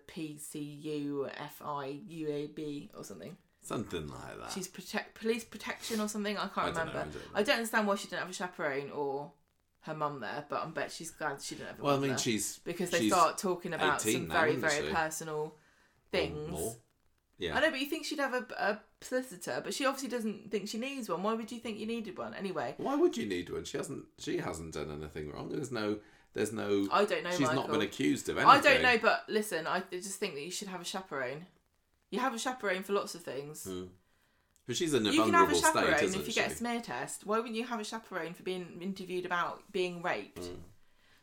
PCUFIUAB 1.60 2.90
or 2.96 3.04
something. 3.04 3.36
Something 3.62 4.08
like 4.08 4.40
that. 4.40 4.52
She's 4.52 4.68
protect 4.68 5.20
police 5.20 5.44
protection 5.44 6.00
or 6.00 6.08
something. 6.08 6.36
I 6.36 6.48
can't 6.48 6.58
I 6.58 6.64
don't 6.64 6.74
know, 6.74 6.80
remember. 6.80 6.98
I 6.98 7.02
don't 7.02 7.14
know. 7.14 7.20
I 7.34 7.42
don't 7.42 7.56
understand 7.56 7.86
why 7.86 7.94
she 7.96 8.08
didn't 8.08 8.20
have 8.20 8.30
a 8.30 8.32
chaperone 8.32 8.90
or 8.90 9.32
her 9.82 9.94
mum 9.94 10.20
there, 10.20 10.44
but 10.48 10.62
I 10.62 10.66
bet 10.66 10.90
she's 10.92 11.10
glad 11.10 11.40
she 11.40 11.54
didn't 11.54 11.68
have 11.68 11.80
a 11.80 11.82
well, 11.82 11.96
I 11.96 11.98
mean, 11.98 12.16
she's 12.16 12.58
because 12.58 12.90
they 12.90 13.00
she's 13.00 13.12
start 13.12 13.38
talking 13.38 13.72
about 13.72 14.00
some 14.00 14.28
now, 14.28 14.34
very 14.34 14.56
very 14.56 14.86
she? 14.88 14.92
personal 14.92 15.54
things. 16.10 16.76
Yeah. 17.38 17.56
I 17.56 17.60
know, 17.60 17.70
but 17.70 17.80
you 17.80 17.86
think 17.86 18.04
she'd 18.04 18.18
have 18.18 18.34
a, 18.34 18.46
a 18.58 18.78
solicitor, 19.00 19.62
but 19.64 19.72
she 19.72 19.86
obviously 19.86 20.10
doesn't 20.10 20.50
think 20.50 20.68
she 20.68 20.76
needs 20.76 21.08
one. 21.08 21.22
Why 21.22 21.32
would 21.32 21.50
you 21.50 21.58
think 21.58 21.78
you 21.78 21.86
needed 21.86 22.18
one 22.18 22.34
anyway? 22.34 22.74
Why 22.76 22.94
would 22.96 23.16
you 23.16 23.26
need 23.26 23.48
one? 23.48 23.64
She 23.64 23.78
hasn't. 23.78 24.04
She 24.18 24.36
hasn't 24.36 24.74
done 24.74 24.90
anything 24.90 25.32
wrong. 25.32 25.48
There's 25.48 25.72
no. 25.72 25.98
There's 26.34 26.52
no. 26.52 26.86
I 26.92 27.06
don't 27.06 27.24
know. 27.24 27.30
she's 27.30 27.40
Michael. 27.40 27.62
not 27.62 27.70
been 27.70 27.80
accused 27.80 28.28
of 28.28 28.36
anything. 28.36 28.58
I 28.58 28.60
don't 28.60 28.82
know, 28.82 28.98
but 28.98 29.24
listen, 29.28 29.66
I 29.66 29.82
just 29.90 30.20
think 30.20 30.34
that 30.34 30.42
you 30.42 30.50
should 30.50 30.68
have 30.68 30.82
a 30.82 30.84
chaperone. 30.84 31.46
You 32.10 32.20
have 32.20 32.34
a 32.34 32.38
chaperone 32.38 32.82
for 32.82 32.92
lots 32.92 33.14
of 33.14 33.22
things. 33.22 33.66
Mm. 33.68 33.88
But 34.66 34.76
she's 34.76 34.94
in 34.94 35.06
a 35.06 35.10
You 35.10 35.24
can 35.24 35.34
have 35.34 35.50
a 35.50 35.54
chaperone 35.54 35.96
state, 35.96 36.08
if 36.08 36.26
you 36.26 36.32
she? 36.32 36.40
get 36.40 36.52
a 36.52 36.54
smear 36.54 36.80
test. 36.80 37.26
Why 37.26 37.38
wouldn't 37.38 37.54
you 37.54 37.64
have 37.66 37.80
a 37.80 37.84
chaperone 37.84 38.34
for 38.34 38.42
being 38.42 38.78
interviewed 38.80 39.26
about 39.26 39.62
being 39.72 40.02
raped? 40.02 40.42
Mm. 40.42 40.56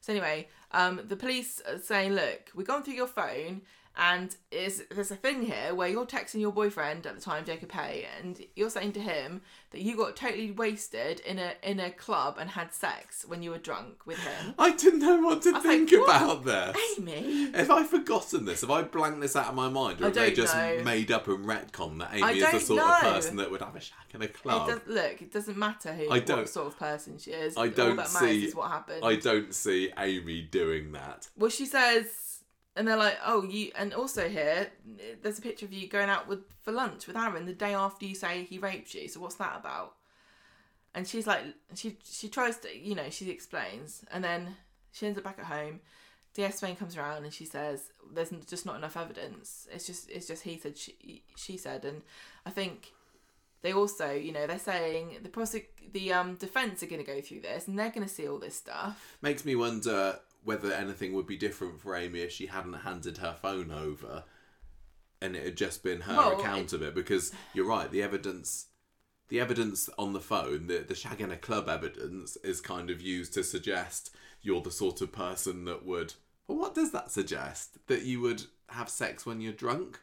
So 0.02 0.14
anyway, 0.14 0.48
um, 0.72 1.02
the 1.06 1.16
police 1.16 1.62
are 1.68 1.80
saying, 1.80 2.14
"Look, 2.14 2.52
we've 2.56 2.68
gone 2.68 2.84
through 2.84 2.94
your 2.94 3.08
phone, 3.08 3.62
And 4.00 4.36
is 4.52 4.84
there's 4.92 5.10
a 5.10 5.16
thing 5.16 5.42
here 5.42 5.74
where 5.74 5.88
you're 5.90 6.06
texting 6.06 6.40
your 6.40 6.52
boyfriend 6.52 7.08
at 7.08 7.16
the 7.16 7.22
time, 7.22 7.46
Jacob 7.46 7.72
Hay, 7.72 8.06
and 8.20 8.40
you're 8.56 8.70
saying 8.70 8.92
to 8.94 9.00
him 9.00 9.42
that 9.72 9.82
you 9.82 9.98
got 9.98 10.16
totally 10.16 10.52
wasted 10.52 11.20
in 11.22 11.40
a 11.40 11.54
in 11.64 11.80
a 11.80 11.90
club 11.90 12.38
and 12.40 12.52
had 12.52 12.74
sex 12.74 13.26
when 13.28 13.42
you 13.42 13.50
were 13.50 13.58
drunk 13.58 14.06
with 14.06 14.20
him. 14.20 14.54
I 14.60 14.72
didn't 14.74 15.00
know 15.00 15.20
what 15.22 15.42
to 15.44 15.60
think 15.62 15.92
like, 15.92 16.00
what? 16.02 16.16
about 16.22 16.46
this. 16.46 17.00
Amy, 17.00 17.52
Have 17.54 17.72
I 17.72 17.84
forgotten 17.84 18.46
this? 18.46 18.62
Have 18.62 18.70
I 18.70 18.84
blanked 18.84 19.20
this 19.22 19.36
out 19.36 19.48
of 19.48 19.56
my 19.56 19.68
mind? 19.68 20.00
Or 20.02 20.06
have 20.06 20.14
they 20.14 20.32
just 20.32 20.56
know. 20.56 20.82
made 20.84 21.12
up 21.12 21.28
and 21.28 21.44
retcon 21.46 21.98
that 22.00 22.14
Amy 22.14 22.38
is 22.40 22.52
the 22.52 22.60
sort 22.60 22.82
of 22.82 23.00
person 23.02 23.38
that 23.38 23.50
would 23.50 23.62
have 23.62 23.76
a 23.76 23.82
shack 23.82 24.06
in 24.14 24.22
a 24.22 24.26
it 24.26 24.34
club? 24.36 24.68
does, 24.68 24.82
look, 24.86 25.22
it 25.24 25.32
doesn't 25.34 25.58
matter 25.58 25.94
who 25.94 26.12
I 26.12 26.20
don't- 26.20 26.38
what 26.38 26.50
sort 26.50 26.68
of 26.68 26.78
person 26.78 27.18
she 27.18 27.32
is. 27.32 27.58
I 27.58 27.68
don't 27.70 27.96
that 27.96 28.14
matters 28.14 28.20
see- 28.30 28.46
is 28.46 28.56
what 28.56 28.70
happened. 28.70 29.04
I 29.04 29.16
don't 29.16 29.56
see 29.56 29.92
Amy 29.98 30.42
doing 30.44 30.92
that. 30.92 31.30
Well, 31.36 31.50
she 31.50 31.66
says, 31.66 32.06
and 32.78 32.88
they're 32.88 32.96
like, 32.96 33.18
"Oh, 33.26 33.44
you." 33.44 33.72
And 33.76 33.94
also 33.94 34.30
here, 34.30 34.72
there's 35.22 35.40
a 35.40 35.42
picture 35.42 35.66
of 35.66 35.74
you 35.74 35.88
going 35.90 36.10
out 36.10 36.28
with 36.28 36.42
for 36.62 36.72
lunch 36.72 37.08
with 37.08 37.18
Aaron 37.18 37.46
the 37.46 37.54
day 37.54 37.74
after 37.74 38.06
you 38.06 38.16
say 38.16 38.44
he 38.44 38.60
raped 38.60 38.94
you. 38.94 39.08
So 39.08 39.20
what's 39.20 39.36
that 39.36 39.58
about? 39.60 39.96
And 40.94 41.08
she's 41.08 41.28
like, 41.28 41.44
she 41.74 41.98
she 42.04 42.30
tries 42.30 42.58
to, 42.60 42.78
you 42.78 42.96
know, 42.96 43.10
she 43.10 43.30
explains, 43.32 44.06
and 44.12 44.24
then 44.24 44.56
she 44.92 45.08
ends 45.08 45.18
up 45.18 45.24
back 45.24 45.40
at 45.40 45.46
home. 45.46 45.82
DS 46.34 46.60
Swain 46.60 46.76
comes 46.76 46.96
around 46.96 47.24
and 47.24 47.34
she 47.34 47.46
says, 47.46 47.90
"There's 48.14 48.30
just 48.48 48.66
not 48.66 48.76
enough 48.76 48.96
evidence. 48.96 49.68
It's 49.72 49.88
just 49.88 50.10
it's 50.10 50.28
just 50.28 50.44
he 50.44 50.58
said 50.58 50.78
she 50.78 51.24
she 51.36 51.58
said." 51.58 51.84
And 51.84 52.04
I 52.46 52.52
think 52.52 52.94
they 53.64 53.74
also, 53.74 54.12
you 54.12 54.32
know, 54.32 54.46
they're 54.46 54.60
saying 54.60 55.18
the 55.24 55.30
prosec- 55.30 55.92
the 55.94 56.14
um 56.14 56.36
defense 56.36 56.84
are 56.84 56.88
going 56.88 57.04
to 57.04 57.12
go 57.12 57.22
through 57.22 57.42
this 57.42 57.68
and 57.68 57.78
they're 57.78 57.90
going 57.90 58.08
to 58.08 58.14
see 58.14 58.28
all 58.28 58.38
this 58.38 58.56
stuff. 58.56 59.18
Makes 59.22 59.46
me 59.46 59.56
wonder 59.56 60.20
whether 60.44 60.72
anything 60.72 61.14
would 61.14 61.28
be 61.28 61.38
different 61.38 61.82
for 61.82 61.96
Amy 61.96 62.20
if 62.22 62.32
she 62.32 62.46
hadn't 62.48 62.74
handed 62.74 63.18
her 63.18 63.36
phone 63.42 63.72
over 63.72 64.24
and 65.22 65.36
it 65.36 65.44
had 65.44 65.58
just 65.58 65.84
been 65.84 66.02
her 66.02 66.16
Well, 66.16 66.40
account 66.40 66.74
of 66.74 66.82
it. 66.82 66.94
Because 66.96 67.32
you're 67.54 67.66
right, 67.68 67.90
the 67.92 68.04
evidence. 68.04 68.68
The 69.30 69.42
evidence 69.42 69.90
on 69.98 70.14
the 70.14 70.22
phone, 70.22 70.68
the 70.68 70.86
the 70.88 70.96
shag 70.96 71.20
in 71.20 71.32
a 71.32 71.38
club 71.38 71.68
evidence, 71.68 72.38
is 72.38 72.62
kind 72.62 72.90
of 72.90 73.02
used 73.02 73.34
to 73.34 73.44
suggest 73.44 74.16
you're 74.42 74.62
the 74.62 74.72
sort 74.72 75.02
of 75.02 75.12
person 75.12 75.66
that 75.66 75.86
would. 75.86 76.14
Well, 76.48 76.58
what 76.58 76.74
does 76.74 76.92
that 76.94 77.12
suggest? 77.12 77.78
That 77.88 78.04
you 78.04 78.22
would 78.22 78.44
have 78.70 78.88
sex 78.90 79.26
when 79.26 79.42
you're 79.42 79.52
drunk? 79.54 80.00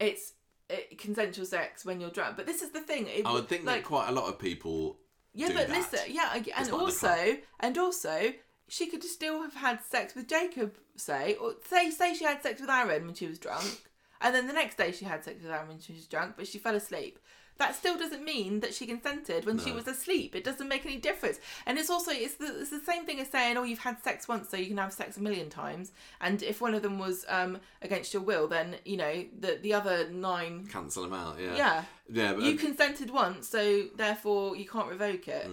it's 0.00 0.32
it, 0.68 0.98
consensual 0.98 1.44
sex 1.44 1.84
when 1.84 2.00
you're 2.00 2.10
drunk. 2.10 2.36
But 2.36 2.46
this 2.46 2.62
is 2.62 2.70
the 2.70 2.80
thing. 2.80 3.06
It, 3.06 3.26
I 3.26 3.32
would 3.32 3.48
think 3.48 3.64
like 3.64 3.82
that 3.82 3.84
quite 3.88 4.08
a 4.08 4.12
lot 4.12 4.28
of 4.28 4.38
people. 4.38 4.98
yeah, 5.34 5.48
but 5.48 5.68
that. 5.68 5.70
listen, 5.70 6.00
yeah, 6.12 6.30
I- 6.32 6.36
and 6.38 6.46
not 6.46 6.58
in 6.58 6.64
the 6.70 6.76
also 6.76 7.36
and 7.60 7.78
also 7.78 8.32
she 8.70 8.86
could 8.86 9.02
still 9.02 9.42
have 9.42 9.54
had 9.54 9.82
sex 9.82 10.14
with 10.14 10.28
Jacob, 10.28 10.76
say, 10.94 11.34
or 11.34 11.54
say 11.68 11.90
say 11.90 12.14
she 12.14 12.24
had 12.24 12.40
sex 12.40 12.60
with 12.60 12.70
Aaron 12.70 13.04
when 13.04 13.14
she 13.14 13.26
was 13.26 13.38
drunk, 13.38 13.82
and 14.20 14.32
then 14.34 14.46
the 14.46 14.52
next 14.52 14.76
day 14.78 14.92
she 14.92 15.04
had 15.04 15.24
sex 15.24 15.42
with 15.42 15.50
Aaron 15.50 15.68
when 15.68 15.80
she 15.80 15.92
was 15.92 16.06
drunk, 16.06 16.34
but 16.36 16.46
she 16.46 16.58
fell 16.58 16.76
asleep. 16.76 17.18
That 17.58 17.74
still 17.74 17.98
doesn't 17.98 18.24
mean 18.24 18.60
that 18.60 18.72
she 18.72 18.86
consented 18.86 19.44
when 19.44 19.58
she 19.58 19.70
was 19.70 19.86
asleep. 19.86 20.34
It 20.34 20.44
doesn't 20.44 20.66
make 20.66 20.86
any 20.86 20.96
difference. 20.96 21.40
And 21.66 21.76
it's 21.78 21.90
also 21.90 22.10
it's 22.10 22.36
the, 22.36 22.60
it's 22.60 22.70
the 22.70 22.80
same 22.80 23.04
thing 23.04 23.20
as 23.20 23.28
saying, 23.28 23.58
oh, 23.58 23.64
you've 23.64 23.80
had 23.80 24.02
sex 24.02 24.26
once, 24.26 24.48
so 24.48 24.56
you 24.56 24.68
can 24.68 24.78
have 24.78 24.94
sex 24.94 25.18
a 25.18 25.20
million 25.20 25.50
times. 25.50 25.92
And 26.22 26.42
if 26.42 26.62
one 26.62 26.72
of 26.72 26.80
them 26.80 26.98
was 26.98 27.26
um, 27.28 27.58
against 27.82 28.14
your 28.14 28.22
will, 28.22 28.48
then 28.48 28.76
you 28.86 28.96
know 28.96 29.24
the 29.38 29.58
the 29.60 29.74
other 29.74 30.08
nine 30.08 30.68
Cancel 30.72 31.02
them 31.02 31.12
out, 31.12 31.38
yeah. 31.38 31.54
Yeah. 31.54 31.84
Yeah, 32.10 32.32
but 32.32 32.44
You 32.44 32.56
consented 32.56 33.10
once, 33.10 33.48
so 33.48 33.88
therefore 33.94 34.56
you 34.56 34.66
can't 34.66 34.88
revoke 34.88 35.28
it 35.28 35.50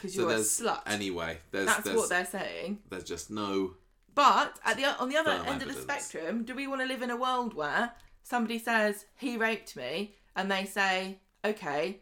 because 0.00 0.12
Mm. 0.12 0.16
so 0.16 0.20
you're 0.22 0.30
a 0.30 0.34
there's 0.34 0.60
slut. 0.60 0.82
anyway. 0.86 1.38
There's 1.50 1.66
That's 1.66 1.84
there's, 1.84 1.96
what 1.96 2.08
they're 2.08 2.26
saying. 2.26 2.78
there's 2.90 3.04
just 3.04 3.30
no 3.30 3.74
But 4.14 4.58
at 4.64 4.76
the 4.76 4.84
on 5.00 5.08
the 5.08 5.16
other 5.16 5.30
end 5.46 5.62
of 5.62 5.68
the 5.68 5.80
spectrum, 5.80 6.44
do 6.44 6.54
we 6.54 6.66
want 6.66 6.80
to 6.80 6.86
live 6.86 7.02
in 7.02 7.10
a 7.10 7.16
world 7.16 7.54
where 7.54 7.92
somebody 8.22 8.58
says 8.58 9.06
he 9.16 9.36
raped 9.36 9.76
me 9.76 10.14
and 10.36 10.50
they 10.50 10.64
say, 10.64 11.18
okay, 11.44 12.00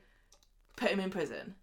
put 0.77 0.91
him 0.91 1.01
in 1.01 1.11
prison? 1.11 1.55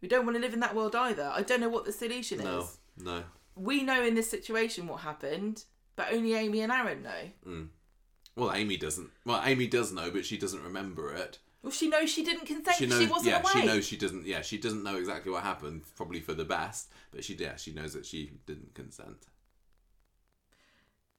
We 0.00 0.08
don't 0.08 0.26
want 0.26 0.36
to 0.36 0.42
live 0.42 0.52
in 0.54 0.60
that 0.60 0.74
world 0.74 0.94
either. 0.94 1.30
I 1.34 1.42
don't 1.42 1.60
know 1.60 1.68
what 1.70 1.84
the 1.86 1.92
solution 1.92 2.38
no 2.44 2.60
is. 2.60 2.78
no. 2.98 3.18
No. 3.18 3.24
We 3.56 3.82
know 3.84 4.02
in 4.04 4.14
this 4.16 4.28
situation 4.28 4.88
what 4.88 5.00
happened, 5.00 5.64
but 5.96 6.12
only 6.12 6.34
Amy 6.34 6.60
and 6.60 6.72
Aaron 6.72 7.02
know. 7.02 7.68
Well, 8.36 8.52
Amy 8.52 8.76
doesn't. 8.76 9.10
Well, 9.24 9.40
Amy 9.44 9.68
does 9.68 9.92
know, 9.92 10.10
but 10.10 10.24
she 10.26 10.36
doesn't 10.36 10.62
remember 10.62 11.14
it. 11.14 11.38
Well, 11.64 11.70
she 11.70 11.88
knows 11.88 12.10
she 12.10 12.22
didn't 12.22 12.44
consent. 12.44 12.76
She 12.76 12.84
knows. 12.84 13.00
she 13.00 13.06
wasn't 13.06 13.28
yeah, 13.28 13.40
away. 13.40 13.50
she 13.52 13.66
knows 13.66 13.86
she 13.86 13.96
doesn't. 13.96 14.26
Yeah, 14.26 14.42
she 14.42 14.58
doesn't 14.58 14.82
know 14.82 14.96
exactly 14.98 15.32
what 15.32 15.44
happened. 15.44 15.80
Probably 15.96 16.20
for 16.20 16.34
the 16.34 16.44
best, 16.44 16.92
but 17.10 17.24
she 17.24 17.34
yeah 17.36 17.56
she 17.56 17.72
knows 17.72 17.94
that 17.94 18.04
she 18.04 18.32
didn't 18.46 18.74
consent. 18.74 19.26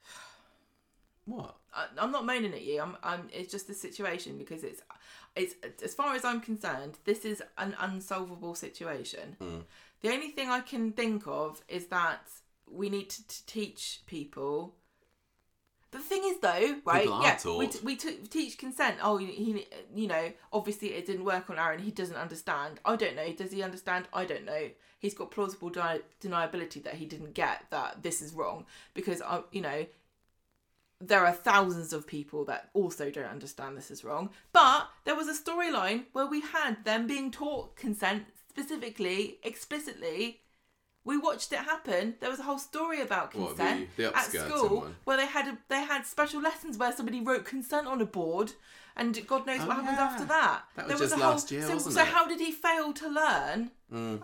What? 1.26 1.56
I, 1.74 1.88
I'm 1.98 2.12
not 2.12 2.28
moaning 2.28 2.54
at 2.54 2.62
you. 2.62 2.80
I'm, 2.80 2.96
I'm. 3.02 3.28
It's 3.34 3.52
just 3.52 3.68
the 3.68 3.74
situation 3.74 4.38
because 4.38 4.64
it's, 4.64 4.84
it's 5.36 5.56
as 5.84 5.96
far 5.96 6.14
as 6.14 6.24
I'm 6.24 6.40
concerned, 6.40 7.00
this 7.06 7.26
is 7.26 7.42
an 7.58 7.76
unsolvable 7.80 8.54
situation. 8.54 9.38
Mm. 9.42 9.64
The 10.02 10.10
only 10.14 10.30
thing 10.30 10.50
I 10.50 10.60
can 10.60 10.92
think 10.92 11.24
of 11.26 11.64
is 11.68 11.88
that 11.88 12.30
we 12.72 12.92
need 12.92 13.10
to, 13.10 13.28
to 13.28 13.46
teach 13.48 14.02
people. 14.06 14.76
The 15.96 16.02
thing 16.02 16.24
is, 16.26 16.40
though, 16.42 16.76
right? 16.84 17.04
People 17.04 17.22
yeah, 17.22 17.40
we, 17.58 17.68
t- 17.68 17.80
we 17.82 17.96
t- 17.96 18.18
teach 18.30 18.58
consent. 18.58 18.98
Oh, 19.02 19.16
he, 19.16 19.66
you 19.96 20.08
know, 20.08 20.34
obviously 20.52 20.90
it 20.90 21.06
didn't 21.06 21.24
work 21.24 21.50
on 21.50 21.58
Aaron. 21.58 21.80
He 21.80 21.90
doesn't 21.90 22.18
understand. 22.18 22.82
I 22.84 22.98
don't 22.98 23.16
know. 23.16 23.32
Does 23.32 23.54
he 23.54 23.64
understand? 23.64 24.10
I 24.12 24.26
don't 24.26 24.44
know. 24.44 24.72
He's 25.00 25.14
got 25.14 25.32
plausible 25.32 25.72
deniability 25.72 26.84
that 26.84 26.96
he 26.96 27.06
didn't 27.06 27.34
get 27.34 27.64
that 27.70 28.04
this 28.04 28.22
is 28.22 28.34
wrong 28.34 28.66
because 28.94 29.22
I, 29.22 29.44
you 29.54 29.62
know, 29.62 29.86
there 31.00 31.26
are 31.26 31.32
thousands 31.32 31.94
of 31.94 32.06
people 32.06 32.44
that 32.44 32.72
also 32.74 33.10
don't 33.10 33.24
understand 33.24 33.78
this 33.78 33.90
is 33.90 34.04
wrong. 34.04 34.32
But 34.52 34.90
there 35.06 35.16
was 35.16 35.30
a 35.30 35.34
storyline 35.34 36.08
where 36.12 36.28
we 36.28 36.42
had 36.42 36.84
them 36.84 37.08
being 37.08 37.32
taught 37.32 37.78
consent 37.78 38.26
specifically, 38.50 39.38
explicitly. 39.44 40.42
We 41.06 41.18
watched 41.18 41.54
it 41.54 41.60
happen. 41.60 42.16
There 42.20 42.30
was 42.32 42.40
a 42.40 42.44
whole 42.44 42.58
story 42.58 43.00
about 43.02 43.34
What, 43.36 43.50
consent 43.56 43.90
the- 43.96 44.04
the 44.04 44.10
at 44.10 44.26
upskirting 44.26 44.58
school 44.58 44.78
one? 44.82 44.96
where 45.06 45.18
they 45.18 45.28
had 45.28 45.48
a, 45.48 45.58
they 45.70 45.82
had 45.84 46.06
special 46.06 46.42
lessons 46.42 46.78
where 46.78 46.92
somebody 46.92 47.22
wrote 47.22 47.46
consent 47.46 47.86
on 47.88 48.02
a 48.02 48.06
board, 48.06 48.54
and 48.98 49.16
God 49.28 49.46
knows 49.46 49.62
Oh, 49.62 49.68
what 49.68 49.78
happened 49.78 49.98
yeah. 49.98 50.04
after 50.04 50.26
that. 50.26 50.64
That 50.76 50.88
was 50.88 50.98
there 51.00 51.08
just 51.08 51.14
a 51.14 51.24
whole, 51.24 51.34
last 51.34 51.52
year, 51.52 51.62
so, 51.62 51.74
wasn't 51.76 51.94
so 51.96 52.02
it? 52.02 52.06
Mm. 52.06 52.12
how 52.12 52.28
did 52.28 52.40
he 52.40 52.52
fail 52.52 52.92
to 52.94 53.08
learn? 53.08 53.72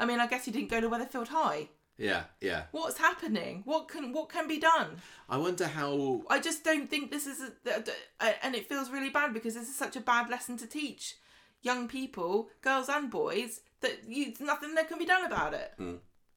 I 0.02 0.06
mean, 0.06 0.20
I 0.20 0.28
guess 0.28 0.44
he 0.46 0.52
didn't 0.52 0.70
go 0.70 0.82
to 0.82 0.90
Weatherfield 0.90 1.30
High. 1.30 1.70
Yeah, 1.98 2.24
yeah. 2.42 2.64
What's 2.72 2.98
happening? 2.98 3.62
What 3.64 3.88
can 3.88 4.12
what 4.12 4.28
can 4.30 4.48
be 4.48 4.58
done? 4.58 4.88
I 5.30 5.38
wonder 5.38 5.68
how. 5.68 6.24
I 6.32 6.40
just 6.40 6.64
don't 6.64 6.90
think 6.90 7.12
this 7.12 7.28
is, 7.28 7.40
a, 7.68 8.46
and 8.46 8.56
it 8.56 8.68
feels 8.68 8.90
really 8.90 9.12
bad 9.12 9.34
because 9.36 9.54
this 9.54 9.70
is 9.70 9.76
such 9.76 9.96
a 9.96 10.02
bad 10.02 10.30
lesson 10.30 10.58
to 10.58 10.66
teach 10.68 11.16
young 11.62 11.88
people, 11.88 12.50
girls 12.64 12.90
and 12.90 13.12
boys, 13.12 13.62
that 13.82 14.00
you 14.08 14.34
nothing 14.40 14.74
that 14.76 14.88
can 14.90 14.98
be 14.98 15.06
done 15.06 15.26
about 15.26 15.54
it. 15.54 15.74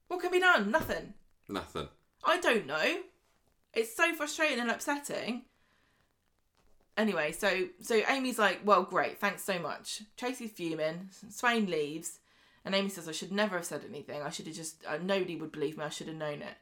What 0.07 0.21
can 0.21 0.31
be 0.31 0.39
done? 0.39 0.71
Nothing. 0.71 1.13
Nothing. 1.49 1.87
I 2.23 2.39
don't 2.39 2.65
know. 2.65 2.97
It's 3.73 3.95
so 3.95 4.13
frustrating 4.15 4.59
and 4.59 4.71
upsetting. 4.71 5.43
Anyway, 6.97 7.33
so 7.33 7.67
so 7.81 8.01
Amy's 8.07 8.39
like, 8.39 8.61
well, 8.63 8.83
great, 8.83 9.19
thanks 9.19 9.43
so 9.43 9.59
much. 9.59 10.01
Tracy's 10.15 10.51
fuming. 10.51 11.09
Swain 11.29 11.69
leaves, 11.69 12.19
and 12.63 12.73
Amy 12.73 12.89
says, 12.89 13.09
I 13.09 13.11
should 13.11 13.33
never 13.33 13.57
have 13.57 13.65
said 13.65 13.83
anything. 13.87 14.21
I 14.21 14.29
should 14.29 14.47
have 14.47 14.55
just 14.55 14.77
uh, 14.87 14.97
nobody 15.01 15.35
would 15.35 15.51
believe 15.51 15.77
me. 15.77 15.83
I 15.83 15.89
should 15.89 16.07
have 16.07 16.15
known 16.15 16.41
it. 16.41 16.55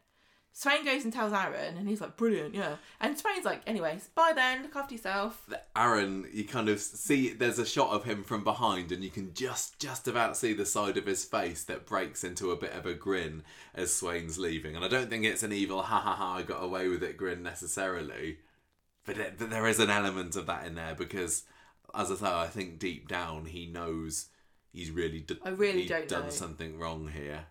Swain 0.55 0.85
goes 0.85 1.03
and 1.03 1.11
tells 1.11 1.33
Aaron, 1.33 1.77
and 1.77 1.89
he's 1.89 1.99
like, 1.99 2.15
brilliant, 2.15 2.53
yeah. 2.53 2.75
And 3.01 3.17
Swain's 3.17 3.43
like, 3.43 3.63
anyways, 3.65 4.09
bye 4.09 4.33
then, 4.35 4.61
look 4.61 4.75
after 4.75 4.93
yourself. 4.93 5.49
Aaron, 5.75 6.27
you 6.31 6.43
kind 6.45 6.69
of 6.69 6.79
see 6.79 7.33
there's 7.33 7.57
a 7.57 7.65
shot 7.65 7.89
of 7.89 8.03
him 8.03 8.23
from 8.23 8.43
behind, 8.43 8.91
and 8.91 9.03
you 9.03 9.09
can 9.09 9.33
just 9.33 9.79
just 9.79 10.07
about 10.07 10.37
see 10.37 10.53
the 10.53 10.65
side 10.65 10.95
of 10.95 11.07
his 11.07 11.25
face 11.25 11.63
that 11.63 11.87
breaks 11.87 12.23
into 12.23 12.51
a 12.51 12.55
bit 12.55 12.73
of 12.73 12.85
a 12.85 12.93
grin 12.93 13.41
as 13.73 13.91
Swain's 13.95 14.37
leaving. 14.37 14.75
And 14.75 14.85
I 14.85 14.87
don't 14.87 15.09
think 15.09 15.25
it's 15.25 15.41
an 15.41 15.51
evil 15.51 15.81
ha 15.81 15.99
ha 15.99 16.13
ha 16.13 16.35
I 16.35 16.43
got 16.43 16.63
away 16.63 16.87
with 16.87 17.01
it 17.01 17.17
grin 17.17 17.41
necessarily, 17.41 18.37
but, 19.05 19.17
it, 19.17 19.39
but 19.39 19.49
there 19.49 19.65
is 19.67 19.79
an 19.79 19.89
element 19.89 20.35
of 20.35 20.45
that 20.45 20.67
in 20.67 20.75
there 20.75 20.93
because, 20.93 21.45
as 21.95 22.11
I 22.11 22.15
say, 22.15 22.27
I 22.27 22.45
think 22.47 22.77
deep 22.77 23.07
down 23.07 23.45
he 23.45 23.65
knows 23.65 24.27
he's 24.71 24.91
really 24.91 25.21
d- 25.21 25.39
I 25.43 25.49
really 25.49 25.87
don't 25.87 26.07
done 26.07 26.23
know. 26.25 26.29
something 26.29 26.77
wrong 26.77 27.07
here. 27.11 27.47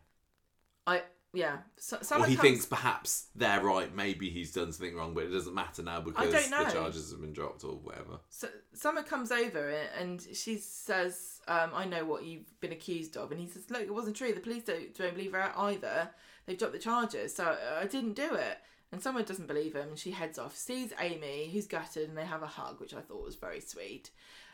I 0.86 1.02
yeah. 1.32 1.58
So, 1.76 1.96
Or 1.98 2.26
he 2.26 2.36
comes- 2.36 2.40
thinks 2.40 2.66
perhaps 2.66 3.26
they're 3.34 3.62
right, 3.62 3.94
maybe 3.94 4.30
he's 4.30 4.52
done 4.52 4.72
something 4.72 4.94
wrong, 4.96 5.14
but 5.14 5.24
it 5.24 5.30
doesn't 5.30 5.54
matter 5.54 5.82
now 5.82 6.00
because 6.00 6.32
the 6.32 6.48
charges 6.72 7.10
have 7.10 7.20
been 7.20 7.32
dropped 7.32 7.64
or 7.64 7.76
whatever. 7.76 8.20
So, 8.28 8.48
Summer 8.74 9.02
comes 9.02 9.32
over 9.32 9.68
and 9.98 10.20
she 10.32 10.58
says, 10.58 11.40
um, 11.48 11.70
"I 11.74 11.84
know 11.84 12.04
what 12.04 12.24
you've 12.24 12.60
been 12.60 12.72
accused 12.72 13.16
of," 13.16 13.30
and 13.32 13.40
he 13.40 13.48
says, 13.48 13.70
"Look, 13.70 13.82
it 13.82 13.94
wasn't 13.94 14.16
true. 14.16 14.32
The 14.32 14.40
police 14.40 14.64
don't, 14.64 14.94
don't 14.94 15.14
believe 15.14 15.32
her 15.32 15.52
either. 15.56 16.10
They've 16.46 16.58
dropped 16.58 16.74
the 16.74 16.78
charges, 16.80 17.34
so 17.34 17.44
uh, 17.44 17.78
I 17.80 17.86
didn't 17.86 18.14
do 18.14 18.34
it." 18.34 18.58
And 18.90 19.02
Summer 19.02 19.22
doesn't 19.22 19.46
believe 19.46 19.74
him, 19.74 19.88
and 19.88 19.98
she 19.98 20.10
heads 20.10 20.38
off. 20.38 20.54
Sees 20.54 20.92
Amy, 21.00 21.48
who's 21.50 21.66
gutted, 21.66 22.10
and 22.10 22.18
they 22.18 22.26
have 22.26 22.42
a 22.42 22.46
hug, 22.46 22.78
which 22.78 22.92
I 22.92 23.00
thought 23.00 23.24
was 23.24 23.36
very 23.36 23.60
sweet. 23.60 24.10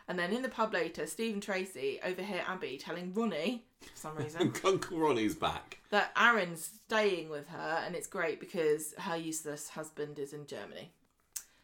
And 0.09 0.19
then 0.19 0.33
in 0.33 0.43
the 0.43 0.49
pub 0.49 0.73
later, 0.73 1.07
Steve 1.07 1.35
and 1.35 1.43
Tracy 1.43 2.01
overhear 2.03 2.43
Abby 2.49 2.79
telling 2.79 3.13
Ronnie, 3.13 3.65
for 3.83 3.97
some 3.97 4.17
reason, 4.19 4.53
Uncle 4.65 4.99
Ronnie's 4.99 5.35
back. 5.35 5.79
that 5.91 6.13
Aaron's 6.17 6.71
staying 6.87 7.29
with 7.29 7.47
her, 7.49 7.83
and 7.85 7.95
it's 7.95 8.07
great 8.07 8.41
because 8.41 8.95
her 8.99 9.17
useless 9.17 9.69
husband 9.69 10.19
is 10.19 10.33
in 10.33 10.47
Germany. 10.47 10.93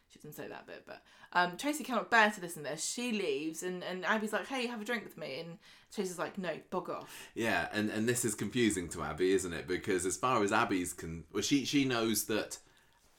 She 0.09 0.19
doesn't 0.19 0.33
say 0.33 0.47
that 0.47 0.65
bit, 0.67 0.83
but 0.85 1.01
um, 1.33 1.57
Tracy 1.57 1.83
cannot 1.83 2.09
bear 2.09 2.31
to 2.31 2.39
listen 2.39 2.63
to 2.63 2.69
this. 2.69 2.85
She 2.85 3.11
leaves, 3.11 3.63
and, 3.63 3.83
and 3.83 4.05
Abby's 4.05 4.31
like, 4.31 4.47
"Hey, 4.47 4.67
have 4.67 4.79
a 4.81 4.85
drink 4.85 5.03
with 5.03 5.17
me," 5.17 5.39
and 5.39 5.57
Tracy's 5.93 6.17
like, 6.19 6.37
"No, 6.37 6.51
bog 6.69 6.89
off." 6.89 7.29
Yeah, 7.33 7.67
and 7.73 7.89
and 7.89 8.07
this 8.07 8.23
is 8.23 8.33
confusing 8.35 8.87
to 8.89 9.01
Abby, 9.03 9.33
isn't 9.33 9.51
it? 9.51 9.67
Because 9.67 10.05
as 10.05 10.15
far 10.15 10.41
as 10.43 10.53
Abby's 10.53 10.93
can, 10.93 11.25
well, 11.33 11.41
she 11.43 11.65
she 11.65 11.83
knows 11.83 12.25
that 12.25 12.59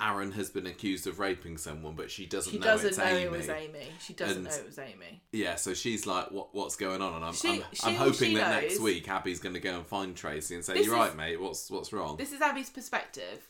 Aaron 0.01 0.33
has 0.33 0.51
been 0.51 0.67
accused 0.67 1.07
of 1.07 1.19
raping 1.19 1.57
someone, 1.57 1.95
but 1.95 2.11
she 2.11 2.27
doesn't 2.27 2.53
She 2.53 2.59
know 2.59 2.65
doesn't 2.67 2.89
it's 2.91 2.99
know 2.99 3.05
Amy. 3.05 3.23
it 3.23 3.31
was 3.31 3.49
Amy. 3.49 3.87
She 3.99 4.13
doesn't 4.13 4.37
And- 4.37 4.45
know 4.45 4.51
it 4.55 4.67
was 4.67 4.79
Amy. 4.79 5.23
Yeah, 5.33 5.55
so 5.55 5.73
she's 5.73 6.07
like, 6.07 6.31
"What 6.31 6.55
what's 6.55 6.77
going 6.77 7.01
on?" 7.01 7.15
And 7.15 7.25
I'm 7.25 7.33
She- 7.33 7.49
I'm, 7.49 7.63
she- 7.73 7.87
I'm 7.87 7.95
hoping 7.95 8.15
she 8.31 8.35
that 8.35 8.63
next 8.63 8.81
week 8.81 9.09
Abby's 9.09 9.41
going 9.41 9.55
to 9.55 9.61
go 9.61 9.75
and 9.77 9.87
find 9.87 10.15
Tracy 10.15 10.55
and 10.55 10.63
say, 10.65 10.75
This 10.75 10.87
"You're 10.87 10.97
is- 10.97 11.01
right, 11.01 11.17
mate. 11.17 11.41
What's 11.41 11.71
what's 11.71 11.93
wrong?" 11.95 12.19
This 12.19 12.33
is 12.33 12.43
Abby's 12.43 12.69
perspective. 12.69 13.49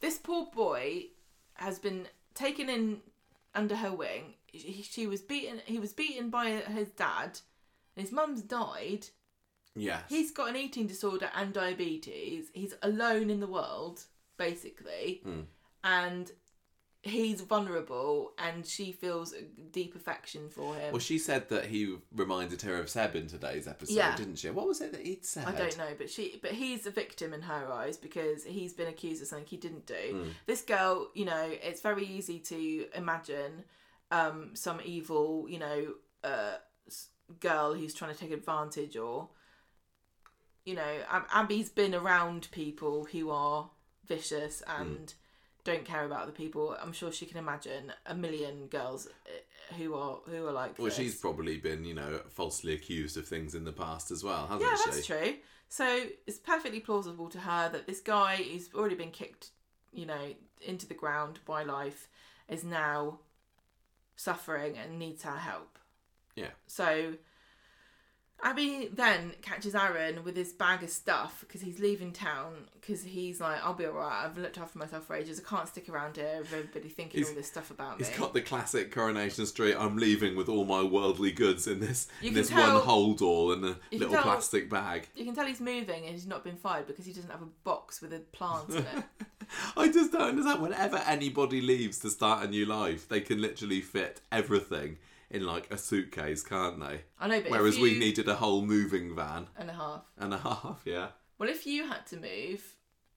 This 0.00 0.18
poor 0.18 0.46
boy 0.52 1.06
has 1.54 1.78
been 1.78 2.08
taken 2.34 2.68
in 2.68 3.00
under 3.54 3.76
her 3.76 3.92
wing. 3.92 4.34
He, 4.46 4.82
she 4.82 5.06
was 5.06 5.20
beaten. 5.20 5.60
He 5.64 5.78
was 5.78 5.92
beaten 5.92 6.28
by 6.30 6.50
his 6.50 6.88
dad. 6.90 7.38
His 7.94 8.10
mum's 8.10 8.42
died. 8.42 9.06
yes. 9.76 10.02
He's 10.08 10.32
got 10.32 10.48
an 10.48 10.56
eating 10.56 10.86
disorder 10.88 11.30
and 11.36 11.52
diabetes. 11.52 12.48
He's 12.52 12.74
alone 12.82 13.30
in 13.30 13.38
the 13.40 13.46
world, 13.46 14.02
basically, 14.36 15.22
Mm. 15.24 15.44
And 15.84 16.30
he's 17.02 17.40
vulnerable. 17.42 18.32
And 18.38 18.66
she 18.66 18.92
feels 18.92 19.32
a 19.32 19.42
deep 19.42 19.94
affection 19.94 20.50
for 20.50 20.74
him. 20.74 20.92
Well, 20.92 21.00
she 21.00 21.18
said 21.18 21.48
that 21.48 21.66
he 21.66 21.96
reminded 22.14 22.62
her 22.62 22.76
of 22.76 22.90
Seb 22.90 23.14
in 23.14 23.28
today's 23.28 23.68
episode, 23.68 23.94
Yeah. 23.94 24.16
didn't 24.16 24.36
she? 24.36 24.50
What 24.50 24.66
was 24.66 24.80
it 24.80 24.92
that 24.92 25.06
he'd 25.06 25.24
said? 25.24 25.46
I 25.46 25.52
don't 25.52 25.78
know, 25.78 25.90
but 25.96 26.10
she, 26.10 26.38
but 26.42 26.50
he's 26.52 26.86
a 26.86 26.90
victim 26.90 27.32
in 27.32 27.42
her 27.42 27.70
eyes 27.72 27.96
because 27.96 28.44
he's 28.44 28.72
been 28.72 28.88
accused 28.88 29.22
of 29.22 29.28
something 29.28 29.46
he 29.46 29.56
didn't 29.56 29.86
do. 29.86 29.94
Hmm. 30.24 30.28
This 30.46 30.62
girl, 30.62 31.10
you 31.14 31.24
know, 31.24 31.48
it's 31.62 31.80
very 31.80 32.04
easy 32.04 32.40
to 32.40 32.86
imagine 32.94 33.64
um, 34.10 34.50
some 34.54 34.80
evil, 34.84 35.46
you 35.48 35.58
know, 35.60 35.94
uh, 36.24 36.56
girl 37.40 37.74
who's 37.74 37.94
trying 37.94 38.12
to 38.12 38.18
take 38.18 38.32
advantage, 38.32 38.96
or 38.96 39.28
you 40.64 40.74
know, 40.74 40.96
Abby's 41.32 41.68
been 41.70 41.94
around 41.94 42.48
people 42.50 43.04
who 43.12 43.30
are 43.30 43.70
vicious 44.06 44.62
Hmm. 44.66 44.82
and 44.82 45.14
don't 45.68 45.84
care 45.84 46.04
about 46.04 46.22
other 46.22 46.32
people. 46.32 46.76
I'm 46.80 46.92
sure 46.92 47.12
she 47.12 47.26
can 47.26 47.38
imagine 47.38 47.92
a 48.06 48.14
million 48.14 48.66
girls 48.66 49.06
uh, 49.06 49.74
who 49.74 49.94
are 49.94 50.18
who 50.26 50.46
are 50.46 50.52
like. 50.52 50.78
Well, 50.78 50.86
this. 50.86 50.96
she's 50.96 51.14
probably 51.16 51.56
been, 51.58 51.84
you 51.84 51.94
know, 51.94 52.20
falsely 52.30 52.74
accused 52.74 53.16
of 53.16 53.26
things 53.26 53.54
in 53.54 53.64
the 53.64 53.72
past 53.72 54.10
as 54.10 54.24
well, 54.24 54.46
hasn't 54.46 54.62
Yeah, 54.62 54.76
she? 54.76 54.90
that's 54.90 55.06
true. 55.06 55.34
So 55.68 56.04
it's 56.26 56.38
perfectly 56.38 56.80
plausible 56.80 57.28
to 57.28 57.40
her 57.40 57.68
that 57.70 57.86
this 57.86 58.00
guy 58.00 58.36
who's 58.36 58.70
already 58.74 58.94
been 58.94 59.10
kicked, 59.10 59.50
you 59.92 60.06
know, 60.06 60.34
into 60.62 60.86
the 60.86 60.94
ground 60.94 61.40
by 61.44 61.62
life 61.62 62.08
is 62.48 62.64
now 62.64 63.20
suffering 64.16 64.76
and 64.76 64.98
needs 64.98 65.22
her 65.22 65.36
help. 65.36 65.78
Yeah. 66.34 66.50
So 66.66 67.14
Abby 68.40 68.88
then 68.92 69.32
catches 69.42 69.74
Aaron 69.74 70.22
with 70.22 70.36
his 70.36 70.52
bag 70.52 70.84
of 70.84 70.90
stuff 70.90 71.38
because 71.40 71.60
he's 71.60 71.80
leaving 71.80 72.12
town 72.12 72.52
because 72.80 73.02
he's 73.02 73.40
like, 73.40 73.62
I'll 73.64 73.74
be 73.74 73.84
alright. 73.86 74.24
I've 74.24 74.38
looked 74.38 74.58
after 74.58 74.78
myself 74.78 75.06
for 75.06 75.16
ages. 75.16 75.40
I 75.44 75.48
can't 75.48 75.66
stick 75.68 75.88
around 75.88 76.16
here 76.16 76.38
with 76.38 76.52
everybody 76.52 76.88
thinking 76.88 77.18
He's- 77.18 77.28
all 77.28 77.34
this 77.34 77.48
stuff 77.48 77.70
about 77.72 77.98
me. 77.98 78.06
He's 78.06 78.16
got 78.16 78.34
the 78.34 78.40
classic 78.40 78.92
Coronation 78.92 79.44
Street. 79.46 79.74
I'm 79.76 79.96
leaving 79.96 80.36
with 80.36 80.48
all 80.48 80.64
my 80.64 80.82
worldly 80.84 81.32
goods 81.32 81.66
in 81.66 81.80
this 81.80 82.06
in 82.22 82.32
this 82.32 82.48
tell- 82.48 82.74
one 82.74 82.82
hold 82.82 83.22
all 83.22 83.52
in 83.52 83.64
a 83.64 83.76
little 83.90 84.10
tell- 84.14 84.22
plastic 84.22 84.70
bag. 84.70 85.08
You 85.16 85.24
can 85.24 85.34
tell 85.34 85.46
he's 85.46 85.60
moving 85.60 86.04
and 86.04 86.14
he's 86.14 86.26
not 86.26 86.44
been 86.44 86.56
fired 86.56 86.86
because 86.86 87.06
he 87.06 87.12
doesn't 87.12 87.30
have 87.30 87.42
a 87.42 87.48
box 87.64 88.00
with 88.00 88.12
a 88.12 88.20
plant 88.20 88.70
in 88.70 88.76
it. 88.78 89.04
I 89.76 89.88
just 89.90 90.12
don't 90.12 90.22
understand. 90.22 90.62
Whenever 90.62 90.98
anybody 90.98 91.60
leaves 91.60 91.98
to 92.00 92.10
start 92.10 92.44
a 92.44 92.48
new 92.48 92.66
life, 92.66 93.08
they 93.08 93.20
can 93.20 93.40
literally 93.40 93.80
fit 93.80 94.20
everything 94.30 94.98
in 95.30 95.44
like 95.44 95.70
a 95.70 95.78
suitcase, 95.78 96.42
can't 96.42 96.80
they? 96.80 97.02
I 97.18 97.28
know, 97.28 97.40
but 97.40 97.50
Whereas 97.50 97.76
if 97.76 97.82
we 97.82 97.98
needed 97.98 98.28
a 98.28 98.34
whole 98.34 98.62
moving 98.64 99.14
van 99.14 99.46
and 99.56 99.70
a 99.70 99.74
half. 99.74 100.02
and 100.18 100.34
a 100.34 100.38
half. 100.38 100.82
Yeah. 100.84 101.08
Well, 101.38 101.48
if 101.48 101.66
you 101.66 101.86
had 101.86 102.06
to 102.08 102.16
move, 102.16 102.62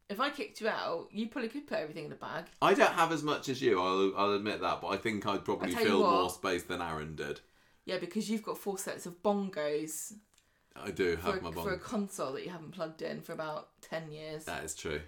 if 0.09 0.19
I 0.19 0.29
kicked 0.29 0.61
you 0.61 0.67
out, 0.67 1.07
you 1.11 1.27
probably 1.27 1.49
could 1.49 1.67
put 1.67 1.79
everything 1.79 2.05
in 2.05 2.11
a 2.11 2.15
bag. 2.15 2.45
I 2.61 2.73
don't 2.73 2.93
have 2.93 3.11
as 3.11 3.23
much 3.23 3.49
as 3.49 3.61
you. 3.61 3.81
I'll, 3.81 4.13
I'll 4.17 4.33
admit 4.33 4.61
that, 4.61 4.81
but 4.81 4.87
I 4.89 4.97
think 4.97 5.25
I'd 5.25 5.45
probably 5.45 5.73
fill 5.73 6.01
more 6.01 6.29
space 6.29 6.63
than 6.63 6.81
Aaron 6.81 7.15
did. 7.15 7.39
Yeah, 7.85 7.97
because 7.97 8.29
you've 8.29 8.43
got 8.43 8.57
four 8.57 8.77
sets 8.77 9.05
of 9.05 9.23
bongos 9.23 10.13
I 10.75 10.91
do 10.91 11.17
have 11.17 11.41
my 11.41 11.51
bongos 11.51 11.63
for 11.63 11.73
a 11.73 11.79
console 11.79 12.33
that 12.33 12.43
you 12.43 12.49
haven't 12.49 12.71
plugged 12.71 13.01
in 13.01 13.21
for 13.21 13.33
about 13.33 13.69
ten 13.81 14.11
years, 14.11 14.45
That 14.45 14.63
is 14.63 14.75
true. 14.75 15.01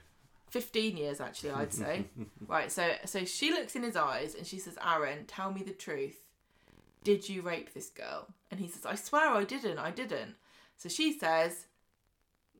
fifteen 0.49 0.97
years 0.97 1.21
actually, 1.21 1.51
I'd 1.51 1.73
say. 1.73 2.05
right. 2.47 2.71
So, 2.71 2.91
so 3.05 3.25
she 3.25 3.51
looks 3.51 3.75
in 3.75 3.84
his 3.84 3.95
eyes 3.95 4.35
and 4.35 4.45
she 4.45 4.59
says, 4.59 4.77
"Aaron, 4.84 5.25
tell 5.25 5.51
me 5.51 5.63
the 5.63 5.71
truth. 5.71 6.23
Did 7.03 7.27
you 7.30 7.41
rape 7.41 7.73
this 7.73 7.89
girl?" 7.89 8.34
And 8.49 8.59
he 8.59 8.67
says, 8.67 8.85
"I 8.85 8.95
swear 8.95 9.30
I 9.30 9.43
didn't. 9.43 9.77
I 9.77 9.91
didn't." 9.91 10.35
So 10.77 10.89
she 10.89 11.17
says, 11.17 11.67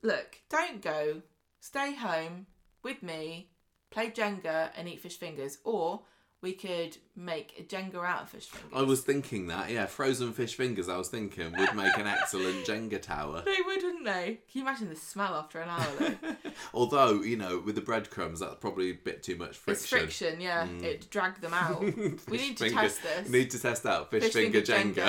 "Look, 0.02 0.42
don't 0.50 0.82
go. 0.82 1.22
Stay 1.60 1.96
home 1.96 2.48
with 2.82 3.02
me, 3.02 3.50
play 3.90 4.12
Jenga, 4.12 4.72
and 4.76 4.88
eat 4.90 5.02
fish 5.02 5.18
fingers, 5.18 5.60
or." 5.64 6.06
We 6.44 6.52
could 6.52 6.98
make 7.16 7.58
a 7.58 7.64
Jenga 7.64 8.06
out 8.06 8.24
of 8.24 8.30
fish 8.30 8.48
fingers. 8.48 8.72
I 8.76 8.82
was 8.82 9.00
thinking 9.00 9.48
that, 9.48 9.72
yeah, 9.72 9.86
frozen 9.86 10.34
fish 10.34 10.56
fingers. 10.56 10.90
I 10.90 10.98
was 10.98 11.08
thinking 11.08 11.54
would 11.58 11.74
make 11.74 11.98
an 11.98 12.06
excellent 12.06 12.66
Jenga 12.66 13.02
tower. 13.02 13.42
They 13.46 13.56
would, 13.66 13.82
wouldn't 13.82 14.04
they? 14.04 14.40
Can 14.52 14.60
you 14.60 14.62
imagine 14.64 14.90
the 14.90 14.98
smell 14.98 15.36
after 15.36 15.62
an 15.62 15.70
hour 15.70 15.86
though? 16.00 16.36
Although 16.74 17.22
you 17.22 17.38
know, 17.38 17.64
with 17.66 17.76
the 17.76 17.82
breadcrumbs, 17.82 18.42
that's 18.42 18.56
probably 18.56 18.92
a 18.92 18.94
bit 18.94 19.24
too 19.24 19.38
much 19.38 19.56
friction. 19.56 19.72
It's 20.00 20.18
friction, 20.18 20.42
yeah. 20.42 20.68
Mm. 20.68 20.84
It 20.84 21.10
dragged 21.10 21.40
them 21.40 21.54
out. 21.54 21.80
we 22.28 22.38
need 22.38 22.58
to 22.58 22.66
finger- 22.66 22.82
test 22.82 23.04
this. 23.04 23.30
Need 23.30 23.52
to 23.52 23.60
test 23.60 23.86
out 23.86 24.12
fish, 24.12 24.24
Fish 24.24 24.34
finger, 24.34 24.62
finger 24.62 25.02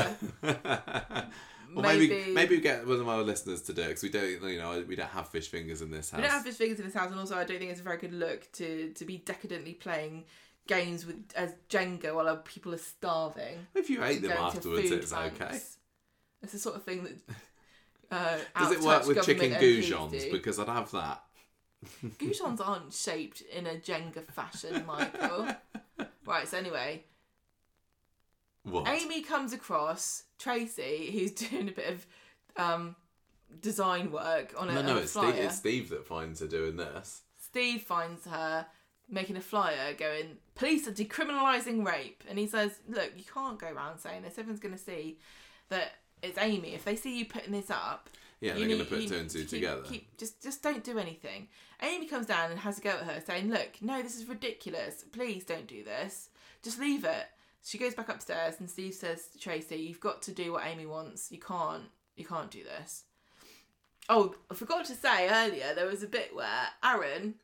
Jenga. 0.42 1.26
Or 1.76 1.82
maybe, 1.82 2.08
Maybe- 2.08 2.32
maybe 2.32 2.54
we 2.56 2.60
get 2.62 2.86
one 2.86 3.00
of 3.00 3.08
our 3.08 3.22
listeners 3.22 3.62
to 3.62 3.72
do 3.72 3.82
it 3.82 3.88
because 3.88 4.02
we 4.04 4.08
don't, 4.08 4.42
you 4.44 4.58
know, 4.58 4.84
we 4.86 4.94
don't 4.94 5.08
have 5.08 5.28
fish 5.28 5.48
fingers 5.48 5.82
in 5.82 5.90
this 5.90 6.10
house. 6.10 6.18
We 6.18 6.22
don't 6.22 6.30
have 6.30 6.44
fish 6.44 6.54
fingers 6.54 6.78
in 6.78 6.84
this 6.84 6.94
house, 6.94 7.10
and 7.10 7.18
also 7.18 7.36
I 7.36 7.42
don't 7.44 7.58
think 7.58 7.72
it's 7.72 7.80
a 7.80 7.82
very 7.82 7.96
good 7.96 8.12
look 8.12 8.50
to 8.52 8.90
to 8.90 9.04
be 9.04 9.18
decadently 9.18 9.74
playing 9.74 10.24
games 10.66 11.06
with 11.06 11.32
as 11.36 11.54
Jenga 11.68 12.14
while 12.14 12.36
people 12.38 12.74
are 12.74 12.78
starving. 12.78 13.66
if 13.74 13.90
you 13.90 14.02
ate 14.02 14.22
them 14.22 14.32
afterwards, 14.32 14.90
it's 14.90 15.12
okay. 15.12 15.60
It's 16.42 16.52
the 16.52 16.58
sort 16.58 16.76
of 16.76 16.84
thing 16.84 17.04
that. 17.04 17.16
Uh, 18.10 18.38
Does 18.56 18.70
it 18.70 18.80
work 18.82 19.06
with 19.06 19.24
chicken 19.24 19.50
goujons? 19.52 20.30
Because 20.30 20.60
I'd 20.60 20.68
have 20.68 20.90
that. 20.92 21.24
Goujons 22.18 22.60
aren't 22.60 22.92
shaped 22.92 23.40
in 23.40 23.66
a 23.66 23.74
Jenga 23.74 24.24
fashion, 24.24 24.84
Michael. 24.86 25.48
right. 26.26 26.46
So 26.46 26.58
anyway, 26.58 27.02
What? 28.62 28.86
Amy 28.88 29.22
comes 29.22 29.52
across 29.52 30.24
Tracy, 30.38 31.10
who's 31.12 31.32
doing 31.32 31.68
a 31.68 31.72
bit 31.72 31.92
of 31.92 32.06
um, 32.56 32.94
design 33.60 34.12
work 34.12 34.54
on 34.56 34.68
a, 34.68 34.74
no, 34.74 34.78
on 34.80 34.86
no, 34.86 34.96
a 34.96 35.00
it's. 35.00 35.12
Steve, 35.12 35.34
it's 35.34 35.56
Steve 35.56 35.88
that 35.90 36.06
finds 36.06 36.40
her 36.40 36.46
doing 36.46 36.76
this. 36.76 37.22
Steve 37.40 37.82
finds 37.82 38.26
her 38.26 38.66
making 39.08 39.36
a 39.36 39.40
flyer 39.40 39.94
going, 39.94 40.38
Police 40.54 40.86
are 40.88 40.92
decriminalising 40.92 41.84
rape. 41.84 42.22
And 42.28 42.38
he 42.38 42.46
says, 42.46 42.78
Look, 42.88 43.12
you 43.16 43.24
can't 43.32 43.58
go 43.58 43.68
around 43.70 43.98
saying 43.98 44.22
this. 44.22 44.38
Everyone's 44.38 44.60
going 44.60 44.74
to 44.74 44.80
see 44.80 45.18
that 45.68 45.92
it's 46.22 46.38
Amy. 46.38 46.74
If 46.74 46.84
they 46.84 46.96
see 46.96 47.18
you 47.18 47.26
putting 47.26 47.52
this 47.52 47.70
up, 47.70 48.08
Yeah, 48.40 48.54
they're 48.54 48.66
going 48.66 48.78
to 48.78 48.84
put 48.84 49.06
two 49.08 49.16
and 49.16 49.28
two 49.30 49.40
keep- 49.40 49.48
together. 49.50 49.82
Keep, 49.82 50.16
just, 50.16 50.42
just 50.42 50.62
don't 50.62 50.82
do 50.84 50.98
anything. 50.98 51.48
Amy 51.82 52.06
comes 52.06 52.26
down 52.26 52.50
and 52.50 52.60
has 52.60 52.78
a 52.78 52.80
go 52.80 52.90
at 52.90 53.00
her, 53.04 53.20
saying, 53.20 53.50
"Look, 53.50 53.82
no, 53.82 54.00
this 54.00 54.16
is 54.16 54.26
ridiculous. 54.28 55.04
Please 55.12 55.44
don't 55.44 55.66
do 55.66 55.82
this. 55.84 56.30
Just 56.62 56.78
leave 56.80 57.04
it." 57.04 57.26
She 57.62 57.78
goes 57.78 57.94
back 57.94 58.08
upstairs, 58.08 58.54
and 58.60 58.70
Steve 58.70 58.94
says 58.94 59.26
to 59.28 59.38
Tracy, 59.38 59.76
"You've 59.76 60.00
got 60.00 60.22
to 60.22 60.32
do 60.32 60.52
what 60.52 60.64
Amy 60.66 60.86
wants. 60.86 61.30
You 61.32 61.40
can't, 61.40 61.84
you 62.16 62.24
can't 62.24 62.50
do 62.50 62.62
this." 62.62 63.04
Oh, 64.08 64.34
I 64.50 64.54
forgot 64.54 64.84
to 64.86 64.94
say 64.94 65.28
earlier 65.28 65.74
there 65.74 65.86
was 65.86 66.02
a 66.02 66.06
bit 66.06 66.34
where 66.34 66.68
Aaron, 66.84 67.34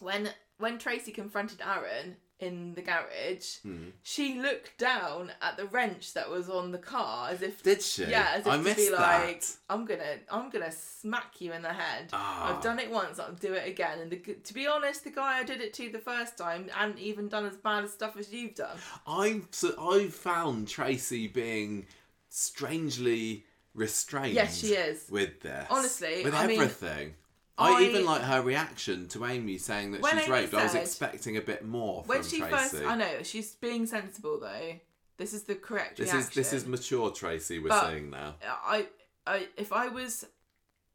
when 0.00 0.30
when 0.58 0.78
Tracy 0.78 1.12
confronted 1.12 1.60
Aaron 1.64 2.16
in 2.40 2.72
the 2.74 2.82
garage, 2.82 3.56
Hmm. 3.62 3.88
she 4.04 4.38
looked 4.40 4.78
down 4.78 5.32
at 5.42 5.56
the 5.56 5.66
wrench 5.66 6.12
that 6.14 6.30
was 6.30 6.48
on 6.48 6.70
the 6.70 6.78
car 6.78 7.30
as 7.30 7.42
if 7.42 7.64
Did 7.64 7.82
she? 7.82 8.04
yeah, 8.04 8.30
as 8.34 8.42
if 8.46 8.52
I 8.52 8.56
to 8.58 8.74
be 8.76 8.90
like, 8.90 9.40
that. 9.40 9.56
I'm 9.68 9.84
gonna, 9.84 10.18
I'm 10.30 10.48
gonna 10.48 10.70
smack 10.70 11.40
you 11.40 11.52
in 11.52 11.62
the 11.62 11.72
head. 11.72 12.10
Ah. 12.12 12.54
I've 12.56 12.62
done 12.62 12.78
it 12.78 12.90
once, 12.92 13.18
I'll 13.18 13.32
do 13.32 13.54
it 13.54 13.66
again. 13.66 13.98
And 13.98 14.10
the, 14.12 14.18
to 14.18 14.54
be 14.54 14.68
honest, 14.68 15.02
the 15.02 15.10
guy 15.10 15.38
I 15.38 15.42
did 15.42 15.60
it 15.60 15.74
to 15.74 15.90
the 15.90 15.98
first 15.98 16.38
time 16.38 16.68
hadn't 16.68 17.00
even 17.00 17.28
done 17.28 17.44
as 17.44 17.56
bad 17.56 17.82
a 17.82 17.88
stuff 17.88 18.16
as 18.16 18.32
you've 18.32 18.54
done. 18.54 18.76
I 19.06 19.40
so 19.50 19.74
I 19.76 20.06
found 20.06 20.68
Tracy 20.68 21.26
being 21.26 21.86
strangely 22.28 23.44
restrained. 23.74 24.34
Yes, 24.34 24.58
she 24.58 24.68
is. 24.74 25.06
with 25.10 25.40
this. 25.40 25.66
Honestly, 25.70 26.22
with 26.24 26.34
I 26.34 26.46
mean, 26.46 26.60
everything. 26.60 27.14
I, 27.58 27.78
I- 27.78 27.82
even 27.82 28.04
like 28.04 28.22
her 28.22 28.40
reaction 28.42 29.08
to 29.08 29.24
Amy 29.26 29.58
saying 29.58 29.92
that 29.92 30.04
she's 30.04 30.12
Amy 30.24 30.30
raped. 30.30 30.54
I 30.54 30.62
was 30.64 30.74
expecting 30.74 31.36
a 31.36 31.40
bit 31.40 31.64
more 31.66 32.02
When 32.06 32.22
from 32.22 32.28
she 32.30 32.38
Tracy. 32.38 32.54
first, 32.56 32.74
I 32.86 32.94
know 32.96 33.22
she's 33.22 33.54
being 33.56 33.86
sensible 33.86 34.38
though. 34.40 34.74
This 35.16 35.34
is 35.34 35.42
the 35.42 35.56
correct 35.56 35.96
this 35.98 36.12
reaction. 36.12 36.20
is 36.40 36.50
this 36.50 36.52
is 36.52 36.66
mature 36.66 37.10
Tracy 37.10 37.58
we're 37.58 37.68
But- 37.70 37.88
seeing 37.90 38.10
now. 38.10 38.36
I, 38.46 38.86
I, 39.26 39.48
if 39.56 39.72
I 39.72 39.88
was, 39.88 40.24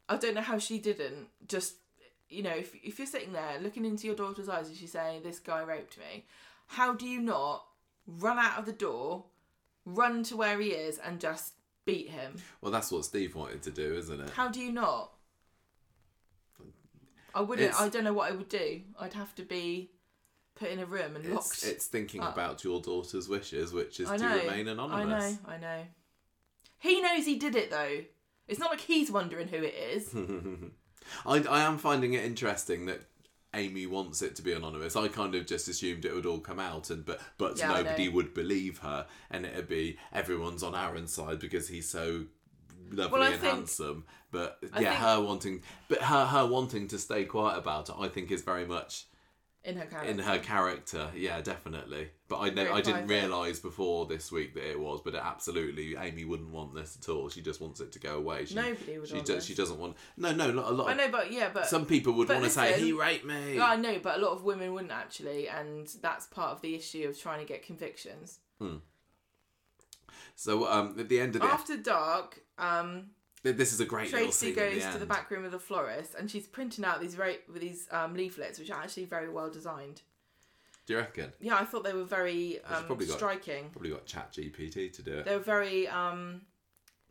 I 0.09 0.15
don't 0.17 0.33
know 0.35 0.41
how 0.41 0.57
she 0.57 0.79
didn't 0.79 1.27
just, 1.47 1.75
you 2.29 2.41
know, 2.43 2.55
if 2.55 2.73
if 2.83 2.97
you're 2.97 3.05
sitting 3.05 3.33
there 3.33 3.59
looking 3.61 3.83
into 3.85 4.07
your 4.07 4.15
daughter's 4.15 4.47
eyes 4.49 4.67
and 4.69 4.77
she's 4.77 4.91
saying 4.93 5.23
this 5.23 5.39
guy 5.39 5.61
raped 5.61 5.97
me, 5.97 6.25
how 6.67 6.93
do 6.93 7.05
you 7.05 7.19
not 7.19 7.65
run 8.07 8.39
out 8.39 8.57
of 8.57 8.65
the 8.65 8.71
door, 8.71 9.25
run 9.85 10.23
to 10.23 10.37
where 10.37 10.59
he 10.61 10.69
is, 10.69 10.97
and 10.99 11.19
just 11.19 11.53
beat 11.85 12.09
him? 12.09 12.35
Well, 12.61 12.71
that's 12.71 12.91
what 12.91 13.03
Steve 13.05 13.35
wanted 13.35 13.61
to 13.63 13.71
do, 13.71 13.93
isn't 13.95 14.21
it? 14.21 14.29
How 14.31 14.47
do 14.47 14.61
you 14.61 14.71
not? 14.71 15.11
I 17.35 17.41
wouldn't. 17.41 17.67
It's- 17.69 17.81
I 17.81 17.89
don't 17.89 18.03
know 18.03 18.13
what 18.13 18.31
I 18.31 18.35
would 18.35 18.49
do. 18.49 18.81
I'd 18.99 19.13
have 19.13 19.33
to 19.35 19.43
be 19.43 19.91
put 20.55 20.69
in 20.69 20.79
a 20.79 20.85
room 20.85 21.15
and 21.15 21.25
locked. 21.33 21.47
It's, 21.53 21.63
it's 21.67 21.85
thinking 21.87 22.21
up. 22.21 22.33
about 22.33 22.63
your 22.63 22.81
daughter's 22.81 23.27
wishes, 23.27 23.73
which 23.73 23.99
is 23.99 24.09
I 24.09 24.17
to 24.17 24.25
remain 24.27 24.67
I 24.67 24.71
anonymous. 24.71 25.33
know. 25.33 25.39
I 25.47 25.57
know. 25.57 25.81
He 26.79 27.01
knows 27.01 27.25
he 27.25 27.37
did 27.37 27.55
it 27.55 27.71
though. 27.71 28.01
It's 28.47 28.59
not 28.59 28.69
like 28.71 28.81
he's 28.81 29.09
wondering 29.11 29.47
who 29.47 29.57
it 29.57 29.73
is. 29.73 30.13
I, 31.25 31.37
I 31.49 31.61
am 31.61 31.77
finding 31.77 32.13
it 32.13 32.23
interesting 32.25 32.85
that 32.87 33.01
Amy 33.53 33.85
wants 33.85 34.21
it 34.21 34.35
to 34.35 34.41
be 34.41 34.51
anonymous. 34.53 34.95
I 34.95 35.07
kind 35.07 35.33
of 35.35 35.45
just 35.45 35.67
assumed 35.67 36.05
it 36.05 36.13
would 36.13 36.25
all 36.25 36.39
come 36.39 36.59
out, 36.59 36.89
and 36.89 37.05
but 37.05 37.21
but 37.37 37.57
Yeah, 37.57 37.69
nobody 37.69 38.09
would 38.09 38.33
believe 38.33 38.79
her, 38.79 39.05
and 39.31 39.45
it'd 39.45 39.67
be 39.67 39.97
everyone's 40.11 40.63
on 40.63 40.75
Aaron's 40.75 41.13
side 41.13 41.39
because 41.39 41.67
he's 41.69 41.87
so 41.89 42.25
lovely 42.91 43.19
Well, 43.19 43.31
and 43.31 43.41
think- 43.41 43.53
handsome. 43.55 44.05
But 44.31 44.57
yeah, 44.63 44.69
think- 44.69 44.95
her 44.95 45.21
wanting, 45.21 45.61
but 45.87 46.01
her 46.01 46.25
her 46.25 46.45
wanting 46.45 46.87
to 46.89 46.97
stay 46.97 47.25
quiet 47.25 47.57
about 47.57 47.89
it, 47.89 47.95
I 47.99 48.07
think 48.07 48.31
is 48.31 48.41
very 48.41 48.65
much 48.65 49.05
in 49.63 49.77
her 49.77 49.85
character. 49.85 50.11
in 50.11 50.19
her 50.19 50.39
character. 50.39 51.11
Yeah, 51.15 51.39
definitely. 51.41 52.09
But 52.27 52.39
I 52.39 52.49
know 52.49 52.73
I 52.73 52.81
didn't 52.81 53.07
realise 53.07 53.59
before 53.59 54.07
this 54.07 54.31
week 54.31 54.55
that 54.55 54.67
it 54.67 54.79
was. 54.79 55.01
But 55.01 55.13
it 55.13 55.21
absolutely, 55.23 55.95
Amy 55.95 56.25
wouldn't 56.25 56.49
want 56.49 56.73
this 56.73 56.97
at 56.99 57.07
all. 57.09 57.29
She 57.29 57.41
just 57.41 57.61
wants 57.61 57.79
it 57.79 57.91
to 57.91 57.99
go 57.99 58.15
away. 58.15 58.45
She, 58.45 58.55
Nobody 58.55 58.97
would 58.97 59.07
She 59.07 59.21
this. 59.21 59.45
She 59.45 59.53
doesn't 59.53 59.77
want. 59.77 59.95
No, 60.17 60.33
no, 60.33 60.51
not 60.51 60.71
a 60.71 60.73
lot. 60.73 60.89
I 60.89 60.95
know, 60.95 61.09
but 61.09 61.31
yeah, 61.31 61.49
but 61.53 61.67
some 61.67 61.85
people 61.85 62.13
would 62.13 62.27
want 62.27 62.43
to 62.43 62.49
say 62.49 62.79
he 62.79 62.91
raped 62.91 63.25
me. 63.25 63.59
I 63.59 63.75
know, 63.75 63.99
but 64.01 64.17
a 64.17 64.21
lot 64.21 64.31
of 64.31 64.43
women 64.43 64.73
wouldn't 64.73 64.91
actually, 64.91 65.47
and 65.47 65.87
that's 66.01 66.25
part 66.25 66.51
of 66.51 66.61
the 66.61 66.73
issue 66.73 67.07
of 67.07 67.19
trying 67.19 67.39
to 67.39 67.45
get 67.45 67.63
convictions. 67.63 68.39
So 70.35 70.67
um, 70.67 70.95
at 70.99 71.09
the 71.09 71.19
end 71.19 71.35
of 71.35 71.41
the, 71.41 71.47
After 71.47 71.77
dark, 71.77 72.42
um, 72.57 73.07
this 73.43 73.73
is 73.73 73.79
a 73.79 73.85
great 73.85 74.11
little 74.11 74.27
Tracy 74.27 74.53
goes 74.53 74.85
to 74.93 74.97
the 74.97 75.05
back 75.05 75.29
room 75.29 75.43
of 75.45 75.51
the 75.51 75.59
florist, 75.59 76.15
and 76.15 76.29
she's 76.31 76.47
printing 76.47 76.85
out 76.85 77.01
these 77.01 77.15
very 77.15 77.39
with 77.51 77.61
these 77.61 77.87
um, 77.91 78.13
leaflets, 78.15 78.57
which 78.59 78.71
are 78.71 78.81
actually 78.81 79.05
very 79.05 79.29
well 79.29 79.49
designed. 79.49 80.01
Do 80.85 80.93
you 80.93 80.99
reckon? 80.99 81.31
Yeah, 81.39 81.55
I 81.55 81.63
thought 81.65 81.83
they 81.83 81.93
were 81.93 82.03
very 82.03 82.59
um, 82.65 82.85
probably 82.85 83.05
got- 83.05 83.17
striking. 83.17 83.69
Probably 83.71 83.89
got 83.91 84.05
Chat 84.05 84.33
GPT 84.33 84.91
to 84.93 85.01
do 85.01 85.19
it. 85.19 85.25
They 85.25 85.35
were 85.35 85.43
very 85.43 85.87
um, 85.87 86.41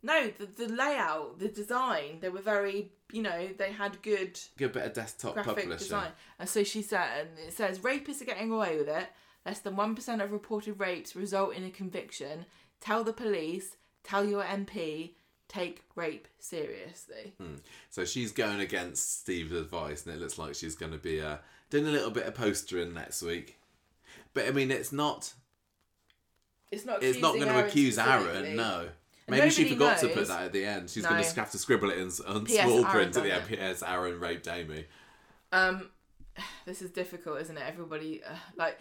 no, 0.03 0.29
the 0.37 0.45
the 0.45 0.73
layout, 0.73 1.39
the 1.39 1.47
design, 1.47 2.19
they 2.19 2.29
were 2.29 2.41
very, 2.41 2.91
you 3.11 3.21
know, 3.21 3.47
they 3.57 3.71
had 3.71 4.01
good 4.01 4.37
Good 4.57 4.73
bit 4.73 4.85
of 4.85 4.93
desktop 4.93 5.33
graphic 5.33 5.55
publishing. 5.55 5.77
design. 5.77 6.11
And 6.39 6.49
so 6.49 6.63
she 6.63 6.81
said, 6.81 7.07
and 7.21 7.29
it 7.47 7.53
says 7.53 7.79
rapists 7.79 8.21
are 8.21 8.25
getting 8.25 8.51
away 8.51 8.77
with 8.77 8.89
it. 8.89 9.07
Less 9.45 9.59
than 9.59 9.75
one 9.75 9.95
percent 9.95 10.21
of 10.21 10.31
reported 10.31 10.79
rapes 10.79 11.15
result 11.15 11.55
in 11.55 11.63
a 11.63 11.69
conviction. 11.69 12.45
Tell 12.81 13.03
the 13.03 13.13
police. 13.13 13.77
Tell 14.03 14.25
your 14.25 14.43
MP. 14.43 15.11
Take 15.53 15.83
rape 15.95 16.27
seriously. 16.39 17.33
So 17.91 18.05
she's 18.05 18.31
going 18.31 18.59
against 18.59 19.21
Steve's 19.21 19.51
advice, 19.51 20.05
and 20.05 20.15
it 20.15 20.19
looks 20.19 20.39
like 20.39 20.55
she's 20.55 20.75
going 20.75 20.93
to 20.93 20.97
be 20.97 21.21
uh, 21.21 21.37
doing 21.69 21.85
a 21.87 21.91
little 21.91 22.09
bit 22.09 22.25
of 22.25 22.33
postering 22.33 22.93
next 22.93 23.21
week. 23.21 23.59
But 24.33 24.47
I 24.47 24.51
mean, 24.51 24.71
it's 24.71 24.91
not. 24.91 25.33
It's 26.71 26.85
not. 26.85 27.03
It's 27.03 27.19
not 27.19 27.35
going 27.35 27.49
to 27.49 27.65
accuse 27.65 27.99
Aaron. 27.99 28.55
No. 28.55 28.89
And 29.27 29.37
Maybe 29.37 29.51
she 29.51 29.69
forgot 29.69 29.99
to 29.99 30.07
put 30.07 30.27
that 30.27 30.43
at 30.43 30.53
the 30.53 30.65
end. 30.65 30.89
She's 30.89 31.03
No. 31.03 31.09
going 31.09 31.23
to 31.23 31.35
have 31.35 31.51
to 31.51 31.57
scribble 31.57 31.91
it 31.91 31.97
in 31.97 32.09
P.S. 32.45 32.65
small 32.65 32.83
print 32.85 33.15
at 33.15 33.23
the 33.23 33.33
end. 33.33 33.47
P.S. 33.47 33.83
Aaron 33.83 34.19
raped 34.19 34.47
Amy. 34.47 34.85
Um, 35.51 35.89
this 36.65 36.81
is 36.81 36.89
difficult, 36.89 37.39
isn't 37.41 37.57
it? 37.57 37.63
Everybody 37.65 38.23
uh, 38.23 38.35
like. 38.55 38.79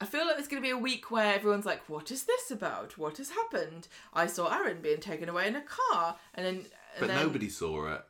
I 0.00 0.06
feel 0.06 0.24
like 0.26 0.36
there's 0.36 0.48
going 0.48 0.62
to 0.62 0.66
be 0.66 0.70
a 0.72 0.78
week 0.78 1.10
where 1.10 1.34
everyone's 1.34 1.66
like, 1.66 1.88
"What 1.88 2.10
is 2.10 2.24
this 2.24 2.50
about? 2.50 2.96
What 2.96 3.18
has 3.18 3.30
happened? 3.30 3.88
I 4.14 4.26
saw 4.26 4.50
Aaron 4.52 4.80
being 4.80 5.00
taken 5.00 5.28
away 5.28 5.46
in 5.48 5.56
a 5.56 5.62
car," 5.62 6.16
and 6.34 6.46
then, 6.46 6.54
and 6.56 6.66
But 7.00 7.08
then 7.08 7.16
nobody 7.22 7.48
saw 7.48 7.92
it. 7.94 8.02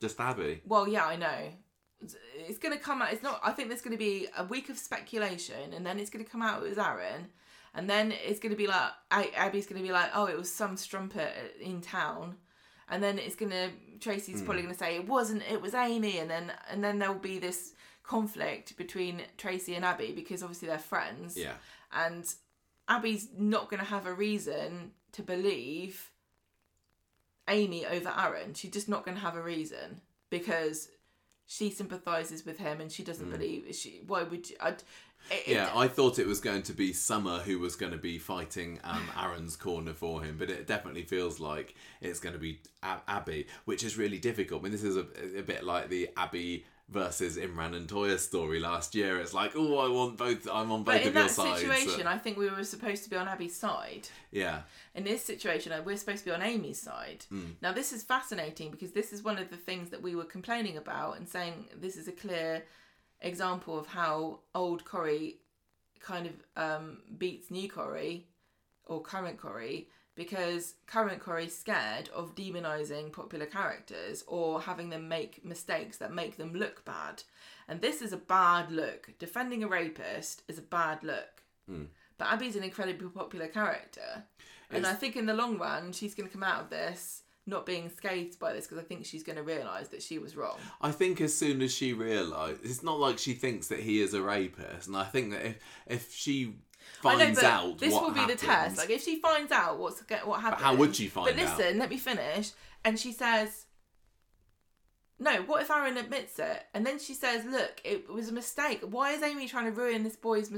Just 0.00 0.18
Abby. 0.20 0.62
Well, 0.66 0.88
yeah, 0.88 1.04
I 1.06 1.16
know. 1.16 1.52
It's- 2.02 2.58
going 2.58 2.76
to 2.76 2.82
come 2.82 3.00
out. 3.02 3.12
It's 3.12 3.22
not. 3.22 3.40
I 3.42 3.52
think 3.52 3.68
there's 3.68 3.80
going 3.82 3.96
to 3.96 3.98
be 3.98 4.26
a 4.36 4.44
week 4.44 4.68
of 4.70 4.78
speculation, 4.78 5.72
and 5.74 5.84
then 5.86 5.98
it's 5.98 6.10
going 6.10 6.24
to 6.24 6.30
come 6.30 6.42
out 6.42 6.62
it 6.62 6.68
was 6.68 6.78
Aaron, 6.78 7.28
and 7.74 7.88
then 7.90 8.12
it's 8.12 8.40
going 8.40 8.50
to 8.52 8.56
be 8.56 8.66
like 8.66 8.90
Abby's 9.10 9.66
going 9.66 9.80
to 9.80 9.86
be 9.86 9.92
like, 9.92 10.10
"Oh, 10.14 10.26
it 10.26 10.36
was 10.36 10.52
some 10.52 10.76
strumpet 10.76 11.32
in 11.60 11.80
town," 11.82 12.36
and 12.88 13.02
then 13.02 13.18
it's 13.18 13.36
going 13.36 13.52
to 13.52 13.70
Tracy's 14.00 14.42
probably 14.42 14.62
Hmm. 14.62 14.68
going 14.68 14.74
to 14.74 14.78
say 14.84 14.96
it 14.96 15.06
wasn't. 15.06 15.42
It 15.50 15.60
was 15.62 15.74
Amy, 15.74 16.18
and 16.18 16.30
then 16.30 16.52
and 16.70 16.82
then 16.82 16.98
there'll 16.98 17.14
be 17.14 17.38
this 17.38 17.73
conflict 18.04 18.76
between 18.76 19.22
Tracy 19.38 19.74
and 19.74 19.84
Abby 19.84 20.12
because 20.12 20.42
obviously 20.42 20.68
they're 20.68 20.78
friends, 20.78 21.36
Yeah. 21.36 21.54
and 21.92 22.24
Abby's 22.88 23.28
not 23.36 23.68
going 23.70 23.80
to 23.80 23.86
have 23.86 24.06
a 24.06 24.12
reason 24.14 24.92
to 25.12 25.22
believe 25.22 26.10
Amy 27.48 27.84
over 27.86 28.12
Aaron. 28.16 28.54
She's 28.54 28.70
just 28.70 28.88
not 28.88 29.04
going 29.04 29.16
to 29.16 29.22
have 29.22 29.36
a 29.36 29.42
reason 29.42 30.00
because 30.30 30.88
she 31.46 31.70
sympathizes 31.70 32.44
with 32.46 32.58
him 32.58 32.80
and 32.80 32.90
she 32.90 33.02
doesn't 33.02 33.30
believe 33.30 33.74
she. 33.74 34.02
Why 34.06 34.22
would 34.22 34.48
you? 34.48 34.56
I'd, 34.60 34.82
it, 35.30 35.46
Yeah, 35.48 35.68
it, 35.68 35.76
I 35.76 35.88
thought 35.88 36.18
it 36.18 36.26
was 36.26 36.40
going 36.40 36.62
to 36.62 36.72
be 36.72 36.92
Summer 36.94 37.38
who 37.38 37.58
was 37.58 37.76
going 37.76 37.92
to 37.92 37.98
be 37.98 38.18
fighting 38.18 38.80
um, 38.84 39.06
Aaron's 39.18 39.56
corner 39.56 39.92
for 39.92 40.22
him, 40.22 40.36
but 40.38 40.50
it 40.50 40.66
definitely 40.66 41.02
feels 41.02 41.40
like 41.40 41.74
it's 42.00 42.18
going 42.20 42.32
to 42.34 42.38
be 42.38 42.60
Ab- 42.82 43.02
Abby, 43.08 43.46
which 43.66 43.84
is 43.84 43.98
really 43.98 44.18
difficult. 44.18 44.60
I 44.60 44.64
mean, 44.64 44.72
this 44.72 44.82
is 44.84 44.96
a, 44.96 45.06
a 45.38 45.42
bit 45.42 45.64
like 45.64 45.90
the 45.90 46.08
Abby 46.16 46.64
versus 46.88 47.36
Imran 47.36 47.74
and 47.74 47.88
Toya 47.88 48.18
story 48.18 48.60
last 48.60 48.94
year. 48.94 49.18
It's 49.18 49.32
like, 49.32 49.52
oh, 49.56 49.78
I 49.78 49.88
want 49.88 50.16
both. 50.18 50.46
I'm 50.50 50.70
on 50.70 50.82
both 50.82 50.94
but 50.94 51.02
in 51.02 51.08
of 51.08 51.14
your 51.14 51.22
that 51.24 51.30
sides. 51.30 51.60
situation, 51.60 52.06
I 52.06 52.18
think 52.18 52.36
we 52.36 52.50
were 52.50 52.64
supposed 52.64 53.04
to 53.04 53.10
be 53.10 53.16
on 53.16 53.26
Abby's 53.26 53.56
side. 53.56 54.08
yeah, 54.30 54.62
In 54.94 55.04
this 55.04 55.24
situation, 55.24 55.72
uh, 55.72 55.82
we're 55.84 55.96
supposed 55.96 56.20
to 56.20 56.24
be 56.26 56.30
on 56.30 56.42
Amy's 56.42 56.80
side. 56.80 57.24
Now, 57.62 57.72
this 57.72 57.92
is 57.92 58.02
fascinating 58.02 58.70
because 58.70 58.92
this 58.92 59.12
is 59.12 59.22
one 59.22 59.38
of 59.38 59.50
the 59.50 59.56
things 59.56 59.90
that 59.90 60.02
we 60.02 60.14
were 60.14 60.24
complaining 60.24 60.76
about 60.76 61.16
and 61.16 61.28
saying 61.28 61.66
this 61.80 61.96
is 61.96 62.06
a 62.06 62.12
clear 62.12 62.64
example 63.20 63.78
of 63.78 63.86
how 63.86 64.40
old 64.54 64.84
Corrie 64.84 65.38
kind 66.00 66.26
of 66.26 66.62
um, 66.62 66.98
beats 67.16 67.50
new 67.50 67.68
Corrie 67.68 68.26
or 68.86 69.00
current 69.00 69.38
Corrie 69.40 69.88
because 70.14 70.74
current 70.86 71.20
Corrie's 71.20 71.56
scared 71.56 72.08
of 72.14 72.34
demonizing 72.34 73.12
popular 73.12 73.46
characters 73.46 74.22
or 74.26 74.60
having 74.60 74.90
them 74.90 75.08
make 75.08 75.44
mistakes 75.44 75.98
that 75.98 76.12
make 76.12 76.36
them 76.36 76.54
look 76.54 76.84
bad. 76.84 77.22
And 77.68 77.80
this 77.80 78.00
is 78.02 78.12
a 78.12 78.16
bad 78.18 78.70
look. 78.70 79.10
Defending 79.18 79.64
a 79.64 79.68
rapist 79.68 80.42
is 80.48 80.58
a 80.58 80.62
bad 80.62 81.02
look. 81.02 81.42
Hmm. 81.68 81.84
But 82.18 82.28
Abby's 82.28 82.56
an 82.56 82.62
incredibly 82.62 83.08
popular 83.08 83.48
character. 83.48 84.24
And 84.70 84.78
It's- 84.78 84.92
I 84.92 84.96
think 84.96 85.16
in 85.16 85.26
the 85.26 85.34
long 85.34 85.58
run, 85.58 85.92
she's 85.92 86.14
going 86.14 86.28
to 86.28 86.32
come 86.32 86.44
out 86.44 86.62
of 86.62 86.70
this 86.70 87.22
not 87.46 87.66
being 87.66 87.90
scathed 87.90 88.38
by 88.38 88.52
this 88.54 88.66
because 88.66 88.78
I 88.82 88.86
think 88.86 89.04
she's 89.04 89.22
going 89.22 89.36
to 89.36 89.42
realise 89.42 89.88
that 89.88 90.02
she 90.02 90.18
was 90.18 90.34
wrong. 90.36 90.58
I 90.80 90.92
think 90.92 91.20
as 91.20 91.36
soon 91.36 91.60
as 91.60 91.74
she 91.74 91.92
realised, 91.92 92.64
it's 92.64 92.82
not 92.82 92.98
like 92.98 93.18
she 93.18 93.34
thinks 93.34 93.66
that 93.68 93.80
he 93.80 94.00
is 94.00 94.14
a 94.14 94.22
rapist, 94.22 94.86
and 94.88 94.96
I 94.96 95.04
think 95.04 95.32
that 95.32 95.44
if 95.44 95.58
if 95.86 96.14
she 96.14 96.54
finds 97.00 97.42
know, 97.42 97.48
out 97.48 97.78
this 97.78 97.92
will 97.92 98.10
be 98.10 98.20
happens, 98.20 98.40
the 98.40 98.46
test. 98.46 98.78
Like 98.78 98.90
if 98.90 99.02
she 99.02 99.20
finds 99.20 99.52
out 99.52 99.78
what's 99.78 100.02
what 100.24 100.40
happened. 100.40 100.62
how 100.62 100.74
would 100.74 100.94
she 100.94 101.08
find 101.08 101.28
out? 101.28 101.36
But 101.36 101.42
listen, 101.42 101.78
let 101.78 101.90
me 101.90 101.98
finish. 101.98 102.50
And 102.84 102.98
she 102.98 103.12
says, 103.12 103.66
"No. 105.18 105.42
What 105.42 105.62
if 105.62 105.70
Aaron 105.70 105.96
admits 105.96 106.38
it?" 106.38 106.64
And 106.74 106.86
then 106.86 106.98
she 106.98 107.14
says, 107.14 107.44
"Look, 107.44 107.80
it 107.84 108.08
was 108.08 108.28
a 108.28 108.32
mistake. 108.32 108.80
Why 108.82 109.12
is 109.12 109.22
Amy 109.22 109.48
trying 109.48 109.66
to 109.66 109.72
ruin 109.72 110.02
this 110.02 110.16
boy's 110.16 110.50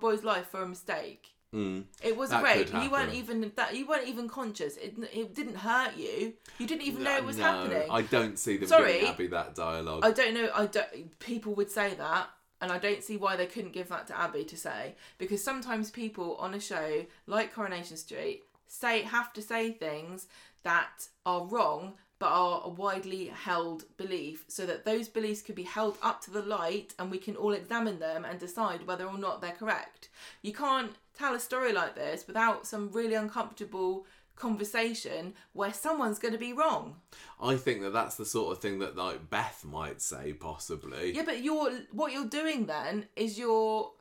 boy's 0.00 0.24
life 0.24 0.48
for 0.48 0.62
a 0.62 0.68
mistake?" 0.68 1.34
Mm. 1.54 1.84
It 2.02 2.14
was 2.14 2.28
That 2.30 2.42
a 2.42 2.44
rape. 2.44 2.72
You 2.74 2.90
weren't 2.90 3.14
even 3.14 3.50
that. 3.56 3.74
You 3.74 3.86
weren't 3.86 4.06
even 4.06 4.28
conscious. 4.28 4.76
It, 4.76 4.96
it 5.12 5.34
didn't 5.34 5.56
hurt 5.56 5.96
you. 5.96 6.34
You 6.58 6.66
didn't 6.66 6.82
even 6.82 7.02
know 7.02 7.16
it 7.16 7.24
was 7.24 7.38
no, 7.38 7.44
happening. 7.44 7.88
I 7.90 8.02
don't 8.02 8.38
see 8.38 8.58
them 8.58 8.68
Sorry. 8.68 8.92
giving 8.94 9.08
Abby 9.08 9.26
that 9.28 9.54
dialogue. 9.54 10.04
I 10.04 10.10
don't 10.10 10.34
know. 10.34 10.50
I 10.54 10.66
don't. 10.66 11.18
People 11.20 11.54
would 11.54 11.70
say 11.70 11.94
that, 11.94 12.28
and 12.60 12.72
I 12.72 12.78
don't 12.78 13.02
see 13.02 13.16
why 13.16 13.36
they 13.36 13.46
couldn't 13.46 13.72
give 13.72 13.88
that 13.88 14.06
to 14.08 14.18
Abby 14.18 14.44
to 14.44 14.56
say 14.56 14.94
because 15.18 15.42
sometimes 15.42 15.90
people 15.90 16.36
on 16.36 16.54
a 16.54 16.60
show 16.60 17.06
like 17.26 17.54
Coronation 17.54 17.96
Street 17.96 18.44
say 18.66 19.02
have 19.02 19.32
to 19.34 19.42
say 19.42 19.72
things 19.72 20.26
that 20.62 21.08
are 21.24 21.44
wrong 21.44 21.94
but 22.18 22.32
are 22.32 22.62
a 22.64 22.68
widely 22.68 23.26
held 23.26 23.84
belief 23.96 24.44
so 24.48 24.66
that 24.66 24.84
those 24.84 25.08
beliefs 25.08 25.42
could 25.42 25.54
be 25.54 25.62
held 25.62 25.96
up 26.02 26.20
to 26.20 26.30
the 26.30 26.42
light 26.42 26.92
and 26.98 27.10
we 27.10 27.18
can 27.18 27.36
all 27.36 27.52
examine 27.52 27.98
them 28.00 28.24
and 28.24 28.40
decide 28.40 28.86
whether 28.86 29.06
or 29.06 29.18
not 29.18 29.40
they're 29.40 29.52
correct. 29.52 30.08
You 30.42 30.52
can't 30.52 30.92
tell 31.16 31.34
a 31.34 31.40
story 31.40 31.72
like 31.72 31.94
this 31.94 32.26
without 32.26 32.66
some 32.66 32.90
really 32.90 33.14
uncomfortable 33.14 34.04
conversation 34.38 35.34
where 35.52 35.72
someone's 35.72 36.18
going 36.18 36.32
to 36.32 36.38
be 36.38 36.52
wrong. 36.52 36.96
I 37.40 37.56
think 37.56 37.82
that 37.82 37.92
that's 37.92 38.16
the 38.16 38.26
sort 38.26 38.52
of 38.52 38.62
thing 38.62 38.78
that 38.78 38.96
like 38.96 39.30
Beth 39.30 39.64
might 39.64 40.00
say, 40.00 40.32
possibly. 40.32 41.14
Yeah, 41.14 41.22
but 41.24 41.42
you're 41.42 41.70
what 41.92 42.12
you're 42.12 42.26
doing 42.26 42.66
then 42.66 43.06
is 43.16 43.38
you're 43.38 43.92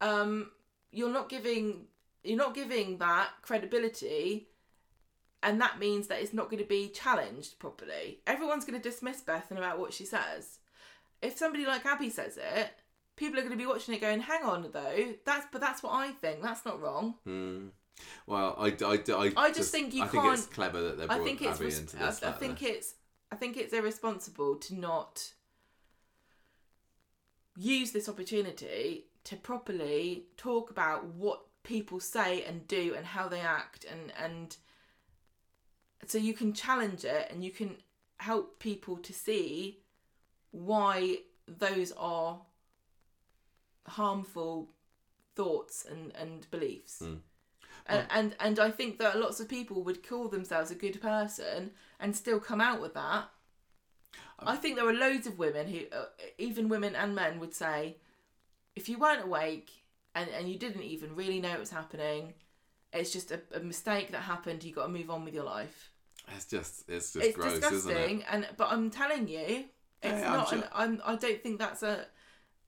um 0.00 0.50
you're 0.90 1.12
not 1.12 1.28
giving 1.28 1.86
you're 2.22 2.38
not 2.38 2.54
giving 2.54 2.98
that 2.98 3.28
credibility 3.42 4.48
and 5.44 5.60
that 5.60 5.78
means 5.78 6.06
that 6.06 6.20
it's 6.20 6.32
not 6.32 6.50
going 6.50 6.62
to 6.62 6.68
be 6.68 6.88
challenged 6.88 7.58
properly. 7.58 8.20
Everyone's 8.26 8.64
going 8.64 8.80
to 8.80 8.88
dismiss 8.88 9.20
Bethan 9.20 9.58
about 9.58 9.78
what 9.78 9.92
she 9.92 10.06
says. 10.06 10.58
If 11.20 11.36
somebody 11.36 11.66
like 11.66 11.84
Abby 11.84 12.08
says 12.08 12.38
it, 12.38 12.70
people 13.16 13.38
are 13.38 13.42
going 13.42 13.52
to 13.52 13.58
be 13.58 13.66
watching 13.66 13.94
it 13.94 14.00
going, 14.00 14.20
"Hang 14.20 14.42
on, 14.42 14.70
though, 14.72 15.14
that's 15.24 15.46
but 15.52 15.60
that's 15.60 15.82
what 15.82 15.92
I 15.92 16.12
think. 16.12 16.42
That's 16.42 16.64
not 16.64 16.80
wrong." 16.80 17.16
Mm. 17.26 17.70
Well, 18.26 18.56
I, 18.58 18.68
I, 18.84 18.98
I, 19.08 19.32
I 19.36 19.52
just 19.52 19.70
think 19.70 19.94
you 19.94 20.02
I 20.02 20.06
think 20.06 20.24
it's 20.24 20.46
clever 20.46 20.82
that 20.82 20.98
they 20.98 21.04
I 21.04 21.06
brought 21.06 21.24
think 21.24 21.42
it's 21.42 21.56
Abby 21.56 21.64
res- 21.66 21.78
into 21.78 21.96
I, 22.02 22.06
this. 22.06 22.22
I 22.22 22.26
like 22.26 22.38
think 22.38 22.62
it's 22.62 22.94
I 23.30 23.36
think 23.36 23.56
it's 23.56 23.72
irresponsible 23.72 24.56
to 24.56 24.74
not 24.74 25.32
use 27.56 27.92
this 27.92 28.08
opportunity 28.08 29.06
to 29.24 29.36
properly 29.36 30.24
talk 30.36 30.70
about 30.70 31.04
what 31.06 31.42
people 31.62 32.00
say 32.00 32.42
and 32.44 32.66
do 32.66 32.94
and 32.96 33.06
how 33.06 33.28
they 33.28 33.40
act 33.40 33.84
and 33.90 34.12
and 34.22 34.56
so 36.06 36.18
you 36.18 36.34
can 36.34 36.52
challenge 36.52 37.04
it 37.04 37.28
and 37.30 37.42
you 37.42 37.50
can 37.50 37.76
help 38.18 38.58
people 38.58 38.96
to 38.98 39.12
see 39.12 39.80
why 40.50 41.18
those 41.46 41.92
are 41.92 42.40
harmful 43.86 44.70
thoughts 45.34 45.84
and, 45.90 46.12
and 46.16 46.50
beliefs. 46.50 47.02
Mm. 47.02 47.18
And, 47.86 48.06
and 48.10 48.36
and 48.40 48.58
I 48.58 48.70
think 48.70 48.98
that 48.98 49.18
lots 49.18 49.40
of 49.40 49.48
people 49.48 49.82
would 49.82 50.06
call 50.08 50.28
themselves 50.28 50.70
a 50.70 50.74
good 50.74 51.00
person 51.02 51.70
and 52.00 52.16
still 52.16 52.40
come 52.40 52.60
out 52.60 52.80
with 52.80 52.94
that. 52.94 53.28
I 54.38 54.56
think 54.56 54.76
there 54.76 54.88
are 54.88 54.92
loads 54.92 55.26
of 55.26 55.38
women 55.38 55.68
who, 55.68 55.80
uh, 55.92 56.06
even 56.38 56.68
women 56.68 56.94
and 56.96 57.14
men, 57.14 57.38
would 57.40 57.54
say, 57.54 57.96
if 58.76 58.88
you 58.88 58.98
weren't 58.98 59.24
awake 59.24 59.70
and, 60.14 60.28
and 60.30 60.48
you 60.48 60.58
didn't 60.58 60.82
even 60.82 61.14
really 61.14 61.40
know 61.40 61.52
it 61.52 61.60
was 61.60 61.70
happening, 61.70 62.34
it's 62.92 63.12
just 63.12 63.30
a, 63.30 63.40
a 63.54 63.60
mistake 63.60 64.10
that 64.12 64.22
happened. 64.22 64.64
You 64.64 64.74
got 64.74 64.86
to 64.86 64.92
move 64.92 65.10
on 65.10 65.24
with 65.24 65.34
your 65.34 65.44
life. 65.44 65.90
It's 66.34 66.46
just, 66.46 66.84
it's 66.88 67.12
just 67.12 67.24
it's 67.26 67.36
gross, 67.36 67.52
disgusting, 67.58 67.96
isn't 67.96 68.20
it? 68.20 68.24
and 68.30 68.48
but 68.56 68.68
I'm 68.70 68.90
telling 68.90 69.28
you, 69.28 69.38
it's 70.02 70.20
Yeah, 70.20 70.26
I'm 70.32 70.38
not. 70.38 70.48
sure- 70.48 70.58
An, 70.58 70.64
I'm. 70.74 71.02
I 71.04 71.16
don't 71.16 71.42
think 71.42 71.58
that's 71.58 71.82
a. 71.82 72.06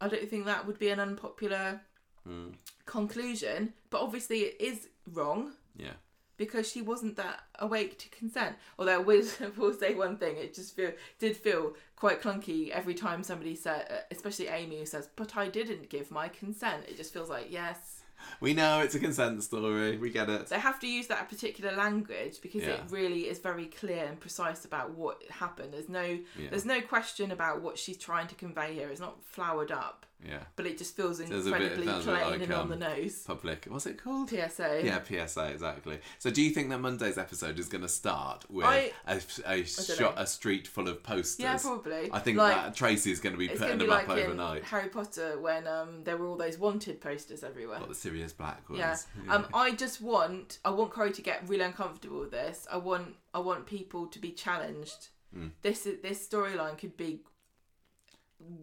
I 0.01 0.09
don't 0.09 0.29
think 0.29 0.45
that 0.47 0.67
would 0.67 0.79
be 0.79 0.91
an 0.91 1.01
unpopular 1.01 1.81
Mm. 2.29 2.55
conclusion. 2.87 3.73
But 3.91 4.01
obviously, 4.01 4.41
it 4.41 4.61
is 4.61 4.89
wrong 5.13 5.53
Yeah. 5.77 5.95
because 6.37 6.71
she 6.71 6.83
wasn't 6.83 7.17
that 7.17 7.41
awake 7.59 7.99
to 7.99 8.09
consent. 8.11 8.57
Although 8.79 8.95
I 8.95 8.99
will, 8.99 9.25
will 9.57 9.73
say 9.75 9.95
one 9.95 10.17
thing, 10.19 10.37
it 10.37 10.55
just 10.55 10.75
feel 10.77 10.93
did 11.19 11.37
feel 11.37 11.75
quite 11.97 12.21
clunky 12.23 12.71
every 12.71 12.95
time 12.95 13.23
somebody 13.23 13.55
said, 13.55 13.87
uh, 13.91 13.95
especially 14.11 14.49
Amy, 14.49 14.79
who 14.79 14.87
says, 14.87 15.09
"But 15.17 15.37
I 15.37 15.49
didn't 15.49 15.89
give 15.89 16.11
my 16.11 16.29
consent." 16.29 16.85
It 16.89 16.97
just 16.97 17.13
feels 17.13 17.31
like 17.31 17.47
yes, 17.51 18.03
We 18.41 18.55
know 18.55 18.81
it's 18.81 18.95
a 18.95 18.99
consent 18.99 19.43
story. 19.43 19.99
We 19.99 20.09
get 20.11 20.29
it. 20.31 20.47
they 20.49 20.59
have 20.59 20.81
to 20.81 20.87
use 20.89 21.07
that 21.09 21.29
particular 21.29 21.73
language 21.77 22.41
because 22.41 22.63
it 22.65 22.81
really 22.89 23.29
is 23.29 23.39
very 23.39 23.67
clear 23.67 24.05
and 24.07 24.19
precise 24.19 24.65
about 24.65 24.93
what 24.93 25.23
happened. 25.31 25.75
There's 25.75 25.89
no 25.91 26.03
Yeah. 26.37 26.49
there's 26.51 26.65
no 26.65 26.81
question 26.81 27.31
about 27.31 27.61
what 27.61 27.79
she's 27.79 27.99
trying 27.99 28.27
to 28.29 28.35
convey 28.35 28.73
here. 28.75 28.89
It's 28.89 29.01
not 29.01 29.23
flowered 29.25 29.71
up, 29.71 30.07
Yeah. 30.25 30.39
but 30.57 30.67
it 30.67 30.79
just 30.79 30.97
feels 30.97 31.19
Sounds 31.19 31.31
a 31.31 31.35
bit- 31.35 31.61
incredibly 31.61 31.87
sounds 31.87 32.07
a 32.07 32.11
bit 32.11 32.19
plain 32.21 32.31
like, 32.33 32.43
and 32.43 32.53
on 32.55 32.61
um, 32.61 32.69
the 32.71 32.77
nose. 32.77 33.23
Public. 33.27 33.67
What's 33.69 33.87
it 33.87 34.03
called? 34.03 34.31
PSA. 34.31 34.81
Yeah, 34.83 35.01
PSA 35.05 35.49
exactly. 35.53 35.99
So, 36.19 36.31
do 36.31 36.41
you 36.43 36.51
think 36.51 36.71
that 36.71 36.79
Monday's 36.81 37.19
episode 37.19 37.59
is 37.59 37.69
going 37.69 37.83
to 37.83 37.89
start 37.89 38.45
with 38.51 38.65
I- 38.67 38.93
a, 39.07 39.21
a 39.45 39.65
shot, 39.65 40.17
know. 40.17 40.23
a 40.23 40.27
street 40.27 40.67
full 40.67 40.89
of 40.89 41.03
posters? 41.03 41.39
Yeah, 41.45 41.59
probably. 41.59 42.11
I 42.13 42.19
think 42.21 42.39
Like, 42.39 42.55
that 42.57 42.75
Tracy 42.75 43.13
is 43.13 43.21
going 43.21 43.35
to 43.35 43.39
be 43.39 43.45
It's 43.45 43.61
putting 43.61 43.79
going 43.79 43.79
to 43.81 43.87
them 43.87 43.95
be 43.95 44.03
up 44.03 44.09
like 44.09 44.19
in 44.19 44.25
overnight. 44.25 44.65
Harry 44.65 44.89
Potter 44.89 45.39
when 45.39 45.67
um, 45.69 46.03
there 46.05 46.17
were 46.17 46.27
all 46.27 46.37
those 46.37 46.59
wanted 46.59 47.01
posters 47.01 47.45
everywhere. 47.45 47.79
What 47.79 47.89
the 47.91 47.95
Sirius 47.95 48.33
Black 48.33 48.69
ones? 48.71 48.79
Yeah. 48.81 48.97
Um, 49.29 49.47
I 49.53 49.73
just 49.73 50.01
want 50.01 50.59
I 50.65 50.71
want 50.71 50.93
Corrie 50.93 51.13
to 51.13 51.23
get 51.23 51.47
really 51.49 51.65
uncomfortable 51.65 52.21
with 52.21 52.31
this. 52.31 52.67
I 52.73 52.79
want 52.79 53.17
I 53.35 53.39
want 53.41 53.67
people 53.67 54.07
to 54.07 54.19
be 54.19 54.31
challenged. 54.31 55.09
Mm. 55.37 55.51
This 55.63 55.85
is 55.85 56.01
this 56.01 56.27
storyline 56.27 56.79
could 56.79 56.97
be 56.97 57.21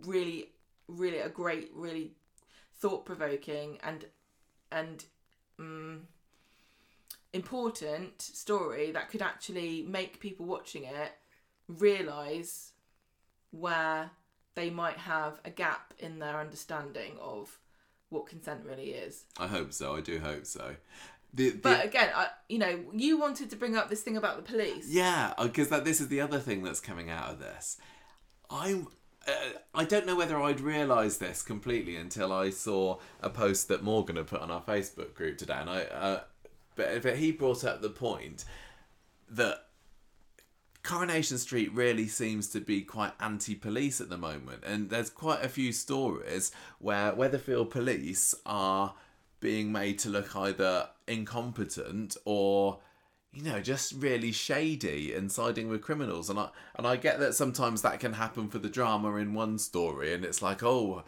really 0.06 0.50
really 0.88 1.20
a 1.20 1.30
great 1.30 1.72
really 1.74 2.12
thought 2.80 3.06
provoking 3.06 3.78
and 3.84 4.06
and 4.72 5.06
um, 5.60 6.08
important 7.32 8.22
story 8.22 8.92
that 8.92 9.10
could 9.10 9.22
actually 9.22 9.84
make 9.84 10.20
people 10.20 10.46
watching 10.46 10.84
it 10.84 11.12
realize 11.68 12.72
where 13.52 14.12
they 14.56 14.70
might 14.70 14.98
have 14.98 15.40
a 15.46 15.50
gap 15.50 15.94
in 16.00 16.20
their 16.20 16.40
understanding 16.40 17.14
of 17.22 17.60
what 18.10 18.28
consent 18.28 18.62
really 18.66 18.92
is. 18.92 19.26
I 19.40 19.48
hope 19.48 19.74
so. 19.74 19.96
I 19.96 20.02
do 20.02 20.20
hope 20.20 20.46
so. 20.46 20.76
The, 21.34 21.50
the, 21.50 21.58
But 21.58 21.86
again, 21.86 22.10
I, 22.16 22.28
you 22.48 22.60
know, 22.60 22.80
you 22.94 23.18
wanted 23.20 23.50
to 23.50 23.56
bring 23.56 23.76
up 23.76 23.90
this 23.90 24.02
thing 24.02 24.18
about 24.18 24.38
the 24.38 24.44
police. 24.44 24.88
Yeah, 24.90 25.34
because 25.42 25.70
that 25.70 25.84
this 25.84 26.00
is 26.00 26.08
the 26.10 26.22
other 26.22 26.40
thing 26.40 26.64
that's 26.64 26.80
coming 26.80 27.10
out 27.10 27.32
of 27.32 27.40
this. 27.40 27.78
I'm. 28.50 28.88
Uh, 29.28 29.32
I 29.74 29.86
don't 29.86 30.06
know 30.06 30.16
whether 30.16 30.42
I'd 30.42 30.60
realised 30.60 31.20
this 31.20 31.42
completely 31.42 31.96
until 31.96 32.34
I 32.34 32.50
saw 32.50 33.00
a 33.22 33.30
post 33.30 33.68
that 33.70 33.84
Morgan 33.84 34.18
had 34.18 34.28
put 34.28 34.42
on 34.42 34.52
our 34.52 34.62
Facebook 34.62 35.14
group 35.14 35.38
today, 35.38 35.58
and 35.60 35.70
I. 35.70 35.84
Uh, 35.84 36.20
but, 36.76 37.04
but 37.04 37.18
he 37.18 37.32
brought 37.32 37.64
up 37.64 37.82
the 37.82 37.90
point 37.90 38.46
that 39.30 39.68
Coronation 40.84 41.38
Street 41.38 41.72
really 41.74 42.08
seems 42.08 42.50
to 42.50 42.60
be 42.60 42.82
quite 42.82 43.14
anti-police 43.20 44.02
at 44.02 44.10
the 44.10 44.18
moment, 44.18 44.64
and 44.66 44.90
there's 44.90 45.10
quite 45.10 45.44
a 45.44 45.50
few 45.50 45.72
stories 45.72 46.52
where 46.80 47.14
Weatherfield 47.14 47.70
police 47.70 48.36
are 48.46 48.96
being 49.40 49.72
made 49.72 50.00
to 50.00 50.10
look 50.10 50.36
either 50.36 50.90
incompetent 51.08 52.18
or 52.26 52.80
you 53.34 53.44
know 53.44 53.60
just 53.60 53.94
really 53.94 54.32
shady 54.32 55.14
and 55.14 55.32
siding 55.32 55.68
with 55.68 55.82
criminals 55.82 56.30
and 56.30 56.38
I 56.40 56.50
and 56.76 56.86
I 56.86 56.96
get 56.98 57.20
that 57.20 57.34
sometimes 57.34 57.82
that 57.82 58.00
can 58.00 58.14
happen 58.14 58.48
for 58.50 58.60
the 58.60 58.70
drama 58.70 59.16
in 59.16 59.34
one 59.34 59.58
story 59.58 60.14
and 60.14 60.24
it's 60.24 60.42
like 60.42 60.62
oh 60.64 61.04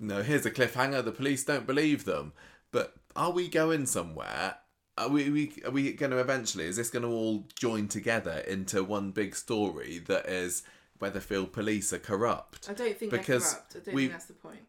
you 0.00 0.06
know 0.06 0.22
here's 0.22 0.46
a 0.46 0.50
cliffhanger 0.50 1.04
the 1.04 1.12
police 1.12 1.44
don't 1.44 1.66
believe 1.66 2.04
them 2.04 2.32
but 2.72 2.94
are 3.14 3.30
we 3.30 3.48
going 3.48 3.86
somewhere 3.86 4.56
are 4.96 5.08
we, 5.08 5.28
we 5.28 5.52
are 5.64 5.70
we 5.70 5.92
going 5.92 6.12
to 6.12 6.18
eventually 6.18 6.64
is 6.64 6.76
this 6.76 6.90
going 6.90 7.02
to 7.02 7.08
all 7.10 7.46
join 7.56 7.88
together 7.88 8.38
into 8.46 8.82
one 8.82 9.10
big 9.10 9.34
story 9.36 9.98
that 9.98 10.26
is 10.26 10.62
Weatherfield 11.00 11.52
police 11.52 11.92
are 11.92 11.98
corrupt 11.98 12.68
I 12.70 12.72
don't 12.72 12.96
think 12.96 13.10
Because 13.10 13.52
they're 13.52 13.60
corrupt. 13.60 13.76
I 13.76 13.78
don't 13.90 13.94
we- 13.94 14.02
think 14.02 14.12
that's 14.12 14.26
the 14.26 14.32
point. 14.34 14.60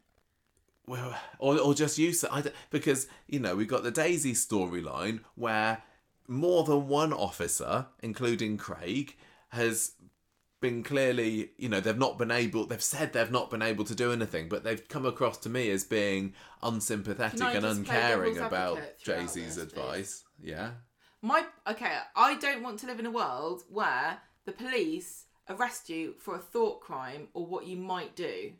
well, 0.87 1.15
or, 1.39 1.57
or 1.59 1.73
just 1.73 1.97
use 1.97 2.23
it. 2.23 2.29
I 2.33 2.43
because 2.71 3.07
you 3.27 3.39
know 3.39 3.55
we've 3.55 3.67
got 3.67 3.83
the 3.83 3.91
Daisy 3.91 4.33
storyline 4.33 5.21
where 5.35 5.83
more 6.27 6.63
than 6.63 6.87
one 6.87 7.13
officer, 7.13 7.87
including 8.01 8.57
Craig, 8.57 9.15
has 9.49 9.93
been 10.61 10.83
clearly 10.83 11.51
you 11.57 11.69
know 11.69 11.79
they've 11.79 11.97
not 11.97 12.17
been 12.17 12.31
able. 12.31 12.65
They've 12.65 12.81
said 12.81 13.13
they've 13.13 13.31
not 13.31 13.49
been 13.49 13.61
able 13.61 13.85
to 13.85 13.95
do 13.95 14.11
anything, 14.11 14.49
but 14.49 14.63
they've 14.63 14.87
come 14.87 15.05
across 15.05 15.37
to 15.39 15.49
me 15.49 15.69
as 15.69 15.83
being 15.83 16.33
unsympathetic 16.63 17.41
and 17.41 17.65
uncaring 17.65 18.37
about 18.37 18.79
Daisy's 19.03 19.55
this, 19.55 19.63
advice. 19.63 20.23
Yeah. 20.41 20.71
My 21.21 21.45
okay, 21.67 21.97
I 22.15 22.35
don't 22.35 22.63
want 22.63 22.79
to 22.79 22.87
live 22.87 22.99
in 22.99 23.05
a 23.05 23.11
world 23.11 23.63
where 23.69 24.19
the 24.45 24.51
police 24.51 25.25
arrest 25.49 25.89
you 25.89 26.15
for 26.19 26.35
a 26.35 26.39
thought 26.39 26.81
crime 26.81 27.27
or 27.33 27.45
what 27.45 27.65
you 27.65 27.77
might 27.77 28.15
do. 28.15 28.53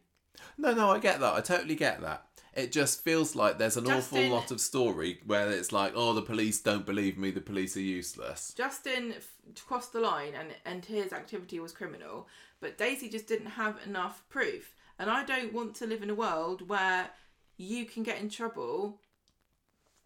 No, 0.58 0.74
no, 0.74 0.92
I 0.92 1.00
get 1.00 1.20
that. 1.20 1.34
I 1.34 1.42
totally 1.42 1.76
get 1.76 2.02
that. 2.02 2.26
It 2.56 2.72
just 2.72 3.04
feels 3.04 3.36
like 3.36 3.58
there's 3.58 3.76
an 3.76 3.90
awful 3.92 4.24
lot 4.30 4.50
of 4.50 4.62
story 4.62 5.20
where 5.26 5.52
it's 5.52 5.74
like, 5.74 5.92
oh, 5.96 6.14
the 6.14 6.22
police 6.22 6.62
don't 6.62 6.86
believe 6.86 7.18
me. 7.18 7.32
The 7.32 7.42
police 7.42 7.76
are 7.76 7.82
useless. 7.82 8.54
Justin 8.56 9.14
f- 9.18 9.66
crossed 9.68 9.92
the 9.92 10.00
line 10.00 10.34
and 10.34 10.50
and 10.66 10.86
his 10.86 11.12
activity 11.12 11.60
was 11.60 11.74
criminal, 11.74 12.28
but 12.62 12.78
Daisy 12.78 13.10
just 13.10 13.28
didn't 13.28 13.52
have 13.52 13.78
enough 13.86 14.24
proof. 14.30 14.74
And 14.98 15.10
I 15.10 15.26
don't 15.26 15.54
want 15.54 15.76
to 15.76 15.86
live 15.88 16.02
in 16.02 16.10
a 16.10 16.16
world 16.16 16.70
where 16.70 17.10
you 17.58 17.86
can 17.86 18.04
get 18.04 18.20
in 18.22 18.30
trouble 18.30 19.00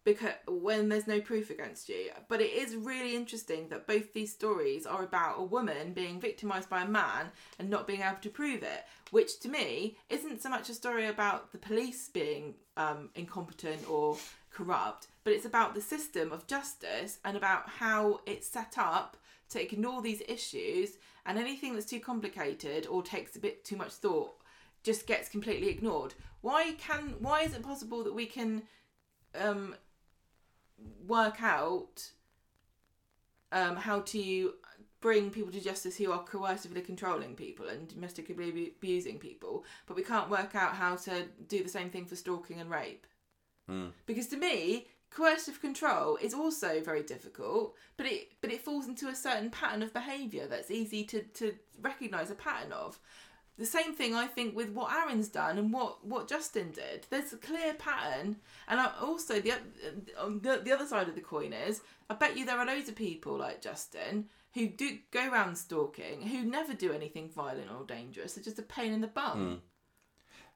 because 0.04 0.32
when 0.48 0.88
there's 0.88 1.06
no 1.06 1.20
proof 1.20 1.50
against 1.50 1.88
you. 1.88 2.10
But 2.28 2.40
it 2.40 2.52
is 2.52 2.74
really 2.74 3.14
interesting 3.14 3.68
that 3.68 3.86
both 3.86 4.12
these 4.12 4.32
stories 4.32 4.86
are 4.86 5.04
about 5.04 5.38
a 5.38 5.44
woman 5.44 5.92
being 5.92 6.20
victimized 6.20 6.70
by 6.70 6.82
a 6.82 6.88
man 6.88 7.26
and 7.58 7.68
not 7.68 7.86
being 7.86 8.00
able 8.00 8.16
to 8.22 8.30
prove 8.30 8.62
it, 8.62 8.84
which 9.10 9.40
to 9.40 9.48
me 9.48 9.96
isn't 10.08 10.42
so 10.42 10.48
much 10.48 10.68
a 10.70 10.74
story 10.74 11.06
about 11.06 11.52
the 11.52 11.58
police 11.58 12.08
being 12.08 12.54
um, 12.76 13.10
incompetent 13.14 13.88
or 13.88 14.16
corrupt, 14.50 15.08
but 15.24 15.32
it's 15.32 15.44
about 15.44 15.74
the 15.74 15.80
system 15.80 16.32
of 16.32 16.46
justice 16.46 17.18
and 17.24 17.36
about 17.36 17.68
how 17.68 18.20
it's 18.26 18.48
set 18.48 18.74
up 18.78 19.16
to 19.50 19.62
ignore 19.62 20.00
these 20.00 20.22
issues 20.28 20.96
and 21.26 21.38
anything 21.38 21.74
that's 21.74 21.86
too 21.86 22.00
complicated 22.00 22.86
or 22.86 23.02
takes 23.02 23.36
a 23.36 23.40
bit 23.40 23.64
too 23.64 23.76
much 23.76 23.92
thought 23.92 24.34
just 24.82 25.06
gets 25.06 25.28
completely 25.28 25.68
ignored. 25.68 26.14
Why 26.40 26.72
can 26.78 27.16
why 27.18 27.42
is 27.42 27.54
it 27.54 27.62
possible 27.62 28.02
that 28.04 28.14
we 28.14 28.26
can 28.26 28.62
um 29.38 29.74
work 31.06 31.42
out 31.42 32.10
um 33.52 33.76
how 33.76 34.00
to 34.00 34.54
bring 35.00 35.30
people 35.30 35.50
to 35.50 35.60
justice 35.60 35.96
who 35.96 36.12
are 36.12 36.24
coercively 36.24 36.84
controlling 36.84 37.34
people 37.34 37.68
and 37.68 37.88
domestically 37.88 38.34
abusing 38.78 39.18
people, 39.18 39.64
but 39.86 39.96
we 39.96 40.02
can't 40.02 40.30
work 40.30 40.54
out 40.54 40.74
how 40.74 40.94
to 40.94 41.24
do 41.48 41.62
the 41.62 41.68
same 41.68 41.90
thing 41.90 42.04
for 42.04 42.16
stalking 42.16 42.60
and 42.60 42.70
rape? 42.70 43.06
Mm. 43.70 43.92
Because 44.06 44.26
to 44.28 44.36
me, 44.36 44.88
coercive 45.10 45.60
control 45.60 46.16
is 46.20 46.34
also 46.34 46.80
very 46.82 47.02
difficult, 47.02 47.74
but 47.96 48.06
it 48.06 48.32
but 48.40 48.52
it 48.52 48.60
falls 48.60 48.86
into 48.86 49.08
a 49.08 49.14
certain 49.14 49.50
pattern 49.50 49.82
of 49.82 49.92
behaviour 49.92 50.46
that's 50.46 50.70
easy 50.70 51.04
to, 51.04 51.22
to 51.22 51.54
recognise 51.80 52.30
a 52.30 52.34
pattern 52.34 52.72
of. 52.72 52.98
The 53.58 53.66
same 53.66 53.94
thing 53.94 54.14
I 54.14 54.26
think 54.26 54.56
with 54.56 54.70
what 54.70 54.92
Aaron's 54.92 55.28
done 55.28 55.58
and 55.58 55.72
what 55.72 56.04
what 56.04 56.28
Justin 56.28 56.70
did. 56.70 57.06
There's 57.10 57.32
a 57.32 57.36
clear 57.36 57.74
pattern, 57.74 58.36
and 58.68 58.80
I 58.80 58.92
also 59.00 59.40
the 59.40 59.54
the 60.16 60.60
the 60.64 60.72
other 60.72 60.86
side 60.86 61.08
of 61.08 61.14
the 61.14 61.20
coin 61.20 61.52
is 61.52 61.82
I 62.08 62.14
bet 62.14 62.36
you 62.36 62.46
there 62.46 62.58
are 62.58 62.66
loads 62.66 62.88
of 62.88 62.96
people 62.96 63.36
like 63.36 63.60
Justin 63.60 64.26
who 64.54 64.66
do 64.66 64.98
go 65.12 65.30
around 65.30 65.56
stalking 65.56 66.22
who 66.22 66.42
never 66.42 66.74
do 66.74 66.92
anything 66.92 67.28
violent 67.28 67.70
or 67.70 67.84
dangerous. 67.84 68.34
They're 68.34 68.44
just 68.44 68.58
a 68.58 68.62
pain 68.62 68.92
in 68.92 69.00
the 69.00 69.06
bum. 69.06 69.62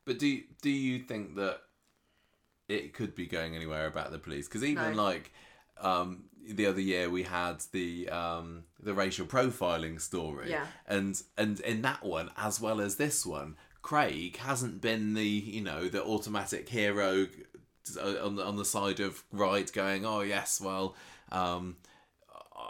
But 0.05 0.19
do 0.19 0.41
do 0.63 0.71
you 0.71 0.99
think 1.01 1.37
that 1.37 1.61
it 2.69 2.95
could 2.95 3.15
be 3.15 3.27
going 3.27 3.55
anywhere 3.55 3.87
about 3.87 4.11
the 4.11 4.19
police? 4.19 4.49
Because 4.49 4.65
even 4.65 4.97
No. 4.97 5.03
like 5.05 5.33
um, 5.79 6.25
the 6.49 6.67
other 6.67 6.81
year 6.81 7.09
we 7.11 7.23
had 7.25 7.63
the 7.73 8.09
um, 8.11 8.65
the 8.83 8.95
racial 8.95 9.27
profiling 9.27 10.01
story, 10.01 10.51
Yeah. 10.51 10.67
and 10.87 11.21
and 11.37 11.61
in 11.61 11.83
that 11.83 12.03
one 12.05 12.31
as 12.37 12.61
well 12.61 12.81
as 12.81 12.97
this 12.97 13.25
one, 13.27 13.57
Craig 13.83 14.37
hasn't 14.39 14.81
been 14.81 15.15
the 15.15 15.25
you 15.27 15.61
know 15.63 15.89
the 15.89 16.05
automatic 16.05 16.69
hero 16.69 17.27
on 18.23 18.37
the 18.37 18.45
on 18.45 18.57
the 18.57 18.65
side 18.65 19.01
of 19.01 19.23
right, 19.33 19.71
going 19.73 20.05
oh 20.07 20.21
yes, 20.21 20.61
well. 20.61 20.95
Um, 21.33 21.77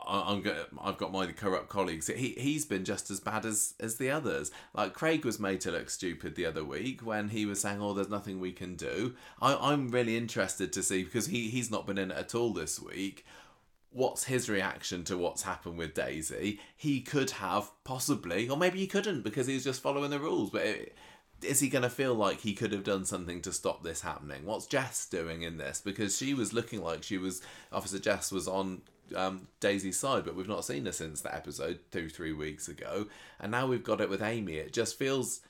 I- 0.06 0.32
I'm 0.32 0.42
go- 0.42 0.66
I've 0.82 0.98
got 0.98 1.12
my 1.12 1.26
corrupt 1.32 1.68
colleagues. 1.70 2.08
He 2.08 2.34
he's 2.36 2.64
been 2.66 2.84
just 2.84 3.10
as 3.10 3.20
bad 3.20 3.46
as 3.46 3.74
as 3.80 3.96
the 3.96 4.10
others. 4.10 4.50
Like 4.74 4.92
Craig 4.92 5.24
was 5.24 5.38
made 5.38 5.60
to 5.62 5.70
look 5.70 5.88
stupid 5.88 6.34
the 6.34 6.44
other 6.46 6.64
week 6.64 7.00
when 7.06 7.28
he 7.30 7.46
was 7.46 7.60
saying, 7.60 7.80
"Oh, 7.80 7.94
there's 7.94 8.08
nothing 8.10 8.38
we 8.40 8.52
can 8.52 8.74
do." 8.76 9.14
I, 9.40 9.54
I'm 9.72 9.88
really 9.90 10.16
interested 10.16 10.72
to 10.74 10.82
see 10.82 11.04
because 11.04 11.26
he 11.26 11.48
he's 11.48 11.70
not 11.70 11.86
been 11.86 11.96
in 11.98 12.10
it 12.10 12.16
at 12.18 12.34
all 12.34 12.52
this 12.52 12.80
week. 12.80 13.24
What's 13.94 14.24
his 14.24 14.50
reaction 14.50 15.04
to 15.04 15.16
what's 15.16 15.44
happened 15.44 15.78
with 15.78 15.94
Daisy? 15.94 16.58
He 16.76 17.00
could 17.00 17.30
have 17.30 17.70
possibly, 17.84 18.48
or 18.48 18.56
maybe 18.56 18.80
he 18.80 18.88
couldn't 18.88 19.22
because 19.22 19.46
he's 19.46 19.62
just 19.62 19.80
following 19.80 20.10
the 20.10 20.18
rules. 20.18 20.50
But 20.50 20.62
it, 20.62 20.96
is 21.42 21.60
he 21.60 21.68
going 21.68 21.82
to 21.82 21.88
feel 21.90 22.12
like 22.12 22.40
he 22.40 22.54
could 22.54 22.72
have 22.72 22.82
done 22.82 23.04
something 23.04 23.40
to 23.42 23.52
stop 23.52 23.84
this 23.84 24.00
happening? 24.00 24.44
What's 24.44 24.66
Jess 24.66 25.06
doing 25.06 25.42
in 25.42 25.58
this? 25.58 25.80
Because 25.80 26.16
she 26.16 26.34
was 26.34 26.52
looking 26.52 26.82
like 26.82 27.04
she 27.04 27.18
was, 27.18 27.40
Officer 27.72 28.00
Jess 28.00 28.32
was 28.32 28.48
on 28.48 28.82
um, 29.14 29.46
Daisy's 29.60 29.98
side, 29.98 30.24
but 30.24 30.34
we've 30.34 30.48
not 30.48 30.64
seen 30.64 30.86
her 30.86 30.92
since 30.92 31.20
that 31.20 31.34
episode 31.34 31.78
two, 31.92 32.08
three 32.08 32.32
weeks 32.32 32.66
ago. 32.66 33.06
And 33.38 33.52
now 33.52 33.68
we've 33.68 33.84
got 33.84 34.00
it 34.00 34.10
with 34.10 34.22
Amy. 34.22 34.54
It 34.54 34.72
just 34.72 34.98
feels. 34.98 35.40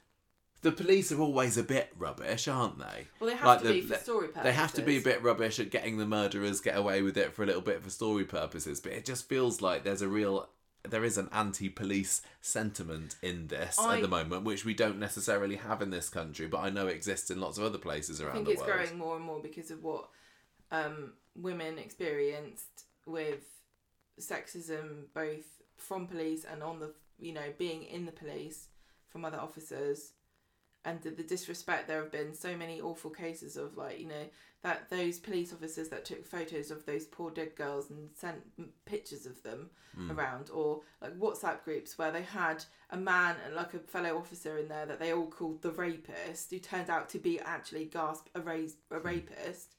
The 0.64 0.72
police 0.72 1.12
are 1.12 1.20
always 1.20 1.58
a 1.58 1.62
bit 1.62 1.92
rubbish, 1.98 2.48
aren't 2.48 2.78
they? 2.78 3.06
Well, 3.20 3.28
they 3.28 3.36
have 3.36 3.44
Like 3.46 3.58
to 3.60 3.68
the- 3.68 3.72
be 3.74 3.80
for 3.82 3.96
story 3.96 4.28
purposes. 4.28 4.44
They 4.44 4.52
have 4.54 4.72
to 4.72 4.82
be 4.82 4.96
a 4.96 5.00
bit 5.02 5.22
rubbish 5.22 5.60
at 5.60 5.68
getting 5.70 5.98
the 5.98 6.06
murderers 6.06 6.62
get 6.62 6.74
away 6.74 7.02
with 7.02 7.18
it 7.18 7.34
for 7.34 7.42
a 7.42 7.46
little 7.46 7.60
bit 7.60 7.82
for 7.82 7.90
story 7.90 8.24
purposes, 8.24 8.80
but 8.80 8.92
it 8.92 9.04
just 9.04 9.28
feels 9.28 9.60
like 9.60 9.84
there's 9.84 10.00
a 10.00 10.08
real 10.08 10.48
there 10.88 11.04
is 11.04 11.16
an 11.18 11.28
anti-police 11.32 12.20
sentiment 12.42 13.16
in 13.22 13.46
this 13.48 13.78
I- 13.78 13.96
at 13.96 14.02
the 14.02 14.08
moment, 14.08 14.44
which 14.44 14.64
we 14.64 14.72
don't 14.74 14.98
necessarily 14.98 15.56
have 15.56 15.80
in 15.82 15.90
this 15.90 16.08
country, 16.08 16.46
but 16.46 16.58
I 16.60 16.70
know 16.70 16.86
exists 16.86 17.30
in 17.30 17.40
lots 17.40 17.56
of 17.58 17.64
other 17.64 17.78
places 17.78 18.20
around 18.22 18.32
I 18.32 18.34
think 18.36 18.48
it's 18.48 18.60
world. 18.60 18.72
growing 18.72 18.96
more 18.98 19.16
and 19.16 19.24
more 19.24 19.40
because 19.40 19.70
of 19.70 19.82
what 19.82 20.08
um, 20.70 21.12
women 21.36 21.78
experienced 21.78 22.84
with 23.06 23.44
sexism, 24.20 25.04
both 25.14 25.44
from 25.76 26.06
police 26.06 26.44
and 26.44 26.62
on 26.62 26.80
the, 26.80 26.92
you 27.18 27.32
know, 27.34 27.52
being 27.58 27.82
in 27.84 28.06
the 28.06 28.12
police 28.12 28.68
from 29.08 29.24
other 29.26 29.38
officers, 29.38 30.12
and 30.84 31.00
the, 31.02 31.10
the 31.10 31.22
disrespect. 31.22 31.88
There 31.88 32.00
have 32.00 32.12
been 32.12 32.34
so 32.34 32.56
many 32.56 32.80
awful 32.80 33.10
cases 33.10 33.56
of 33.56 33.76
like, 33.76 33.98
you 33.98 34.06
know, 34.06 34.26
that 34.62 34.88
those 34.88 35.18
police 35.18 35.52
officers 35.52 35.88
that 35.90 36.04
took 36.04 36.26
photos 36.26 36.70
of 36.70 36.86
those 36.86 37.04
poor 37.04 37.30
dead 37.30 37.54
girls 37.54 37.90
and 37.90 38.08
sent 38.14 38.38
pictures 38.86 39.26
of 39.26 39.42
them 39.42 39.68
hmm. 39.94 40.10
around, 40.10 40.50
or 40.50 40.80
like 41.02 41.18
WhatsApp 41.18 41.62
groups 41.64 41.98
where 41.98 42.10
they 42.10 42.22
had 42.22 42.64
a 42.90 42.96
man 42.96 43.36
and 43.44 43.54
like 43.54 43.74
a 43.74 43.78
fellow 43.78 44.16
officer 44.16 44.58
in 44.58 44.68
there 44.68 44.86
that 44.86 44.98
they 44.98 45.12
all 45.12 45.26
called 45.26 45.60
the 45.62 45.72
rapist, 45.72 46.50
who 46.50 46.58
turned 46.58 46.88
out 46.88 47.08
to 47.10 47.18
be 47.18 47.38
actually 47.40 47.84
gasp 47.84 48.28
a, 48.34 48.40
rais- 48.40 48.76
a 48.90 48.98
hmm. 48.98 49.06
rapist. 49.06 49.74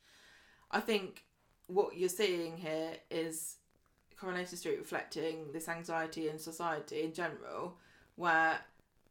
I 0.71 0.79
think 0.79 1.23
what 1.67 1.97
you're 1.97 2.09
seeing 2.09 2.57
here 2.57 2.91
is 3.09 3.55
Coronation 4.19 4.57
Street 4.57 4.77
reflecting 4.79 5.51
this 5.51 5.67
anxiety 5.67 6.29
in 6.29 6.37
society 6.37 7.01
in 7.01 7.13
general, 7.13 7.77
where 8.15 8.59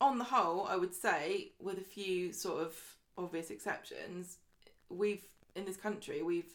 on 0.04 0.18
the 0.18 0.24
whole, 0.24 0.66
I 0.66 0.76
would 0.76 0.94
say, 0.94 1.52
with 1.60 1.78
a 1.78 1.88
few 1.96 2.32
sort 2.32 2.62
of 2.62 2.76
obvious 3.16 3.50
exceptions, 3.50 4.38
we've 4.88 5.24
in 5.56 5.64
this 5.64 5.76
country 5.76 6.20
we've 6.22 6.52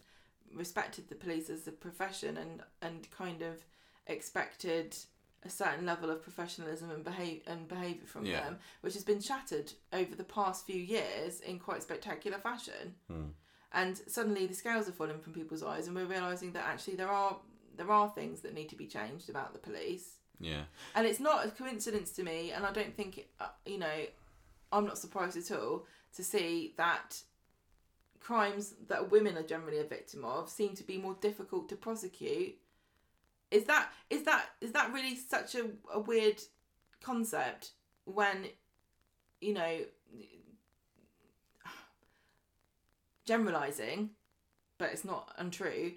respected 0.54 1.08
the 1.10 1.16
police 1.16 1.50
as 1.50 1.68
a 1.68 1.72
profession 1.72 2.38
and 2.38 2.62
and 2.82 3.08
kind 3.12 3.42
of 3.42 3.56
expected 4.08 4.96
a 5.44 5.50
certain 5.50 5.86
level 5.86 6.10
of 6.10 6.22
professionalism 6.22 6.90
and 6.92 7.04
behave 7.04 7.42
and 7.48 7.68
behaviour 7.68 8.06
from 8.06 8.26
Yeah. 8.26 8.42
them, 8.42 8.60
which 8.82 8.94
has 8.96 9.06
been 9.06 9.22
shattered 9.22 9.72
over 9.94 10.14
the 10.16 10.26
past 10.26 10.66
few 10.66 10.82
years 10.82 11.40
in 11.40 11.60
quite 11.60 11.82
spectacular 11.82 12.38
fashion. 12.40 12.96
Hmm. 13.08 13.30
And 13.72 13.98
suddenly 14.08 14.48
the 14.48 14.54
scales 14.54 14.90
are 14.90 14.92
falling 14.92 15.20
from 15.20 15.32
people's 15.34 15.64
eyes, 15.64 15.88
and 15.88 15.96
we're 15.96 16.06
realizing 16.18 16.52
that 16.54 16.66
actually 16.66 16.96
there 16.98 17.12
are 17.12 17.38
there 17.78 17.92
are 17.92 18.10
things 18.10 18.42
that 18.42 18.54
need 18.54 18.68
to 18.70 18.76
be 18.76 18.88
changed 18.88 19.30
about 19.30 19.54
the 19.54 19.60
police. 19.60 20.19
Yeah. 20.40 20.64
And 20.96 21.06
it's 21.06 21.20
not 21.20 21.46
a 21.46 21.52
coincidence 21.52 22.12
to 22.12 22.24
me, 22.24 22.52
and 22.52 22.66
I 22.66 22.72
don't 22.72 22.96
think, 22.96 23.28
uh, 23.40 23.48
you 23.66 23.78
know, 23.78 24.06
I'm 24.72 24.86
not 24.86 24.98
surprised 24.98 25.38
at 25.38 25.52
all 25.52 25.86
to 26.16 26.24
see 26.24 26.74
that 26.78 27.22
crimes 28.20 28.76
that 28.88 29.12
women 29.12 29.38
are 29.38 29.44
generally 29.44 29.80
a 29.80 29.84
victim 29.84 30.24
of 30.24 30.50
seem 30.50 30.76
to 30.76 30.84
be 30.84 30.98
more 30.98 31.16
difficult 31.22 31.70
to 31.70 31.76
prosecute. 31.76 32.56
Is 33.52 33.66
that 33.66 33.90
is 34.10 34.24
that 34.24 34.46
is 34.62 34.72
that 34.74 34.94
really 34.94 35.16
such 35.16 35.56
a, 35.56 35.66
a 35.92 36.00
weird 36.00 36.42
concept 37.02 37.72
when, 38.06 38.46
you 39.42 39.54
know, 39.54 39.80
generalizing, 43.26 44.12
but 44.78 44.90
it's 44.92 45.06
not 45.06 45.34
untrue. 45.38 45.94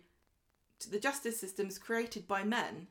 The 0.90 0.98
justice 0.98 1.38
system's 1.38 1.78
created 1.78 2.26
by 2.26 2.42
men 2.42 2.88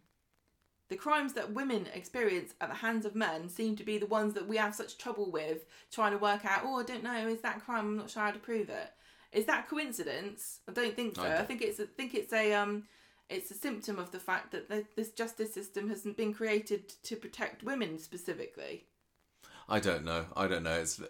the 0.92 0.98
crimes 0.98 1.32
that 1.32 1.54
women 1.54 1.88
experience 1.94 2.54
at 2.60 2.68
the 2.68 2.76
hands 2.76 3.06
of 3.06 3.16
men 3.16 3.48
seem 3.48 3.78
to 3.78 3.84
be 3.86 3.98
the 3.98 4.06
ones 4.06 4.34
that 4.34 4.46
we 4.46 4.58
have 4.58 4.76
such 4.76 4.98
trouble 4.98 5.32
with 5.32 5.64
trying 5.90 6.12
to 6.12 6.18
work 6.18 6.44
out 6.44 6.64
oh 6.66 6.82
i 6.82 6.84
don't 6.84 7.02
know 7.02 7.30
is 7.30 7.40
that 7.40 7.64
crime? 7.64 7.86
I'm 7.88 7.96
not 7.98 8.10
sure 8.10 8.24
how 8.24 8.32
to 8.32 8.40
prove 8.40 8.70
it. 8.70 8.90
Is 9.32 9.46
that 9.46 9.70
coincidence? 9.70 10.60
I 10.68 10.74
don't 10.74 10.94
think 10.94 11.16
so. 11.16 11.24
I 11.24 11.40
i, 11.40 11.44
think 11.44 11.62
it's 11.62 11.80
a, 11.80 11.86
think 11.86 12.14
it's 12.14 12.34
a 12.34 12.54
um 12.54 12.84
it's 13.30 13.50
a 13.52 13.54
symptom 13.54 13.98
of 13.98 14.12
the 14.12 14.20
fact 14.20 14.52
that 14.52 14.68
the, 14.68 14.84
this 14.98 15.12
justice 15.12 15.54
system 15.54 15.88
hasn't 15.88 16.18
been 16.18 16.34
created 16.34 16.90
to 17.04 17.16
protect 17.16 17.64
women 17.64 17.98
specifically. 17.98 18.84
I 19.70 19.80
don't 19.80 20.04
know. 20.04 20.26
I 20.36 20.48
don't 20.50 20.64
know. 20.64 20.78
It's 20.78 21.02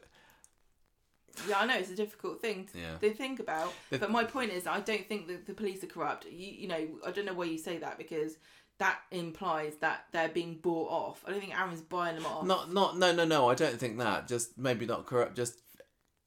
yeah 1.48 1.60
i 1.60 1.66
know 1.66 1.78
it's 1.78 1.90
a 1.90 1.96
difficult 1.96 2.42
thing 2.42 2.68
to, 2.72 2.78
Yeah. 2.78 2.98
to 2.98 3.14
think 3.14 3.40
about. 3.40 3.74
But 3.90 4.12
my 4.12 4.24
point 4.24 4.52
is 4.52 4.68
i 4.68 4.80
don't 4.80 5.08
think 5.08 5.28
that 5.28 5.48
the 5.48 5.54
police 5.54 5.84
are 5.84 5.88
corrupt. 5.88 6.26
You, 6.26 6.52
you 6.62 6.68
know 6.68 6.88
i 7.08 7.10
don't 7.10 7.26
know 7.26 7.34
why 7.34 7.46
you 7.46 7.58
say 7.58 7.78
that 7.80 7.98
because 7.98 8.38
that 8.82 9.00
implies 9.12 9.74
that 9.78 10.06
they're 10.12 10.30
being 10.40 10.56
bought 10.56 10.90
off 10.90 11.24
i 11.26 11.32
don't 11.32 11.40
think 11.40 11.58
aaron's 11.60 11.82
buying 11.82 12.16
them 12.16 12.26
off 12.26 12.46
not 12.46 12.74
not 12.74 12.98
no 12.98 13.08
no 13.20 13.26
no. 13.26 13.40
I 13.50 13.56
don't 13.56 13.78
think 13.80 13.98
that. 14.00 14.28
Just 14.28 14.58
maybe 14.58 14.86
not 14.86 15.06
corrupt. 15.06 15.36
Just 15.36 15.56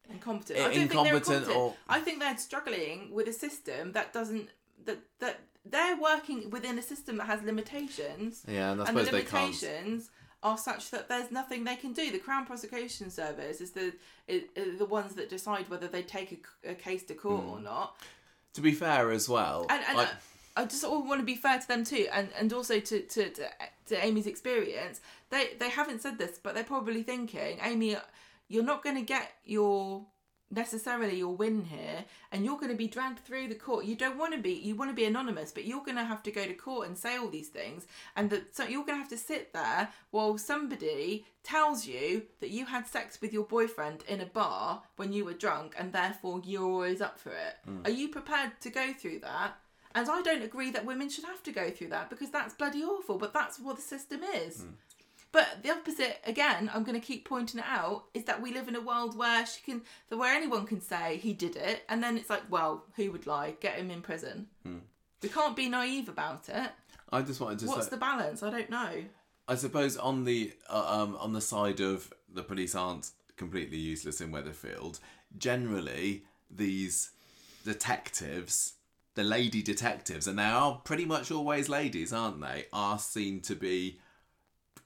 incompetent. 0.08 0.58
I- 0.58 0.62
I 0.62 0.64
don't 0.66 0.88
think 0.88 0.90
they're 0.92 1.14
incompetent 1.16 1.56
or- 1.56 1.74
I 1.88 2.00
think 2.00 2.20
they're 2.20 2.36
struggling 2.36 3.10
with 3.16 3.26
a 3.28 3.32
system 3.32 3.92
that 3.92 4.12
doesn't 4.12 4.48
that 4.84 4.98
that 5.20 5.36
they're 5.64 5.96
working 5.96 6.50
within 6.50 6.78
a 6.78 6.82
system 6.82 7.16
that 7.16 7.26
has 7.26 7.42
limitations, 7.42 8.42
yeah, 8.46 8.72
and 8.72 8.82
I 8.82 8.86
and 8.88 8.96
the 8.96 9.04
suppose 9.06 9.10
they 9.18 9.22
can't. 9.30 9.44
limitations 9.62 10.10
are 10.42 10.58
such 10.58 10.90
that 10.90 11.08
there's 11.08 11.30
nothing 11.30 11.64
they 11.64 11.76
can 11.76 11.92
do. 11.94 12.10
The 12.12 12.18
Crown 12.18 12.44
Prosecution 12.44 13.10
Service 13.10 13.62
is 13.62 13.70
the 13.72 13.94
is, 14.28 14.42
is 14.54 14.78
the 14.78 14.84
ones 14.84 15.14
that 15.14 15.30
decide 15.30 15.70
whether 15.70 15.88
they 15.88 16.02
take 16.02 16.46
a, 16.64 16.72
a 16.72 16.74
case 16.74 17.02
to 17.04 17.14
court 17.14 17.42
Hmm. 17.44 17.50
or 17.50 17.60
not. 17.60 17.96
To 18.54 18.60
be 18.60 18.72
fair 18.72 19.10
as 19.10 19.26
well, 19.28 19.66
And, 19.70 19.82
and 19.88 19.98
I, 20.00 20.08
I 20.56 20.64
just 20.64 20.84
all 20.84 21.04
want 21.04 21.20
to 21.20 21.26
be 21.26 21.34
fair 21.34 21.58
to 21.58 21.68
them 21.68 21.84
too, 21.84 22.06
and, 22.12 22.28
and 22.38 22.52
also 22.52 22.78
to, 22.78 23.00
to, 23.00 23.28
to, 23.30 23.48
to 23.86 24.04
Amy's 24.04 24.26
experience. 24.26 25.00
They 25.30 25.50
they 25.58 25.68
haven't 25.68 26.02
said 26.02 26.18
this, 26.18 26.38
but 26.42 26.54
they're 26.54 26.64
probably 26.64 27.02
thinking, 27.02 27.58
Amy, 27.62 27.96
you're 28.48 28.62
not 28.62 28.82
going 28.82 28.96
to 28.96 29.02
get 29.02 29.32
your 29.44 30.06
necessarily 30.50 31.18
your 31.18 31.34
win 31.34 31.64
here, 31.64 32.04
and 32.30 32.44
you're 32.44 32.56
going 32.56 32.70
to 32.70 32.76
be 32.76 32.86
dragged 32.86 33.18
through 33.18 33.48
the 33.48 33.54
court. 33.54 33.84
You 33.84 33.96
don't 33.96 34.18
want 34.18 34.32
to 34.34 34.40
be. 34.40 34.52
You 34.52 34.76
want 34.76 34.90
to 34.90 34.94
be 34.94 35.04
anonymous, 35.04 35.50
but 35.50 35.64
you're 35.64 35.84
going 35.84 35.96
to 35.96 36.04
have 36.04 36.22
to 36.24 36.30
go 36.30 36.44
to 36.44 36.54
court 36.54 36.86
and 36.86 36.96
say 36.96 37.16
all 37.16 37.28
these 37.28 37.48
things, 37.48 37.86
and 38.14 38.30
that 38.30 38.54
so 38.54 38.64
you're 38.64 38.84
going 38.84 38.98
to 38.98 39.02
have 39.02 39.08
to 39.08 39.16
sit 39.16 39.52
there 39.52 39.88
while 40.10 40.38
somebody 40.38 41.26
tells 41.42 41.86
you 41.86 42.22
that 42.40 42.50
you 42.50 42.66
had 42.66 42.86
sex 42.86 43.20
with 43.20 43.32
your 43.32 43.44
boyfriend 43.44 44.04
in 44.08 44.20
a 44.20 44.26
bar 44.26 44.82
when 44.96 45.12
you 45.12 45.24
were 45.24 45.34
drunk, 45.34 45.74
and 45.78 45.92
therefore 45.92 46.40
you're 46.44 46.70
always 46.70 47.00
up 47.00 47.18
for 47.18 47.30
it. 47.30 47.56
Hmm. 47.64 47.84
Are 47.84 47.90
you 47.90 48.08
prepared 48.08 48.52
to 48.60 48.70
go 48.70 48.92
through 48.92 49.20
that? 49.20 49.56
And 49.94 50.08
I 50.08 50.22
don't 50.22 50.42
agree 50.42 50.70
that 50.72 50.84
women 50.84 51.08
should 51.08 51.24
have 51.24 51.42
to 51.44 51.52
go 51.52 51.70
through 51.70 51.88
that 51.88 52.10
because 52.10 52.30
that's 52.30 52.54
bloody 52.54 52.82
awful, 52.82 53.16
but 53.16 53.32
that's 53.32 53.60
what 53.60 53.76
the 53.76 53.82
system 53.82 54.22
is. 54.22 54.64
But 55.30 55.62
the 55.62 55.70
opposite, 55.70 56.20
again, 56.26 56.70
I'm 56.72 56.84
going 56.84 57.00
to 57.00 57.04
keep 57.04 57.28
pointing 57.28 57.58
it 57.60 57.66
out, 57.68 58.04
is 58.14 58.24
that 58.24 58.40
we 58.40 58.52
live 58.52 58.68
in 58.68 58.76
a 58.76 58.80
world 58.80 59.16
where 59.16 59.44
she 59.44 59.60
can, 59.62 59.82
where 60.08 60.32
anyone 60.34 60.64
can 60.64 60.80
say 60.80 61.16
he 61.16 61.32
did 61.32 61.56
it, 61.56 61.82
and 61.88 62.02
then 62.02 62.16
it's 62.16 62.30
like, 62.30 62.42
well, 62.50 62.84
who 62.96 63.10
would 63.10 63.26
lie? 63.26 63.54
Get 63.60 63.74
him 63.76 63.90
in 63.90 64.00
prison. 64.00 64.46
We 65.22 65.28
can't 65.28 65.56
be 65.56 65.68
naive 65.68 66.08
about 66.08 66.48
it. 66.48 66.70
I 67.10 67.22
just 67.22 67.40
wanted 67.40 67.60
to 67.60 67.66
What's 67.66 67.86
say. 67.86 67.90
the 67.90 67.96
balance? 67.96 68.42
I 68.42 68.50
don't 68.50 68.70
know. 68.70 69.04
I 69.48 69.54
suppose 69.56 69.96
on 69.96 70.24
the 70.24 70.52
uh, 70.70 71.02
um 71.02 71.16
on 71.20 71.32
the 71.32 71.40
side 71.40 71.80
of 71.80 72.12
the 72.32 72.42
police 72.42 72.74
aren't 72.74 73.10
completely 73.36 73.76
useless 73.76 74.20
in 74.20 74.30
Weatherfield. 74.30 75.00
Generally, 75.36 76.24
these 76.50 77.10
detectives, 77.64 78.74
the 79.14 79.24
lady 79.24 79.62
detectives, 79.62 80.26
and 80.26 80.38
they 80.38 80.44
are 80.44 80.80
pretty 80.84 81.04
much 81.04 81.30
always 81.30 81.68
ladies, 81.68 82.12
aren't 82.12 82.40
they? 82.40 82.66
Are 82.72 82.98
seen 82.98 83.40
to 83.42 83.54
be 83.54 84.00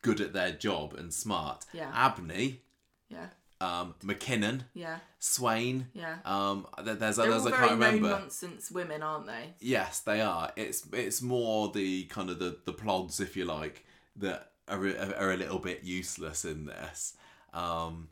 good 0.03 0.21
at 0.21 0.33
their 0.33 0.53
job 0.53 0.95
and 0.95 1.13
smart. 1.13 1.65
Yeah. 1.73 1.91
Abney, 1.95 2.61
Yeah. 3.09 3.27
um, 3.61 3.95
McKinnon, 4.05 4.63
Yeah. 4.75 4.99
Swain. 5.19 5.89
Yeah. 5.95 6.19
Um, 6.25 6.67
there- 6.83 6.95
there's 6.95 7.17
They're 7.17 7.33
others 7.33 7.47
I 7.47 7.51
can't 7.57 7.71
remember. 7.73 8.11
nonsense 8.11 8.71
women, 8.71 9.03
aren't 9.03 9.27
they? 9.27 9.55
Yes, 9.61 10.01
they 10.01 10.21
are. 10.21 10.53
It's 10.57 10.87
it's 10.93 11.21
more 11.23 11.71
the 11.73 12.05
kind 12.05 12.31
of 12.31 12.39
the 12.39 12.59
the 12.65 12.73
plods, 12.73 13.19
if 13.21 13.37
you 13.37 13.45
like, 13.45 13.85
that 14.17 14.53
are 14.69 14.87
are 15.17 15.33
a 15.33 15.37
little 15.37 15.59
bit 15.59 15.83
useless 15.83 16.45
in 16.45 16.67
this. 16.67 17.15
Um, 17.53 18.11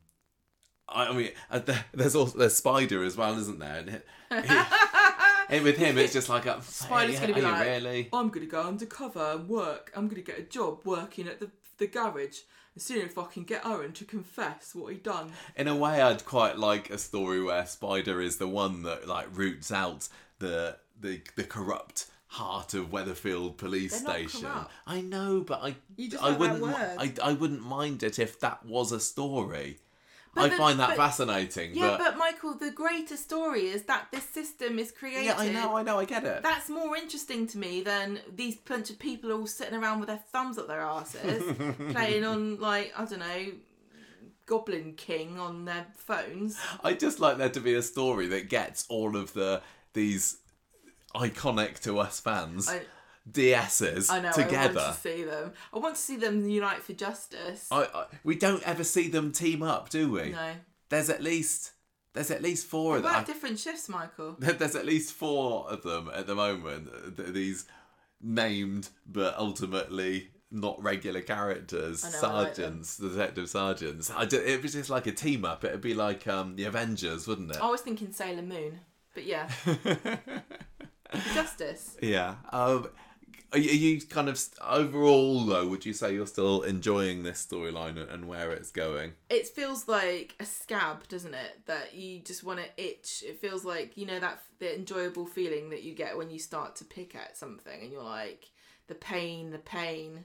I, 0.89 1.07
I 1.09 1.13
mean, 1.13 1.31
uh, 1.51 1.61
there's 1.93 2.17
also 2.17 2.39
there's 2.39 2.55
Spider 2.57 3.05
as 3.05 3.17
well, 3.17 3.39
isn't 3.39 3.59
there? 3.59 3.83
He, 4.31 4.37
and 5.49 5.65
with 5.65 5.77
him, 5.77 5.99
it's 5.99 6.13
just 6.13 6.29
like 6.29 6.47
a 6.47 6.61
Spider's 6.63 7.21
gonna 7.21 7.35
be 7.35 7.41
like, 7.41 7.67
really. 7.67 8.09
I'm 8.13 8.29
gonna 8.29 8.47
go 8.47 8.63
undercover 8.63 9.33
and 9.33 9.49
work. 9.49 9.93
I'm 9.95 10.09
gonna 10.09 10.23
get 10.23 10.39
a 10.39 10.43
job 10.43 10.81
working 10.85 11.29
at 11.29 11.41
the 11.41 11.51
the 11.79 11.87
garage 11.87 12.41
and 12.75 12.83
see 12.83 12.99
if 13.01 13.19
I 13.19 13.25
can 13.27 13.45
get 13.45 13.65
Owen 13.65 13.93
to 13.93 14.05
confess 14.05 14.75
what 14.75 14.93
he 14.93 14.99
done. 14.99 15.33
In 15.57 15.69
a 15.69 15.77
way, 15.77 16.01
I'd 16.01 16.25
quite 16.25 16.59
like 16.59 16.91
a 16.91 16.99
story 16.99 17.43
where 17.43 17.67
Spider 17.67 18.21
is 18.21 18.37
the 18.37 18.49
one 18.49 18.83
that 18.83 19.09
like 19.09 19.27
roots 19.37 19.73
out 19.73 20.09
the 20.39 20.77
the 21.01 21.23
the 21.37 21.45
corrupt 21.45 22.07
heart 22.29 22.75
of 22.75 22.91
Weatherfield 22.91 23.57
police 23.57 24.01
They're 24.01 24.29
station. 24.29 24.49
I 24.87 25.01
know, 25.01 25.41
but 25.41 25.61
I 25.63 25.77
I 26.21 26.37
wouldn't. 26.37 26.65
I 26.65 27.13
I 27.23 27.33
wouldn't 27.33 27.65
mind 27.65 28.03
it 28.03 28.19
if 28.19 28.41
that 28.41 28.65
was 28.65 28.93
a 28.93 29.01
story. 29.01 29.79
But 30.37 30.45
I 30.45 30.49
the- 30.51 30.57
find 30.57 30.79
that 30.79 30.89
but- 30.91 30.97
fascinating. 30.97 31.75
Yeah, 31.75 31.97
but, 31.97 31.99
but 31.99 32.17
Michael, 32.19 32.55
the 32.55 32.71
greater 32.71 33.17
story 33.17 33.67
is 33.69 33.83
that 33.85 34.09
this 34.13 34.23
system 34.25 34.79
is 34.79 34.93
created. 34.93 35.25
yeah, 35.25 35.37
I 35.39 35.51
know, 35.51 35.77
I 35.77 35.83
know, 35.83 35.99
I 35.99 36.05
get 36.05 36.25
it. 36.25 36.43
That's 36.43 36.69
more 36.69 36.95
interesting 36.97 37.47
to 37.49 37.59
me 37.59 37.83
than 37.83 38.21
these 38.35 38.57
bunch 38.57 38.91
of 38.91 38.99
people 38.99 39.33
all 39.33 39.47
sitting 39.47 39.75
around 39.75 39.99
with 39.99 40.09
their 40.09 40.23
thumbs 40.31 40.59
up 40.59 40.69
their 40.69 40.83
asses, 40.83 41.43
playing 41.93 42.25
on 42.25 42.61
like 42.61 42.93
I 42.97 43.05
don't 43.07 43.19
know, 43.19 43.47
Goblin 44.47 44.93
King 44.97 45.41
on 45.41 45.65
their 45.65 45.87
phones. 45.97 46.59
I 46.85 46.93
just 46.93 47.19
like 47.19 47.39
there 47.39 47.49
to 47.49 47.61
be 47.61 47.75
a 47.75 47.83
story 47.83 48.29
that 48.29 48.49
gets 48.49 48.85
all 48.89 49.17
of 49.17 49.33
the 49.33 49.63
these 49.95 50.37
iconic 51.15 51.81
to 51.81 51.99
us 51.99 52.21
fans 52.21 52.69
I, 52.69 52.83
DSs 53.31 54.11
I 54.11 54.21
know. 54.21 54.29
I 54.29 54.33
together. 54.33 54.75
want 54.81 54.95
to 54.95 55.01
see 55.01 55.25
them. 55.25 55.53
I 55.75 55.79
want 55.79 55.95
to 55.97 56.01
see 56.01 56.17
them 56.17 56.49
unite 56.49 56.83
for 56.83 56.93
justice. 56.93 57.69
I, 57.71 57.83
I, 57.95 58.05
we 58.25 58.37
don't 58.37 58.63
ever 58.63 58.85
see 58.85 59.09
them 59.09 59.33
team 59.33 59.63
up, 59.63 59.89
do 59.91 60.11
we? 60.13 60.31
no. 60.31 60.53
There's 60.89 61.11
at 61.11 61.23
least 61.23 61.73
there's 62.13 62.31
at 62.31 62.43
least 62.43 62.67
four 62.67 62.97
of 62.99 63.03
Work 63.05 63.13
them. 63.13 63.25
different 63.25 63.59
shifts, 63.59 63.89
Michael. 63.89 64.37
There's 64.39 64.75
at 64.77 64.87
least 64.87 65.13
four 65.13 65.69
of 65.69 65.83
them 65.83 66.11
at 66.15 66.27
the 66.27 66.35
moment. 66.35 66.89
These 67.35 67.67
named 68.23 68.89
but 69.07 69.37
ultimately 69.37 70.31
not 70.51 70.81
regular 70.83 71.21
characters, 71.21 72.05
I 72.05 72.11
know, 72.13 72.29
I 72.29 72.39
like 72.45 72.55
sergeants, 72.55 72.97
detective 72.97 73.51
sergeants. 73.51 74.11
I 74.11 74.25
ju- 74.25 74.43
it 74.43 74.63
was 74.63 74.73
just 74.73 74.89
like 74.89 75.07
a 75.09 75.13
team 75.13 75.45
up. 75.45 75.65
It'd 75.65 75.81
be 75.83 75.93
like 75.93 76.27
um, 76.29 76.55
the 76.57 76.65
Avengers, 76.65 77.27
wouldn't 77.27 77.51
it? 77.51 77.59
I 77.61 77.69
was 77.69 77.81
thinking 77.83 78.13
Sailor 78.13 78.43
Moon, 78.43 78.79
but 79.13 79.27
yeah, 79.27 79.51
justice. 81.35 81.97
Yeah. 82.01 82.37
Um, 82.53 82.89
are 83.57 83.59
you, 83.59 84.01
kind 84.03 84.29
of 84.29 84.41
overall 84.61 85.45
though? 85.45 85.67
Would 85.69 85.85
you 85.87 85.93
say 85.93 86.15
you're 86.15 86.27
still 86.27 86.63
enjoying 86.63 87.23
this 87.23 87.47
storyline 87.47 87.97
and- 88.13 88.27
where 88.29 88.51
it's 88.53 88.71
going? 88.71 89.13
It 89.31 89.47
feels 89.49 89.87
like 89.89 90.35
a 90.41 90.45
scab, 90.47 91.07
doesn't 91.09 91.35
it? 91.35 91.67
That 91.67 91.95
you 91.95 92.21
just 92.21 92.43
want 92.45 92.61
to 92.61 92.67
itch. 92.77 93.23
It 93.27 93.41
feels 93.41 93.65
like 93.65 93.97
you 93.97 94.07
know 94.07 94.19
that 94.21 94.43
the 94.59 94.75
enjoyable 94.75 95.27
feeling 95.27 95.71
that 95.71 95.83
you 95.83 95.95
get 95.95 96.17
when 96.17 96.31
you 96.31 96.39
start 96.39 96.77
to 96.77 96.85
pick 96.85 97.15
at 97.15 97.37
something, 97.37 97.81
and 97.83 97.93
you're 97.93 98.03
like 98.03 98.51
the 98.89 98.95
pain, 98.95 99.51
the 99.51 99.59
pain. 99.59 100.25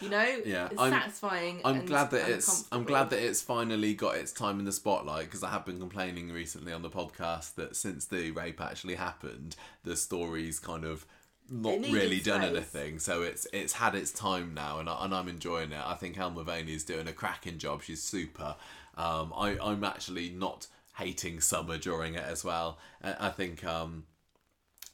You 0.00 0.10
know, 0.10 0.40
Yeah, 0.46 0.68
it's 0.70 0.78
I'm- 0.80 0.92
satisfying. 0.92 1.60
I'm 1.64 1.78
and- 1.80 1.88
glad 1.88 2.12
that 2.12 2.28
it's 2.30 2.66
I'm 2.70 2.84
glad 2.84 3.10
that 3.10 3.18
it's 3.18 3.42
finally 3.42 3.94
got 3.94 4.16
its 4.16 4.30
time 4.32 4.60
in 4.60 4.64
the 4.64 4.70
spotlight 4.72 5.24
because 5.26 5.42
I 5.42 5.50
have 5.50 5.66
been 5.66 5.80
complaining 5.80 6.30
recently 6.30 6.72
on 6.72 6.82
the 6.82 6.90
podcast 6.90 7.56
that 7.56 7.74
since 7.74 8.04
the 8.04 8.30
rape 8.30 8.60
actually 8.60 8.94
happened, 8.94 9.56
the 9.82 9.96
story's 9.96 10.60
kind 10.60 10.84
of 10.84 11.04
not 11.50 11.80
really 11.80 12.20
done 12.20 12.42
space. 12.42 12.50
anything. 12.50 12.98
So 12.98 13.22
it's 13.22 13.46
it's 13.52 13.74
had 13.74 13.94
its 13.94 14.12
time 14.12 14.54
now, 14.54 14.78
and 14.78 14.88
I, 14.88 15.04
and 15.04 15.14
I'm 15.14 15.28
enjoying 15.28 15.72
it. 15.72 15.80
I 15.84 15.94
think 15.94 16.18
Elle 16.18 16.30
Mulvaney 16.30 16.74
is 16.74 16.84
doing 16.84 17.08
a 17.08 17.12
cracking 17.12 17.58
job. 17.58 17.82
She's 17.82 18.02
super. 18.02 18.56
Um, 18.96 19.32
I 19.36 19.56
I'm 19.62 19.84
actually 19.84 20.30
not 20.30 20.66
hating 20.96 21.40
Summer 21.40 21.78
during 21.78 22.14
it 22.14 22.24
as 22.24 22.44
well. 22.44 22.78
I, 23.02 23.28
I 23.28 23.30
think 23.30 23.64
um, 23.64 24.04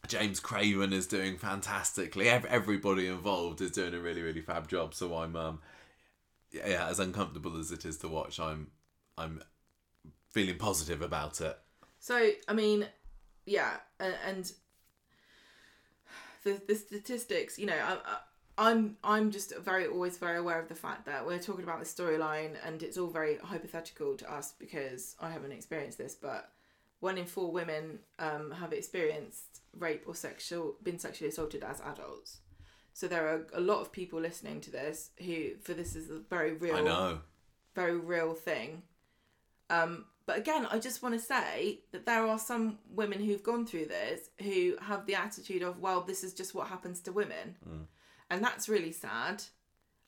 James 0.06 0.40
Craven 0.40 0.92
is 0.92 1.06
doing 1.06 1.36
fantastically. 1.36 2.28
Everybody 2.28 3.06
involved 3.06 3.60
is 3.60 3.70
doing 3.70 3.94
a 3.94 3.98
really, 3.98 4.22
really 4.22 4.42
fab 4.42 4.68
job. 4.68 4.94
So 4.94 5.16
I'm, 5.16 5.34
um, 5.34 5.60
yeah, 6.52 6.88
as 6.88 7.00
uncomfortable 7.00 7.58
as 7.58 7.72
it 7.72 7.84
is 7.84 7.96
to 7.98 8.08
watch, 8.08 8.38
I'm, 8.38 8.68
I'm 9.16 9.42
feeling 10.30 10.58
positive 10.58 11.00
about 11.00 11.40
it. 11.40 11.58
So 11.98 12.30
I 12.46 12.52
mean, 12.52 12.86
yeah, 13.46 13.76
and 13.98 14.52
the 16.44 16.60
the 16.66 16.74
statistics. 16.74 17.58
You 17.58 17.66
know, 17.66 17.74
I, 17.74 17.92
I, 17.94 18.18
I'm 18.56 18.96
I'm 19.02 19.30
just 19.30 19.56
very 19.58 19.86
always 19.86 20.18
very 20.18 20.38
aware 20.38 20.60
of 20.60 20.68
the 20.68 20.74
fact 20.74 21.06
that 21.06 21.26
we're 21.26 21.40
talking 21.40 21.64
about 21.64 21.80
the 21.80 21.86
storyline, 21.86 22.52
and 22.64 22.82
it's 22.82 22.96
all 22.96 23.08
very 23.08 23.38
hypothetical 23.38 24.16
to 24.16 24.32
us 24.32 24.54
because 24.58 25.16
I 25.20 25.30
haven't 25.30 25.52
experienced 25.52 25.98
this, 25.98 26.14
but 26.14 26.50
one 27.00 27.18
in 27.18 27.26
four 27.26 27.50
women 27.50 27.98
um, 28.18 28.52
have 28.52 28.72
experienced 28.72 29.60
rape 29.78 30.04
or 30.06 30.14
sexual 30.14 30.76
been 30.82 30.98
sexually 30.98 31.28
assaulted 31.28 31.64
as 31.64 31.80
adults. 31.80 32.38
So 32.92 33.08
there 33.08 33.26
are 33.26 33.46
a 33.52 33.60
lot 33.60 33.80
of 33.80 33.90
people 33.90 34.20
listening 34.20 34.60
to 34.62 34.70
this 34.70 35.10
who, 35.18 35.56
for 35.60 35.74
this 35.74 35.96
is 35.96 36.10
a 36.10 36.20
very 36.30 36.52
real 36.52 36.76
I 36.76 36.80
know. 36.80 37.18
very 37.74 37.96
real 37.96 38.34
thing. 38.34 38.82
Um, 39.68 40.04
but 40.26 40.38
again, 40.38 40.66
I 40.70 40.78
just 40.78 41.02
want 41.02 41.14
to 41.14 41.20
say 41.20 41.80
that 41.92 42.06
there 42.06 42.26
are 42.26 42.38
some 42.38 42.78
women 42.88 43.20
who've 43.22 43.42
gone 43.42 43.66
through 43.66 43.86
this 43.86 44.30
who 44.42 44.76
have 44.80 45.06
the 45.06 45.14
attitude 45.14 45.62
of, 45.62 45.78
well, 45.80 46.00
this 46.00 46.24
is 46.24 46.32
just 46.34 46.54
what 46.54 46.68
happens 46.68 47.00
to 47.02 47.12
women, 47.12 47.56
and 48.30 48.42
that's 48.42 48.68
really 48.68 48.92
sad. 48.92 49.42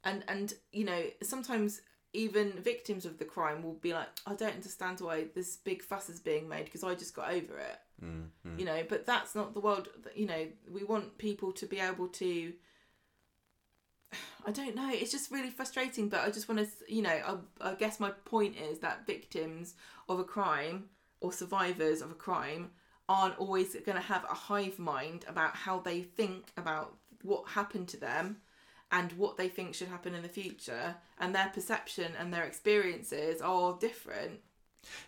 And 0.05 0.25
and 0.29 0.55
you 0.73 0.85
know 0.85 1.03
sometimes 1.23 1.81
even 2.13 2.53
victims 2.53 3.05
of 3.05 3.19
the 3.19 3.25
crime 3.25 3.63
will 3.63 3.75
be 3.75 3.93
like, 3.93 4.09
I 4.27 4.35
don't 4.35 4.55
understand 4.55 5.01
why 5.01 5.27
this 5.35 5.57
big 5.57 5.83
fuss 5.83 6.09
is 6.09 6.21
being 6.21 6.49
made 6.49 6.65
because 6.65 6.83
I 6.85 6.95
just 6.95 7.15
got 7.15 7.31
over 7.31 7.59
it. 7.59 7.79
Mm, 8.03 8.29
mm. 8.47 8.59
You 8.59 8.65
know, 8.65 8.83
but 8.89 9.05
that's 9.05 9.35
not 9.35 9.53
the 9.53 9.61
world. 9.61 9.89
that- 10.03 10.17
You 10.17 10.27
know, 10.27 10.47
we 10.71 10.83
want 10.85 11.19
people 11.19 11.53
to 11.53 11.67
be 11.67 11.79
able 11.81 12.09
to. 12.09 12.53
I 14.47 14.53
don't 14.53 14.75
know. 14.75 14.91
It's 14.93 15.11
just 15.11 15.31
really 15.31 15.51
frustrating, 15.51 16.09
but 16.09 16.21
I 16.21 16.31
just 16.31 16.49
want 16.49 16.61
to, 16.61 16.95
you 16.95 17.03
know, 17.03 17.11
I, 17.61 17.71
I 17.71 17.75
guess 17.75 17.99
my 17.99 18.11
point 18.11 18.57
is 18.57 18.79
that 18.79 19.07
victims 19.07 19.75
of 20.09 20.19
a 20.21 20.25
crime 20.25 20.85
or 21.21 21.33
survivors 21.33 22.01
of 22.01 22.11
a 22.11 22.15
crime 22.15 22.71
aren't 23.09 23.39
always 23.39 23.75
going 23.75 23.97
to 23.97 24.03
have 24.03 24.25
a 24.25 24.35
hive 24.35 24.79
mind 24.79 25.25
about 25.29 25.57
how 25.57 25.81
they 25.81 26.03
think 26.03 26.53
about 26.57 26.97
what 27.23 27.49
happened 27.49 27.89
to 27.89 27.97
them 27.97 28.37
and 28.93 29.13
what 29.13 29.37
they 29.37 29.49
think 29.49 29.75
should 29.75 29.89
happen 29.89 30.15
in 30.15 30.23
the 30.23 30.29
future, 30.29 30.95
and 31.19 31.35
their 31.35 31.51
perception 31.53 32.13
and 32.19 32.33
their 32.33 32.45
experiences 32.45 33.41
are 33.41 33.77
different. 33.81 34.39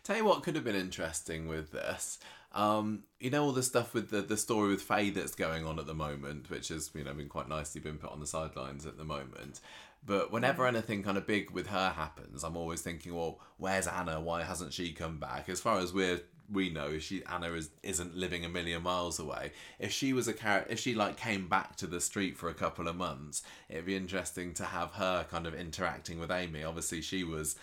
Tell 0.03 0.17
you 0.17 0.25
what 0.25 0.43
could 0.43 0.57
have 0.57 0.65
been 0.65 0.75
interesting 0.75 1.47
with 1.47 1.71
this. 1.71 2.19
Um, 2.53 3.05
you 3.21 3.31
know 3.31 3.45
all 3.45 3.53
the 3.53 3.63
stuff 3.63 3.93
with 3.93 4.11
the, 4.11 4.23
the 4.23 4.37
story 4.37 4.71
with 4.71 4.83
Faye 4.83 5.11
that's 5.11 5.35
going 5.35 5.67
on 5.67 5.79
at 5.79 5.87
the 5.87 5.95
moment, 5.95 6.49
which 6.51 6.69
has 6.69 6.91
you 6.95 7.05
know 7.05 7.15
been 7.15 7.29
quite 7.29 7.49
nicely 7.49 7.81
been 7.81 7.99
put 7.99 8.11
on 8.11 8.21
the 8.21 8.27
sidelines 8.27 8.87
at 8.87 8.97
the 8.97 9.05
moment. 9.05 9.61
But 10.05 10.33
whenever 10.33 10.67
anything 10.67 11.03
kind 11.03 11.19
of 11.19 11.27
big 11.27 11.51
with 11.51 11.67
her 11.67 11.91
happens, 11.91 12.45
I'm 12.45 12.57
always 12.57 12.81
thinking, 12.81 13.15
well, 13.15 13.41
where's 13.57 13.87
Anna? 13.87 14.21
Why 14.21 14.45
hasn't 14.45 14.73
she 14.73 14.93
come 14.93 15.19
back? 15.19 15.49
As 15.49 15.61
far 15.61 15.79
as 15.81 15.93
we're 15.93 16.21
we 16.51 16.71
know, 16.71 16.99
she 16.99 17.23
Anna 17.31 17.53
is 17.53 17.71
isn't 17.83 18.17
living 18.17 18.45
a 18.45 18.49
million 18.49 18.83
miles 18.83 19.19
away. 19.19 19.53
If 19.79 19.93
she 19.93 20.13
was 20.13 20.29
a 20.29 20.33
character, 20.33 20.73
if 20.73 20.81
she 20.81 20.95
like 20.95 21.17
came 21.17 21.49
back 21.49 21.77
to 21.77 21.87
the 21.87 22.01
street 22.01 22.37
for 22.37 22.49
a 22.49 22.55
couple 22.55 22.89
of 22.89 22.97
months, 22.97 23.43
it'd 23.69 23.87
be 23.87 23.97
interesting 23.97 24.55
to 24.55 24.65
have 24.65 24.93
her 24.93 25.27
kind 25.31 25.47
of 25.47 25.55
interacting 25.55 26.19
with 26.19 26.31
Amy. 26.31 26.65
Obviously, 26.65 27.03
she 27.03 27.25
was 27.25 27.57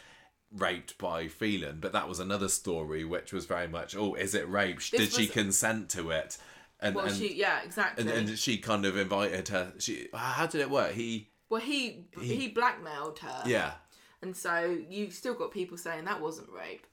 raped 0.52 0.98
by 0.98 1.28
Phelan, 1.28 1.80
but 1.82 1.92
that 1.94 2.08
was 2.08 2.20
another 2.20 2.48
story 2.50 3.04
which 3.04 3.34
was 3.34 3.46
very 3.46 3.68
much, 3.68 3.96
oh, 3.96 4.14
is 4.16 4.34
it 4.34 4.50
rape? 4.50 4.80
Did 4.82 5.02
This 5.02 5.16
she 5.16 5.28
consent 5.28 5.90
to 5.92 6.12
it? 6.12 6.38
And 6.80 6.96
Well, 6.96 7.06
and, 7.06 7.16
she, 7.16 7.34
yeah, 7.36 7.62
exactly. 7.64 8.04
and 8.10 8.30
and 8.30 8.38
she 8.40 8.58
kind 8.58 8.86
of 8.86 8.98
invited 8.98 9.48
her. 9.50 9.74
She 9.80 10.08
how 10.14 10.46
did 10.46 10.62
it 10.62 10.70
work? 10.70 10.92
He 10.92 11.30
well, 11.50 11.62
he, 11.62 12.06
He- 12.20 12.36
he 12.36 12.48
blackmailed 12.50 13.20
her. 13.20 13.44
yeah. 13.46 13.74
And 14.22 14.36
so 14.36 14.78
you've 14.90 15.14
still 15.14 15.36
got 15.36 15.52
people 15.52 15.78
saying 15.78 16.06
that 16.06 16.20
wasn't 16.22 16.50
rape. 16.50 16.86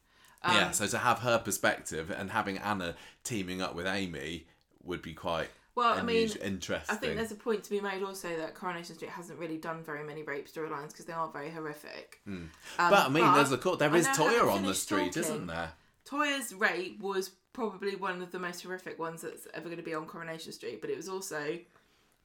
Um, 0.42 0.54
yeah, 0.56 0.70
so 0.72 0.86
to 0.88 0.98
have 0.98 1.20
her 1.20 1.38
perspective 1.38 2.10
and 2.10 2.30
having 2.30 2.58
Anna 2.58 2.94
teaming 3.24 3.62
up 3.62 3.74
with 3.74 3.86
Amy 3.86 4.46
would 4.82 5.00
be 5.02 5.14
quite 5.14 5.48
Well, 5.74 5.98
I 5.98 6.02
mean, 6.02 6.28
interesting. 6.42 6.94
I 6.94 6.98
think 6.98 7.16
there's 7.16 7.32
a 7.32 7.36
point 7.36 7.64
to 7.64 7.70
be 7.70 7.80
made 7.80 8.02
also 8.02 8.28
that 8.36 8.54
Coronation 8.54 8.94
Street 8.94 9.10
hasn't 9.10 9.38
really 9.38 9.56
done 9.56 9.82
very 9.82 10.04
many 10.04 10.22
rape 10.22 10.46
storylines 10.52 10.88
because 10.88 11.06
they 11.06 11.14
are 11.14 11.28
very 11.28 11.50
horrific. 11.50 12.20
Um, 12.26 12.50
Hmm. 12.76 12.90
but 12.90 13.06
I 13.06 13.08
mean, 13.08 13.32
there's 13.34 13.52
a 13.52 13.58
court. 13.58 13.78
There 13.78 13.94
is 13.96 14.04
know, 14.04 14.10
I 14.10 14.14
haven't 14.32 14.48
Toyah 14.48 14.52
on 14.52 14.62
the 14.66 14.74
street, 14.74 15.12
talking. 15.12 15.22
isn't 15.22 15.46
there? 15.46 15.72
Toyah's 16.04 16.52
rape 16.54 17.00
was 17.00 17.30
probably 17.54 17.96
one 17.96 18.20
of 18.20 18.32
the 18.32 18.38
most 18.38 18.62
horrific 18.62 18.98
ones 18.98 19.22
that's 19.22 19.46
ever 19.54 19.64
going 19.66 19.76
to 19.78 19.82
be 19.82 19.94
on 19.94 20.04
Coronation 20.06 20.52
Street, 20.52 20.80
but 20.82 20.90
it 20.90 20.96
was 20.96 21.08
also 21.08 21.58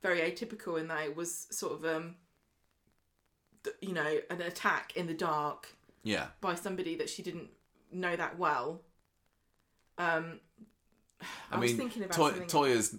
very 0.01 0.19
atypical 0.19 0.79
in 0.79 0.87
that 0.89 1.05
it 1.05 1.15
was 1.15 1.47
sort 1.51 1.73
of 1.73 1.85
um, 1.85 2.15
you 3.81 3.93
know, 3.93 4.17
an 4.29 4.41
attack 4.41 4.95
in 4.95 5.07
the 5.07 5.13
dark 5.13 5.67
Yeah. 6.03 6.27
by 6.41 6.55
somebody 6.55 6.95
that 6.97 7.09
she 7.09 7.23
didn't 7.23 7.49
know 7.91 8.15
that 8.15 8.37
well. 8.37 8.81
Um, 9.97 10.39
I, 11.21 11.55
I 11.55 11.59
was 11.59 11.71
mean, 11.71 11.77
thinking 11.77 12.03
about 12.03 12.15
Toy-. 12.15 12.31
Toyah's 12.45 12.95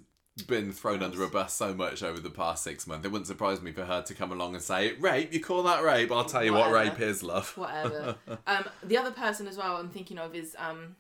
been 0.47 0.73
thrown 0.73 1.03
under 1.03 1.23
a 1.23 1.29
bus 1.29 1.53
so 1.55 1.75
much 1.75 2.03
over 2.03 2.21
the 2.21 2.31
past 2.31 2.63
six 2.65 2.87
months. 2.87 3.05
It 3.05 3.11
wouldn't 3.13 3.27
surprise 3.27 3.61
me 3.61 3.73
for 3.73 3.85
her 3.85 4.03
to 4.03 4.15
come 4.15 4.33
along 4.33 4.55
and 4.55 4.63
say, 4.63 4.93
"Rape? 4.95 5.33
You 5.33 5.41
call 5.41 5.63
that 5.65 5.83
rape? 5.83 6.11
I'll 6.13 6.25
tell 6.25 6.45
you 6.45 6.53
what 6.53 6.71
rape 6.73 7.01
is, 7.01 7.23
love." 7.23 7.57
whatever. 7.57 8.17
um, 8.47 8.65
the 8.83 8.97
other 8.97 9.11
person 9.11 9.47
as 9.47 9.57
well 9.57 9.77
I'm 9.77 9.91
thinking 9.91 10.19
of 10.19 10.35
is 10.35 10.55
um, 10.59 10.97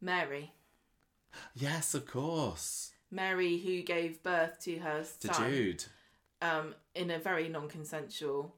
Mary. 0.00 0.52
Yes, 1.54 1.94
of 1.94 2.06
course. 2.06 2.92
Mary, 3.10 3.58
who 3.58 3.82
gave 3.82 4.22
birth 4.22 4.60
to 4.64 4.78
her 4.78 5.04
To 5.20 5.34
son 5.34 5.50
Jude. 5.50 5.84
um, 6.42 6.74
in 6.94 7.10
a 7.10 7.18
very 7.18 7.48
non-consensual. 7.48 8.54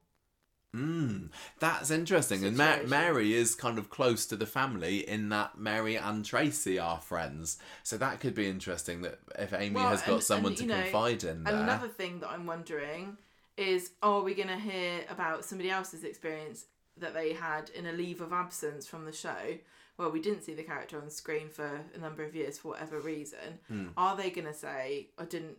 Mm, 0.75 1.31
that's 1.59 1.91
interesting. 1.91 2.45
And 2.45 2.57
Ma- 2.57 2.79
Mary 2.87 3.35
is 3.35 3.55
kind 3.55 3.79
of 3.79 3.91
close 3.91 4.25
to 4.27 4.37
the 4.37 4.47
family 4.47 4.99
in 5.09 5.29
that 5.31 5.59
Mary 5.59 5.97
and 5.97 6.25
Tracy 6.25 6.79
are 6.79 7.01
friends. 7.01 7.59
So 7.83 7.97
that 7.99 8.21
could 8.21 8.35
be 8.35 8.49
interesting 8.49 9.03
that 9.03 9.19
if 9.39 9.53
Amy 9.53 9.75
Well, 9.77 9.89
has 9.89 10.03
got 10.03 10.15
and- 10.15 10.23
someone 10.23 10.53
and, 10.53 10.59
to 10.59 10.67
know, 10.67 10.83
confide 10.83 11.25
in 11.25 11.43
there. 11.45 11.55
And 11.55 11.63
another 11.65 11.89
thing 11.89 12.21
that 12.21 12.31
I'm 12.31 12.47
wondering 12.47 13.17
is, 13.57 13.91
are 14.03 14.23
we 14.23 14.35
going 14.35 14.49
to 14.49 14.59
hear 14.59 15.05
about 15.11 15.45
somebody 15.45 15.71
else's 15.71 16.05
experience 16.05 16.67
that 16.99 17.15
they 17.15 17.33
had 17.33 17.71
in 17.71 17.87
a 17.87 17.93
leave 17.93 18.21
of 18.21 18.33
absence 18.33 18.87
from 18.87 19.05
the 19.07 19.13
show? 19.13 19.59
Well, 19.99 20.11
we 20.13 20.21
didn't 20.21 20.43
see 20.43 20.55
the 20.55 20.63
character 20.63 21.01
on 21.03 21.11
screen 21.11 21.49
for 21.51 21.81
a 21.95 21.99
number 21.99 22.23
of 22.25 22.35
years 22.35 22.59
for 22.59 22.69
whatever 22.69 23.01
reason. 23.01 23.59
Hmm. 23.69 23.89
Are 23.99 24.17
they 24.17 24.31
going 24.31 24.47
to 24.47 24.55
say, 24.55 25.09
"I 25.19 25.25
didn't"? 25.25 25.59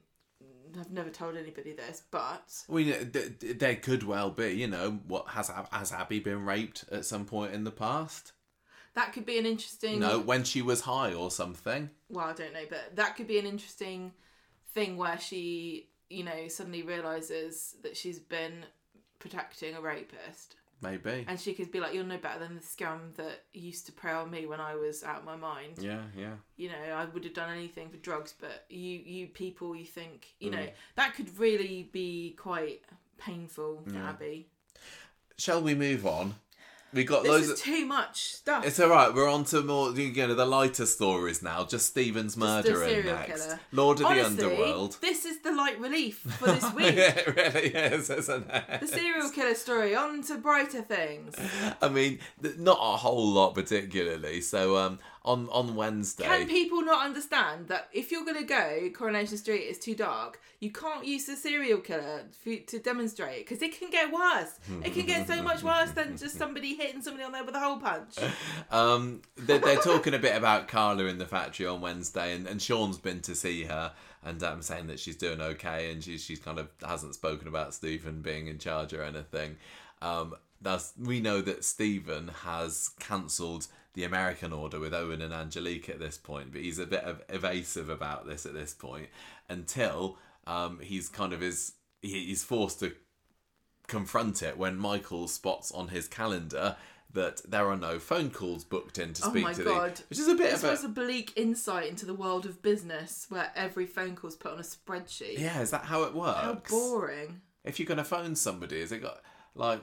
I've 0.79 0.91
never 0.91 1.09
told 1.09 1.35
anybody 1.37 1.73
this, 1.73 2.03
but 2.11 2.63
Well, 2.67 2.79
you 2.79 2.91
know, 2.93 3.03
th- 3.05 3.39
th- 3.39 3.57
there 3.59 3.75
could 3.75 4.03
well 4.03 4.29
be, 4.31 4.49
you 4.51 4.67
know, 4.67 4.99
what 5.07 5.29
has 5.29 5.49
has 5.71 5.91
Abby 5.91 6.19
been 6.19 6.45
raped 6.45 6.85
at 6.91 7.05
some 7.05 7.25
point 7.25 7.53
in 7.53 7.63
the 7.63 7.71
past? 7.71 8.33
that 8.93 9.13
could 9.13 9.25
be 9.25 9.37
an 9.39 9.45
interesting. 9.45 9.99
No, 9.99 10.19
when 10.19 10.43
she 10.43 10.61
was 10.61 10.81
high 10.81 11.13
or 11.13 11.31
something. 11.31 11.89
well, 12.09 12.25
I 12.25 12.33
don't 12.33 12.53
know, 12.53 12.65
but 12.69 12.95
that 12.97 13.15
could 13.15 13.27
be 13.27 13.39
an 13.39 13.45
interesting 13.45 14.11
thing 14.73 14.97
where 14.97 15.17
she, 15.19 15.89
you 16.09 16.23
know, 16.23 16.47
suddenly 16.49 16.83
realizes 16.83 17.75
that 17.83 17.95
she's 17.95 18.19
been 18.19 18.65
protecting 19.19 19.75
a 19.75 19.81
rapist, 19.81 20.55
Maybe. 20.81 21.25
and 21.27 21.39
she 21.39 21.53
could 21.53 21.71
be 21.71 21.79
like, 21.79 21.93
"You're 21.93 22.03
no 22.03 22.17
better 22.17 22.39
than 22.39 22.55
the 22.55 22.61
scum 22.63 23.11
that 23.17 23.43
used 23.53 23.85
to 23.85 23.91
prey 23.91 24.11
on 24.13 24.31
me 24.31 24.45
when 24.47 24.59
I 24.59 24.75
was 24.75 25.03
out 25.03 25.19
of 25.19 25.25
my 25.25 25.35
mind." 25.35 25.77
Yeah, 25.79 26.01
yeah. 26.17 26.33
You 26.57 26.69
know, 26.69 26.93
I 26.95 27.05
would 27.05 27.23
have 27.23 27.33
done 27.33 27.51
anything 27.55 27.89
for 27.89 27.97
drugs, 27.97 28.33
but 28.39 28.65
you, 28.69 28.99
you 28.99 29.27
people, 29.27 29.75
you 29.75 29.85
think, 29.85 30.27
you 30.39 30.49
know, 30.51 30.57
Mm. 30.57 30.71
that 30.95 31.13
could 31.15 31.37
really 31.37 31.89
be 31.91 32.35
quite 32.37 32.81
painful 33.17 33.83
Yeah. 33.93 34.09
Abby. 34.09 34.47
Shall 35.37 35.61
we 35.61 35.75
move 35.75 36.05
on? 36.05 36.35
We 36.93 37.03
got 37.05 37.23
This 37.23 37.31
loads 37.31 37.45
is 37.45 37.51
of. 37.51 37.59
too 37.59 37.85
much 37.85 38.23
stuff. 38.33 38.65
It's 38.65 38.79
all 38.79 38.89
right. 38.89 39.13
We're 39.13 39.29
on 39.29 39.45
to 39.45 39.61
more, 39.61 39.91
you 39.91 40.11
know, 40.27 40.33
the 40.35 40.45
lighter 40.45 40.85
stories 40.85 41.41
now. 41.41 41.63
Just 41.65 41.87
Stephen's 41.87 42.33
serial 42.33 43.15
next. 43.15 43.45
killer. 43.45 43.59
Lord 43.71 43.99
of 44.01 44.07
Honestly, 44.07 44.35
the 44.35 44.45
Underworld. 44.51 44.97
This 45.01 45.25
is 45.25 45.39
the 45.41 45.51
light 45.53 45.79
relief 45.79 46.19
for 46.39 46.47
this 46.51 46.73
week. 46.73 46.95
yeah, 46.95 47.17
it 47.17 47.35
really 47.35 47.67
is, 47.73 48.09
isn't 48.09 48.45
it? 48.49 48.81
The 48.81 48.87
serial 48.87 49.29
killer 49.31 49.55
story. 49.55 49.95
On 49.95 50.21
to 50.23 50.37
brighter 50.37 50.81
things. 50.81 51.35
I 51.81 51.87
mean, 51.87 52.19
not 52.57 52.77
a 52.81 52.97
whole 52.97 53.27
lot 53.31 53.55
particularly. 53.55 54.41
So, 54.41 54.75
um, 54.77 54.99
on 55.23 55.47
on 55.51 55.75
Wednesday, 55.75 56.23
Can 56.23 56.47
people 56.47 56.81
not 56.81 57.05
understand 57.05 57.67
that 57.67 57.89
if 57.93 58.11
you're 58.11 58.25
going 58.25 58.39
to 58.39 58.43
go 58.43 58.89
Coronation 58.93 59.37
Street 59.37 59.61
is 59.61 59.77
too 59.77 59.93
dark, 59.93 60.41
you 60.59 60.71
can't 60.71 61.05
use 61.05 61.25
the 61.25 61.35
serial 61.35 61.79
killer 61.79 62.23
for, 62.43 62.55
to 62.55 62.79
demonstrate 62.79 63.39
it 63.39 63.47
because 63.47 63.61
it 63.61 63.77
can 63.77 63.91
get 63.91 64.11
worse. 64.11 64.59
It 64.83 64.93
can 64.93 65.05
get 65.05 65.27
so 65.27 65.41
much 65.43 65.61
worse 65.61 65.91
than 65.91 66.17
just 66.17 66.37
somebody 66.37 66.75
hitting 66.75 67.01
somebody 67.01 67.23
on 67.23 67.31
there 67.31 67.43
with 67.43 67.55
a 67.55 67.59
hole 67.59 67.77
punch. 67.77 68.15
Um, 68.71 69.21
they're, 69.35 69.59
they're 69.59 69.75
talking 69.77 70.13
a 70.13 70.19
bit 70.19 70.35
about 70.35 70.69
Carla 70.69 71.05
in 71.05 71.17
the 71.17 71.25
factory 71.25 71.65
on 71.65 71.81
Wednesday, 71.81 72.33
and, 72.33 72.47
and 72.47 72.61
Sean's 72.61 72.97
been 72.97 73.19
to 73.21 73.35
see 73.35 73.65
her 73.65 73.91
and 74.23 74.41
um, 74.43 74.61
saying 74.61 74.87
that 74.87 74.99
she's 74.99 75.17
doing 75.17 75.41
okay, 75.41 75.91
and 75.91 76.03
she's 76.03 76.23
she's 76.23 76.39
kind 76.39 76.57
of 76.57 76.69
hasn't 76.85 77.15
spoken 77.15 77.47
about 77.47 77.73
Stephen 77.73 78.21
being 78.21 78.47
in 78.47 78.59
charge 78.59 78.93
or 78.93 79.03
anything. 79.03 79.57
Um, 80.01 80.35
that's 80.61 80.93
we 80.99 81.19
know 81.19 81.41
that 81.41 81.63
Stephen 81.63 82.29
has 82.43 82.89
cancelled 82.99 83.67
the 83.93 84.03
American 84.03 84.53
order 84.53 84.79
with 84.79 84.93
Owen 84.93 85.21
and 85.21 85.33
Angelique 85.33 85.89
at 85.89 85.99
this 85.99 86.17
point, 86.17 86.51
but 86.53 86.61
he's 86.61 86.79
a 86.79 86.85
bit 86.85 87.03
of 87.03 87.21
evasive 87.29 87.89
about 87.89 88.25
this 88.25 88.45
at 88.45 88.53
this 88.53 88.73
point 88.73 89.07
until 89.49 90.17
um, 90.47 90.79
he's 90.81 91.09
kind 91.09 91.33
of 91.33 91.43
is 91.43 91.73
he's 92.01 92.43
forced 92.43 92.79
to 92.79 92.93
confront 93.87 94.41
it 94.41 94.57
when 94.57 94.77
Michael 94.77 95.27
spots 95.27 95.71
on 95.71 95.89
his 95.89 96.07
calendar 96.07 96.77
that 97.13 97.41
there 97.49 97.67
are 97.69 97.75
no 97.75 97.99
phone 97.99 98.29
calls 98.31 98.63
booked 98.63 98.97
in 98.97 99.11
to 99.11 99.25
Oh 99.25 99.29
speak 99.31 99.43
my 99.43 99.51
to 99.53 99.63
God. 99.65 99.95
the 99.97 100.03
which 100.09 100.17
is 100.19 100.29
a 100.29 100.35
bit 100.35 100.51
This 100.51 100.63
of 100.63 100.69
was 100.71 100.83
a 100.85 100.87
a 100.87 100.89
bleak 100.89 101.33
insight 101.35 101.89
into 101.89 102.05
the 102.05 102.13
world 102.13 102.45
of 102.45 102.61
business 102.61 103.25
where 103.27 103.51
every 103.53 103.85
phone 103.85 104.15
call's 104.15 104.37
put 104.37 104.53
on 104.53 104.59
a 104.59 104.63
spreadsheet. 104.63 105.37
yeah 105.37 105.59
is 105.59 105.71
that 105.71 105.83
how 105.83 106.03
it 106.03 106.13
works 106.13 106.39
How 106.39 106.53
boring. 106.69 107.41
if 107.65 107.79
you're 107.79 107.85
gonna 107.87 108.05
phone 108.05 108.35
somebody 108.37 108.79
is 108.79 108.93
it 108.93 109.01
got 109.01 109.21
like 109.55 109.81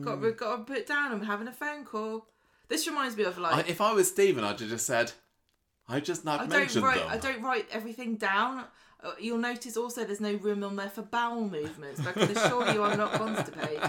Got, 0.00 0.20
got 0.36 0.56
to 0.56 0.62
put 0.64 0.78
it 0.78 0.86
down. 0.86 1.12
I'm 1.12 1.22
having 1.22 1.48
a 1.48 1.52
phone 1.52 1.84
call. 1.84 2.26
This 2.68 2.86
reminds 2.86 3.16
me 3.16 3.24
of 3.24 3.36
I, 3.38 3.56
like 3.56 3.68
if 3.68 3.80
I 3.80 3.92
was 3.92 4.08
Stephen 4.08 4.44
I'd 4.44 4.60
have 4.60 4.68
just 4.68 4.86
said 4.86 5.10
I 5.88 5.98
just 5.98 6.24
not 6.24 6.40
I 6.40 6.42
don't 6.46 6.50
mentioned 6.50 6.84
write. 6.84 6.98
them 6.98 7.08
I 7.08 7.16
don't 7.16 7.42
write 7.42 7.66
everything 7.72 8.14
down. 8.14 8.64
Uh, 9.02 9.12
You'll 9.18 9.38
notice 9.38 9.76
also 9.76 10.04
there's 10.04 10.20
no 10.20 10.34
room 10.34 10.62
on 10.62 10.76
there 10.76 10.90
for 10.90 11.02
bowel 11.02 11.48
movements. 11.48 12.06
I 12.06 12.12
can 12.12 12.30
assure 12.30 12.70
you 12.72 12.82
I'm 12.84 12.98
not 12.98 13.12
constipated. 13.12 13.80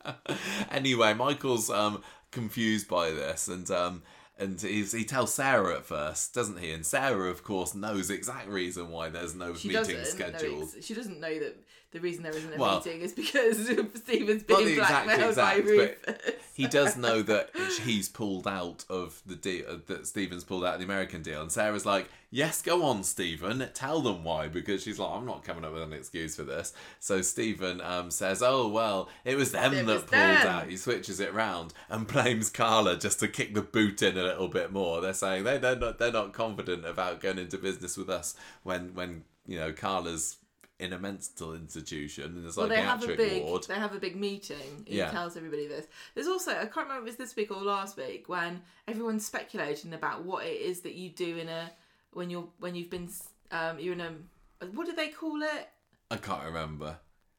anyway, 0.70 1.12
Michael's 1.14 1.68
um, 1.68 2.02
confused 2.30 2.88
by 2.88 3.10
this, 3.10 3.48
and 3.48 3.70
um, 3.70 4.02
and 4.38 4.60
he's, 4.60 4.92
he 4.92 5.04
tells 5.04 5.34
Sarah 5.34 5.76
at 5.76 5.84
first, 5.84 6.32
doesn't 6.32 6.58
he? 6.58 6.70
And 6.70 6.86
Sarah, 6.86 7.28
of 7.28 7.42
course, 7.42 7.74
knows 7.74 8.08
the 8.08 8.14
exact 8.14 8.48
reason 8.48 8.90
why 8.90 9.08
there's 9.08 9.34
no 9.34 9.52
meeting 9.52 9.72
know 9.72 10.04
scheduled. 10.04 10.70
ex- 10.76 10.86
she 10.86 10.94
doesn't 10.94 11.20
know 11.20 11.38
that 11.40 11.56
the 11.90 12.00
reason 12.00 12.22
there 12.22 12.36
isn't 12.36 12.52
a 12.54 12.58
Well- 12.58 12.76
meeting 12.84 13.00
is 13.00 13.12
because 13.12 13.56
Stephen's 13.94 14.42
being 14.42 14.76
blackmailed 14.76 15.30
exact, 15.30 15.36
by 15.36 15.54
Rufus. 15.70 16.34
he 16.54 16.66
does 16.66 16.96
know 16.96 17.22
that 17.32 17.50
he's 17.84 18.08
pulled 18.08 18.46
out 18.46 18.84
of 18.90 19.22
the 19.24 19.36
deal, 19.36 19.64
uh, 19.68 19.76
that 19.86 20.06
Stephen's 20.06 20.44
pulled 20.44 20.64
out 20.64 20.74
of 20.74 20.80
the 20.80 20.84
American 20.84 21.22
deal, 21.22 21.40
and 21.40 21.50
Sarah's 21.50 21.86
like, 21.86 22.10
"Yes, 22.30 22.60
go 22.60 22.82
on, 22.84 23.04
Stephen, 23.04 23.66
tell 23.72 24.02
them 24.02 24.22
why," 24.22 24.48
because 24.48 24.82
she's 24.82 24.98
like, 24.98 25.10
"I'm 25.10 25.24
not 25.24 25.44
coming 25.44 25.64
up 25.64 25.72
with 25.72 25.82
an 25.82 25.92
excuse 25.94 26.36
for 26.36 26.42
this." 26.44 26.74
So 27.00 27.22
Stephen 27.22 27.80
um, 27.80 28.10
says, 28.10 28.42
"Oh 28.42 28.68
well, 28.68 29.08
it 29.24 29.36
was 29.36 29.52
them 29.52 29.72
It 29.72 29.86
that 29.86 29.92
was 29.92 30.02
pulled 30.02 30.12
them." 30.12 30.46
out." 30.46 30.68
He 30.68 30.76
switches 30.76 31.20
it 31.20 31.32
round 31.32 31.72
and 31.88 32.06
blames 32.06 32.50
Carla 32.50 32.96
just 32.98 33.18
to 33.20 33.28
kick 33.28 33.54
the 33.54 33.62
boot 33.62 34.02
in 34.02 34.18
a 34.18 34.22
little 34.22 34.48
bit 34.48 34.72
more. 34.72 35.00
They're 35.00 35.14
saying 35.14 35.44
they 35.44 35.56
they're 35.58 35.76
not 35.76 35.98
they're 35.98 36.12
not 36.12 36.34
confident 36.34 36.84
about 36.84 37.20
going 37.22 37.38
into 37.38 37.56
business 37.56 37.96
with 37.96 38.10
us 38.10 38.34
when 38.62 38.94
when 38.94 39.24
you 39.46 39.58
know 39.58 39.72
Carla's 39.72 40.36
in 40.78 40.92
a 40.92 40.98
mental 40.98 41.54
institution 41.54 42.24
and 42.24 42.44
there's 42.44 42.56
Well, 42.56 42.68
like 42.68 42.76
they 42.76 42.82
a 42.82 42.86
have 42.86 43.02
a 43.02 43.16
big 43.16 43.42
ward. 43.42 43.64
they 43.64 43.74
have 43.74 43.94
a 43.94 43.98
big 43.98 44.14
meeting. 44.16 44.84
He 44.86 44.98
Yeah. 44.98 45.10
tells 45.10 45.36
everybody 45.36 45.66
this. 45.66 45.86
There's 46.14 46.28
also 46.28 46.52
I 46.52 46.66
can't 46.66 46.86
remember 46.88 47.02
if 47.02 47.08
it's 47.08 47.16
this 47.16 47.34
week 47.36 47.50
or 47.50 47.60
last 47.62 47.96
week 47.96 48.28
when 48.28 48.62
everyone's 48.86 49.26
speculating 49.26 49.92
about 49.94 50.24
what 50.24 50.46
it 50.46 50.60
is 50.60 50.80
that 50.82 50.94
you 50.94 51.10
do 51.10 51.36
in 51.38 51.48
a 51.48 51.72
when 52.12 52.30
you're 52.30 52.48
when 52.58 52.74
you've 52.76 52.90
been 52.90 53.10
um 53.50 53.78
you're 53.80 53.94
in 53.94 54.00
a 54.00 54.12
what 54.72 54.86
do 54.86 54.92
they 54.94 55.08
call 55.08 55.42
it? 55.42 55.68
I 56.10 56.16
can't 56.16 56.44
remember. 56.44 56.96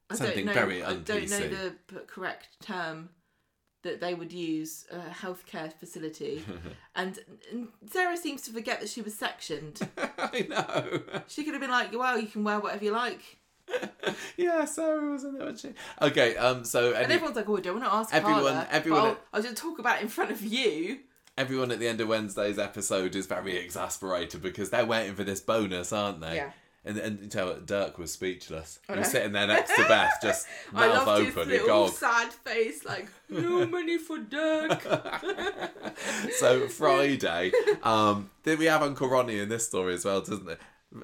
I 0.10 0.16
Something 0.16 0.46
don't 0.46 0.46
know. 0.48 0.54
very 0.54 0.84
I 0.84 0.94
don't 0.96 1.30
know 1.30 1.48
the 1.48 1.76
correct 2.08 2.48
term 2.62 3.10
that 3.84 4.02
they 4.02 4.14
would 4.14 4.32
use 4.34 4.86
a 4.92 4.98
healthcare 5.10 5.72
facility, 5.74 6.44
and, 6.96 7.20
and 7.52 7.68
Sarah 7.90 8.18
seems 8.18 8.42
to 8.44 8.52
forget 8.52 8.80
that 8.82 8.90
she 8.90 9.02
was 9.02 9.16
sectioned. 9.16 9.80
I 10.18 10.46
know. 10.50 11.02
She 11.28 11.44
could 11.44 11.54
have 11.54 11.62
been 11.62 11.72
like, 11.72 11.92
"Well, 11.94 12.20
you 12.20 12.28
can 12.28 12.44
wear 12.44 12.60
whatever 12.60 12.84
you 12.84 12.92
like," 12.92 13.22
yeah, 14.38 14.66
Sarah 14.66 15.10
was 15.12 15.24
in 15.24 15.34
there, 15.38 15.46
wasn't 15.48 15.74
she? 15.76 16.06
Okay, 16.06 16.36
um, 16.38 16.66
so 16.66 16.94
and 16.94 17.12
everyone's 17.12 17.36
like, 17.36 17.48
"Oh, 17.50 17.58
I 17.58 17.62
don't 17.62 17.76
want 17.80 17.86
to 17.86 17.94
ask 17.94 18.14
Everyone- 18.14 18.42
Carla, 18.44 18.68
everyone- 18.72 19.02
But 19.02 19.08
I'll, 19.10 19.18
I'll 19.34 19.42
just 19.44 19.58
talk 19.58 19.80
about 19.80 19.98
it 20.00 20.04
in 20.04 20.10
front 20.10 20.32
of 20.32 20.42
you." 20.44 21.00
everyone 21.38 21.72
at 21.72 21.80
the 21.80 21.88
end 21.88 22.02
of 22.02 22.08
Wednesday's 22.10 22.60
episode 22.60 23.16
is 23.16 23.26
very 23.26 23.56
exasperated 23.56 24.42
because 24.42 24.72
they're 24.72 24.86
waiting 24.86 25.16
for 25.16 25.24
this 25.24 25.40
bonus, 25.40 25.94
aren't 25.94 26.20
they? 26.20 26.36
Yeah. 26.36 26.52
And 26.86 26.98
and 26.98 27.20
you 27.20 27.28
tell 27.28 27.54
Dirk 27.60 27.98
was 27.98 28.14
speechless. 28.14 28.80
I 28.88 28.94
He 28.94 29.00
was 29.00 29.12
sitting 29.12 29.34
there 29.34 29.48
next 29.48 29.76
to 29.76 29.84
Beth, 29.88 30.14
just 30.22 30.48
I 30.74 30.88
mouth 30.88 31.08
loved 31.08 31.26
his 31.26 31.38
open, 31.38 31.50
little 31.50 31.88
sad 31.90 32.32
face, 32.32 32.86
like 32.86 33.08
no 33.28 33.66
money 33.78 33.98
for 33.98 34.18
Dirk. 34.18 34.82
so 36.38 36.68
Friday, 36.70 37.52
um, 37.84 38.30
then 38.44 38.60
we 38.60 38.66
have 38.66 38.82
Uncle 38.82 39.10
Ronnie 39.10 39.40
in 39.40 39.50
this 39.50 39.68
story 39.68 39.94
as 39.94 40.06
well, 40.06 40.22
doesn't 40.22 40.50
it? 40.50 40.60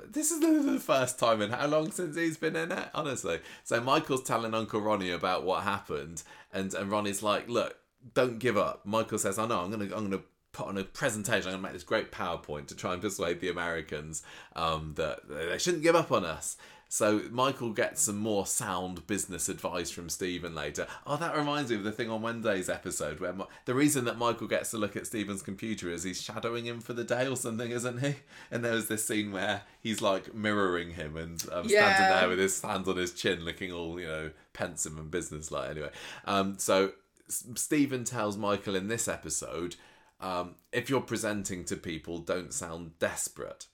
This 0.09 0.31
is 0.31 0.39
the, 0.39 0.71
the 0.71 0.79
first 0.79 1.19
time 1.19 1.41
in 1.41 1.51
how 1.51 1.67
long 1.67 1.91
since 1.91 2.15
he's 2.15 2.37
been 2.37 2.55
in 2.55 2.71
it, 2.71 2.89
honestly. 2.95 3.39
So 3.63 3.79
Michael's 3.81 4.23
telling 4.23 4.53
Uncle 4.55 4.81
Ronnie 4.81 5.11
about 5.11 5.43
what 5.43 5.63
happened, 5.63 6.23
and 6.53 6.73
and 6.73 6.89
Ronnie's 6.89 7.21
like, 7.21 7.47
"Look, 7.49 7.75
don't 8.13 8.39
give 8.39 8.57
up." 8.57 8.85
Michael 8.85 9.19
says, 9.19 9.37
"I 9.37 9.45
know. 9.45 9.59
I'm 9.59 9.69
gonna 9.69 9.83
I'm 9.95 10.09
gonna 10.09 10.23
put 10.56 10.67
on 10.67 10.77
a 10.77 10.84
presentation. 10.84 11.50
I'm 11.50 11.56
gonna 11.56 11.64
make 11.64 11.74
this 11.74 11.84
great 11.84 12.11
PowerPoint 12.11 12.67
to 12.67 12.75
try 12.75 12.93
and 12.93 13.01
persuade 13.01 13.42
the 13.42 13.50
Americans 13.50 14.24
um, 14.56 14.93
that 14.95 15.27
they 15.27 15.58
shouldn't 15.58 15.84
give 15.84 15.95
up 15.95 16.11
on 16.11 16.24
us." 16.25 16.58
So 16.88 17.24
Michael 17.32 17.72
gets 17.72 18.03
some 18.03 18.17
more 18.17 18.45
sound 18.45 19.06
business 19.06 19.50
advice 19.50 19.90
from 19.90 20.08
Stephen 20.08 20.56
later. 20.56 20.88
Oh, 21.06 21.17
that 21.17 21.35
reminds 21.35 21.69
me 21.72 21.77
of 21.77 21.84
the 21.84 21.92
thing 21.92 22.09
on 22.09 22.22
Wednesday's 22.22 22.69
episode 22.69 23.19
where 23.19 23.34
the 23.66 23.74
reason 23.74 24.06
that 24.06 24.17
Michael 24.17 24.48
gets 24.48 24.72
to 24.72 24.77
look 24.77 24.95
at 24.95 25.08
Stephen's 25.08 25.42
computer 25.42 25.90
is 25.90 26.03
he's 26.03 26.22
shadowing 26.22 26.66
him 26.66 26.80
for 26.80 26.93
the 26.93 27.03
day 27.03 27.27
or 27.27 27.35
something, 27.35 27.72
isn't 27.72 28.00
he? 28.00 28.16
And 28.50 28.64
there 28.64 28.75
was 28.75 28.88
this 28.88 29.06
scene 29.06 29.32
where 29.34 29.64
he's 29.82 30.01
like 30.01 30.34
mirroring 30.34 30.92
him 30.92 31.17
and 31.17 31.43
um, 31.51 31.67
standing 31.67 32.17
there 32.17 32.30
with 32.30 32.40
his 32.40 32.61
hands 32.61 32.88
on 32.88 32.95
his 32.98 33.14
chin, 33.14 33.43
looking 33.43 33.74
all 33.74 34.00
you 34.00 34.08
know 34.08 34.32
pensive 34.53 34.98
and 34.98 35.11
businesslike. 35.11 35.72
Anyway, 35.72 35.90
um, 36.25 36.58
so 36.59 36.92
S- 37.27 37.45
Stephen 37.56 38.03
tells 38.03 38.38
Michael 38.38 38.75
in 38.75 38.88
this 38.88 39.08
episode, 39.08 39.75
um, 40.19 40.56
if 40.72 40.90
you're 40.90 41.02
presenting 41.02 41.66
to 41.66 41.76
people, 41.76 42.19
don't 42.19 42.53
sound 42.53 42.98
desperate. 43.00 43.68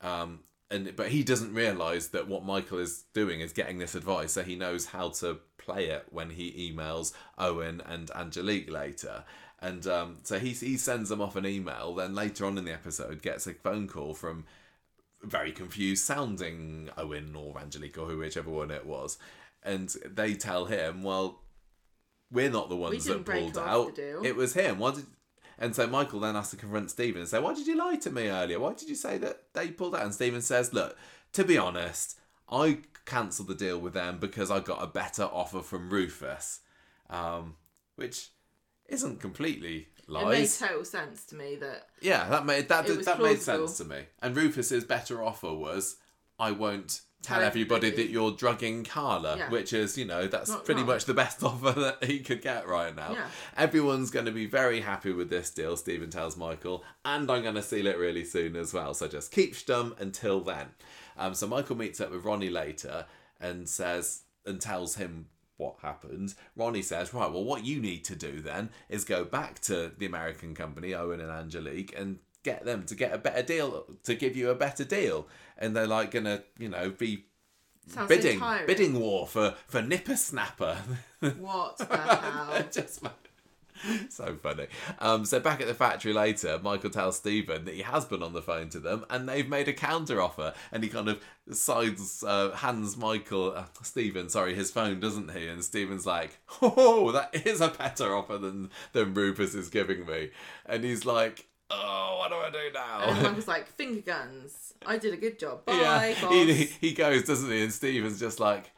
Um, 0.00 0.40
and 0.70 0.96
but 0.96 1.08
he 1.08 1.22
doesn't 1.22 1.54
realize 1.54 2.08
that 2.08 2.28
what 2.28 2.44
Michael 2.44 2.78
is 2.78 3.04
doing 3.12 3.40
is 3.40 3.52
getting 3.52 3.78
this 3.78 3.94
advice, 3.94 4.32
so 4.32 4.42
he 4.42 4.56
knows 4.56 4.86
how 4.86 5.10
to 5.10 5.38
play 5.58 5.86
it 5.86 6.06
when 6.10 6.30
he 6.30 6.72
emails 6.72 7.12
Owen 7.38 7.80
and 7.86 8.10
Angelique 8.10 8.70
later. 8.70 9.24
And 9.60 9.86
um, 9.86 10.18
so 10.24 10.38
he 10.38 10.50
he 10.50 10.76
sends 10.76 11.08
them 11.08 11.20
off 11.20 11.36
an 11.36 11.46
email. 11.46 11.94
Then 11.94 12.14
later 12.14 12.44
on 12.44 12.58
in 12.58 12.64
the 12.64 12.72
episode, 12.72 13.22
gets 13.22 13.46
a 13.46 13.54
phone 13.54 13.86
call 13.88 14.14
from 14.14 14.44
very 15.22 15.52
confused 15.52 16.04
sounding 16.04 16.90
Owen 16.98 17.34
or 17.34 17.58
Angelique 17.58 17.96
or 17.96 18.06
who 18.06 18.18
whichever 18.18 18.50
one 18.50 18.70
it 18.70 18.84
was, 18.84 19.16
and 19.62 19.94
they 20.04 20.34
tell 20.34 20.64
him, 20.66 21.02
"Well, 21.02 21.40
we're 22.30 22.50
not 22.50 22.68
the 22.68 22.76
ones 22.76 23.04
that 23.04 23.24
pulled 23.24 23.56
out. 23.58 23.98
It 24.24 24.36
was 24.36 24.54
him. 24.54 24.78
Why 24.78 24.92
did?" 24.92 25.06
And 25.58 25.74
so 25.74 25.86
Michael 25.86 26.20
then 26.20 26.34
has 26.34 26.50
to 26.50 26.56
confront 26.56 26.90
Stephen 26.90 27.20
and 27.20 27.28
say, 27.28 27.38
"Why 27.38 27.54
did 27.54 27.66
you 27.66 27.76
lie 27.76 27.96
to 27.96 28.10
me 28.10 28.28
earlier? 28.28 28.58
Why 28.58 28.74
did 28.74 28.88
you 28.88 28.94
say 28.94 29.18
that 29.18 29.52
they 29.54 29.68
pulled 29.68 29.94
out?" 29.94 30.02
And 30.02 30.14
Stephen 30.14 30.42
says, 30.42 30.72
"Look, 30.72 30.96
to 31.32 31.44
be 31.44 31.58
honest, 31.58 32.18
I 32.50 32.78
cancelled 33.04 33.48
the 33.48 33.54
deal 33.54 33.78
with 33.78 33.94
them 33.94 34.18
because 34.18 34.50
I 34.50 34.60
got 34.60 34.82
a 34.82 34.86
better 34.86 35.24
offer 35.24 35.60
from 35.60 35.90
Rufus, 35.90 36.60
um, 37.10 37.56
which 37.96 38.30
isn't 38.86 39.20
completely 39.20 39.88
lies. 40.06 40.24
It 40.60 40.62
made 40.62 40.68
total 40.68 40.84
sense 40.84 41.24
to 41.26 41.34
me 41.34 41.56
that 41.56 41.88
Yeah, 42.00 42.28
that 42.28 42.44
made 42.44 42.68
that 42.68 42.84
It 42.84 42.88
did, 42.88 42.96
was 42.98 43.06
that 43.06 43.20
made 43.20 43.40
sense 43.40 43.78
to 43.78 43.84
me. 43.84 44.06
And 44.20 44.36
Rufus's 44.36 44.84
better 44.84 45.22
offer 45.22 45.52
was, 45.52 45.96
I 46.38 46.50
won't 46.50 47.02
tell 47.24 47.40
everybody 47.42 47.86
everybody. 47.88 48.04
that 48.04 48.12
you're 48.12 48.30
drugging 48.32 48.84
Carla, 48.84 49.36
Yeah. 49.36 49.50
which 49.50 49.72
is, 49.72 49.96
you 49.98 50.04
know, 50.04 50.26
that's 50.26 50.50
Not 50.50 50.64
pretty 50.64 50.82
wrong. 50.82 50.88
much 50.90 51.04
the 51.06 51.14
best 51.14 51.42
offer 51.42 51.72
that 51.72 52.04
he 52.04 52.20
could 52.20 52.42
get 52.42 52.68
right 52.68 52.94
now. 52.94 53.12
Yeah. 53.12 53.26
Everyone's 53.56 54.10
going 54.10 54.26
to 54.26 54.32
be 54.32 54.46
very 54.46 54.80
happy 54.80 55.12
with 55.12 55.30
this 55.30 55.50
deal, 55.50 55.76
Stephen 55.76 56.10
tells 56.10 56.36
Michael, 56.36 56.84
and 57.04 57.30
I'm 57.30 57.42
going 57.42 57.54
to 57.54 57.62
seal 57.62 57.86
it 57.86 57.98
really 57.98 58.24
soon 58.24 58.56
as 58.56 58.72
well. 58.74 58.94
So 58.94 59.08
just 59.08 59.32
keep 59.32 59.54
stum 59.54 59.98
until 60.00 60.40
then. 60.40 60.66
Um, 61.16 61.34
so 61.34 61.46
Michael 61.46 61.76
meets 61.76 62.00
up 62.00 62.10
with 62.10 62.24
Ronnie 62.24 62.50
later 62.50 63.06
and 63.40 63.68
says 63.68 64.22
and 64.46 64.60
tells 64.60 64.96
him 64.96 65.26
what 65.56 65.76
happened. 65.82 66.34
Ronnie 66.56 66.82
says, 66.82 67.14
Right, 67.14 67.30
well, 67.30 67.44
what 67.44 67.64
you 67.64 67.80
need 67.80 68.04
to 68.06 68.16
do 68.16 68.40
then 68.40 68.70
is 68.88 69.04
go 69.04 69.24
back 69.24 69.60
to 69.60 69.92
the 69.96 70.06
American 70.06 70.54
company, 70.54 70.94
Owen 70.94 71.20
and 71.20 71.30
Angelique, 71.30 71.94
and 71.96 72.18
get 72.42 72.64
them 72.64 72.84
to 72.84 72.94
get 72.94 73.12
a 73.14 73.18
better 73.18 73.42
deal, 73.42 73.86
to 74.02 74.14
give 74.14 74.36
you 74.36 74.50
a 74.50 74.54
better 74.54 74.84
deal. 74.84 75.28
And 75.58 75.74
they're 75.74 75.86
like 75.86 76.12
to, 76.12 76.42
you 76.58 76.68
know, 76.68 76.90
be 76.90 77.24
sounds 77.86 78.08
bidding 78.08 78.38
so 78.38 78.66
bidding 78.66 78.98
war 78.98 79.26
for 79.26 79.54
for 79.66 79.82
Nipper 79.82 80.16
Snapper. 80.16 80.78
What 81.38 81.78
the 81.78 81.96
hell? 81.96 82.64
Just 82.70 83.02
so 84.10 84.36
funny. 84.42 84.66
Um, 84.98 85.24
so 85.24 85.40
back 85.40 85.60
at 85.60 85.66
the 85.66 85.74
factory 85.74 86.12
later, 86.12 86.58
Michael 86.62 86.90
tells 86.90 87.16
Stephen 87.16 87.64
that 87.64 87.74
he 87.74 87.82
has 87.82 88.04
been 88.04 88.22
on 88.22 88.32
the 88.32 88.42
phone 88.42 88.68
to 88.70 88.80
them 88.80 89.04
and 89.10 89.28
they've 89.28 89.48
made 89.48 89.68
a 89.68 89.72
counter 89.72 90.20
offer. 90.20 90.54
And 90.72 90.82
he 90.82 90.88
kind 90.88 91.08
of 91.08 91.22
sides 91.50 92.22
uh, 92.26 92.52
hands 92.52 92.96
Michael 92.96 93.54
uh, 93.56 93.64
Stephen, 93.82 94.28
sorry, 94.28 94.54
his 94.54 94.70
phone, 94.70 95.00
doesn't 95.00 95.32
he? 95.32 95.46
And 95.46 95.64
Stephen's 95.64 96.06
like, 96.06 96.38
"Oh, 96.62 97.10
that 97.12 97.34
is 97.46 97.60
a 97.60 97.68
better 97.68 98.14
offer 98.14 98.38
than 98.38 98.70
than 98.92 99.14
Rufus 99.14 99.54
is 99.54 99.68
giving 99.68 100.06
me." 100.06 100.30
And 100.66 100.84
he's 100.84 101.04
like, 101.04 101.46
"Oh, 101.70 102.16
what 102.18 102.30
do 102.30 102.36
I 102.36 102.50
do 102.50 102.72
now?" 102.72 103.00
And 103.02 103.22
Michael's 103.22 103.48
like, 103.54 103.68
finger 103.68 104.00
guns. 104.00 104.74
I 104.86 104.98
did 104.98 105.14
a 105.14 105.16
good 105.16 105.38
job. 105.38 105.64
Bye, 105.64 106.14
yeah, 106.18 106.20
boss. 106.20 106.32
he, 106.32 106.64
he 106.80 106.92
goes, 106.92 107.24
doesn't 107.24 107.50
he? 107.50 107.62
And 107.62 107.72
Stephen's 107.72 108.20
just 108.20 108.38
like, 108.40 108.70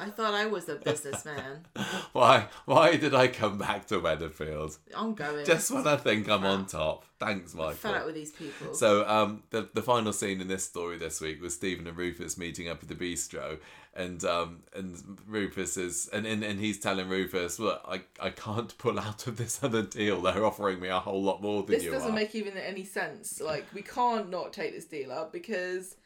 I 0.00 0.10
thought 0.10 0.34
I 0.34 0.46
was 0.46 0.68
a 0.68 0.76
businessman. 0.76 1.66
"Why? 2.12 2.46
Why 2.64 2.96
did 2.96 3.14
I 3.14 3.28
come 3.28 3.58
back 3.58 3.86
to 3.88 4.00
Weatherfield?" 4.00 4.78
I'm 4.96 5.14
going. 5.14 5.44
Just 5.44 5.70
when 5.70 5.86
I 5.86 5.96
think 5.96 6.28
I'm 6.28 6.44
on 6.44 6.66
top. 6.66 7.04
Thanks, 7.18 7.52
fed 7.52 7.60
up 7.60 7.84
Michael. 7.84 8.06
with 8.06 8.14
these 8.14 8.32
people. 8.32 8.72
So, 8.74 9.06
um, 9.06 9.42
the 9.50 9.68
the 9.74 9.82
final 9.82 10.12
scene 10.12 10.40
in 10.40 10.48
this 10.48 10.64
story 10.64 10.96
this 10.96 11.20
week 11.20 11.42
was 11.42 11.54
Stephen 11.54 11.86
and 11.86 11.96
Rufus 11.96 12.38
meeting 12.38 12.68
up 12.68 12.82
at 12.82 12.88
the 12.88 12.94
bistro, 12.94 13.58
and 13.94 14.24
um, 14.24 14.62
and 14.74 15.18
Rufus 15.26 15.76
is 15.76 16.08
and, 16.14 16.26
and 16.26 16.42
and 16.42 16.58
he's 16.58 16.80
telling 16.80 17.08
Rufus, 17.10 17.58
"Look, 17.58 17.82
I 17.86 18.00
I 18.18 18.30
can't 18.30 18.76
pull 18.78 18.98
out 18.98 19.26
of 19.26 19.36
this 19.36 19.62
other 19.62 19.82
deal. 19.82 20.22
They're 20.22 20.46
offering 20.46 20.80
me 20.80 20.88
a 20.88 20.98
whole 21.00 21.22
lot 21.22 21.42
more 21.42 21.62
than 21.62 21.72
this 21.74 21.84
you 21.84 21.90
This 21.90 21.98
doesn't 21.98 22.12
are." 22.12 22.18
make 22.18 22.34
even 22.34 22.56
any 22.56 22.84
sense. 22.84 23.38
Like 23.40 23.66
we 23.74 23.82
can't 23.82 24.30
not 24.30 24.54
take 24.54 24.72
this 24.72 24.86
deal 24.86 25.12
up 25.12 25.30
because 25.30 25.96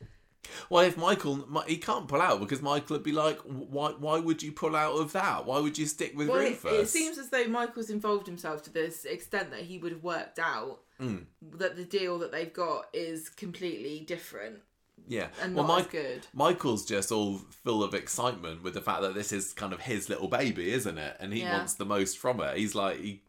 Well, 0.71 0.85
if 0.85 0.97
Michael, 0.97 1.47
he 1.67 1.77
can't 1.77 2.09
pull 2.09 2.21
out 2.21 2.41
because 2.41 2.63
Michael 2.63 2.97
would 2.97 3.03
be 3.03 3.13
like, 3.13 3.39
"Why? 3.41 3.91
Why 3.93 4.19
would 4.19 4.43
you 4.43 4.53
pull 4.53 4.75
out 4.77 4.95
of 4.99 5.13
that? 5.13 5.47
Why 5.47 5.61
would 5.61 5.77
you 5.79 5.87
stick 5.87 6.17
with 6.17 6.29
well, 6.29 6.39
Rufus?" 6.41 6.73
it 6.73 6.89
seems 6.89 7.19
as 7.19 7.31
though 7.31 7.47
Michael's 7.47 7.91
involved 7.91 8.27
himself 8.27 8.63
to 8.65 8.71
this 8.71 9.05
extent 9.05 9.51
that 9.51 9.61
he 9.63 9.79
would 9.79 9.93
have 9.93 10.03
worked 10.05 10.39
out 10.39 10.81
Mm. 11.01 11.25
that 11.59 11.75
the 11.77 11.85
deal 11.85 12.19
that 12.21 12.31
they've 12.31 12.53
got 12.53 12.87
is 12.93 13.29
completely 13.29 13.99
different 14.07 14.61
yeah. 15.09 15.27
and 15.43 15.57
well, 15.57 15.67
not 15.67 15.77
Mike, 15.79 15.87
as 15.87 15.91
good. 15.91 16.27
Michael's 16.33 16.85
just 16.87 17.11
all 17.11 17.39
full 17.65 17.83
of 17.83 17.95
excitement 17.95 18.63
with 18.63 18.75
the 18.75 18.81
fact 18.81 19.03
that 19.03 19.13
this 19.13 19.33
is 19.33 19.53
kind 19.53 19.73
of 19.73 19.81
his 19.81 20.09
little 20.09 20.29
baby, 20.29 20.71
isn't 20.73 20.97
it? 20.97 21.17
And 21.19 21.33
he 21.33 21.41
Yeah. 21.41 21.57
wants 21.59 21.75
the 21.75 21.85
most 21.85 22.17
from 22.19 22.41
it. 22.41 22.57
He's 22.57 22.77
like, 22.77 23.01
he, 23.01 23.23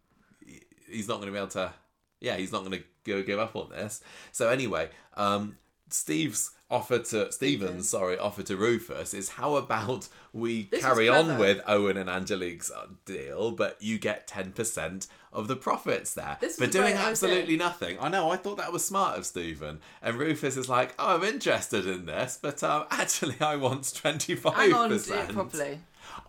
he- 0.45 0.61
he's 0.87 1.07
not 1.07 1.15
going 1.15 1.25
to 1.25 1.31
be 1.31 1.37
able 1.39 1.47
to, 1.49 1.73
yeah, 2.21 2.35
he's 2.37 2.51
not 2.51 2.59
going 2.63 2.79
to 2.79 2.83
go 3.03 3.23
give 3.23 3.39
up 3.39 3.55
on 3.55 3.71
this. 3.71 3.99
So 4.31 4.49
anyway, 4.49 4.89
um, 5.15 5.57
Steve's 5.95 6.51
offer 6.69 6.97
to 6.97 7.31
Stephen's 7.31 7.87
sorry 7.87 8.17
offer 8.17 8.41
to 8.41 8.57
Rufus 8.57 9.13
is 9.13 9.29
how 9.29 9.55
about 9.55 10.07
we 10.33 10.63
This 10.63 10.81
carry 10.81 11.07
on 11.07 11.37
with 11.37 11.61
Owen 11.67 11.95
and 11.95 12.09
Angelique's 12.09 12.71
uh, 12.71 12.87
deal, 13.05 13.51
but 13.51 13.77
you 13.79 13.99
get 13.99 14.27
ten 14.27 14.51
percent 14.51 15.07
of 15.31 15.47
the 15.47 15.55
profits 15.55 16.13
there 16.15 16.37
This 16.41 16.55
for 16.55 16.65
doing 16.65 16.85
great 16.85 16.95
idea. 16.95 17.09
absolutely 17.09 17.57
nothing. 17.57 17.97
I 17.99 18.07
know. 18.09 18.31
I 18.31 18.37
thought 18.37 18.57
that 18.57 18.71
was 18.73 18.83
smart 18.85 19.17
of 19.17 19.25
Stephen. 19.25 19.79
And 20.01 20.17
Rufus 20.17 20.57
is 20.57 20.67
like, 20.67 20.95
"Oh, 20.97 21.15
I'm 21.17 21.23
interested 21.23 21.85
in 21.85 22.05
this, 22.07 22.39
but 22.41 22.63
um, 22.63 22.85
actually, 22.91 23.35
I 23.39 23.55
want 23.57 23.93
twenty 23.93 24.35
five 24.35 24.55
Hang 24.55 24.73
on, 24.73 24.89
do 24.89 24.95
it 24.95 24.97
percent. 24.99 25.33
properly. 25.33 25.79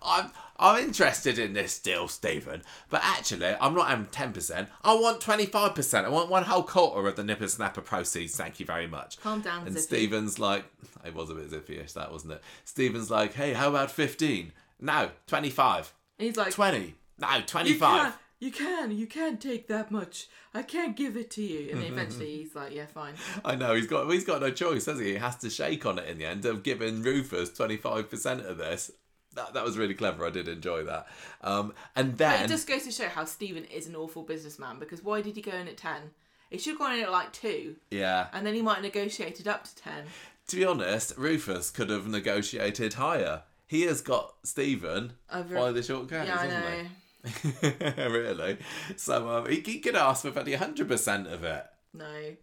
I'm 0.03 0.31
I'm 0.59 0.83
interested 0.83 1.39
in 1.39 1.53
this 1.53 1.79
deal, 1.79 2.09
Stephen. 2.09 2.63
But 2.89 3.03
actually, 3.05 3.55
I'm 3.61 3.75
not 3.75 3.89
having 3.89 4.07
ten 4.07 4.33
percent. 4.33 4.69
I 4.83 4.95
want 4.95 5.21
twenty 5.21 5.47
five 5.47 5.75
percent. 5.75 6.07
I 6.07 6.11
want 6.11 6.31
one 6.31 6.45
whole 6.45 6.63
quarter 6.63 7.07
of 7.09 7.17
the 7.17 7.25
Nipper 7.25 7.49
Snapper 7.49 7.81
proceeds. 7.83 8.37
Thank 8.37 8.61
you 8.61 8.67
very 8.67 8.87
much." 8.87 9.21
Calm 9.21 9.41
down, 9.41 9.67
And 9.67 9.75
Zippy. 9.79 9.83
Stephen's 10.07 10.39
like, 10.39 10.65
it 11.05 11.15
was 11.15 11.31
a 11.31 11.35
bit 11.35 11.51
zippyish, 11.51 11.93
that 11.95 12.11
wasn't 12.13 12.33
it? 12.35 12.43
Stephen's 12.65 13.11
like, 13.11 13.35
"Hey, 13.35 13.53
how 13.53 13.69
about 13.69 13.91
fifteen? 13.91 14.53
No, 14.81 15.11
twenty 15.27 15.51
five. 15.51 15.93
And 16.19 16.27
he's 16.27 16.37
like, 16.37 16.53
Twenty. 16.53 16.95
No, 17.19 17.41
twenty 17.47 17.75
five. 17.75 18.15
you 18.41 18.51
can, 18.51 18.91
you 18.91 18.97
can, 18.97 18.99
you 18.99 19.07
can 19.07 19.37
take 19.39 19.69
that 19.69 19.91
much. 19.91 20.29
I 20.55 20.63
can't 20.63 20.97
give 20.97 21.17
it 21.19 21.31
to 21.33 21.43
you. 21.43 21.71
And 21.73 21.83
eventually 21.83 22.37
he's 22.39 22.55
like, 22.55 22.75
yeah, 22.75 22.87
fine. 22.87 23.13
I 23.45 23.57
know 23.57 23.75
he's 23.75 23.87
got 23.87 24.11
he's 24.11 24.25
got 24.25 24.41
no 24.41 24.51
choice, 24.51 24.87
has 24.87 24.99
he? 24.99 25.09
He 25.13 25.15
has 25.17 25.37
to 25.37 25.51
shake 25.51 25.85
on 25.85 25.99
it 25.99 26.09
in 26.09 26.17
the 26.19 26.25
end 26.25 26.47
of 26.47 26.63
giving 26.63 27.03
Rufus 27.03 27.51
twenty 27.53 27.77
five 27.77 28.09
percent 28.11 28.41
of 28.47 28.57
this. 28.59 28.91
That, 29.37 29.55
that 29.55 29.65
was 29.65 29.79
really 29.79 29.95
clever. 29.95 30.27
I 30.27 30.31
did 30.31 30.49
enjoy 30.49 30.83
that. 30.85 31.07
Um, 31.43 31.73
and 31.95 32.13
But 32.13 32.19
then 32.19 32.45
it 32.45 32.49
just 32.49 32.67
goes 32.67 32.83
to 32.85 32.91
show 32.91 33.09
how 33.09 33.25
Stephen 33.25 33.65
is 33.67 33.87
an 33.87 33.95
awful 33.95 34.23
businessman 34.23 34.79
because 34.79 35.05
why 35.05 35.21
did 35.23 35.37
he 35.37 35.43
go 35.43 35.53
in 35.53 35.69
at 35.69 35.77
10? 35.77 36.11
He 36.51 36.59
should 36.59 36.71
have 36.73 36.79
gone 36.79 36.95
in 36.97 37.03
at 37.05 37.11
like 37.13 37.33
2 37.33 37.77
yeah, 37.91 38.27
and 38.33 38.47
then 38.47 38.55
he 38.55 38.63
might 38.63 38.75
have 38.77 38.85
negotiated 38.85 39.47
up 39.49 39.65
to 39.65 39.77
10. 39.77 40.05
to 40.49 40.57
be 40.57 40.65
honest, 40.65 41.13
Rufus 41.17 41.71
could 41.71 41.91
have 41.91 42.07
negotiated 42.07 42.95
higher. 42.95 43.43
He 43.67 43.83
has 43.83 44.01
got 44.01 44.35
Stephen 44.45 45.13
Over- 45.33 45.55
by 45.55 45.73
the 45.73 45.83
short 45.83 46.11
Yeah, 46.11 46.25
hasn't 46.25 46.51
know. 46.53 47.71
he? 47.99 48.03
really? 48.09 48.59
So 48.97 49.29
um, 49.29 49.49
he, 49.51 49.61
he 49.61 49.81
could 49.81 49.97
ask 49.97 50.23
for 50.23 50.31
bloody 50.31 50.55
hundred 50.55 50.87
percent 50.89 51.27
of 51.27 51.43
it. 51.43 51.67
No. 51.93 52.37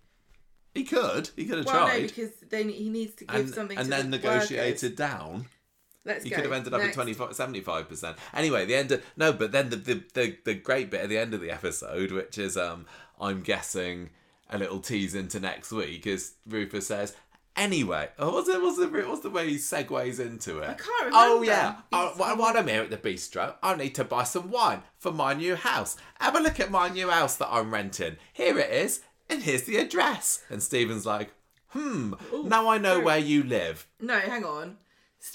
He 0.74 0.84
could. 0.84 1.30
He 1.36 1.46
could 1.46 1.60
have 1.60 1.66
Well, 1.68 1.88
no, 1.88 2.02
because 2.02 2.32
then 2.50 2.68
he 2.70 2.90
needs 2.90 3.14
to 3.16 3.26
give 3.26 3.36
and, 3.36 3.54
something 3.54 3.78
and 3.78 3.92
then 3.92 4.10
the 4.12 4.18
negotiated 4.18 4.96
down. 4.96 5.46
Let's 6.06 6.24
He 6.24 6.30
go. 6.30 6.36
could 6.38 6.46
have 6.46 6.54
ended 6.54 6.74
up 6.74 6.82
Next. 6.82 6.98
at 6.98 7.02
25, 7.04 7.30
75%. 7.30 8.16
Anyway, 8.34 8.66
the 8.66 8.76
end 8.76 8.92
of, 8.92 9.04
no, 9.16 9.32
but 9.34 9.52
then 9.52 9.70
the, 9.70 9.76
the, 9.78 10.04
the, 10.14 10.38
the 10.44 10.54
great 10.54 10.90
bit 10.92 11.02
at 11.02 11.10
the 11.10 11.18
end 11.18 11.34
of 11.34 11.42
the 11.42 11.50
episode, 11.52 12.12
which 12.12 12.38
is, 12.38 12.58
um, 12.58 12.86
I'm 13.22 13.42
guessing, 13.42 14.10
a 14.50 14.58
little 14.58 14.80
tease 14.80 15.16
into 15.16 15.40
next 15.40 15.72
week 15.72 16.06
is 16.06 16.34
Rufus 16.48 16.88
says, 16.88 17.16
Anyway, 17.56 18.10
oh, 18.18 18.34
what's 18.34 18.48
the, 18.52 18.60
what's 18.60 18.78
the, 18.80 18.88
what's 19.08 19.22
the 19.22 19.30
way 19.30 19.48
he 19.48 19.56
segues 19.58 20.20
into 20.20 20.58
it? 20.60 20.70
I 20.70 20.74
can't 20.74 21.14
Oh, 21.14 21.40
remember. 21.40 21.46
yeah. 21.46 21.76
Oh, 21.92 22.12
while 22.18 22.58
I'm 22.58 22.68
here 22.68 22.82
at 22.82 22.90
the 22.90 22.98
bistro, 22.98 23.54
I 23.62 23.76
need 23.76 23.94
to 23.96 24.04
buy 24.04 24.24
some 24.24 24.50
wine 24.50 24.82
for 24.98 25.12
my 25.12 25.36
new 25.36 25.56
house. 25.56 25.96
Have 26.20 26.36
a 26.36 26.40
look 26.40 26.60
at 26.60 26.72
my 26.72 26.90
new 26.90 27.10
house 27.12 27.36
that 27.38 27.50
I'm 27.52 27.72
renting. 27.72 28.18
Here 28.34 28.58
it 28.58 28.72
is, 28.72 29.02
and 29.30 29.44
here's 29.44 29.64
the 29.64 29.78
address. 29.78 30.44
And 30.50 30.64
Stephen's 30.64 31.06
like, 31.06 31.32
hmm, 31.68 32.16
now 32.44 32.68
I 32.70 32.80
know 32.80 33.00
where 33.00 33.20
you 33.20 33.44
live. 33.44 33.86
No, 34.02 34.18
hang 34.18 34.44
on. 34.44 34.78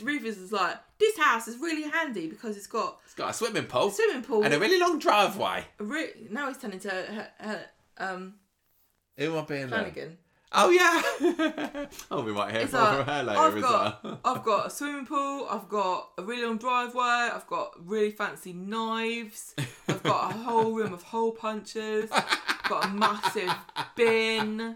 Rufus 0.03 0.37
is 0.37 0.53
like, 0.53 0.77
this 0.99 1.17
house 1.19 1.49
is 1.49 1.57
really 1.59 1.89
handy 1.89 2.27
because 2.29 2.57
it's 2.57 2.67
got 2.67 2.99
It's 3.05 3.15
got 3.15 3.31
a 3.31 3.33
swimming 3.35 3.65
pool 3.65 3.89
a 3.89 3.93
swimming 3.93 4.23
pool. 4.23 4.43
and 4.45 4.53
a 4.55 4.59
really 4.59 4.79
long 4.79 4.99
driveway. 4.99 5.65
re- 5.79 6.13
now 6.31 6.49
he's 6.49 6.59
turning 6.59 6.81
to 6.81 6.91
her, 6.91 7.29
her, 7.39 7.65
um, 7.99 8.35
Who 9.17 9.33
am 9.33 9.39
I 9.39 9.47
being? 9.47 9.69
Flanagan. 9.69 10.19
Oh 10.51 10.71
yeah. 10.71 11.87
oh, 12.11 12.23
we 12.23 12.33
might 12.33 12.53
hear 12.53 12.63
It's 12.63 12.71
from 12.71 12.81
like, 12.99 13.07
her 13.07 13.23
later 13.23 13.39
I've 13.41 13.57
as 13.57 13.63
got, 13.63 14.05
well. 14.05 14.21
I've 14.25 14.43
got 14.45 14.67
a 14.67 14.71
swimming 14.71 15.05
pool. 15.07 15.47
I've 15.51 15.69
got 15.69 16.09
a 16.17 16.23
really 16.23 16.43
long 16.47 16.57
driveway. 16.57 17.31
I've 17.35 17.47
got 17.47 17.73
really 17.87 18.13
fancy 18.13 18.55
knives. 18.55 19.55
I've 19.89 20.03
got 20.03 20.31
a 20.35 20.39
whole 20.39 20.73
room 20.73 20.95
of 20.95 21.03
hole 21.03 21.33
punches. 21.33 22.11
I've 22.11 22.63
got 22.69 22.87
a 22.87 22.89
massive 22.89 23.53
bin. 23.95 24.75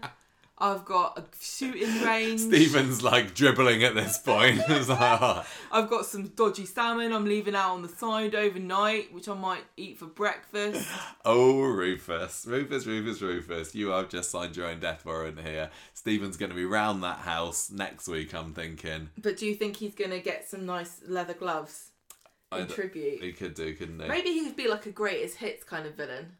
I've 0.63 0.85
got 0.85 1.19
a 1.19 1.23
shooting 1.41 2.01
range. 2.05 2.39
Stephen's 2.39 3.03
like 3.03 3.35
dribbling 3.35 3.83
at 3.83 3.95
this 3.95 4.17
point. 4.17 4.61
Like, 4.73 5.21
oh. 5.21 5.45
I've 5.71 5.89
got 5.89 6.05
some 6.05 6.27
dodgy 6.27 6.65
salmon 6.65 7.11
I'm 7.11 7.25
leaving 7.25 7.55
out 7.55 7.73
on 7.73 7.81
the 7.81 7.89
side 7.89 8.33
overnight, 8.33 9.13
which 9.13 9.27
I 9.27 9.33
might 9.33 9.63
eat 9.77 9.99
for 9.99 10.05
breakfast. 10.05 10.89
Oh, 11.25 11.61
Rufus, 11.61 12.45
Rufus, 12.45 12.85
Rufus, 12.85 13.21
Rufus! 13.21 13.75
You 13.75 13.89
have 13.89 14.09
just 14.09 14.29
signed 14.29 14.57
your 14.57 14.67
own 14.67 14.79
death 14.79 15.05
warrant 15.05 15.39
here. 15.39 15.69
Stephen's 15.93 16.35
going 16.35 16.49
to 16.49 16.55
be 16.55 16.65
round 16.65 17.03
that 17.03 17.19
house 17.19 17.71
next 17.71 18.07
week. 18.07 18.33
I'm 18.33 18.53
thinking. 18.53 19.09
But 19.21 19.37
do 19.37 19.45
you 19.45 19.55
think 19.55 19.77
he's 19.77 19.95
gonna 19.95 20.19
get 20.19 20.47
some 20.49 20.65
nice 20.65 21.01
leather 21.07 21.33
gloves 21.33 21.91
in 22.57 22.67
tribute? 22.67 23.21
He 23.21 23.31
could 23.31 23.53
do, 23.53 23.73
couldn't 23.73 24.01
he? 24.01 24.07
Maybe 24.07 24.33
he 24.33 24.45
could 24.45 24.55
be 24.57 24.67
like 24.67 24.85
a 24.85 24.91
greatest 24.91 25.37
hits 25.37 25.63
kind 25.63 25.85
of 25.85 25.95
villain. 25.95 26.33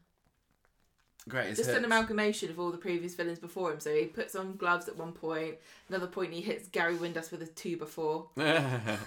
Greatest 1.29 1.57
Just 1.63 1.69
an 1.69 1.85
amalgamation 1.85 2.49
of 2.49 2.59
all 2.59 2.71
the 2.71 2.77
previous 2.77 3.15
villains 3.15 3.39
before 3.39 3.71
him. 3.71 3.79
So 3.79 3.93
he 3.93 4.05
puts 4.05 4.35
on 4.35 4.55
gloves 4.57 4.87
at 4.87 4.97
one 4.97 5.13
point. 5.13 5.55
Another 5.89 6.07
point 6.07 6.33
he 6.33 6.41
hits 6.41 6.67
Gary 6.67 6.95
Windass 6.95 7.31
with 7.31 7.41
a 7.41 7.45
two 7.47 7.77
before. 7.77 8.27
and 8.37 8.99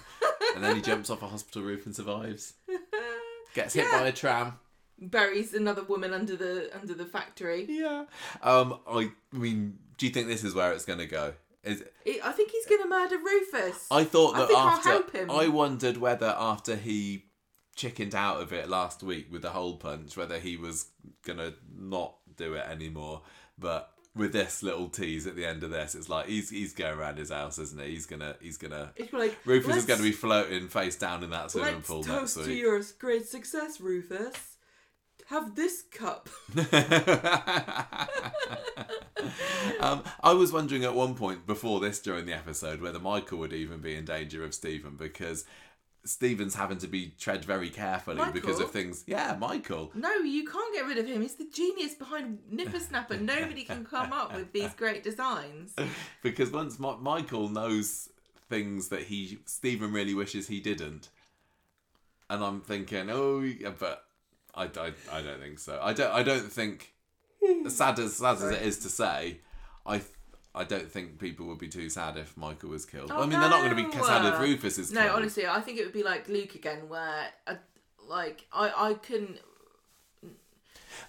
then 0.57 0.75
he 0.75 0.81
jumps 0.81 1.09
off 1.09 1.21
a 1.21 1.27
hospital 1.27 1.61
roof 1.61 1.85
and 1.85 1.95
survives. 1.95 2.53
Gets 3.53 3.73
hit 3.75 3.85
Yeah. 3.91 3.99
by 4.01 4.07
a 4.07 4.11
tram. 4.11 4.53
Buries 4.99 5.53
another 5.53 5.83
woman 5.83 6.11
under 6.13 6.35
the 6.35 6.71
under 6.75 6.95
the 6.95 7.05
factory. 7.05 7.65
Yeah. 7.69 8.05
Um. 8.41 8.79
I 8.89 9.11
mean, 9.31 9.77
do 9.97 10.07
you 10.07 10.11
think 10.11 10.27
this 10.27 10.43
is 10.43 10.55
where 10.55 10.71
it's 10.73 10.85
going 10.85 10.99
to 10.99 11.05
go? 11.05 11.33
Is 11.63 11.83
He- 12.03 12.19
I 12.21 12.31
think 12.31 12.49
he's 12.49 12.65
gonna 12.65 12.87
murder 12.87 13.17
Rufus. 13.17 13.85
I 13.91 14.03
thought 14.05 14.35
I 14.35 14.39
that 14.39 14.49
I'll 14.51 14.67
after. 14.69 15.31
I 15.31 15.49
wondered 15.49 15.97
whether 15.97 16.33
after 16.37 16.75
he 16.75 17.25
chickened 17.77 18.13
out 18.15 18.41
of 18.41 18.51
it 18.51 18.67
last 18.67 19.03
week 19.03 19.31
with 19.31 19.43
the 19.43 19.51
hole 19.51 19.77
punch, 19.77 20.17
whether 20.17 20.39
he 20.39 20.57
was 20.57 20.87
gonna 21.23 21.53
not 21.73 22.15
do 22.35 22.55
it 22.55 22.65
anymore. 22.67 23.21
But 23.57 23.91
with 24.15 24.33
this 24.33 24.63
little 24.63 24.89
tease 24.89 25.27
at 25.27 25.35
the 25.35 25.45
end 25.45 25.63
of 25.63 25.69
this, 25.69 25.95
it's 25.95 26.09
like 26.09 26.27
he's 26.27 26.49
he's 26.49 26.73
going 26.73 26.97
around 26.97 27.17
his 27.17 27.31
house, 27.31 27.57
isn't 27.59 27.79
he? 27.81 27.91
He's 27.91 28.05
gonna 28.05 28.35
he's 28.41 28.57
gonna 28.57 28.91
It's 28.95 29.13
like 29.13 29.37
Rufus 29.45 29.77
is 29.77 29.85
to 29.85 30.01
be 30.01 30.11
floating 30.11 30.67
face 30.67 30.97
down 30.97 31.23
in 31.23 31.29
that 31.29 31.51
swimming 31.51 31.81
pool 31.81 32.03
next 32.03 32.33
toast 32.33 32.43
to 32.43 32.53
your 32.53 32.81
great 32.99 33.27
success, 33.27 33.79
Rufus. 33.79 34.55
Have 35.27 35.55
this 35.55 35.83
cup. 35.91 36.29
um, 39.81 40.03
I 40.23 40.31
was 40.31 40.53
wondering 40.53 40.85
at 40.85 40.95
one 40.95 41.15
point 41.15 41.45
before 41.45 41.81
this 41.81 41.99
during 41.99 42.25
the 42.25 42.33
episode 42.33 42.81
whether 42.81 42.99
Michael 42.99 43.39
would 43.39 43.51
even 43.51 43.79
be 43.81 43.95
in 43.95 44.05
danger 44.05 44.45
of 44.45 44.53
Stephen 44.53 44.95
because 44.95 45.43
Stephen's 46.07 46.55
having 46.55 46.77
to 46.79 46.87
be 46.87 47.13
tread 47.19 47.43
very 47.43 47.69
carefully 47.69 48.21
because 48.33 48.59
of 48.59 48.71
things. 48.71 49.03
Yeah, 49.07 49.35
Michael. 49.39 49.91
No, 49.93 50.15
you 50.15 50.47
can't 50.47 50.73
get 50.73 50.85
rid 50.85 50.97
of 50.97 51.05
him. 51.05 51.21
He's 51.21 51.35
the 51.35 51.47
genius 51.51 51.93
behind 51.93 52.39
Nipper 52.49 52.79
Snapper. 52.79 53.17
Nobody 53.19 53.63
can 53.63 53.85
come 53.85 54.13
up 54.13 54.33
with 54.33 54.53
these 54.53 54.73
great 54.73 55.03
designs. 55.03 55.73
Because 56.23 56.51
once 56.51 56.79
Mi- 56.79 56.97
Michael 56.99 57.47
knows 57.49 58.09
things 58.49 58.89
that 58.89 59.03
he 59.03 59.39
Stephen 59.45 59.91
really 59.93 60.13
wishes 60.13 60.47
he 60.47 60.59
didn't, 60.59 61.09
and 62.29 62.43
I'm 62.43 62.61
thinking, 62.61 63.09
oh, 63.09 63.41
yeah, 63.41 63.71
but 63.77 64.03
I, 64.53 64.63
I, 64.63 64.91
I 65.11 65.21
don't 65.21 65.39
think 65.39 65.59
so. 65.59 65.79
I 65.81 65.93
don't 65.93 66.11
I 66.11 66.23
don't 66.23 66.51
think 66.51 66.93
sad 67.67 67.99
as 67.99 68.15
sad 68.15 68.37
as 68.37 68.43
it 68.43 68.61
is 68.61 68.79
to 68.79 68.89
say, 68.89 69.39
I. 69.85 70.01
I 70.57 70.63
don't 70.63 70.91
think 70.91 71.19
people 71.19 71.45
would 71.47 71.59
be 71.59 71.67
too 71.69 71.89
sad 71.89 72.17
if 72.17 72.35
Michael 72.37 72.69
was 72.69 72.85
killed. 72.85 73.11
Oh, 73.11 73.17
I 73.17 73.21
mean, 73.21 73.39
they're 73.39 73.49
not 73.49 73.63
going 73.63 73.69
to 73.69 73.75
be 73.89 73.95
no. 73.97 74.03
sad 74.03 74.25
if 74.33 74.39
Rufus 74.39 74.77
is 74.77 74.91
No, 74.91 75.01
killed. 75.03 75.15
honestly, 75.15 75.47
I 75.47 75.61
think 75.61 75.79
it 75.79 75.85
would 75.85 75.93
be 75.93 76.03
like 76.03 76.27
Luke 76.27 76.55
again, 76.55 76.89
where, 76.89 77.27
I, 77.47 77.57
like, 78.07 78.45
I, 78.51 78.71
I 78.89 78.93
couldn't. 78.95 79.37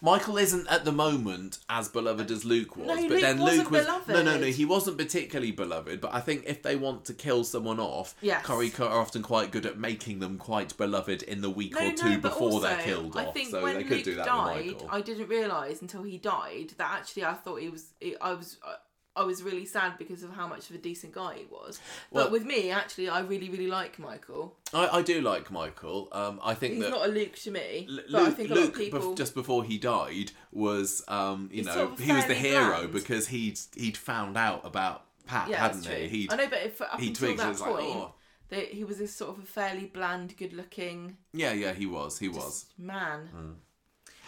Michael 0.00 0.36
isn't 0.36 0.68
at 0.68 0.84
the 0.84 0.92
moment 0.92 1.58
as 1.68 1.88
beloved 1.88 2.30
as 2.30 2.44
Luke 2.44 2.76
was, 2.76 2.86
No, 2.86 2.94
but 2.94 3.10
Luke 3.10 3.20
then 3.20 3.38
wasn't 3.38 3.58
Luke 3.64 3.70
was 3.70 3.86
no, 3.86 3.92
no, 4.06 4.22
no. 4.22 4.22
beloved. 4.34 4.54
He 4.54 4.64
wasn't 4.64 4.98
particularly 4.98 5.50
beloved, 5.50 6.00
but 6.00 6.14
I 6.14 6.20
think 6.20 6.44
if 6.46 6.62
they 6.62 6.76
want 6.76 7.04
to 7.06 7.14
kill 7.14 7.42
someone 7.42 7.80
off, 7.80 8.14
Yes. 8.20 8.44
Corrie 8.44 8.70
are 8.78 9.00
often 9.00 9.22
quite 9.22 9.50
good 9.50 9.66
at 9.66 9.78
making 9.78 10.20
them 10.20 10.36
quite 10.38 10.76
beloved 10.76 11.22
in 11.22 11.40
the 11.40 11.50
week 11.50 11.72
No, 11.74 11.88
or 11.88 11.92
two 11.94 12.10
no, 12.10 12.18
before 12.20 12.50
also, 12.50 12.68
they're 12.68 12.78
killed 12.82 13.16
I 13.16 13.26
off. 13.26 13.34
think 13.34 13.50
so 13.50 13.62
when 13.62 13.74
they 13.74 13.80
Luke 13.80 13.88
could 13.88 14.02
do 14.04 14.14
that 14.16 14.26
died, 14.26 14.66
with 14.66 14.74
Michael. 14.74 14.88
I 14.92 15.00
didn't 15.00 15.28
realise 15.28 15.80
until 15.80 16.02
he 16.02 16.18
died 16.18 16.74
that 16.76 16.92
actually 17.00 17.24
I 17.24 17.34
thought 17.34 17.60
he 17.60 17.68
was. 17.70 17.86
I 18.20 18.34
was. 18.34 18.58
Uh, 18.64 18.74
I 19.18 19.24
was 19.24 19.42
really 19.42 19.66
sad 19.66 19.98
because 19.98 20.22
of 20.22 20.30
how 20.32 20.46
much 20.46 20.70
of 20.70 20.76
a 20.76 20.78
decent 20.78 21.12
guy 21.12 21.34
he 21.38 21.46
was. 21.50 21.80
But 22.12 22.16
Well- 22.24 22.30
with 22.30 22.44
me, 22.44 22.70
actually, 22.70 23.08
I 23.08 23.20
really, 23.20 23.50
really 23.50 23.66
like 23.66 23.98
Michael. 23.98 24.56
I, 24.72 24.88
I 24.98 25.02
do 25.02 25.20
like 25.20 25.50
Michael. 25.50 26.08
Um, 26.12 26.40
I 26.42 26.54
think 26.54 26.74
He's 26.74 26.84
that. 26.84 26.90
not 26.90 27.06
a 27.06 27.10
Luke 27.10 27.36
to 27.36 27.50
me, 27.50 27.86
L- 27.88 27.96
but 27.96 28.10
Luke, 28.10 28.28
I 28.28 28.30
think 28.32 28.50
a 28.50 28.54
Luke 28.54 28.64
lot 28.64 28.68
of 28.68 28.74
bef- 28.74 28.78
people. 28.78 29.14
just 29.14 29.34
before 29.34 29.64
he 29.64 29.78
died 29.78 30.32
was 30.52 31.02
um, 31.08 31.48
you 31.50 31.58
He's 31.58 31.66
know 31.66 31.74
sort 31.74 31.92
of 31.92 31.98
he 31.98 32.12
was 32.12 32.26
the 32.26 32.34
hero 32.34 32.76
bland. 32.78 32.92
because 32.92 33.28
he'd 33.28 33.58
he'd 33.74 33.96
found 33.96 34.36
out 34.36 34.64
about 34.64 35.04
Pat 35.26 35.48
yeah, 35.48 35.56
hadn't 35.58 35.86
he? 35.86 36.08
He'd, 36.08 36.32
I 36.32 36.36
know, 36.36 36.48
but 36.48 36.62
if, 36.62 36.80
up 36.80 36.98
he 37.00 37.08
until 37.08 37.34
that 37.36 37.48
was 37.48 37.60
like, 37.60 37.70
point, 37.70 37.86
oh. 37.86 38.14
that 38.50 38.64
he 38.68 38.84
was 38.84 38.98
this 38.98 39.14
sort 39.14 39.36
of 39.36 39.42
a 39.44 39.46
fairly 39.46 39.86
bland, 39.86 40.34
good-looking 40.36 41.16
yeah, 41.32 41.52
yeah, 41.52 41.72
he 41.72 41.84
was, 41.86 42.18
he 42.18 42.28
was. 42.28 42.64
man. 42.78 43.26
Hmm. 43.26 43.50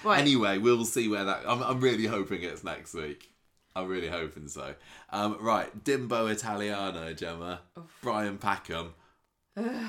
Right. 0.02 0.18
Anyway, 0.20 0.56
we'll 0.58 0.84
see 0.86 1.08
where 1.08 1.24
that. 1.24 1.42
I'm, 1.46 1.62
I'm 1.62 1.80
really 1.80 2.06
hoping 2.06 2.42
it's 2.42 2.64
next 2.64 2.94
week. 2.94 3.29
I'm 3.74 3.88
really 3.88 4.08
hoping 4.08 4.48
so. 4.48 4.74
Um, 5.10 5.36
right, 5.40 5.84
Dimbo 5.84 6.30
Italiano, 6.30 7.12
Gemma, 7.12 7.60
Brian 8.02 8.38
Packham. 8.38 8.94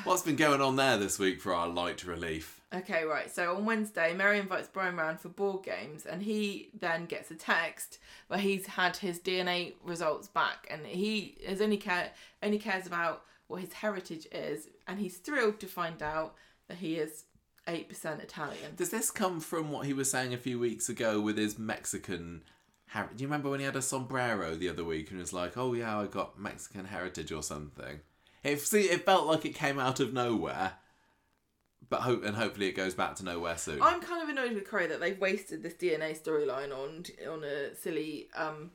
What's 0.04 0.24
been 0.24 0.36
going 0.36 0.62
on 0.62 0.76
there 0.76 0.98
this 0.98 1.18
week 1.20 1.40
for 1.40 1.54
our 1.54 1.68
light 1.68 2.04
relief? 2.04 2.62
Okay, 2.74 3.04
right. 3.06 3.34
So 3.34 3.56
on 3.56 3.66
Wednesday, 3.66 4.14
Mary 4.14 4.40
invites 4.40 4.68
Brian 4.68 4.96
round 4.96 5.20
for 5.20 5.30
board 5.30 5.64
games, 5.64 6.06
and 6.06 6.24
he 6.24 6.70
then 6.78 7.06
gets 7.06 7.32
a 7.32 7.36
text 7.36 8.00
where 8.28 8.40
he's 8.40 8.66
had 8.66 8.98
his 8.98 9.20
DNA 9.20 9.74
results 9.84 10.28
back, 10.28 10.68
and 10.70 10.86
he 10.86 11.38
is 11.46 11.62
only 11.62 11.78
care 11.78 12.12
only 12.42 12.58
cares 12.60 12.88
about 12.88 13.24
what 13.48 13.62
his 13.62 13.74
heritage 13.74 14.28
is, 14.32 14.68
and 14.88 15.00
he's 15.00 15.18
thrilled 15.18 15.60
to 15.60 15.68
find 15.68 16.02
out 16.02 16.36
that 16.68 16.78
he 16.78 16.96
is 16.96 17.26
eight 17.68 17.88
percent 17.88 18.22
Italian. 18.22 18.76
Does 18.76 18.90
this 18.90 19.12
come 19.12 19.40
from 19.40 19.72
what 19.72 19.86
he 19.86 19.94
was 19.94 20.10
saying 20.10 20.34
a 20.34 20.38
few 20.38 20.58
weeks 20.60 20.90
ago 20.90 21.22
with 21.22 21.38
his 21.38 21.60
Mexican? 21.60 22.42
Her- 22.92 23.10
Do 23.16 23.22
you 23.22 23.28
remember 23.28 23.50
when 23.50 23.60
he 23.60 23.66
had 23.66 23.76
a 23.76 23.82
sombrero 23.82 24.56
the 24.56 24.70
other 24.70 24.84
week 24.84 25.12
and 25.12 25.20
was 25.20 25.32
like, 25.34 25.58
"Oh 25.58 25.74
yeah, 25.74 26.00
I 26.00 26.08
got 26.08 26.38
Mexican 26.40 26.86
heritage 26.86 27.32
or 27.32 27.42
something"? 27.44 28.02
It 28.44 28.60
see, 28.60 28.90
it 28.90 29.06
felt 29.06 29.28
like 29.28 29.46
it 29.46 29.56
came 29.56 29.80
out 29.80 30.00
of 30.00 30.14
nowhere, 30.14 30.74
but 31.90 32.02
hope 32.02 32.24
and 32.26 32.36
hopefully 32.36 32.68
it 32.68 32.74
goes 32.74 32.94
back 32.94 33.16
to 33.16 33.24
nowhere 33.24 33.58
soon. 33.58 33.82
I'm 33.82 34.02
kind 34.02 34.22
of 34.24 34.30
annoyed 34.30 34.54
with 34.54 34.68
Corrie 34.70 34.88
that 34.88 35.00
they've 35.00 35.20
wasted 35.20 35.64
this 35.64 35.74
DNA 35.76 36.20
storyline 36.22 36.72
on 36.76 37.06
on 37.32 37.44
a 37.44 37.76
silly 37.76 38.30
um 38.36 38.72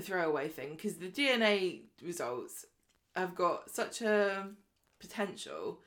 throwaway 0.00 0.48
thing 0.48 0.70
because 0.74 0.94
the 0.96 1.08
DNA 1.08 1.82
results 2.02 2.64
have 3.14 3.34
got 3.34 3.70
such 3.70 4.00
a 4.02 4.48
potential. 4.98 5.80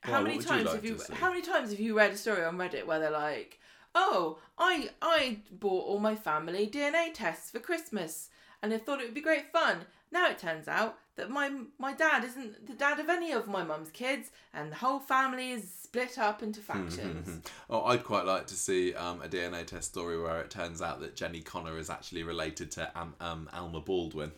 How 0.00 0.12
Well, 0.14 0.22
many 0.24 0.36
what 0.36 0.44
would 0.50 0.58
you 0.58 0.64
times 0.64 0.66
like 0.66 0.74
have 0.74 0.84
you 0.84 1.16
how 1.16 1.28
many 1.30 1.42
times 1.42 1.70
have 1.70 1.80
you 1.80 1.96
read 1.96 2.10
a 2.12 2.16
story 2.18 2.44
on 2.44 2.58
Reddit 2.58 2.84
where 2.86 2.98
they're 3.00 3.10
like, 3.10 3.60
"Oh, 3.94 4.38
I 4.58 4.90
I 5.00 5.38
bought 5.50 5.86
all 5.86 5.98
my 5.98 6.14
family 6.16 6.66
DNA 6.66 7.12
tests 7.12 7.50
for 7.50 7.60
Christmas 7.60 8.30
and 8.62 8.72
I 8.72 8.78
thought 8.78 9.00
it 9.00 9.04
would 9.04 9.14
be 9.14 9.20
great 9.20 9.52
fun. 9.52 9.86
Now 10.10 10.28
it 10.28 10.38
turns 10.38 10.68
out 10.68 10.98
that 11.16 11.30
my 11.30 11.50
my 11.78 11.92
dad 11.92 12.24
isn't 12.24 12.66
the 12.66 12.72
dad 12.74 12.98
of 12.98 13.08
any 13.08 13.32
of 13.32 13.46
my 13.46 13.62
mum's 13.62 13.90
kids 13.90 14.30
and 14.52 14.70
the 14.72 14.76
whole 14.76 14.98
family 14.98 15.50
is 15.50 15.70
split 15.70 16.18
up 16.18 16.42
into 16.42 16.60
factions." 16.60 17.42
Oh, 17.68 17.84
I'd 17.84 18.04
quite 18.04 18.24
like 18.24 18.46
to 18.48 18.54
see 18.54 18.94
um, 18.94 19.20
a 19.22 19.28
DNA 19.28 19.66
test 19.66 19.88
story 19.90 20.20
where 20.20 20.40
it 20.40 20.50
turns 20.50 20.80
out 20.80 21.00
that 21.00 21.16
Jenny 21.16 21.40
Connor 21.40 21.78
is 21.78 21.90
actually 21.90 22.22
related 22.22 22.70
to 22.72 22.90
um, 22.98 23.14
um, 23.20 23.48
Alma 23.52 23.80
Baldwin. 23.80 24.32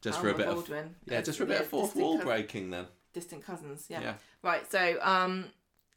Just 0.00 0.20
for 0.20 0.28
a 0.28 0.34
bit 0.34 0.46
Baldwin. 0.46 0.84
of 0.84 1.12
yeah, 1.12 1.20
just 1.22 1.38
for 1.38 1.44
a 1.44 1.46
bit 1.48 1.60
of 1.60 1.66
fourth 1.66 1.96
wall 1.96 2.16
cous- 2.16 2.24
breaking 2.24 2.70
then. 2.70 2.86
Distant 3.12 3.44
cousins, 3.44 3.86
yeah. 3.88 4.00
Yeah. 4.00 4.14
Right, 4.42 4.70
so 4.70 4.98
um, 5.02 5.46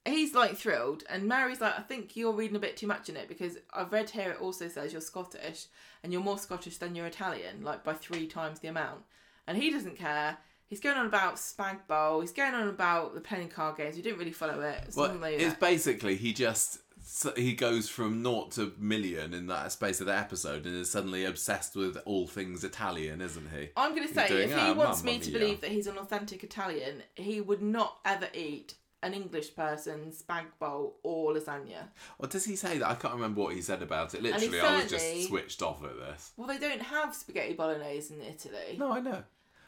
he's 0.05 0.33
like 0.33 0.55
thrilled, 0.57 1.03
and 1.09 1.27
Mary's 1.27 1.61
like, 1.61 1.77
I 1.77 1.81
think 1.81 2.15
you're 2.15 2.33
reading 2.33 2.55
a 2.55 2.59
bit 2.59 2.77
too 2.77 2.88
much 2.88 3.09
in 3.09 3.15
it 3.15 3.27
because 3.27 3.57
I've 3.73 3.91
read 3.91 4.09
here 4.09 4.31
it 4.31 4.41
also 4.41 4.67
says 4.67 4.91
you're 4.91 5.01
Scottish 5.01 5.65
and 6.03 6.11
you're 6.11 6.23
more 6.23 6.38
Scottish 6.38 6.77
than 6.77 6.95
you're 6.95 7.05
Italian, 7.05 7.63
like 7.63 7.83
by 7.83 7.93
three 7.93 8.27
times 8.27 8.59
the 8.59 8.67
amount. 8.67 9.01
And 9.47 9.57
he 9.57 9.71
doesn't 9.71 9.97
care. 9.97 10.38
He's 10.65 10.80
going 10.80 10.97
on 10.97 11.05
about 11.05 11.35
Spag 11.35 11.85
Bowl. 11.88 12.21
He's 12.21 12.31
going 12.31 12.53
on 12.53 12.69
about 12.69 13.13
the 13.13 13.21
playing 13.21 13.49
card 13.49 13.77
games. 13.77 13.95
We 13.95 14.01
didn't 14.01 14.19
really 14.19 14.31
follow 14.31 14.61
it. 14.61 14.93
Well, 14.95 15.13
like 15.15 15.39
it's 15.39 15.55
basically 15.55 16.15
he 16.15 16.31
just 16.31 16.80
so 17.03 17.33
he 17.35 17.53
goes 17.53 17.89
from 17.89 18.21
naught 18.21 18.51
to 18.51 18.71
million 18.77 19.33
in 19.33 19.47
that 19.47 19.71
space 19.71 19.99
of 19.99 20.07
the 20.07 20.15
episode 20.15 20.65
and 20.65 20.75
is 20.75 20.89
suddenly 20.89 21.25
obsessed 21.25 21.75
with 21.75 21.97
all 22.05 22.27
things 22.27 22.63
Italian, 22.63 23.21
isn't 23.21 23.49
he? 23.51 23.69
I'm 23.75 23.95
going 23.95 24.07
to 24.07 24.13
say, 24.13 24.27
doing, 24.30 24.49
if 24.49 24.55
he 24.55 24.61
"Ah, 24.61 24.73
wants 24.73 25.03
mamma 25.03 25.17
me 25.17 25.23
to 25.23 25.31
mia." 25.31 25.39
believe 25.39 25.61
that 25.61 25.71
he's 25.71 25.88
an 25.88 25.97
authentic 25.97 26.43
Italian, 26.43 27.03
he 27.15 27.41
would 27.41 27.61
not 27.61 27.97
ever 28.05 28.30
eat 28.33 28.75
an 29.03 29.13
English 29.13 29.55
person's 29.55 30.21
spag 30.21 30.45
bowl 30.59 30.97
or 31.03 31.33
lasagna. 31.33 31.88
Or 32.19 32.27
does 32.27 32.45
he 32.45 32.55
say 32.55 32.77
that? 32.77 32.88
I 32.89 32.95
can't 32.95 33.13
remember 33.15 33.41
what 33.41 33.55
he 33.55 33.61
said 33.61 33.81
about 33.81 34.13
it. 34.13 34.21
Literally, 34.21 34.59
I 34.59 34.81
was 34.81 34.89
just 34.91 35.27
switched 35.27 35.61
off 35.61 35.83
at 35.83 35.97
this. 35.97 36.31
Well, 36.38 36.47
they 36.47 36.57
don't 36.59 36.81
have 36.81 37.15
spaghetti 37.15 37.53
bolognese 37.53 38.13
in 38.13 38.21
Italy. 38.21 38.77
No, 38.77 38.91
I 38.91 38.99
know. 38.99 39.23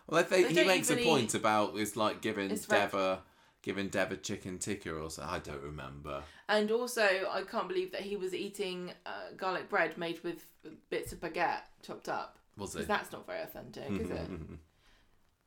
Well, 0.07 0.19
I 0.19 0.23
think 0.23 0.49
he 0.49 0.63
makes 0.65 0.89
a 0.89 0.93
even 0.93 1.03
point 1.05 1.23
eat- 1.25 1.35
about 1.35 1.77
it's 1.77 1.95
like 1.95 2.21
giving 2.21 2.51
It's 2.51 2.65
Deva, 2.67 3.21
giving 3.61 3.87
Deva 3.87 4.17
chicken 4.17 4.59
tikka 4.59 4.93
or 4.93 5.09
something. 5.09 5.33
I 5.33 5.39
don't 5.39 5.63
remember. 5.63 6.21
And 6.49 6.69
also, 6.71 7.01
I 7.31 7.41
can't 7.49 7.67
believe 7.69 7.91
that 7.93 8.01
he 8.01 8.17
was 8.17 8.33
eating 8.33 8.91
uh, 9.05 9.31
garlic 9.37 9.69
bread 9.69 9.97
made 9.97 10.21
with 10.23 10.45
bits 10.89 11.13
of 11.13 11.21
baguette 11.21 11.61
chopped 11.81 12.09
up. 12.09 12.37
Was 12.57 12.73
Because 12.73 12.85
it? 12.85 12.87
that's 12.89 13.11
not 13.11 13.25
very 13.25 13.41
authentic, 13.41 13.89
is 13.99 14.11
it? 14.11 14.29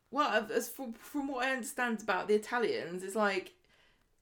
Well, 0.09 0.47
as 0.53 0.69
from, 0.69 0.93
from 0.93 1.27
what 1.27 1.45
I 1.45 1.51
understand 1.51 2.01
about 2.01 2.27
the 2.29 2.35
Italians, 2.35 3.03
it's 3.03 3.15
like 3.15 3.51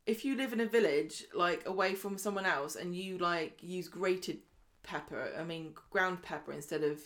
if 0.05 0.23
you 0.23 0.35
live 0.35 0.53
in 0.53 0.59
a 0.59 0.65
village, 0.65 1.23
like 1.33 1.65
away 1.65 1.95
from 1.95 2.17
someone 2.17 2.45
else, 2.45 2.75
and 2.75 2.95
you 2.95 3.17
like 3.17 3.57
use 3.61 3.87
grated 3.87 4.39
pepper, 4.83 5.29
I 5.37 5.43
mean 5.43 5.73
ground 5.89 6.21
pepper 6.21 6.51
instead 6.51 6.83
of 6.83 7.01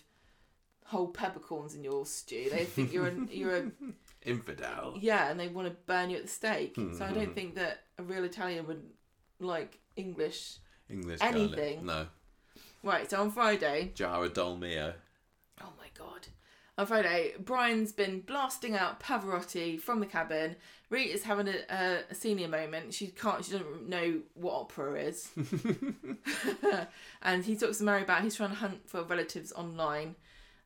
whole 0.85 1.07
peppercorns 1.07 1.75
in 1.75 1.83
your 1.83 2.05
stew, 2.05 2.49
they 2.51 2.65
think 2.65 2.91
you're 2.91 3.07
a, 3.07 3.13
you're 3.31 3.57
a 3.57 3.71
Infidel. 4.23 4.97
yeah, 4.99 5.29
and 5.29 5.39
they 5.39 5.47
want 5.47 5.67
to 5.67 5.75
burn 5.85 6.09
you 6.09 6.17
at 6.17 6.23
the 6.23 6.29
stake. 6.29 6.75
Hmm, 6.75 6.93
so 6.93 7.05
I 7.05 7.11
don't 7.11 7.27
hmm. 7.27 7.33
think 7.33 7.55
that 7.55 7.83
a 7.97 8.03
real 8.03 8.23
Italian 8.23 8.67
would 8.67 8.83
like 9.39 9.79
English. 9.95 10.57
English 10.89 11.19
Anything. 11.21 11.85
Garlic. 11.85 12.05
No. 12.05 12.07
Right, 12.81 13.09
so 13.09 13.21
on 13.21 13.31
Friday, 13.31 13.91
Jara 13.93 14.29
Dolmio. 14.29 14.93
Oh 15.61 15.73
my 15.77 15.87
god. 15.97 16.27
On 16.77 16.85
Friday, 16.85 17.33
Brian's 17.37 17.91
been 17.91 18.21
blasting 18.21 18.75
out 18.75 19.01
Pavarotti 19.01 19.79
from 19.79 19.99
the 19.99 20.05
cabin. 20.05 20.55
Rita's 20.89 21.23
having 21.23 21.47
a, 21.47 21.99
a, 22.09 22.15
senior 22.15 22.47
moment. 22.47 22.93
She 22.93 23.07
can't. 23.07 23.45
She 23.45 23.51
doesn't 23.51 23.87
know 23.87 24.21
what 24.33 24.53
opera 24.53 24.95
is. 24.95 25.29
and 27.21 27.45
he 27.45 27.55
talks 27.55 27.77
to 27.77 27.83
Mary 27.83 28.01
about 28.01 28.23
he's 28.23 28.35
trying 28.35 28.49
to 28.49 28.55
hunt 28.55 28.89
for 28.89 29.03
relatives 29.03 29.51
online. 29.51 30.15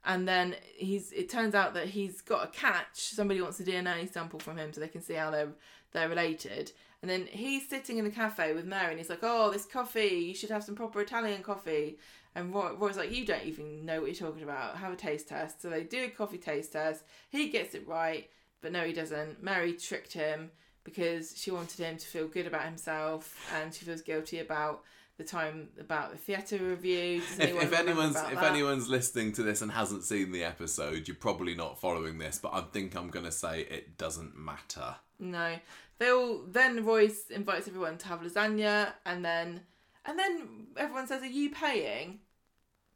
And 0.06 0.28
then 0.28 0.56
he's. 0.76 1.12
It 1.12 1.30
turns 1.30 1.56
out 1.56 1.74
that 1.74 1.88
he's 1.88 2.22
got 2.22 2.46
a 2.46 2.48
catch. 2.48 3.00
Somebody 3.00 3.42
wants 3.42 3.60
a 3.60 3.64
DNA 3.64 4.12
sample 4.12 4.40
from 4.40 4.58
him 4.58 4.72
so 4.72 4.80
they 4.80 4.88
can 4.88 5.02
see 5.02 5.14
how 5.14 5.30
they're 5.30 5.50
they're 5.92 6.10
related. 6.10 6.72
And 7.02 7.10
then 7.10 7.28
he's 7.30 7.68
sitting 7.68 7.98
in 7.98 8.06
the 8.06 8.12
cafe 8.12 8.54
with 8.54 8.66
Mary, 8.66 8.92
and 8.92 8.98
he's 8.98 9.10
like, 9.10 9.20
"Oh, 9.24 9.52
this 9.52 9.66
coffee. 9.66 10.26
You 10.28 10.34
should 10.34 10.50
have 10.50 10.64
some 10.64 10.76
proper 10.76 11.02
Italian 11.02 11.44
coffee." 11.44 11.98
And 12.36 12.54
Roy, 12.54 12.74
Roy's 12.74 12.98
like, 12.98 13.12
"You 13.12 13.26
don't 13.26 13.44
even 13.44 13.86
know 13.86 14.00
what 14.00 14.08
you're 14.08 14.30
talking 14.30 14.44
about. 14.44 14.78
Have 14.78 14.94
a 14.94 14.96
taste 14.96 15.28
test." 15.28 15.62
So 15.62 15.70
they 15.70 15.84
do 15.84 16.06
a 16.06 16.10
coffee 16.10 16.38
taste 16.38 16.72
test. 16.72 17.04
He 17.30 17.50
gets 17.50 17.76
it 17.76 17.86
right, 17.88 18.30
but 18.64 18.72
no, 18.72 18.82
he 18.84 18.94
doesn't. 18.94 19.44
Mary 19.44 19.74
tricked 19.74 20.14
him 20.14 20.50
because 20.84 21.38
she 21.38 21.52
wanted 21.52 21.80
him 21.80 21.98
to 21.98 22.08
feel 22.08 22.28
good 22.28 22.48
about 22.48 22.66
himself, 22.66 23.36
and 23.56 23.72
she 23.74 23.86
feels 23.86 24.02
guilty 24.02 24.40
about 24.40 24.82
the 25.18 25.24
time 25.24 25.70
about 25.80 26.12
the 26.12 26.18
theatre 26.18 26.58
review. 26.58 27.20
Does 27.22 27.34
If, 27.38 27.40
anyone 27.42 27.64
if 27.66 27.74
anyone's 27.74 28.16
if 28.16 28.34
that? 28.34 28.44
anyone's 28.52 28.90
listening 28.90 29.32
to 29.34 29.44
this 29.44 29.62
and 29.62 29.72
hasn't 29.72 30.04
seen 30.04 30.32
the 30.32 30.44
episode, 30.44 31.08
you're 31.08 31.16
probably 31.16 31.54
not 31.54 31.80
following 31.80 32.18
this. 32.18 32.40
But 32.42 32.54
I 32.56 32.62
think 32.62 32.96
I'm 32.96 33.10
gonna 33.12 33.32
say 33.32 33.62
it 33.62 33.98
doesn't 34.00 34.36
matter. 34.36 34.96
No. 35.20 35.56
They 36.00 36.10
all 36.10 36.42
then 36.48 36.84
Royce 36.84 37.30
invites 37.30 37.68
everyone 37.68 38.00
to 38.00 38.08
have 38.08 38.22
lasagna 38.22 38.94
and 39.06 39.24
then 39.24 39.62
and 40.06 40.18
then 40.18 40.68
everyone 40.78 41.06
says, 41.08 41.22
Are 41.22 41.28
you 41.28 41.52
paying? 41.52 42.20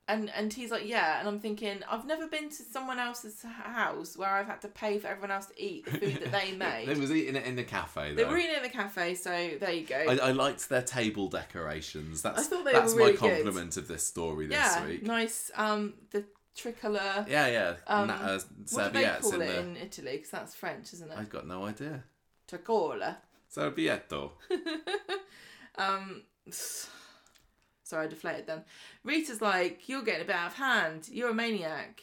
And 0.10 0.30
and 0.36 0.54
he's 0.54 0.72
like, 0.72 0.88
Yeah, 0.88 1.20
and 1.20 1.28
I'm 1.28 1.40
thinking, 1.40 1.80
I've 1.90 2.06
never 2.06 2.28
been 2.28 2.50
to 2.50 2.64
someone 2.64 2.98
else's 2.98 3.42
house 3.44 4.16
where 4.16 4.30
I've 4.30 4.48
had 4.48 4.62
to 4.62 4.70
pay 4.70 5.00
for 5.00 5.08
everyone 5.08 5.32
else 5.32 5.48
to 5.48 5.62
eat 5.62 5.86
the 5.86 5.92
food 5.92 6.20
that 6.22 6.32
they 6.32 6.52
made. 6.58 6.88
they 6.88 6.96
was 6.96 7.12
eating 7.12 7.36
it 7.36 7.46
in 7.46 7.56
the 7.58 7.64
cafe 7.64 8.14
they 8.14 8.24
were 8.24 8.38
eating 8.38 8.56
at 8.56 8.64
the 8.64 8.70
cafe, 8.70 9.16
so 9.16 9.30
there 9.60 9.72
you 9.72 9.86
go. 9.86 9.98
I, 9.98 10.30
I 10.30 10.32
liked 10.32 10.70
their 10.70 10.82
table 10.82 11.28
decorations. 11.28 12.22
That's 12.22 12.40
I 12.40 12.44
thought 12.44 12.64
they 12.64 12.72
that's 12.72 12.94
were 12.94 13.00
really 13.00 13.14
my 13.14 13.20
good. 13.20 13.36
compliment 13.36 13.76
of 13.78 13.88
this 13.90 14.06
story 14.06 14.48
this 14.48 14.56
yeah, 14.56 14.86
week. 14.86 15.04
nice. 15.04 15.52
Um, 15.56 15.94
the 16.12 16.24
tricolour. 16.56 17.26
Yeah, 17.30 17.48
yeah. 17.48 17.74
Um, 17.88 18.08
Na- 18.08 18.14
uh, 18.16 18.40
what 18.72 18.94
do 18.94 19.00
they 19.00 19.06
call 19.22 19.34
in 19.34 19.42
it 19.42 19.48
the. 19.48 19.60
in 19.60 19.78
Italy? 19.78 20.12
Because 20.14 20.32
that's 20.32 20.56
French, 20.56 20.94
isn't 20.94 21.12
it? 21.12 21.18
I've 21.18 21.30
got 21.30 21.46
no 21.46 21.66
idea. 21.66 22.04
Tricola. 22.50 23.18
Servietto. 23.54 24.32
Um, 25.78 26.24
sorry, 26.50 28.06
I 28.06 28.08
deflated 28.08 28.48
then. 28.48 28.64
Rita's 29.08 29.42
like, 29.42 29.88
"You're 29.90 30.04
getting 30.04 30.22
a 30.24 30.26
bit 30.26 30.36
out 30.36 30.48
of 30.52 30.58
hand. 30.58 31.10
You're 31.12 31.30
a 31.30 31.34
maniac." 31.34 32.02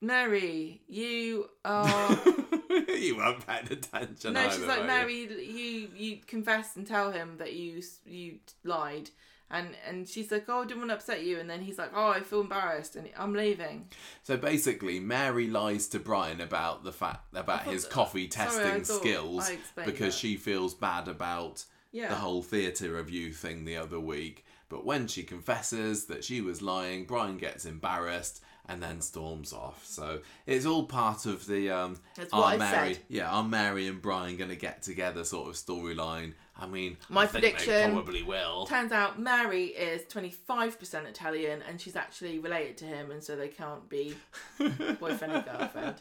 Mary, 0.00 0.80
you 0.86 1.48
are. 1.64 2.10
you 2.88 3.16
weren't 3.16 3.44
paying 3.46 3.66
attention. 3.72 4.32
no, 4.34 4.48
she's 4.48 4.60
like 4.64 4.76
were 4.78 4.82
you? 4.82 4.86
Mary. 4.86 5.44
You 5.44 5.88
you 5.96 6.16
confess 6.26 6.76
and 6.76 6.86
tell 6.86 7.10
him 7.10 7.36
that 7.38 7.54
you 7.54 7.82
you 8.06 8.38
lied, 8.62 9.10
and 9.50 9.70
and 9.86 10.08
she's 10.08 10.30
like, 10.30 10.44
"Oh, 10.48 10.60
I 10.62 10.66
didn't 10.66 10.78
want 10.78 10.90
to 10.90 10.94
upset 10.94 11.24
you." 11.24 11.40
And 11.40 11.50
then 11.50 11.62
he's 11.62 11.78
like, 11.78 11.90
"Oh, 11.94 12.10
I 12.10 12.20
feel 12.20 12.42
embarrassed, 12.42 12.94
and 12.94 13.08
I'm 13.18 13.32
leaving." 13.32 13.88
So 14.22 14.36
basically, 14.36 15.00
Mary 15.00 15.48
lies 15.48 15.88
to 15.88 15.98
Brian 15.98 16.40
about 16.40 16.84
the 16.84 16.92
fact 16.92 17.34
about 17.34 17.64
thought 17.64 17.72
his 17.74 17.84
coffee 17.84 18.28
testing 18.28 18.84
thought 18.84 19.00
skills 19.00 19.50
because 19.74 20.14
that. 20.14 20.20
she 20.20 20.36
feels 20.36 20.74
bad 20.74 21.08
about 21.08 21.64
Yeah. 21.90 22.08
the 22.10 22.14
whole 22.16 22.42
theatre 22.42 22.94
review 22.94 23.32
thing 23.32 23.64
the 23.64 23.76
other 23.78 23.98
week. 23.98 24.44
But 24.68 24.84
when 24.84 25.06
she 25.06 25.22
confesses 25.22 26.06
that 26.06 26.24
she 26.24 26.40
was 26.40 26.60
lying, 26.60 27.04
Brian 27.06 27.38
gets 27.38 27.64
embarrassed 27.64 28.42
and 28.66 28.82
then 28.82 29.00
storms 29.00 29.52
off. 29.54 29.86
So 29.86 30.20
it's 30.46 30.66
all 30.66 30.84
part 30.84 31.24
of 31.24 31.46
the 31.46 31.70
um, 31.70 31.98
That's 32.16 32.30
are 32.34 32.40
what 32.42 32.52
I 32.54 32.56
Mary, 32.58 32.94
said. 32.94 33.02
yeah, 33.08 33.30
are 33.30 33.42
Mary 33.42 33.86
and 33.86 34.02
Brian 34.02 34.36
going 34.36 34.50
to 34.50 34.56
get 34.56 34.82
together 34.82 35.24
sort 35.24 35.48
of 35.48 35.54
storyline? 35.54 36.34
I 36.54 36.66
mean, 36.66 36.98
My 37.08 37.22
I 37.22 37.26
think 37.26 37.44
they 37.44 37.50
prediction- 37.52 37.92
probably 37.92 38.22
will. 38.22 38.66
Turns 38.66 38.92
out 38.92 39.18
Mary 39.18 39.66
is 39.66 40.02
25% 40.12 41.06
Italian 41.06 41.62
and 41.66 41.80
she's 41.80 41.96
actually 41.96 42.38
related 42.40 42.76
to 42.78 42.84
him, 42.84 43.10
and 43.10 43.24
so 43.24 43.36
they 43.36 43.48
can't 43.48 43.88
be 43.88 44.14
boyfriend 44.58 45.32
and 45.32 45.44
girlfriend. 45.46 45.94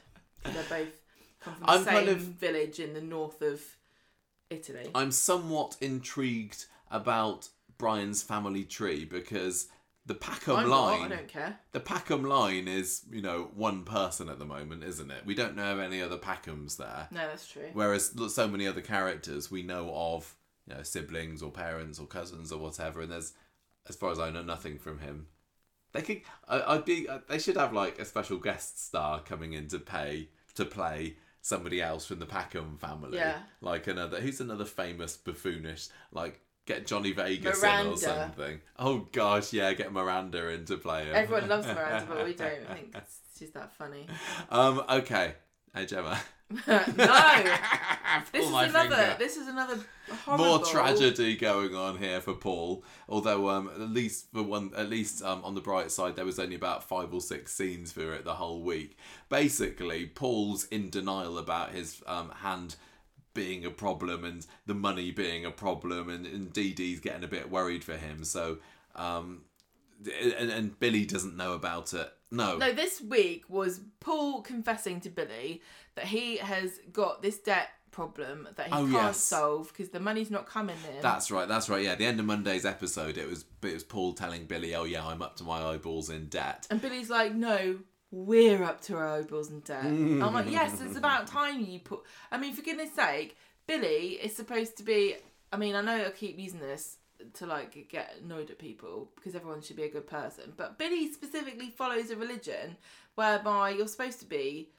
'Cause 0.44 0.54
They're 0.54 0.64
both 0.84 0.94
come 1.40 1.54
from 1.56 1.64
the 1.68 1.72
I'm 1.72 1.84
same 1.86 1.94
kind 1.94 2.10
of- 2.10 2.18
village 2.20 2.80
in 2.82 2.94
the 2.94 3.02
north 3.02 3.42
of 3.42 3.62
Italy. 4.50 4.90
I'm 4.94 5.12
somewhat 5.12 5.78
intrigued 5.80 6.66
about 6.92 7.50
Brian's 7.78 8.24
family 8.24 8.64
tree 8.64 9.06
because 9.06 9.68
the 10.06 10.16
Packham 10.16 10.56
I'm 10.56 10.70
not, 10.70 10.86
line, 10.86 11.12
I 11.12 11.16
don't 11.18 11.28
care. 11.28 11.60
the 11.74 11.80
Packham 11.80 12.26
line 12.26 12.68
is 12.68 13.04
you 13.12 13.22
know 13.22 13.52
one 13.54 13.84
person 13.84 14.30
at 14.30 14.40
the 14.40 14.46
moment, 14.46 14.84
isn't 14.84 15.12
it? 15.12 15.26
We 15.26 15.36
don't 15.36 15.56
know 15.56 15.74
of 15.74 15.80
any 15.80 16.02
other 16.02 16.18
Packhams 16.18 16.78
there. 16.78 17.08
No, 17.12 17.28
that's 17.28 17.48
true. 17.48 17.70
Whereas 17.74 18.14
so 18.34 18.48
many 18.48 18.68
other 18.68 18.82
characters 18.82 19.52
we 19.52 19.64
know 19.64 19.92
of, 19.94 20.36
you 20.66 20.76
know, 20.76 20.84
siblings 20.84 21.42
or 21.42 21.52
parents 21.52 22.00
or 22.00 22.08
cousins 22.08 22.52
or 22.52 22.60
whatever, 22.60 23.02
and 23.02 23.12
there's, 23.12 23.34
as 23.90 23.96
far 23.96 24.12
as 24.12 24.20
I 24.20 24.30
know, 24.30 24.44
nothing 24.44 24.80
from 24.80 25.00
him. 25.00 25.28
They 25.92 26.02
could, 26.02 26.22
I, 26.48 26.76
I'd 26.76 26.86
be, 26.86 27.08
uh, 27.08 27.20
they 27.28 27.40
should 27.40 27.58
have 27.58 27.74
like 27.74 28.00
a 28.00 28.06
special 28.06 28.38
guest 28.38 28.86
star 28.86 29.20
coming 29.22 29.54
in 29.54 29.68
to 29.70 29.80
pay 29.80 30.30
to 30.56 30.66
play 30.66 31.18
somebody 31.42 31.82
else 31.82 32.06
from 32.06 32.20
the 32.20 32.26
Packham 32.26 32.78
family. 32.80 33.18
Yeah. 33.18 33.40
Like 33.62 33.88
another, 33.88 34.20
who's 34.20 34.42
another 34.42 34.66
famous 34.66 35.18
buffoonish, 35.18 35.90
like 36.12 36.42
get 36.68 36.86
Johnny 36.86 37.14
Vegas 37.14 37.64
in 37.64 37.88
or 37.88 37.98
something. 37.98 38.60
Oh 38.78 39.08
gosh, 39.12 39.54
yeah, 39.54 39.74
get 39.74 39.92
Miranda 39.92 40.50
in 40.50 40.66
to 40.66 40.78
play 40.78 41.06
him. 41.06 41.16
Everyone 41.16 41.48
loves 41.48 41.68
Miranda, 41.76 42.06
but 42.08 42.26
we 42.26 42.34
don't 42.34 42.68
think 42.68 42.96
she's 43.38 43.52
that 43.52 43.74
funny. 43.76 44.06
Um, 44.52 44.84
okay. 44.88 45.34
Hey 45.74 45.86
Gemma. 45.86 46.20
no, 46.68 46.80
this 48.32 48.46
is 48.46 48.52
another. 48.52 48.80
finger. 48.80 49.16
This 49.20 49.38
is 49.38 49.48
another 49.48 49.80
horrible. 50.24 50.46
more 50.46 50.66
tragedy 50.66 51.36
going 51.36 51.76
on 51.76 51.98
here 51.98 52.22
for 52.22 52.34
Paul. 52.34 52.86
Although, 53.10 53.50
um, 53.50 53.70
at 53.74 53.90
least 53.90 54.32
for 54.34 54.44
one, 54.44 54.72
at 54.78 54.90
least 54.90 55.24
um, 55.24 55.44
on 55.44 55.56
the 55.56 55.62
bright 55.62 55.92
side, 55.92 56.16
there 56.16 56.24
was 56.24 56.40
only 56.40 56.56
about 56.56 56.86
five 56.86 57.14
or 57.14 57.20
six 57.20 57.54
scenes 57.54 57.92
for 57.92 58.14
it 58.14 58.24
the 58.24 58.36
whole 58.36 58.62
week. 58.62 58.98
Basically, 59.28 60.06
Paul's 60.06 60.66
in 60.66 60.90
denial 60.90 61.38
about 61.38 61.72
his 61.72 62.02
um, 62.08 62.30
hand 62.30 62.78
being 63.38 63.64
a 63.66 63.70
problem 63.70 64.26
and 64.26 64.46
the 64.66 64.74
money 64.74 65.12
being 65.12 65.46
a 65.46 65.52
problem, 65.52 66.10
and, 66.10 66.26
and 66.26 66.52
Dee 66.52 66.74
Dee's 66.74 67.00
getting 67.00 67.24
a 67.24 67.28
bit 67.28 67.50
worried 67.52 67.84
for 67.84 67.96
him. 67.96 68.24
So, 68.26 68.58
um, 68.96 69.44
and, 70.40 70.50
and 70.50 70.80
Billy 70.80 71.06
doesn't 71.06 71.38
know 71.38 71.54
about 71.54 71.94
it. 71.94 72.12
No, 72.32 72.58
No, 72.58 72.74
this 72.74 73.00
week 73.00 73.46
was 73.50 73.80
Paul 74.02 74.42
confessing 74.42 75.00
to 75.02 75.10
Billy 75.10 75.62
that 75.96 76.06
he 76.06 76.38
has 76.38 76.80
got 76.92 77.22
this 77.22 77.38
debt 77.40 77.70
problem 77.92 78.48
that 78.58 78.68
he 78.68 78.74
Oh, 78.74 78.82
can't 78.82 78.92
yes. 78.92 79.24
solve 79.24 79.70
because 79.70 79.90
the 79.90 80.00
money's 80.00 80.30
not 80.30 80.46
coming 80.46 80.76
in. 80.96 81.02
That's 81.02 81.32
right. 81.32 81.48
That's 81.48 81.70
right. 81.70 81.84
Yeah, 81.84 81.96
the 81.96 82.06
end 82.06 82.20
of 82.20 82.26
Monday's 82.26 82.66
episode, 82.66 83.18
it 83.18 83.28
was 83.30 83.46
it 83.64 83.74
was 83.74 83.84
Paul 83.84 84.14
telling 84.14 84.46
Billy, 84.46 84.76
"Oh 84.76 84.84
yeah, 84.84 85.06
I'm 85.08 85.22
up 85.22 85.36
to 85.38 85.44
my 85.44 85.64
eyeballs 85.64 86.10
in 86.10 86.28
debt." 86.28 86.68
and 86.70 86.82
Billy's 86.82 87.10
like, 87.10 87.34
no, 87.34 87.78
we're 88.12 88.64
up 88.64 88.82
to 88.82 88.96
our 88.96 89.20
eyeballs 89.20 89.50
in 89.50 89.60
debt. 89.62 89.84
Mm. 89.84 90.26
I'm 90.26 90.34
like, 90.34 90.50
yes, 90.50 90.82
it's 90.82 90.98
about 90.98 91.28
time 91.28 91.62
you 91.62 91.80
put. 91.80 92.02
I 92.32 92.38
mean, 92.38 92.54
for 92.54 92.62
goodness 92.62 92.94
sake, 92.94 93.38
Billy 93.68 94.14
is 94.14 94.36
supposed 94.36 94.78
to 94.78 94.84
be. 94.84 95.16
I 95.52 95.58
mean, 95.58 95.76
I 95.76 95.82
know 95.82 96.06
I 96.06 96.10
keep 96.10 96.40
using 96.40 96.60
this 96.60 96.98
to 97.34 97.46
like 97.46 97.88
get 97.90 98.16
annoyed 98.24 98.50
at 98.50 98.60
people 98.60 99.10
because 99.16 99.36
everyone 99.36 99.62
should 99.62 99.76
be 99.76 99.84
a 99.84 99.92
good 99.92 100.08
person, 100.08 100.54
but 100.56 100.78
Billy 100.78 101.12
specifically 101.12 101.70
follows 101.70 102.10
a 102.10 102.16
religion 102.16 102.78
whereby 103.16 103.72
you're 103.72 103.88
supposed 103.88 104.20
to 104.20 104.26
be 104.26 104.70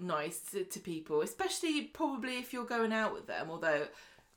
nice 0.00 0.40
to, 0.52 0.64
to 0.64 0.80
people, 0.80 1.20
especially 1.22 1.82
probably 1.82 2.38
if 2.38 2.52
you're 2.52 2.64
going 2.64 2.92
out 2.92 3.12
with 3.12 3.26
them. 3.26 3.48
Although 3.50 3.86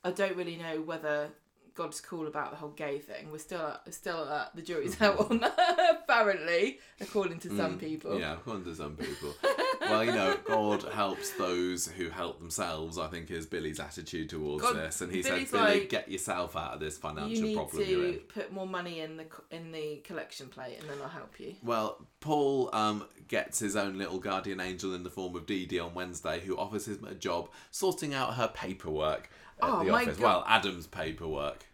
I 0.04 0.12
don't 0.12 0.36
really 0.36 0.58
know 0.58 0.82
whether 0.82 1.30
God's 1.78 2.02
cool 2.02 2.28
about 2.28 2.50
the 2.50 2.58
whole 2.58 2.72
gay 2.72 2.98
thing. 3.00 3.32
We're 3.32 3.38
still 3.38 3.62
at, 3.62 3.94
still 3.94 4.28
at 4.28 4.56
the 4.56 4.62
jury's 4.64 5.00
out 5.00 5.20
on 5.30 5.38
that, 5.40 6.00
apparently, 6.04 6.80
according 7.00 7.40
to 7.42 7.56
some 7.56 7.78
people. 7.78 8.12
Mm, 8.12 8.20
Yeah, 8.20 8.34
according 8.34 8.64
to 8.66 8.76
some 8.76 8.96
people. 8.96 9.34
well, 9.82 10.04
you 10.04 10.12
know, 10.12 10.36
God 10.44 10.82
helps 10.84 11.32
those 11.32 11.88
who 11.88 12.10
help 12.10 12.40
themselves. 12.40 12.98
I 12.98 13.08
think 13.08 13.30
is 13.30 13.46
Billy's 13.46 13.80
attitude 13.80 14.30
towards 14.30 14.64
God- 14.64 14.76
this, 14.76 15.02
and 15.02 15.12
he 15.14 15.22
Billy's 15.22 15.50
said, 15.52 15.60
"Billy, 15.66 15.80
like, 15.82 15.90
get 15.90 16.10
yourself 16.10 16.56
out 16.56 16.74
of 16.74 16.80
this 16.80 16.96
You 16.96 17.02
financial 17.02 17.44
need 17.44 17.56
problem 17.56 17.84
you're 17.88 18.06
in." 18.08 18.14
to 18.14 18.20
put 18.22 18.52
more 18.52 18.68
money 18.68 19.00
in 19.02 19.18
the 19.18 19.26
in 19.52 19.72
the 19.72 19.98
collection 20.04 20.48
plate, 20.48 20.78
and 20.82 20.90
then 20.90 20.98
I'll 21.02 21.10
help 21.10 21.40
you. 21.40 21.54
Well, 21.64 22.06
Paul 22.22 22.70
um, 22.74 23.06
gets 23.28 23.60
his 23.60 23.76
own 23.76 24.00
little 24.00 24.18
guardian 24.20 24.60
angel 24.60 24.96
in 24.96 25.04
the 25.04 25.12
form 25.12 25.36
of 25.36 25.46
Dee 25.46 25.68
Dee 25.68 25.80
on 25.80 25.94
Wednesday, 25.94 26.40
who 26.40 26.58
offers 26.58 26.88
him 26.88 27.06
a 27.08 27.14
job 27.14 27.50
sorting 27.70 28.16
out 28.16 28.34
her 28.34 28.48
paperwork 28.48 29.30
at 29.62 29.70
Oh, 29.70 29.84
the 29.84 29.92
office. 29.92 30.20
Well, 30.20 30.44
Adam's 30.48 30.88
paperwork. 30.88 31.66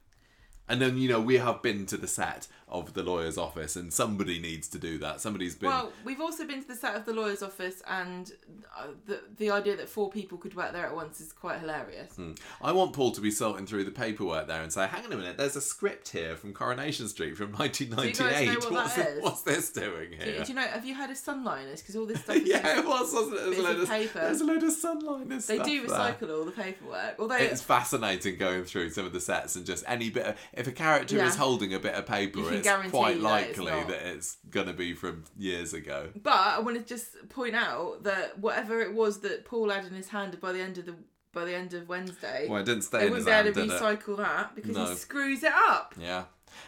And 0.67 0.81
then, 0.81 0.97
you 0.97 1.09
know, 1.09 1.19
we 1.19 1.37
have 1.37 1.61
been 1.61 1.85
to 1.87 1.97
the 1.97 2.07
set 2.07 2.47
of 2.73 2.93
the 2.93 3.03
lawyer's 3.03 3.37
office, 3.37 3.75
and 3.75 3.93
somebody 3.93 4.39
needs 4.39 4.67
to 4.69 4.79
do 4.79 4.97
that. 4.97 5.21
Somebody's 5.21 5.55
been. 5.55 5.69
Well, 5.69 5.93
we've 6.03 6.19
also 6.19 6.45
been 6.45 6.61
to 6.61 6.67
the 6.67 6.75
set 6.75 6.95
of 6.95 7.05
the 7.05 7.13
lawyer's 7.13 7.43
office, 7.43 7.81
and 7.87 8.31
uh, 8.77 8.87
the 9.05 9.21
the 9.37 9.51
idea 9.51 9.77
that 9.77 9.87
four 9.87 10.09
people 10.09 10.37
could 10.37 10.55
work 10.55 10.73
there 10.73 10.85
at 10.85 10.95
once 10.95 11.21
is 11.21 11.31
quite 11.31 11.59
hilarious. 11.59 12.17
I 12.61 12.71
want 12.71 12.93
Paul 12.93 13.11
to 13.11 13.21
be 13.21 13.31
sorting 13.31 13.65
through 13.67 13.83
the 13.83 13.91
paperwork 13.91 14.47
there 14.47 14.61
and 14.63 14.73
say, 14.73 14.87
hang 14.87 15.05
on 15.05 15.13
a 15.13 15.17
minute, 15.17 15.37
there's 15.37 15.55
a 15.55 15.61
script 15.61 16.09
here 16.09 16.35
from 16.35 16.53
Coronation 16.53 17.07
Street 17.07 17.37
from 17.37 17.51
1998. 17.53 18.59
what 18.59 18.71
what's, 18.71 18.97
what's 19.21 19.41
this 19.43 19.71
doing 19.71 20.11
Do, 20.11 20.15
here? 20.17 20.43
do 20.43 20.49
you 20.51 20.55
know? 20.55 20.61
Have 20.63 20.85
you 20.85 20.95
heard 20.95 21.09
of 21.11 21.17
sunliners? 21.17 21.77
Because 21.77 21.95
all 21.95 22.05
this 22.05 22.19
stuff. 22.23 22.37
Is 22.37 22.47
yeah, 22.47 22.79
it 22.79 22.85
was, 22.85 23.13
wasn't 23.13 23.35
it? 23.35 23.43
There's 23.45 23.57
a, 23.59 23.61
load 23.61 23.79
of 23.81 23.89
paper. 23.89 24.19
there's 24.19 24.41
a 24.41 24.45
load 24.45 24.63
of 24.63 24.73
sunliners. 24.73 25.45
They 25.45 25.59
do 25.59 25.85
there. 25.87 25.95
recycle 25.97 26.29
all 26.35 26.45
the 26.45 26.51
paperwork, 26.51 27.15
although 27.19 27.35
It's 27.35 27.61
fascinating 27.61 28.37
going 28.37 28.63
through 28.63 28.89
some 28.89 29.05
of 29.05 29.13
the 29.13 29.19
sets 29.21 29.55
and 29.55 29.65
just 29.65 29.83
any 29.87 30.09
bit 30.09 30.25
of. 30.25 30.35
If 30.53 30.67
a 30.67 30.71
character 30.71 31.17
Yeah. 31.17 31.27
is 31.27 31.35
holding 31.35 31.73
a 31.73 31.79
bit 31.79 31.93
of 31.93 32.05
paper, 32.05 32.39
You 32.39 32.62
guarantee 32.63 32.89
quite 32.91 33.21
that 33.21 33.41
it's 33.49 33.57
likely 33.59 33.83
that 33.93 34.05
it's 34.15 34.37
going 34.49 34.67
to 34.67 34.73
be 34.73 34.93
from 34.93 35.23
years 35.37 35.73
ago. 35.73 36.09
But 36.21 36.33
I 36.33 36.59
want 36.59 36.77
to 36.77 36.83
just 36.83 37.29
point 37.29 37.55
out 37.55 38.03
that 38.03 38.39
whatever 38.39 38.81
it 38.81 38.93
was 38.93 39.19
that 39.21 39.45
Paul 39.45 39.69
had 39.69 39.85
in 39.85 39.93
his 39.93 40.09
hand 40.09 40.39
by 40.41 40.51
the 40.51 40.61
end 40.61 40.77
of 40.77 40.85
the 40.85 40.95
by 41.31 41.45
the 41.45 41.55
end 41.55 41.73
of 41.73 41.89
Wednesday, 41.89 42.45
Well, 42.47 42.61
it 42.61 42.65
didn't 42.65 42.83
stay 42.83 42.99
they 42.99 43.07
in 43.07 43.13
his 43.15 43.25
wouldn't 43.25 43.25
be 43.25 43.31
hand, 43.31 43.47
able 43.47 43.61
did 43.61 43.69
to 43.69 43.75
it? 43.75 43.99
recycle 43.99 44.17
that 44.17 44.55
because 44.55 44.75
No. 44.75 44.85
he 44.85 44.95
screws 44.95 45.41
it 45.43 45.51
up. 45.51 45.95
Yeah. 45.99 46.25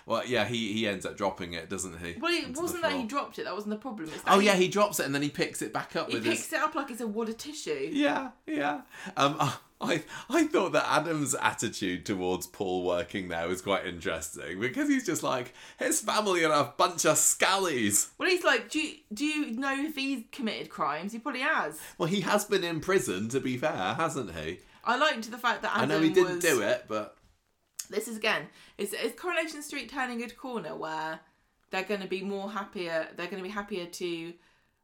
Well, 0.08 0.24
yeah, 0.26 0.46
he, 0.46 0.74
he 0.74 0.88
ends 0.88 1.06
up 1.06 1.16
dropping 1.16 1.54
it, 1.54 1.70
doesn't 1.70 2.00
he? 2.00 2.16
Well, 2.20 2.34
it 2.34 2.58
wasn't 2.58 2.82
that 2.82 2.94
he 2.94 3.04
dropped 3.04 3.38
it. 3.38 3.44
That 3.44 3.54
wasn't 3.54 3.70
the 3.76 3.78
problem. 3.80 4.10
It's 4.12 4.24
Oh, 4.26 4.40
yeah, 4.40 4.56
he 4.56 4.68
drops 4.68 5.00
it 5.00 5.06
and 5.06 5.14
then 5.14 5.22
he 5.22 5.30
picks 5.30 5.62
it 5.62 5.72
back 5.72 5.96
up 5.96 6.10
he 6.10 6.16
picks 6.20 6.46
his. 6.46 6.54
it 6.54 6.60
up 6.60 6.74
like 6.74 6.90
it's 6.90 7.02
a 7.02 7.08
wad 7.08 7.30
of 7.30 7.38
tissue. 7.38 7.92
Yeah, 7.94 8.30
yeah. 8.48 8.82
Um, 9.16 9.38
I 9.86 10.04
I 10.30 10.48
thought 10.48 10.72
that 10.74 10.86
Adam's 10.88 11.36
attitude 11.36 12.06
towards 12.06 12.48
Paul 12.48 12.84
working 12.84 13.28
there 13.28 13.48
was 13.48 13.62
quite 13.62 13.86
interesting 13.86 14.60
because 14.60 14.90
he's 14.90 15.06
just 15.06 15.24
like 15.24 15.54
his 15.78 16.02
family 16.02 16.44
are 16.44 16.52
a 16.52 16.74
bunch 16.78 17.06
of 17.06 17.16
scallies. 17.16 18.10
Well, 18.18 18.30
he's 18.30 18.44
like, 18.44 18.70
do 18.70 18.80
you, 18.80 18.96
do 19.14 19.26
you 19.26 19.52
know 19.52 19.74
if 19.78 19.96
he's 19.96 20.24
committed 20.32 20.70
crimes? 20.70 21.12
He 21.14 21.20
probably 21.20 21.42
has. 21.42 21.80
Well, 21.98 22.10
he 22.10 22.22
has 22.22 22.46
been 22.46 22.64
in 22.64 22.80
prison, 22.80 23.30
to 23.30 23.40
be 23.40 23.58
fair, 23.58 23.94
hasn't 23.96 24.36
he? 24.36 24.60
I 24.84 24.98
liked 24.98 25.30
the 25.32 25.38
fact 25.38 25.62
that 25.64 25.76
Adam 25.76 25.92
I 25.92 25.94
know 25.94 26.02
he 26.02 26.10
didn't 26.10 26.36
was, 26.36 26.44
do 26.44 26.62
it, 26.62 26.86
but 26.88 27.18
This 27.90 28.08
is 28.08 28.18
again, 28.18 28.48
is 28.78 28.94
is 28.94 29.14
Coronation 29.14 29.62
Street 29.62 29.90
turning 29.90 30.24
a 30.24 30.30
corner 30.30 30.76
where 30.76 31.20
they're 31.72 31.84
going 31.84 32.02
to 32.02 32.08
be 32.08 32.22
more 32.22 32.52
happier? 32.52 33.08
They're 33.16 33.28
going 33.28 33.42
to 33.42 33.48
be 33.48 33.54
happier 33.54 33.86
to 33.86 34.34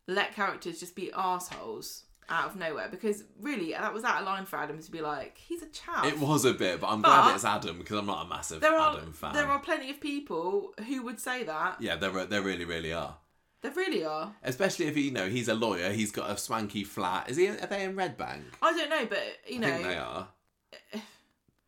let 0.07 0.35
characters 0.35 0.79
just 0.79 0.95
be 0.95 1.11
assholes 1.13 2.03
out 2.31 2.45
of 2.51 2.55
nowhere 2.55 2.87
because 2.89 3.23
really 3.39 3.71
that 3.71 3.93
was 3.93 4.03
out 4.03 4.19
of 4.21 4.25
line 4.25 4.45
for 4.45 4.57
Adam 4.57 4.81
to 4.81 4.91
be 4.91 5.01
like, 5.01 5.37
he's 5.37 5.61
a 5.61 5.67
chap. 5.67 6.05
it 6.05 6.17
was 6.19 6.45
a 6.45 6.53
bit. 6.53 6.79
But 6.81 6.87
I'm 6.87 7.01
But- 7.01 7.09
glad 7.21 7.35
it's 7.35 7.45
Adam 7.45 7.77
because 7.79 7.97
I'm 7.99 8.05
not 8.05 8.25
a 8.25 8.29
massive 8.29 8.63
are 8.63 8.97
Adam 8.97 9.13
fan. 9.13 9.33
there 9.33 9.47
are 9.47 9.59
plenty 9.59 9.89
of 9.89 9.99
people 9.99 10.73
who 10.87 11.03
would 11.03 11.19
say 11.19 11.43
that. 11.43 11.81
Yeah, 11.81 11.95
there 11.97 12.17
are, 12.17 12.25
there 12.25 12.41
really 12.41 12.65
really 12.65 12.93
are. 12.93 13.17
There 13.61 13.71
really 13.73 14.03
are. 14.03 14.33
Especially 14.43 14.87
if 14.87 14.97
you 14.97 15.11
know 15.11 15.29
he's 15.29 15.47
a 15.47 15.53
lawyer, 15.53 15.91
he's 15.91 16.11
got 16.11 16.31
a 16.31 16.37
swanky 16.37 16.83
flat. 16.83 17.29
Is 17.29 17.37
he? 17.37 17.47
Are 17.47 17.67
they 17.67 17.83
in 17.83 17.95
Red 17.95 18.17
Bank? 18.17 18.43
I 18.61 18.71
don't 18.75 18.89
know, 18.89 19.05
but 19.05 19.21
you 19.47 19.57
I 19.57 19.59
know, 19.59 19.67
think 19.73 19.83
they 19.83 19.97
are. 19.97 20.27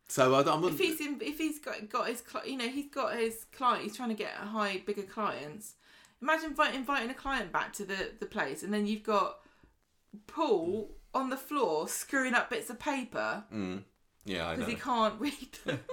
So 0.08 0.34
I, 0.34 0.52
I'm. 0.52 0.64
if 0.64 0.78
he's 0.78 1.00
in, 1.00 1.18
if 1.20 1.38
he's 1.38 1.58
got 1.58 1.88
got 1.88 2.08
his 2.08 2.22
you 2.44 2.56
know 2.56 2.68
he's 2.68 2.90
got 2.90 3.16
his 3.16 3.46
client 3.52 3.84
he's 3.84 3.96
trying 3.96 4.10
to 4.10 4.14
get 4.14 4.32
high 4.32 4.82
bigger 4.86 5.02
clients 5.02 5.74
imagine 6.22 6.50
inviting 6.74 7.10
a 7.10 7.14
client 7.14 7.50
back 7.52 7.72
to 7.74 7.84
the 7.84 8.10
the 8.20 8.26
place 8.26 8.62
and 8.62 8.72
then 8.72 8.86
you've 8.86 9.02
got 9.02 9.38
paul 10.26 10.90
on 11.14 11.30
the 11.30 11.36
floor 11.36 11.88
screwing 11.88 12.34
up 12.34 12.50
bits 12.50 12.70
of 12.70 12.78
paper 12.78 13.44
yeah, 14.26 14.48
I 14.48 14.54
because 14.56 14.70
he 14.72 14.76
can't 14.78 15.20
read 15.20 15.58
them 15.64 15.80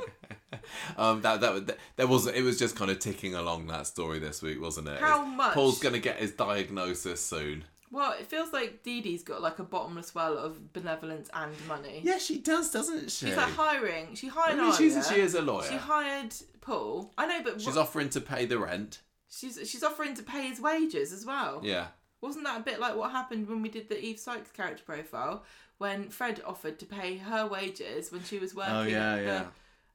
Um, 0.98 1.22
that 1.22 1.42
that 1.42 1.68
that- 1.68 1.78
there 1.96 2.08
was 2.08 2.28
it 2.28 2.44
was 2.44 2.58
just 2.60 2.76
kind 2.76 2.92
of 2.92 3.00
ticking 3.00 3.36
along 3.36 3.68
that 3.68 3.88
story 3.88 4.20
this 4.20 4.42
week, 4.42 4.62
wasn't 4.62 4.90
it? 4.90 5.00
How 5.00 5.24
much? 5.26 5.54
Paul's 5.54 5.80
going 5.80 5.94
to 5.94 6.00
get 6.00 6.18
his 6.18 6.32
diagnosis 6.34 7.24
soon. 7.26 7.64
well 7.90 8.12
it 8.14 8.28
feels 8.28 8.52
like 8.54 8.84
Dee 8.84 9.02
Dee's 9.02 9.24
got 9.24 9.42
like 9.42 9.60
a 9.60 9.64
bottomless 9.64 10.14
well 10.14 10.38
of 10.38 10.72
benevolence 10.74 11.30
and 11.34 11.54
money 11.68 12.02
Yeah, 12.04 12.18
she 12.20 12.38
does, 12.40 12.70
doesn't 12.72 13.12
she? 13.12 13.28
she's 13.28 13.36
like 13.38 13.52
hiring 13.54 14.14
she 14.16 14.28
hired 14.28 14.58
mean, 14.60 14.74
she's 14.74 15.08
she 15.10 15.20
is 15.20 15.36
a 15.36 15.42
lawyer. 15.42 15.68
she 15.70 15.76
hired 15.78 16.34
paul 16.62 17.12
i 17.18 17.26
know 17.26 17.42
but 17.44 17.60
she's 17.60 17.76
ro- 17.76 17.82
offering 17.82 18.10
to 18.10 18.22
pay 18.22 18.46
the 18.46 18.60
rent. 18.60 19.02
she's 19.30 19.58
she's 19.70 19.84
offering 19.84 20.14
to 20.16 20.24
pay 20.24 20.44
his 20.48 20.62
wages 20.62 21.12
as 21.12 21.26
well 21.26 21.60
Yeah. 21.64 21.88
Wasn't 22.22 22.46
that 22.46 22.60
a 22.60 22.64
bit 22.64 22.80
like 22.80 22.96
what 22.96 23.12
happened 23.12 23.48
when 23.48 23.62
we 23.62 23.70
did 23.70 23.90
the 23.90 24.00
Eve 24.00 24.20
Sykes 24.20 24.52
character 24.52 24.84
profile 24.86 25.44
when 25.80 26.10
Fred 26.10 26.42
offered 26.46 26.78
to 26.80 26.86
pay 26.86 27.18
her 27.18 27.48
wages 27.48 28.12
when 28.12 28.24
she 28.24 28.38
was 28.38 28.54
oh, 28.54 28.58
working 28.58 28.74
Oh, 28.76 28.84
yeah, 28.84 29.14
at, 29.16 29.24
yeah. 29.24 29.44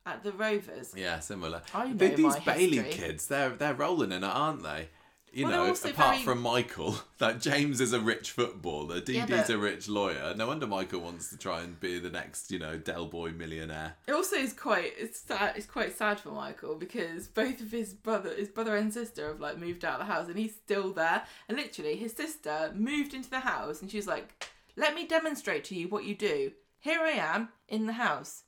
The, 0.05 0.11
at 0.11 0.23
the 0.25 0.33
Rovers? 0.33 0.93
Yeah, 0.97 1.21
similar. 1.21 1.63
I 1.73 1.89
know 1.89 1.97
Th- 1.97 2.17
These 2.17 2.25
my 2.25 2.39
Bailey 2.41 2.79
history. 2.79 2.93
kids, 2.93 3.27
they're 3.29 3.51
they're 3.51 3.75
rolling 3.75 4.11
in 4.13 4.25
it, 4.25 4.27
aren't 4.27 4.63
they? 4.65 4.89
You 5.37 5.47
Well, 5.49 5.67
know, 5.67 5.73
apart 5.75 5.95
very- 6.15 6.23
from 6.23 6.41
Michael, 6.41 6.97
that 7.19 7.43
James 7.43 7.79
is 7.83 7.93
a 7.93 8.01
rich 8.01 8.31
footballer, 8.31 9.01
Dee 9.01 9.17
Yeah, 9.17 9.27
Dee's 9.27 9.37
but- 9.49 9.51
a 9.51 9.59
rich 9.59 9.87
lawyer. 9.87 10.33
No 10.35 10.47
wonder 10.47 10.67
Michael 10.67 11.01
wants 11.01 11.29
to 11.29 11.37
try 11.37 11.61
and 11.61 11.79
be 11.79 11.99
the 11.99 12.09
next, 12.09 12.51
you 12.51 12.59
know, 12.59 12.79
Del 12.79 13.05
Boy 13.07 13.33
millionaire. 13.33 13.97
It 14.07 14.13
also 14.13 14.37
is 14.37 14.55
quite 14.55 14.95
it's 14.97 15.21
sad, 15.21 15.55
it's 15.57 15.67
quite 15.67 15.95
sad 15.95 16.19
for 16.21 16.31
Michael 16.31 16.75
because 16.77 17.29
both 17.29 17.61
of 17.61 17.71
his 17.71 17.93
brother 17.93 18.35
his 18.35 18.49
brother 18.49 18.77
and 18.77 18.91
sister 18.95 19.29
have 19.29 19.39
like 19.41 19.59
moved 19.59 19.85
out 19.85 20.01
of 20.01 20.07
the 20.07 20.13
house 20.13 20.29
and 20.29 20.39
he's 20.39 20.55
still 20.55 20.91
there. 20.95 21.25
And 21.51 21.59
literally 21.59 21.97
his 21.97 22.15
sister 22.15 22.73
moved 22.75 23.13
into 23.13 23.29
the 23.29 23.41
house 23.41 23.83
and 23.83 23.91
she's 23.91 24.07
like, 24.07 24.47
"Let 24.75 24.95
me 24.95 25.07
demonstrate 25.07 25.65
to 25.65 25.75
you 25.75 25.89
what 25.89 26.05
you 26.05 26.15
do. 26.15 26.53
Here 26.81 27.01
I 27.03 27.11
am 27.11 27.51
in 27.69 27.85
the 27.85 27.93
house. 27.95 28.45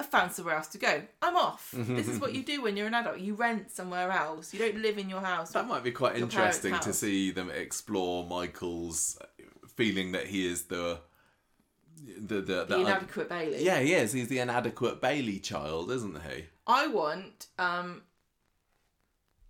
I 0.00 0.02
found 0.04 0.32
somewhere 0.32 0.56
else 0.56 0.66
to 0.68 0.78
go. 0.78 1.02
I'm 1.22 1.36
off. 1.36 1.70
this 1.76 2.08
is 2.08 2.18
what 2.18 2.34
you 2.34 2.42
do 2.42 2.62
when 2.62 2.76
you're 2.76 2.88
an 2.88 2.94
adult. 2.94 3.20
You 3.20 3.34
rent 3.34 3.70
somewhere 3.70 4.10
else. 4.10 4.52
You 4.52 4.58
don't 4.58 4.78
live 4.82 4.98
in 4.98 5.08
your 5.08 5.20
house. 5.20 5.52
That 5.52 5.68
might 5.68 5.84
be 5.84 5.92
quite 5.92 6.16
interesting 6.16 6.78
to 6.80 6.92
see 6.92 7.30
them 7.30 7.48
explore 7.50 8.26
Michael's 8.26 9.18
feeling 9.76 10.12
that 10.12 10.26
he 10.26 10.46
is 10.46 10.64
the 10.64 11.00
the 12.18 12.36
the, 12.40 12.40
the 12.40 12.64
the 12.66 12.80
inadequate 12.80 13.28
Bailey. 13.28 13.64
yeah 13.64 13.80
he 13.80 13.94
is 13.94 14.12
he's 14.12 14.28
the 14.28 14.38
inadequate 14.38 15.00
Bailey 15.00 15.38
child 15.38 15.90
isn't 15.90 16.20
he 16.22 16.44
I 16.66 16.86
want, 16.88 17.46
um, 17.58 18.02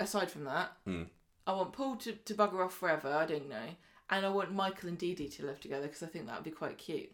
aside 0.01 0.31
from 0.31 0.45
that, 0.45 0.73
Hmm. 0.85 1.05
I 1.47 1.53
want 1.53 1.73
Paul 1.73 1.97
to, 1.97 2.13
to 2.13 2.35
bugger 2.35 2.65
off 2.65 2.75
forever. 2.75 3.09
I 3.13 3.27
don't 3.27 3.49
know, 3.49 3.69
and 4.11 4.25
I 4.27 4.29
want 4.31 4.53
Michael 4.53 4.89
and 4.89 4.99
Dee 4.99 5.15
Dee 5.15 5.29
to 5.29 5.47
live 5.47 5.61
together 5.61 5.87
because 5.87 6.03
I 6.03 6.07
think 6.07 6.27
that 6.27 6.35
would 6.37 6.45
be 6.45 6.51
quite 6.51 6.79
cute. 6.79 7.13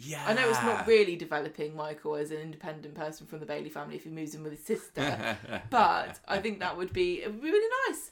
Yeah 0.00 0.24
I 0.26 0.32
know 0.32 0.48
it's 0.48 0.62
not 0.62 0.86
really 0.86 1.16
developing 1.16 1.76
Michael 1.76 2.16
as 2.16 2.30
an 2.30 2.38
independent 2.38 2.94
person 2.94 3.26
from 3.26 3.40
the 3.40 3.46
Bailey 3.46 3.70
family 3.70 3.96
if 3.96 4.04
he 4.04 4.10
moves 4.10 4.34
in 4.34 4.42
with 4.42 4.52
his 4.52 4.64
sister, 4.64 5.36
but 5.70 6.18
I 6.26 6.38
think 6.38 6.60
that 6.60 6.76
would 6.76 6.92
be, 6.92 7.22
it 7.22 7.30
would 7.30 7.42
be 7.42 7.50
really 7.50 7.68
nice 7.88 8.10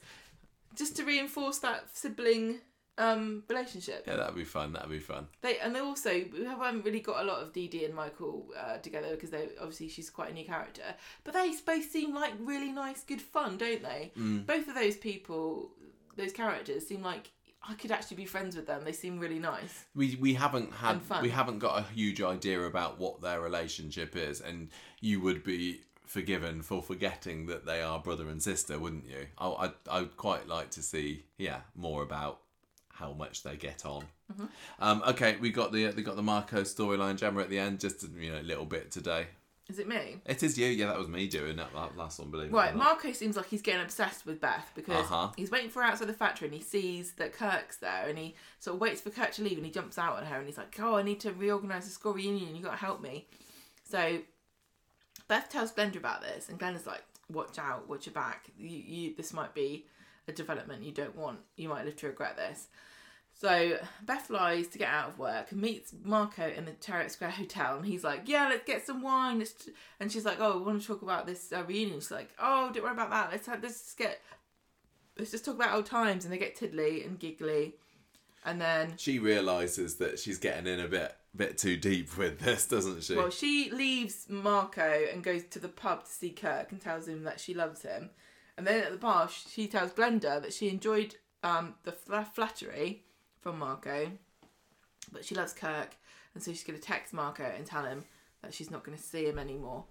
just 0.75 0.95
to 0.97 1.03
reinforce 1.03 1.57
that 1.59 1.85
sibling 1.93 2.59
um, 2.97 3.43
relationship. 3.49 4.03
yeah 4.05 4.17
that'd 4.17 4.35
be 4.35 4.43
fun 4.43 4.73
that'd 4.73 4.89
be 4.89 4.99
fun 4.99 5.27
They 5.41 5.57
and 5.59 5.73
they 5.73 5.79
also 5.79 6.09
we 6.33 6.43
haven't 6.43 6.83
really 6.83 6.99
got 6.99 7.21
a 7.23 7.25
lot 7.25 7.41
of 7.41 7.53
Dee 7.53 7.67
Dee 7.69 7.85
and 7.85 7.95
Michael 7.95 8.47
uh, 8.59 8.77
together 8.77 9.11
because 9.11 9.29
they 9.29 9.47
obviously 9.59 9.87
she's 9.87 10.09
quite 10.09 10.31
a 10.31 10.33
new 10.33 10.43
character, 10.45 10.83
but 11.23 11.33
they 11.33 11.51
both 11.65 11.89
seem 11.89 12.13
like 12.13 12.33
really 12.39 12.71
nice, 12.71 13.03
good 13.03 13.21
fun, 13.21 13.57
don't 13.57 13.81
they? 13.81 14.11
Mm. 14.17 14.45
Both 14.45 14.67
of 14.67 14.75
those 14.75 14.97
people, 14.97 15.71
those 16.17 16.33
characters, 16.33 16.87
seem 16.87 17.01
like 17.01 17.31
I 17.67 17.73
could 17.73 17.91
actually 17.91 18.17
be 18.17 18.25
friends 18.25 18.55
with 18.55 18.67
them. 18.67 18.83
They 18.83 18.93
seem 18.93 19.19
really 19.19 19.39
nice. 19.39 19.85
we 19.95 20.17
we 20.19 20.33
haven't 20.33 20.73
had 20.73 21.01
we 21.21 21.29
haven't 21.29 21.59
got 21.59 21.79
a 21.79 21.93
huge 21.93 22.21
idea 22.21 22.61
about 22.61 22.99
what 22.99 23.21
their 23.21 23.41
relationship 23.41 24.15
is, 24.15 24.41
and 24.41 24.69
you 25.01 25.19
would 25.21 25.43
be 25.43 25.81
forgiven 26.05 26.61
for 26.61 26.81
forgetting 26.81 27.45
that 27.45 27.65
they 27.65 27.81
are 27.81 27.99
brother 27.99 28.29
and 28.29 28.41
sister, 28.41 28.79
wouldn't 28.79 29.07
you? 29.07 29.27
I 29.37 29.47
I 29.47 29.71
I'd 29.91 30.17
quite 30.17 30.47
like 30.47 30.71
to 30.71 30.81
see 30.81 31.25
yeah 31.37 31.61
more 31.75 32.01
about 32.01 32.39
how 32.93 33.13
much 33.13 33.43
they 33.43 33.55
get 33.55 33.85
on. 33.85 34.03
Mm-hmm. 34.31 34.45
Um, 34.79 35.03
okay, 35.07 35.37
we 35.39 35.51
got 35.51 35.71
the 35.71 35.87
they 35.87 36.01
got 36.01 36.15
the 36.15 36.23
Marco 36.23 36.61
storyline, 36.61 37.17
Gemma 37.17 37.41
at 37.41 37.49
the 37.49 37.59
end, 37.59 37.79
just 37.79 38.05
you 38.17 38.31
know 38.31 38.39
a 38.39 38.43
little 38.43 38.65
bit 38.65 38.91
today. 38.91 39.27
Is 39.69 39.77
it 39.77 39.87
me? 39.87 40.17
It 40.25 40.41
is 40.41 40.57
you, 40.57 40.65
yeah. 40.67 40.87
That 40.87 40.97
was 40.97 41.07
me 41.07 41.27
doing 41.27 41.55
that, 41.57 41.71
that 41.73 41.95
last 41.95 42.19
one, 42.19 42.31
believe 42.31 42.51
Right. 42.51 42.75
Marco 42.75 43.11
seems 43.13 43.37
like 43.37 43.45
he's 43.45 43.61
getting 43.61 43.81
obsessed 43.83 44.25
with 44.25 44.41
Beth 44.41 44.71
because 44.75 45.05
Uh-huh. 45.05 45.29
he's 45.37 45.51
waiting 45.51 45.69
for 45.69 45.83
her 45.83 45.89
outside 45.89 46.07
the 46.09 46.13
factory 46.13 46.47
and 46.47 46.55
he 46.55 46.61
sees 46.63 47.11
that 47.13 47.33
Kirk's 47.33 47.77
there 47.77 48.07
and 48.09 48.17
he 48.17 48.35
sort 48.59 48.73
of 48.75 48.81
waits 48.81 48.99
for 49.01 49.11
Kirk 49.11 49.31
to 49.33 49.43
leave 49.43 49.57
and 49.57 49.65
he 49.65 49.71
jumps 49.71 49.99
out 49.99 50.17
on 50.17 50.25
her 50.25 50.37
and 50.37 50.47
he's 50.47 50.57
like, 50.57 50.75
"Oh, 50.79 50.95
I 50.95 51.03
need 51.03 51.19
to 51.19 51.31
reorganize 51.33 51.85
the 51.85 51.91
school 51.91 52.13
reunion. 52.13 52.55
You 52.55 52.63
got 52.63 52.71
to 52.71 52.77
help 52.77 52.99
me." 52.99 53.27
So 53.83 54.19
Beth 55.27 55.49
tells 55.49 55.71
Glenda 55.71 55.97
about 55.97 56.21
this 56.23 56.49
and 56.49 56.59
Glenda's 56.59 56.87
like, 56.87 57.03
"Watch 57.31 57.59
out, 57.59 57.87
watch 57.87 58.07
your 58.07 58.13
back. 58.13 58.47
You, 58.57 58.69
you, 58.69 59.15
this 59.15 59.33
might 59.33 59.53
be 59.53 59.85
a 60.27 60.31
development 60.31 60.83
you 60.83 60.91
don't 60.91 61.15
want. 61.15 61.39
You 61.57 61.69
might 61.69 61.85
live 61.85 61.95
to 61.97 62.07
regret 62.07 62.37
this." 62.37 62.67
So 63.39 63.77
Beth 64.05 64.27
flies 64.27 64.67
to 64.67 64.77
get 64.77 64.89
out 64.89 65.09
of 65.09 65.17
work 65.17 65.53
and 65.53 65.61
meets 65.61 65.93
Marco 66.03 66.45
in 66.45 66.65
the 66.65 66.73
Chariot 66.73 67.09
Square 67.09 67.31
Hotel, 67.31 67.77
and 67.77 67.85
he's 67.85 68.03
like, 68.03 68.23
"Yeah, 68.25 68.49
let's 68.49 68.65
get 68.65 68.85
some 68.85 69.01
wine." 69.01 69.39
Let's 69.39 69.69
And 70.01 70.11
she's 70.11 70.25
like, 70.25 70.41
"Oh, 70.41 70.57
we 70.57 70.65
want 70.65 70.81
to 70.81 70.87
talk 70.87 71.01
about 71.03 71.25
this 71.25 71.53
uh, 71.53 71.63
reunion." 71.63 72.01
She's 72.01 72.11
like, 72.11 72.31
"Oh, 72.37 72.69
don't 72.73 72.83
worry 72.83 72.91
about 72.91 73.11
that. 73.11 73.31
Let's 73.31 73.47
have, 73.47 73.63
let's 73.63 73.79
just 73.81 73.97
get 73.97 74.19
let's 75.17 75.31
just 75.31 75.45
talk 75.45 75.55
about 75.55 75.73
old 75.73 75.85
times." 75.85 76.25
And 76.25 76.33
they 76.33 76.37
get 76.37 76.57
tiddly 76.57 77.05
and 77.05 77.17
giggly, 77.17 77.75
and 78.43 78.59
then 78.59 78.95
She 78.97 79.19
realizes 79.19 79.95
that 79.95 80.19
she's 80.19 80.37
getting 80.37 80.67
in 80.67 80.81
a 80.81 80.89
bit 80.89 81.15
bit 81.33 81.57
too 81.57 81.77
deep 81.77 82.17
with 82.17 82.39
this, 82.39 82.65
doesn't 82.65 83.03
she? 83.03 83.15
well, 83.15 83.29
she 83.29 83.71
leaves 83.71 84.25
Marco 84.27 85.05
and 85.13 85.23
goes 85.23 85.45
to 85.45 85.59
the 85.59 85.69
pub 85.69 86.03
to 86.03 86.11
see 86.11 86.31
Kirk 86.31 86.73
and 86.73 86.81
tells 86.81 87.07
him 87.07 87.23
that 87.23 87.39
she 87.39 87.53
loves 87.53 87.83
him. 87.83 88.09
And 88.57 88.67
then 88.67 88.83
at 88.83 88.91
the 88.91 88.97
bar, 88.97 89.29
she 89.29 89.67
tells 89.67 89.91
Glenda 89.91 90.41
that 90.41 90.51
she 90.51 90.67
enjoyed 90.67 91.15
um, 91.41 91.75
the 91.83 91.93
fla- 91.93 92.27
flattery 92.33 93.05
from 93.41 93.59
Marco, 93.59 94.11
but 95.11 95.25
she 95.25 95.35
loves 95.35 95.53
Kirk, 95.53 95.95
and 96.33 96.43
so 96.43 96.51
she's 96.51 96.63
going 96.63 96.79
to 96.79 96.85
text 96.85 97.13
Marco 97.13 97.43
and 97.43 97.65
tell 97.65 97.85
him 97.85 98.05
that 98.41 98.53
she's 98.53 98.71
not 98.71 98.83
going 98.83 98.97
to 98.97 99.03
see 99.03 99.25
him 99.25 99.39
anymore. 99.39 99.85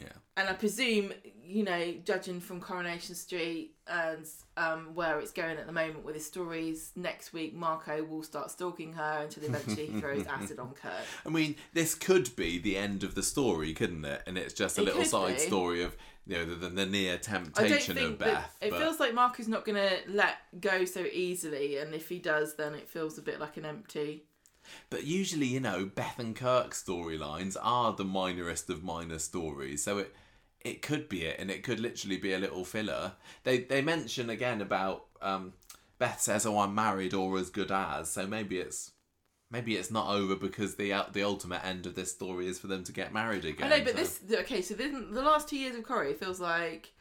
Yeah. 0.00 0.08
And 0.36 0.48
I 0.48 0.52
presume, 0.54 1.12
you 1.44 1.62
know, 1.62 1.94
judging 2.04 2.40
from 2.40 2.60
Coronation 2.60 3.14
Street 3.14 3.76
and 3.86 4.26
um, 4.56 4.90
where 4.94 5.20
it's 5.20 5.30
going 5.30 5.58
at 5.58 5.66
the 5.66 5.72
moment 5.72 6.04
with 6.04 6.16
his 6.16 6.26
stories, 6.26 6.90
next 6.96 7.32
week 7.32 7.54
Marco 7.54 8.02
will 8.02 8.24
start 8.24 8.50
stalking 8.50 8.92
her 8.94 9.20
until 9.22 9.44
eventually 9.44 9.86
he 9.86 10.00
throws 10.00 10.26
acid 10.28 10.58
on 10.58 10.70
Kirk. 10.72 10.90
I 11.24 11.28
mean, 11.28 11.54
this 11.72 11.94
could 11.94 12.34
be 12.34 12.58
the 12.58 12.76
end 12.76 13.04
of 13.04 13.14
the 13.14 13.22
story, 13.22 13.72
couldn't 13.74 14.04
it? 14.04 14.22
And 14.26 14.36
it's 14.36 14.54
just 14.54 14.76
a 14.78 14.80
It 14.80 14.86
little 14.86 15.04
side 15.04 15.34
be. 15.36 15.40
story 15.42 15.82
of 15.84 15.96
you 16.26 16.38
know 16.38 16.44
the, 16.46 16.54
the, 16.54 16.68
the 16.70 16.86
near 16.86 17.12
I 17.12 17.16
don't 17.16 17.54
temptation 17.54 17.94
think 17.94 18.10
of 18.12 18.18
Beth. 18.18 18.56
it 18.62 18.70
but- 18.70 18.80
feels 18.80 18.98
like 18.98 19.12
Marco's 19.14 19.46
not 19.46 19.64
going 19.64 19.76
to 19.76 19.98
let 20.08 20.36
go 20.60 20.84
so 20.86 21.00
easily, 21.04 21.76
and 21.76 21.94
if 21.94 22.08
he 22.08 22.18
does, 22.18 22.56
then 22.56 22.74
it 22.74 22.88
feels 22.88 23.18
a 23.18 23.22
bit 23.22 23.38
like 23.38 23.56
an 23.58 23.66
empty. 23.66 24.24
But 24.90 25.04
usually, 25.04 25.46
you 25.46 25.60
know, 25.60 25.86
Beth 25.86 26.18
and 26.18 26.34
Kirk 26.34 26.72
storylines 26.72 27.56
are 27.60 27.92
the 27.92 28.04
minorest 28.04 28.68
of 28.70 28.84
minor 28.84 29.18
stories, 29.18 29.82
so 29.82 29.98
it 29.98 30.14
it 30.60 30.82
could 30.82 31.08
be 31.08 31.24
it, 31.24 31.38
and 31.38 31.50
it 31.50 31.62
could 31.62 31.78
literally 31.78 32.16
be 32.16 32.32
a 32.32 32.38
little 32.38 32.64
filler. 32.64 33.12
They 33.44 33.58
they 33.58 33.82
mention 33.82 34.30
again 34.30 34.60
about 34.60 35.04
um, 35.20 35.52
Beth 35.98 36.20
says, 36.20 36.46
"Oh, 36.46 36.58
I'm 36.58 36.74
married 36.74 37.14
or 37.14 37.38
as 37.38 37.50
good 37.50 37.70
as," 37.70 38.10
so 38.10 38.26
maybe 38.26 38.58
it's 38.58 38.92
maybe 39.50 39.76
it's 39.76 39.90
not 39.90 40.08
over 40.08 40.34
because 40.34 40.76
the 40.76 40.92
uh, 40.92 41.04
the 41.12 41.22
ultimate 41.22 41.64
end 41.64 41.86
of 41.86 41.94
this 41.94 42.10
story 42.10 42.46
is 42.46 42.58
for 42.58 42.66
them 42.66 42.82
to 42.84 42.92
get 42.92 43.12
married 43.12 43.44
again. 43.44 43.70
I 43.72 43.78
know, 43.78 43.84
but 43.84 43.92
so- 43.92 43.98
this 43.98 44.40
okay. 44.40 44.62
So 44.62 44.74
this, 44.74 44.92
the 44.92 45.22
last 45.22 45.48
two 45.48 45.58
years 45.58 45.76
of 45.76 45.84
Corrie 45.84 46.14
feels 46.14 46.40
like 46.40 46.93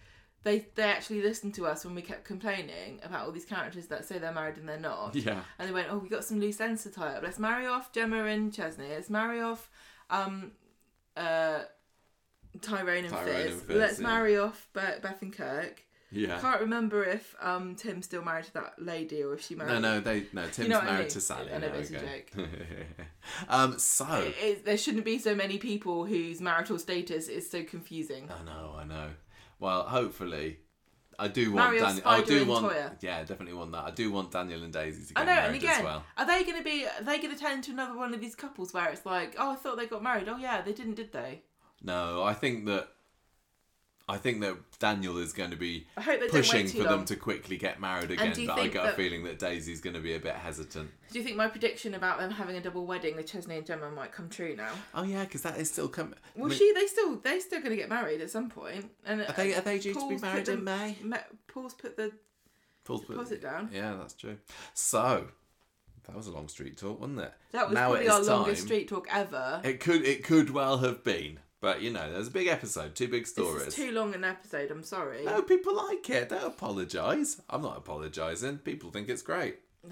they 0.44 0.66
they 0.76 0.84
actually 0.84 1.22
listened 1.22 1.54
to 1.56 1.66
us 1.66 1.86
when 1.86 1.96
we 1.96 2.02
kept 2.02 2.26
complaining 2.26 3.00
about 3.04 3.26
all 3.26 3.32
these 3.32 3.46
characters 3.46 3.88
that 3.88 4.06
say 4.06 4.18
they're 4.20 4.32
married 4.34 4.58
and 4.58 4.68
they're 4.68 4.80
not. 4.80 5.16
yeah. 5.16 5.42
And 5.60 5.70
they 5.70 5.74
went, 5.74 5.88
"Oh, 5.90 5.98
we 5.98 6.10
got 6.10 6.24
some 6.26 6.40
loose 6.40 6.60
ends 6.62 6.84
to 6.84 6.90
tie 6.92 7.16
up. 7.16 7.24
Let's 7.24 7.40
marry 7.40 7.66
off 7.68 7.92
Gemma 7.92 8.26
and 8.26 8.54
Chesney. 8.54 8.90
Let's 8.90 9.10
marry 9.10 9.42
off 9.42 9.70
um, 10.10 10.52
uh, 11.18 11.60
Tyrone 12.62 13.06
and 13.06 13.10
Tyrone 13.10 13.26
Fizz. 13.26 13.52
and 13.54 13.62
Fizz, 13.64 13.78
Let's 13.78 14.00
yeah. 14.00 14.08
marry 14.08 14.38
off 14.38 14.68
Be- 14.74 14.80
Beth 15.02 15.22
and 15.22 15.34
Kirk. 15.36 15.82
Yeah. 16.12 16.40
Can't 16.40 16.62
remember 16.62 17.04
if 17.04 17.36
um, 17.42 17.74
Tim's 17.74 18.06
still 18.06 18.22
married 18.24 18.46
to 18.46 18.54
that 18.54 18.74
lady 18.78 19.24
or 19.24 19.34
if 19.34 19.42
she 19.42 19.56
married. 19.56 19.72
No, 19.72 19.80
no, 19.80 20.00
they 20.00 20.28
no. 20.32 20.46
Tim's 20.48 20.70
know 20.70 20.76
what 20.78 20.84
I 20.84 20.92
married 20.92 21.00
mean? 21.06 21.10
to 21.10 21.22
Sally. 21.22 21.52
I 21.52 21.58
know, 21.58 21.68
it's 21.74 21.90
a 21.90 21.98
okay. 21.98 22.24
um. 23.50 23.80
So 23.80 24.06
It- 24.22 24.36
it- 24.44 24.66
there 24.66 24.78
shouldn't 24.78 25.06
be 25.06 25.18
so 25.18 25.34
many 25.34 25.58
people 25.58 26.06
whose 26.06 26.40
marital 26.40 26.78
status 26.78 27.28
is 27.28 27.50
so 27.50 27.64
confusing. 27.64 28.30
I 28.30 28.44
know, 28.44 28.76
I 28.78 28.84
know. 28.84 29.10
Well, 29.60 29.84
hopefully, 29.84 30.60
I 31.18 31.28
do 31.28 31.52
want 31.52 31.66
Mario, 31.66 31.82
Daniel. 31.82 32.04
I 32.06 32.22
do 32.22 32.46
want. 32.46 32.66
Toyah. 32.66 32.92
Yeah, 33.02 33.20
definitely 33.24 33.54
want 33.54 33.72
that. 33.72 33.86
I 33.86 33.92
do 33.92 34.12
want 34.12 34.32
Daniel 34.32 34.64
and 34.64 34.74
Daisy 34.74 35.06
to 35.08 35.14
get 35.14 35.22
I 35.22 35.26
know, 35.26 35.36
married 35.36 35.48
and 35.48 35.56
again, 35.56 35.78
as 35.78 35.84
well. 35.84 36.04
are 36.18 36.26
they 36.26 36.44
going 36.44 36.58
to 36.58 36.64
be? 36.64 36.86
Are 36.86 37.04
they 37.04 37.18
going 37.20 37.34
to 37.34 37.40
turn 37.40 37.54
into 37.54 37.72
another 37.72 37.98
one 37.98 38.14
of 38.14 38.22
these 38.22 38.36
couples 38.36 38.74
where 38.74 38.90
it's 38.90 39.06
like, 39.06 39.36
oh, 39.38 39.52
I 39.52 39.56
thought 39.56 39.78
they 39.78 39.88
got 39.88 40.04
married. 40.04 40.28
Oh 40.28 40.38
yeah, 40.38 40.62
they 40.62 40.74
didn't, 40.74 40.96
did 40.96 41.12
they? 41.12 41.44
No, 41.82 42.24
I 42.24 42.34
think 42.34 42.66
that. 42.66 42.90
I 44.08 44.18
think 44.18 44.42
that 44.42 44.58
Daniel 44.80 45.18
is 45.18 45.32
going 45.32 45.52
to 45.52 45.56
be 45.56 45.88
I 45.96 46.02
hope 46.02 46.20
pushing 46.30 46.68
for 46.68 46.80
long. 46.80 46.88
them 46.88 47.06
to 47.06 47.16
quickly 47.16 47.56
get 47.56 47.80
married 47.80 48.12
again, 48.12 48.34
but 48.48 48.60
I 48.60 48.68
get 48.68 48.86
a 48.86 48.92
feeling 48.92 49.24
that 49.24 49.40
Daisy's 49.40 49.80
going 49.80 49.94
to 49.94 50.02
be 50.02 50.14
a 50.16 50.20
bit 50.20 50.36
hesitant. 50.36 50.92
Do 51.12 51.20
you 51.20 51.24
think 51.24 51.38
my 51.38 51.48
prediction 51.48 51.94
about 51.94 52.20
them 52.20 52.30
having 52.32 52.58
a 52.58 52.62
double 52.62 52.86
wedding 52.86 53.16
with 53.16 53.28
Chesney 53.32 53.56
and 53.56 53.66
Gemma 53.66 53.90
might 53.92 54.12
come 54.12 54.28
true 54.30 54.56
now? 54.58 54.72
Oh 54.94 55.04
yeah, 55.04 55.24
because 55.24 55.42
that 55.44 55.58
is 55.58 55.72
still 55.72 55.88
coming. 55.88 56.16
Well, 56.36 56.50
she 56.50 56.74
they 56.74 56.86
still 56.88 57.16
they 57.18 57.40
still 57.40 57.60
going 57.60 57.72
to 57.72 57.78
get 57.78 57.88
married 57.88 58.20
at 58.20 58.30
some 58.30 58.50
point. 58.50 58.92
and 59.06 59.22
Are 59.22 59.32
they, 59.38 59.54
are 59.56 59.62
they 59.62 59.80
due 59.80 59.94
to 59.94 60.10
be 60.10 60.18
married 60.18 60.50
in 60.50 60.64
May? 60.66 60.98
Me- 61.02 61.18
Paul's 61.48 61.74
put 61.74 61.96
the 61.96 62.12
Paul's 62.84 63.06
put- 63.06 63.14
deposit 63.14 63.42
down. 63.42 63.70
Yeah, 63.72 63.96
that's 63.98 64.16
true. 64.16 64.38
So, 64.74 65.28
that 66.08 66.16
was 66.18 66.28
a 66.28 66.32
long 66.32 66.50
street 66.50 66.76
talk, 66.78 67.00
wasn't 67.00 67.22
it? 67.22 67.34
That 67.54 67.70
was 67.70 67.76
Now 67.76 67.92
probably 67.92 68.10
our 68.10 68.20
is 68.20 68.28
longest 68.28 68.62
time. 68.64 68.68
street 68.68 68.88
talk 68.90 69.08
ever. 69.10 69.62
It 69.64 69.80
could 69.80 70.04
it 70.06 70.26
could 70.26 70.50
well 70.50 70.80
have 70.80 71.06
been, 71.06 71.40
but 71.64 71.82
you 71.82 71.90
know, 71.92 72.12
there's 72.12 72.28
a 72.28 72.32
big 72.32 72.48
episode, 72.48 72.94
two 72.94 73.08
big 73.08 73.26
stories. 73.26 73.64
this 73.64 73.80
is 73.80 73.86
too 73.86 73.94
long 73.94 74.14
an 74.14 74.26
episode. 74.26 74.70
I'm 74.70 74.84
sorry. 74.84 75.24
No, 75.24 75.42
people 75.42 75.74
like 75.74 76.10
it. 76.10 76.28
Don't 76.28 76.44
apologise. 76.44 77.42
I'm 77.50 77.62
not 77.62 77.78
apologising. 77.78 78.58
People 78.58 78.92
think 78.92 79.08
it's 79.08 79.22
great. 79.22 79.60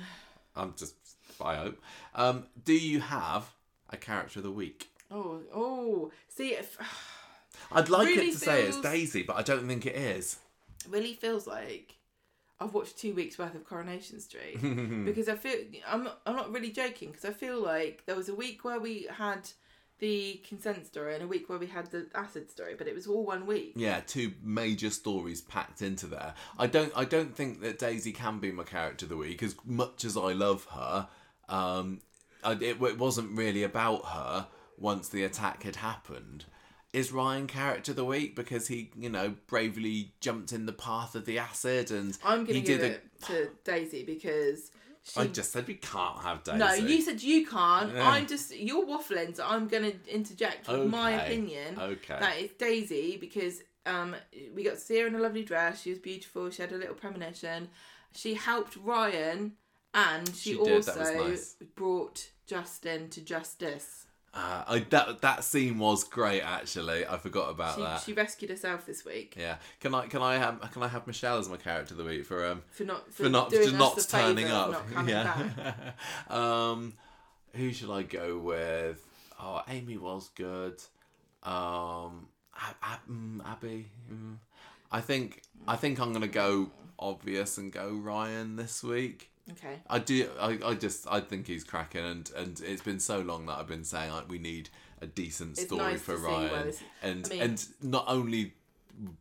I'm 0.56 0.74
just, 0.78 0.96
I 1.40 1.56
hope. 1.56 1.82
Um, 2.14 2.44
do 2.66 2.74
you 2.74 3.00
have 3.00 3.50
a 3.90 3.96
character 3.96 4.40
of 4.40 4.44
the 4.44 4.52
week? 4.52 4.90
Oh, 5.10 5.40
oh. 5.56 6.12
See, 6.28 6.50
if, 6.50 6.78
I'd 7.72 7.88
like 7.88 8.08
Really 8.08 8.28
it 8.28 8.34
to 8.34 8.38
say 8.38 8.64
it's 8.64 8.82
Daisy, 8.82 9.24
but 9.24 9.38
I 9.38 9.42
don't 9.42 9.66
think 9.66 9.86
it 9.86 9.96
is. 9.96 10.40
really 10.90 11.14
feels 11.14 11.48
like 11.48 11.96
I've 12.60 12.74
watched 12.74 12.98
two 12.98 13.14
weeks 13.14 13.40
worth 13.40 13.56
of 13.56 13.64
Coronation 13.64 14.20
Street 14.20 14.62
because 15.06 15.30
I 15.30 15.36
feel 15.36 15.56
I'm 15.88 16.10
I'm 16.26 16.36
not 16.36 16.52
really 16.52 16.72
joking 16.72 17.12
because 17.12 17.24
I 17.24 17.32
feel 17.32 17.62
like 17.62 18.04
there 18.08 18.16
was 18.18 18.28
a 18.28 18.36
week 18.36 18.66
where 18.66 18.82
we 18.82 19.08
had 19.10 19.50
the 20.02 20.42
consent 20.48 20.88
story 20.88 21.14
and 21.14 21.24
a 21.24 21.28
week 21.28 21.48
where 21.48 21.60
we 21.60 21.68
had 21.68 21.86
the 21.92 22.08
acid 22.16 22.50
story, 22.50 22.74
but 22.76 22.88
it 22.88 22.96
was 22.96 23.06
all 23.06 23.24
one 23.24 23.46
week. 23.46 23.74
Yeah, 23.76 24.02
two 24.06 24.34
major 24.44 24.90
stories 24.90 25.42
packed 25.42 25.84
into 25.84 26.08
there. 26.08 26.34
I 26.58 26.68
don't 26.68 26.92
I 26.96 27.06
don't 27.06 27.36
think 27.36 27.62
that 27.62 27.80
Daisy 27.80 28.12
can 28.12 28.40
be 28.40 28.52
my 28.52 28.64
character 28.64 29.06
of 29.06 29.10
the 29.10 29.18
week 29.18 29.42
as 29.44 29.56
much 29.64 30.04
as 30.04 30.18
I 30.18 30.34
love 30.34 30.66
her. 30.74 31.08
Um, 31.48 32.02
I, 32.44 32.54
it, 32.54 32.82
it 32.82 32.98
wasn't 32.98 33.38
really 33.38 33.64
about 33.64 34.06
her 34.08 34.48
once 34.78 35.08
the 35.08 35.24
attack 35.24 35.64
had 35.64 35.78
happened. 35.78 36.46
Is 36.94 37.12
Ryan 37.12 37.46
character 37.46 37.92
of 37.92 37.96
the 37.96 38.04
week 38.04 38.36
because 38.36 38.68
he, 38.68 38.92
you 38.98 39.10
know, 39.10 39.36
bravely 39.48 40.14
jumped 40.20 40.52
in 40.52 40.66
the 40.66 40.74
path 40.74 41.14
of 41.14 41.26
the 41.26 41.38
acid 41.38 41.92
and 41.92 42.18
I'm 42.26 42.40
gonna 42.44 42.56
he 42.56 42.62
give 42.62 42.82
did 42.82 42.92
it 42.92 43.22
to 43.28 43.50
Daisy 43.64 44.04
because 44.04 44.72
she. 45.04 45.20
I 45.20 45.28
just 45.28 45.52
said 45.52 45.68
we 45.68 45.76
can't 45.76 46.20
have 46.22 46.44
Daisy. 46.44 46.58
no, 46.58 46.74
you 46.74 47.02
said 47.02 47.22
you 47.22 47.46
can't. 47.46 47.94
Yeah. 47.94 48.10
I'm 48.10 48.28
just 48.28 48.56
you're 48.56 48.86
waffling, 48.86 49.36
so 49.36 49.46
I'm 49.48 49.68
gonna 49.68 49.94
interject 50.08 50.68
with 50.68 50.88
my 50.88 51.12
opinion. 51.24 51.80
Okay. 51.80 52.18
That 52.20 52.38
it's 52.38 52.54
Daisy 52.56 53.18
because 53.18 53.62
um 53.86 54.16
we 54.56 54.64
got 54.64 54.76
to 54.76 54.80
see 54.80 55.00
her 55.00 55.08
in 55.08 55.16
a 55.16 55.20
lovely 55.20 55.44
dress. 55.44 55.82
She 55.82 55.90
was 55.90 56.00
beautiful. 56.00 56.50
She 56.52 56.62
had 56.62 56.72
a 56.72 56.78
little 56.78 56.96
premonition. 56.96 57.70
She 58.14 58.34
helped 58.36 58.76
Ryan, 58.76 59.54
and 59.94 60.28
she, 60.36 60.52
She 60.54 60.58
also 60.58 61.02
nice. 61.30 61.56
brought 61.76 62.30
Justin 62.46 63.10
to 63.10 63.22
justice. 63.22 64.06
Uh, 64.34 64.64
I, 64.66 64.80
that 64.92 65.20
that 65.22 65.44
scene 65.44 65.78
was 65.78 66.06
great 66.06 66.42
actually. 66.42 67.06
I 67.06 67.18
forgot 67.18 67.50
about 67.50 67.76
She, 67.76 67.82
that. 67.82 68.02
she 68.02 68.14
rescued 68.14 68.50
herself 68.50 68.86
this 68.86 69.04
week 69.04 69.36
Yeah. 69.38 69.58
Can 69.82 69.94
I 69.94 70.08
can 70.08 70.22
I 70.22 70.38
have 70.38 70.62
can 70.72 70.84
I 70.84 70.88
have 70.88 71.06
Michelle 71.06 71.38
as 71.38 71.50
my 71.50 71.58
character 71.58 71.94
of 71.96 71.98
the 71.98 72.06
week 72.06 72.26
for 72.26 72.46
um 72.46 72.62
for 72.72 72.86
not 72.86 73.14
for 73.14 73.28
not 73.28 73.52
for 73.52 73.72
not 73.72 73.96
the 73.98 74.04
turning 74.04 74.48
up. 74.48 74.72
not 74.94 75.08
yeah. 75.08 75.74
um, 76.30 76.94
who 77.56 77.74
should 77.74 77.92
I 77.92 78.04
go 78.04 78.38
with? 78.38 79.06
Oh, 79.38 79.62
Amy 79.68 79.98
was 79.98 80.30
good. 80.36 80.82
Um, 81.44 82.28
Ab- 82.56 82.76
Ab- 82.84 83.08
mm, 83.10 83.42
Abby. 83.46 83.88
Mm. 84.12 84.38
I 84.92 85.02
think 85.02 85.42
I 85.68 85.76
think 85.76 86.00
I'm 86.00 86.14
gonna 86.14 86.28
go 86.28 86.72
obvious 87.00 87.58
and 87.58 87.72
go 87.72 87.90
Ryan 87.96 88.56
this 88.56 88.84
week. 88.84 89.31
Okay. 89.52 89.80
I 89.90 90.00
do. 90.00 90.30
I, 90.40 90.58
I 90.66 90.74
just. 90.76 91.08
I 91.10 91.20
think 91.20 91.48
he's 91.48 91.64
cracking, 91.64 92.04
and 92.06 92.32
and 92.36 92.62
it's 92.66 92.82
been 92.82 93.00
so 93.00 93.20
long 93.20 93.46
that 93.48 93.58
I've 93.58 93.68
been 93.68 93.84
saying 93.84 94.12
like 94.12 94.30
we 94.30 94.40
need 94.40 94.70
a 95.02 95.08
decent 95.08 95.52
It's 95.52 95.64
story 95.64 95.94
nice 95.94 96.02
for 96.02 96.14
to 96.14 96.18
see 96.20 96.24
where 96.26 96.50
Ryan, 96.52 96.66
this- 96.68 96.84
and 97.02 97.26
I 97.26 97.30
mean- 97.30 97.42
and 97.42 97.66
not 97.82 98.06
only 98.08 98.54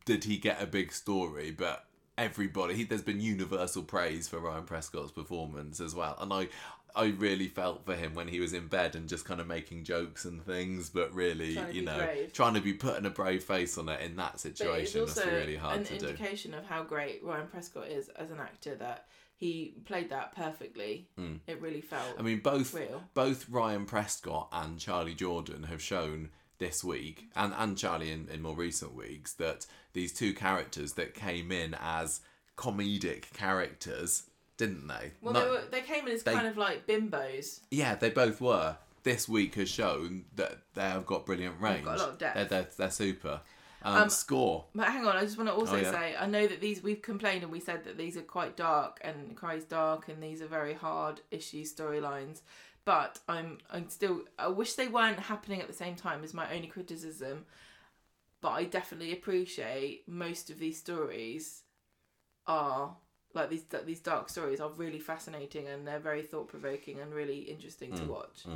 did 0.04 0.24
he 0.24 0.36
get 0.36 0.62
a 0.62 0.66
big 0.66 0.92
story, 0.92 1.50
but 1.50 1.84
everybody. 2.18 2.74
He, 2.74 2.84
there's 2.84 3.02
been 3.02 3.20
universal 3.20 3.82
praise 3.82 4.28
for 4.28 4.38
Ryan 4.40 4.64
Prescott's 4.64 5.12
performance 5.12 5.80
as 5.80 5.94
well, 5.94 6.16
and 6.20 6.32
I. 6.32 6.48
I 6.92 7.10
really 7.10 7.46
felt 7.46 7.84
for 7.86 7.94
him 7.94 8.14
when 8.16 8.26
he 8.26 8.40
was 8.40 8.52
in 8.52 8.66
bed 8.66 8.96
and 8.96 9.08
just 9.08 9.24
kind 9.24 9.40
of 9.40 9.46
making 9.46 9.84
jokes 9.84 10.24
and 10.24 10.44
things, 10.44 10.90
but 10.90 11.14
really, 11.14 11.54
Trying 11.54 11.66
to 11.68 11.72
you 11.74 11.80
be 11.82 11.86
know, 11.86 11.96
brave. 11.98 12.32
trying 12.32 12.54
to 12.54 12.60
be 12.60 12.72
putting 12.72 13.06
a 13.06 13.10
brave 13.10 13.44
face 13.44 13.78
on 13.78 13.88
it 13.88 14.00
in 14.00 14.16
that 14.16 14.32
But 14.32 14.44
it's 14.46 14.58
situation. 14.58 15.00
also 15.02 15.30
really 15.30 15.54
hard 15.54 15.76
an 15.78 15.84
to 15.84 15.98
do. 15.98 16.06
indication 16.08 16.52
of 16.52 16.66
how 16.66 16.82
great 16.82 17.22
Ryan 17.22 17.46
Prescott 17.46 17.86
is 17.86 18.08
as 18.08 18.32
an 18.32 18.40
actor 18.40 18.74
that 18.74 19.06
he 19.40 19.74
played 19.86 20.10
that 20.10 20.36
perfectly. 20.36 21.08
Hmm. 21.16 21.36
It 21.48 21.60
really 21.60 21.80
felt. 21.80 22.14
I 22.18 22.22
mean, 22.22 22.38
both 22.40 22.72
Real. 22.74 23.02
both 23.14 23.48
Ryan 23.48 23.86
Prescott 23.86 24.48
and 24.52 24.78
Charlie 24.78 25.14
Jordan 25.14 25.64
have 25.64 25.82
shown 25.82 26.28
this 26.58 26.84
week, 26.84 27.30
and 27.34 27.52
and 27.56 27.76
Charlie 27.76 28.12
in, 28.12 28.28
in 28.28 28.42
more 28.42 28.54
recent 28.54 28.94
weeks, 28.94 29.32
that 29.34 29.66
these 29.94 30.12
two 30.12 30.32
characters 30.34 30.92
that 30.92 31.14
came 31.14 31.50
in 31.50 31.74
as 31.80 32.20
comedic 32.58 33.32
characters, 33.32 34.24
didn't 34.58 34.86
they? 34.86 35.12
well, 35.22 35.32
No- 35.34 35.44
they, 35.44 35.50
were, 35.50 35.62
they 35.70 35.80
came 35.80 36.06
in 36.06 36.12
as 36.12 36.22
they- 36.22 36.34
kind 36.34 36.46
of 36.46 36.56
like 36.58 36.86
bimbos. 36.86 37.60
yeah, 37.70 37.94
they 37.94 38.10
both 38.10 38.40
were. 38.40 38.76
This 39.02 39.26
week 39.26 39.54
has 39.54 39.70
shown 39.70 40.26
that 40.36 40.58
they 40.74 40.82
have 40.82 41.06
got 41.06 41.24
brilliant 41.24 41.58
range. 41.58 41.86
got 41.86 41.96
a 41.96 42.00
lot 42.00 42.08
of 42.10 42.18
depth. 42.18 42.34
They're, 42.34 42.44
they're, 42.44 42.68
they're 42.76 42.90
super. 42.90 43.40
Um, 43.84 44.10
score. 44.10 44.64
But 44.74 44.88
hang 44.88 45.06
on, 45.06 45.16
I 45.16 45.22
just 45.24 45.36
want 45.36 45.48
to 45.48 45.54
also 45.54 45.72
Oh, 45.72 45.76
yeah. 45.76 45.92
say 45.92 46.14
I 46.18 46.26
know 46.26 46.46
that 46.46 46.60
these 46.60 46.82
we've 46.82 47.02
complained 47.02 47.42
and 47.42 47.52
we 47.52 47.60
said 47.60 47.84
that 47.84 47.98
these 47.98 48.16
are 48.16 48.22
quite 48.22 48.56
dark 48.56 49.00
and 49.02 49.36
Cry's 49.36 49.64
dark 49.64 50.08
and 50.08 50.22
these 50.22 50.40
are 50.42 50.46
very 50.46 50.74
hard 50.74 51.20
issue 51.30 51.64
storylines. 51.64 52.40
But 52.84 53.18
I'm 53.28 53.58
I'm 53.70 53.88
still 53.88 54.22
I 54.38 54.48
wish 54.48 54.74
they 54.74 54.88
weren't 54.88 55.18
happening 55.18 55.60
at 55.60 55.66
the 55.66 55.72
same 55.74 55.96
time 55.96 56.24
is 56.24 56.34
my 56.34 56.52
only 56.54 56.68
criticism. 56.68 57.46
But 58.40 58.50
I 58.50 58.64
definitely 58.64 59.12
appreciate 59.12 60.08
most 60.08 60.50
of 60.50 60.58
these 60.58 60.78
stories 60.78 61.62
are 62.46 62.96
like 63.34 63.50
these 63.50 63.64
these 63.86 64.00
dark 64.00 64.28
stories 64.28 64.60
are 64.60 64.70
really 64.70 64.98
fascinating 65.00 65.68
and 65.68 65.86
they're 65.86 66.00
very 66.00 66.22
thought 66.22 66.48
provoking 66.48 67.00
and 67.00 67.14
really 67.14 67.40
interesting 67.40 67.92
Mm, 67.92 67.98
to 67.98 68.04
watch. 68.06 68.46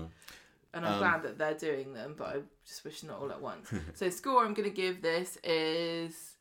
And 0.74 0.84
I'm 0.84 0.94
Um, 0.94 0.98
glad 0.98 1.22
that 1.22 1.38
they're 1.38 1.54
doing 1.54 1.94
them, 1.94 2.14
but 2.18 2.28
I 2.28 2.40
just 2.66 2.84
wish 2.84 3.02
not 3.02 3.20
all 3.20 3.30
at 3.30 3.40
once. 3.40 3.72
so 3.94 4.10
score 4.10 4.44
I'm 4.44 4.54
going 4.54 4.68
to 4.68 4.74
give 4.74 5.02
this 5.02 5.38
is 5.44 6.34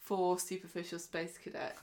four 0.00 0.38
superficial 0.38 0.98
space 0.98 1.38
cadets. 1.38 1.82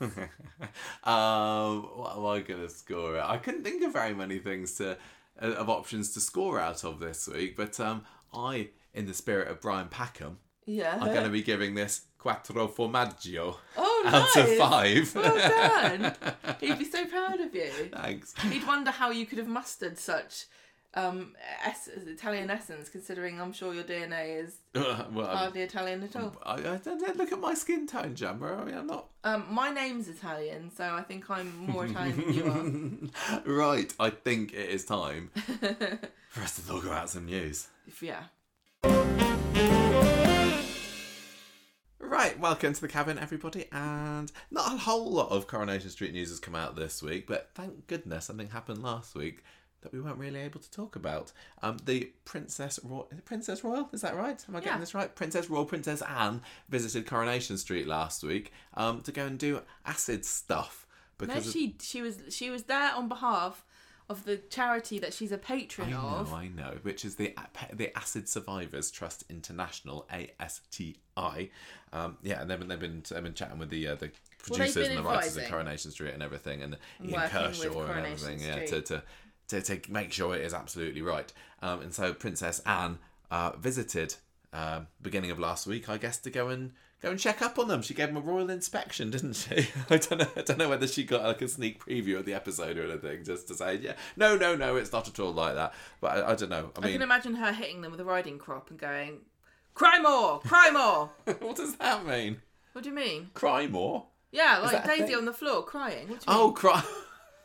um, 1.04 1.82
what 1.96 2.16
am 2.16 2.26
I 2.26 2.40
gonna 2.40 2.68
score 2.68 3.16
it? 3.16 3.24
I 3.24 3.38
couldn't 3.38 3.64
think 3.64 3.82
of 3.82 3.92
very 3.94 4.14
many 4.14 4.38
things 4.38 4.74
to 4.76 4.98
uh, 5.40 5.46
of 5.46 5.68
options 5.68 6.12
to 6.14 6.20
score 6.20 6.60
out 6.60 6.84
of 6.84 7.00
this 7.00 7.26
week, 7.28 7.56
but 7.56 7.80
um, 7.80 8.04
I, 8.32 8.68
in 8.92 9.06
the 9.06 9.14
spirit 9.14 9.48
of 9.48 9.60
Brian 9.60 9.88
Packham, 9.88 10.36
yeah. 10.66 10.98
I'm 11.00 11.12
going 11.12 11.24
to 11.24 11.30
be 11.30 11.42
giving 11.42 11.74
this 11.74 12.02
quattro 12.18 12.68
formaggio 12.68 13.56
oh, 13.76 14.02
out 14.06 14.36
nice. 14.36 14.36
of 14.36 14.56
five. 14.56 15.14
Well 15.14 15.36
done. 15.36 16.14
He'd 16.60 16.78
be 16.78 16.84
so 16.84 17.06
proud 17.06 17.40
of 17.40 17.54
you. 17.54 17.70
Thanks. 17.92 18.34
He'd 18.42 18.66
wonder 18.66 18.90
how 18.90 19.10
you 19.10 19.26
could 19.26 19.38
have 19.38 19.48
mustered 19.48 19.98
such 19.98 20.44
um, 20.94 21.34
ess- 21.64 21.88
Italian 21.88 22.50
essence, 22.50 22.88
considering 22.88 23.40
I'm 23.40 23.52
sure 23.52 23.72
your 23.72 23.84
DNA 23.84 24.42
is 24.44 24.56
well, 24.74 24.86
I'm- 25.26 25.36
hardly 25.36 25.62
Italian 25.62 26.02
at 26.02 26.16
all. 26.16 26.34
I, 26.44 26.54
I 26.54 26.76
don't 26.78 27.16
look 27.16 27.32
at 27.32 27.38
my 27.40 27.54
skin 27.54 27.86
tone, 27.86 28.14
Gemma. 28.14 28.54
I 28.60 28.64
mean, 28.64 28.74
I'm 28.74 28.86
not. 28.86 29.06
Um, 29.22 29.44
my 29.50 29.70
name's 29.70 30.08
Italian, 30.08 30.70
so 30.74 30.84
I 30.84 31.02
think 31.02 31.28
I'm 31.30 31.56
more 31.58 31.84
Italian 31.86 32.16
than 32.16 32.32
you 32.34 33.10
are. 33.22 33.40
right, 33.52 33.92
I 34.00 34.10
think 34.10 34.52
it 34.52 34.70
is 34.70 34.84
time 34.84 35.30
for 36.30 36.42
us 36.42 36.56
to 36.56 36.66
talk 36.66 36.84
about 36.84 37.10
some 37.10 37.26
news. 37.26 37.68
If- 37.86 38.02
yeah. 38.02 38.24
Right, 42.02 42.38
welcome 42.40 42.72
to 42.72 42.80
the 42.80 42.88
Kabin, 42.88 43.22
everybody. 43.22 43.66
And 43.70 44.32
not 44.50 44.72
a 44.74 44.76
whole 44.78 45.10
lot 45.12 45.30
of 45.30 45.46
Coronation 45.46 45.90
Street 45.90 46.12
news 46.12 46.28
has 46.30 46.40
come 46.40 46.56
out 46.56 46.74
this 46.74 47.02
week, 47.02 47.26
but 47.26 47.50
thank 47.54 47.86
goodness 47.86 48.24
something 48.26 48.48
happened 48.48 48.82
last 48.82 49.14
week 49.14 49.44
that 49.82 49.92
we 49.92 50.00
weren't 50.00 50.18
really 50.18 50.40
able 50.40 50.60
to 50.60 50.70
talk 50.70 50.94
about. 50.96 51.32
Um, 51.62 51.78
the 51.84 52.12
Princess 52.24 52.78
Royal, 52.84 53.08
Princess 53.24 53.64
Royal, 53.64 53.88
is 53.92 54.02
that 54.02 54.14
right? 54.16 54.44
Am 54.48 54.56
I 54.56 54.60
getting 54.60 54.74
Yeah. 54.74 54.80
this 54.80 54.94
right? 54.94 55.14
Princess 55.14 55.48
Royal, 55.48 55.64
Princess 55.64 56.02
Anne 56.02 56.42
visited 56.68 57.06
Coronation 57.06 57.56
Street 57.58 57.86
last 57.86 58.22
week 58.22 58.52
um, 58.74 59.00
to 59.02 59.12
go 59.12 59.26
and 59.26 59.38
do 59.38 59.62
acid 59.86 60.24
stuff 60.24 60.86
No, 61.20 61.26
because 61.26 61.46
of- 61.46 61.52
she 61.52 61.76
she 61.80 62.02
was 62.02 62.18
she 62.30 62.50
was 62.50 62.64
there 62.64 62.92
on 62.94 63.08
behalf 63.08 63.64
of 64.08 64.24
the 64.24 64.36
charity 64.38 64.98
that 64.98 65.14
she's 65.14 65.30
a 65.30 65.38
patron 65.38 65.94
I 65.94 65.96
of. 65.96 66.30
know, 66.30 66.36
I 66.36 66.48
know, 66.48 66.78
which 66.82 67.04
is 67.04 67.14
the 67.14 67.32
the 67.72 67.96
Acid 67.96 68.28
Survivors 68.28 68.90
Trust 68.90 69.22
International 69.30 70.04
(ASTI). 70.10 71.50
Um, 71.92 72.16
yeah, 72.22 72.40
and 72.40 72.50
they've 72.50 72.58
been 72.58 72.68
they've 72.68 72.80
been, 72.80 73.02
they've 73.08 73.22
been 73.22 73.34
chatting 73.34 73.58
with 73.58 73.70
the 73.70 73.86
uh, 73.88 73.94
the 73.94 74.10
producers 74.38 74.74
been 74.74 74.96
and 74.96 74.98
the 74.98 75.08
writers 75.08 75.36
of. 75.36 75.44
Coronation 75.48 75.90
Street 75.92 76.12
and 76.14 76.22
everything, 76.22 76.62
and 76.62 76.76
Ian 77.02 77.12
working 77.12 77.30
Kershaw 77.30 77.82
and 77.86 78.06
everything, 78.06 78.40
yeah, 78.40 78.64
to, 78.66 78.80
to 78.82 79.02
to 79.50 79.60
to 79.62 79.80
make 79.92 80.12
sure 80.12 80.34
it 80.34 80.42
is 80.42 80.54
absolutely 80.54 81.02
right. 81.02 81.32
Um, 81.62 81.80
and 81.82 81.94
so 81.94 82.14
Princess 82.14 82.60
Anne 82.66 82.98
uh, 83.30 83.52
visited 83.58 84.14
um, 84.52 84.86
beginning 85.02 85.30
of 85.30 85.38
last 85.38 85.66
week, 85.66 85.88
I 85.88 85.96
guess, 85.98 86.18
to 86.18 86.30
go 86.30 86.48
and 86.48 86.72
go 87.02 87.10
and 87.10 87.18
check 87.18 87.40
up 87.40 87.58
on 87.58 87.68
them. 87.68 87.82
She 87.82 87.94
gave 87.94 88.08
them 88.08 88.16
a 88.16 88.20
royal 88.20 88.50
inspection, 88.50 89.10
didn't 89.14 89.34
she? 89.34 89.68
I 89.88 89.96
don't 89.98 90.18
know. 90.18 90.28
I 90.36 90.42
don't 90.42 90.58
know 90.58 90.68
whether 90.68 90.86
she 90.86 91.04
got 91.04 91.22
like 91.22 91.42
a 91.42 91.48
sneak 91.48 91.84
preview 91.84 92.18
of 92.18 92.24
the 92.26 92.34
episode 92.34 92.76
or 92.78 92.84
anything, 92.90 93.24
just 93.24 93.48
to 93.48 93.54
say, 93.54 93.76
yeah, 93.76 93.94
no, 94.16 94.36
no, 94.36 94.56
no, 94.56 94.76
it's 94.76 94.92
not 94.92 95.08
at 95.08 95.18
all 95.20 95.32
like 95.32 95.54
that. 95.54 95.74
But 96.00 96.18
I, 96.18 96.32
I 96.32 96.34
don't 96.34 96.50
know. 96.50 96.70
I 96.82 96.86
I 96.88 96.92
can 96.92 97.02
imagine 97.02 97.34
her 97.36 97.52
hitting 97.52 97.80
them 97.82 97.90
with 97.92 98.00
a 98.00 98.04
riding 98.04 98.38
crop 98.38 98.70
and 98.70 98.78
going, 98.78 99.20
"Cry 99.74 99.98
more, 100.00 100.40
cry 100.40 100.70
more." 100.72 101.10
what 101.40 101.56
does 101.56 101.76
that 101.76 102.06
mean? 102.06 102.40
what 102.72 102.82
do 102.84 102.88
you 102.90 102.94
mean? 102.94 103.30
Cry 103.34 103.66
more? 103.66 104.06
Yeah, 104.32 104.58
like 104.58 104.84
Daisy 104.86 105.06
thing? 105.06 105.16
on 105.16 105.24
the 105.24 105.32
floor 105.32 105.64
crying. 105.64 106.08
What 106.08 106.20
do 106.20 106.32
you 106.32 106.38
Oh, 106.38 106.46
mean? 106.46 106.54
cry. 106.54 106.82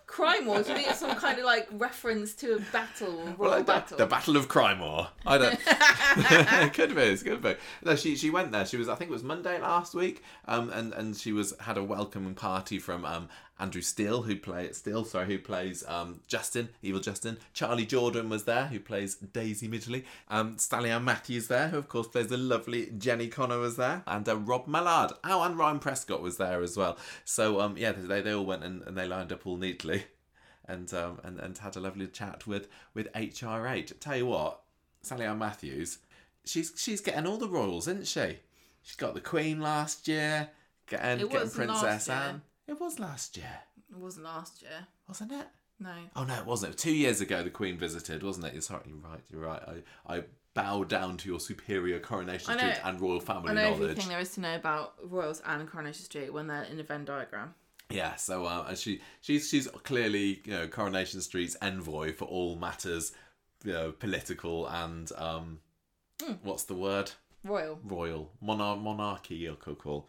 Cry 0.07 0.39
Wars. 0.43 0.65
Do 0.65 0.71
you 0.71 0.77
think 0.77 0.89
it's 0.89 0.99
some 0.99 1.15
kind 1.15 1.39
of 1.39 1.45
like 1.45 1.67
reference 1.73 2.33
to 2.35 2.55
a 2.55 2.59
battle, 2.71 3.27
a 3.27 3.35
Well, 3.37 3.57
the, 3.57 3.63
battle? 3.63 3.97
the 3.97 4.05
Battle 4.05 4.37
of 4.37 4.47
Crymore. 4.47 5.07
I 5.25 5.37
don't. 5.37 5.59
it 5.65 6.73
could 6.73 6.95
be. 6.95 7.17
Could 7.17 7.41
be. 7.41 7.55
No, 7.83 7.95
she 7.95 8.15
she 8.15 8.29
went 8.29 8.51
there. 8.51 8.65
She 8.65 8.77
was. 8.77 8.87
I 8.87 8.95
think 8.95 9.09
it 9.09 9.13
was 9.13 9.23
Monday 9.23 9.59
last 9.59 9.93
week. 9.95 10.23
Um, 10.47 10.69
and 10.69 10.93
and 10.93 11.15
she 11.17 11.31
was 11.33 11.53
had 11.59 11.77
a 11.77 11.83
welcoming 11.83 12.35
party 12.35 12.79
from 12.79 13.03
um 13.05 13.29
Andrew 13.57 13.81
Still 13.81 14.23
who 14.23 14.35
play 14.35 14.71
Still. 14.73 15.05
Sorry, 15.05 15.27
who 15.27 15.39
plays 15.39 15.83
um 15.87 16.21
Justin, 16.27 16.69
Evil 16.81 16.99
Justin. 16.99 17.37
Charlie 17.53 17.85
Jordan 17.85 18.29
was 18.29 18.43
there, 18.43 18.67
who 18.67 18.79
plays 18.79 19.15
Daisy 19.15 19.67
Midgley. 19.67 20.03
Um, 20.29 20.57
Sally 20.57 20.91
Ann 20.91 21.05
Matthews 21.05 21.47
there, 21.47 21.69
who 21.69 21.77
of 21.77 21.87
course 21.87 22.07
plays 22.07 22.27
the 22.27 22.37
lovely 22.37 22.91
Jenny 22.97 23.27
Connor 23.27 23.59
was 23.59 23.77
there, 23.77 24.03
and 24.07 24.27
uh, 24.27 24.37
Rob 24.37 24.67
Mallard. 24.67 25.13
Oh, 25.23 25.43
and 25.43 25.57
Ryan 25.57 25.79
Prescott 25.79 26.21
was 26.21 26.37
there 26.37 26.61
as 26.61 26.75
well. 26.75 26.97
So 27.23 27.61
um, 27.61 27.77
yeah, 27.77 27.93
they 27.93 28.21
they 28.21 28.33
all 28.33 28.45
went 28.45 28.63
and, 28.63 28.81
and 28.83 28.97
they 28.97 29.07
lined 29.07 29.31
up 29.31 29.47
all 29.47 29.57
neatly 29.57 30.03
and 30.65 30.93
um 30.93 31.19
and, 31.23 31.39
and 31.39 31.57
had 31.57 31.75
a 31.75 31.79
lovely 31.79 32.07
chat 32.07 32.45
with 32.45 32.67
with 32.93 33.11
HRH. 33.13 33.99
Tell 33.99 34.17
you 34.17 34.25
what, 34.25 34.61
Sally 35.01 35.25
Ann 35.25 35.39
Matthews, 35.39 35.99
she's 36.43 36.73
she's 36.75 37.01
getting 37.01 37.25
all 37.25 37.37
the 37.37 37.47
royals, 37.47 37.87
isn't 37.87 38.07
she? 38.07 38.39
She 38.81 38.97
got 38.97 39.15
the 39.15 39.21
Queen 39.21 39.61
last 39.61 40.07
year, 40.07 40.49
getting, 40.87 41.27
getting 41.27 41.49
Princess. 41.49 42.07
Anne. 42.07 42.41
It 42.67 42.79
was 42.79 42.99
last 42.99 43.37
year, 43.37 43.59
It 43.91 43.97
wasn't 43.97 44.25
last 44.25 44.61
year. 44.61 44.87
wasn't 45.07 45.31
it? 45.33 45.47
No. 45.79 45.93
Oh 46.15 46.23
no, 46.23 46.35
it 46.35 46.45
wasn't. 46.45 46.69
It 46.71 46.75
was 46.75 46.81
two 46.83 46.95
years 46.95 47.21
ago 47.21 47.43
the 47.43 47.49
Queen 47.49 47.77
visited, 47.77 48.23
wasn't 48.23 48.45
it? 48.47 48.53
You're 48.53 48.61
sorry, 48.61 48.83
you're 48.87 48.97
right. 48.97 49.19
You're 49.29 49.41
right. 49.41 49.61
I 50.07 50.15
I 50.17 50.23
bow 50.53 50.85
down 50.85 51.17
to 51.17 51.27
your 51.29 51.39
superior 51.39 51.99
Coronation 51.99 52.53
know- 52.53 52.59
Street 52.59 52.79
and 52.85 53.01
royal 53.01 53.19
family 53.19 53.51
I 53.51 53.53
know 53.55 53.63
knowledge. 53.71 53.81
everything 53.91 54.07
there 54.07 54.19
is 54.19 54.33
to 54.35 54.39
know 54.41 54.55
about 54.55 54.93
royals 55.03 55.41
and 55.45 55.69
Coronation 55.69 56.05
Street 56.05 56.31
when 56.31 56.47
they're 56.47 56.63
in 56.63 56.79
a 56.79 56.83
Venn 56.83 57.03
diagram. 57.03 57.53
Yeah, 57.89 58.15
so 58.15 58.45
uh, 58.45 58.65
and 58.69 58.77
she 58.77 59.01
she's 59.21 59.49
she's 59.49 59.67
clearly 59.83 60.41
you 60.45 60.53
know 60.53 60.67
Coronation 60.69 61.19
Street's 61.21 61.57
envoy 61.61 62.13
for 62.13 62.23
all 62.25 62.55
matters, 62.55 63.11
you 63.65 63.73
know, 63.73 63.91
political 63.91 64.67
and 64.67 65.11
um, 65.17 65.59
Hmm. 66.23 66.33
what's 66.43 66.63
the 66.63 66.73
word? 66.73 67.11
Royal. 67.43 67.77
Royal 67.83 68.31
monar- 68.41 68.81
monarchy 68.81 69.35
you 69.35 69.55
could 69.59 69.77
call. 69.77 70.07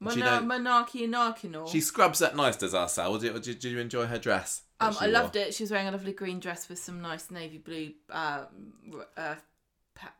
And 0.00 0.12
she, 0.12 0.20
Monar- 0.20 0.24
don't- 0.40 0.46
monarchy 0.48 1.06
anarchinal. 1.06 1.70
she 1.70 1.80
scrubs 1.80 2.18
that 2.18 2.36
nice, 2.36 2.56
does 2.56 2.74
our 2.74 2.88
Sal? 2.88 3.16
Did, 3.18 3.34
did, 3.42 3.58
did 3.58 3.64
you 3.64 3.78
enjoy 3.78 4.06
her 4.06 4.18
dress? 4.18 4.62
Um, 4.80 4.94
I 5.00 5.06
loved 5.06 5.36
it. 5.36 5.54
She 5.54 5.62
was 5.62 5.70
wearing 5.70 5.88
a 5.88 5.92
lovely 5.92 6.12
green 6.12 6.40
dress 6.40 6.68
with 6.68 6.78
some 6.78 7.00
nice 7.00 7.30
navy 7.30 7.58
blue 7.58 7.92
um, 8.10 9.02
uh, 9.16 9.36
pa- 9.94 10.12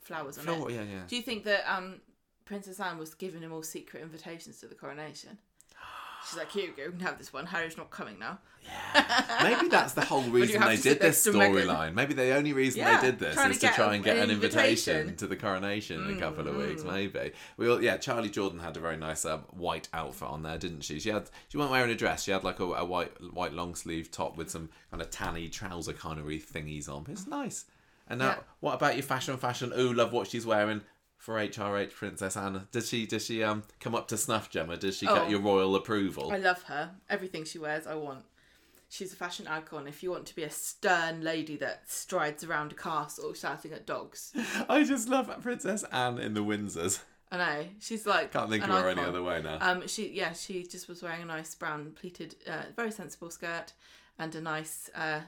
flowers 0.00 0.38
on 0.38 0.44
Floor- 0.44 0.70
it. 0.70 0.74
yeah, 0.74 0.82
yeah. 0.82 1.00
Do 1.08 1.16
you 1.16 1.22
think 1.22 1.44
that 1.44 1.64
um, 1.70 2.00
Princess 2.46 2.80
Anne 2.80 2.96
was 2.96 3.12
giving 3.14 3.42
him 3.42 3.52
all 3.52 3.62
secret 3.62 4.02
invitations 4.02 4.58
to 4.60 4.66
the 4.66 4.74
coronation? 4.74 5.36
She's 6.28 6.38
like, 6.38 6.50
here 6.50 6.66
you 6.66 6.72
go, 6.76 6.84
you 6.84 6.90
can 6.90 7.00
have 7.00 7.18
this 7.18 7.32
one. 7.32 7.46
Harry's 7.46 7.76
not 7.76 7.90
coming 7.90 8.18
now. 8.18 8.38
Yeah. 8.62 9.38
Maybe 9.42 9.68
that's 9.68 9.94
the 9.94 10.02
whole 10.04 10.22
reason 10.30 10.60
they 10.60 10.76
did 10.76 11.00
this 11.00 11.24
next 11.24 11.24
to 11.24 11.32
Meghan. 11.32 11.64
storyline. 11.64 11.94
Maybe 11.94 12.12
the 12.12 12.34
only 12.34 12.52
reason 12.52 12.80
Yeah, 12.80 13.00
they 13.00 13.06
did 13.10 13.18
this 13.18 13.36
is 13.38 13.58
to 13.60 13.68
to 13.68 13.72
try 13.74 13.94
and 13.94 14.04
get 14.04 14.16
an 14.18 14.24
an 14.24 14.30
invitation, 14.32 14.96
invitation. 15.08 15.16
to 15.16 15.26
the 15.26 15.36
coronation 15.36 16.04
in 16.10 16.16
a 16.18 16.20
couple 16.20 16.46
of 16.46 16.56
weeks. 16.56 16.82
Mm. 16.82 16.92
Maybe 16.92 17.32
we 17.56 17.70
all, 17.70 17.82
yeah. 17.82 17.96
Charlie 17.96 18.28
Jordan 18.28 18.58
had 18.60 18.76
a 18.76 18.80
very 18.80 18.98
nice 18.98 19.24
um, 19.24 19.40
white 19.50 19.88
outfit 19.94 20.28
on 20.28 20.42
there, 20.42 20.58
didn't 20.58 20.82
she? 20.82 21.00
She 21.00 21.08
had 21.08 21.30
she 21.48 21.56
wasn't 21.56 21.72
wearing 21.72 21.90
a 21.90 21.94
dress. 21.96 22.22
She 22.24 22.32
had 22.32 22.44
like 22.44 22.60
a, 22.60 22.64
a 22.64 22.84
white 22.84 23.12
white 23.32 23.54
long 23.54 23.74
sleeve 23.74 24.10
top 24.10 24.36
with 24.36 24.50
some 24.50 24.68
kind 24.90 25.00
of 25.02 25.08
tanny 25.10 25.48
trouser 25.48 25.94
kind 25.94 26.20
of 26.20 26.26
thingies 26.26 26.88
on. 26.88 27.06
It's 27.08 27.26
nice. 27.26 27.64
And 28.08 28.18
now, 28.18 28.26
Yeah. 28.28 28.36
what 28.60 28.74
about 28.74 28.94
your 28.96 29.04
fashion? 29.04 29.36
Fashion. 29.38 29.72
Ooh, 29.78 29.92
love 29.94 30.12
what 30.12 30.26
she's 30.28 30.44
wearing. 30.44 30.82
For 31.20 31.34
HRH 31.34 31.90
Princess 31.92 32.34
Anna, 32.34 32.66
does 32.72 32.88
she 32.88 33.04
does 33.04 33.26
she 33.26 33.44
um 33.44 33.62
come 33.78 33.94
up 33.94 34.08
to 34.08 34.16
snuff, 34.16 34.48
Gemma? 34.48 34.78
Does 34.78 34.96
she 34.96 35.06
Oh. 35.06 35.14
get 35.14 35.28
your 35.30 35.40
royal 35.40 35.76
approval? 35.76 36.32
I 36.32 36.38
love 36.38 36.62
her. 36.62 36.92
Everything 37.10 37.44
she 37.44 37.58
wears, 37.58 37.86
I 37.86 37.94
want. 37.94 38.24
She's 38.88 39.12
a 39.12 39.16
fashion 39.16 39.46
icon. 39.46 39.86
If 39.86 40.02
you 40.02 40.10
want 40.10 40.24
to 40.26 40.34
be 40.34 40.44
a 40.44 40.50
stern 40.50 41.20
lady 41.20 41.56
that 41.58 41.90
strides 41.90 42.42
around 42.42 42.72
a 42.72 42.74
castle 42.74 43.34
shouting 43.34 43.74
at 43.74 43.84
dogs, 43.86 44.32
I 44.68 44.82
just 44.82 45.10
love 45.10 45.30
Princess 45.42 45.84
Anne 45.92 46.18
in 46.18 46.32
the 46.32 46.40
Windsors. 46.42 47.00
I 47.30 47.36
know 47.36 47.66
she's 47.80 48.06
like. 48.06 48.32
Can't 48.32 48.48
think 48.48 48.64
of 48.64 48.70
her 48.70 48.88
any 48.88 49.02
other 49.02 49.22
way 49.22 49.42
now. 49.42 49.58
Um, 49.60 49.86
she 49.88 50.08
yeah, 50.12 50.32
she 50.32 50.62
just 50.64 50.88
was 50.88 51.02
wearing 51.02 51.20
a 51.20 51.26
nice 51.26 51.54
brown 51.54 51.92
pleated, 52.00 52.34
uh, 52.48 52.62
very 52.74 52.90
sensible 52.90 53.28
skirt, 53.30 53.74
and 54.18 54.34
a 54.34 54.40
nice, 54.40 54.88
uh, 54.94 55.20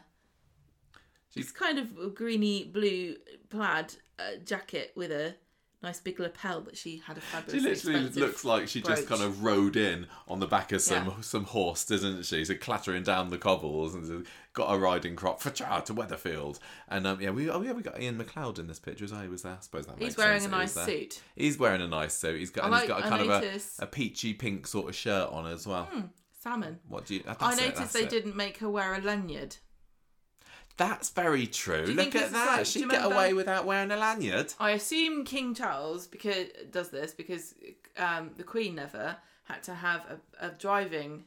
She's- 1.34 1.48
it's 1.48 1.52
kind 1.52 1.78
of 1.78 2.14
greeny 2.14 2.64
blue 2.64 3.16
plaid 3.50 3.94
uh, 4.18 4.36
jacket 4.44 4.92
with 4.96 5.12
a 5.12 5.34
nice 5.82 6.00
big 6.00 6.20
lapel 6.20 6.60
but 6.60 6.76
she 6.76 7.02
had 7.06 7.18
a 7.18 7.20
fabulous. 7.20 7.82
She 7.82 7.88
literally 7.88 8.08
looks 8.10 8.44
like 8.44 8.68
she 8.68 8.80
just 8.80 9.08
kind 9.08 9.22
of 9.22 9.42
rode 9.42 9.76
in 9.76 10.06
on 10.28 10.40
the 10.40 10.46
back 10.46 10.72
of 10.72 10.80
some 10.80 11.06
Yeah. 11.06 11.20
some 11.20 11.44
horse, 11.44 11.84
doesn't 11.84 12.24
she? 12.24 12.44
So 12.44 12.54
clattering 12.54 13.02
down 13.02 13.30
the 13.30 13.38
cobbles 13.38 13.94
and 13.94 14.26
got 14.52 14.72
a 14.72 14.78
riding 14.78 15.16
crop 15.16 15.40
for 15.40 15.50
to 15.50 15.64
Weatherfield. 15.94 16.58
And 16.88 17.06
um, 17.06 17.20
yeah, 17.20 17.30
we 17.30 17.50
oh 17.50 17.62
yeah 17.62 17.72
we 17.72 17.82
got 17.82 17.98
Iain 17.98 18.16
MacLeod 18.16 18.58
in 18.58 18.66
this 18.66 18.78
picture 18.78 19.04
as 19.04 19.12
I 19.12 19.26
was 19.28 19.42
there. 19.42 19.52
I 19.58 19.60
suppose 19.60 19.86
that 19.86 19.98
He's 19.98 20.16
wearing 20.16 20.40
sense 20.40 20.52
a 20.52 20.56
he 20.56 20.60
nice 20.62 20.74
suit. 20.74 21.20
He's 21.36 21.58
wearing 21.58 21.82
a 21.82 21.88
nice 21.88 22.14
suit. 22.14 22.38
He's 22.38 22.50
got 22.50 22.66
and 22.66 22.74
he's 22.74 22.80
like- 22.82 22.88
got 22.88 23.04
a 23.06 23.08
kind 23.08 23.30
of 23.30 23.42
a, 23.78 23.82
a 23.84 23.86
peachy 23.86 24.34
pink 24.34 24.66
sort 24.66 24.88
of 24.88 24.94
shirt 24.94 25.28
on 25.30 25.46
as 25.46 25.66
well. 25.66 25.88
Salmon. 26.40 26.80
What 26.88 27.06
do 27.06 27.14
you? 27.14 27.22
I 27.40 27.52
it, 27.52 27.60
noticed 27.60 27.92
they 27.92 28.02
it. 28.02 28.10
didn't 28.10 28.34
make 28.36 28.58
her 28.58 28.68
wear 28.68 28.94
a 28.94 29.00
lanyard. 29.00 29.56
That's 30.76 31.10
very 31.10 31.46
true. 31.46 31.84
Look 31.84 32.14
at 32.16 32.32
that. 32.32 32.66
She'd 32.66 32.80
get 32.88 32.96
remember- 32.96 33.14
away 33.14 33.32
without 33.34 33.66
wearing 33.66 33.90
a 33.90 33.96
lanyard. 33.96 34.54
I 34.58 34.70
assume 34.72 35.24
King 35.24 35.54
Charles 35.54 36.06
because 36.06 36.46
does 36.70 36.90
this 36.90 37.12
because 37.12 37.54
um, 37.96 38.30
the 38.36 38.44
Queen 38.44 38.74
never 38.74 39.16
had 39.44 39.62
to 39.64 39.74
have 39.74 40.06
a, 40.40 40.46
a 40.46 40.50
driving 40.50 41.24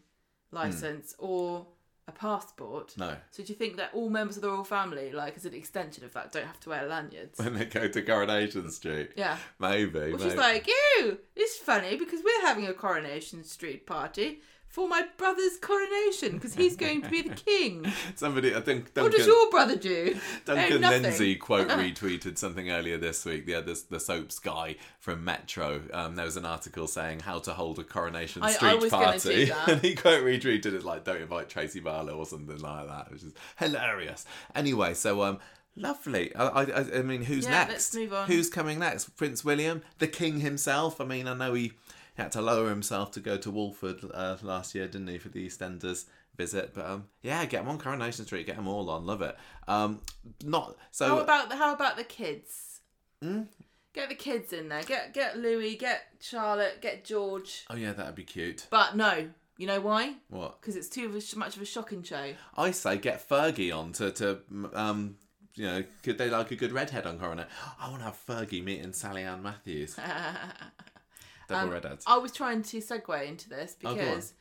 license 0.52 1.14
or 1.20 1.68
a 2.08 2.12
passport. 2.12 2.96
No. 2.98 3.16
So 3.32 3.44
do 3.44 3.52
you 3.52 3.56
think 3.56 3.78
that 3.78 3.90
all 3.94 4.10
members 4.10 4.36
of 4.36 4.44
the 4.44 4.50
royal 4.50 4.64
family, 4.64 5.12
like 5.12 5.36
as 5.38 5.46
an 5.46 5.54
extension 5.54 6.04
of 6.04 6.14
that, 6.14 6.32
don't 6.32 6.46
have 6.46 6.60
to 6.62 6.70
wear 6.70 6.86
lanyards? 6.88 7.40
When 7.40 7.56
they 7.56 7.66
go 7.66 7.88
to 7.88 8.02
Coronation 8.02 8.70
Street. 8.72 9.12
yeah. 9.16 9.38
Maybe. 9.60 9.92
Well, 10.00 10.10
maybe. 10.12 10.24
she's 10.24 10.36
like, 10.36 10.68
ew, 10.68 11.18
it's 11.36 11.58
funny 11.58 11.98
because 11.98 12.22
we're 12.24 12.42
having 12.48 12.68
a 12.68 12.74
Coronation 12.74 13.44
Street 13.44 13.86
party 13.88 14.42
for 14.76 14.90
my 14.90 15.08
brother's 15.16 15.56
coronation 15.62 16.34
because 16.34 16.54
he's 16.54 16.76
going 16.76 17.02
to 17.02 17.10
be 17.10 17.22
the 17.22 17.34
king. 17.34 17.90
Somebody, 18.16 18.54
I 18.54 18.60
think 18.60 18.92
What 18.94 19.14
does 19.14 19.26
your 19.26 19.50
brother 19.50 19.78
do? 19.78 20.18
Duncan 20.44 20.82
nothing. 20.82 21.04
Lindsay 21.04 21.36
quote 21.38 21.70
retweeted 21.70 22.38
something 22.38 22.70
earlier 22.70 22.98
this 22.98 23.24
week. 23.24 23.46
Yeah, 23.48 23.62
this 23.62 23.84
the 23.84 24.02
soaps 24.02 24.38
guy 24.38 24.76
from 25.00 25.24
Metro. 25.24 25.82
Um, 25.94 26.18
there 26.18 26.26
was 26.26 26.36
an 26.36 26.46
article 26.46 26.88
saying 26.88 27.22
how 27.22 27.40
to 27.40 27.54
hold 27.54 27.80
a 27.80 27.86
Coronation 27.86 28.44
I- 28.44 28.48
I 28.48 28.52
Street 28.52 28.82
was 28.82 28.90
party, 28.90 29.52
and 29.68 29.80
he 29.80 29.96
quote 29.96 30.26
retweeted 30.26 30.74
it 30.74 30.84
like, 30.84 31.06
"Don't 31.06 31.22
invite 31.22 31.48
Tracy 31.48 31.80
Barlow" 31.80 32.18
or 32.18 32.26
something 32.26 32.60
like 32.60 32.88
that, 32.88 33.12
which 33.14 33.24
is 33.24 33.34
hilarious. 33.58 34.26
Anyway, 34.54 34.94
so 34.94 35.24
um. 35.24 35.40
Lovely. 35.78 36.34
I, 36.38 36.46
I, 36.46 37.00
I 37.00 37.02
mean, 37.02 37.22
who's 37.24 37.44
Yeah, 37.44 37.52
next? 37.52 37.70
let's 37.72 37.96
move 37.96 38.14
on. 38.14 38.28
Who's 38.28 38.50
coming 38.50 38.80
next? 38.80 39.10
Prince 39.18 39.44
William, 39.44 39.82
the 40.00 40.08
King 40.08 40.40
himself. 40.40 41.02
I 41.02 41.04
mean, 41.04 41.28
I 41.28 41.34
know 41.34 41.54
he 41.54 41.74
had 42.16 42.32
to 42.34 42.42
lower 42.42 42.70
himself 42.70 43.12
to 43.12 43.20
go 43.20 43.38
to 43.38 43.52
Walford 43.52 44.02
uh, 44.14 44.38
last 44.42 44.74
year, 44.76 44.88
didn't 44.88 45.08
he, 45.08 45.18
for 45.18 45.30
the 45.30 45.46
EastEnders 45.48 46.06
visit? 46.36 46.74
But 46.74 46.86
um, 46.86 47.06
yeah, 47.22 47.46
get 47.46 47.62
him 47.62 47.70
on 47.70 47.78
Coronation 47.78 48.26
Street, 48.26 48.46
get 48.46 48.56
them 48.56 48.68
all 48.68 48.90
on. 48.90 49.06
Love 49.06 49.22
it. 49.22 49.38
Um, 49.68 50.02
not 50.44 50.78
so. 50.92 51.08
How 51.08 51.20
about 51.20 51.50
the, 51.50 51.56
how 51.56 51.74
about 51.74 51.98
the 51.98 52.04
kids? 52.04 52.80
Hmm? 53.22 53.44
Get 53.94 54.10
the 54.10 54.16
kids 54.16 54.52
in 54.52 54.70
there. 54.70 54.84
Get 54.84 55.14
get 55.14 55.38
Louis. 55.38 55.76
Get 55.76 56.04
Charlotte. 56.20 56.82
Get 56.82 57.06
George. 57.06 57.66
oh 57.70 57.76
yeah, 57.76 57.94
that'd 57.94 58.16
be 58.16 58.24
cute. 58.24 58.68
But 58.70 58.96
no, 58.96 59.30
you 59.58 59.68
know 59.68 59.80
why? 59.80 60.16
What 60.30 60.60
Because 60.60 60.76
it's 60.76 60.90
too 60.90 61.06
of 61.06 61.16
a, 61.16 61.22
sh- 61.22 61.36
much 61.36 61.56
of 61.56 61.62
a 61.62 61.66
shocking 61.66 62.04
show. 62.04 62.34
I 62.58 62.72
say, 62.72 62.98
get 62.98 63.28
Fergie 63.28 63.76
on 63.76 63.94
to 63.94 64.12
to 64.12 64.40
um. 64.74 65.18
You 65.58 65.68
know, 65.68 65.84
could 66.04 66.18
they 66.18 66.30
like 66.30 66.52
a 66.52 66.58
good 66.58 66.74
redhead 66.74 67.06
on 67.06 67.18
Coroner? 67.18 67.48
I 67.80 67.88
want 67.90 68.02
to 68.02 68.06
have 68.06 68.20
Fergie 68.28 68.62
meeting 68.62 68.92
Sally 68.92 69.24
Ann 69.24 69.42
Matthews. 69.42 69.98
Double 71.48 71.64
Um, 71.64 71.70
redheads. 71.70 72.04
I 72.08 72.18
was 72.18 72.32
trying 72.32 72.64
to 72.64 72.78
segue 72.78 73.28
into 73.28 73.50
this 73.50 73.76
Oh, 73.84 73.94
because 73.96 74.34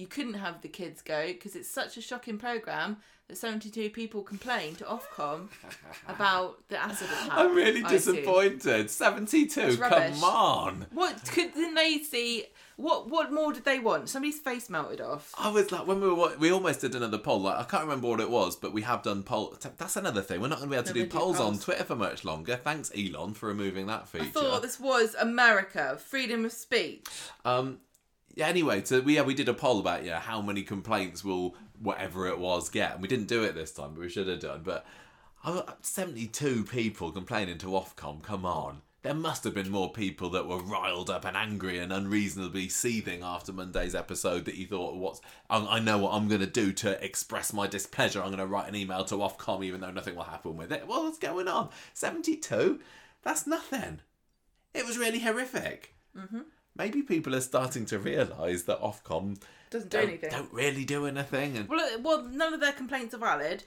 you 0.00 0.06
couldn't 0.06 0.34
have 0.34 0.62
the 0.62 0.68
kids 0.68 1.02
go 1.02 1.26
because 1.26 1.54
it's 1.54 1.68
such 1.68 1.96
a 1.98 2.00
shocking 2.00 2.38
program 2.38 2.96
that 3.28 3.36
72 3.36 3.90
people 3.90 4.22
complained 4.22 4.78
to 4.78 4.84
Ofcom 4.84 5.48
about 6.08 6.66
the 6.68 6.82
acid 6.82 7.08
attack. 7.08 7.28
I'm 7.30 7.54
really 7.54 7.84
I 7.84 7.88
disappointed. 7.88 8.90
Seventy-two. 8.90 9.76
Come 9.76 10.24
on. 10.24 10.86
What 10.92 11.22
could 11.26 11.54
didn't 11.54 11.74
they 11.74 11.98
see? 11.98 12.46
What 12.76 13.10
what 13.10 13.30
more 13.30 13.52
did 13.52 13.64
they 13.64 13.78
want? 13.78 14.08
Somebody's 14.08 14.40
face 14.40 14.70
melted 14.70 15.02
off. 15.02 15.34
I 15.38 15.50
was 15.50 15.70
like, 15.70 15.86
when 15.86 16.00
we 16.00 16.08
were, 16.08 16.34
we 16.38 16.50
almost 16.50 16.80
did 16.80 16.94
another 16.94 17.18
poll. 17.18 17.42
Like, 17.42 17.58
I 17.58 17.64
can't 17.64 17.84
remember 17.84 18.08
what 18.08 18.20
it 18.20 18.30
was, 18.30 18.56
but 18.56 18.72
we 18.72 18.82
have 18.82 19.02
done 19.02 19.22
poll. 19.22 19.54
That's 19.76 19.96
another 19.96 20.22
thing. 20.22 20.40
We're 20.40 20.48
not 20.48 20.58
going 20.58 20.70
to 20.70 20.74
be 20.74 20.78
able 20.78 20.88
to 20.88 20.94
do 20.94 21.02
do 21.02 21.08
polls 21.08 21.38
on. 21.38 21.58
Twitter 21.58 21.84
for 21.84 21.96
much 21.96 22.24
longer. 22.24 22.56
Thanks, 22.56 22.90
Elon, 22.96 23.34
for 23.34 23.48
removing 23.48 23.86
that 23.88 24.08
feature. 24.08 24.24
I 24.24 24.28
thought 24.28 24.62
this 24.62 24.80
was 24.80 25.14
America, 25.14 25.98
freedom 26.02 26.44
of 26.46 26.52
speech. 26.52 27.06
Um. 27.44 27.80
Anyway, 28.36 28.82
so 28.84 29.00
we 29.00 29.16
yeah 29.16 29.22
we 29.22 29.34
did 29.34 29.48
a 29.48 29.54
poll 29.54 29.80
about 29.80 30.04
yeah 30.04 30.20
how 30.20 30.40
many 30.40 30.62
complaints 30.62 31.24
will 31.24 31.54
whatever 31.80 32.26
it 32.26 32.38
was 32.38 32.68
get, 32.68 32.92
and 32.92 33.02
we 33.02 33.08
didn't 33.08 33.26
do 33.28 33.42
it 33.42 33.54
this 33.54 33.72
time, 33.72 33.94
but 33.94 34.00
we 34.00 34.08
should 34.08 34.28
have 34.28 34.40
done. 34.40 34.62
But 34.62 34.84
I- 35.44 35.74
seventy-two 35.82 36.64
people 36.64 37.10
complaining 37.12 37.58
to 37.58 37.66
Ofcom. 37.68 38.22
Come 38.22 38.44
on. 38.44 38.82
There 39.02 39.14
must 39.14 39.44
have 39.44 39.54
been 39.54 39.70
more 39.70 39.90
people 39.90 40.28
that 40.30 40.46
were 40.46 40.58
riled 40.58 41.08
up 41.08 41.24
and 41.24 41.34
angry 41.34 41.78
and 41.78 41.90
unreasonably 41.90 42.68
seething 42.68 43.22
after 43.22 43.50
Monday's 43.50 43.94
episode 43.94 44.44
that 44.44 44.56
you 44.56 44.66
thought, 44.66 44.96
"What's? 44.96 45.22
I, 45.48 45.56
I 45.56 45.80
know 45.80 45.96
what 45.96 46.12
I'm 46.12 46.28
going 46.28 46.42
to 46.42 46.46
do 46.46 46.70
to 46.74 47.02
express 47.02 47.54
my 47.54 47.66
displeasure. 47.66 48.20
I'm 48.20 48.28
going 48.28 48.38
to 48.38 48.46
write 48.46 48.68
an 48.68 48.76
email 48.76 49.02
to 49.06 49.14
Ofcom, 49.14 49.64
even 49.64 49.80
though 49.80 49.90
nothing 49.90 50.16
will 50.16 50.24
happen 50.24 50.56
with 50.58 50.70
it." 50.70 50.86
Well, 50.86 51.04
what's 51.04 51.18
going 51.18 51.48
on? 51.48 51.70
Seventy-two? 51.94 52.80
That's 53.22 53.46
nothing. 53.46 54.00
It 54.74 54.86
was 54.86 54.98
really 54.98 55.20
horrific. 55.20 55.94
Mm-hmm. 56.14 56.40
Maybe 56.76 57.02
people 57.02 57.34
are 57.34 57.40
starting 57.40 57.84
to 57.86 57.98
realise 57.98 58.62
that 58.64 58.80
Ofcom 58.80 59.40
Doesn't 59.70 59.90
do 59.90 59.98
don't, 59.98 60.08
anything. 60.08 60.30
don't 60.30 60.52
really 60.52 60.84
do 60.84 61.06
anything, 61.06 61.56
and 61.56 61.68
Well, 61.68 61.80
uh, 61.80 61.98
well, 62.00 62.22
none 62.24 62.54
of 62.54 62.60
their 62.60 62.72
complaints 62.72 63.14
are 63.14 63.18
valid. 63.18 63.64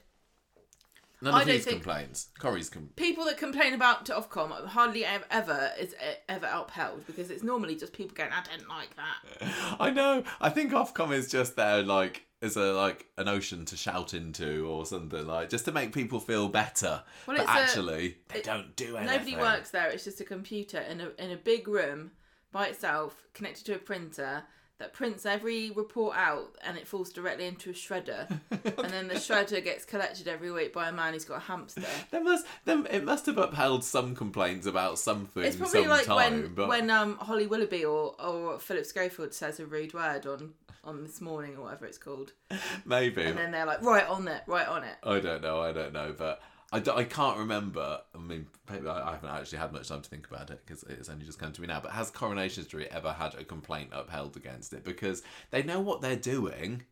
none 1.22 1.34
I 1.34 1.42
of 1.42 1.48
don't 1.48 1.56
his 1.56 1.66
think- 1.66 1.84
complaints. 1.84 2.30
Corrie's 2.40 2.70
com- 2.70 2.90
People 2.96 3.26
that 3.26 3.38
complain 3.38 3.74
about 3.74 4.06
to 4.08 4.14
Ofcom 4.14 4.68
hardly 4.68 5.06
ever, 5.06 5.26
ever 5.32 5.72
is 5.80 5.94
e- 5.94 6.16
ever 6.28 6.48
upheld 6.52 7.06
because 7.08 7.30
it's 7.30 7.44
normally 7.44 7.76
just 7.76 7.94
people 7.94 8.16
going, 8.16 8.32
"I 8.32 8.42
didn't 8.44 8.68
like 8.70 8.96
that." 8.96 9.78
I 9.80 9.90
know. 9.90 10.24
I 10.42 10.50
think 10.50 10.72
Ofcom 10.72 11.14
is 11.14 11.30
just 11.32 11.56
there, 11.56 11.82
like 11.84 12.26
as 12.42 12.58
a 12.58 12.74
like 12.74 13.06
an 13.18 13.30
ocean 13.30 13.64
to 13.66 13.78
shout 13.78 14.14
into 14.14 14.68
or 14.68 14.86
something 14.86 15.26
like 15.26 15.50
just 15.50 15.64
to 15.66 15.72
make 15.72 15.94
people 15.94 16.20
feel 16.20 16.50
better. 16.50 17.04
Well, 17.26 17.38
but 17.38 17.40
it's 17.42 17.50
a- 17.50 17.54
actually, 17.54 18.18
they 18.30 18.40
it- 18.40 18.44
don't 18.46 18.76
do 18.76 18.98
anything. 18.98 19.16
Nobody 19.18 19.36
works 19.38 19.72
there. 19.72 19.90
It's 19.90 20.04
just 20.04 20.20
a 20.20 20.26
computer 20.26 20.80
in 20.80 21.00
a 21.00 21.10
in 21.18 21.32
a 21.32 21.38
big 21.38 21.68
room 21.70 22.12
by 22.54 22.68
itself, 22.68 23.28
connected 23.34 23.66
to 23.66 23.76
a 23.76 23.80
printer 23.80 24.44
that 24.80 24.94
prints 24.94 25.26
every 25.26 25.72
report 25.72 26.16
out, 26.18 26.56
and 26.66 26.78
it 26.78 26.88
falls 26.88 27.12
directly 27.12 27.46
into 27.46 27.70
a 27.70 27.74
shredder, 27.74 28.30
and 28.52 28.90
then 28.90 29.08
the 29.08 29.16
shredder 29.16 29.64
gets 29.64 29.86
collected 29.86 30.28
every 30.28 30.52
week 30.52 30.74
by 30.74 30.90
a 30.90 30.92
man 30.92 31.14
who's 31.14 31.26
got 31.26 31.38
a 31.38 31.40
hamster. 31.42 31.84
There 32.12 32.24
must, 32.24 32.46
there, 32.66 32.84
it 32.92 33.04
must 33.04 33.26
have 33.26 33.38
upheld 33.38 33.84
some 33.84 34.16
complaints 34.16 34.68
about 34.68 35.00
something. 35.00 35.44
It's 35.44 35.56
probably 35.56 35.88
like 35.88 36.08
when 36.08 36.54
but 36.54 36.68
when 36.70 36.90
um 36.90 37.18
Holly 37.18 37.48
Willoughby 37.48 37.86
or 37.86 38.16
or 38.22 38.60
Philip 38.60 38.86
Schofield 38.86 39.34
says 39.34 39.60
a 39.60 39.66
rude 39.66 39.94
word 39.94 40.26
on 40.26 40.54
on 40.84 41.04
this 41.04 41.22
morning 41.22 41.56
or 41.56 41.64
whatever 41.64 41.86
it's 41.86 41.98
called, 41.98 42.34
maybe 42.86 43.24
and 43.24 43.38
then 43.38 43.52
they're 43.52 43.66
like, 43.66 43.82
right 43.82 44.08
on 44.08 44.28
it, 44.28 44.44
right 44.48 44.68
on 44.68 44.84
it. 44.84 44.96
I 45.04 45.20
don't 45.20 45.42
know. 45.42 45.62
I 45.62 45.72
don't 45.72 45.94
know, 45.94 46.14
but 46.18 46.42
I, 46.74 46.80
d- 46.80 46.92
I 46.92 47.04
can't 47.04 47.38
remember. 47.38 48.02
I 48.14 48.18
mean, 48.18 48.48
maybe 48.70 48.88
I, 48.88 49.10
I 49.10 49.12
haven't 49.14 49.30
actually 49.30 49.60
had 49.60 49.72
much 49.72 49.88
time 49.90 50.02
to 50.02 50.10
think 50.10 50.28
about 50.28 50.50
it 50.50 50.62
because 50.66 50.84
it's 50.84 51.08
only 51.08 51.26
just 51.26 51.40
come 51.40 51.52
to 51.54 51.62
me 51.62 51.68
now. 51.68 51.80
But 51.80 51.92
has 51.92 52.10
Coronation 52.10 52.64
Street 52.64 52.88
ever 52.92 53.14
had 53.14 53.36
a 53.36 53.44
complaint 53.44 53.90
upheld 53.94 54.36
against 54.36 54.74
it? 54.74 54.84
Because 54.84 55.22
they 55.52 55.64
know 55.64 55.80
what 55.80 56.02
they're 56.02 56.16
doing. 56.16 56.84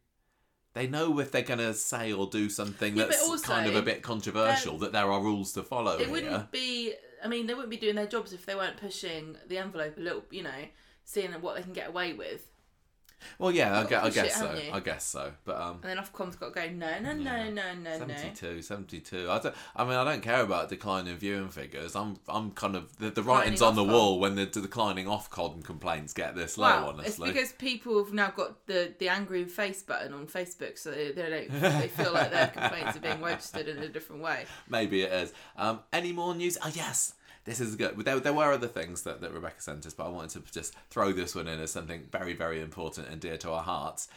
They 0.73 0.87
know 0.87 1.19
if 1.19 1.31
they're 1.31 1.41
going 1.41 1.59
to 1.59 1.73
say 1.73 2.13
or 2.13 2.27
do 2.27 2.49
something 2.49 2.95
Yeah, 2.95 3.03
but 3.03 3.09
that's 3.11 3.27
also, 3.27 3.45
kind 3.53 3.67
of 3.67 3.75
a 3.75 3.81
bit 3.81 4.03
controversial, 4.03 4.77
that 4.77 4.93
there 4.93 5.11
are 5.11 5.21
rules 5.21 5.51
to 5.53 5.63
follow 5.63 5.93
It 5.95 6.01
here. 6.01 6.09
wouldn't 6.11 6.51
be. 6.51 6.93
I 7.23 7.27
mean, 7.27 7.45
they 7.47 7.53
wouldn't 7.53 7.69
be 7.71 7.77
doing 7.77 7.95
their 7.95 8.07
jobs 8.07 8.31
if 8.33 8.45
they 8.45 8.55
weren't 8.55 8.77
pushing 8.77 9.35
the 9.47 9.57
envelope 9.57 9.97
a 9.97 9.99
little. 9.99 10.23
You 10.31 10.43
know, 10.43 10.63
seeing 11.03 11.31
what 11.33 11.55
they 11.55 11.61
can 11.63 11.73
get 11.73 11.89
away 11.89 12.13
with. 12.13 12.47
Well, 13.39 13.51
yeah, 13.51 13.71
I, 13.79 13.95
all 13.95 14.07
I 14.07 14.09
shit, 14.09 14.13
guess 14.23 14.39
so. 14.39 14.59
I 14.73 14.79
guess 14.79 15.03
so. 15.03 15.31
But 15.45 15.59
um, 15.59 15.79
And 15.83 15.91
then 15.91 15.97
Ofcom's 15.97 16.35
got 16.35 16.53
to 16.53 16.61
go, 16.61 16.69
no, 16.69 16.99
no, 16.99 17.13
no, 17.13 17.49
no, 17.49 17.73
no, 17.73 17.97
no. 17.97 17.97
72, 17.97 18.61
72. 18.61 19.29
I, 19.29 19.39
don't, 19.39 19.55
I 19.75 19.83
mean, 19.83 19.93
I 19.93 20.03
don't 20.03 20.21
care 20.21 20.41
about 20.41 20.69
declining 20.69 21.15
viewing 21.15 21.49
figures. 21.49 21.95
I'm, 21.95 22.17
I'm 22.27 22.51
kind 22.51 22.75
of 22.75 22.95
the, 22.97 23.09
the 23.09 23.23
writing's 23.23 23.61
on 23.61 23.75
the 23.75 23.83
Ofcom. 23.83 23.91
wall 23.91 24.19
when 24.19 24.35
the, 24.35 24.45
the 24.45 24.61
declining 24.61 25.05
Ofcom 25.05 25.63
complaints 25.63 26.13
get 26.13 26.35
this 26.35 26.57
low. 26.57 26.93
Well, 26.93 26.99
it's 27.01 27.17
because 27.19 27.53
people 27.53 28.03
have 28.03 28.13
now 28.13 28.31
got 28.31 28.65
the, 28.67 28.93
the 28.99 29.09
angry 29.09 29.45
face 29.45 29.81
button 29.83 30.13
on 30.13 30.27
Facebook, 30.27 30.77
so 30.77 30.91
they, 30.91 31.11
they 31.11 31.47
don't 31.49 31.61
they 31.61 31.87
feel 31.87 32.13
like 32.13 32.31
their 32.31 32.47
complaints 32.55 32.97
are 32.97 33.01
being 33.01 33.21
registered 33.21 33.67
in 33.67 33.77
a 33.79 33.87
different 33.87 34.21
way. 34.21 34.45
maybe 34.69 35.03
it 35.03 35.11
is. 35.11 35.33
Um, 35.57 35.79
any 35.91 36.11
more 36.11 36.33
news? 36.35 36.57
Oh 36.63 36.71
yes. 36.73 37.13
This 37.43 37.59
is 37.59 37.75
good. 37.75 37.97
There, 37.97 38.19
there 38.19 38.33
were 38.33 38.51
other 38.51 38.67
things 38.67 39.01
that, 39.03 39.21
that 39.21 39.33
Rebecca 39.33 39.61
sent 39.61 39.85
us, 39.85 39.93
but 39.93 40.05
I 40.05 40.09
wanted 40.09 40.45
to 40.45 40.51
just 40.51 40.75
throw 40.89 41.11
this 41.11 41.33
one 41.35 41.47
in 41.47 41.59
as 41.59 41.71
something 41.71 42.07
very, 42.11 42.33
very 42.33 42.61
important 42.61 43.07
and 43.07 43.19
dear 43.19 43.37
to 43.37 43.51
our 43.51 43.63
hearts. 43.63 44.07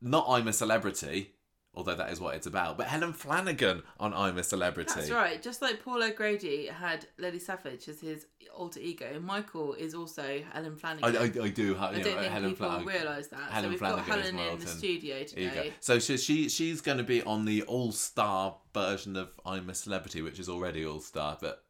Not 0.00 0.24
I'm 0.28 0.48
a 0.48 0.52
Celebrity, 0.54 1.32
although 1.74 1.94
that 1.94 2.10
is 2.10 2.20
what 2.20 2.34
it's 2.36 2.46
about, 2.46 2.78
but 2.78 2.86
Helen 2.86 3.12
Flanagan 3.12 3.82
on 3.98 4.14
I'm 4.14 4.38
a 4.38 4.42
Celebrity. 4.42 4.92
That's 4.94 5.10
right. 5.10 5.42
Just 5.42 5.60
like 5.60 5.84
Paul 5.84 6.02
O'Grady 6.02 6.68
had 6.68 7.06
Lily 7.18 7.38
Savage 7.38 7.86
as 7.86 8.00
his 8.00 8.24
alter 8.56 8.80
ego, 8.80 9.20
Michael 9.20 9.74
is 9.74 9.94
also 9.94 10.42
Helen 10.54 10.76
Flanagan. 10.76 11.16
I, 11.16 11.20
I, 11.20 11.44
I 11.44 11.48
do 11.50 11.74
have, 11.74 11.90
I 11.90 12.00
don't 12.00 12.14
know, 12.14 12.20
think 12.20 12.32
Helen 12.32 12.50
people 12.50 12.66
Flanagan. 12.66 12.88
realise 12.88 13.26
that. 13.28 13.40
Helen 13.50 13.64
so 13.64 13.68
we've 13.68 13.78
Flanagan 13.78 14.06
got 14.06 14.24
Helen 14.24 14.38
in 14.38 14.58
the 14.58 14.66
studio 14.66 15.22
today. 15.24 15.72
So 15.80 15.98
she, 15.98 16.16
she 16.16 16.48
she's 16.48 16.80
going 16.80 16.98
to 16.98 17.04
be 17.04 17.22
on 17.24 17.44
the 17.44 17.62
all 17.64 17.92
star 17.92 18.56
version 18.72 19.16
of 19.16 19.28
I'm 19.44 19.68
a 19.68 19.74
Celebrity, 19.74 20.22
which 20.22 20.38
is 20.38 20.48
already 20.48 20.86
all 20.86 21.00
star, 21.00 21.36
but 21.38 21.62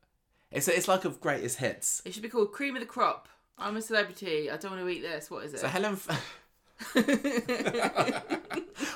it's 0.50 0.68
it's 0.68 0.88
like 0.88 1.04
of 1.04 1.20
greatest 1.20 1.58
hits. 1.58 2.02
It 2.04 2.12
should 2.14 2.22
be 2.22 2.28
called 2.28 2.52
Cream 2.52 2.76
of 2.76 2.80
the 2.80 2.86
Crop. 2.86 3.28
I'm 3.58 3.76
a 3.76 3.82
celebrity. 3.82 4.50
I 4.50 4.56
don't 4.56 4.72
want 4.72 4.82
to 4.82 4.88
eat 4.88 5.02
this. 5.02 5.30
What 5.30 5.44
is 5.44 5.54
it? 5.54 5.60
So 5.60 5.68
Helen, 5.68 5.92
F- 5.92 6.36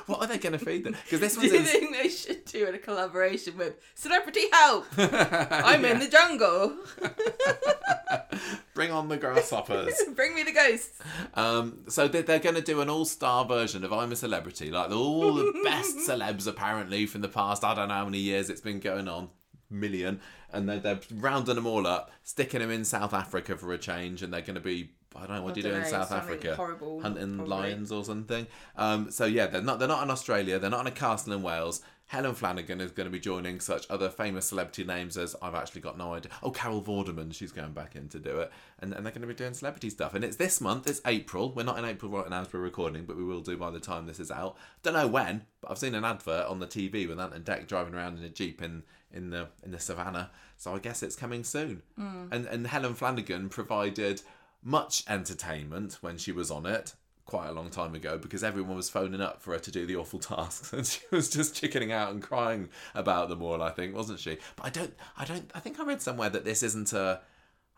what 0.07 0.21
are 0.21 0.27
they 0.27 0.39
going 0.39 0.53
to 0.53 0.59
feed 0.59 0.85
them? 0.85 0.97
Because 1.05 1.21
this 1.21 1.35
Do 1.35 1.41
one's 1.41 1.53
you 1.53 1.61
think 1.61 1.95
they 1.95 2.09
should 2.09 2.45
do 2.47 2.67
in 2.67 2.75
a 2.75 2.79
collaboration 2.79 3.59
with 3.59 3.75
Celebrity 3.95 4.45
Help? 4.53 4.87
I'm 4.97 5.85
in 5.85 5.99
the 5.99 6.09
jungle. 6.09 6.77
Bring 8.75 8.91
on 8.91 9.09
the 9.09 9.17
grasshoppers. 9.19 9.95
Bring 10.15 10.35
me 10.35 10.43
the 10.43 10.53
ghosts. 10.53 10.99
Um, 11.35 11.85
so 11.89 12.09
they're, 12.09 12.23
they're 12.23 12.39
going 12.39 12.57
to 12.57 12.63
do 12.63 12.81
an 12.81 12.89
all-star 12.89 13.45
version 13.45 13.85
of 13.85 13.93
I'm 13.93 14.11
a 14.13 14.17
Celebrity, 14.17 14.71
like 14.71 14.91
all 14.91 15.35
the 15.35 15.53
best 15.63 15.97
celebs 16.09 16.47
apparently 16.47 17.05
from 17.07 17.21
the 17.21 17.29
past. 17.29 17.63
I 17.65 17.75
don't 17.75 17.89
know 17.89 17.95
how 17.95 18.05
many 18.07 18.19
years 18.19 18.51
it's 18.51 18.61
been 18.63 18.81
going 18.81 19.09
on, 19.09 19.29
million, 19.75 20.21
and 20.53 20.69
they're, 20.69 20.79
they're 20.79 21.01
rounding 21.13 21.57
them 21.57 21.67
all 21.67 21.87
up, 21.87 22.11
sticking 22.23 22.61
them 22.61 22.71
in 22.71 22.85
South 22.85 23.13
Africa 23.13 23.57
for 23.57 23.73
a 23.73 23.79
change, 23.79 24.23
and 24.23 24.33
they're 24.33 24.41
going 24.41 24.55
to 24.55 24.61
be. 24.61 24.91
I 25.17 25.27
don't 25.27 25.37
know 25.37 25.43
what 25.43 25.55
do 25.55 25.61
you 25.61 25.69
do 25.69 25.75
in 25.75 25.85
South 25.85 26.11
Africa? 26.11 26.57
horrible, 26.57 27.01
hunting 27.01 27.37
probably. 27.37 27.57
lions 27.57 27.93
or 27.93 28.05
something. 28.05 28.49
Um, 28.77 29.13
so 29.13 29.27
yeah, 29.27 29.47
they're 29.47 29.63
not 29.63 29.79
they're 29.79 29.87
not 29.87 30.03
in 30.03 30.11
Australia. 30.11 30.59
They're 30.59 30.71
not 30.71 30.81
in 30.81 30.87
a 30.89 30.91
castle 30.91 31.33
in 31.33 31.43
Wales. 31.43 31.83
Helen 32.07 32.35
Flanagan 32.35 32.81
is 32.81 32.91
going 32.91 33.07
to 33.07 33.11
be 33.11 33.19
joining 33.19 33.61
such 33.61 33.87
other 33.89 34.11
famous 34.11 34.47
celebrity 34.47 34.85
names 34.85 35.17
as 35.17 35.35
I've 35.41 35.55
actually 35.55 35.81
got 35.81 35.97
no 35.97 36.13
idea. 36.13 36.31
Oh, 36.43 36.51
Carol 36.51 36.83
Vorderman, 36.83 37.35
she's 37.35 37.51
going 37.51 37.73
back 37.73 37.97
in 37.97 38.09
to 38.11 38.19
do 38.19 38.41
it, 38.41 38.53
and, 38.79 38.93
and 38.93 39.05
they're 39.05 39.13
going 39.13 39.23
to 39.23 39.27
be 39.27 39.35
doing 39.35 39.55
celebrity 39.55 39.89
stuff. 39.89 40.15
And 40.15 40.25
it's 40.25 40.37
this 40.37 40.61
month. 40.61 40.87
It's 40.87 41.01
April. 41.07 41.53
We're 41.53 41.65
not 41.65 41.79
in 41.79 41.85
April 41.85 42.13
right 42.13 42.29
now 42.29 42.43
as 42.43 42.53
we're 42.53 42.61
recording, 42.61 43.05
but 43.05 43.17
we 43.17 43.25
will 43.25 43.41
do 43.41 43.57
by 43.57 43.71
the 43.71 43.81
time 43.81 44.07
this 44.07 44.21
is 44.21 44.31
out. 44.31 44.57
Don't 44.83 44.95
know 44.95 45.07
when, 45.07 45.47
but 45.61 45.71
I've 45.71 45.79
seen 45.79 45.95
an 45.95 46.05
advert 46.05 46.47
on 46.47 46.61
the 46.61 46.67
TV 46.67 47.09
with 47.09 47.19
Ant 47.19 47.35
and 47.35 47.45
Dec 47.45 47.67
driving 47.67 47.95
around 47.95 48.19
in 48.19 48.25
a 48.25 48.29
jeep 48.29 48.61
in 48.61 48.83
in 49.15 49.31
the 49.31 49.49
in 49.63 49.71
the 49.71 49.79
savannah. 49.79 50.31
So 50.57 50.75
I 50.75 50.79
guess 50.79 51.03
it's 51.03 51.17
coming 51.17 51.45
soon. 51.45 51.83
Hmm. 51.97 52.27
And 52.31 52.47
and 52.47 52.67
Helen 52.67 52.95
Flanagan 52.95 53.49
provided 53.49 54.23
much 54.63 55.05
entertainment 55.09 55.99
when 56.01 56.19
she 56.19 56.33
was 56.33 56.51
on 56.51 56.67
it 56.67 56.95
quite 57.27 57.49
a 57.49 57.53
long 57.53 57.71
time 57.71 57.95
ago 57.95 58.19
because 58.19 58.45
everyone 58.45 58.77
was 58.77 58.91
phoning 58.91 59.21
up 59.21 59.41
for 59.41 59.53
her 59.53 59.59
to 59.59 59.71
do 59.71 59.87
the 59.87 59.97
awful 59.97 60.19
tasks 60.21 60.73
and 60.73 60.87
she 60.87 61.01
was 61.11 61.31
just 61.31 61.55
chickening 61.55 61.91
out 61.91 62.13
and 62.13 62.23
crying 62.23 62.69
about 62.95 63.29
them 63.29 63.43
all 63.43 63.63
I 63.63 63.71
think 63.71 63.95
wasn't 63.95 64.21
she 64.21 64.37
but 64.57 64.67
I 64.67 64.71
don't 64.71 64.95
I 65.17 65.25
don't 65.25 65.51
I 65.55 65.61
think 65.61 65.81
I 65.81 65.85
read 65.85 66.03
somewhere 66.03 66.29
that 66.29 66.45
this 66.45 66.63
isn't 66.63 66.93
a 66.93 67.21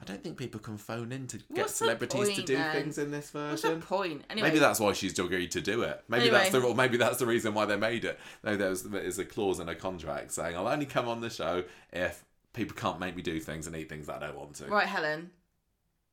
I 0.00 0.04
don't 0.04 0.22
think 0.22 0.36
people 0.36 0.60
can 0.60 0.76
phone 0.76 1.10
in 1.10 1.26
to 1.28 1.38
get 1.38 1.46
What's 1.56 1.72
the 1.72 1.76
celebrities 1.78 2.28
to 2.28 2.34
point, 2.34 2.46
do 2.46 2.56
then? 2.56 2.72
things 2.72 2.98
in 2.98 3.10
this 3.10 3.30
version. 3.30 3.50
What's 3.50 3.62
the 3.62 3.68
version 3.68 3.82
point? 3.82 4.24
Anyway, 4.28 4.48
Maybe 4.48 4.58
that's 4.58 4.78
why 4.78 4.92
she's 4.92 5.18
agreed 5.18 5.50
to 5.52 5.60
do 5.62 5.82
it. 5.82 6.04
Maybe 6.08 6.28
that's 6.28 6.50
the 6.50 6.58
Anyway. 6.58 6.72
or 6.72 6.74
maybe 6.76 6.96
that's 6.98 7.18
the 7.18 7.24
reason 7.26 7.54
why 7.54 7.64
they 7.64 7.76
made 7.76 8.04
it. 8.04 8.18
No, 8.44 8.56
there's 8.56 8.82
there 8.82 9.00
is 9.00 9.18
a 9.18 9.24
clause 9.24 9.58
in 9.58 9.68
a 9.70 9.74
contract 9.74 10.32
saying 10.32 10.54
I'll 10.54 10.68
only 10.68 10.84
come 10.86 11.08
on 11.08 11.22
the 11.22 11.30
show 11.30 11.64
if 11.92 12.24
people 12.52 12.76
can't 12.76 13.00
make 13.00 13.16
me 13.16 13.22
do 13.22 13.40
things 13.40 13.66
and 13.66 13.74
eat 13.74 13.88
things 13.88 14.06
that 14.06 14.22
I 14.22 14.26
don't 14.26 14.36
want 14.38 14.54
to. 14.56 14.66
right, 14.66 14.86
Helen. 14.86 15.30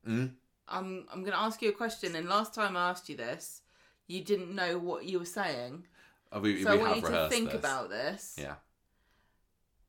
Mm? 0.08 0.30
I'm 0.66 1.04
I'm 1.12 1.20
going 1.20 1.32
to 1.32 1.38
ask 1.40 1.60
you 1.60 1.68
a 1.68 1.72
question. 1.72 2.16
And 2.16 2.26
last 2.28 2.54
time 2.54 2.76
I 2.78 2.88
asked 2.90 3.08
you 3.10 3.16
this, 3.16 3.60
you 4.06 4.22
didn't 4.22 4.54
know 4.54 4.78
what 4.78 5.04
you 5.04 5.18
were 5.18 5.24
saying. 5.26 5.84
Oh, 6.32 6.40
we, 6.40 6.62
So 6.62 6.70
I 6.70 6.76
we 6.76 6.78
want 6.80 6.88
have 6.88 6.96
you 6.96 7.02
to 7.02 7.08
rehearsed 7.12 7.32
think 7.34 7.50
this. 7.50 7.58
about 7.58 7.90
this. 7.90 8.36
Yeah. 8.40 8.54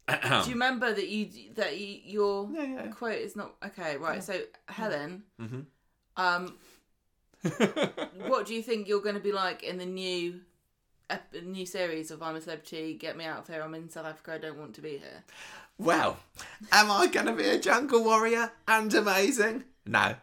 Do 0.08 0.16
you 0.46 0.46
remember 0.50 0.94
that 0.94 1.08
you 1.08 1.30
that 1.56 1.78
you, 1.80 2.00
your 2.04 2.50
Yeah, 2.52 2.64
yeah. 2.64 2.88
quote 2.88 3.18
is 3.18 3.36
not 3.36 3.56
okay? 3.66 3.98
Right. 3.98 4.24
So 4.24 4.40
Helen, 4.68 5.24
Mhm. 5.42 5.66
um, 6.18 6.58
what 8.28 8.46
do 8.46 8.54
you 8.54 8.62
think 8.62 8.88
you're 8.88 9.02
going 9.02 9.16
to 9.16 9.22
be 9.22 9.32
like 9.32 9.64
in 9.64 9.78
the 9.78 9.86
new 9.86 10.42
ep- 11.10 11.34
new 11.44 11.66
series 11.66 12.12
of 12.12 12.22
I'm 12.22 12.36
a 12.36 12.42
Celebrity? 12.42 12.94
Get 12.96 13.18
me 13.18 13.26
out 13.26 13.40
of 13.40 13.48
here. 13.48 13.62
I'm 13.62 13.74
in 13.76 13.90
South 13.90 14.06
Africa. 14.06 14.34
I 14.34 14.38
don't 14.38 14.58
want 14.58 14.76
to 14.76 14.82
be 14.82 14.98
here. 14.98 15.24
Well, 15.78 16.18
am 16.72 16.90
I 16.90 17.08
going 17.08 17.26
to 17.26 17.34
be 17.34 17.50
a 17.50 17.60
jungle 17.60 18.04
warrior 18.04 18.52
and 18.68 18.94
amazing? 18.94 19.66
No. 19.86 20.16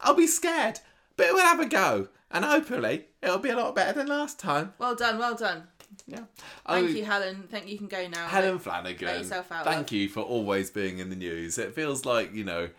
I'll 0.00 0.14
be 0.14 0.26
scared, 0.26 0.80
but 1.16 1.28
we'll 1.32 1.44
have 1.44 1.60
a 1.60 1.66
go. 1.66 2.08
And 2.30 2.44
hopefully, 2.44 3.06
it'll 3.22 3.38
be 3.38 3.50
a 3.50 3.56
lot 3.56 3.74
better 3.74 3.92
than 3.92 4.06
last 4.08 4.38
time. 4.38 4.74
Well 4.78 4.94
done. 4.94 5.18
Well 5.18 5.34
done. 5.34 5.64
Yeah. 6.06 6.16
Thank 6.16 6.26
Oh, 6.66 6.76
you, 6.92 7.04
Helen. 7.04 7.44
Think 7.50 7.68
you 7.68 7.78
can 7.78 7.88
go 7.88 8.06
now. 8.08 8.26
Helen 8.26 8.58
Flanagan. 8.58 9.06
let 9.08 9.18
yourself 9.18 9.50
out, 9.52 9.64
thank 9.64 9.76
love. 9.78 9.92
you 9.92 10.08
for 10.08 10.20
always 10.20 10.70
being 10.70 10.98
in 10.98 11.10
the 11.10 11.16
news. 11.16 11.58
It 11.58 11.74
feels 11.74 12.04
like, 12.04 12.34
you 12.34 12.44
know, 12.44 12.70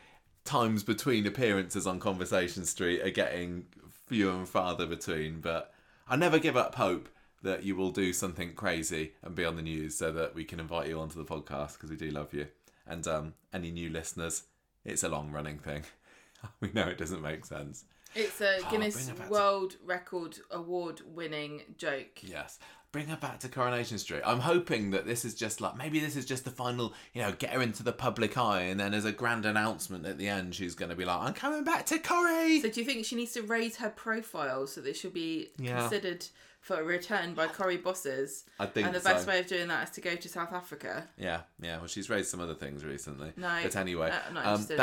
times 0.45 0.83
between 0.83 1.25
appearances 1.27 1.85
on 1.87 1.99
Conversation 1.99 2.65
Street 2.65 3.01
are 3.01 3.09
getting 3.11 3.65
fewer 4.07 4.33
and 4.33 4.47
farther 4.49 4.85
between, 4.85 5.39
but 5.41 5.73
I 6.07 6.15
never 6.15 6.39
give 6.39 6.57
up 6.57 6.75
hope 6.75 7.09
that 7.43 7.63
you 7.63 7.75
will 7.75 7.91
do 7.91 8.13
something 8.13 8.53
crazy 8.53 9.13
and 9.23 9.33
be 9.35 9.45
on 9.45 9.55
the 9.55 9.61
news 9.61 9.97
so 9.97 10.11
that 10.11 10.35
we 10.35 10.43
can 10.43 10.59
invite 10.59 10.87
you 10.87 10.99
onto 10.99 11.17
the 11.17 11.25
podcast 11.25 11.73
because 11.73 11.89
we 11.89 11.95
do 11.95 12.11
love 12.11 12.33
you. 12.33 12.47
And 12.87 13.07
um, 13.07 13.33
any 13.53 13.71
new 13.71 13.89
listeners, 13.89 14.43
it's 14.85 15.03
a 15.03 15.09
long 15.09 15.31
running 15.31 15.57
thing. 15.59 15.83
we 16.59 16.71
know 16.73 16.87
it 16.87 16.97
doesn't 16.97 17.21
make 17.21 17.45
sense. 17.45 17.85
It's 18.13 18.41
a 18.41 18.57
Oh, 18.57 18.69
Guinness 18.69 19.09
World 19.29 19.77
Record 19.85 20.37
Award 20.51 21.01
winning 21.05 21.61
joke. 21.77 22.19
Yes. 22.21 22.59
Bring 22.91 23.07
her 23.07 23.15
back 23.15 23.39
to 23.39 23.47
Coronation 23.47 23.97
Street. 23.97 24.21
I'm 24.25 24.41
hoping 24.41 24.91
that 24.91 25.05
this 25.05 25.23
is 25.23 25.33
just 25.33 25.61
like 25.61 25.77
maybe 25.77 25.99
this 25.99 26.17
is 26.17 26.25
just 26.25 26.43
the 26.43 26.51
final, 26.51 26.93
you 27.13 27.21
know, 27.21 27.31
get 27.31 27.51
her 27.51 27.61
into 27.61 27.83
the 27.83 27.93
public 27.93 28.37
eye, 28.37 28.63
and 28.63 28.77
then 28.77 28.93
as 28.93 29.05
a 29.05 29.13
grand 29.13 29.45
announcement 29.45 30.05
at 30.05 30.17
the 30.17 30.27
end, 30.27 30.53
she's 30.55 30.75
going 30.75 30.89
to 30.89 30.95
be 30.97 31.05
like, 31.05 31.17
"I'm 31.21 31.33
coming 31.33 31.63
back 31.63 31.85
to 31.85 31.99
Corrie." 31.99 32.59
So 32.59 32.69
do 32.69 32.81
you 32.81 32.85
think 32.85 33.05
she 33.05 33.15
needs 33.15 33.31
to 33.33 33.43
raise 33.43 33.77
her 33.77 33.89
profile 33.89 34.67
so 34.67 34.81
that 34.81 34.97
she'll 34.97 35.09
be 35.11 35.51
Yeah. 35.57 35.79
considered 35.79 36.25
for 36.59 36.81
a 36.81 36.83
return 36.83 37.33
by 37.33 37.47
Corrie 37.47 37.77
bosses? 37.77 38.43
I 38.59 38.65
think 38.65 38.87
and 38.87 38.93
the 38.95 38.99
so. 38.99 39.13
best 39.13 39.25
way 39.25 39.39
of 39.39 39.47
doing 39.47 39.69
that 39.69 39.85
is 39.87 39.89
to 39.95 40.01
go 40.01 40.17
to 40.17 40.27
South 40.27 40.51
Africa. 40.51 41.07
Yeah, 41.17 41.43
yeah. 41.61 41.77
Well, 41.77 41.87
she's 41.87 42.09
raised 42.09 42.27
some 42.29 42.41
other 42.41 42.55
things 42.55 42.83
recently. 42.83 43.31
No, 43.37 43.57
but 43.63 43.73
anyway, 43.77 44.09
uh, 44.09 44.19
I'm 44.27 44.33
not 44.33 44.45
um, 44.45 44.59
interested 44.59 44.73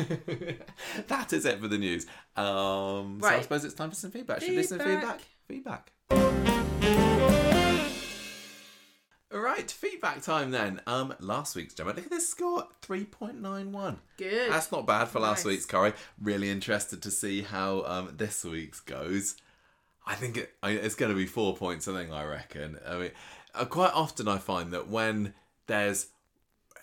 in 0.00 0.56
that 0.58 1.06
that 1.06 1.32
is 1.38 1.44
it 1.46 1.60
for 1.60 1.68
the 1.68 1.78
news. 1.78 2.06
Um, 2.36 3.20
So 3.22 3.28
I 3.28 3.40
suppose 3.42 3.64
it's 3.64 3.74
time 3.74 3.90
for 3.90 3.96
some 3.96 4.10
feedback. 4.10 4.40
Should 4.40 4.50
we 4.50 4.56
do 4.56 4.62
some 4.64 4.80
feedback? 4.80 5.20
Feedback. 5.46 5.92
All 9.34 9.40
right, 9.40 9.68
feedback 9.68 10.22
time 10.22 10.52
then. 10.52 10.80
Um, 10.86 11.12
last 11.18 11.56
week's 11.56 11.74
Gemma, 11.74 11.90
look 11.90 12.04
at 12.04 12.10
this 12.10 12.28
score, 12.28 12.68
three 12.82 13.04
point 13.04 13.40
nine 13.42 13.72
one. 13.72 13.98
Good. 14.16 14.52
That's 14.52 14.70
not 14.70 14.86
bad 14.86 15.08
for 15.08 15.18
last 15.18 15.38
Nice. 15.38 15.52
week's 15.52 15.66
Corrie. 15.66 15.92
Really 16.22 16.50
interested 16.50 17.02
to 17.02 17.10
see 17.10 17.42
how 17.42 17.82
um, 17.84 18.14
this 18.16 18.44
week's 18.44 18.78
goes. 18.78 19.34
I 20.06 20.14
think 20.14 20.36
it, 20.36 20.54
I, 20.62 20.70
it's 20.70 20.94
going 20.94 21.10
to 21.10 21.16
be 21.16 21.26
four 21.26 21.56
points. 21.56 21.88
I 21.88 21.94
think 21.94 22.12
I 22.12 22.22
reckon. 22.22 22.78
I 22.86 22.96
mean, 22.96 23.10
uh, 23.56 23.64
quite 23.64 23.92
often 23.92 24.28
I 24.28 24.38
find 24.38 24.72
that 24.72 24.86
when 24.88 25.34
there's 25.66 26.08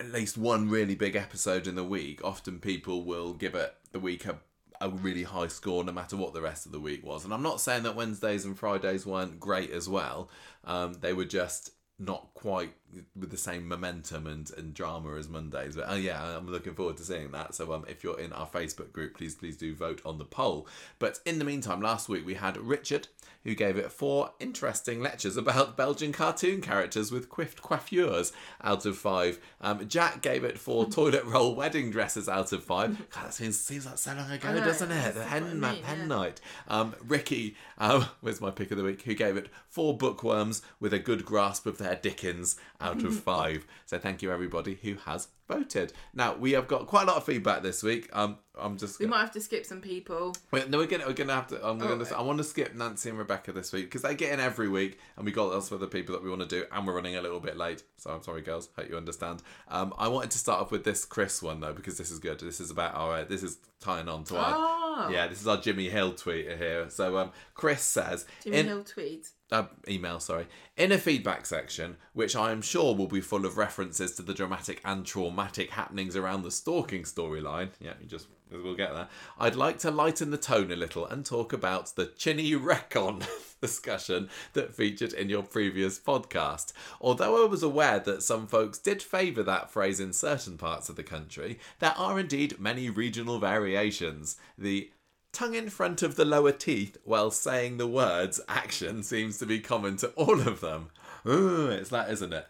at 0.01 0.11
least 0.11 0.37
one 0.37 0.67
really 0.69 0.95
big 0.95 1.15
episode 1.15 1.67
in 1.67 1.75
the 1.75 1.85
week, 1.85 2.19
often 2.21 2.59
people 2.59 3.05
will 3.05 3.33
give 3.33 3.55
it 3.55 3.73
the 3.93 3.99
week 3.99 4.25
a, 4.25 4.39
a 4.81 4.89
really 4.89 5.23
high 5.23 5.47
score, 5.47 5.85
no 5.85 5.93
matter 5.93 6.17
what 6.17 6.33
the 6.33 6.41
rest 6.41 6.65
of 6.65 6.73
the 6.73 6.81
week 6.81 7.05
was. 7.05 7.23
And 7.23 7.33
I'm 7.33 7.43
not 7.43 7.61
saying 7.61 7.83
that 7.83 7.95
Wednesdays 7.95 8.43
and 8.43 8.59
Fridays 8.59 9.05
weren't 9.05 9.39
great 9.39 9.71
as 9.71 9.87
well. 9.87 10.29
Um, 10.65 10.95
they 10.95 11.13
were 11.13 11.23
just 11.23 11.71
not 12.01 12.33
quite 12.33 12.73
with 13.15 13.31
the 13.31 13.37
same 13.37 13.67
momentum 13.67 14.27
and, 14.27 14.51
and 14.57 14.73
drama 14.73 15.15
as 15.15 15.29
Mondays. 15.29 15.75
But 15.75 15.85
oh 15.87 15.95
yeah, 15.95 16.37
I'm 16.37 16.49
looking 16.49 16.73
forward 16.73 16.97
to 16.97 17.03
seeing 17.03 17.31
that. 17.31 17.55
So 17.55 17.73
um, 17.73 17.85
if 17.87 18.03
you're 18.03 18.19
in 18.19 18.33
our 18.33 18.47
Facebook 18.47 18.91
group, 18.91 19.17
please 19.17 19.35
please 19.35 19.57
do 19.57 19.75
vote 19.75 20.01
on 20.05 20.17
the 20.17 20.25
poll. 20.25 20.67
But 20.99 21.19
in 21.25 21.39
the 21.39 21.45
meantime, 21.45 21.81
last 21.81 22.09
week 22.09 22.25
we 22.25 22.35
had 22.35 22.57
Richard 22.57 23.07
who 23.43 23.55
gave 23.55 23.77
it 23.77 23.91
four 23.91 24.31
interesting 24.39 25.01
lectures 25.01 25.37
about 25.37 25.75
Belgian 25.77 26.11
cartoon 26.11 26.61
characters 26.61 27.11
with 27.11 27.29
quiffed 27.29 27.61
coiffures 27.61 28.31
out 28.63 28.85
of 28.85 28.97
five. 28.97 29.39
Um, 29.59 29.87
Jack 29.87 30.21
gave 30.21 30.43
it 30.43 30.59
four 30.59 30.85
toilet 30.89 31.23
roll 31.25 31.55
wedding 31.55 31.89
dresses 31.91 32.29
out 32.29 32.51
of 32.51 32.63
five. 32.63 32.97
God, 33.09 33.25
that 33.25 33.33
seems, 33.33 33.59
seems 33.59 33.85
like 33.85 33.97
so 33.97 34.13
long 34.13 34.29
ago, 34.29 34.53
know, 34.53 34.63
doesn't 34.63 34.91
it? 34.91 35.15
The 35.15 35.23
hen, 35.23 35.63
I 35.63 35.73
mean, 35.73 35.83
hen 35.83 35.99
yeah. 35.99 36.05
night. 36.05 36.41
Um, 36.67 36.95
Ricky 37.05 37.55
um, 37.77 38.05
was 38.21 38.41
my 38.41 38.51
pick 38.51 38.71
of 38.71 38.77
the 38.77 38.83
week, 38.83 39.01
who 39.03 39.13
gave 39.13 39.37
it 39.37 39.47
four 39.67 39.97
bookworms 39.97 40.61
with 40.79 40.93
a 40.93 40.99
good 40.99 41.25
grasp 41.25 41.65
of 41.65 41.77
their 41.77 41.95
Dickens 41.95 42.57
out 42.81 43.03
of 43.03 43.17
five. 43.19 43.65
So 43.85 43.97
thank 43.97 44.21
you 44.21 44.31
everybody 44.31 44.75
who 44.81 44.95
has 45.05 45.27
voted. 45.51 45.93
Now 46.13 46.35
we 46.35 46.51
have 46.51 46.67
got 46.67 46.87
quite 46.87 47.03
a 47.03 47.05
lot 47.07 47.17
of 47.17 47.25
feedback 47.25 47.63
this 47.63 47.83
week. 47.83 48.09
Um, 48.13 48.37
I'm 48.59 48.77
just 48.77 48.99
We 48.99 49.05
might 49.05 49.21
have 49.21 49.31
to 49.31 49.41
skip 49.41 49.65
some 49.65 49.81
people. 49.81 50.35
Wait, 50.51 50.69
no, 50.69 50.77
we're 50.77 50.87
gonna 50.87 51.05
we're 51.07 51.13
gonna 51.13 51.33
have 51.33 51.47
to. 51.47 51.65
I'm 51.65 51.77
gonna. 51.77 51.95
right. 51.95 52.11
I 52.13 52.21
want 52.21 52.37
to 52.39 52.43
skip 52.43 52.75
Nancy 52.75 53.09
and 53.09 53.17
Rebecca 53.17 53.51
this 53.51 53.71
week 53.71 53.85
because 53.85 54.01
they 54.01 54.13
get 54.15 54.33
in 54.33 54.39
every 54.39 54.67
week, 54.69 54.99
and 55.15 55.25
we 55.25 55.31
got 55.31 55.49
lots 55.51 55.71
of 55.71 55.77
other 55.77 55.87
people 55.87 56.13
that 56.13 56.23
we 56.23 56.29
want 56.29 56.41
to 56.41 56.47
do, 56.47 56.65
and 56.71 56.85
we're 56.85 56.95
running 56.95 57.15
a 57.15 57.21
little 57.21 57.39
bit 57.39 57.57
late. 57.57 57.83
So 57.97 58.11
I'm 58.11 58.21
sorry, 58.23 58.41
girls. 58.41 58.69
Hope 58.77 58.89
you 58.89 58.97
understand. 58.97 59.41
Um, 59.69 59.93
I 59.97 60.07
wanted 60.09 60.31
to 60.31 60.37
start 60.37 60.61
off 60.61 60.71
with 60.71 60.83
this 60.83 61.05
Chris 61.05 61.41
one 61.41 61.59
though 61.61 61.73
because 61.73 61.97
this 61.97 62.11
is 62.11 62.19
good. 62.19 62.39
This 62.39 62.59
is 62.59 62.71
about 62.71 62.93
our. 62.95 63.17
Uh, 63.19 63.23
this 63.23 63.43
is 63.43 63.57
tying 63.79 64.07
on 64.09 64.23
to 64.25 64.37
our. 64.37 64.53
Oh, 64.55 65.09
Yeah, 65.11 65.27
this 65.27 65.41
is 65.41 65.47
our 65.47 65.57
Jimmy 65.57 65.89
Hill 65.89 66.13
tweet 66.13 66.45
here. 66.57 66.89
So 66.89 67.17
um, 67.17 67.31
Chris 67.53 67.81
says 67.81 68.25
Jimmy 68.43 68.57
in, 68.57 68.65
Hill 68.67 68.83
tweet. 68.83 69.29
uh, 69.51 69.63
email, 69.87 70.19
sorry, 70.19 70.47
in 70.77 70.91
a 70.91 70.97
feedback 70.97 71.45
section, 71.45 71.95
which 72.13 72.35
I 72.35 72.51
am 72.51 72.61
sure 72.61 72.93
will 72.95 73.07
be 73.07 73.21
full 73.21 73.45
of 73.45 73.57
references 73.57 74.11
to 74.15 74.21
the 74.21 74.33
dramatic 74.33 74.81
and 74.85 75.05
traumatic 75.05 75.40
happenings 75.71 76.15
around 76.15 76.43
the 76.43 76.51
stalking 76.51 77.03
storyline. 77.03 77.69
Yeah, 77.79 77.93
you 78.01 78.07
just 78.07 78.27
we'll 78.51 78.75
get 78.75 78.93
there. 78.93 79.07
I'd 79.39 79.55
like 79.55 79.79
to 79.79 79.91
lighten 79.91 80.31
the 80.31 80.37
tone 80.37 80.71
a 80.71 80.75
little 80.75 81.05
and 81.05 81.25
talk 81.25 81.53
about 81.53 81.95
the 81.95 82.07
Chinny 82.07 82.55
Reckon 82.55 83.23
discussion 83.61 84.29
that 84.53 84.75
featured 84.75 85.13
in 85.13 85.29
your 85.29 85.43
previous 85.43 85.99
podcast. 85.99 86.73
Although 86.99 87.43
I 87.43 87.47
was 87.47 87.63
aware 87.63 87.99
that 87.99 88.23
some 88.23 88.47
folks 88.47 88.77
did 88.77 89.01
favour 89.01 89.43
that 89.43 89.71
phrase 89.71 89.99
in 89.99 90.13
certain 90.13 90.57
parts 90.57 90.89
of 90.89 90.95
the 90.95 91.03
country, 91.03 91.59
there 91.79 91.93
are 91.97 92.19
indeed 92.19 92.59
many 92.59 92.89
regional 92.89 93.39
variations. 93.39 94.37
The 94.57 94.91
tongue 95.31 95.55
in 95.55 95.69
front 95.69 96.01
of 96.01 96.15
the 96.15 96.25
lower 96.25 96.51
teeth 96.51 96.97
while 97.03 97.31
saying 97.31 97.77
the 97.77 97.87
words 97.87 98.41
action 98.47 99.03
seems 99.03 99.37
to 99.37 99.45
be 99.45 99.59
common 99.59 99.97
to 99.97 100.09
all 100.09 100.41
of 100.41 100.61
them. 100.61 100.89
Ooh, 101.25 101.69
it's 101.69 101.89
that, 101.89 102.09
isn't 102.09 102.33
it? 102.33 102.47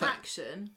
Action. 0.00 0.70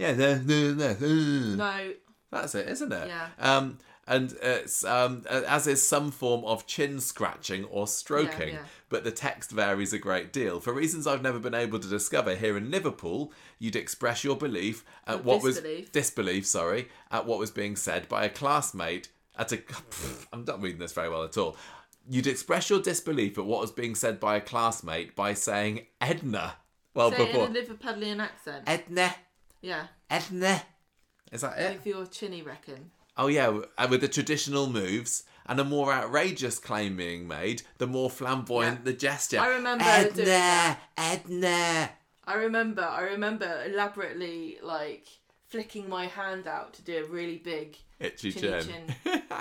Yeah, 0.00 0.12
there, 0.12 0.34
there, 0.36 0.72
there, 0.72 0.96
ooh. 1.02 1.56
No. 1.56 1.92
that's 2.30 2.54
it, 2.54 2.68
isn't 2.68 2.92
it? 2.92 3.08
Yeah. 3.08 3.28
Um, 3.38 3.78
and 4.06 4.34
it's 4.42 4.82
um, 4.84 5.24
as 5.28 5.66
is 5.68 5.86
some 5.86 6.10
form 6.10 6.44
of 6.44 6.66
chin 6.66 6.98
scratching 7.00 7.64
or 7.66 7.86
stroking, 7.86 8.48
Yeah, 8.48 8.54
yeah. 8.54 8.64
but 8.88 9.04
the 9.04 9.12
text 9.12 9.50
varies 9.52 9.92
a 9.92 9.98
great 9.98 10.32
deal. 10.32 10.58
For 10.58 10.72
reasons 10.72 11.06
I've 11.06 11.22
never 11.22 11.38
been 11.38 11.54
able 11.54 11.78
to 11.78 11.86
discover, 11.88 12.34
here 12.34 12.56
in 12.56 12.70
Liverpool, 12.72 13.32
you'd 13.60 13.76
express 13.76 14.24
your 14.24 14.36
belief 14.36 14.84
at 15.06 15.16
Or 15.16 15.22
what 15.22 15.42
was 15.42 15.56
disbelief. 15.56 15.92
disbelief, 15.92 16.46
sorry, 16.46 16.88
at 17.12 17.26
what 17.26 17.38
was 17.38 17.50
being 17.52 17.76
said 17.76 18.08
by 18.08 18.24
a 18.24 18.28
classmate 18.30 19.08
at 19.38 19.52
a. 19.52 19.62
I'm 20.32 20.44
not 20.44 20.60
reading 20.60 20.80
this 20.80 20.92
very 20.92 21.08
well 21.08 21.22
at 21.22 21.36
all. 21.38 21.56
You'd 22.08 22.26
express 22.26 22.68
your 22.70 22.80
disbelief 22.80 23.38
at 23.38 23.44
what 23.44 23.60
was 23.60 23.70
being 23.70 23.94
said 23.94 24.18
by 24.18 24.36
a 24.36 24.40
classmate 24.40 25.14
by 25.14 25.34
saying 25.34 25.86
Edna. 26.00 26.54
Well, 26.94 27.12
Say 27.12 27.26
before 27.26 27.46
in 27.46 27.56
a 27.56 27.60
Liverpudlian 27.60 28.18
accent. 28.20 28.64
Edna, 28.66 29.14
yeah. 29.60 29.86
Edna. 30.08 30.62
Is 31.32 31.42
that 31.42 31.58
it? 31.58 31.76
If 31.76 31.86
you're 31.86 32.06
chinny, 32.06 32.42
reckon. 32.42 32.90
Oh 33.16 33.26
yeah, 33.28 33.60
uh, 33.78 33.86
with 33.90 34.00
the 34.00 34.08
traditional 34.08 34.68
moves 34.68 35.24
and 35.46 35.58
a 35.60 35.64
more 35.64 35.92
outrageous 35.92 36.58
claim 36.58 36.96
being 36.96 37.28
made, 37.28 37.62
the 37.78 37.86
more 37.86 38.08
flamboyant 38.10 38.78
Yeah. 38.80 38.84
the 38.84 38.92
gesture. 38.92 39.40
I 39.40 39.48
remember 39.48 39.84
Edna, 39.86 40.12
doing 40.14 40.26
that. 40.28 40.78
Edna. 40.96 41.90
I 42.24 42.34
remember, 42.34 42.82
I 42.82 43.02
remember 43.02 43.62
elaborately 43.66 44.58
like 44.62 45.06
flicking 45.48 45.88
my 45.88 46.06
hand 46.06 46.46
out 46.46 46.74
to 46.74 46.82
do 46.82 47.04
a 47.04 47.08
really 47.08 47.38
big 47.38 47.76
Itchy 47.98 48.32
chin. 48.32 48.62
chin, 48.64 48.94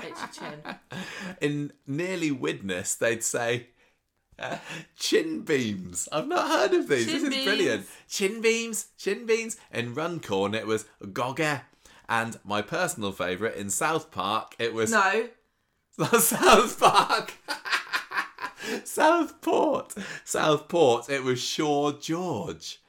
itchy 0.03 0.39
chin. 0.39 0.75
In 1.41 1.71
nearly 1.87 2.31
Widnes, 2.31 2.95
they'd 2.95 3.23
say 3.23 3.67
chin 4.97 5.41
beams. 5.41 6.07
I've 6.11 6.27
not 6.27 6.47
heard 6.47 6.73
of 6.73 6.87
these. 6.87 7.05
Chin 7.05 7.23
this 7.29 7.33
is 7.37 7.45
brilliant. 7.45 7.87
Chin 8.07 8.41
beams, 8.41 8.87
chin 8.97 9.25
beams. 9.25 9.57
In 9.71 9.93
Runcorn, 9.93 10.53
it 10.55 10.67
was 10.67 10.85
gogger. 11.13 11.61
And 12.07 12.39
my 12.43 12.61
personal 12.61 13.11
favourite 13.11 13.55
in 13.55 13.69
South 13.69 14.09
Park, 14.11 14.55
it 14.57 14.73
was 14.73 14.91
No, 14.91 15.29
South 16.19 16.79
Park. 16.79 17.33
Southport. 18.83 19.95
Southport. 20.25 21.09
It 21.09 21.23
was 21.23 21.41
Shaw 21.41 21.91
George. 21.93 22.81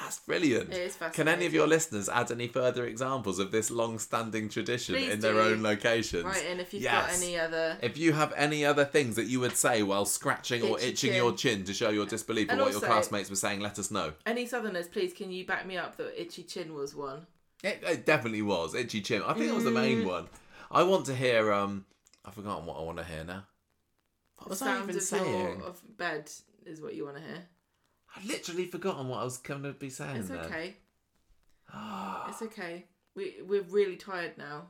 That's 0.00 0.18
brilliant. 0.20 0.72
It 0.72 0.78
is 0.78 0.98
Can 1.12 1.28
any 1.28 1.46
of 1.46 1.54
your 1.54 1.66
listeners 1.68 2.08
add 2.08 2.30
any 2.32 2.48
further 2.48 2.84
examples 2.84 3.38
of 3.38 3.52
this 3.52 3.70
long-standing 3.70 4.48
tradition 4.48 4.96
Please 4.96 5.12
in 5.12 5.20
their 5.20 5.38
own 5.40 5.62
locations? 5.62 6.24
right. 6.24 6.44
And 6.46 6.60
if 6.60 6.74
you've 6.74 6.82
Yes. 6.82 7.06
got 7.12 7.22
any 7.22 7.38
other, 7.38 7.78
If 7.80 7.96
you 7.96 8.12
have 8.12 8.32
any 8.36 8.64
other 8.64 8.84
things 8.84 9.14
that 9.16 9.26
you 9.26 9.38
would 9.40 9.56
say 9.56 9.82
while 9.84 10.04
scratching 10.04 10.62
or 10.62 10.78
itching 10.80 11.10
chin. 11.10 11.14
your 11.14 11.32
chin 11.32 11.64
to 11.64 11.72
show 11.72 11.90
your 11.90 12.06
disbelief 12.06 12.48
And 12.50 12.60
of 12.60 12.64
what 12.66 12.72
your 12.72 12.80
classmates 12.80 13.30
were 13.30 13.36
saying, 13.36 13.60
let 13.60 13.78
us 13.78 13.90
know. 13.92 14.14
any 14.26 14.46
Southerners, 14.46 14.88
please, 14.88 15.12
can 15.12 15.30
you 15.30 15.46
back 15.46 15.64
me 15.66 15.76
up 15.76 15.96
that 15.96 16.20
itchy 16.20 16.42
chin 16.42 16.74
was 16.74 16.94
one? 16.94 17.26
It, 17.62 17.82
it 17.84 18.04
definitely 18.04 18.42
was 18.42 18.74
itchy 18.74 19.00
chin. 19.00 19.22
I 19.22 19.32
think 19.34 19.46
it 19.46 19.54
was 19.54 19.64
the 19.64 19.70
Mm. 19.70 19.74
main 19.74 20.04
one. 20.06 20.28
I 20.70 20.82
want 20.82 21.06
to 21.06 21.14
hear. 21.14 21.52
Um, 21.52 21.86
I've 22.24 22.34
forgotten 22.34 22.66
what 22.66 22.78
I 22.78 22.82
want 22.82 22.98
to 22.98 23.04
hear 23.04 23.22
now. 23.24 23.46
What 24.38 24.50
was 24.50 24.60
I 24.62 24.82
even 24.82 24.96
of 24.96 25.02
saying? 25.02 25.58
your 25.60 25.66
of 25.68 25.80
bed 25.96 26.30
is 26.66 26.80
what 26.80 26.94
you 26.94 27.04
want 27.04 27.16
to 27.18 27.22
hear. 27.22 27.46
I've 28.16 28.26
literally 28.26 28.66
forgotten 28.66 29.08
what 29.08 29.20
I 29.20 29.24
was 29.24 29.38
going 29.38 29.62
to 29.62 29.72
be 29.72 29.90
saying. 29.90 30.16
It's 30.16 30.28
then. 30.28 30.38
okay. 30.38 30.76
It's 32.28 32.42
okay. 32.42 32.84
We 33.14 33.34
we're 33.46 33.62
really 33.62 33.96
tired 33.96 34.36
now. 34.36 34.66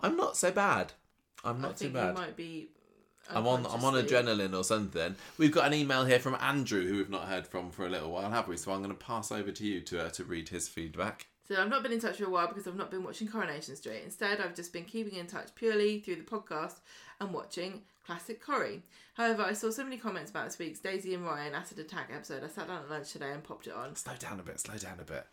I'm 0.00 0.16
not 0.16 0.36
so 0.36 0.50
bad. 0.50 0.92
I'm 1.44 1.58
I 1.58 1.68
not 1.68 1.76
too 1.76 1.90
bad. 1.90 2.08
you 2.08 2.14
might 2.14 2.36
be. 2.36 2.70
I'm 3.30 3.46
on. 3.46 3.66
I'm 3.66 3.84
on 3.84 3.94
adrenaline 3.94 4.56
or 4.56 4.64
something. 4.64 5.16
We've 5.38 5.52
got 5.52 5.66
an 5.66 5.74
email 5.74 6.04
here 6.04 6.18
from 6.18 6.36
Andrew 6.40 6.86
who 6.86 6.96
we've 6.96 7.10
not 7.10 7.28
heard 7.28 7.46
from 7.46 7.70
for 7.70 7.86
a 7.86 7.88
little 7.88 8.10
while, 8.12 8.30
have 8.30 8.48
we? 8.48 8.56
So 8.56 8.72
I'm 8.72 8.82
going 8.82 8.96
to 8.96 9.04
pass 9.04 9.32
over 9.32 9.50
to 9.50 9.64
you 9.64 9.80
to 9.82 10.06
uh, 10.06 10.10
to 10.10 10.24
read 10.24 10.48
his 10.48 10.68
feedback. 10.68 11.26
So 11.48 11.60
I've 11.60 11.68
not 11.68 11.84
been 11.84 11.92
in 11.92 12.00
touch 12.00 12.16
for 12.16 12.24
a 12.24 12.30
while 12.30 12.48
because 12.48 12.66
I've 12.66 12.76
not 12.76 12.90
been 12.90 13.04
watching 13.04 13.28
Coronation 13.28 13.76
Street. 13.76 14.02
Instead, 14.04 14.40
I've 14.40 14.56
just 14.56 14.72
been 14.72 14.84
keeping 14.84 15.16
in 15.16 15.26
touch 15.26 15.54
purely 15.54 16.00
through 16.00 16.16
the 16.16 16.22
podcast 16.22 16.80
and 17.20 17.32
watching 17.32 17.82
classic 18.04 18.40
Corrie. 18.44 18.82
However, 19.16 19.42
I 19.42 19.54
saw 19.54 19.70
so 19.70 19.82
many 19.82 19.96
comments 19.96 20.30
about 20.30 20.44
this 20.44 20.58
week's 20.58 20.78
Daisy 20.78 21.14
and 21.14 21.24
Ryan 21.24 21.54
Acid 21.54 21.78
Attack 21.78 22.10
episode. 22.12 22.44
I 22.44 22.48
sat 22.48 22.68
down 22.68 22.82
at 22.82 22.90
lunch 22.90 23.12
today 23.12 23.32
and 23.32 23.42
popped 23.42 23.66
it 23.66 23.72
on. 23.72 23.96
Slow 23.96 24.12
down 24.18 24.40
a 24.40 24.42
bit. 24.42 24.60
Slow 24.60 24.76
down 24.76 25.00
a 25.00 25.04
bit. 25.04 25.26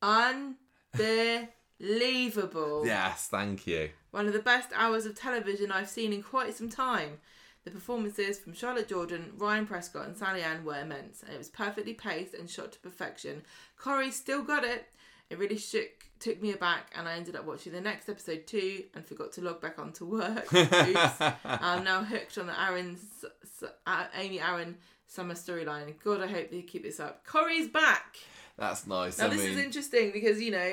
Unbelievable. 0.00 1.46
Yes, 2.86 3.28
thank 3.28 3.66
you. 3.66 3.90
One 4.10 4.26
of 4.26 4.32
the 4.32 4.38
best 4.38 4.70
hours 4.74 5.04
of 5.04 5.14
television 5.14 5.70
I've 5.70 5.90
seen 5.90 6.14
in 6.14 6.22
quite 6.22 6.56
some 6.56 6.70
time. 6.70 7.18
The 7.64 7.70
performances 7.70 8.38
from 8.38 8.54
Charlotte 8.54 8.88
Jordan, 8.88 9.32
Ryan 9.36 9.66
Prescott, 9.66 10.06
and 10.06 10.16
Sally 10.16 10.40
Ann 10.40 10.64
were 10.64 10.80
immense, 10.80 11.22
and 11.22 11.34
it 11.34 11.38
was 11.38 11.50
perfectly 11.50 11.92
paced 11.92 12.32
and 12.32 12.48
shot 12.48 12.72
to 12.72 12.78
perfection. 12.78 13.42
Corrie 13.76 14.10
still 14.10 14.42
got 14.42 14.64
it. 14.64 14.86
It 15.28 15.38
really 15.38 15.58
shook, 15.58 15.88
took 16.20 16.40
me 16.40 16.52
aback, 16.52 16.92
and 16.96 17.08
I 17.08 17.14
ended 17.16 17.34
up 17.34 17.44
watching 17.44 17.72
the 17.72 17.80
next 17.80 18.08
episode 18.08 18.46
too 18.46 18.84
and 18.94 19.04
forgot 19.04 19.32
to 19.32 19.40
log 19.40 19.60
back 19.60 19.78
on 19.78 19.92
to 19.94 20.04
work. 20.04 20.46
I'm 21.44 21.82
now 21.84 22.04
hooked 22.04 22.38
on 22.38 22.46
the 22.46 22.60
Aaron's 22.60 23.00
S- 23.24 23.30
S- 23.62 23.70
A- 23.86 24.08
Amy 24.20 24.40
Aaron 24.40 24.76
Sumner 25.08 25.34
storyline. 25.34 25.94
God, 26.02 26.22
I 26.22 26.26
hope 26.26 26.50
they 26.50 26.62
keep 26.62 26.82
this 26.84 27.00
up. 27.00 27.24
Corrie's 27.26 27.68
back. 27.68 28.16
That's 28.56 28.86
nice. 28.86 29.18
Now 29.18 29.26
I 29.26 29.28
this 29.30 29.40
mean, 29.40 29.50
is 29.50 29.58
interesting 29.58 30.12
because 30.12 30.40
you 30.40 30.50
know, 30.52 30.72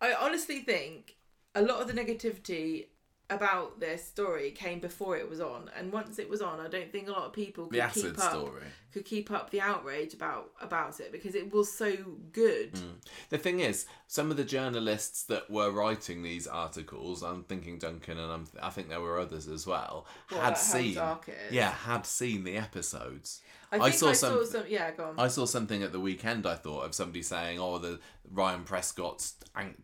I 0.00 0.14
honestly 0.14 0.60
think 0.60 1.16
a 1.54 1.62
lot 1.62 1.80
of 1.80 1.88
the 1.88 1.94
negativity 1.94 2.86
about 3.28 3.80
this 3.80 4.04
story 4.04 4.50
came 4.52 4.78
before 4.78 5.16
it 5.16 5.28
was 5.28 5.40
on, 5.40 5.70
and 5.76 5.92
once 5.92 6.18
it 6.18 6.28
was 6.28 6.40
on, 6.40 6.60
I 6.60 6.68
don't 6.68 6.92
think 6.92 7.08
a 7.08 7.12
lot 7.12 7.24
of 7.24 7.32
people 7.32 7.66
could 7.66 7.74
the 7.74 7.80
acid 7.80 8.02
keep 8.14 8.18
up 8.18 8.30
story. 8.30 8.62
could 8.92 9.04
keep 9.04 9.30
up 9.30 9.50
the 9.50 9.60
outrage 9.60 10.14
about 10.14 10.52
about 10.60 11.00
it 11.00 11.10
because 11.12 11.34
it 11.34 11.52
was 11.52 11.72
so 11.72 11.94
good. 12.32 12.72
Mm. 12.74 12.94
The 13.30 13.38
thing 13.38 13.60
is, 13.60 13.86
some 14.08 14.30
of 14.30 14.36
the 14.36 14.44
journalists 14.44 15.24
that 15.24 15.50
were 15.50 15.70
writing 15.70 16.22
these 16.22 16.46
articles, 16.46 17.22
I'm 17.22 17.42
thinking 17.44 17.78
Duncan, 17.78 18.18
and 18.18 18.30
I'm, 18.32 18.44
I 18.62 18.70
think 18.70 18.88
there 18.88 19.00
were 19.00 19.18
others 19.18 19.48
as 19.48 19.66
well, 19.66 20.06
What, 20.30 20.42
had 20.42 20.58
seen, 20.58 20.94
dark 20.94 21.28
it 21.28 21.36
is? 21.48 21.52
yeah, 21.52 21.70
had 21.70 22.06
seen 22.06 22.44
the 22.44 22.56
episodes. 22.56 23.40
I 23.72 23.76
I 23.76 23.78
think 23.80 23.94
I 23.94 23.96
saw 23.96 24.12
saw, 24.12 24.28
some- 24.36 24.46
some. 24.46 24.64
Yeah, 24.68 24.92
go 24.92 25.06
on. 25.06 25.18
I 25.18 25.26
saw 25.26 25.44
something 25.44 25.82
at 25.82 25.90
the 25.90 25.98
weekend. 25.98 26.46
I 26.46 26.54
thought 26.54 26.84
of 26.84 26.94
somebody 26.94 27.20
saying, 27.22 27.58
"Oh, 27.58 27.78
the 27.78 27.98
Ryan 28.32 28.62
Prescott's 28.62 29.34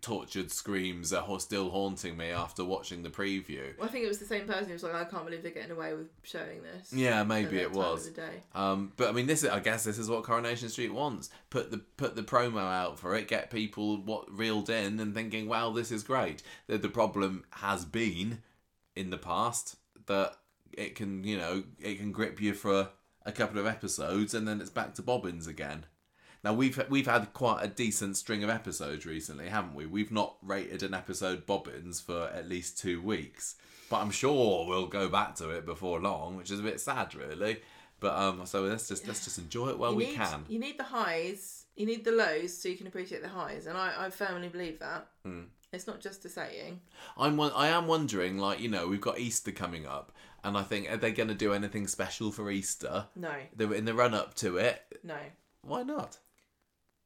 tortured 0.00 0.50
screams 0.52 1.12
are 1.12 1.40
still 1.40 1.70
haunting 1.70 2.16
me 2.16 2.30
after 2.30 2.64
watching 2.64 3.02
the 3.02 3.08
preview. 3.10 3.76
Well, 3.78 3.88
I 3.88 3.90
think 3.90 4.04
it 4.04 4.08
was 4.08 4.18
the 4.18 4.24
same 4.24 4.46
person 4.46 4.66
who 4.66 4.72
was 4.74 4.82
like, 4.82 4.94
I 4.94 5.04
can't 5.04 5.24
believe 5.24 5.42
they're 5.42 5.50
getting 5.50 5.70
away 5.72 5.94
with 5.94 6.08
showing 6.22 6.62
this. 6.62 6.92
Yeah, 6.92 7.24
maybe 7.24 7.58
it 7.58 7.72
was. 7.72 8.06
Of 8.06 8.14
the 8.14 8.20
day. 8.20 8.42
Um, 8.54 8.92
but 8.96 9.08
I 9.08 9.12
mean, 9.12 9.26
this 9.26 9.42
is, 9.42 9.50
I 9.50 9.60
guess 9.60 9.82
this 9.84 9.98
is 9.98 10.08
what 10.08 10.22
Coronation 10.24 10.68
Street 10.68 10.92
wants. 10.92 11.30
Put 11.50 11.70
the 11.70 11.78
put 11.78 12.14
the 12.14 12.22
promo 12.22 12.60
out 12.60 12.98
for 12.98 13.14
it, 13.16 13.26
get 13.28 13.50
people 13.50 13.98
what 14.12 14.36
reeled 14.36 14.70
in 14.70 15.00
and 15.00 15.14
thinking, 15.14 15.48
"Wow, 15.48 15.70
this 15.70 15.90
is 15.90 16.02
great." 16.02 16.42
The, 16.66 16.78
the 16.78 16.88
problem 16.88 17.44
has 17.50 17.84
been 17.84 18.42
in 18.94 19.10
the 19.10 19.18
past 19.18 19.76
that 20.06 20.36
it 20.72 20.94
can, 20.94 21.24
you 21.24 21.36
know, 21.38 21.64
it 21.80 21.98
can 21.98 22.12
grip 22.12 22.40
you 22.40 22.54
for 22.54 22.90
a 23.24 23.32
couple 23.32 23.58
of 23.58 23.66
episodes 23.66 24.34
and 24.34 24.46
then 24.46 24.60
it's 24.60 24.70
back 24.70 24.94
to 24.94 25.02
bobbins 25.02 25.46
again. 25.46 25.86
Now 26.44 26.52
we've 26.52 26.82
we've 26.90 27.06
had 27.06 27.32
quite 27.32 27.62
a 27.62 27.68
decent 27.68 28.16
string 28.16 28.42
of 28.42 28.50
episodes 28.50 29.06
recently, 29.06 29.48
haven't 29.48 29.74
we? 29.74 29.86
We've 29.86 30.10
not 30.10 30.36
rated 30.42 30.82
an 30.82 30.92
episode 30.92 31.46
bobbins 31.46 32.00
for 32.00 32.28
at 32.34 32.48
least 32.48 32.78
two 32.78 33.00
weeks, 33.00 33.56
but 33.88 33.98
I'm 33.98 34.10
sure 34.10 34.66
we'll 34.66 34.88
go 34.88 35.08
back 35.08 35.36
to 35.36 35.50
it 35.50 35.64
before 35.64 36.00
long, 36.00 36.36
which 36.36 36.50
is 36.50 36.58
a 36.58 36.64
bit 36.64 36.80
sad, 36.80 37.14
really. 37.14 37.60
But 38.00 38.16
um, 38.16 38.44
so 38.46 38.62
let's 38.62 38.88
just 38.88 39.06
let's 39.06 39.22
just 39.22 39.38
enjoy 39.38 39.68
it 39.68 39.78
while 39.78 39.92
you 39.92 39.98
we 39.98 40.06
need, 40.06 40.16
can. 40.16 40.44
You 40.48 40.58
need 40.58 40.78
the 40.78 40.84
highs, 40.84 41.61
you 41.76 41.86
need 41.86 42.04
the 42.04 42.12
lows 42.12 42.56
so 42.56 42.68
you 42.68 42.76
can 42.76 42.86
appreciate 42.86 43.22
the 43.22 43.28
highs. 43.28 43.66
And 43.66 43.76
I, 43.78 43.92
I 44.06 44.10
firmly 44.10 44.48
believe 44.48 44.78
that. 44.80 45.08
Hmm. 45.24 45.42
It's 45.72 45.86
not 45.86 46.00
just 46.00 46.24
a 46.26 46.28
saying. 46.28 46.80
I'm 47.16 47.40
I 47.40 47.68
am 47.68 47.86
wondering, 47.86 48.36
like 48.38 48.60
you 48.60 48.68
know, 48.68 48.86
we've 48.88 49.00
got 49.00 49.18
Easter 49.18 49.52
coming 49.52 49.86
up, 49.86 50.12
and 50.44 50.56
I 50.56 50.62
think 50.62 50.90
are 50.90 50.98
they 50.98 51.12
going 51.12 51.30
to 51.30 51.34
do 51.34 51.54
anything 51.54 51.86
special 51.86 52.30
for 52.30 52.50
Easter? 52.50 53.06
No, 53.16 53.32
They 53.56 53.64
were 53.64 53.74
in 53.74 53.86
the 53.86 53.94
run 53.94 54.12
up 54.12 54.34
to 54.36 54.58
it. 54.58 54.82
no, 55.02 55.16
Why 55.62 55.82
not? 55.82 56.18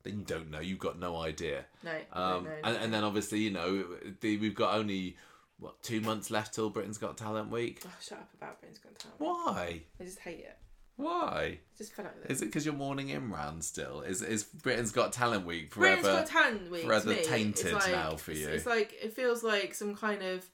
Then 0.02 0.18
you 0.18 0.24
don't 0.24 0.50
know. 0.50 0.60
You've 0.60 0.80
got 0.80 0.98
no 0.98 1.16
idea. 1.16 1.64
no. 1.84 1.90
Um, 2.12 2.44
no, 2.44 2.50
no, 2.50 2.56
and, 2.64 2.76
no. 2.76 2.82
and 2.82 2.92
then 2.94 3.04
obviously, 3.04 3.38
you 3.40 3.50
know, 3.50 3.84
the, 4.20 4.36
we've 4.38 4.54
got 4.54 4.74
only 4.74 5.16
what 5.58 5.80
two 5.84 6.00
months 6.00 6.30
left 6.30 6.54
till 6.54 6.68
Britain's 6.70 6.98
Got 6.98 7.16
Talent 7.16 7.50
week. 7.50 7.82
Oh, 7.86 7.90
shut 8.02 8.18
up 8.18 8.30
about 8.36 8.58
Britain's 8.60 8.78
Got 8.80 8.98
Talent. 8.98 9.20
Why? 9.20 9.82
I 10.00 10.04
just 10.04 10.18
hate 10.20 10.40
it. 10.40 10.58
Why? 10.96 11.58
I 11.58 11.58
just 11.76 11.96
with 11.96 12.06
it. 12.24 12.30
Is 12.30 12.40
it 12.40 12.46
because 12.46 12.64
you're 12.64 12.74
mourning 12.74 13.08
Imran 13.08 13.62
still? 13.62 14.00
Is 14.00 14.22
is 14.22 14.44
Britain's 14.44 14.92
Got 14.92 15.12
Talent 15.12 15.44
week 15.44 15.70
Britain's 15.70 16.06
forever? 16.06 16.20
Got 16.20 16.26
Talent 16.26 16.70
week 16.70 16.84
forever 16.84 17.10
me, 17.10 17.22
tainted 17.22 17.74
like, 17.74 17.90
now 17.90 18.16
for 18.16 18.32
you? 18.32 18.48
It's 18.48 18.66
like 18.66 18.94
it 19.02 19.12
feels 19.12 19.42
like 19.42 19.74
some 19.74 19.94
kind 19.94 20.22
of 20.22 20.48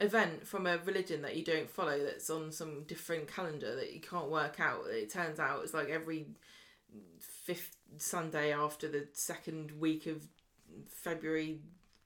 event 0.00 0.46
from 0.46 0.66
a 0.66 0.78
religion 0.78 1.22
that 1.22 1.36
you 1.36 1.44
don't 1.44 1.70
follow 1.70 1.98
that's 1.98 2.28
on 2.28 2.50
some 2.50 2.84
different 2.84 3.32
calendar 3.32 3.76
that 3.76 3.92
you 3.92 4.00
can't 4.00 4.30
work 4.30 4.58
out. 4.58 4.84
It 4.88 5.10
turns 5.12 5.38
out 5.38 5.62
it's 5.62 5.74
like 5.74 5.88
every 5.88 6.26
fifth 7.20 7.76
Sunday 7.98 8.52
after 8.52 8.88
the 8.88 9.06
second 9.12 9.72
week 9.78 10.06
of 10.06 10.24
February 10.88 11.60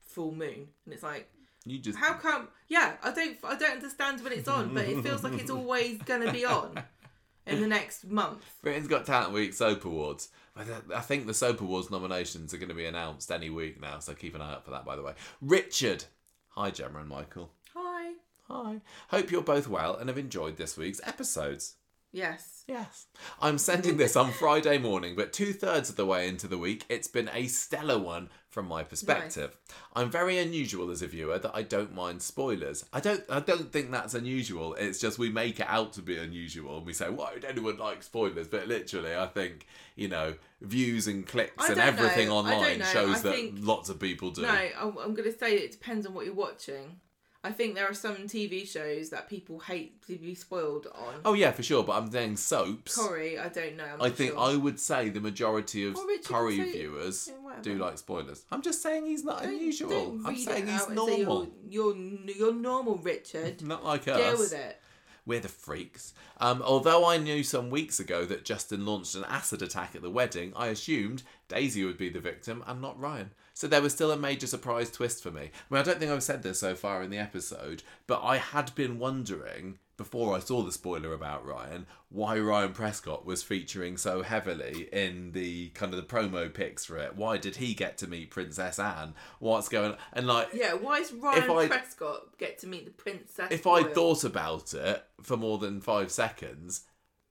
full 0.05 0.33
moon, 0.33 0.69
and 0.85 0.93
it's 0.93 1.03
like 1.03 1.31
you 1.65 1.79
just 1.79 1.99
how 1.99 2.15
come? 2.15 2.49
Yeah, 2.69 2.97
I 3.03 3.13
don't 3.13 3.39
I 3.45 3.57
don't 3.57 3.73
understand 3.73 4.23
when 4.23 4.35
it's 4.35 4.49
on, 4.49 4.75
but 4.75 4.85
it 4.85 5.03
feels 5.03 5.25
like 5.25 5.41
it's 5.41 5.51
always 5.51 6.03
gonna 6.03 6.33
be 6.33 6.45
on 6.45 6.83
in 7.47 7.61
the 7.61 7.67
next 7.67 8.05
month. 8.07 8.45
Britain's 8.63 8.89
Got 8.89 9.07
Talent 9.07 9.33
Week 9.33 9.53
Soap 9.55 9.85
Awards. 9.85 10.29
I 10.55 11.01
think 11.01 11.27
the 11.27 11.35
Soap 11.35 11.63
Awards 11.63 11.91
nominations 11.91 12.53
are 12.53 12.59
going 12.59 12.69
to 12.69 12.75
be 12.75 12.85
announced 12.85 13.31
any 13.31 13.49
week 13.49 13.81
now, 13.81 13.99
so 14.01 14.13
keep 14.13 14.35
an 14.35 14.43
eye 14.43 14.53
out 14.53 14.65
for 14.65 14.71
that. 14.73 14.85
By 14.85 14.97
the 14.97 15.03
way, 15.03 15.15
Richard. 15.41 16.05
Hi, 16.51 16.71
Gemma 16.71 17.01
and 17.01 17.09
Michael. 17.09 17.51
Hi. 17.75 18.13
Hi. 18.49 18.81
Hope 19.09 19.31
you're 19.31 19.43
both 19.43 19.67
well 19.67 19.97
and 19.97 20.09
have 20.11 20.19
enjoyed 20.19 20.59
this 20.59 20.77
week's 20.77 21.01
episodes. 21.05 21.77
Yes. 22.13 22.65
Yes. 22.69 23.07
I'm 23.41 23.57
sending 23.57 23.97
this 23.97 24.17
on 24.17 24.33
Friday 24.33 24.77
morning, 24.77 25.17
but 25.17 25.33
two 25.33 25.53
thirds 25.55 25.89
of 25.89 25.97
the 25.97 26.05
way 26.05 26.29
into 26.29 26.47
the 26.47 26.59
week, 26.59 26.85
it's 26.91 27.09
been 27.09 27.31
a 27.33 27.47
stellar 27.47 27.99
one 27.99 28.29
from 28.51 28.69
my 28.69 28.85
perspective. 28.85 29.57
I'm 29.97 30.11
very 30.11 30.37
unusual 30.39 30.91
as 30.91 31.01
a 31.01 31.07
viewer 31.07 31.39
that 31.39 31.53
I 31.55 31.63
don't 31.63 31.95
mind 31.95 32.21
spoilers. 32.21 32.85
I 32.93 33.01
don't 33.01 33.25
I 33.31 33.41
don't 33.41 33.73
think 33.73 33.91
that's 33.91 34.13
unusual. 34.13 34.75
It's 34.75 35.01
just 35.01 35.19
we 35.19 35.31
make 35.31 35.59
it 35.59 35.67
out 35.69 35.95
to 35.95 36.03
be 36.03 36.19
unusual 36.19 36.77
and 36.77 36.87
we 36.87 36.93
say, 36.93 37.09
why 37.09 37.33
would 37.33 37.47
anyone 37.47 37.79
like 37.79 38.03
spoilers? 38.03 38.47
But 38.47 38.69
literally 38.69 39.17
I 39.17 39.27
think, 39.27 39.67
you 39.97 40.09
know, 40.09 40.35
views 40.61 41.07
and 41.09 41.27
clicks 41.27 41.67
and 41.67 41.81
everything 41.81 42.29
know. 42.29 42.37
Online 42.37 42.83
shows 42.83 43.17
I 43.17 43.23
that 43.23 43.35
think- 43.35 43.55
lots 43.61 43.89
of 43.89 43.99
people 43.99 44.31
do. 44.31 44.43
No, 44.43 44.49
I'm, 44.51 44.99
I'm 44.99 45.15
going 45.15 45.33
to 45.33 45.37
say 45.37 45.57
it 45.57 45.73
depends 45.73 46.07
on 46.07 46.13
what 46.13 46.27
you're 46.27 46.35
watching. 46.35 47.01
I 47.45 47.51
think 47.51 47.75
there 47.75 47.89
are 47.89 47.95
some 47.95 48.15
TV 48.29 48.69
shows 48.69 49.11
that 49.11 49.29
people 49.29 49.59
hate 49.59 50.01
to 50.07 50.17
be 50.17 50.35
spoiled 50.35 50.87
on. 50.95 51.15
Oh 51.25 51.35
yeah, 51.35 51.51
for 51.51 51.63
sure, 51.65 51.83
but 51.83 51.95
I'm 52.01 52.11
saying 52.11 52.37
soaps. 52.37 52.97
Corrie, 52.97 53.37
I 53.39 53.49
don't 53.49 53.77
know. 53.77 53.97
I 54.01 54.11
think 54.11 54.33
sure. 54.33 54.41
I 54.41 54.55
would 54.55 54.79
say 54.79 55.09
the 55.09 55.21
majority 55.21 55.85
of 55.87 55.97
Richard 56.07 56.25
Curry 56.33 56.57
can 56.57 56.67
say- 56.67 56.73
viewers 56.73 57.29
Yeah, 57.45 57.53
do 57.63 57.75
like 57.79 57.99
spoilers. 57.99 58.45
I'm 58.53 58.63
just 58.63 58.81
saying 58.81 59.07
he's 59.07 59.25
not 59.25 59.43
Don't- 59.43 59.55
unusual. 59.55 59.89
don't 59.91 60.27
I'm 60.27 60.37
saying 60.37 60.69
he's 60.69 60.89
normal. 60.89 61.49
You're, 61.69 61.97
you're, 61.97 62.37
you're 62.37 62.55
normal, 62.55 62.97
Richard. 62.99 63.61
Not 63.67 63.85
like 63.85 64.07
us. 64.07 64.19
Deal 64.19 64.39
with 64.39 64.53
it. 64.53 64.81
We're 65.27 65.41
the 65.41 65.49
freaks. 65.49 66.15
Um, 66.39 66.63
although 66.63 67.07
I 67.09 67.17
knew 67.17 67.43
some 67.45 67.71
weeks 67.71 68.01
ago 68.01 68.25
that 68.25 68.45
Justin 68.45 68.85
launched 68.87 69.15
an 69.15 69.25
acid 69.29 69.63
attack 69.63 69.95
at 69.95 70.03
the 70.03 70.11
wedding, 70.11 70.53
I 70.57 70.67
assumed 70.69 71.23
Daisy 71.49 71.85
would 71.85 71.97
be 71.99 72.09
the 72.09 72.19
victim 72.21 72.63
and 72.67 72.81
not 72.81 72.99
Ryan. 72.99 73.31
So 73.63 73.69
there 73.69 73.81
was 73.81 73.93
still 73.93 74.11
a 74.11 74.17
major 74.17 74.49
surprise 74.49 74.91
twist 74.91 75.23
for 75.23 75.31
me. 75.31 75.43
I 75.43 75.47
mean, 75.73 75.81
I 75.81 75.85
don't 75.85 76.01
think 76.01 76.11
I've 76.11 76.25
said 76.25 76.43
this 76.43 76.59
so 76.59 76.75
far 76.75 77.01
in 77.01 77.11
the 77.11 77.19
episode, 77.19 77.85
but 78.09 78.21
I 78.21 78.39
had 78.39 78.75
been 78.75 78.99
wondering 78.99 79.79
before 79.97 80.35
I 80.35 80.41
saw 80.41 80.63
the 80.65 80.73
spoiler 80.73 81.13
about 81.15 81.47
Ryan 81.47 81.87
why 82.09 82.41
Ryan 82.41 82.73
Prescott 82.73 83.25
was 83.25 83.45
featuring 83.45 83.97
so 83.99 84.23
heavily 84.23 84.89
in 84.93 85.31
the 85.31 85.69
kind 85.75 85.95
of 85.95 85.97
the 86.01 86.13
promo 86.13 86.53
pics 86.53 86.85
for 86.85 86.97
it. 86.99 87.15
Why 87.15 87.37
did 87.37 87.55
he 87.55 87.73
get 87.73 87.99
to 87.99 88.09
meet 88.09 88.33
Princess 88.33 88.81
Anne? 88.81 89.15
What's 89.39 89.69
going 89.69 89.93
on? 89.93 89.99
And 90.13 90.27
like, 90.27 90.49
Yeah, 90.53 90.75
why 90.75 90.99
is 90.99 91.13
Ryan 91.13 91.49
I- 91.49 91.69
Prescott 91.69 92.37
get 92.39 92.59
to 92.63 92.67
meet 92.67 92.85
the 92.85 92.91
princess? 92.91 93.47
if 93.53 93.69
I 93.69 93.85
thought 93.85 94.25
about 94.25 94.75
it 94.75 95.05
for 95.23 95.37
more 95.37 95.59
than 95.59 95.81
five 95.81 96.11
seconds, 96.11 96.81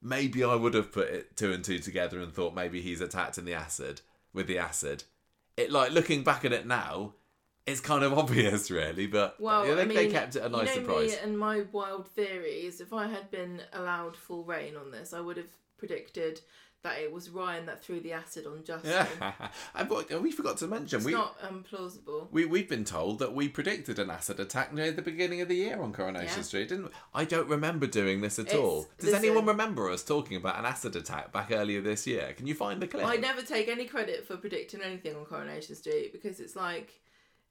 maybe 0.00 0.42
I 0.42 0.54
would 0.54 0.72
have 0.72 0.92
put 0.92 1.10
it 1.10 1.36
two 1.36 1.52
and 1.52 1.62
two 1.62 1.78
together 1.78 2.20
and 2.20 2.32
thought 2.32 2.54
maybe 2.54 2.80
he's 2.80 3.02
attacked 3.02 3.36
in 3.36 3.44
the 3.44 3.52
acid 3.52 4.00
with 4.32 4.46
the 4.46 4.56
acid. 4.56 5.04
It 5.56 5.70
like 5.70 5.92
looking 5.92 6.22
back 6.24 6.44
at 6.44 6.52
it 6.52 6.66
now, 6.66 7.14
it's 7.66 7.80
kind 7.80 8.02
of 8.04 8.12
obvious, 8.18 8.70
really. 8.70 9.06
But 9.06 9.36
Well, 9.40 9.66
yeah, 9.66 9.74
they, 9.74 9.82
I 9.82 9.84
mean, 9.84 9.96
they 9.96 10.08
kept 10.08 10.36
it 10.36 10.42
a 10.42 10.48
nice 10.48 10.74
you 10.74 10.82
know 10.82 10.86
surprise. 10.86 11.10
me 11.12 11.16
and 11.22 11.38
my 11.38 11.62
wild 11.72 12.08
theories. 12.08 12.80
If 12.80 12.92
I 12.92 13.06
had 13.06 13.30
been 13.30 13.60
allowed 13.72 14.16
full 14.16 14.44
reign 14.44 14.76
on 14.76 14.90
this, 14.90 15.12
I 15.12 15.20
would 15.20 15.36
have 15.36 15.50
predicted 15.76 16.40
that 16.82 16.98
it 16.98 17.12
was 17.12 17.30
Ryan 17.30 17.66
that 17.66 17.82
threw 17.82 18.00
the 18.00 18.12
acid 18.12 18.46
on 18.46 18.64
Justin. 18.64 18.90
Yeah, 18.90 19.32
and 19.74 19.88
what- 19.88 20.10
we 20.20 20.32
forgot 20.32 20.56
to 20.58 20.66
mention 20.66 20.96
It's 20.98 21.06
we. 21.06 21.12
not 21.12 21.36
um, 21.42 21.62
plausible. 21.68 22.28
We, 22.32 22.44
we've 22.44 22.68
been 22.68 22.84
told 22.84 23.20
that 23.20 23.32
we 23.34 23.48
predicted 23.48 23.98
an 23.98 24.10
acid 24.10 24.40
attack 24.40 24.72
near 24.74 24.90
the 24.90 25.02
beginning 25.02 25.40
of 25.40 25.48
the 25.48 25.54
year 25.54 25.80
on 25.80 25.92
Coronation 25.92 26.38
Yeah. 26.38 26.42
Street, 26.42 26.68
didn't 26.68 26.84
we? 26.86 26.90
I 27.14 27.24
don't 27.24 27.48
remember 27.48 27.86
doing 27.86 28.20
this 28.20 28.38
at 28.38 28.46
It's- 28.46 28.58
all. 28.60 28.88
Does 28.98 29.14
anyone 29.14 29.46
remember 29.46 29.88
us 29.90 30.02
talking 30.02 30.36
about 30.36 30.58
an 30.58 30.64
acid 30.64 30.96
attack 30.96 31.32
back 31.32 31.50
earlier 31.52 31.80
this 31.80 32.06
year? 32.06 32.32
Can 32.36 32.46
you 32.46 32.54
find 32.54 32.82
the 32.82 32.86
clip? 32.88 33.06
I 33.06 33.16
never 33.16 33.42
take 33.42 33.68
any 33.68 33.84
credit 33.84 34.26
for 34.26 34.36
predicting 34.36 34.80
anything 34.82 35.14
on 35.16 35.24
Coronation 35.24 35.74
Street 35.76 36.12
because 36.12 36.40
it's 36.40 36.56
like 36.56 36.92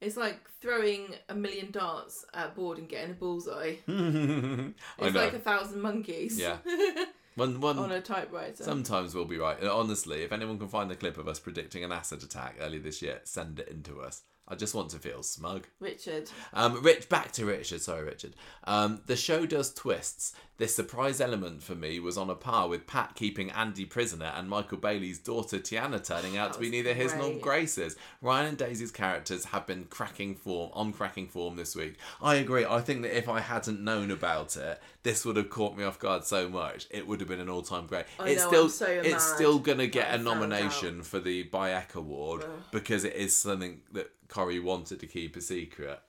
it's 0.01 0.18
like 0.18 0.40
throwing 0.60 1.14
a 1.30 1.35
million 1.35 1.69
darts 1.72 2.26
at 2.34 2.48
a 2.48 2.50
board 2.50 2.80
and 2.80 2.90
getting 2.90 3.11
a 3.11 3.14
bullseye. 3.14 3.76
It's 3.88 5.16
like 5.16 5.34
a 5.34 5.40
thousand 5.40 5.82
monkeys. 5.82 6.38
Yeah. 6.40 6.58
One, 7.35 7.61
one, 7.61 7.77
on 7.77 7.92
a 7.92 8.01
typewriter. 8.01 8.64
Sometimes 8.64 9.16
we'll 9.16 9.26
be 9.26 9.38
right. 9.38 9.60
And 9.60 9.69
Honestly, 9.69 10.24
if 10.24 10.32
anyone 10.32 10.60
can 10.60 10.68
find 10.68 10.90
the 10.92 10.95
clip 10.95 11.18
of 11.18 11.27
us 11.27 11.40
predicting 11.40 11.84
an 11.84 11.92
acid 11.92 12.24
attack 12.24 12.58
earlier 12.60 12.82
this 12.82 13.01
year, 13.01 13.22
send 13.24 13.60
it 13.60 13.69
in 13.69 13.84
to 13.84 14.01
us. 14.01 14.24
I 14.52 14.56
just 14.56 14.76
want 14.76 14.90
to 14.90 15.00
feel 15.00 15.24
smug. 15.24 15.66
Richard. 15.80 16.30
Um, 16.54 16.84
Rich, 16.84 17.08
back 17.08 17.32
to 17.34 17.46
Richard. 17.46 17.82
Sorry, 17.82 18.04
Richard. 18.04 18.36
Um, 18.66 19.02
the 19.06 19.16
show 19.16 19.46
does 19.46 19.74
twists. 19.74 20.34
This 20.58 20.76
surprise 20.76 21.20
element 21.22 21.64
for 21.64 21.74
me 21.74 22.00
was 22.00 22.18
on 22.20 22.30
a 22.30 22.36
par 22.36 22.68
with 22.68 22.86
Pat 22.86 23.16
keeping 23.16 23.50
Andy 23.50 23.86
prisoner 23.86 24.32
and 24.36 24.48
Michael 24.48 24.78
Bailey's 24.78 25.18
daughter 25.18 25.58
Tiana 25.58 26.06
turning 26.06 26.38
out 26.38 26.52
That 26.52 26.58
to 26.58 26.60
be 26.60 26.70
neither 26.70 26.94
his 26.94 27.16
nor. 27.16 27.34
Grace's. 27.40 27.96
Ryan 28.22 28.50
and 28.50 28.58
Daisy's 28.58 28.92
characters 28.92 29.46
have 29.46 29.66
been 29.66 29.86
cracking 29.86 30.36
form 30.36 30.70
on 30.74 30.94
cracking 30.94 31.30
form 31.30 31.56
this 31.56 31.76
week. 31.76 31.96
I 32.22 32.36
agree. 32.36 32.64
I 32.64 32.82
think 32.82 33.02
that 33.04 33.18
if 33.18 33.28
I 33.28 33.40
hadn't 33.40 33.82
known 33.82 34.12
about 34.12 34.56
it, 34.56 34.80
this 35.02 35.26
would 35.26 35.38
have 35.38 35.50
caught 35.50 35.76
me 35.76 35.84
off 35.84 35.98
guard 35.98 36.26
so 36.26 36.48
much. 36.48 36.88
It 36.92 37.08
would 37.08 37.22
have 37.22 37.30
been 37.30 37.40
an 37.40 37.50
all-time 37.50 37.88
great. 37.88 38.06
I 38.20 38.30
it's 38.30 38.44
know, 38.44 38.50
still 38.50 38.64
I'm 38.66 38.70
so 38.70 38.86
it's 38.86 39.24
still 39.24 39.58
gonna 39.58 39.88
get 39.88 40.12
I 40.12 40.16
a 40.16 40.18
nomination 40.20 41.02
for 41.02 41.20
the 41.20 41.46
Bayek 41.46 41.96
Award 41.96 42.44
Ugh. 42.44 42.50
because 42.72 43.04
it 43.04 43.16
is 43.16 43.36
something 43.36 43.82
that 43.94 44.12
Corrie 44.32 44.60
wanted 44.61 45.01
to 45.01 45.08
keep 45.08 45.35
a 45.35 45.42
secret. 45.42 46.00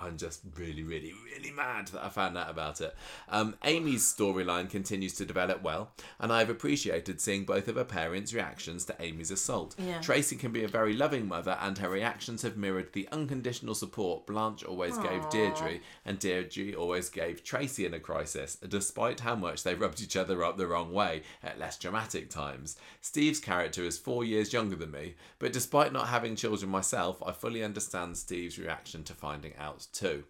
I'm 0.00 0.16
just 0.16 0.40
really, 0.56 0.82
really, 0.82 1.12
really 1.24 1.50
mad 1.50 1.88
that 1.88 2.04
I 2.04 2.08
found 2.08 2.38
out 2.38 2.50
about 2.50 2.80
it. 2.80 2.94
Um, 3.28 3.56
Amy's 3.64 4.02
storyline 4.02 4.70
continues 4.70 5.14
to 5.14 5.24
develop 5.24 5.62
well, 5.62 5.90
and 6.18 6.32
I've 6.32 6.50
appreciated 6.50 7.20
seeing 7.20 7.44
both 7.44 7.68
of 7.68 7.76
her 7.76 7.84
parents' 7.84 8.32
reactions 8.32 8.84
to 8.86 8.96
Amy's 8.98 9.30
assault. 9.30 9.74
Yeah. 9.78 10.00
Tracy 10.00 10.36
can 10.36 10.52
be 10.52 10.64
a 10.64 10.68
very 10.68 10.94
loving 10.94 11.28
mother, 11.28 11.58
and 11.60 11.78
her 11.78 11.90
reactions 11.90 12.42
have 12.42 12.56
mirrored 12.56 12.92
the 12.92 13.08
unconditional 13.12 13.74
support 13.74 14.26
Blanche 14.26 14.64
always 14.64 14.96
gave 14.98 15.28
Deirdre, 15.30 15.80
and 16.04 16.18
Deirdre 16.18 16.74
always 16.74 17.08
gave 17.08 17.44
Tracy 17.44 17.84
in 17.84 17.94
a 17.94 18.00
crisis, 18.00 18.56
despite 18.56 19.20
how 19.20 19.34
much 19.34 19.62
they 19.62 19.74
rubbed 19.74 20.00
each 20.00 20.16
other 20.16 20.42
up 20.44 20.56
the 20.56 20.66
wrong 20.66 20.92
way 20.92 21.22
at 21.42 21.58
less 21.58 21.78
dramatic 21.78 22.30
times. 22.30 22.76
Steve's 23.00 23.40
character 23.40 23.82
is 23.82 23.98
four 23.98 24.24
years 24.24 24.52
younger 24.52 24.76
than 24.76 24.90
me, 24.90 25.14
but 25.38 25.52
despite 25.52 25.92
not 25.92 26.08
having 26.08 26.36
children 26.36 26.70
myself, 26.70 27.22
I 27.24 27.32
fully 27.32 27.62
understand 27.62 28.16
Steve's 28.16 28.58
reaction 28.58 29.04
to 29.04 29.14
finding 29.14 29.52
out 29.58 29.86
too. 29.92 30.24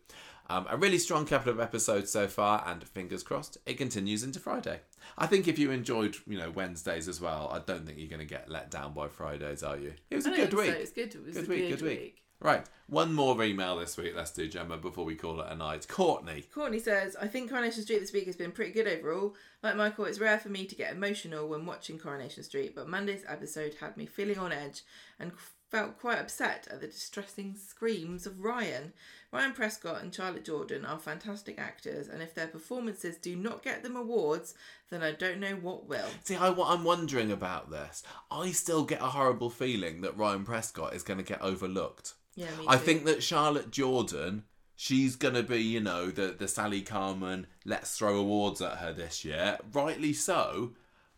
Um, 0.48 0.66
a 0.68 0.76
really 0.76 0.98
strong 0.98 1.26
couple 1.26 1.52
of 1.52 1.60
episodes 1.60 2.10
so 2.10 2.26
far, 2.26 2.64
and 2.66 2.82
fingers 2.82 3.22
crossed 3.22 3.58
it 3.66 3.74
continues 3.78 4.24
into 4.24 4.40
Friday. 4.40 4.80
I 5.16 5.26
think 5.26 5.46
if 5.46 5.60
you 5.60 5.70
enjoyed, 5.70 6.16
you 6.26 6.38
know, 6.38 6.50
Wednesdays 6.50 7.06
as 7.06 7.20
well, 7.20 7.48
I 7.52 7.60
don't 7.60 7.86
think 7.86 7.98
you're 7.98 8.08
going 8.08 8.18
to 8.18 8.26
get 8.26 8.50
let 8.50 8.68
down 8.70 8.92
by 8.92 9.06
Fridays, 9.06 9.62
are 9.62 9.78
you? 9.78 9.94
It 10.10 10.16
was 10.16 10.26
a 10.26 10.30
good 10.30 10.52
week. 10.52 10.72
So. 10.72 10.72
It's 10.72 10.92
good. 10.92 11.14
It 11.14 11.24
was 11.24 11.34
Good 11.36 11.46
a 11.46 11.48
week, 11.48 11.68
good, 11.68 11.78
good 11.78 11.88
week. 11.88 12.00
week. 12.00 12.22
Right, 12.42 12.66
one 12.86 13.12
more 13.12 13.40
email 13.44 13.76
this 13.76 13.98
week. 13.98 14.14
Let's 14.16 14.30
do 14.30 14.48
Gemma 14.48 14.78
before 14.78 15.04
we 15.04 15.14
call 15.14 15.40
it 15.42 15.46
a 15.50 15.54
night. 15.54 15.86
Courtney. 15.86 16.42
Courtney 16.52 16.78
says, 16.78 17.14
I 17.20 17.28
think 17.28 17.50
Coronation 17.50 17.82
Street 17.82 18.00
this 18.00 18.14
week 18.14 18.24
has 18.26 18.34
been 18.34 18.50
pretty 18.50 18.72
good 18.72 18.88
overall. 18.88 19.36
Like 19.62 19.76
Michael, 19.76 20.06
it's 20.06 20.18
rare 20.18 20.38
for 20.38 20.48
me 20.48 20.64
to 20.64 20.74
get 20.74 20.94
emotional 20.94 21.48
when 21.48 21.66
watching 21.66 21.98
Coronation 21.98 22.42
Street, 22.42 22.74
but 22.74 22.88
Monday's 22.88 23.24
episode 23.28 23.74
had 23.78 23.96
me 23.98 24.06
feeling 24.06 24.38
on 24.38 24.52
edge 24.52 24.82
and 25.18 25.32
felt 25.70 25.98
quite 25.98 26.18
upset 26.18 26.66
at 26.70 26.80
the 26.80 26.88
distressing 26.88 27.54
screams 27.56 28.26
of 28.26 28.40
Ryan. 28.40 28.92
Ryan 29.32 29.52
Prescott 29.52 30.02
and 30.02 30.12
Charlotte 30.12 30.44
Jordan 30.44 30.84
are 30.84 30.98
fantastic 30.98 31.58
actors, 31.58 32.08
and 32.08 32.20
if 32.20 32.34
their 32.34 32.48
performances 32.48 33.16
do 33.16 33.36
not 33.36 33.62
get 33.62 33.84
them 33.84 33.94
awards, 33.94 34.54
then 34.90 35.02
I 35.02 35.12
don't 35.12 35.38
know 35.38 35.54
what 35.54 35.88
will. 35.88 36.08
See, 36.24 36.34
I, 36.34 36.48
I'm 36.48 36.82
wondering 36.82 37.30
about 37.30 37.70
this. 37.70 38.02
I 38.30 38.50
still 38.50 38.84
get 38.84 39.00
a 39.00 39.06
horrible 39.06 39.50
feeling 39.50 40.00
that 40.00 40.16
Ryan 40.16 40.44
Prescott 40.44 40.94
is 40.94 41.04
going 41.04 41.18
to 41.18 41.24
get 41.24 41.40
overlooked. 41.40 42.14
Yeah, 42.34 42.48
I 42.66 42.76
think 42.76 43.04
that 43.04 43.22
Charlotte 43.22 43.70
Jordan, 43.70 44.44
she's 44.74 45.14
going 45.14 45.34
to 45.34 45.42
be, 45.44 45.62
you 45.62 45.80
know, 45.80 46.10
the, 46.10 46.34
the 46.36 46.48
Sally 46.48 46.82
Carman, 46.82 47.46
let's 47.64 47.96
throw 47.96 48.16
awards 48.16 48.60
at 48.60 48.78
her 48.78 48.92
this 48.92 49.24
year. 49.24 49.58
Rightly 49.72 50.12
so. 50.12 50.72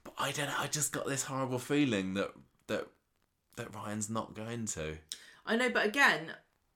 But 0.05 0.15
I 0.19 0.33
don't 0.33 0.47
know. 0.47 0.57
I 0.59 0.67
just 0.67 0.93
got 0.93 1.07
this 1.07 1.25
horrible 1.25 1.59
feeling 1.59 2.15
that 2.15 2.33
that 2.67 2.89
that 3.57 3.75
Ryan's 3.75 4.11
not 4.11 4.35
going 4.35 4.67
to. 4.67 4.97
I 5.47 5.57
know, 5.57 5.71
but 5.71 5.87
again, 5.87 6.33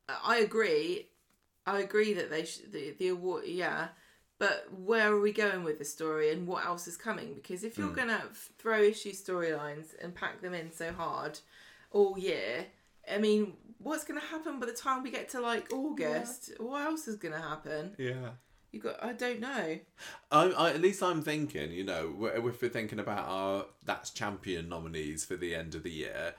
I 0.09 0.39
agree. 0.39 1.09
I 1.67 1.81
agree 1.81 2.15
that 2.15 2.31
they 2.31 2.45
sh- 2.45 2.61
the 2.71 2.95
the 2.99 3.09
award, 3.09 3.45
yeah. 3.47 3.89
But 4.39 4.67
where 4.71 5.13
are 5.13 5.21
we 5.21 5.33
going 5.33 5.65
with 5.65 5.79
the 5.79 5.85
story, 5.85 6.31
and 6.31 6.47
what 6.47 6.67
else 6.67 6.87
is 6.87 6.97
coming? 6.97 7.35
Because 7.35 7.65
if 7.65 7.79
you're 7.79 7.89
hmm. 7.89 7.95
gonna 7.95 8.23
f- 8.31 8.51
throw 8.59 8.83
issue 8.83 9.13
storylines 9.13 9.95
and 10.01 10.15
pack 10.15 10.43
them 10.43 10.55
in 10.55 10.71
so 10.71 10.93
hard 10.93 11.39
all 11.91 12.19
year, 12.19 12.67
I 13.11 13.19
mean, 13.19 13.55
what's 13.79 14.05
gonna 14.05 14.21
happen 14.21 14.61
by 14.61 14.67
the 14.67 14.73
time 14.73 15.03
we 15.03 15.11
get 15.11 15.31
to 15.31 15.41
like 15.41 15.73
August? 15.73 16.53
What 16.59 16.83
else 16.83 17.09
is 17.09 17.17
gonna 17.17 17.41
happen? 17.41 17.95
Yeah. 17.99 18.31
You 18.73 18.81
got, 18.81 19.03
I 19.03 19.15
don't 19.15 19.41
know. 19.41 19.79
I, 20.31 20.45
I, 20.45 20.71
at 20.71 20.83
least 20.83 21.03
I'm 21.03 21.23
thinking, 21.23 21.73
you 21.73 21.85
know, 21.85 22.31
if 22.35 22.61
we're 22.61 22.69
thinking 22.69 22.99
about 22.99 23.27
our 23.27 23.67
that's 23.85 24.11
champion 24.11 24.69
nominees 24.69 25.25
for 25.25 25.37
the 25.37 25.55
end 25.55 25.75
of 25.75 25.83
the 25.83 25.91
year, 25.91 26.35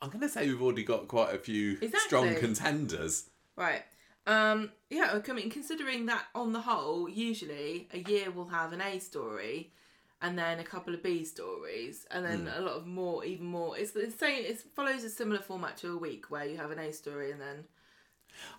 I'm 0.00 0.10
going 0.10 0.20
to 0.20 0.28
say 0.28 0.46
we've 0.46 0.62
already 0.62 0.84
got 0.84 1.08
quite 1.08 1.34
a 1.34 1.38
few 1.38 1.78
strong 2.06 2.34
contenders. 2.36 3.30
Right. 3.56 3.82
Um, 4.26 4.70
yeah, 4.90 5.18
I 5.26 5.32
mean, 5.32 5.50
considering 5.50 6.06
that 6.06 6.26
on 6.34 6.52
the 6.52 6.60
whole, 6.60 7.08
usually 7.08 7.88
a 7.92 7.98
year 7.98 8.30
will 8.30 8.48
have 8.48 8.72
an 8.72 8.80
A 8.80 8.98
story 8.98 9.72
and 10.20 10.38
then 10.38 10.60
a 10.60 10.64
couple 10.64 10.94
of 10.94 11.02
B 11.02 11.24
stories 11.24 12.06
and 12.10 12.24
then 12.24 12.40
Hmm. 12.40 12.58
a 12.58 12.60
lot 12.60 12.74
of 12.76 12.86
more, 12.86 13.24
even 13.24 13.46
more. 13.46 13.78
It's 13.78 13.92
the 13.92 14.10
same, 14.10 14.44
it 14.44 14.60
follows 14.76 15.02
a 15.02 15.10
similar 15.10 15.40
format 15.40 15.76
to 15.78 15.92
a 15.92 15.96
week 15.96 16.30
where 16.30 16.44
you 16.44 16.56
have 16.58 16.70
an 16.70 16.78
A 16.78 16.92
story 16.92 17.30
and 17.32 17.40
then. 17.40 17.64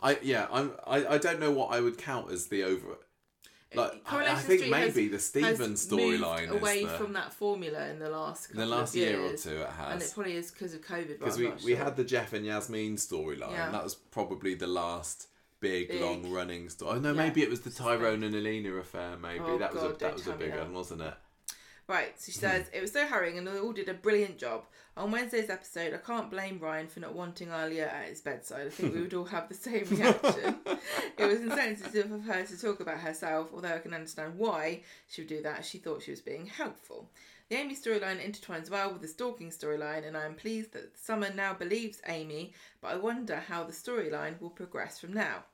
I 0.01 0.17
yeah, 0.21 0.47
I'm 0.51 0.73
I, 0.85 1.05
I 1.05 1.17
don't 1.17 1.39
know 1.39 1.51
what 1.51 1.71
I 1.71 1.79
would 1.79 1.97
count 1.97 2.31
as 2.31 2.47
the 2.47 2.63
over. 2.63 2.97
Like 3.75 4.01
I, 4.07 4.31
I 4.31 4.35
think 4.35 4.61
Street 4.61 4.71
maybe 4.71 5.07
the 5.09 5.13
has- 5.17 5.25
Stephen 5.25 5.71
has 5.71 5.87
storyline 5.87 6.47
moved 6.49 6.61
away 6.61 6.85
the, 6.85 6.89
from 6.97 7.13
that 7.13 7.31
formula 7.33 7.87
in 7.89 7.99
the 7.99 8.09
last 8.09 8.49
in 8.49 8.57
the 8.57 8.65
last 8.65 8.95
year 8.95 9.21
or 9.21 9.35
two 9.35 9.57
it 9.61 9.69
has, 9.69 9.93
And 9.93 10.01
it 10.01 10.11
probably 10.13 10.33
is 10.35 10.49
because 10.49 10.73
of 10.73 10.81
COVID. 10.81 11.19
because 11.19 11.37
we 11.37 11.49
not 11.49 11.61
we 11.61 11.75
sure. 11.75 11.83
had 11.83 11.95
the 11.95 12.03
Geoff 12.03 12.33
and 12.33 12.45
Yasmin 12.45 12.95
storyline. 12.95 13.51
Yeah. 13.51 13.69
That 13.71 13.83
was 13.83 13.93
probably 13.93 14.55
the 14.55 14.65
last 14.67 15.27
big, 15.59 15.89
Big. 15.89 16.01
long 16.01 16.31
running 16.31 16.69
story. 16.69 16.97
Oh 16.97 16.99
no, 16.99 17.09
Yeah. 17.11 17.17
maybe 17.17 17.43
it 17.43 17.49
was 17.49 17.61
the 17.61 17.69
Tyrone 17.69 18.23
and 18.23 18.33
Alina 18.33 18.73
affair. 18.73 19.17
Maybe 19.21 19.43
Oh, 19.45 19.57
that 19.59 19.73
was 19.73 19.83
a 19.83 19.89
that 19.99 20.13
was 20.13 20.25
a 20.27 20.33
big 20.33 20.55
one, 20.55 20.73
wasn't 20.73 21.01
it? 21.01 21.13
Right, 21.89 22.21
so 22.21 22.31
she 22.31 22.37
hmm. 22.37 22.45
says, 22.45 22.69
it 22.71 22.81
was 22.81 22.91
so 22.91 23.07
harrowing 23.07 23.39
and 23.39 23.47
they 23.47 23.57
all 23.57 23.73
did 23.73 23.89
a 23.89 23.95
brilliant 23.95 24.37
job. 24.37 24.65
On 24.95 25.09
Wednesday's 25.09 25.49
episode, 25.49 25.91
I 25.91 25.97
can't 25.97 26.29
blame 26.29 26.59
Ryan 26.59 26.87
for 26.87 26.99
not 26.99 27.15
wanting 27.15 27.47
Alya 27.47 27.91
at 27.91 28.09
his 28.09 28.21
bedside. 28.21 28.67
I 28.67 28.69
think 28.69 28.93
we 28.93 29.01
would 29.01 29.13
all 29.15 29.25
have 29.25 29.49
the 29.49 29.55
same 29.55 29.85
reaction. 29.89 30.57
it 31.17 31.25
was 31.25 31.41
insensitive 31.41 32.11
of 32.11 32.25
her 32.25 32.43
to 32.43 32.61
talk 32.61 32.79
about 32.79 32.99
herself, 32.99 33.47
although 33.51 33.73
I 33.73 33.79
can 33.79 33.95
understand 33.95 34.37
why 34.37 34.81
she 35.09 35.21
would 35.21 35.29
do 35.29 35.41
that. 35.41 35.65
She 35.65 35.79
thought 35.79 36.03
she 36.03 36.11
was 36.11 36.21
being 36.21 36.45
helpful. 36.45 37.09
The 37.49 37.55
Amy 37.55 37.75
storyline 37.75 38.23
intertwines 38.23 38.69
well 38.69 38.91
with 38.91 39.01
the 39.01 39.07
stalking 39.07 39.49
storyline, 39.49 40.05
and 40.07 40.15
I 40.15 40.25
am 40.25 40.35
pleased 40.35 40.73
that 40.73 40.95
Summer 40.95 41.33
now 41.33 41.55
believes 41.55 42.03
Amy, 42.07 42.53
but 42.81 42.89
I 42.91 42.97
wonder 42.97 43.37
how 43.37 43.63
the 43.63 43.71
storyline 43.71 44.39
will 44.39 44.51
progress 44.51 44.99
from 44.99 45.13
now. 45.13 45.45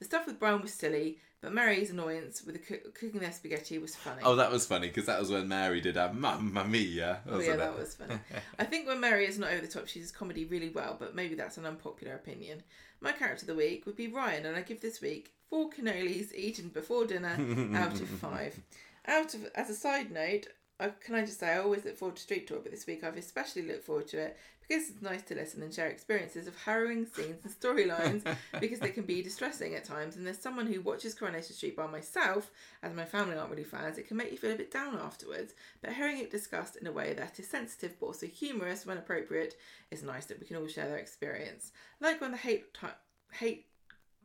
The 0.00 0.04
stuff 0.06 0.26
with 0.26 0.40
Brian 0.40 0.60
was 0.60 0.74
silly, 0.74 1.18
but 1.44 1.52
Mary's 1.52 1.90
annoyance 1.90 2.42
with 2.42 2.54
the 2.54 2.58
coo- 2.58 2.90
cooking 2.94 3.20
their 3.20 3.30
spaghetti 3.30 3.76
was 3.76 3.94
funny. 3.94 4.22
Oh, 4.24 4.34
that 4.36 4.50
was 4.50 4.66
funny 4.66 4.88
because 4.88 5.04
that 5.04 5.20
was 5.20 5.30
when 5.30 5.46
Mary 5.46 5.82
did 5.82 5.96
have 5.96 6.14
Mamma 6.14 6.64
Mia. 6.64 7.20
Oh 7.28 7.38
yeah, 7.38 7.52
it? 7.52 7.56
that 7.58 7.78
was 7.78 7.94
funny. 7.94 8.18
I 8.58 8.64
think 8.64 8.86
when 8.86 8.98
Mary 8.98 9.26
is 9.26 9.38
not 9.38 9.52
over 9.52 9.60
the 9.60 9.68
top, 9.68 9.86
she 9.86 10.00
does 10.00 10.10
comedy 10.10 10.46
really 10.46 10.70
well, 10.70 10.96
but 10.98 11.14
maybe 11.14 11.34
that's 11.34 11.58
an 11.58 11.66
unpopular 11.66 12.14
opinion. 12.14 12.62
My 13.02 13.12
character 13.12 13.42
of 13.42 13.48
the 13.48 13.54
week 13.54 13.84
would 13.84 13.94
be 13.94 14.08
Ryan, 14.08 14.46
and 14.46 14.56
I 14.56 14.62
give 14.62 14.80
this 14.80 15.02
week 15.02 15.32
four 15.50 15.68
cannolis 15.68 16.32
eaten 16.34 16.70
before 16.70 17.04
dinner 17.04 17.36
out 17.76 18.00
of 18.00 18.08
five. 18.20 18.58
Out 19.06 19.34
of 19.34 19.46
as 19.54 19.68
a 19.68 19.74
side 19.74 20.10
note, 20.10 20.46
uh, 20.80 20.88
can 21.04 21.14
I 21.14 21.26
just 21.26 21.40
say 21.40 21.50
I 21.50 21.58
always 21.58 21.84
look 21.84 21.98
forward 21.98 22.16
to 22.16 22.22
Street 22.22 22.48
Talk, 22.48 22.62
but 22.62 22.72
this 22.72 22.86
week 22.86 23.04
I've 23.04 23.18
especially 23.18 23.62
looked 23.62 23.84
forward 23.84 24.08
to 24.08 24.18
it 24.18 24.38
because 24.68 24.90
it's 24.90 25.02
nice 25.02 25.22
to 25.22 25.34
listen 25.34 25.62
and 25.62 25.72
share 25.72 25.88
experiences 25.88 26.46
of 26.46 26.56
harrowing 26.56 27.06
scenes 27.06 27.44
and 27.44 27.52
storylines 27.52 28.22
because 28.60 28.80
they 28.80 28.90
can 28.90 29.04
be 29.04 29.22
distressing 29.22 29.74
at 29.74 29.84
times. 29.84 30.16
And 30.16 30.26
there's 30.26 30.38
someone 30.38 30.66
who 30.66 30.80
watches 30.80 31.14
Coronation 31.14 31.54
Street 31.54 31.76
by 31.76 31.86
myself, 31.86 32.50
as 32.82 32.94
my 32.94 33.04
family 33.04 33.36
aren't 33.36 33.50
really 33.50 33.64
fans, 33.64 33.98
it 33.98 34.08
can 34.08 34.16
make 34.16 34.30
you 34.32 34.38
feel 34.38 34.52
a 34.52 34.56
bit 34.56 34.70
down 34.70 34.96
afterwards. 34.96 35.54
But 35.82 35.92
hearing 35.92 36.18
it 36.18 36.30
discussed 36.30 36.76
in 36.76 36.86
a 36.86 36.92
way 36.92 37.12
that 37.14 37.38
is 37.38 37.48
sensitive 37.48 37.94
but 38.00 38.06
also 38.06 38.26
humorous 38.26 38.86
when 38.86 38.98
appropriate 38.98 39.56
is 39.90 40.02
nice 40.02 40.26
that 40.26 40.40
we 40.40 40.46
can 40.46 40.56
all 40.56 40.66
share 40.68 40.88
their 40.88 40.98
experience. 40.98 41.72
Like 42.00 42.20
when 42.20 42.30
the 42.32 42.36
hate 42.36 42.72
ti 42.74 42.86
hate 43.32 43.66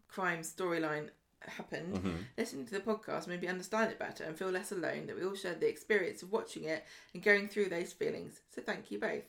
crime 0.08 0.40
storyline 0.42 1.10
happened, 1.42 1.96
Mm-hmm. 1.96 2.16
listening 2.38 2.66
to 2.66 2.74
the 2.74 2.80
podcast 2.82 3.28
made 3.28 3.42
me 3.42 3.48
understand 3.48 3.92
it 3.92 4.00
better 4.00 4.24
and 4.26 4.38
feel 4.38 4.50
less 4.50 4.72
alone 4.72 5.08
that 5.08 5.16
we 5.16 5.24
all 5.26 5.36
shared 5.36 5.60
the 5.62 5.70
experience 5.70 6.22
of 6.22 6.32
watching 6.32 6.66
it 6.66 6.84
and 7.14 7.24
going 7.24 7.48
through 7.48 7.70
those 7.70 7.94
feelings. 7.94 8.42
So 8.54 8.62
thank 8.62 8.92
you 8.92 9.00
both. 9.00 9.24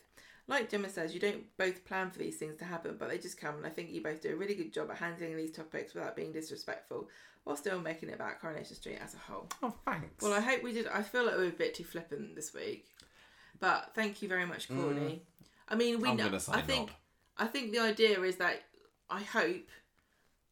Like 0.51 0.69
Gemma 0.69 0.89
says, 0.91 1.15
you 1.15 1.21
don't 1.21 1.45
both 1.57 1.85
plan 1.85 2.11
for 2.11 2.19
these 2.19 2.37
things 2.37 2.57
to 2.57 2.65
happen, 2.65 2.97
but 2.99 3.09
they 3.09 3.19
just 3.19 3.41
come, 3.41 3.57
and 3.57 3.65
I 3.65 3.71
think 3.71 3.91
you 3.93 4.03
both 4.03 4.21
do 4.21 4.33
a 4.33 4.37
really 4.37 4.57
good 4.57 4.73
job 4.73 4.91
at 4.91 4.97
handling 4.97 5.37
these 5.37 5.53
topics 5.53 5.95
without 5.95 6.17
being 6.17 6.33
disrespectful, 6.33 7.09
while 7.45 7.55
still 7.55 7.81
making 7.81 8.09
it 8.09 8.17
about 8.17 8.41
Coronation 8.41 8.75
Street 8.75 8.99
as 9.03 9.15
a 9.15 9.19
whole. 9.19 9.49
Oh, 9.63 9.73
thanks. 9.85 10.23
Well, 10.23 10.33
I 10.33 10.41
hope 10.41 10.65
we 10.65 10.73
did. 10.73 10.89
I 10.89 11.03
feel 11.03 11.25
like 11.25 11.37
we 11.37 11.45
were 11.45 11.49
a 11.51 11.53
bit 11.53 11.75
too 11.77 11.85
flippant 11.85 12.35
this 12.35 12.53
week, 12.53 12.87
but 13.61 13.93
thank 13.95 14.23
you 14.23 14.29
very 14.29 14.45
much, 14.45 14.69
Courtney. 14.69 15.23
I 15.69 15.77
mean, 15.77 16.01
we 16.01 16.09
Mm. 16.09 16.11
I'm 16.11 16.17
know. 16.17 16.39
I 16.53 16.61
think. 16.63 16.89
not. 16.89 16.97
I 17.39 17.47
think 17.47 17.71
the 17.71 17.79
idea 17.79 18.21
is 18.23 18.37
that 18.37 18.61
I 19.09 19.23
hope, 19.23 19.69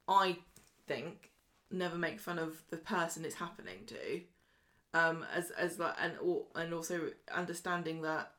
I 0.06 0.38
think, 0.86 1.32
never 1.72 1.98
make 1.98 2.20
fun 2.20 2.38
of 2.38 2.62
the 2.70 2.76
person 2.76 3.24
it's 3.24 3.34
happening 3.34 3.84
to, 3.86 4.22
um, 4.94 5.26
as 5.34 5.50
as 5.50 5.78
like 5.80 5.96
and 6.00 6.14
and 6.54 6.72
also 6.72 7.10
understanding 7.34 8.02
that 8.02 8.32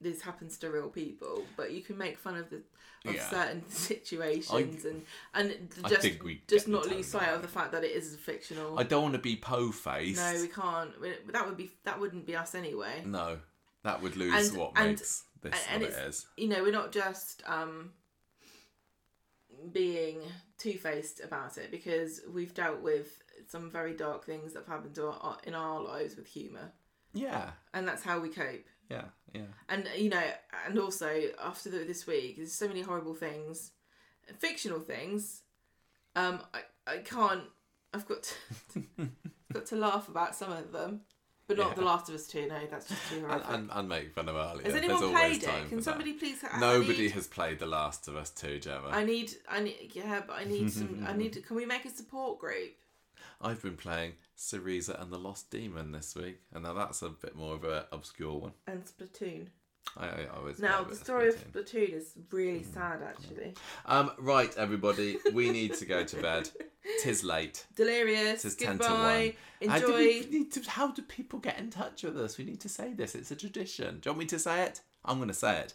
this 0.00 0.20
happens 0.22 0.58
to 0.58 0.70
real 0.70 0.88
people, 0.88 1.44
but 1.56 1.72
you 1.72 1.82
can 1.82 1.96
make 1.96 2.18
fun 2.18 2.36
of 2.36 2.50
the 2.50 2.62
of 3.06 3.14
Yeah. 3.14 3.28
certain 3.30 3.62
situations 3.68 4.84
and 4.84 5.04
and 5.34 5.70
just 5.88 6.08
just 6.48 6.68
not 6.68 6.86
lose 6.86 7.06
sight 7.06 7.28
of 7.28 7.42
the 7.42 7.48
fact 7.48 7.72
that 7.72 7.84
it 7.84 7.90
is 7.92 8.16
fictional. 8.16 8.78
I 8.78 8.82
don't 8.82 9.02
want 9.02 9.14
to 9.14 9.20
be 9.20 9.36
po 9.36 9.70
faced. 9.72 10.18
No, 10.20 10.40
we 10.40 10.48
can't. 10.48 11.00
We- 11.00 11.16
That 11.32 11.46
would 11.46 11.56
be 11.56 11.70
that 11.84 12.00
wouldn't 12.00 12.26
be 12.26 12.34
us 12.36 12.54
anyway. 12.54 13.02
No, 13.04 13.38
that 13.82 14.00
would 14.02 14.16
lose 14.16 14.48
And- 14.50 14.58
what 14.58 14.72
and- 14.76 14.88
makes 14.90 15.24
this 15.42 15.54
and 15.70 15.82
what 15.82 15.90
it's- 15.90 16.26
You 16.36 16.48
know, 16.48 16.62
we're 16.62 16.72
not 16.72 16.92
just 16.92 17.42
um 17.46 17.92
being 19.72 20.20
two 20.58 20.74
faced 20.78 21.20
about 21.20 21.56
it 21.58 21.70
because 21.70 22.20
we've 22.32 22.54
dealt 22.54 22.80
with 22.80 23.22
some 23.46 23.70
very 23.70 23.94
dark 23.94 24.24
things 24.24 24.52
that 24.52 24.60
have 24.60 24.68
happened 24.68 24.94
to 24.96 25.06
our, 25.08 25.38
in 25.44 25.54
our 25.54 25.80
lives 25.82 26.16
with 26.16 26.26
humour, 26.26 26.72
Yeah, 27.12 27.50
and 27.72 27.86
that's 27.86 28.02
how 28.02 28.18
we 28.20 28.28
cope. 28.28 28.64
Yeah, 28.90 29.04
yeah. 29.32 29.42
And 29.68 29.88
you 29.96 30.10
know, 30.10 30.22
and 30.66 30.78
also 30.78 31.10
after 31.42 31.70
the, 31.70 31.78
this 31.78 32.06
week, 32.06 32.36
there's 32.36 32.52
so 32.52 32.68
many 32.68 32.82
horrible 32.82 33.14
things, 33.14 33.72
fictional 34.38 34.80
things. 34.80 35.42
Um, 36.16 36.40
I 36.52 36.60
I 36.86 36.96
can't. 36.98 37.42
I've 37.92 38.06
got 38.08 38.22
to, 38.72 38.82
got 39.52 39.66
to 39.66 39.76
laugh 39.76 40.08
about 40.08 40.34
some 40.34 40.50
of 40.52 40.72
them, 40.72 41.02
but 41.46 41.56
not 41.56 41.68
Yeah. 41.68 41.74
The 41.74 41.82
Last 41.82 42.08
of 42.08 42.14
Us 42.16 42.26
Two. 42.26 42.46
No, 42.48 42.58
that's 42.70 42.88
just 42.88 43.08
too 43.08 43.16
And, 43.18 43.26
horrific. 43.26 43.50
and, 43.50 43.70
and 43.72 43.88
make 43.88 44.12
fun 44.14 44.28
of 44.28 44.34
earlier. 44.36 44.64
Has 44.66 44.74
anyone 44.74 45.00
There's 45.00 45.12
played 45.12 45.42
it? 45.44 45.68
Can 45.68 45.76
that. 45.78 45.84
somebody 45.84 46.12
please? 46.14 46.38
I 46.50 46.58
Nobody 46.60 46.98
need- 47.02 47.12
has 47.12 47.26
played 47.28 47.58
The 47.60 47.66
Last 47.66 48.08
of 48.08 48.16
Us 48.16 48.30
2, 48.30 48.58
Gemma. 48.58 48.88
I 48.90 49.04
need, 49.04 49.32
I 49.48 49.60
need, 49.60 49.90
yeah, 49.92 50.22
but 50.26 50.36
I 50.38 50.44
need 50.44 50.72
some. 50.72 51.04
I 51.08 51.12
need. 51.16 51.34
To, 51.34 51.40
can 51.40 51.54
we 51.56 51.64
make 51.66 51.84
a 51.84 51.90
support 51.90 52.38
group? 52.40 52.72
I've 53.40 53.62
been 53.62 53.76
playing 53.76 54.14
Syriza 54.36 55.00
and 55.00 55.12
the 55.12 55.18
Lost 55.18 55.50
Demon 55.50 55.92
this 55.92 56.14
week, 56.14 56.40
and 56.52 56.64
now 56.64 56.74
that's 56.74 57.02
a 57.02 57.10
bit 57.10 57.36
more 57.36 57.54
of 57.54 57.64
an 57.64 57.84
obscure 57.92 58.34
one. 58.34 58.52
And 58.66 58.82
Splatoon. 58.84 59.48
I, 59.96 60.26
I, 60.34 60.40
was 60.42 60.58
Now 60.58 60.82
the 60.82 60.96
story 60.96 61.28
of 61.28 61.36
Splatoon. 61.36 61.92
Is 61.92 62.14
really 62.30 62.62
sad, 62.62 63.00
actually. 63.02 63.54
Um, 63.86 64.10
right, 64.18 64.54
everybody, 64.56 65.18
we 65.32 65.50
need 65.50 65.74
to 65.74 65.84
go 65.84 66.04
to 66.04 66.16
bed. 66.20 66.48
Tis 67.02 67.22
late. 67.22 67.66
Delirious. 67.76 68.42
Tis 68.42 68.56
10 68.56 68.72
to 68.72 68.78
Goodbye. 68.78 69.36
How 69.66 69.78
do, 69.78 69.86
Enjoy. 69.86 69.98
we 69.98 70.26
need 70.30 70.52
to, 70.52 70.70
how 70.70 70.90
do 70.90 71.02
people 71.02 71.38
get 71.38 71.58
in 71.58 71.70
touch 71.70 72.02
with 72.02 72.18
us? 72.18 72.38
We 72.38 72.44
need 72.44 72.60
to 72.60 72.68
say 72.68 72.92
this. 72.92 73.14
It's 73.14 73.30
a 73.30 73.36
tradition. 73.36 74.00
Do 74.00 74.08
you 74.08 74.12
want 74.12 74.18
me 74.20 74.26
to 74.26 74.38
say 74.38 74.64
it? 74.64 74.80
I'm 75.04 75.18
going 75.18 75.28
to 75.28 75.34
say 75.34 75.60
it. 75.60 75.74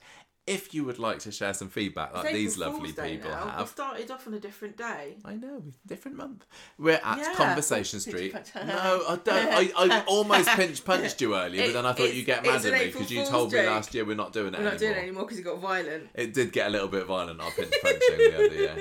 If 0.50 0.74
you 0.74 0.84
would 0.86 1.00
like 1.00 1.20
to 1.20 1.32
share 1.32 1.54
some 1.54 1.70
feedback 1.70 2.14
like 2.14 2.34
these 2.34 2.58
lovely 2.58 2.92
people 2.92 3.30
now. 3.30 3.46
We 3.46 3.52
have, 3.52 3.68
started 3.70 4.10
off 4.12 4.26
on 4.28 4.34
a 4.34 4.40
different 4.40 4.78
day. 4.78 5.18
I 5.24 5.36
know, 5.36 5.62
different 5.86 6.18
month. 6.18 6.46
We're 6.78 7.00
at 7.04 7.18
Yeah. 7.20 7.34
Conversation 7.36 8.00
Street. 8.08 8.34
No, 8.56 9.04
I 9.08 9.20
don't. 9.24 9.28
I, 9.54 9.72
I 9.78 10.04
almost 10.08 10.50
pinch 10.50 10.84
punched 10.84 11.22
you 11.22 11.36
earlier, 11.36 11.68
but 11.68 11.74
then 11.74 11.86
I 11.86 11.94
thought 11.94 12.14
you'd 12.14 12.26
get 12.26 12.44
mad 12.46 12.66
at 12.66 12.74
me 12.74 12.86
because 12.88 13.12
you 13.12 13.26
told 13.26 13.54
me 13.54 13.66
last 13.66 13.94
year 13.94 14.06
we're 14.06 14.16
not 14.16 14.34
doing 14.34 14.54
it 14.54 14.58
We're 14.58 14.64
not 14.66 14.74
anymore. 14.74 14.80
doing 14.80 14.92
it 14.92 15.04
anymore 15.08 15.24
because 15.24 15.40
it 15.40 15.44
got 15.44 15.60
violent. 15.60 16.10
It 16.16 16.34
did 16.34 16.52
get 16.52 16.68
a 16.68 16.70
little 16.72 16.88
bit 16.88 17.06
violent, 17.06 17.40
our 17.40 17.52
pinch 17.52 17.74
punching 17.82 18.18
the 18.18 18.36
other 18.36 18.56
year. 18.56 18.78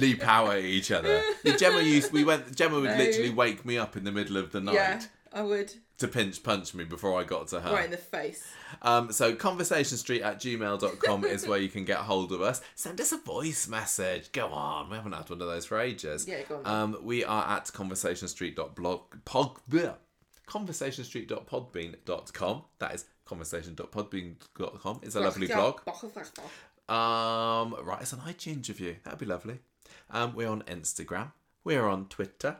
Leap 0.00 0.20
power 0.20 0.52
at 0.52 0.60
each 0.64 0.90
other. 0.90 1.22
Gemma 1.58 1.80
used. 1.80 2.12
We 2.12 2.24
went. 2.24 2.54
Gemma 2.56 2.80
would 2.80 2.90
No. 2.90 2.96
literally 2.96 3.30
wake 3.30 3.64
me 3.66 3.76
up 3.78 3.96
in 3.96 4.04
the 4.04 4.12
middle 4.12 4.36
of 4.38 4.50
the 4.52 4.60
night 4.60 4.74
Yeah, 4.74 5.00
I 5.32 5.42
would. 5.42 5.74
To 5.98 6.08
pinch 6.08 6.42
punch 6.42 6.74
me 6.74 6.82
before 6.84 7.20
I 7.20 7.24
got 7.24 7.48
to 7.48 7.60
her. 7.60 7.72
Right 7.72 7.86
in 7.86 7.90
the 7.90 7.96
face. 7.96 8.44
Um, 8.82 9.10
so 9.12 9.34
conversationstreet 9.34 10.22
at 10.22 10.38
gmail.com 10.40 11.24
is 11.24 11.46
where 11.46 11.58
you 11.58 11.68
can 11.68 11.84
get 11.84 11.98
hold 11.98 12.32
of 12.32 12.40
us. 12.40 12.60
Send 12.74 13.00
us 13.00 13.12
a 13.12 13.18
voice 13.18 13.68
message. 13.68 14.32
Go 14.32 14.48
on. 14.48 14.90
We 14.90 14.96
haven't 14.96 15.12
had 15.12 15.30
one 15.30 15.40
of 15.40 15.46
those 15.46 15.66
for 15.66 15.78
ages. 15.80 16.26
Yeah, 16.26 16.42
go 16.48 16.60
on. 16.64 16.66
Um, 16.66 16.96
we 17.02 17.24
are 17.24 17.46
at 17.48 17.66
conversationstreet.blog 17.66 19.00
pog, 19.24 19.58
bleh, 19.70 19.94
conversationstreet.podbean.com. 20.48 22.62
That 22.78 22.94
is 22.94 23.04
conversation.podbean.com. 23.24 25.00
It's 25.02 25.14
a 25.14 25.20
lovely 25.20 25.46
blog. 25.46 25.80
Um, 26.86 27.74
write 27.82 28.02
us 28.02 28.12
an 28.12 28.18
iTunes 28.20 28.68
review. 28.68 28.96
That'd 29.04 29.20
be 29.20 29.24
lovely. 29.26 29.60
Um, 30.10 30.34
we're 30.34 30.48
on 30.48 30.60
Instagram. 30.62 31.32
We're 31.62 31.88
on 31.88 32.08
Twitter 32.08 32.56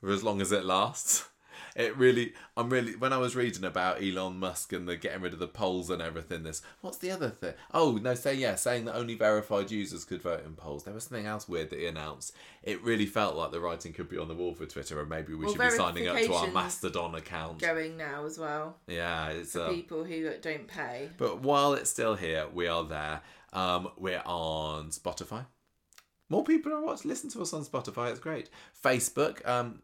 for 0.00 0.10
as 0.10 0.22
long 0.22 0.40
as 0.40 0.52
it 0.52 0.64
lasts. 0.64 1.28
It 1.76 1.94
really, 1.94 2.32
I'm 2.56 2.70
really. 2.70 2.96
When 2.96 3.12
I 3.12 3.18
was 3.18 3.36
reading 3.36 3.62
about 3.62 4.02
Elon 4.02 4.38
Musk 4.38 4.72
and 4.72 4.88
the 4.88 4.96
getting 4.96 5.20
rid 5.20 5.34
of 5.34 5.38
the 5.38 5.46
polls 5.46 5.90
and 5.90 6.00
everything, 6.00 6.42
this 6.42 6.62
what's 6.80 6.96
the 6.96 7.10
other 7.10 7.28
thing? 7.28 7.52
Oh 7.74 7.98
no, 8.02 8.14
say 8.14 8.32
yeah, 8.34 8.54
saying 8.54 8.86
that 8.86 8.94
only 8.94 9.14
verified 9.14 9.70
users 9.70 10.06
could 10.06 10.22
vote 10.22 10.42
in 10.46 10.54
polls. 10.54 10.84
There 10.84 10.94
was 10.94 11.04
something 11.04 11.26
else 11.26 11.46
weird 11.46 11.68
that 11.68 11.78
he 11.78 11.86
announced. 11.86 12.34
It 12.62 12.82
really 12.82 13.04
felt 13.04 13.36
like 13.36 13.50
the 13.52 13.60
writing 13.60 13.92
could 13.92 14.08
be 14.08 14.16
on 14.16 14.28
the 14.28 14.34
wall 14.34 14.54
for 14.54 14.64
Twitter, 14.64 14.98
and 14.98 15.10
maybe 15.10 15.34
we 15.34 15.44
Well, 15.44 15.52
should 15.54 15.60
be 15.60 15.70
signing 15.70 16.08
up 16.08 16.16
to 16.16 16.32
our 16.32 16.48
Mastodon 16.48 17.14
account. 17.14 17.58
Going 17.60 17.98
now 17.98 18.24
as 18.24 18.38
well. 18.38 18.78
Yeah, 18.86 19.28
it's 19.28 19.52
For 19.52 19.60
uh, 19.64 19.68
people 19.68 20.02
who 20.02 20.30
don't 20.40 20.66
pay. 20.66 21.10
but 21.18 21.42
while 21.42 21.74
it's 21.74 21.90
still 21.90 22.14
here, 22.14 22.46
we 22.54 22.66
are 22.68 22.84
there. 22.84 23.20
Um, 23.52 23.88
we're 23.98 24.22
on 24.24 24.88
Spotify. 24.88 25.44
More 26.28 26.42
people 26.42 26.72
are 26.72 26.80
watch 26.82 27.04
listen 27.04 27.30
to 27.30 27.42
us 27.42 27.52
on 27.52 27.64
Spotify. 27.64 28.10
It's 28.10 28.18
great. 28.18 28.50
Facebook. 28.82 29.46
Um, 29.46 29.82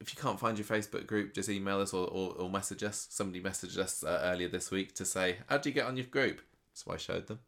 if 0.00 0.14
you 0.14 0.20
can't 0.20 0.40
find 0.40 0.58
your 0.58 0.66
Facebook 0.66 1.06
group, 1.06 1.34
just 1.34 1.48
email 1.48 1.80
us 1.80 1.92
or, 1.92 2.06
or, 2.08 2.32
or 2.32 2.50
message 2.50 2.82
us. 2.82 3.06
Somebody 3.10 3.42
messaged 3.42 3.76
us 3.76 4.02
uh, 4.02 4.20
earlier 4.24 4.48
this 4.48 4.70
week 4.70 4.94
to 4.94 5.04
say, 5.04 5.36
"How 5.48 5.58
do 5.58 5.68
you 5.68 5.74
get 5.74 5.86
on 5.86 5.96
your 5.96 6.06
group?" 6.06 6.40
So 6.72 6.92
I 6.92 6.96
showed 6.96 7.26
them. 7.26 7.40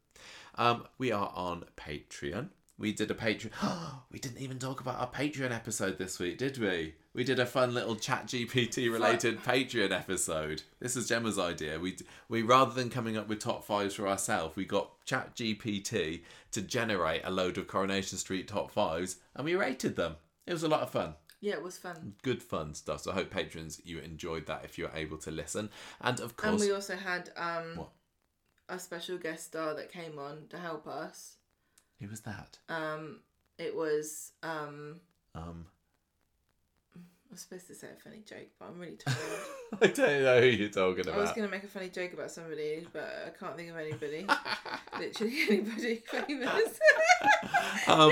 Um, 0.55 0.85
we 0.97 1.11
are 1.11 1.31
on 1.33 1.65
Patreon. 1.75 2.49
We 2.77 2.91
did 2.91 3.09
a 3.09 3.15
Patreon. 3.15 3.51
we 4.11 4.19
didn't 4.19 4.41
even 4.41 4.59
talk 4.59 4.81
about 4.81 4.99
our 4.99 5.09
Patreon 5.09 5.51
episode 5.51 5.97
this 5.97 6.19
week, 6.19 6.37
did 6.37 6.57
we? 6.59 6.95
We 7.13 7.23
did 7.23 7.39
a 7.39 7.45
fun 7.45 7.73
little 7.73 7.95
Chat 7.95 8.27
GPT 8.27 8.91
related 8.91 9.43
Patreon 9.43 9.91
episode. 9.91 10.63
This 10.79 10.95
is 10.95 11.07
Gemma's 11.07 11.39
idea. 11.39 11.79
We 11.79 11.97
we 12.29 12.43
rather 12.43 12.73
than 12.73 12.89
coming 12.89 13.17
up 13.17 13.27
with 13.27 13.39
top 13.39 13.63
fives 13.63 13.95
for 13.95 14.07
ourselves, 14.07 14.55
we 14.55 14.65
got 14.65 15.03
Chat 15.05 15.35
GPT 15.35 16.21
to 16.51 16.61
generate 16.61 17.25
a 17.25 17.31
load 17.31 17.57
of 17.57 17.67
Coronation 17.67 18.19
Street 18.19 18.47
top 18.47 18.69
fives, 18.69 19.17
and 19.35 19.45
we 19.45 19.55
rated 19.55 19.95
them. 19.95 20.17
It 20.45 20.53
was 20.53 20.63
a 20.63 20.67
lot 20.67 20.81
of 20.81 20.91
fun 20.91 21.15
Yeah, 21.43 21.55
it 21.55 21.61
was 21.61 21.77
fun. 21.77 22.15
good 22.23 22.41
fun 22.41 22.73
stuff. 22.73 23.01
So 23.01 23.11
I 23.11 23.15
hope 23.15 23.29
patrons 23.29 23.81
you 23.83 23.99
enjoyed 23.99 24.45
that 24.45 24.63
if 24.63 24.77
you're 24.77 24.91
able 24.95 25.17
to 25.17 25.29
listen. 25.31 25.69
And 25.99 26.17
of 26.21 26.37
course 26.37 26.51
And 26.53 26.61
we 26.61 26.71
also 26.71 26.95
had 26.95 27.31
um 27.35 27.75
What? 27.75 27.89
a 28.69 28.79
special 28.79 29.17
guest 29.17 29.47
star 29.47 29.73
that 29.75 29.91
came 29.91 30.17
on 30.17 30.47
to 30.51 30.57
help 30.57 30.87
us. 30.87 31.35
who 31.99 32.07
was 32.07 32.21
that? 32.21 32.59
Um, 32.69 33.19
it 33.57 33.75
was 33.75 34.31
um. 34.41 35.01
Um, 35.35 35.65
was 37.33 37.41
supposed 37.41 37.67
to 37.67 37.75
say 37.75 37.87
a 37.97 38.01
funny 38.01 38.21
joke, 38.27 38.47
but 38.59 38.69
I'm 38.69 38.79
really 38.79 38.95
tired. 38.95 39.17
I 39.81 39.87
don't 39.87 40.23
know 40.23 40.39
who 40.41 40.47
you're 40.47 40.69
talking 40.69 41.01
about. 41.07 41.15
I 41.15 41.21
was 41.21 41.31
going 41.31 41.47
to 41.47 41.51
make 41.51 41.63
a 41.63 41.67
funny 41.67 41.89
joke 41.89 42.13
about 42.13 42.31
somebody, 42.31 42.87
but 42.93 43.25
I 43.27 43.29
can't 43.37 43.55
think 43.57 43.69
of 43.71 43.77
anybody. 43.77 44.25
Literally 44.99 45.37
anybody 45.49 45.95
famous. 46.05 46.79
Um, 47.87 48.11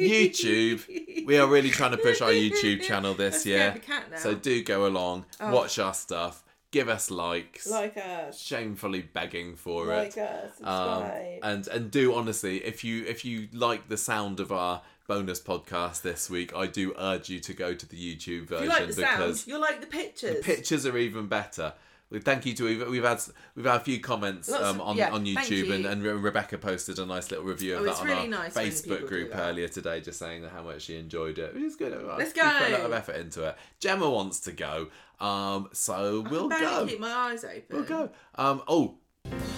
YouTube. 0.00 1.26
We 1.26 1.38
are 1.38 1.46
really 1.46 1.70
trying 1.70 1.92
to 1.92 1.96
push 1.96 2.20
our 2.20 2.30
YouTube 2.30 2.82
channel 2.82 3.14
this 3.14 3.44
year. 3.46 3.58
get 3.72 3.74
the 3.74 3.80
cat 3.80 4.10
now. 4.10 4.16
So 4.18 4.34
do 4.34 4.62
go 4.62 4.86
along, 4.86 5.24
Oh. 5.40 5.52
watch 5.52 5.78
our 5.78 5.94
stuff, 5.94 6.44
give 6.70 6.88
us 6.88 7.10
likes. 7.10 7.66
like 7.68 7.96
us, 7.96 8.38
Shamefully 8.40 9.02
begging 9.02 9.56
for 9.56 9.86
like 9.86 10.16
it. 10.16 10.18
us, 10.18 10.52
Um, 10.62 11.02
and 11.42 11.66
and 11.68 11.90
do 11.90 12.14
honestly, 12.14 12.58
if 12.64 12.84
you 12.84 13.04
if 13.06 13.24
you 13.24 13.48
like 13.52 13.88
the 13.88 13.96
sound 13.96 14.40
of 14.40 14.52
our 14.52 14.82
bonus 15.06 15.40
podcast 15.40 16.02
this 16.02 16.30
week, 16.30 16.54
I 16.54 16.66
do 16.66 16.94
urge 16.98 17.28
you 17.28 17.40
to 17.40 17.52
go 17.52 17.74
to 17.74 17.88
the 17.88 17.96
YouTube 17.96 18.44
if 18.44 18.48
version 18.48 18.64
you 18.64 18.70
like 18.70 18.80
the 18.88 18.94
because 18.94 19.40
sound, 19.40 19.46
you'll 19.46 19.60
like 19.60 19.80
the 19.80 19.86
pictures. 19.86 20.36
the 20.36 20.42
pictures 20.42 20.86
are 20.86 20.96
even 20.96 21.26
better. 21.26 21.74
Thank 22.20 22.44
you 22.44 22.52
to 22.56 22.64
we've, 22.64 22.88
we've 22.88 23.04
had 23.04 23.22
we've 23.54 23.64
had 23.64 23.76
a 23.76 23.80
few 23.80 23.98
comments 23.98 24.50
Lots 24.50 24.62
um, 24.62 24.82
on 24.82 24.98
yeah, 24.98 25.10
on 25.12 25.24
YouTube 25.24 25.72
and, 25.72 25.84
you. 25.84 25.88
and 25.88 26.02
Re- 26.02 26.12
Rebecca 26.12 26.58
posted 26.58 26.98
a 26.98 27.06
nice 27.06 27.30
little 27.30 27.46
review 27.46 27.76
of 27.76 27.80
Oh, 27.80 27.84
that 27.84 28.00
on 28.00 28.06
really 28.06 28.20
our 28.20 28.26
nice 28.28 28.54
Facebook 28.54 29.08
group 29.08 29.34
earlier 29.34 29.66
today, 29.68 30.02
just 30.02 30.18
saying 30.18 30.44
how 30.44 30.62
much 30.62 30.82
she 30.82 30.98
enjoyed 30.98 31.38
it. 31.38 31.54
Which 31.54 31.62
is 31.62 31.76
good. 31.76 31.92
Let's 31.92 32.34
We 32.34 32.42
put 32.42 32.68
a 32.68 32.72
lot 32.72 32.80
of 32.80 32.92
effort 32.92 33.16
into 33.16 33.48
it. 33.48 33.56
Gemma 33.80 34.10
wants 34.10 34.40
to 34.40 34.52
go, 34.52 34.88
um, 35.20 35.70
so 35.72 36.20
we'll 36.28 36.50
can 36.50 36.60
go. 36.60 36.86
keep 36.86 37.00
my 37.00 37.12
eyes 37.12 37.44
open. 37.44 37.62
We'll 37.70 37.84
go. 37.84 38.10
Um, 38.34 38.62
oh, 38.68 38.96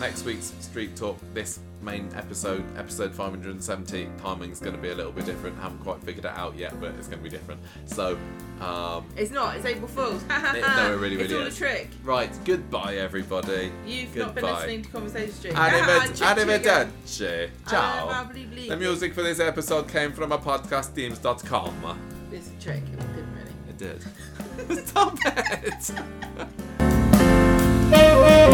next 0.01 0.25
week's 0.25 0.52
Street 0.60 0.94
Talk, 0.97 1.17
this 1.33 1.60
main 1.83 2.09
episode, 2.15 2.65
episode 2.78 3.15
570, 3.15 4.09
timing's 4.18 4.60
going 4.60 4.75
to 4.75 4.81
be 4.81 4.91
a 4.91 4.94
little 4.94 5.12
bit 5.12 5.25
different. 5.26 5.59
Haven't 5.59 5.78
quite 5.81 6.01
figured 6.02 6.25
it 6.25 6.31
out 6.33 6.57
yet, 6.57 6.78
but 6.81 6.94
it's 6.94 7.09
going 7.09 7.18
to 7.18 7.25
be 7.25 7.31
different. 7.31 7.60
So, 7.86 8.18
um, 8.60 9.07
It's 9.17 9.31
not. 9.31 9.57
It's 9.57 9.65
April 9.65 9.89
Fool's. 9.89 10.23
no, 10.28 10.93
it 10.94 10.99
really, 10.99 11.17
It's 11.20 11.33
all 11.33 11.41
is. 11.43 11.55
a 11.55 11.59
trick. 11.59 11.89
right, 12.02 12.31
goodbye, 12.44 12.97
everybody. 12.97 13.73
You've 13.86 14.15
not 14.17 14.34
been 14.34 14.44
listening 14.44 14.83
to 14.83 14.89
Conversation 14.91 15.33
Street. 15.33 15.55
Arrived- 15.55 16.20
Arrivederci. 16.20 17.51
Ciao. 17.68 18.25
The 18.68 18.76
music 18.76 19.15
for 19.15 19.23
this 19.23 19.41
episode 19.41 19.89
came 19.89 20.12
from 20.12 20.33
a 20.33 20.39
podcastthemes.com. 20.39 21.99
It's 22.33 22.49
a 22.51 22.62
trick. 22.62 22.83
It 22.93 22.99
didn't 22.99 23.34
really. 23.34 23.52
It 23.68 23.78
did. 23.78 24.02
Stop 24.86 25.17
it. 25.25 25.91